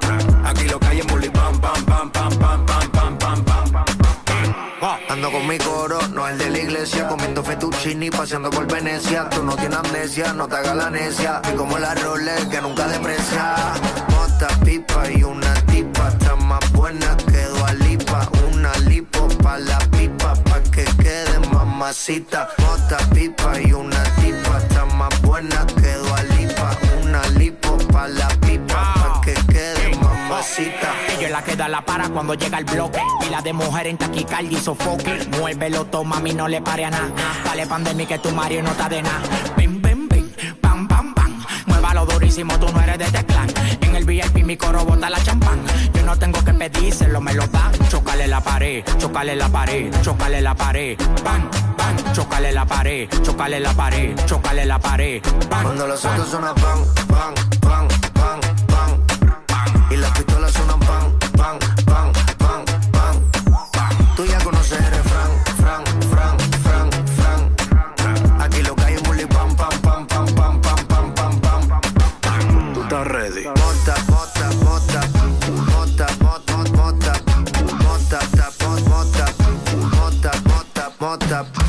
fran. 0.00 0.46
Aquí 0.46 0.68
lo 0.68 0.78
es 0.80 1.06
bully 1.08 1.28
pam, 1.30 1.60
pam, 1.60 1.84
pam, 1.84 2.10
pam, 2.10 2.38
pam, 2.38 2.66
pam, 2.66 2.90
pam, 2.92 3.18
pam, 3.18 3.44
pam. 3.44 4.98
Ando 5.08 5.30
con 5.30 5.46
mi 5.46 5.58
coro, 5.58 5.98
no 6.14 6.26
el 6.26 6.38
de 6.38 6.50
la 6.50 6.58
iglesia, 6.58 7.08
comiendo 7.08 7.42
fettuccini, 7.42 8.08
paseando 8.10 8.50
por 8.50 8.66
Venecia. 8.66 9.28
Tú 9.28 9.42
no 9.42 9.56
tienes 9.56 9.78
amnesia, 9.78 10.32
no 10.32 10.48
te 10.48 10.56
hagas 10.56 10.76
la 10.76 10.90
necia. 10.90 11.42
Y 11.52 11.56
como 11.56 11.76
la 11.76 11.94
Rolex 11.96 12.46
que 12.46 12.62
nunca 12.62 12.86
deprecia. 12.88 13.54
Mota, 14.08 14.48
pipa 14.64 15.10
y 15.10 15.22
una 15.22 15.54
tipa, 15.66 16.08
está 16.08 16.36
más 16.36 16.72
buena 16.72 17.16
que. 17.16 17.51
Una 18.62 18.78
lipo 18.88 19.26
pa' 19.42 19.58
la 19.58 19.76
pipa, 19.90 20.34
pa' 20.44 20.62
que 20.70 20.84
quede 21.02 21.36
mamacita. 21.52 22.48
Mota, 22.58 22.96
pipa 23.12 23.60
y 23.60 23.72
una 23.72 24.00
tipa, 24.20 24.58
está 24.58 24.84
más 24.84 25.20
buena 25.22 25.66
que 25.66 25.96
Lipa. 26.36 26.70
Una 27.02 27.26
lipo 27.30 27.76
pa' 27.90 28.06
la 28.06 28.28
pipa, 28.46 28.94
pa' 28.94 29.20
que 29.24 29.34
quede 29.52 29.96
mamacita. 29.96 30.94
Ella 31.18 31.30
la 31.30 31.42
que 31.42 31.56
da 31.56 31.66
la 31.66 31.84
para 31.84 32.08
cuando 32.10 32.34
llega 32.34 32.58
el 32.58 32.64
bloque. 32.64 33.00
Y 33.26 33.30
la 33.30 33.42
de 33.42 33.52
mujer 33.52 33.88
en 33.88 33.98
taquicardia 33.98 34.56
y 34.56 34.62
sofoque. 34.62 35.26
Muévelo, 35.40 35.86
toma, 35.86 36.20
mí 36.20 36.32
no 36.32 36.46
le 36.46 36.62
pare 36.62 36.84
a 36.84 36.90
nada. 36.90 37.10
Dale 37.44 37.66
pandemia 37.66 38.06
que 38.06 38.18
tu 38.20 38.30
Mario 38.30 38.62
no 38.62 38.70
está 38.70 38.88
de 38.88 39.02
nada. 39.02 39.22
Durísimo, 42.32 42.58
tú 42.58 42.72
no 42.72 42.80
eres 42.80 42.98
de 42.98 43.04
este 43.04 43.24
clan. 43.26 43.48
En 43.82 43.94
el 43.94 44.04
VIP 44.04 44.44
mi 44.44 44.56
coro 44.56 44.84
bota 44.84 45.10
la 45.10 45.22
champán. 45.22 45.62
Yo 45.92 46.02
no 46.02 46.16
tengo 46.16 46.42
que 46.42 46.54
pedírselo, 46.54 47.20
me 47.20 47.34
lo 47.34 47.46
da. 47.48 47.70
Chocale 47.88 48.26
la 48.26 48.40
pared, 48.40 48.84
chocale 48.98 49.36
la 49.36 49.48
pared, 49.48 49.92
chocale 50.02 50.40
la 50.40 50.54
pared. 50.54 50.96
Bam, 51.22 51.50
bam, 51.76 52.12
chocale 52.14 52.52
la 52.52 52.64
pared, 52.64 53.08
chocale 53.22 53.60
la 53.60 53.74
pared, 53.74 54.16
chocale 54.26 54.64
la 54.64 54.78
pared. 54.78 55.22
Bam, 55.50 55.62
Cuando 55.62 55.86
los 55.86 56.04
autos 56.04 56.28
suenan 56.30 56.54
pan, 56.54 56.78
pan, 57.08 57.34
pan, 57.60 57.88
pan, 58.14 58.40
pan. 59.46 59.86
Y 59.90 59.96
las 59.96 60.10
pistolas 60.12 60.52
suenan 60.52 60.80
pan, 60.80 61.18
pan, 61.36 61.58
nota. 81.12 81.61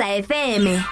Exa 0.00 0.14
FM. 0.14 0.86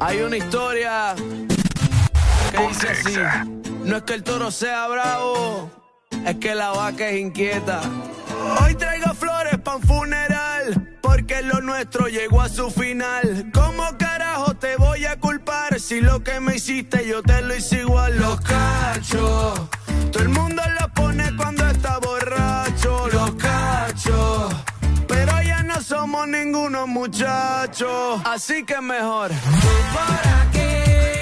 Hay 0.00 0.20
una 0.22 0.36
historia 0.36 1.14
que 2.50 2.66
dice 2.68 2.88
así. 2.88 3.14
No 3.84 3.96
es 3.96 4.02
que 4.02 4.14
el 4.14 4.22
toro 4.22 4.50
sea 4.50 4.86
bravo, 4.88 5.70
es 6.26 6.36
que 6.36 6.54
la 6.54 6.70
vaca 6.70 7.08
es 7.08 7.20
inquieta. 7.20 7.80
Hoy 8.62 8.74
traigo 8.74 9.12
flores 9.14 9.58
pa' 9.58 9.76
un 9.76 9.82
funeral, 9.82 10.29
porque 11.10 11.42
lo 11.42 11.60
nuestro 11.60 12.06
llegó 12.06 12.40
a 12.40 12.48
su 12.48 12.70
final. 12.70 13.50
¿Cómo 13.52 13.82
carajo 13.98 14.54
te 14.54 14.76
voy 14.76 15.06
a 15.06 15.18
culpar 15.18 15.80
si 15.80 16.00
lo 16.00 16.22
que 16.22 16.38
me 16.38 16.56
hiciste 16.56 17.04
yo 17.06 17.20
te 17.20 17.42
lo 17.42 17.54
hice 17.54 17.80
igual? 17.80 18.16
Los 18.16 18.40
cachos, 18.40 19.60
todo 20.12 20.22
el 20.22 20.28
mundo 20.28 20.62
lo 20.80 20.88
pone 20.94 21.34
cuando 21.36 21.66
está 21.66 21.98
borracho. 21.98 23.08
Los 23.12 23.32
cachos, 23.32 24.54
pero 25.08 25.42
ya 25.42 25.64
no 25.64 25.80
somos 25.82 26.28
ningunos 26.28 26.86
muchachos, 26.86 28.22
así 28.24 28.64
que 28.64 28.80
mejor. 28.80 29.30
Tú 29.30 29.68
por 29.92 30.22
aquí, 30.42 31.19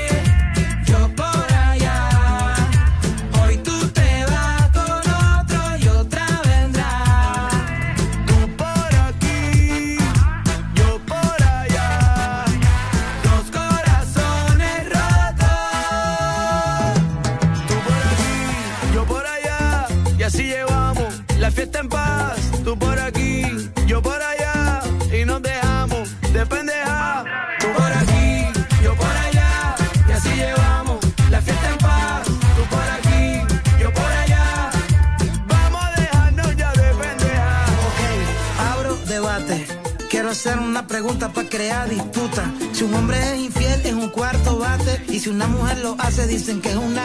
hacer 40.38 40.60
una 40.60 40.86
pregunta 40.86 41.32
para 41.32 41.48
crear 41.48 41.88
disputa. 41.88 42.44
Si 42.72 42.84
un 42.84 42.94
hombre 42.94 43.18
es 43.18 43.40
infiel, 43.40 43.80
es 43.84 43.92
un 43.92 44.08
cuarto 44.08 44.56
bate. 44.56 45.02
Y 45.08 45.18
si 45.18 45.30
una 45.30 45.48
mujer 45.48 45.78
lo 45.78 45.96
hace, 45.98 46.28
dicen 46.28 46.60
que 46.60 46.68
es 46.68 46.76
una. 46.76 47.02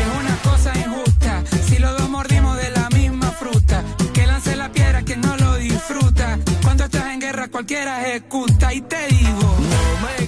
Es 0.00 0.18
una 0.18 0.36
cosa 0.42 0.72
injusta. 0.78 1.42
Si 1.68 1.76
los 1.76 1.94
dos 1.98 2.08
mordimos 2.08 2.56
de 2.56 2.70
la 2.70 2.88
misma 2.88 3.30
fruta, 3.32 3.84
que 4.14 4.26
lance 4.26 4.56
la 4.56 4.72
piedra 4.72 5.02
quien 5.02 5.20
no 5.20 5.36
lo 5.36 5.56
disfruta. 5.56 6.38
Cuando 6.62 6.84
estás 6.84 7.06
en 7.08 7.20
guerra, 7.20 7.48
cualquiera 7.48 8.08
ejecuta. 8.08 8.72
Y 8.72 8.80
te 8.80 9.08
digo, 9.08 9.56
No 9.70 10.06
me 10.06 10.26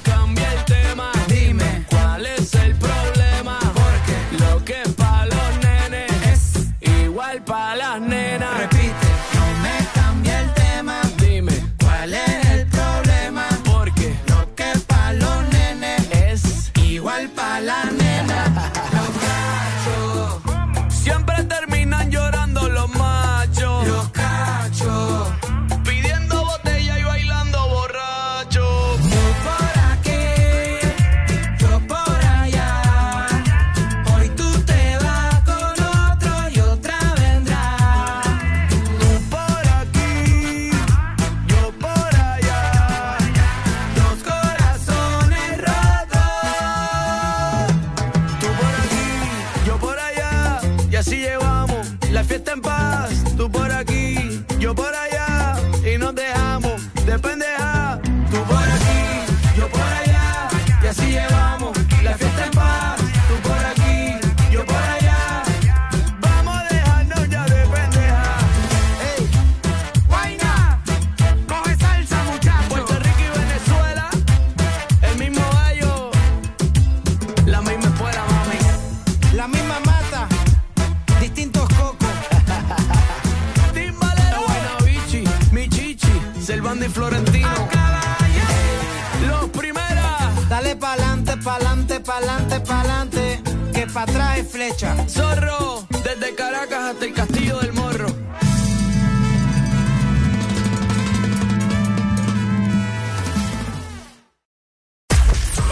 Zorro, 94.77 95.87
desde 96.03 96.35
Caracas 96.35 96.91
hasta 96.91 97.05
el 97.05 97.15
Castillo 97.15 97.61
del 97.61 97.73
Morro. 97.75 98.07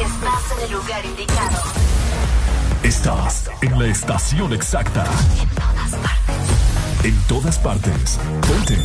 Estás 0.01 0.53
en 0.57 0.65
el 0.65 0.73
lugar 0.73 1.05
indicado. 1.05 1.63
Estás 2.85 3.51
en 3.61 3.77
la 3.77 3.87
estación 3.87 4.53
exacta. 4.53 5.05
En 7.03 7.21
todas 7.27 7.59
partes. 7.59 8.21
Ponte. 8.47 8.79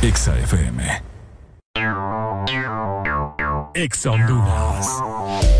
Exa 0.00 0.38
FM. 0.38 1.02
Exa 3.74 4.10
Honduras. 4.10 5.59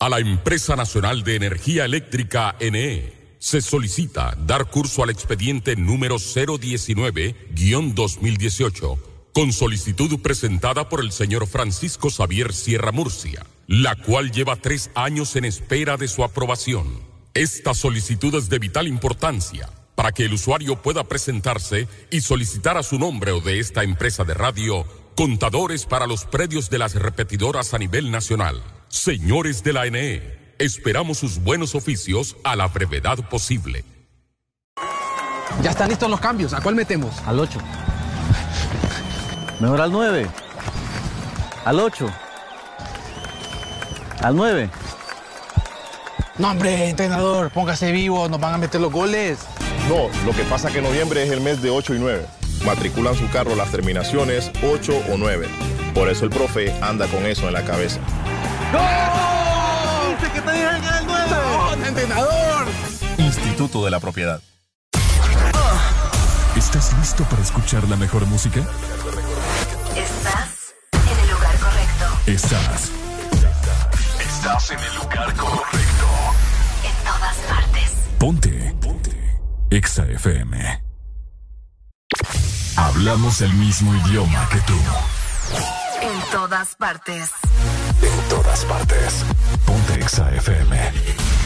A 0.00 0.08
la 0.08 0.20
Empresa 0.20 0.76
Nacional 0.76 1.24
de 1.24 1.34
Energía 1.34 1.84
Eléctrica 1.84 2.54
NE 2.60 3.12
se 3.40 3.60
solicita 3.60 4.38
dar 4.46 4.70
curso 4.70 5.02
al 5.02 5.10
expediente 5.10 5.74
número 5.74 6.18
019-2018 6.18 8.96
con 9.34 9.52
solicitud 9.52 10.20
presentada 10.20 10.88
por 10.88 11.00
el 11.00 11.10
señor 11.10 11.48
Francisco 11.48 12.10
Xavier 12.10 12.52
Sierra 12.52 12.92
Murcia, 12.92 13.44
la 13.66 13.96
cual 13.96 14.30
lleva 14.30 14.54
tres 14.54 14.92
años 14.94 15.34
en 15.34 15.44
espera 15.44 15.96
de 15.96 16.06
su 16.06 16.22
aprobación. 16.22 16.86
Esta 17.34 17.74
solicitud 17.74 18.32
es 18.36 18.48
de 18.48 18.60
vital 18.60 18.86
importancia 18.86 19.68
para 19.96 20.12
que 20.12 20.26
el 20.26 20.34
usuario 20.34 20.80
pueda 20.80 21.02
presentarse 21.02 21.88
y 22.12 22.20
solicitar 22.20 22.76
a 22.76 22.84
su 22.84 23.00
nombre 23.00 23.32
o 23.32 23.40
de 23.40 23.58
esta 23.58 23.82
empresa 23.82 24.22
de 24.22 24.34
radio 24.34 24.86
contadores 25.16 25.86
para 25.86 26.06
los 26.06 26.24
predios 26.24 26.70
de 26.70 26.78
las 26.78 26.94
repetidoras 26.94 27.74
a 27.74 27.78
nivel 27.78 28.12
nacional. 28.12 28.62
Señores 28.88 29.62
de 29.62 29.74
la 29.74 29.84
NE, 29.84 30.22
esperamos 30.58 31.18
sus 31.18 31.42
buenos 31.42 31.74
oficios 31.74 32.36
a 32.42 32.56
la 32.56 32.68
brevedad 32.68 33.18
posible. 33.28 33.84
Ya 35.62 35.70
están 35.70 35.90
listos 35.90 36.08
los 36.08 36.20
cambios. 36.20 36.54
¿A 36.54 36.60
cuál 36.62 36.74
metemos? 36.74 37.14
Al 37.26 37.38
8. 37.38 37.58
Mejor 39.60 39.80
al 39.82 39.92
9. 39.92 40.26
Al 41.66 41.80
8. 41.80 42.10
Al 44.22 44.36
9. 44.36 44.70
No, 46.38 46.50
hombre, 46.50 46.88
entrenador, 46.88 47.50
póngase 47.50 47.92
vivo, 47.92 48.28
nos 48.28 48.40
van 48.40 48.54
a 48.54 48.58
meter 48.58 48.80
los 48.80 48.92
goles. 48.92 49.40
No, 49.88 50.08
lo 50.24 50.32
que 50.32 50.44
pasa 50.44 50.68
es 50.68 50.74
que 50.74 50.80
noviembre 50.80 51.24
es 51.24 51.30
el 51.30 51.40
mes 51.42 51.60
de 51.60 51.68
8 51.68 51.94
y 51.94 51.98
9. 51.98 52.26
Matriculan 52.64 53.14
su 53.14 53.28
carro 53.30 53.54
las 53.54 53.70
terminaciones 53.70 54.50
8 54.62 54.92
o 55.12 55.18
9. 55.18 55.46
Por 55.94 56.08
eso 56.08 56.24
el 56.24 56.30
profe 56.30 56.72
anda 56.80 57.06
con 57.08 57.26
eso 57.26 57.48
en 57.48 57.54
la 57.54 57.64
cabeza. 57.64 58.00
¡Gol! 58.72 60.10
¿Viste 60.10 60.32
que 60.32 60.40
te 60.42 60.52
dije 60.52 60.80
que 60.80 60.86
era 60.86 60.98
el 60.98 61.06
9? 61.06 61.26
¡No, 61.30 61.86
entrenador! 61.86 62.66
Instituto 63.18 63.84
de 63.84 63.90
la 63.90 64.00
Propiedad. 64.00 64.42
¿Estás 66.56 66.92
listo 66.98 67.24
para 67.24 67.40
escuchar 67.42 67.84
la 67.88 67.96
mejor 67.96 68.26
música? 68.26 68.60
Estás 69.96 70.74
en 70.92 71.18
el 71.18 71.30
lugar 71.30 71.56
correcto. 71.58 72.06
Estás. 72.26 72.90
Estás 74.20 74.70
en 74.70 74.78
el 74.80 74.94
lugar 74.96 75.34
correcto. 75.34 76.06
En 76.84 77.04
todas 77.04 77.36
partes. 77.48 77.92
Ponte. 78.18 78.76
Ponte. 78.80 79.40
Exa 79.70 80.04
FM. 80.04 80.82
Hablamos 82.76 83.40
el 83.40 83.52
mismo 83.54 83.94
idioma 84.06 84.48
que 84.50 84.58
tú. 84.60 84.78
En 86.02 86.30
todas 86.30 86.74
partes. 86.76 87.30
Todas 88.48 88.64
partes. 88.64 89.24
Ponte 89.66 90.00
Exa 90.00 90.30
FM. 90.30 91.37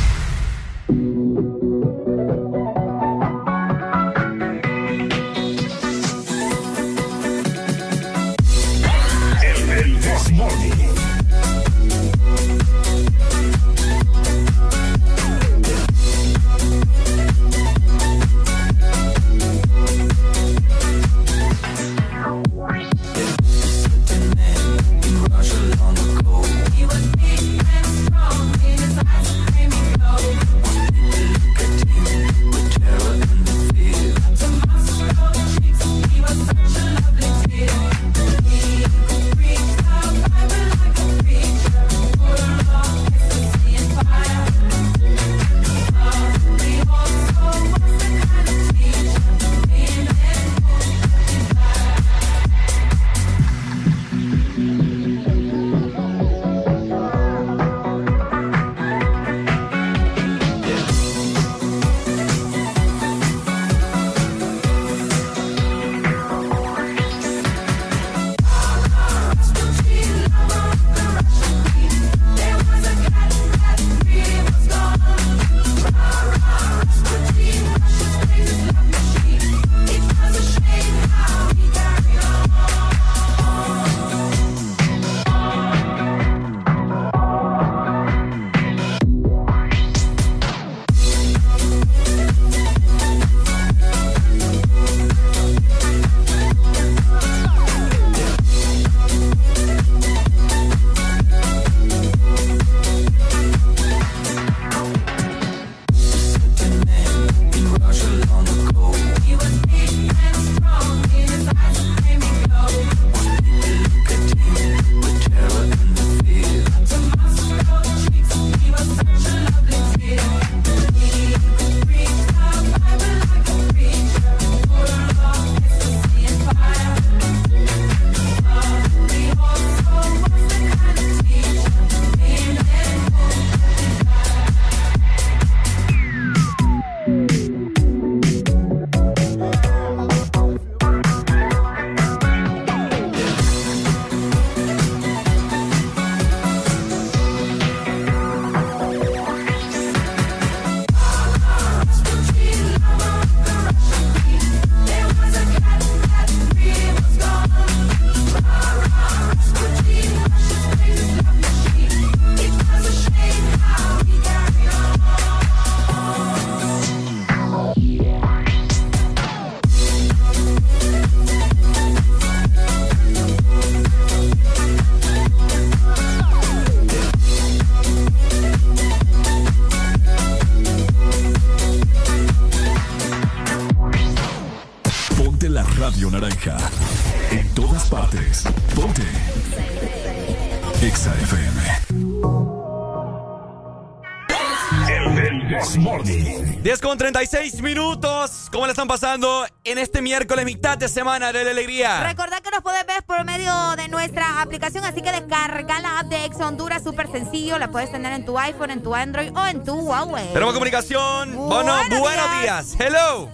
De 200.83 200.89
semana 200.89 201.33
de 201.33 201.45
la 201.45 201.53
alegría? 201.53 202.03
Recordad 202.03 202.41
que 202.43 202.51
nos 202.51 202.61
puedes 202.61 202.85
ver 202.85 203.05
por 203.05 203.25
medio 203.25 203.53
de 203.77 203.87
nuestra 203.89 204.43
aplicación, 204.43 204.85
así 204.85 205.01
que 205.01 205.13
descarga 205.13 205.79
la 205.79 206.01
app 206.01 206.09
de 206.09 206.25
Ex 206.25 206.41
Honduras, 206.41 206.83
súper 206.83 207.07
sencillo. 207.07 207.57
La 207.61 207.69
puedes 207.69 207.93
tener 207.93 208.13
en 208.13 208.25
tu 208.25 208.37
iPhone, 208.37 208.73
en 208.73 208.83
tu 208.83 208.93
Android 208.93 209.31
o 209.33 209.47
en 209.47 209.63
tu 209.63 209.75
Huawei. 209.75 210.33
Tenemos 210.33 210.53
comunicación. 210.55 211.37
Bueno, 211.37 211.73
Buenos 211.73 212.01
buenos 212.01 212.41
días. 212.43 212.77
Hello. 212.81 213.29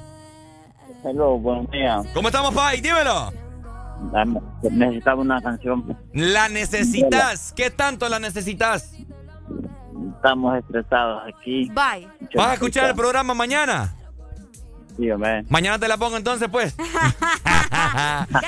Hello, 1.02 1.38
buenos 1.38 1.70
días. 1.70 2.06
¿Cómo 2.12 2.28
estamos, 2.28 2.52
Pai? 2.52 2.82
Dímelo. 2.82 3.32
necesitaba 4.70 5.22
una 5.22 5.40
canción. 5.40 5.96
¿La 6.12 6.50
necesitas? 6.50 7.54
¿Qué 7.56 7.70
tanto 7.70 8.10
la 8.10 8.18
necesitas? 8.18 8.92
Estamos 10.16 10.58
estresados 10.58 11.22
aquí. 11.26 11.70
Bye. 11.70 12.08
¿Vas 12.34 12.48
a 12.48 12.54
escuchar 12.54 12.90
el 12.90 12.94
programa 12.94 13.32
mañana? 13.32 13.94
Sí, 14.98 15.10
hombre. 15.10 15.44
Mañana 15.48 15.78
te 15.78 15.88
la 15.88 15.96
pongo 15.96 16.16
entonces, 16.16 16.48
pues. 16.50 16.74
¿Qué 16.76 16.84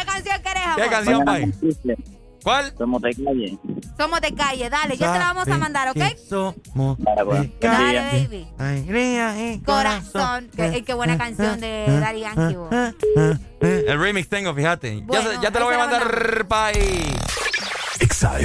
canción 0.06 0.42
querés, 0.42 0.66
amor? 0.66 0.82
¿Qué 0.82 0.88
canción, 0.88 1.24
Pai? 1.24 1.52
¿Cuál? 2.42 2.72
Somos 2.76 3.02
de 3.02 3.14
calle. 3.14 3.58
Somos 3.98 4.20
de 4.20 4.34
calle, 4.34 4.70
dale, 4.70 4.96
ya 4.96 5.12
te 5.12 5.18
la 5.18 5.32
vamos 5.32 5.48
a 5.48 5.58
mandar, 5.58 5.88
¿ok? 5.90 6.02
Somos 6.28 6.96
de 6.98 7.50
Dale, 7.60 8.00
baby. 8.00 8.48
Alegría 8.58 9.52
y 9.52 9.60
Corazón. 9.60 10.48
Qué, 10.56 10.82
qué 10.82 10.94
buena 10.94 11.18
canción 11.18 11.60
de 11.60 11.84
Daddy 11.86 12.20
Yankee. 12.20 12.56
vos. 12.56 12.70
El 13.60 14.00
remix 14.00 14.28
tengo, 14.28 14.54
fíjate. 14.54 15.00
Ya 15.00 15.06
Bueno, 15.06 15.42
ya, 15.42 15.50
te 15.50 15.58
lo 15.58 15.66
voy 15.66 15.74
a 15.74 15.78
mandar, 15.78 16.46
Pai. 16.48 16.74
Exa 18.00 18.38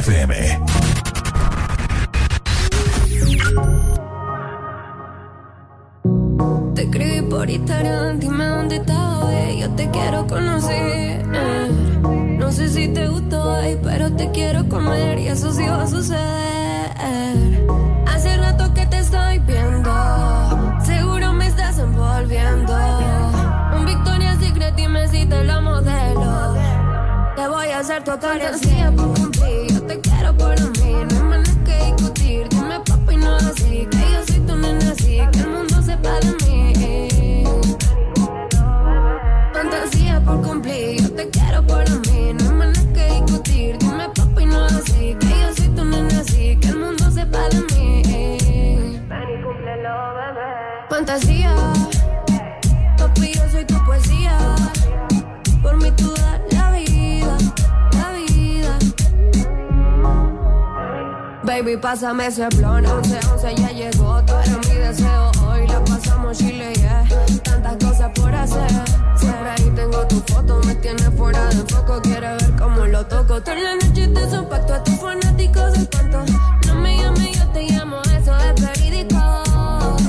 escribí 6.86 7.22
por 7.22 7.50
Instagram, 7.50 8.20
dime 8.20 8.46
dónde 8.46 8.76
estás 8.78 9.24
hoy. 9.24 9.60
Yo 9.60 9.70
te 9.72 9.90
quiero 9.90 10.28
conocer. 10.28 11.26
No 11.28 12.52
sé 12.52 12.70
si 12.70 12.88
te 12.88 13.08
gustó 13.08 13.44
hoy, 13.44 13.78
pero 13.84 14.12
te 14.12 14.32
quiero 14.32 14.68
comer 14.70 15.20
y 15.20 15.28
eso 15.28 15.52
sí 15.52 15.66
va 15.68 15.84
a 15.84 15.88
suceder. 15.88 17.68
Hace 18.08 18.38
rato 18.38 18.74
que 18.74 18.86
te 18.86 19.00
estoy 19.00 19.40
viendo, 19.40 19.92
seguro 20.84 21.34
me 21.34 21.48
estás 21.48 21.80
envolviendo. 21.80 22.74
Un 23.76 23.86
Victoria's 23.86 24.40
Secret, 24.40 24.76
dime 24.76 25.08
si 25.08 25.26
te 25.26 25.44
lo 25.44 25.62
modelo. 25.62 26.56
Te 27.36 27.48
voy 27.48 27.68
a 27.68 27.80
hacer 27.80 28.04
tu 28.04 28.12
fantasía 28.12 28.92
por 40.26 40.42
cumplir, 40.42 41.02
yo 41.02 41.12
te 41.12 41.30
quiero 41.30 41.66
por 41.66 41.88
mí, 42.08 42.34
no 42.34 42.50
hay 42.50 42.56
más 42.56 42.70
nada 42.78 42.94
que 42.94 43.06
discutir. 43.14 43.78
Dime 43.78 44.10
papi, 44.10 44.46
no 44.46 44.66
así, 44.66 45.16
que 45.20 45.28
yo 45.28 45.56
soy 45.56 45.70
tu 45.70 45.86
nena 45.86 46.20
así, 46.20 46.58
que 46.60 46.68
el 46.70 46.80
mundo 46.80 47.12
sepa 47.12 47.48
de 47.50 47.62
mí. 47.62 48.02
Ven 49.08 49.28
y 49.34 49.44
cúmplelo, 49.44 49.96
bebé. 50.18 50.50
Fantasía, 50.90 51.56
papi, 52.98 53.34
yo 53.34 53.50
soy 53.52 53.66
tu 53.66 53.86
poesía. 53.86 54.38
Por 55.62 55.78
mí 55.78 55.92
tú 55.92 56.12
das 56.16 56.40
Baby, 61.46 61.78
pásame 61.78 62.26
ese 62.26 62.48
blon, 62.58 62.84
11, 62.88 63.20
11 63.34 63.56
ya 63.56 63.70
llegó, 63.70 64.20
tú 64.24 64.34
eres 64.34 64.68
mi 64.68 64.76
deseo. 64.76 65.32
Hoy 65.48 65.68
la 65.68 65.80
pasamos 65.86 66.40
chile, 66.40 66.74
yeah. 66.74 67.06
Tantas 67.44 67.78
cosas 67.78 68.12
por 68.16 68.34
hacer. 68.34 68.68
Siempre 69.16 69.50
ahí 69.52 69.72
tengo 69.76 70.08
tu 70.08 70.20
foto, 70.34 70.60
me 70.66 70.74
tienes 70.74 71.08
fuera 71.16 71.48
de 71.50 71.64
foco. 71.72 72.02
Quiere 72.02 72.30
ver 72.30 72.56
cómo 72.58 72.88
lo 72.88 73.06
toco. 73.06 73.40
Toda 73.42 73.56
la 73.58 73.76
noche 73.76 74.08
te 74.08 74.30
son 74.30 74.50
pacto 74.50 74.74
a 74.74 74.84
tus 74.84 74.96
fanáticos 74.96 75.74
del 75.74 75.88
cuento. 75.88 76.26
No 76.66 76.76
me 76.82 76.98
llames, 76.98 77.38
yo 77.38 77.48
te 77.50 77.70
llamo, 77.70 78.02
eso 78.18 78.36
es 78.38 78.62
verídico. 78.66 79.44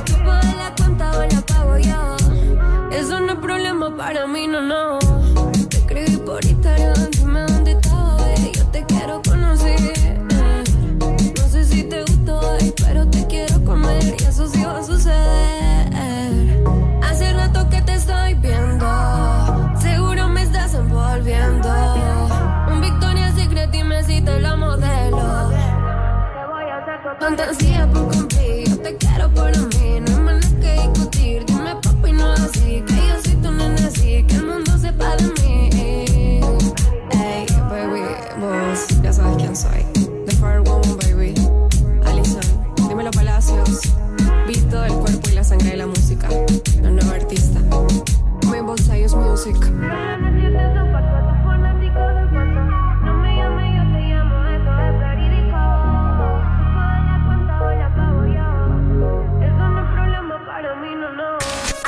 Tú 0.06 0.14
pagas 0.24 0.56
la 0.56 0.74
cuenta 0.74 1.18
o 1.18 1.22
la 1.22 1.40
pago 1.42 1.76
yo. 1.76 2.16
Eso 2.90 3.20
no 3.20 3.34
es 3.34 3.38
problema 3.40 3.94
para 3.94 4.26
mí, 4.26 4.46
no, 4.46 4.62
no. 4.62 4.98
Te 5.68 5.76
escribí 5.76 6.16
por 6.16 6.42
Instagram, 6.42 7.10
dime 7.10 7.40
dónde 7.42 7.72
estás 7.72 7.92
hoy. 7.92 8.52
Yo 8.54 8.64
te 8.68 8.84
quiero. 8.84 9.20
Fantasía 27.18 27.88
por 27.92 28.08
cumplir, 28.08 28.68
yo 28.68 28.78
te 28.78 28.96
quiero 28.96 29.30
por 29.30 29.50
mí, 29.50 30.00
no 30.00 30.16
hay 30.16 30.24
nada 30.24 30.40
que 30.60 30.72
discutir. 30.82 31.44
Dime 31.46 31.74
papi, 31.82 32.12
no 32.12 32.32
así, 32.32 32.82
que 32.86 32.94
yo 32.94 33.22
soy 33.24 33.34
tu 33.36 33.50
nena 33.50 33.86
así, 33.86 34.22
que 34.24 34.34
el 34.36 34.46
mundo 34.46 34.78
sepa 34.78 35.16
de 35.16 35.24
mí. 35.40 35.70
Ey, 37.12 37.46
baby, 37.70 38.02
vos 38.38 38.86
ya 39.02 39.12
sabes 39.12 39.36
quién 39.38 39.56
soy. 39.56 39.82
The 40.26 40.36
Fire 40.36 40.60
Woman, 40.60 40.96
baby. 40.98 41.34
Alison, 42.04 42.86
dímelo 42.88 43.10
Palacios. 43.10 43.80
Visto 44.46 44.84
el 44.84 44.92
cuerpo 44.92 45.28
y 45.30 45.32
la 45.32 45.44
sangre 45.44 45.70
de 45.70 45.76
la 45.78 45.86
música. 45.86 46.28
La 46.82 46.90
nueva 46.90 47.14
artista. 47.14 47.60
Rainbow 48.50 48.76
Sayos 48.76 49.14
Music. 49.14 49.56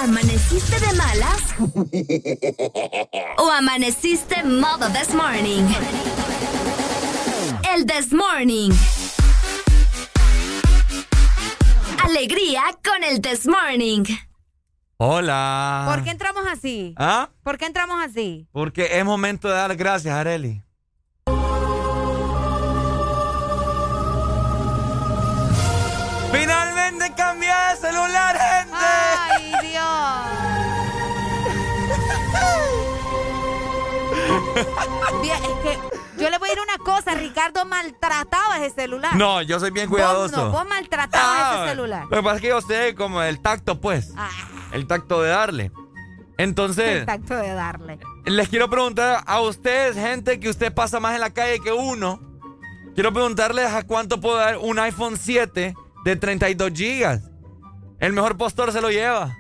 ¿Amaneciste 0.09 0.81
de 0.81 0.95
malas? 0.95 1.55
¿O 3.37 3.51
amaneciste 3.51 4.43
modo 4.43 4.89
this 4.89 5.15
morning? 5.15 5.65
El 7.75 7.85
this 7.85 8.11
morning. 8.15 8.71
Alegría 12.03 12.63
con 12.83 13.05
el 13.05 13.21
this 13.21 13.47
morning. 13.47 14.05
Hola. 14.97 15.93
¿Por 15.95 16.03
qué 16.03 16.11
entramos 16.13 16.45
así? 16.51 16.95
¿Ah? 16.97 17.29
¿Por 17.43 17.59
qué 17.59 17.67
entramos 17.67 18.03
así? 18.03 18.49
Porque 18.51 18.99
es 18.99 19.05
momento 19.05 19.49
de 19.49 19.55
dar 19.57 19.77
gracias, 19.77 20.15
Areli. 20.15 20.63
Bien, 35.23 35.37
es 35.45 35.51
que 35.63 35.79
yo 36.23 36.31
le 36.31 36.39
voy 36.39 36.49
a 36.49 36.53
decir 36.53 36.63
una 36.63 36.79
cosa, 36.85 37.15
Ricardo 37.15 37.65
maltrataba 37.65 38.59
ese 38.65 38.75
celular. 38.75 39.15
No, 39.17 39.43
yo 39.43 39.59
soy 39.61 39.71
bien 39.71 39.89
Vos 39.89 39.97
cuidadoso. 39.99 40.37
no, 40.47 40.51
vos 40.51 40.67
maltratabas 40.69 41.39
Ah, 41.41 41.57
ese 41.63 41.71
celular. 41.71 42.05
Lo 42.11 42.17
que 42.17 42.23
pasa 42.23 42.37
es 42.37 42.43
que 42.43 42.49
yo 42.49 42.61
sé 42.61 42.95
como 42.95 43.23
el 43.23 43.41
tacto, 43.41 43.81
pues. 43.81 44.13
Ah. 44.17 44.29
El 44.73 44.87
tacto 44.87 45.23
de 45.23 45.31
darle. 45.31 45.73
Entonces, 46.37 47.01
El 47.01 47.07
tacto 47.07 47.35
de 47.37 47.53
darle. 47.55 47.99
les 48.25 48.49
quiero 48.49 48.69
preguntar 48.71 49.23
a 49.27 49.41
ustedes, 49.41 49.97
gente, 49.97 50.39
que 50.39 50.49
usted 50.49 50.73
pasa 50.73 51.01
más 51.01 51.15
en 51.15 51.21
la 51.21 51.31
calle 51.31 51.61
que 51.61 51.73
uno. 51.73 52.21
Quiero 52.95 53.13
preguntarles 53.13 53.73
a 53.73 53.85
cuánto 53.85 54.21
puedo 54.21 54.37
dar 54.37 54.59
un 54.59 54.79
iPhone 54.79 55.17
7 55.17 55.75
de 56.05 56.17
32 56.17 56.73
gigas. 56.75 57.31
El 58.01 58.13
mejor 58.13 58.37
postor 58.37 58.73
se 58.73 58.81
lo 58.81 58.91
lleva. 58.91 59.37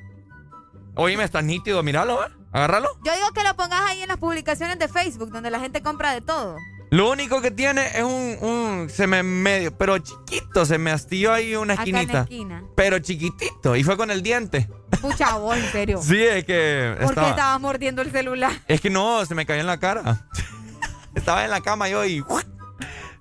Oíme, 0.96 1.22
está 1.24 1.42
nítido, 1.42 1.82
míralo, 1.82 2.24
¿eh? 2.24 2.30
Agárralo. 2.58 2.88
Yo 3.04 3.14
digo 3.14 3.30
que 3.32 3.42
lo 3.44 3.54
pongas 3.56 3.80
ahí 3.88 4.02
en 4.02 4.08
las 4.08 4.16
publicaciones 4.18 4.78
de 4.78 4.88
Facebook, 4.88 5.30
donde 5.30 5.50
la 5.50 5.60
gente 5.60 5.80
compra 5.82 6.12
de 6.12 6.20
todo. 6.20 6.56
Lo 6.90 7.10
único 7.10 7.42
que 7.42 7.50
tiene 7.50 7.86
es 7.94 8.02
un, 8.02 8.38
un 8.40 8.90
se 8.90 9.06
me 9.06 9.22
medio, 9.22 9.76
pero 9.76 9.98
chiquito, 9.98 10.64
se 10.64 10.78
me 10.78 10.90
astilló 10.90 11.32
ahí 11.32 11.54
una 11.54 11.74
Acá 11.74 11.82
en 11.84 11.88
esquinita. 11.94 12.20
esquina. 12.22 12.64
Pero 12.74 12.98
chiquitito, 12.98 13.76
y 13.76 13.84
fue 13.84 13.96
con 13.96 14.10
el 14.10 14.22
diente. 14.22 14.68
Pucha, 15.00 15.36
vos, 15.36 15.56
en 15.56 15.70
serio. 15.70 16.00
Sí, 16.02 16.20
es 16.22 16.44
que 16.44 16.94
¿Por 16.96 17.08
qué 17.08 17.10
estaba, 17.10 17.28
estabas 17.30 17.60
mordiendo 17.60 18.00
el 18.02 18.10
celular? 18.10 18.52
es 18.66 18.80
que 18.80 18.88
no, 18.90 19.24
se 19.26 19.34
me 19.34 19.44
cayó 19.44 19.60
en 19.60 19.66
la 19.66 19.78
cara. 19.78 20.26
estaba 21.14 21.44
en 21.44 21.50
la 21.50 21.60
cama 21.60 21.88
yo 21.88 22.04
y 22.06 22.24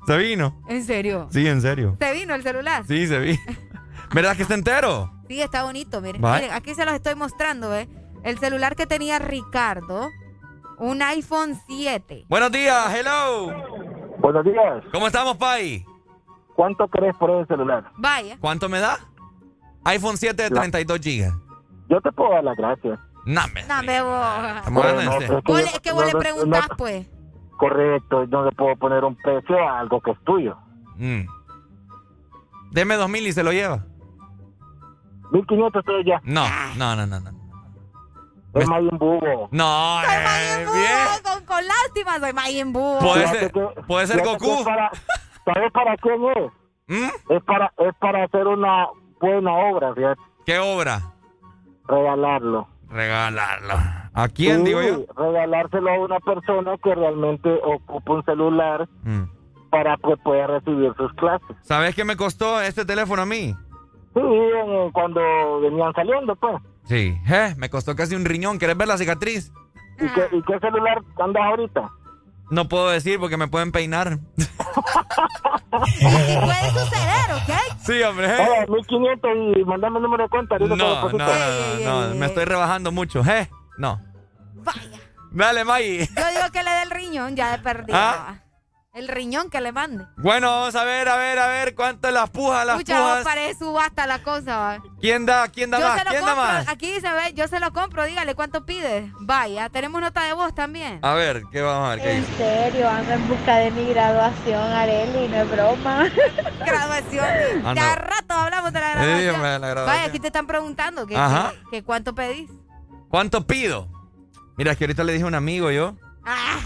se 0.07 0.17
vino. 0.17 0.61
¿En 0.69 0.85
serio? 0.85 1.27
Sí, 1.31 1.45
en 1.45 1.61
serio. 1.61 1.97
¿Se 1.99 2.11
vino 2.13 2.33
el 2.35 2.43
celular? 2.43 2.85
Sí, 2.87 3.05
se 3.05 3.19
vi. 3.19 3.37
¿Verdad 4.13 4.37
que 4.37 4.43
está 4.43 4.53
entero? 4.53 5.11
Sí, 5.27 5.41
está 5.41 5.63
bonito, 5.63 5.99
miren. 5.99 6.21
Miren, 6.21 6.51
aquí 6.53 6.73
se 6.73 6.85
los 6.85 6.93
estoy 6.93 7.15
mostrando, 7.15 7.75
¿eh? 7.75 7.89
El 8.27 8.37
celular 8.39 8.75
que 8.75 8.85
tenía 8.85 9.19
Ricardo, 9.19 10.09
un 10.79 11.01
iPhone 11.01 11.57
7. 11.65 12.25
Buenos 12.27 12.51
días, 12.51 12.93
hello. 12.93 13.53
Buenos 14.19 14.43
días. 14.43 14.83
¿Cómo 14.91 15.07
estamos, 15.07 15.37
Pai? 15.37 15.85
¿Cuánto 16.53 16.89
crees 16.89 17.15
por 17.15 17.29
ese 17.31 17.45
celular? 17.45 17.89
Vaya. 17.95 18.37
¿Cuánto 18.41 18.67
me 18.67 18.79
da? 18.81 18.99
iPhone 19.85 20.17
7 20.17 20.43
de 20.43 20.49
32 20.49 20.99
gigas. 20.99 21.33
Yo 21.89 22.01
te 22.01 22.11
puedo 22.11 22.31
dar 22.31 22.43
las 22.43 22.57
gracias. 22.57 22.99
No, 23.25 23.41
me. 23.53 23.63
No, 23.63 23.81
me 23.83 24.01
vos. 24.01 25.21
Es 25.21 25.29
que 25.29 25.41
Vos 25.45 25.61
le- 25.61 25.67
Es 25.67 25.79
que 25.79 25.91
vos 25.93 26.01
no, 26.01 26.07
le 26.07 26.13
no, 26.13 26.19
preguntás, 26.19 26.67
no, 26.69 26.75
pues. 26.75 27.07
Correcto, 27.57 28.27
no 28.27 28.43
le 28.43 28.51
puedo 28.51 28.75
poner 28.75 29.05
un 29.05 29.15
precio 29.15 29.57
a 29.57 29.79
algo 29.79 30.01
que 30.01 30.11
es 30.11 30.17
tuyo. 30.25 30.57
Mm. 30.97 31.21
Deme 32.71 32.95
2000 32.97 33.25
y 33.27 33.31
se 33.31 33.41
lo 33.43 33.53
lleva. 33.53 33.85
1500 35.31 35.79
estoy 35.79 36.03
ya. 36.03 36.19
No, 36.25 36.45
no, 36.75 36.93
no, 36.97 37.07
no. 37.07 37.21
no. 37.21 37.36
Un 38.65 38.97
bubo. 38.97 39.47
No, 39.51 40.01
eh, 40.03 40.65
bien. 40.73 41.23
Con 41.23 41.45
con 41.45 41.63
lástima, 41.67 42.19
soy 42.19 42.33
Majin 42.33 42.73
Buu. 42.73 42.99
Puede 42.99 43.27
ser, 43.27 43.51
puede 43.87 44.07
ser 44.07 44.23
Goku. 44.23 44.63
para- 44.63 44.91
¿Sabes 45.45 45.71
para 45.71 45.95
quién 45.97 46.21
es? 46.35 46.51
¿Mm? 46.87 47.33
Es 47.33 47.43
para, 47.43 47.71
es 47.77 47.95
para 47.99 48.23
hacer 48.25 48.47
una 48.47 48.87
buena 49.19 49.51
obra, 49.53 49.93
fíjate. 49.93 50.21
¿Qué 50.45 50.59
obra? 50.59 51.01
Regalarlo. 51.87 52.67
Regalarlo. 52.89 53.73
¿A 54.13 54.27
quién, 54.29 54.57
Sí, 54.59 54.63
digo 54.65 54.81
yo? 54.81 55.05
Regalárselo 55.15 55.91
a 55.91 55.99
una 55.99 56.19
persona 56.19 56.75
que 56.83 56.95
realmente 56.95 57.49
ocupa 57.63 58.13
un 58.13 58.23
celular 58.25 58.87
Mm. 59.03 59.23
para 59.69 59.95
que 59.97 60.15
pueda 60.23 60.47
recibir 60.47 60.93
sus 60.97 61.11
clases. 61.13 61.55
¿Sabes 61.61 61.95
qué 61.95 62.03
me 62.03 62.15
costó 62.17 62.61
este 62.61 62.83
teléfono 62.85 63.21
a 63.21 63.25
mí? 63.25 63.53
Sí, 64.13 64.21
en- 64.21 64.91
cuando 64.91 65.21
venían 65.61 65.93
saliendo, 65.93 66.35
pues. 66.35 66.55
Sí. 66.87 67.19
Eh, 67.29 67.53
me 67.57 67.69
costó 67.69 67.95
casi 67.95 68.15
un 68.15 68.25
riñón. 68.25 68.59
¿Querés 68.59 68.77
ver 68.77 68.87
la 68.87 68.97
cicatriz? 68.97 69.51
¿Y 69.99 70.07
qué, 70.09 70.27
y 70.31 70.41
qué 70.43 70.59
celular 70.59 70.99
andas 71.19 71.43
ahorita? 71.43 71.89
No 72.49 72.69
puedo 72.69 72.89
decir 72.89 73.19
porque 73.19 73.35
me 73.35 73.47
pueden 73.47 73.71
peinar. 73.71 74.19
Puede 75.69 76.69
suceder, 76.71 77.33
¿ok? 77.33 77.51
Sí, 77.83 78.01
hombre. 78.03 78.33
Oye, 78.33 78.67
1500 78.69 79.31
y 79.57 79.63
mandame 79.65 79.97
el 79.97 80.03
número 80.03 80.23
de 80.23 80.29
cuenta. 80.29 80.57
No, 80.59 80.67
no, 80.67 80.75
no, 80.77 81.09
no, 81.11 82.07
no, 82.09 82.15
me 82.15 82.25
estoy 82.27 82.45
rebajando 82.45 82.91
mucho. 82.91 83.21
¿Eh? 83.25 83.49
No. 83.77 84.01
Vaya. 84.55 84.99
Dale, 85.31 85.65
Maggie. 85.65 86.07
Yo 86.07 86.29
digo 86.29 86.51
que 86.53 86.63
le 86.63 86.71
dé 86.71 86.83
el 86.83 86.91
riñón 86.91 87.35
ya 87.35 87.51
de 87.51 87.59
perdido. 87.61 87.97
¿Ah? 87.97 88.39
El 88.97 89.07
riñón 89.09 89.51
que 89.51 89.61
le 89.61 89.71
mande. 89.71 90.05
Bueno, 90.17 90.49
vamos 90.49 90.75
a 90.75 90.83
ver, 90.83 91.07
a 91.07 91.17
ver, 91.17 91.37
a 91.37 91.47
ver 91.47 91.75
cuánto 91.75 92.09
las 92.09 92.31
pujas, 92.31 92.65
las 92.65 92.77
Escucha, 92.77 92.99
vos 92.99 93.09
pujas. 93.09 93.23
parece 93.23 93.59
subasta 93.59 94.07
la 94.07 94.23
cosa. 94.23 94.57
va. 94.57 94.83
¿Quién 94.99 95.27
da? 95.27 95.47
¿Quién 95.49 95.69
da 95.69 95.79
Yo 95.79 95.87
más? 95.87 95.99
se 95.99 96.03
lo 96.05 96.09
¿Quién 96.09 96.25
da 96.25 96.33
compro. 96.33 96.53
más? 96.53 96.67
Aquí 96.67 96.91
dice, 96.91 97.07
ve, 97.13 97.33
yo 97.35 97.47
se 97.47 97.59
lo 97.59 97.71
compro. 97.73 98.05
Dígale 98.05 98.33
cuánto 98.33 98.65
pide. 98.65 99.11
Vaya, 99.19 99.69
tenemos 99.69 100.01
nota 100.01 100.23
de 100.23 100.33
voz 100.33 100.55
también. 100.55 100.97
A 101.03 101.13
ver, 101.13 101.43
¿qué 101.51 101.61
vamos 101.61 101.87
a 101.87 101.89
ver? 101.91 102.01
¿Qué 102.01 102.11
En 102.11 102.21
dice? 102.25 102.37
serio, 102.37 102.89
ando 102.89 103.13
en 103.13 103.27
busca 103.27 103.55
de 103.57 103.69
mi 103.69 103.85
graduación, 103.93 104.63
Areli, 104.73 105.27
no 105.27 105.35
es 105.43 105.51
broma. 105.51 106.09
Graduación. 106.65 107.25
Ah, 107.65 107.73
Ya 107.75 107.89
no. 107.89 107.95
rato 108.01 108.33
hablamos 108.33 108.73
de 108.73 108.79
la 108.79 108.87
Sí, 108.87 108.93
graduación. 108.97 109.35
hombre, 109.35 109.49
la 109.59 109.67
graduación. 109.67 109.85
Vaya, 109.95 110.09
aquí 110.09 110.19
te 110.19 110.27
están 110.27 110.47
preguntando 110.47 111.05
que, 111.05 111.15
Ajá. 111.15 111.51
que- 111.65 111.69
que 111.77 111.83
cuánto 111.83 112.15
pedís. 112.15 112.49
¿Cuánto 113.09 113.45
pido? 113.45 113.87
Mira, 114.57 114.71
es 114.71 114.77
que 114.79 114.85
ahorita 114.85 115.03
le 115.03 115.13
dije 115.13 115.23
a 115.23 115.27
un 115.27 115.35
amigo 115.35 115.69
yo, 115.69 115.95
Ah, 116.25 116.59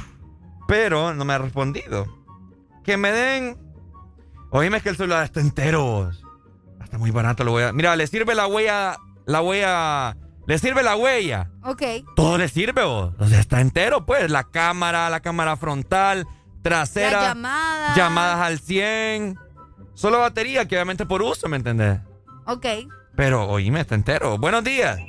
pero 0.67 1.14
no 1.14 1.26
me 1.26 1.33
ha 1.33 1.38
respondido. 1.38 2.20
Que 2.83 2.97
me 2.97 3.12
den. 3.12 3.58
Oíme, 4.51 4.78
es 4.78 4.83
que 4.83 4.90
el 4.90 4.97
celular 4.97 5.24
está 5.24 5.40
entero. 5.40 6.10
Está 6.83 6.97
muy 6.97 7.12
barato, 7.12 7.44
lo 7.44 7.51
voy 7.51 7.64
a. 7.64 7.72
Mira, 7.74 7.96
le 7.96 8.08
sirve 8.08 8.35
la 8.35 8.47
huella. 8.47 8.97
La 9.26 9.42
huella. 9.42 10.17
Le 10.47 10.58
sirve 10.58 10.83
la 10.83 10.96
huella. 10.96 11.49
ok. 11.64 11.83
Todo 12.15 12.38
le 12.38 12.47
sirve, 12.47 12.83
vos. 12.83 13.14
O 13.19 13.28
sea, 13.28 13.40
está 13.40 13.62
entero, 13.62 14.06
pues. 14.06 14.30
La 14.30 14.44
cámara, 14.44 15.10
la 15.10 15.19
cámara 15.22 15.56
frontal, 15.56 16.28
trasera. 16.62 17.22
La 17.22 17.28
llamada. 17.30 17.96
Llamadas 17.96 18.40
al 18.40 18.60
100. 18.60 19.38
Solo 19.94 20.19
batería, 20.19 20.67
que 20.67 20.76
obviamente 20.76 21.06
por 21.06 21.22
uso, 21.22 21.47
¿me 21.47 21.58
entendés? 21.58 21.99
Ok. 22.46 22.65
Pero, 23.15 23.47
oíme, 23.47 23.81
está 23.81 23.96
entero. 23.96 24.38
Buenos 24.38 24.64
días. 24.64 24.99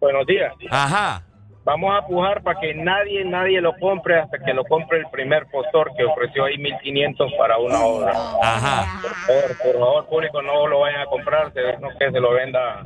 Buenos 0.00 0.26
días. 0.26 0.52
Ajá. 0.70 1.22
Vamos 1.64 1.90
a 1.96 2.06
pujar 2.06 2.42
para 2.42 2.60
que 2.60 2.74
nadie, 2.74 3.24
nadie 3.24 3.58
lo 3.60 3.74
compre 3.78 4.20
hasta 4.20 4.38
que 4.38 4.52
lo 4.52 4.64
compre 4.64 4.98
el 4.98 5.06
primer 5.10 5.46
postor 5.46 5.90
que 5.96 6.04
ofreció 6.04 6.44
ahí 6.44 6.58
1500 6.58 7.32
para 7.38 7.56
una 7.58 7.80
obra. 7.80 8.12
Ajá. 8.42 9.00
Por 9.02 9.14
favor, 9.14 9.56
por 9.62 9.72
favor, 9.80 10.06
público, 10.08 10.42
no 10.42 10.66
lo 10.66 10.80
vayan 10.80 11.00
a 11.00 11.06
comprar, 11.06 11.52
se- 11.54 11.78
no 11.80 11.88
que 11.98 12.10
se 12.10 12.20
lo 12.20 12.32
venda. 12.32 12.82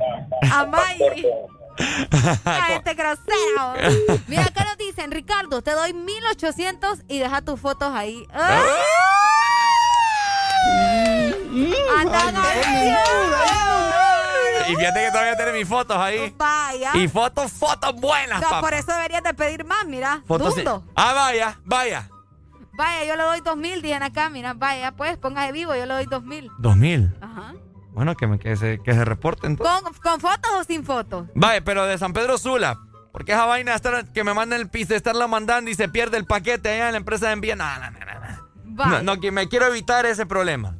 A 0.53 0.65
Maggie. 0.65 1.27
A 2.45 2.73
este 2.75 2.93
grosero. 2.93 4.19
Mira, 4.27 4.43
acá 4.43 4.63
nos 4.65 4.77
dicen, 4.77 5.11
Ricardo, 5.11 5.61
te 5.61 5.71
doy 5.71 5.93
1800 5.93 6.99
y 7.09 7.19
deja 7.19 7.41
tus 7.41 7.59
fotos 7.59 7.93
ahí. 7.93 8.23
¡Ah! 8.33 8.61
Andan 11.99 12.35
ahí. 12.37 12.93
Y 14.71 14.75
fíjate 14.75 15.05
que 15.05 15.11
todavía 15.11 15.35
tiene 15.35 15.51
mis 15.53 15.67
fotos 15.67 15.97
ahí. 15.97 16.33
Vaya. 16.37 16.91
Y 16.95 17.07
fotos, 17.07 17.51
fotos 17.51 17.95
buenas, 17.95 18.41
No, 18.41 18.49
papá. 18.49 18.61
por 18.61 18.73
eso 18.73 18.91
deberías 18.93 19.23
de 19.23 19.33
pedir 19.33 19.65
más, 19.65 19.85
mira. 19.85 20.21
Fotos 20.27 20.55
sí. 20.55 20.63
Ah, 20.95 21.13
vaya, 21.13 21.59
vaya. 21.65 22.09
Vaya, 22.73 23.05
yo 23.05 23.15
le 23.17 23.23
doy 23.23 23.41
2000, 23.41 23.81
dicen 23.81 24.03
acá, 24.03 24.29
mira. 24.29 24.53
Vaya, 24.53 24.91
pues, 24.93 25.17
póngase 25.17 25.51
vivo, 25.51 25.75
yo 25.75 25.85
le 25.85 25.93
doy 25.95 26.05
2000. 26.05 26.49
Dos 26.59 26.77
mil. 26.77 27.13
Ajá. 27.19 27.53
Bueno, 27.91 28.15
que, 28.15 28.27
me, 28.27 28.39
que, 28.39 28.55
se, 28.55 28.79
que 28.81 28.93
se 28.93 29.03
reporten. 29.03 29.57
¿Con, 29.57 29.83
¿Con 30.01 30.21
fotos 30.21 30.51
o 30.59 30.63
sin 30.63 30.85
fotos? 30.85 31.27
Vaya, 31.35 31.61
pero 31.61 31.85
de 31.85 31.97
San 31.97 32.13
Pedro 32.13 32.37
Sula. 32.37 32.79
Porque 33.11 33.33
esa 33.33 33.45
vaina 33.45 33.73
estar, 33.75 34.05
que 34.13 34.23
me 34.23 34.33
manden 34.33 34.61
el 34.61 34.69
piso, 34.69 34.95
estarla 34.95 35.27
mandando 35.27 35.69
y 35.69 35.75
se 35.75 35.89
pierde 35.89 36.15
el 36.17 36.25
paquete 36.25 36.69
allá 36.69 36.85
en 36.87 36.91
la 36.93 36.97
empresa 36.99 37.27
de 37.27 37.33
envío. 37.33 37.55
No, 37.55 37.65
no, 37.79 37.91
no, 37.91 37.99
no. 37.99 38.85
No, 38.85 39.01
no, 39.03 39.19
que 39.19 39.31
me 39.31 39.49
quiero 39.49 39.65
evitar 39.65 40.05
ese 40.05 40.25
problema. 40.25 40.77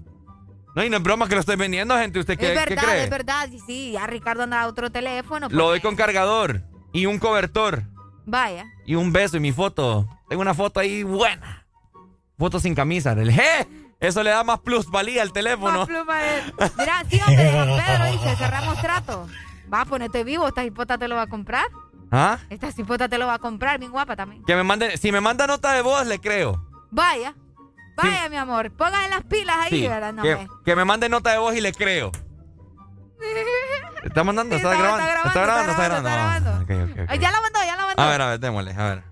No, 0.76 0.84
y 0.84 0.90
no 0.90 0.98
es 0.98 1.04
broma 1.04 1.28
que 1.28 1.36
lo 1.36 1.42
estoy 1.42 1.56
vendiendo, 1.56 1.98
gente. 1.98 2.20
¿Usted 2.20 2.38
qué, 2.38 2.54
es 2.54 2.60
qué 2.60 2.70
verdad, 2.76 2.84
cree? 2.84 3.04
es 3.04 3.10
verdad. 3.10 3.50
Y 3.52 3.60
sí, 3.60 3.92
ya 3.94 4.06
Ricardo 4.08 4.44
anda 4.44 4.62
a 4.62 4.68
otro 4.68 4.92
teléfono. 4.92 5.48
Lo 5.50 5.66
doy 5.66 5.80
pues. 5.80 5.82
con 5.82 5.96
cargador 5.96 6.62
y 6.94 7.06
un 7.06 7.20
cobertor 7.20 7.84
Vaya. 8.26 8.66
y 8.86 8.96
un 8.96 9.12
beso 9.12 9.38
y 9.38 9.40
mi 9.40 9.52
foto. 9.52 10.08
Tengo 10.30 10.42
una 10.42 10.54
foto 10.54 10.80
ahí 10.80 11.04
buena. 11.04 11.66
Foto 12.38 12.60
sin 12.60 12.76
camisa. 12.76 13.12
El 13.14 13.34
G. 13.34 13.42
Eso 14.00 14.24
le 14.24 14.30
da 14.30 14.44
más 14.46 14.60
plusvalía 14.60 15.22
al 15.22 15.34
teléfono. 15.34 15.86
Más 16.06 16.72
Mira, 16.78 17.04
sí, 17.10 17.20
hombre, 17.20 17.44
de 17.44 17.52
San 17.52 17.68
Pedro 17.68 18.12
dice, 18.14 18.36
cerramos 18.38 18.80
trato. 18.80 19.28
Va, 19.72 19.84
ponete 19.86 20.24
vivo, 20.24 20.48
esta 20.48 20.64
hipota 20.64 20.98
te 20.98 21.08
lo 21.08 21.16
va 21.16 21.24
a 21.24 21.28
comprar. 21.28 21.66
¿Ah? 22.12 22.40
Esta 22.50 22.70
hipota 22.76 23.10
te 23.10 23.18
lo 23.18 23.28
va 23.28 23.36
a 23.36 23.40
comprar, 23.40 23.78
bien 23.78 23.92
guapa 23.92 24.16
también. 24.16 24.44
Que 24.46 24.56
me 24.56 24.64
mande, 24.64 24.98
si 24.98 25.12
me 25.12 25.20
manda 25.22 25.46
nota 25.48 25.74
de 25.74 25.82
voz, 25.82 26.08
le 26.08 26.20
creo. 26.20 26.66
Vaya, 26.92 27.36
vaya, 28.04 28.30
mi 28.30 28.38
amor, 28.38 28.72
póngase 28.72 29.10
las 29.10 29.24
pilas 29.24 29.56
ahí, 29.60 29.70
Sí, 29.70 29.88
¿verdad? 29.88 30.14
No, 30.14 30.24
que, 30.24 30.36
ve. 30.36 30.48
que 30.66 30.76
me 30.76 30.86
mande 30.86 31.10
nota 31.10 31.32
de 31.32 31.38
voz 31.38 31.56
y 31.56 31.62
le 31.62 31.74
creo. 31.74 32.12
¿Está 34.04 34.24
mandando? 34.24 34.56
¿Está, 34.56 34.72
está- 34.74 34.84
grabando? 34.84 35.08
está 35.08 35.28
¿Está 35.28 35.42
grabando? 35.42 35.74
grabando, 35.74 36.10
¿Está 36.10 36.16
grabando? 36.16 36.64
Ok, 36.64 36.92
ok, 36.92 37.00
ok. 37.04 37.10
Ay, 37.10 37.20
ya 37.20 37.32
la 37.32 37.42
mandó, 37.42 37.60
ya 37.64 37.76
la 37.76 37.86
mandó. 37.86 38.02
A 38.02 38.10
ver, 38.10 38.22
a 38.22 38.28
ver, 38.30 38.40
démosle, 38.40 38.72
a 38.74 38.84
ver. 38.90 39.04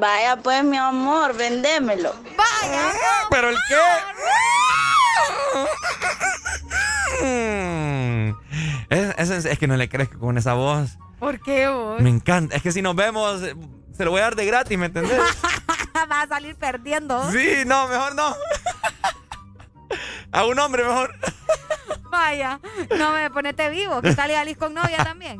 Vaya 0.00 0.36
pues, 0.36 0.64
mi 0.64 0.76
amor, 0.76 1.36
vendémelo. 1.36 2.14
Vaya. 2.36 2.92
¿Pero 3.30 3.48
el 3.50 3.56
qué? 3.68 3.76
Es, 8.90 9.30
es- 9.30 9.44
es 9.44 9.58
que 9.58 9.66
no 9.66 9.76
le 9.76 9.88
crees 9.88 10.08
que 10.08 10.18
con 10.18 10.36
esa 10.38 10.54
voz. 10.54 10.98
¿Por 11.18 11.40
qué 11.40 11.68
vos? 11.68 12.00
Me 12.00 12.10
encanta. 12.10 12.54
Es 12.56 12.62
que 12.62 12.72
si 12.72 12.82
nos 12.82 12.94
vemos, 12.96 13.42
eh, 13.42 13.54
se 13.96 14.04
lo 14.04 14.10
voy 14.10 14.20
a 14.20 14.24
dar 14.24 14.36
de 14.36 14.46
gratis, 14.46 14.76
¿me 14.78 14.86
entendés? 14.86 15.18
Vas 16.08 16.24
a 16.24 16.28
salir 16.28 16.56
perdiendo. 16.56 17.30
Sí, 17.30 17.62
no, 17.66 17.86
mejor 17.88 18.14
no. 18.14 18.34
A 20.32 20.44
un 20.44 20.58
hombre 20.58 20.82
mejor. 20.84 21.14
Vaya, 22.10 22.60
no 22.96 23.12
me 23.12 23.30
ponete 23.30 23.70
vivo. 23.70 24.02
¿Qué 24.02 24.14
tal 24.14 24.30
y 24.30 24.34
Alice 24.34 24.58
con 24.58 24.74
novia 24.74 24.98
también? 25.04 25.38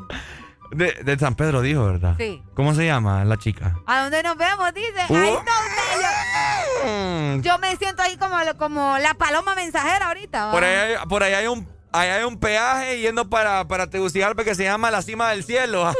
De, 0.71 0.93
de 1.03 1.19
San 1.19 1.35
Pedro 1.35 1.61
dijo, 1.61 1.85
¿verdad? 1.85 2.15
Sí. 2.17 2.41
¿Cómo 2.55 2.73
se 2.73 2.85
llama 2.85 3.23
la 3.25 3.37
chica? 3.37 3.75
¿A 3.85 4.01
dónde 4.03 4.23
nos 4.23 4.37
vemos? 4.37 4.73
Dice. 4.73 5.05
Uh. 5.09 5.15
Ahí 5.15 5.29
está 5.33 5.51
usted. 5.61 6.87
Mm. 6.89 7.41
Yo, 7.41 7.53
yo 7.53 7.59
me 7.59 7.75
siento 7.77 8.01
ahí 8.01 8.17
como, 8.17 8.35
como 8.57 8.97
la 8.97 9.13
paloma 9.13 9.55
mensajera 9.55 10.07
ahorita. 10.07 10.47
¿va? 10.47 10.51
Por 10.51 10.63
ahí, 10.63 10.75
hay- 10.75 11.07
por 11.07 11.23
ahí 11.23 11.33
hay 11.33 11.47
un 11.47 11.67
ahí 11.91 12.09
hay 12.09 12.23
un 12.25 12.37
peaje 12.39 12.99
yendo 12.99 13.29
para, 13.29 13.67
para 13.69 13.89
Tegucigalpa 13.89 14.43
que 14.43 14.53
se 14.55 14.63
llama 14.63 14.91
La 14.91 15.01
Cima 15.01 15.29
del 15.29 15.43
Cielo. 15.45 15.83
¡Upa! 15.89 15.95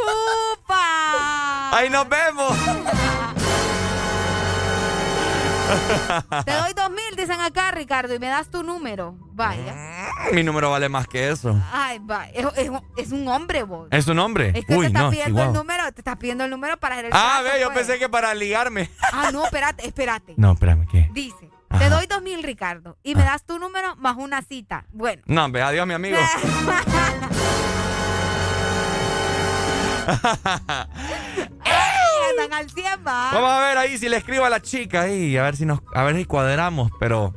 Ahí 1.75 1.89
nos 1.89 2.07
vemos. 2.07 2.57
Te 6.45 6.51
doy 6.53 6.73
dos 6.73 6.89
mil, 6.91 7.15
dicen 7.17 7.41
acá, 7.41 7.71
Ricardo, 7.71 8.13
y 8.13 8.19
me 8.19 8.27
das 8.27 8.49
tu 8.49 8.63
número. 8.63 9.15
Vaya. 9.33 9.75
Mi 10.31 10.41
número 10.43 10.71
vale 10.71 10.87
más 10.87 11.07
que 11.07 11.29
eso. 11.29 11.59
Ay, 11.73 11.97
vaya. 12.01 12.31
Es, 12.33 12.45
es- 12.57 12.71
es 12.97 13.11
un 13.11 13.27
hombre, 13.27 13.63
vos. 13.63 13.87
¿Es 13.91 14.05
tu 14.05 14.13
nombre? 14.13 14.53
Es 14.55 14.65
que 14.65 14.73
Uy, 14.75 14.81
te 14.81 14.87
está 14.87 14.99
no, 15.01 15.09
pidiendo 15.09 15.43
el 15.43 15.53
número, 15.53 15.91
te 15.91 15.99
está 16.01 16.15
pidiendo 16.15 16.43
el 16.45 16.49
número 16.51 16.77
para 16.77 16.95
hacer 16.95 17.05
el 17.07 17.11
Ah, 17.13 17.41
ve, 17.43 17.59
yo 17.59 17.67
pues. 17.73 17.79
pensé 17.85 17.99
que 17.99 18.07
para 18.07 18.33
ligarme. 18.33 18.89
Ah, 19.11 19.31
no, 19.33 19.43
espérate, 19.43 19.85
espérate. 19.85 20.33
No, 20.37 20.53
espérame, 20.53 20.87
¿qué? 20.89 21.09
Dice, 21.13 21.49
te 21.77 21.89
doy 21.89 22.05
dos 22.07 22.21
mil, 22.21 22.41
Ricardo, 22.43 22.97
y 23.03 23.15
me 23.15 23.23
das 23.23 23.43
tu 23.43 23.59
número 23.59 23.95
más 23.97 24.15
una 24.17 24.41
cita. 24.43 24.85
Bueno. 24.93 25.23
No, 25.25 25.49
ve, 25.51 25.61
adiós, 25.61 25.85
mi 25.85 25.93
amigo. 25.95 26.17
Andan 32.29 32.53
al 32.53 32.69
100, 32.69 33.05
va. 33.05 33.31
Vamos 33.33 33.51
a 33.51 33.59
ver 33.59 33.77
ahí 33.77 33.97
si 33.97 34.09
le 34.09 34.17
escribo 34.17 34.45
a 34.45 34.49
la 34.49 34.61
chica 34.61 35.01
ahí, 35.01 35.37
a 35.37 35.43
ver 35.43 35.55
si 35.55 35.65
nos, 35.65 35.79
a 35.93 36.03
ver 36.03 36.15
si 36.15 36.25
cuadramos, 36.25 36.91
pero, 36.99 37.33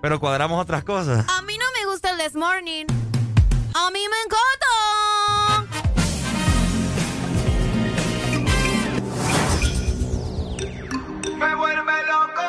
pero 0.00 0.20
cuadramos 0.20 0.60
otras 0.60 0.84
cosas. 0.84 1.24
A 1.28 1.42
mí 1.42 1.56
no 1.58 1.64
me 1.78 1.86
gusta 1.90 2.10
el 2.10 2.18
This 2.18 2.34
Morning. 2.34 2.86
A 3.74 3.90
mí 3.90 4.00
me 4.08 4.16
encanta. 4.26 5.72
Me 11.38 11.54
vuelve 11.54 11.92
loco. 12.06 12.42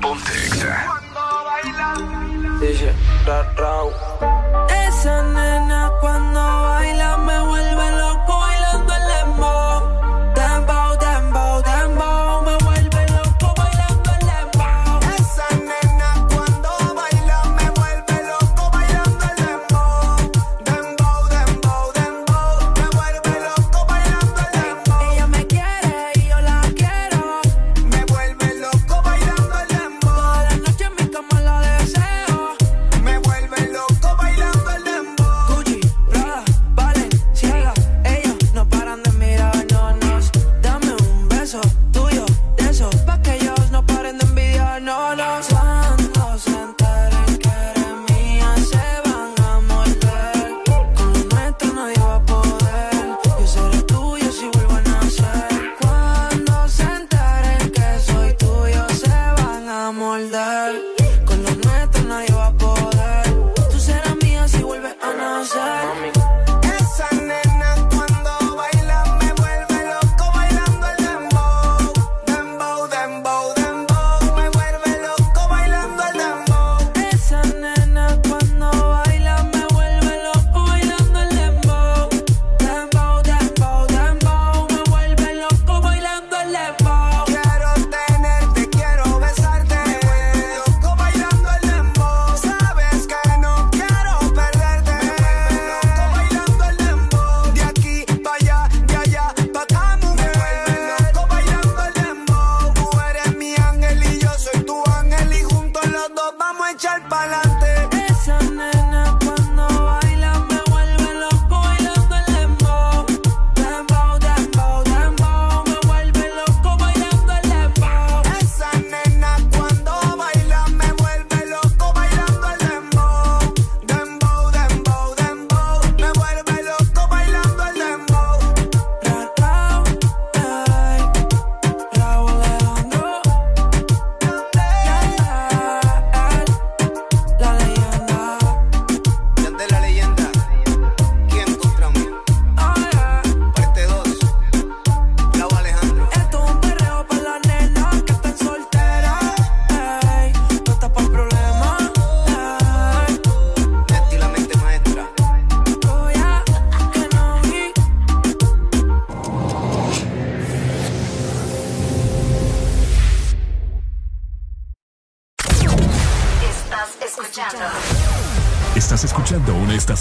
Ponte 0.00 0.32
Exa. 0.46 0.86
Cuando 0.86 1.20
baila. 1.44 1.88
Dice, 2.60 2.92
ra, 3.26 3.42
rau. 3.56 3.92
Esa 4.88 5.22
nena 5.22 5.92
cuando 6.00 6.40
baila 6.40 7.16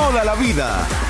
Toda 0.00 0.24
la 0.24 0.34
vida. 0.34 1.09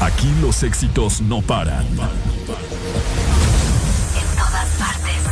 Aquí 0.00 0.30
los 0.42 0.62
éxitos 0.62 1.22
no 1.22 1.40
paran. 1.40 1.86
En 1.86 1.96
todas 4.36 4.68
partes. 4.78 5.22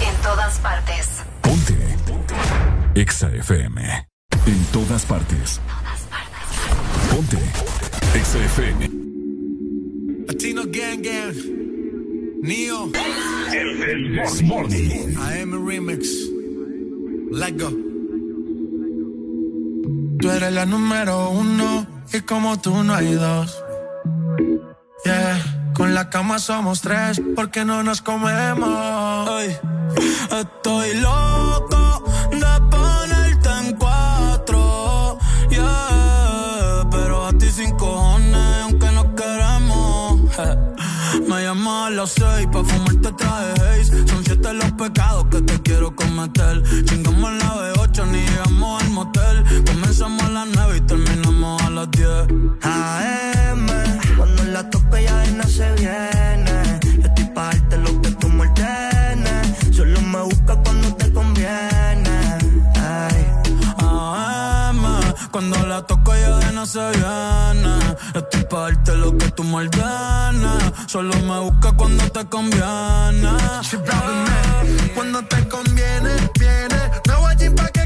En 0.00 0.22
todas 0.22 0.58
partes. 0.60 1.08
Ponte. 1.40 1.76
Exa 2.94 3.28
FM. 3.34 4.08
En 4.46 4.64
todas 4.66 5.04
partes. 5.04 5.60
Ponte. 7.10 7.38
Exa 8.14 8.38
FM. 8.38 8.90
Latino 10.28 10.62
Gang 10.66 11.02
Gang. 11.02 11.34
Neo. 12.42 12.92
El 13.52 14.22
This 14.22 14.42
Morning. 14.42 15.16
AM 15.16 15.66
Remix. 15.66 16.06
Let 17.32 17.58
go. 17.58 17.72
Tú 20.20 20.30
eres 20.30 20.52
la 20.52 20.64
número 20.64 21.30
uno 21.30 21.95
y 22.12 22.20
como 22.20 22.58
tú 22.58 22.82
no 22.82 22.94
hay 22.94 23.14
dos. 23.14 23.62
Yeah, 25.04 25.72
con 25.74 25.94
la 25.94 26.10
cama 26.10 26.38
somos 26.38 26.80
tres 26.80 27.20
porque 27.34 27.64
no 27.64 27.82
nos 27.82 28.02
comemos. 28.02 29.28
Ay, 29.28 29.56
estoy 30.40 30.94
loco 31.00 32.04
de 32.30 32.70
ponerte 32.70 33.48
en 33.60 33.76
cuatro. 33.76 35.18
Yeah, 35.50 36.86
pero 36.90 37.26
a 37.26 37.32
ti 37.32 37.48
sin 37.50 37.76
cojones 37.76 38.62
aunque 38.62 38.90
no 38.92 39.14
queremos. 39.14 40.20
Me 41.28 41.42
llamas 41.42 41.86
a 41.86 41.90
las 41.90 42.10
seis 42.10 42.46
pa' 42.52 42.62
fumarte 42.62 43.12
traje 43.12 43.52
haze 43.60 44.06
Son 44.06 44.24
siete 44.24 44.52
los 44.52 44.72
pecados 44.72 45.26
que 45.30 45.40
te 45.40 45.62
quiero 45.62 45.94
cometer 45.96 46.62
Chingamos 46.84 47.32
la 47.32 47.72
B8 47.74 48.06
ni 48.08 48.18
llegamos 48.18 48.82
al 48.82 48.90
motel 48.90 49.64
Comenzamos 49.64 50.22
a 50.22 50.28
las 50.28 50.46
las 51.86 51.90
diez 51.90 52.62
AM, 52.62 53.66
cuando 54.16 54.44
la 54.44 54.68
toque 54.70 55.04
ya 55.04 55.24
no 55.32 55.44
se 55.44 55.70
viene. 55.74 56.80
Yo 56.82 57.06
estoy 57.06 57.24
pa' 57.34 57.44
darte 57.44 57.76
lo 57.78 58.00
que 58.00 58.10
tú 58.12 58.28
me 58.28 58.42
ordenes. 58.42 59.76
Solo 59.76 60.00
me 60.00 60.22
busca 60.22 60.56
cuando 60.56 60.94
te 60.96 61.12
conviene. 61.12 62.38
Ay. 62.74 63.26
AM, 63.78 64.82
cuando 65.30 65.66
la 65.66 65.82
toco 65.82 66.14
ya 66.14 66.38
de 66.38 66.52
no 66.52 66.66
se 66.66 66.80
viene 66.90 67.76
Estoy 68.14 68.44
pa' 68.44 68.60
darte 68.62 68.96
lo 68.96 69.16
que 69.16 69.30
tú 69.32 69.44
me 69.44 69.56
ordenes 69.56 70.72
Solo 70.86 71.14
me 71.22 71.40
busca 71.40 71.72
cuando 71.72 72.04
te 72.10 72.24
conviene 72.26 73.32
Cuando 74.94 75.22
te 75.24 75.48
conviene, 75.48 76.10
viene. 76.38 76.80
No 77.06 77.20
voy 77.20 77.34
a 77.34 77.54
pa' 77.54 77.68
que 77.68 77.85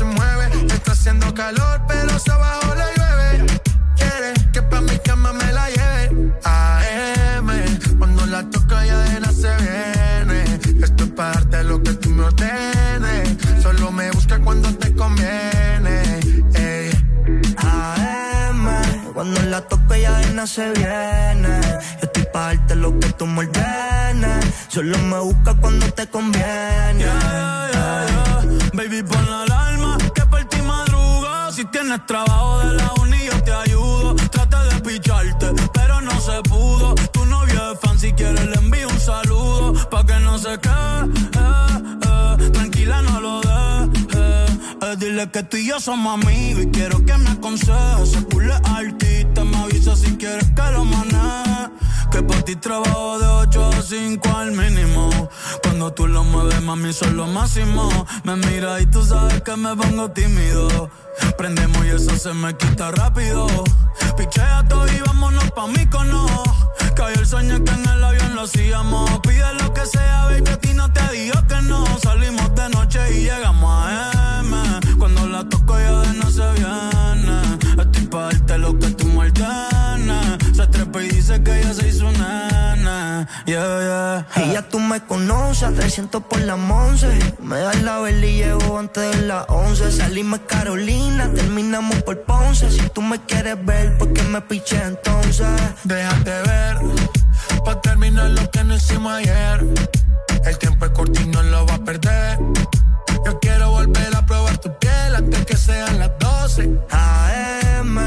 Se 0.00 0.04
mueve. 0.06 0.46
Está 0.72 0.92
haciendo 0.92 1.32
calor, 1.34 1.80
pero 1.86 2.18
se 2.18 2.32
abajo 2.32 2.74
le 2.74 2.86
llueve. 2.96 3.60
Quiere 3.96 4.32
que 4.52 4.62
pa' 4.62 4.80
mi 4.80 4.96
cama 4.98 5.32
me 5.32 5.52
la 5.52 5.66
lleve. 5.68 6.32
AM, 6.44 7.48
cuando 7.98 8.24
la 8.26 8.42
toca 8.48 8.86
ya 8.86 8.98
de 8.98 9.20
nada 9.20 9.32
se 9.32 9.52
viene. 9.64 10.38
Esto 10.86 11.04
es 11.04 11.10
para 11.10 11.32
darte 11.32 11.64
lo 11.64 11.82
que 11.82 11.92
tú 12.02 12.08
me 12.10 12.24
ordenes. 12.24 13.36
Solo 13.62 13.92
me 13.92 14.10
busca 14.12 14.38
cuando 14.38 14.68
te 14.74 14.94
conviene. 14.94 15.96
Ey. 16.54 16.90
AM, 17.58 18.64
cuando 19.12 19.42
la 19.52 19.60
toca 19.68 19.98
ya 19.98 20.12
de 20.18 20.30
nada 20.32 20.46
se 20.46 20.64
viene. 20.78 21.60
Yo 22.00 22.04
estoy 22.08 22.24
pa' 22.32 22.54
darte 22.54 22.74
lo 22.74 22.98
que 22.98 23.08
tú 23.18 23.26
me 23.26 23.40
ordenes. 23.40 24.46
Solo 24.68 24.96
me 25.10 25.18
busca 25.18 25.54
cuando 25.60 25.86
te 25.92 26.06
conviene. 26.06 27.04
Baby, 28.72 29.02
pon 29.02 29.26
la 29.28 29.49
tienes 31.90 32.06
trabajo 32.06 32.60
de 32.60 32.74
la 32.74 32.92
uni, 33.00 33.18
yo 33.24 33.42
te 33.42 33.52
ayudo. 33.52 34.14
Traté 34.14 34.56
de 34.74 34.80
picharte, 34.80 35.46
pero 35.72 36.00
no 36.00 36.20
se 36.20 36.40
pudo. 36.48 36.94
Tu 37.12 37.24
novio 37.26 37.72
es 37.72 37.80
fan, 37.80 37.98
si 37.98 38.12
quieres 38.12 38.46
le 38.46 38.54
envío 38.54 38.88
un 38.88 39.00
saludo. 39.00 39.74
Pa' 39.90 40.06
que 40.06 40.18
no 40.20 40.38
se 40.38 40.58
quede, 40.60 41.02
eh, 41.34 42.38
eh. 42.38 42.50
tranquila, 42.50 43.02
no 43.02 43.20
lo 43.20 43.40
dejes. 43.40 44.58
Eh, 44.82 44.96
dile 44.98 45.30
que 45.30 45.42
tú 45.42 45.56
y 45.56 45.66
yo 45.66 45.80
somos 45.80 46.22
amigos 46.22 46.62
y 46.64 46.70
quiero 46.70 47.04
que 47.04 47.16
me 47.16 47.30
aconsejes. 47.30 48.10
Se 48.12 48.22
pule 48.22 48.54
artista, 48.54 49.44
me 49.44 49.56
avisa 49.56 49.96
si 49.96 50.16
quieres 50.16 50.46
que 50.54 50.72
lo 50.72 50.84
maneje. 50.84 51.49
Que 52.10 52.22
por 52.22 52.42
ti 52.42 52.56
trabajo 52.56 53.18
de 53.18 53.26
8 53.26 53.70
a 53.78 53.82
5 53.82 54.36
al 54.36 54.52
mínimo. 54.52 55.10
Cuando 55.62 55.92
tú 55.92 56.06
lo 56.08 56.24
mueves, 56.24 56.60
mami, 56.62 56.92
son 56.92 57.16
lo 57.16 57.26
máximo. 57.26 57.88
Me 58.24 58.36
mira 58.36 58.80
y 58.80 58.86
tú 58.86 59.02
sabes 59.04 59.40
que 59.42 59.56
me 59.56 59.74
pongo 59.76 60.10
tímido. 60.10 60.90
Prendemos 61.38 61.84
y 61.86 61.90
eso 61.90 62.16
se 62.16 62.34
me 62.34 62.56
quita 62.56 62.90
rápido. 62.90 63.46
Pichea 64.16 64.66
todo 64.68 64.86
y 64.88 65.00
vámonos 65.06 65.50
pa' 65.52 65.68
mí 65.68 65.86
cono. 65.86 66.26
Cayó 66.96 67.20
el 67.20 67.26
sueño 67.26 67.62
que 67.64 67.72
en 67.72 67.88
el 67.88 68.04
avión 68.04 68.34
lo 68.34 68.42
hacíamos. 68.42 69.20
Pide 69.20 69.54
lo 69.54 69.72
que 69.72 69.86
sea, 69.86 70.24
baby, 70.24 70.50
a 70.50 70.56
ti 70.56 70.74
no 70.74 70.92
te 70.92 71.12
digo 71.12 71.38
que 71.48 71.62
no. 71.62 71.84
Salimos 72.02 72.54
de 72.54 72.68
noche 72.70 73.00
y 73.16 73.22
llegamos 73.22 73.70
a 73.72 74.40
M. 74.40 74.56
Cuando 74.98 75.28
la 75.28 75.48
toco 75.48 75.78
ya 75.78 76.00
de 76.00 76.14
no 76.14 76.30
se 76.30 76.52
viene. 76.52 77.58
Estoy 77.78 78.06
pa' 78.06 78.22
darte 78.22 78.58
lo 78.58 78.78
que 78.78 78.89
y 81.02 81.08
dice 81.08 81.42
que 81.42 81.60
que 81.60 81.74
se 81.74 81.88
hizo 81.88 82.10
nana. 82.12 83.28
Yeah, 83.46 84.26
yeah. 84.34 84.44
Y 84.44 84.52
ya 84.52 84.62
tú 84.68 84.78
me 84.78 85.00
conoces, 85.00 85.62
a 85.62 85.72
300 85.72 86.22
por 86.24 86.40
la 86.40 86.54
once. 86.54 87.08
Me 87.40 87.58
das 87.58 87.82
la 87.82 87.98
vela 88.00 88.26
y 88.26 88.36
llego 88.36 88.78
antes 88.78 89.16
de 89.16 89.26
las 89.26 89.44
11. 89.48 89.92
Salimos 89.92 90.40
Carolina, 90.46 91.30
terminamos 91.34 92.02
por 92.02 92.22
Ponce. 92.22 92.70
Si 92.70 92.88
tú 92.90 93.02
me 93.02 93.18
quieres 93.20 93.64
ver, 93.64 93.96
¿por 93.98 94.12
qué 94.12 94.22
me 94.22 94.40
piché 94.40 94.82
entonces? 94.82 95.46
Déjate 95.84 96.30
ver, 96.30 96.76
pa' 97.64 97.80
terminar 97.80 98.30
lo 98.30 98.50
que 98.50 98.64
no 98.64 98.74
hicimos 98.74 99.12
ayer. 99.12 99.66
El 100.44 100.58
tiempo 100.58 100.86
es 100.86 100.92
corto 100.92 101.20
y 101.20 101.26
no 101.26 101.42
lo 101.42 101.66
va 101.66 101.74
a 101.74 101.84
perder. 101.84 102.38
Yo 103.26 103.38
quiero 103.40 103.70
volver 103.70 104.14
a 104.16 104.24
probar 104.24 104.58
tu 104.58 104.72
piel 104.78 105.14
antes 105.14 105.44
que 105.44 105.56
sean 105.56 105.98
las 105.98 106.10
12. 106.18 106.70
AM, 106.90 107.98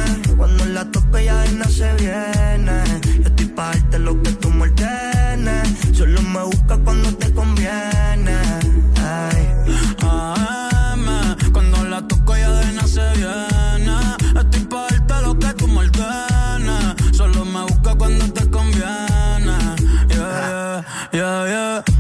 cuando 0.44 0.66
la 0.66 0.84
tope 0.92 1.24
ya 1.24 1.46
nada 1.54 1.70
se 1.70 1.90
viene. 1.94 2.84
Yo 3.22 3.30
estoy 3.30 3.46
pa' 3.46 3.68
darte 3.68 3.98
lo 3.98 4.22
que 4.22 4.32
tú 4.34 4.50
me. 4.50 4.68
Solo 5.94 6.22
me 6.22 6.44
busca 6.44 6.78
cuando 6.84 7.16
te 7.16 7.32
conviene. 7.32 8.36
Ay. 8.98 9.48
AM, 10.02 11.06
cuando 11.54 11.86
la 11.86 12.06
toco 12.06 12.36
ya 12.36 12.52
de 12.60 12.74
nada 12.74 12.88
se 12.90 13.06
viene. 13.20 13.96
Estoy 14.42 14.66
pa' 14.66 14.88
darte 14.90 15.22
lo 15.26 15.40
que 15.40 15.54
tú 15.54 15.66
me. 15.70 15.84
Solo 17.14 17.46
me 17.46 17.62
busca 17.62 17.96
cuando 17.96 18.26
te 18.34 18.50
conviene. 18.50 19.58
Yeah, 20.10 20.84
yeah, 21.14 21.46
yeah, 21.48 21.48
yeah. 21.48 21.93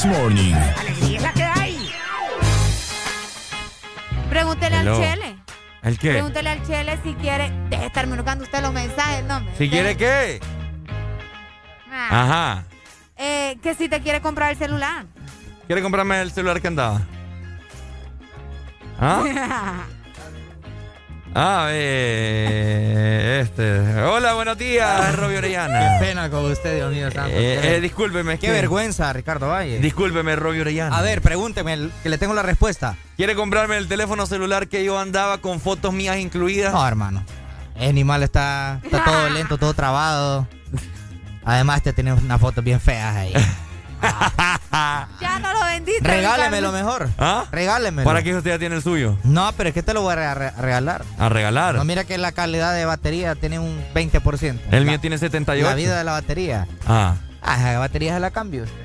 This 0.00 0.08
Morning. 0.08 0.54
Pregúntele 4.30 4.76
Hello. 4.78 4.96
al 4.96 5.02
Chele. 5.02 5.36
¿El 5.82 5.98
qué? 5.98 6.10
Pregúntele 6.12 6.48
al 6.48 6.66
Chele 6.66 6.98
si 7.04 7.12
quiere. 7.16 7.50
Deje 7.68 7.80
de 7.82 7.86
estarme 7.88 8.12
colocando 8.12 8.44
usted 8.44 8.62
los 8.62 8.72
mensajes, 8.72 9.24
no 9.24 9.40
me. 9.40 9.54
Si 9.56 9.68
quiere 9.68 9.98
qué. 9.98 10.40
Ah. 11.90 12.08
Ajá. 12.22 12.64
Eh, 13.18 13.58
que 13.62 13.74
si 13.74 13.90
te 13.90 14.00
quiere 14.00 14.22
comprar 14.22 14.52
el 14.52 14.56
celular. 14.56 15.04
¿Quiere 15.66 15.82
comprarme 15.82 16.22
el 16.22 16.30
celular 16.32 16.62
que 16.62 16.68
andaba? 16.68 17.02
¿Ah? 18.98 19.84
Ah, 21.34 21.68
eh, 21.70 23.40
este. 23.44 24.02
Hola, 24.02 24.34
buenos 24.34 24.58
días, 24.58 25.14
Robbie 25.14 25.38
Orellana. 25.38 25.98
Qué 25.98 26.06
pena 26.06 26.28
con 26.28 26.44
usted, 26.50 26.74
Dios 26.76 26.92
mío 26.92 27.08
santo. 27.12 27.30
Eh, 27.32 27.76
eh, 27.76 27.80
discúlpeme. 27.80 28.38
Qué 28.38 28.48
que- 28.48 28.52
vergüenza, 28.52 29.12
Ricardo 29.12 29.48
Valle. 29.48 29.78
Discúlpeme, 29.78 30.34
Robbie 30.34 30.62
Orellana. 30.62 30.96
A 30.98 31.02
ver, 31.02 31.22
pregúnteme, 31.22 31.90
que 32.02 32.08
le 32.08 32.18
tengo 32.18 32.34
la 32.34 32.42
respuesta. 32.42 32.96
¿Quiere 33.16 33.36
comprarme 33.36 33.76
el 33.76 33.86
teléfono 33.86 34.26
celular 34.26 34.66
que 34.66 34.84
yo 34.84 34.98
andaba 34.98 35.38
con 35.38 35.60
fotos 35.60 35.92
mías 35.92 36.16
incluidas? 36.18 36.72
No, 36.72 36.86
hermano. 36.86 37.24
El 37.76 37.90
animal 37.90 38.24
está, 38.24 38.80
está 38.82 39.04
todo 39.04 39.30
lento, 39.30 39.56
todo 39.56 39.72
trabado. 39.72 40.48
Además, 41.44 41.82
te 41.82 41.92
tiene 41.92 42.12
unas 42.12 42.40
fotos 42.40 42.64
bien 42.64 42.80
feas 42.80 43.14
ahí. 43.16 43.32
Ya 45.20 45.38
no 45.40 45.52
lo 45.52 45.64
vendiste. 45.64 46.06
Regálemelo 46.06 46.72
mejor. 46.72 47.08
¿Ah? 47.18 47.44
Regálemelo. 47.50 48.04
¿Para 48.04 48.22
qué 48.22 48.34
usted 48.34 48.50
ya 48.52 48.58
tiene 48.58 48.76
el 48.76 48.82
suyo? 48.82 49.18
No, 49.24 49.52
pero 49.56 49.68
es 49.68 49.74
que 49.74 49.82
te 49.82 49.92
lo 49.94 50.02
voy 50.02 50.12
a 50.12 50.16
re- 50.16 50.34
re- 50.34 50.50
regalar. 50.60 51.04
A 51.18 51.28
regalar. 51.28 51.74
No, 51.74 51.84
mira 51.84 52.04
que 52.04 52.16
la 52.18 52.32
calidad 52.32 52.74
de 52.74 52.84
batería 52.84 53.34
tiene 53.34 53.58
un 53.58 53.82
20%. 53.94 54.60
el 54.70 54.84
La- 54.84 54.90
mío 54.92 55.00
tiene 55.00 55.18
78. 55.18 55.66
La 55.68 55.74
vida 55.74 55.98
de 55.98 56.04
la 56.04 56.12
batería. 56.12 56.66
Ah. 56.86 57.16
Ah, 57.42 57.56
esa 57.58 57.78
batería 57.78 58.14
se 58.14 58.20
la 58.20 58.30
cambio 58.30 58.64
usted. 58.64 58.76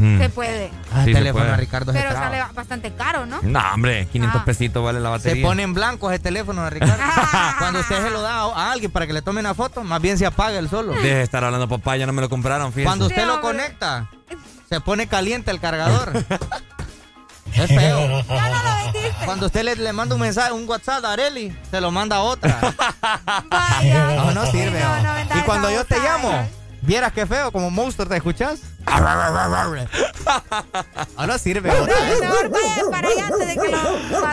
Mm. 0.00 0.18
Se 0.18 0.28
puede. 0.30 0.70
Ah, 0.92 1.04
Sí, 1.04 1.10
el 1.10 1.16
se 1.16 1.18
teléfono 1.20 1.44
puede. 1.44 1.54
a 1.54 1.56
Ricardo 1.56 1.92
se 1.92 1.98
Pero 1.98 2.12
sale 2.12 2.42
bastante 2.54 2.92
caro, 2.94 3.26
¿no? 3.26 3.38
No, 3.42 3.60
hombre, 3.74 4.06
500 4.12 4.40
Ah. 4.40 4.44
pesitos 4.44 4.84
vale 4.84 4.98
la 5.00 5.08
Se 5.18 5.28
batería. 5.28 5.46
pone 5.46 5.62
en 5.62 5.74
blanco 5.74 6.10
ese 6.10 6.18
teléfono 6.20 6.64
de 6.64 6.70
Ricardo. 6.70 6.94
Cuando 7.58 7.80
usted 7.80 8.02
se 8.02 8.10
lo 8.10 8.20
da 8.22 8.40
a 8.42 8.72
alguien 8.72 8.90
para 8.90 9.06
que 9.06 9.12
le 9.12 9.22
tome 9.22 9.40
una 9.40 9.54
foto, 9.54 9.82
más 9.84 10.00
bien 10.00 10.18
se 10.18 10.26
apaga 10.26 10.58
el 10.58 10.68
solo. 10.70 10.92
Deje 10.94 11.14
de 11.16 11.22
estar 11.22 11.44
hablando 11.44 11.68
papá, 11.68 11.96
ya 11.96 12.06
no 12.06 12.12
me 12.12 12.22
lo 12.22 12.28
compraron, 12.28 12.68
fíjese. 12.72 12.84
Cuando 12.86 13.06
usted 13.06 13.20
Sí, 13.22 13.26
lo 13.26 13.34
hombre. 13.34 13.48
conecta, 13.58 14.08
se 14.68 14.80
pone 14.80 15.06
caliente 15.06 15.50
el 15.50 15.60
cargador. 15.60 16.12
Es 17.54 17.66
feo. 17.68 18.22
Ya 18.28 18.48
no 18.48 18.62
lo 18.62 18.92
vendiste. 18.92 19.24
Cuando 19.24 19.46
usted 19.46 19.64
le, 19.64 19.74
le 19.76 19.92
manda 19.92 20.14
un 20.14 20.20
mensaje, 20.20 20.52
un 20.52 20.68
WhatsApp 20.68 21.04
a 21.04 21.12
Areli, 21.14 21.56
se 21.70 21.80
lo 21.80 21.90
manda 21.90 22.16
a 22.16 22.20
otra. 22.20 22.58
Vaya. 23.50 24.14
No, 24.16 24.30
no 24.32 24.46
sirve. 24.50 24.80
No, 24.80 25.02
no 25.02 25.38
y 25.38 25.42
cuando 25.42 25.70
yo 25.70 25.84
te 25.84 25.98
llamo, 25.98 26.30
eh. 26.32 26.48
vieras 26.82 27.12
qué 27.12 27.26
feo, 27.26 27.50
como 27.52 27.70
monstruo, 27.70 28.08
¿te 28.08 28.16
escuchas? 28.16 28.60
No, 31.16 31.26
no 31.26 31.38
sirve. 31.38 31.70
Mejor 31.70 32.48
vaya 32.50 32.82
para 32.90 33.08
allá 33.08 33.26
antes 33.26 33.48
de 33.48 33.54
que 33.54 33.68
lo 33.68 33.78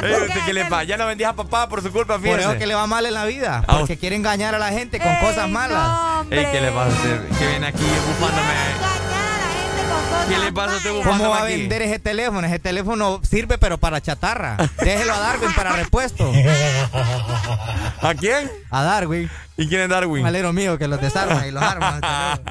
Eh, 0.08 0.22
usted 0.28 0.46
¿Qué 0.46 0.54
le 0.54 0.66
pasa? 0.66 0.84
Ya 0.84 0.98
no 0.98 1.06
vendías 1.06 1.32
a 1.32 1.36
papá 1.36 1.68
por 1.70 1.82
su 1.82 1.92
culpa, 1.92 2.14
Por 2.16 2.24
fíjese. 2.24 2.42
eso 2.44 2.58
que 2.58 2.66
le 2.68 2.76
va 2.76 2.88
mal 2.88 3.06
en 3.06 3.14
la 3.14 3.26
vida. 3.26 3.64
Ah, 3.68 3.78
Porque 3.80 3.98
quiere 3.98 4.16
engañar 4.16 4.56
a 4.56 4.60
la 4.60 4.70
gente 4.70 5.00
con 5.00 5.10
Ey, 5.10 5.20
cosas 5.22 5.50
malas. 5.50 6.26
no. 6.26 6.36
Ey, 6.36 6.46
¿qué 6.52 6.62
le 6.62 6.72
pasa 6.72 6.86
a 6.86 6.90
usted? 6.96 7.28
Que 7.38 7.48
viene 7.48 7.68
aquí 7.68 7.84
bufándome. 7.84 8.54
Engañar 8.78 9.32
a 9.32 9.38
la 9.38 9.50
gente 9.54 9.82
con 9.82 10.00
cosas 10.02 10.07
¿Qué 10.28 10.38
le 10.38 10.52
pasa 10.52 10.76
a 10.76 10.92
bufándome 10.92 11.04
¿Cómo 11.18 11.30
va 11.30 11.42
a 11.42 11.44
vender 11.46 11.82
ese 11.82 12.00
teléfono? 12.00 12.46
Ese 12.48 12.60
teléfono 12.60 13.22
sirve 13.24 13.58
pero 13.58 13.78
para 13.78 14.02
chatarra. 14.02 14.58
Déjelo 14.84 15.14
a 15.14 15.20
Darwin 15.20 15.54
para 15.54 15.72
repuesto. 15.74 16.32
¿A 18.02 18.14
quién? 18.14 18.52
A 18.70 18.84
Darwin. 18.84 19.30
¿Y 19.60 19.68
quién 19.68 19.82
es 19.82 19.90
Darwin? 19.90 20.22
Un 20.22 20.28
alero 20.28 20.54
mío 20.54 20.78
que 20.78 20.88
los 20.88 21.02
desarma 21.02 21.48
y 21.48 21.52
los 21.52 21.64
arma. 21.64 22.00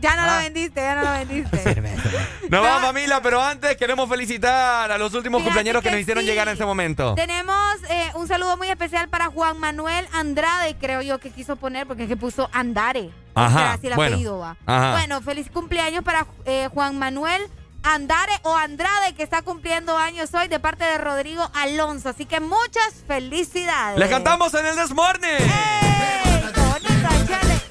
Ya 0.00 0.14
no 0.14 0.22
Ah. 0.22 0.36
lo 0.36 0.42
vendiste, 0.44 0.80
ya 0.80 0.94
no 0.94 1.02
lo 1.02 1.10
vendiste. 1.10 1.82
Nos 2.50 2.62
vamos 2.62 2.82
familia, 2.82 3.20
pero 3.20 3.42
antes 3.42 3.76
queremos 3.76 4.08
felicitar 4.08 4.92
a 4.92 4.96
los 4.96 5.12
últimos 5.14 5.40
Fíjate 5.42 5.54
cumpleaños 5.56 5.82
que, 5.82 5.88
que 5.88 5.92
nos 5.94 6.00
hicieron 6.02 6.22
sí. 6.22 6.30
llegar 6.30 6.46
en 6.46 6.52
este 6.52 6.64
momento. 6.64 7.14
Tenemos 7.16 7.56
eh, 7.90 8.10
un 8.14 8.28
saludo 8.28 8.56
muy 8.56 8.68
especial 8.68 9.08
para 9.08 9.26
Juan 9.26 9.58
Manuel 9.58 10.06
Andrade, 10.12 10.76
creo 10.78 11.02
yo 11.02 11.18
que 11.18 11.30
quiso 11.30 11.56
poner, 11.56 11.86
porque 11.88 12.04
es 12.04 12.08
que 12.08 12.16
puso 12.16 12.48
Andare. 12.52 13.10
Ajá, 13.34 13.72
así 13.74 13.86
el 13.88 13.94
bueno, 13.94 14.14
apellido 14.14 14.38
va. 14.38 14.56
ajá. 14.66 14.92
Bueno, 14.92 15.20
feliz 15.22 15.48
cumpleaños 15.50 16.02
para 16.04 16.26
eh, 16.44 16.68
Juan 16.72 16.97
Manuel 16.98 17.48
Andare 17.82 18.32
o 18.42 18.54
Andrade, 18.54 19.14
que 19.14 19.22
está 19.22 19.42
cumpliendo 19.42 19.96
años 19.96 20.34
hoy, 20.34 20.48
de 20.48 20.60
parte 20.60 20.84
de 20.84 20.98
Rodrigo 20.98 21.48
Alonso. 21.54 22.10
Así 22.10 22.26
que 22.26 22.40
muchas 22.40 23.04
felicidades. 23.06 23.98
Les 23.98 24.10
cantamos 24.10 24.52
en 24.54 24.66
el 24.66 24.76
This 24.76 24.90
Morning. 24.90 25.28
¡Ey! 25.28 26.52
¡Qué 26.52 26.60
bonito, 26.60 27.08
chale! 27.26 27.62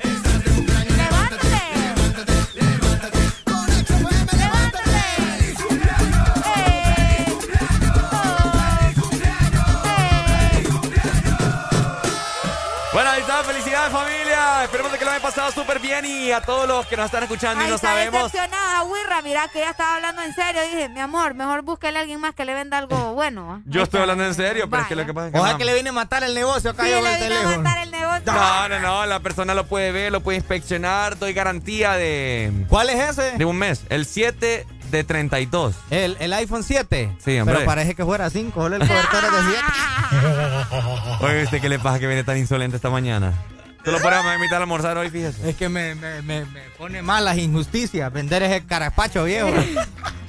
Bueno, 12.93 13.11
ahí 13.11 13.21
está, 13.21 13.43
felicidades 13.43 13.91
familia. 13.91 14.16
Esperemos 14.63 14.91
de 14.91 14.97
que 14.97 15.05
lo 15.05 15.11
hayan 15.11 15.21
pasado 15.21 15.51
súper 15.51 15.79
bien 15.79 16.05
y 16.05 16.31
a 16.31 16.41
todos 16.41 16.67
los 16.67 16.85
que 16.87 16.97
nos 16.97 17.05
están 17.05 17.23
escuchando 17.23 17.63
y 17.63 17.67
no 17.67 17.75
está 17.75 17.89
sabemos. 17.89 18.31
decepcionada, 18.31 18.83
Wirra. 18.83 19.21
Mira 19.21 19.47
que 19.49 19.59
ella 19.59 19.71
estaba 19.71 19.95
hablando 19.95 20.21
en 20.23 20.33
serio. 20.33 20.61
Dije, 20.63 20.89
mi 20.89 20.99
amor, 20.99 21.33
mejor 21.33 21.61
búsquele 21.61 21.97
a 21.99 22.01
alguien 22.01 22.19
más 22.19 22.33
que 22.35 22.45
le 22.45 22.53
venda 22.53 22.77
algo 22.77 23.13
bueno. 23.13 23.61
Yo 23.65 23.83
estoy 23.83 24.01
hablando 24.01 24.25
en 24.25 24.33
serio, 24.33 24.69
pero 24.69 24.81
es 24.83 24.87
que 24.87 24.95
lo 24.95 25.05
que 25.05 25.13
pasa 25.13 25.27
es 25.27 25.33
que 25.33 25.39
Ojalá 25.39 25.53
no. 25.53 25.57
que 25.59 25.65
le 25.65 25.73
viene 25.73 25.89
a 25.89 25.93
matar 25.93 26.23
el 26.23 26.33
negocio 26.35 26.71
acá 26.71 26.83
Sí, 26.83 26.89
yo 26.89 26.97
le 26.97 27.01
con 27.03 27.11
el 27.13 27.17
vino 27.21 27.25
a 27.35 27.37
teléfono. 27.39 27.63
matar 27.63 27.83
el 27.83 27.91
negocio. 27.91 28.33
No, 28.33 28.69
no, 28.69 28.79
no, 28.79 29.05
la 29.05 29.19
persona 29.19 29.53
lo 29.53 29.65
puede 29.67 29.91
ver, 29.91 30.11
lo 30.11 30.21
puede 30.21 30.37
inspeccionar, 30.37 31.17
doy 31.17 31.33
garantía 31.33 31.93
de, 31.93 32.51
¿Cuál 32.67 32.89
es 32.89 33.09
ese? 33.09 33.31
de 33.37 33.45
un 33.45 33.57
mes. 33.57 33.83
El 33.89 34.05
7 34.05 34.65
de 34.91 35.03
32. 35.03 35.75
El, 35.89 36.17
el 36.19 36.33
iPhone 36.33 36.63
7. 36.63 37.15
Sí, 37.23 37.39
hombre. 37.39 37.55
Pero 37.55 37.65
parece 37.65 37.93
que 37.95 38.05
fuera 38.05 38.29
5. 38.29 38.59
Solo 38.61 38.75
el 38.77 38.87
cobertor 38.87 39.23
es 39.25 39.31
de 39.31 39.37
7. 39.51 39.65
Oye, 41.25 41.43
¿usted 41.43 41.61
qué 41.61 41.69
le 41.69 41.79
pasa 41.79 41.99
que 41.99 42.07
viene 42.07 42.23
tan 42.23 42.37
insolente 42.37 42.77
esta 42.77 42.89
mañana? 42.89 43.33
Tú 43.87 43.93
lo 43.93 44.01
podemos 44.01 44.35
invitar 44.35 44.57
a 44.57 44.63
almorzar 44.63 44.97
hoy, 44.97 45.09
fíjese. 45.09 45.49
Es 45.49 45.55
que 45.55 45.69
me, 45.69 45.95
me, 45.95 46.21
me, 46.21 46.43
me 46.43 46.61
pone 46.77 47.01
mal 47.01 47.23
las 47.23 47.37
injusticias. 47.37 48.11
Vender 48.11 48.43
ese 48.43 48.65
carapacho 48.65 49.23
viejo. 49.23 49.47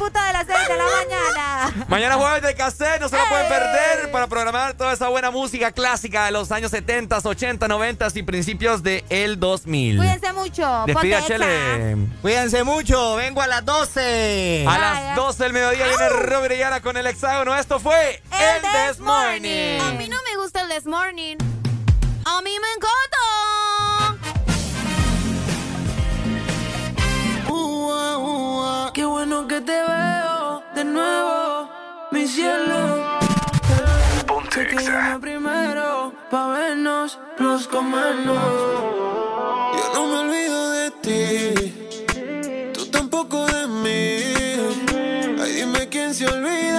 puta 0.00 0.26
de 0.28 0.32
las 0.32 0.46
seis 0.46 0.66
de 0.66 0.76
la 0.76 0.84
mañana. 0.84 1.86
Mañana 1.88 2.14
jueves 2.14 2.42
de 2.42 2.54
cassette, 2.54 3.02
no 3.02 3.08
se 3.10 3.18
lo 3.18 3.28
pueden 3.28 3.48
perder 3.48 4.10
para 4.10 4.26
programar 4.28 4.72
toda 4.72 4.94
esa 4.94 5.08
buena 5.08 5.30
música 5.30 5.72
clásica 5.72 6.24
de 6.24 6.30
los 6.30 6.50
años 6.50 6.70
70, 6.70 7.18
80, 7.22 7.68
90 7.68 8.08
y 8.14 8.22
principios 8.22 8.82
del 8.82 9.04
el 9.10 9.38
2000. 9.38 9.98
Cuídense 9.98 10.32
mucho. 10.32 10.84
Despida 10.86 11.22
Chele. 11.26 11.96
Cuídense 12.22 12.64
mucho, 12.64 13.16
vengo 13.16 13.42
a 13.42 13.46
las 13.46 13.62
12. 13.62 14.64
A 14.66 14.78
las 14.78 15.16
12 15.16 15.44
del 15.44 15.52
mediodía 15.52 15.86
viene 15.86 16.08
Robert 16.08 16.56
Yara 16.56 16.80
con 16.80 16.96
el 16.96 17.06
hexágono. 17.06 17.54
Esto 17.54 17.78
fue 17.78 18.22
El, 18.32 18.62
This 18.62 19.00
Morning. 19.00 19.80
A 19.80 19.92
mí 19.92 20.08
no 20.08 20.16
me 20.30 20.42
gusta 20.42 20.62
el 20.62 20.70
This 20.70 20.86
Morning. 20.86 21.36
A 22.24 22.40
mí 22.40 22.50
me 22.50 22.68
encanta. 22.74 23.49
Qué 28.92 29.04
bueno 29.04 29.46
que 29.46 29.60
te 29.60 29.72
veo 29.72 30.62
de 30.74 30.84
nuevo, 30.84 31.68
mi 32.10 32.26
cielo. 32.26 33.20
Que 34.50 34.76
llame 34.76 35.18
primero 35.20 36.12
pa' 36.30 36.48
vernos, 36.48 37.18
los 37.38 37.66
comernos. 37.66 38.36
Yo 39.76 39.84
no 39.94 40.06
me 40.06 40.16
olvido 40.18 40.70
de 40.70 40.90
ti, 41.04 42.72
tú 42.74 42.84
tampoco 42.90 43.46
de 43.46 43.66
mí. 43.68 44.22
Ay, 45.40 45.52
dime 45.52 45.88
quién 45.88 46.12
se 46.14 46.26
olvida 46.26 46.69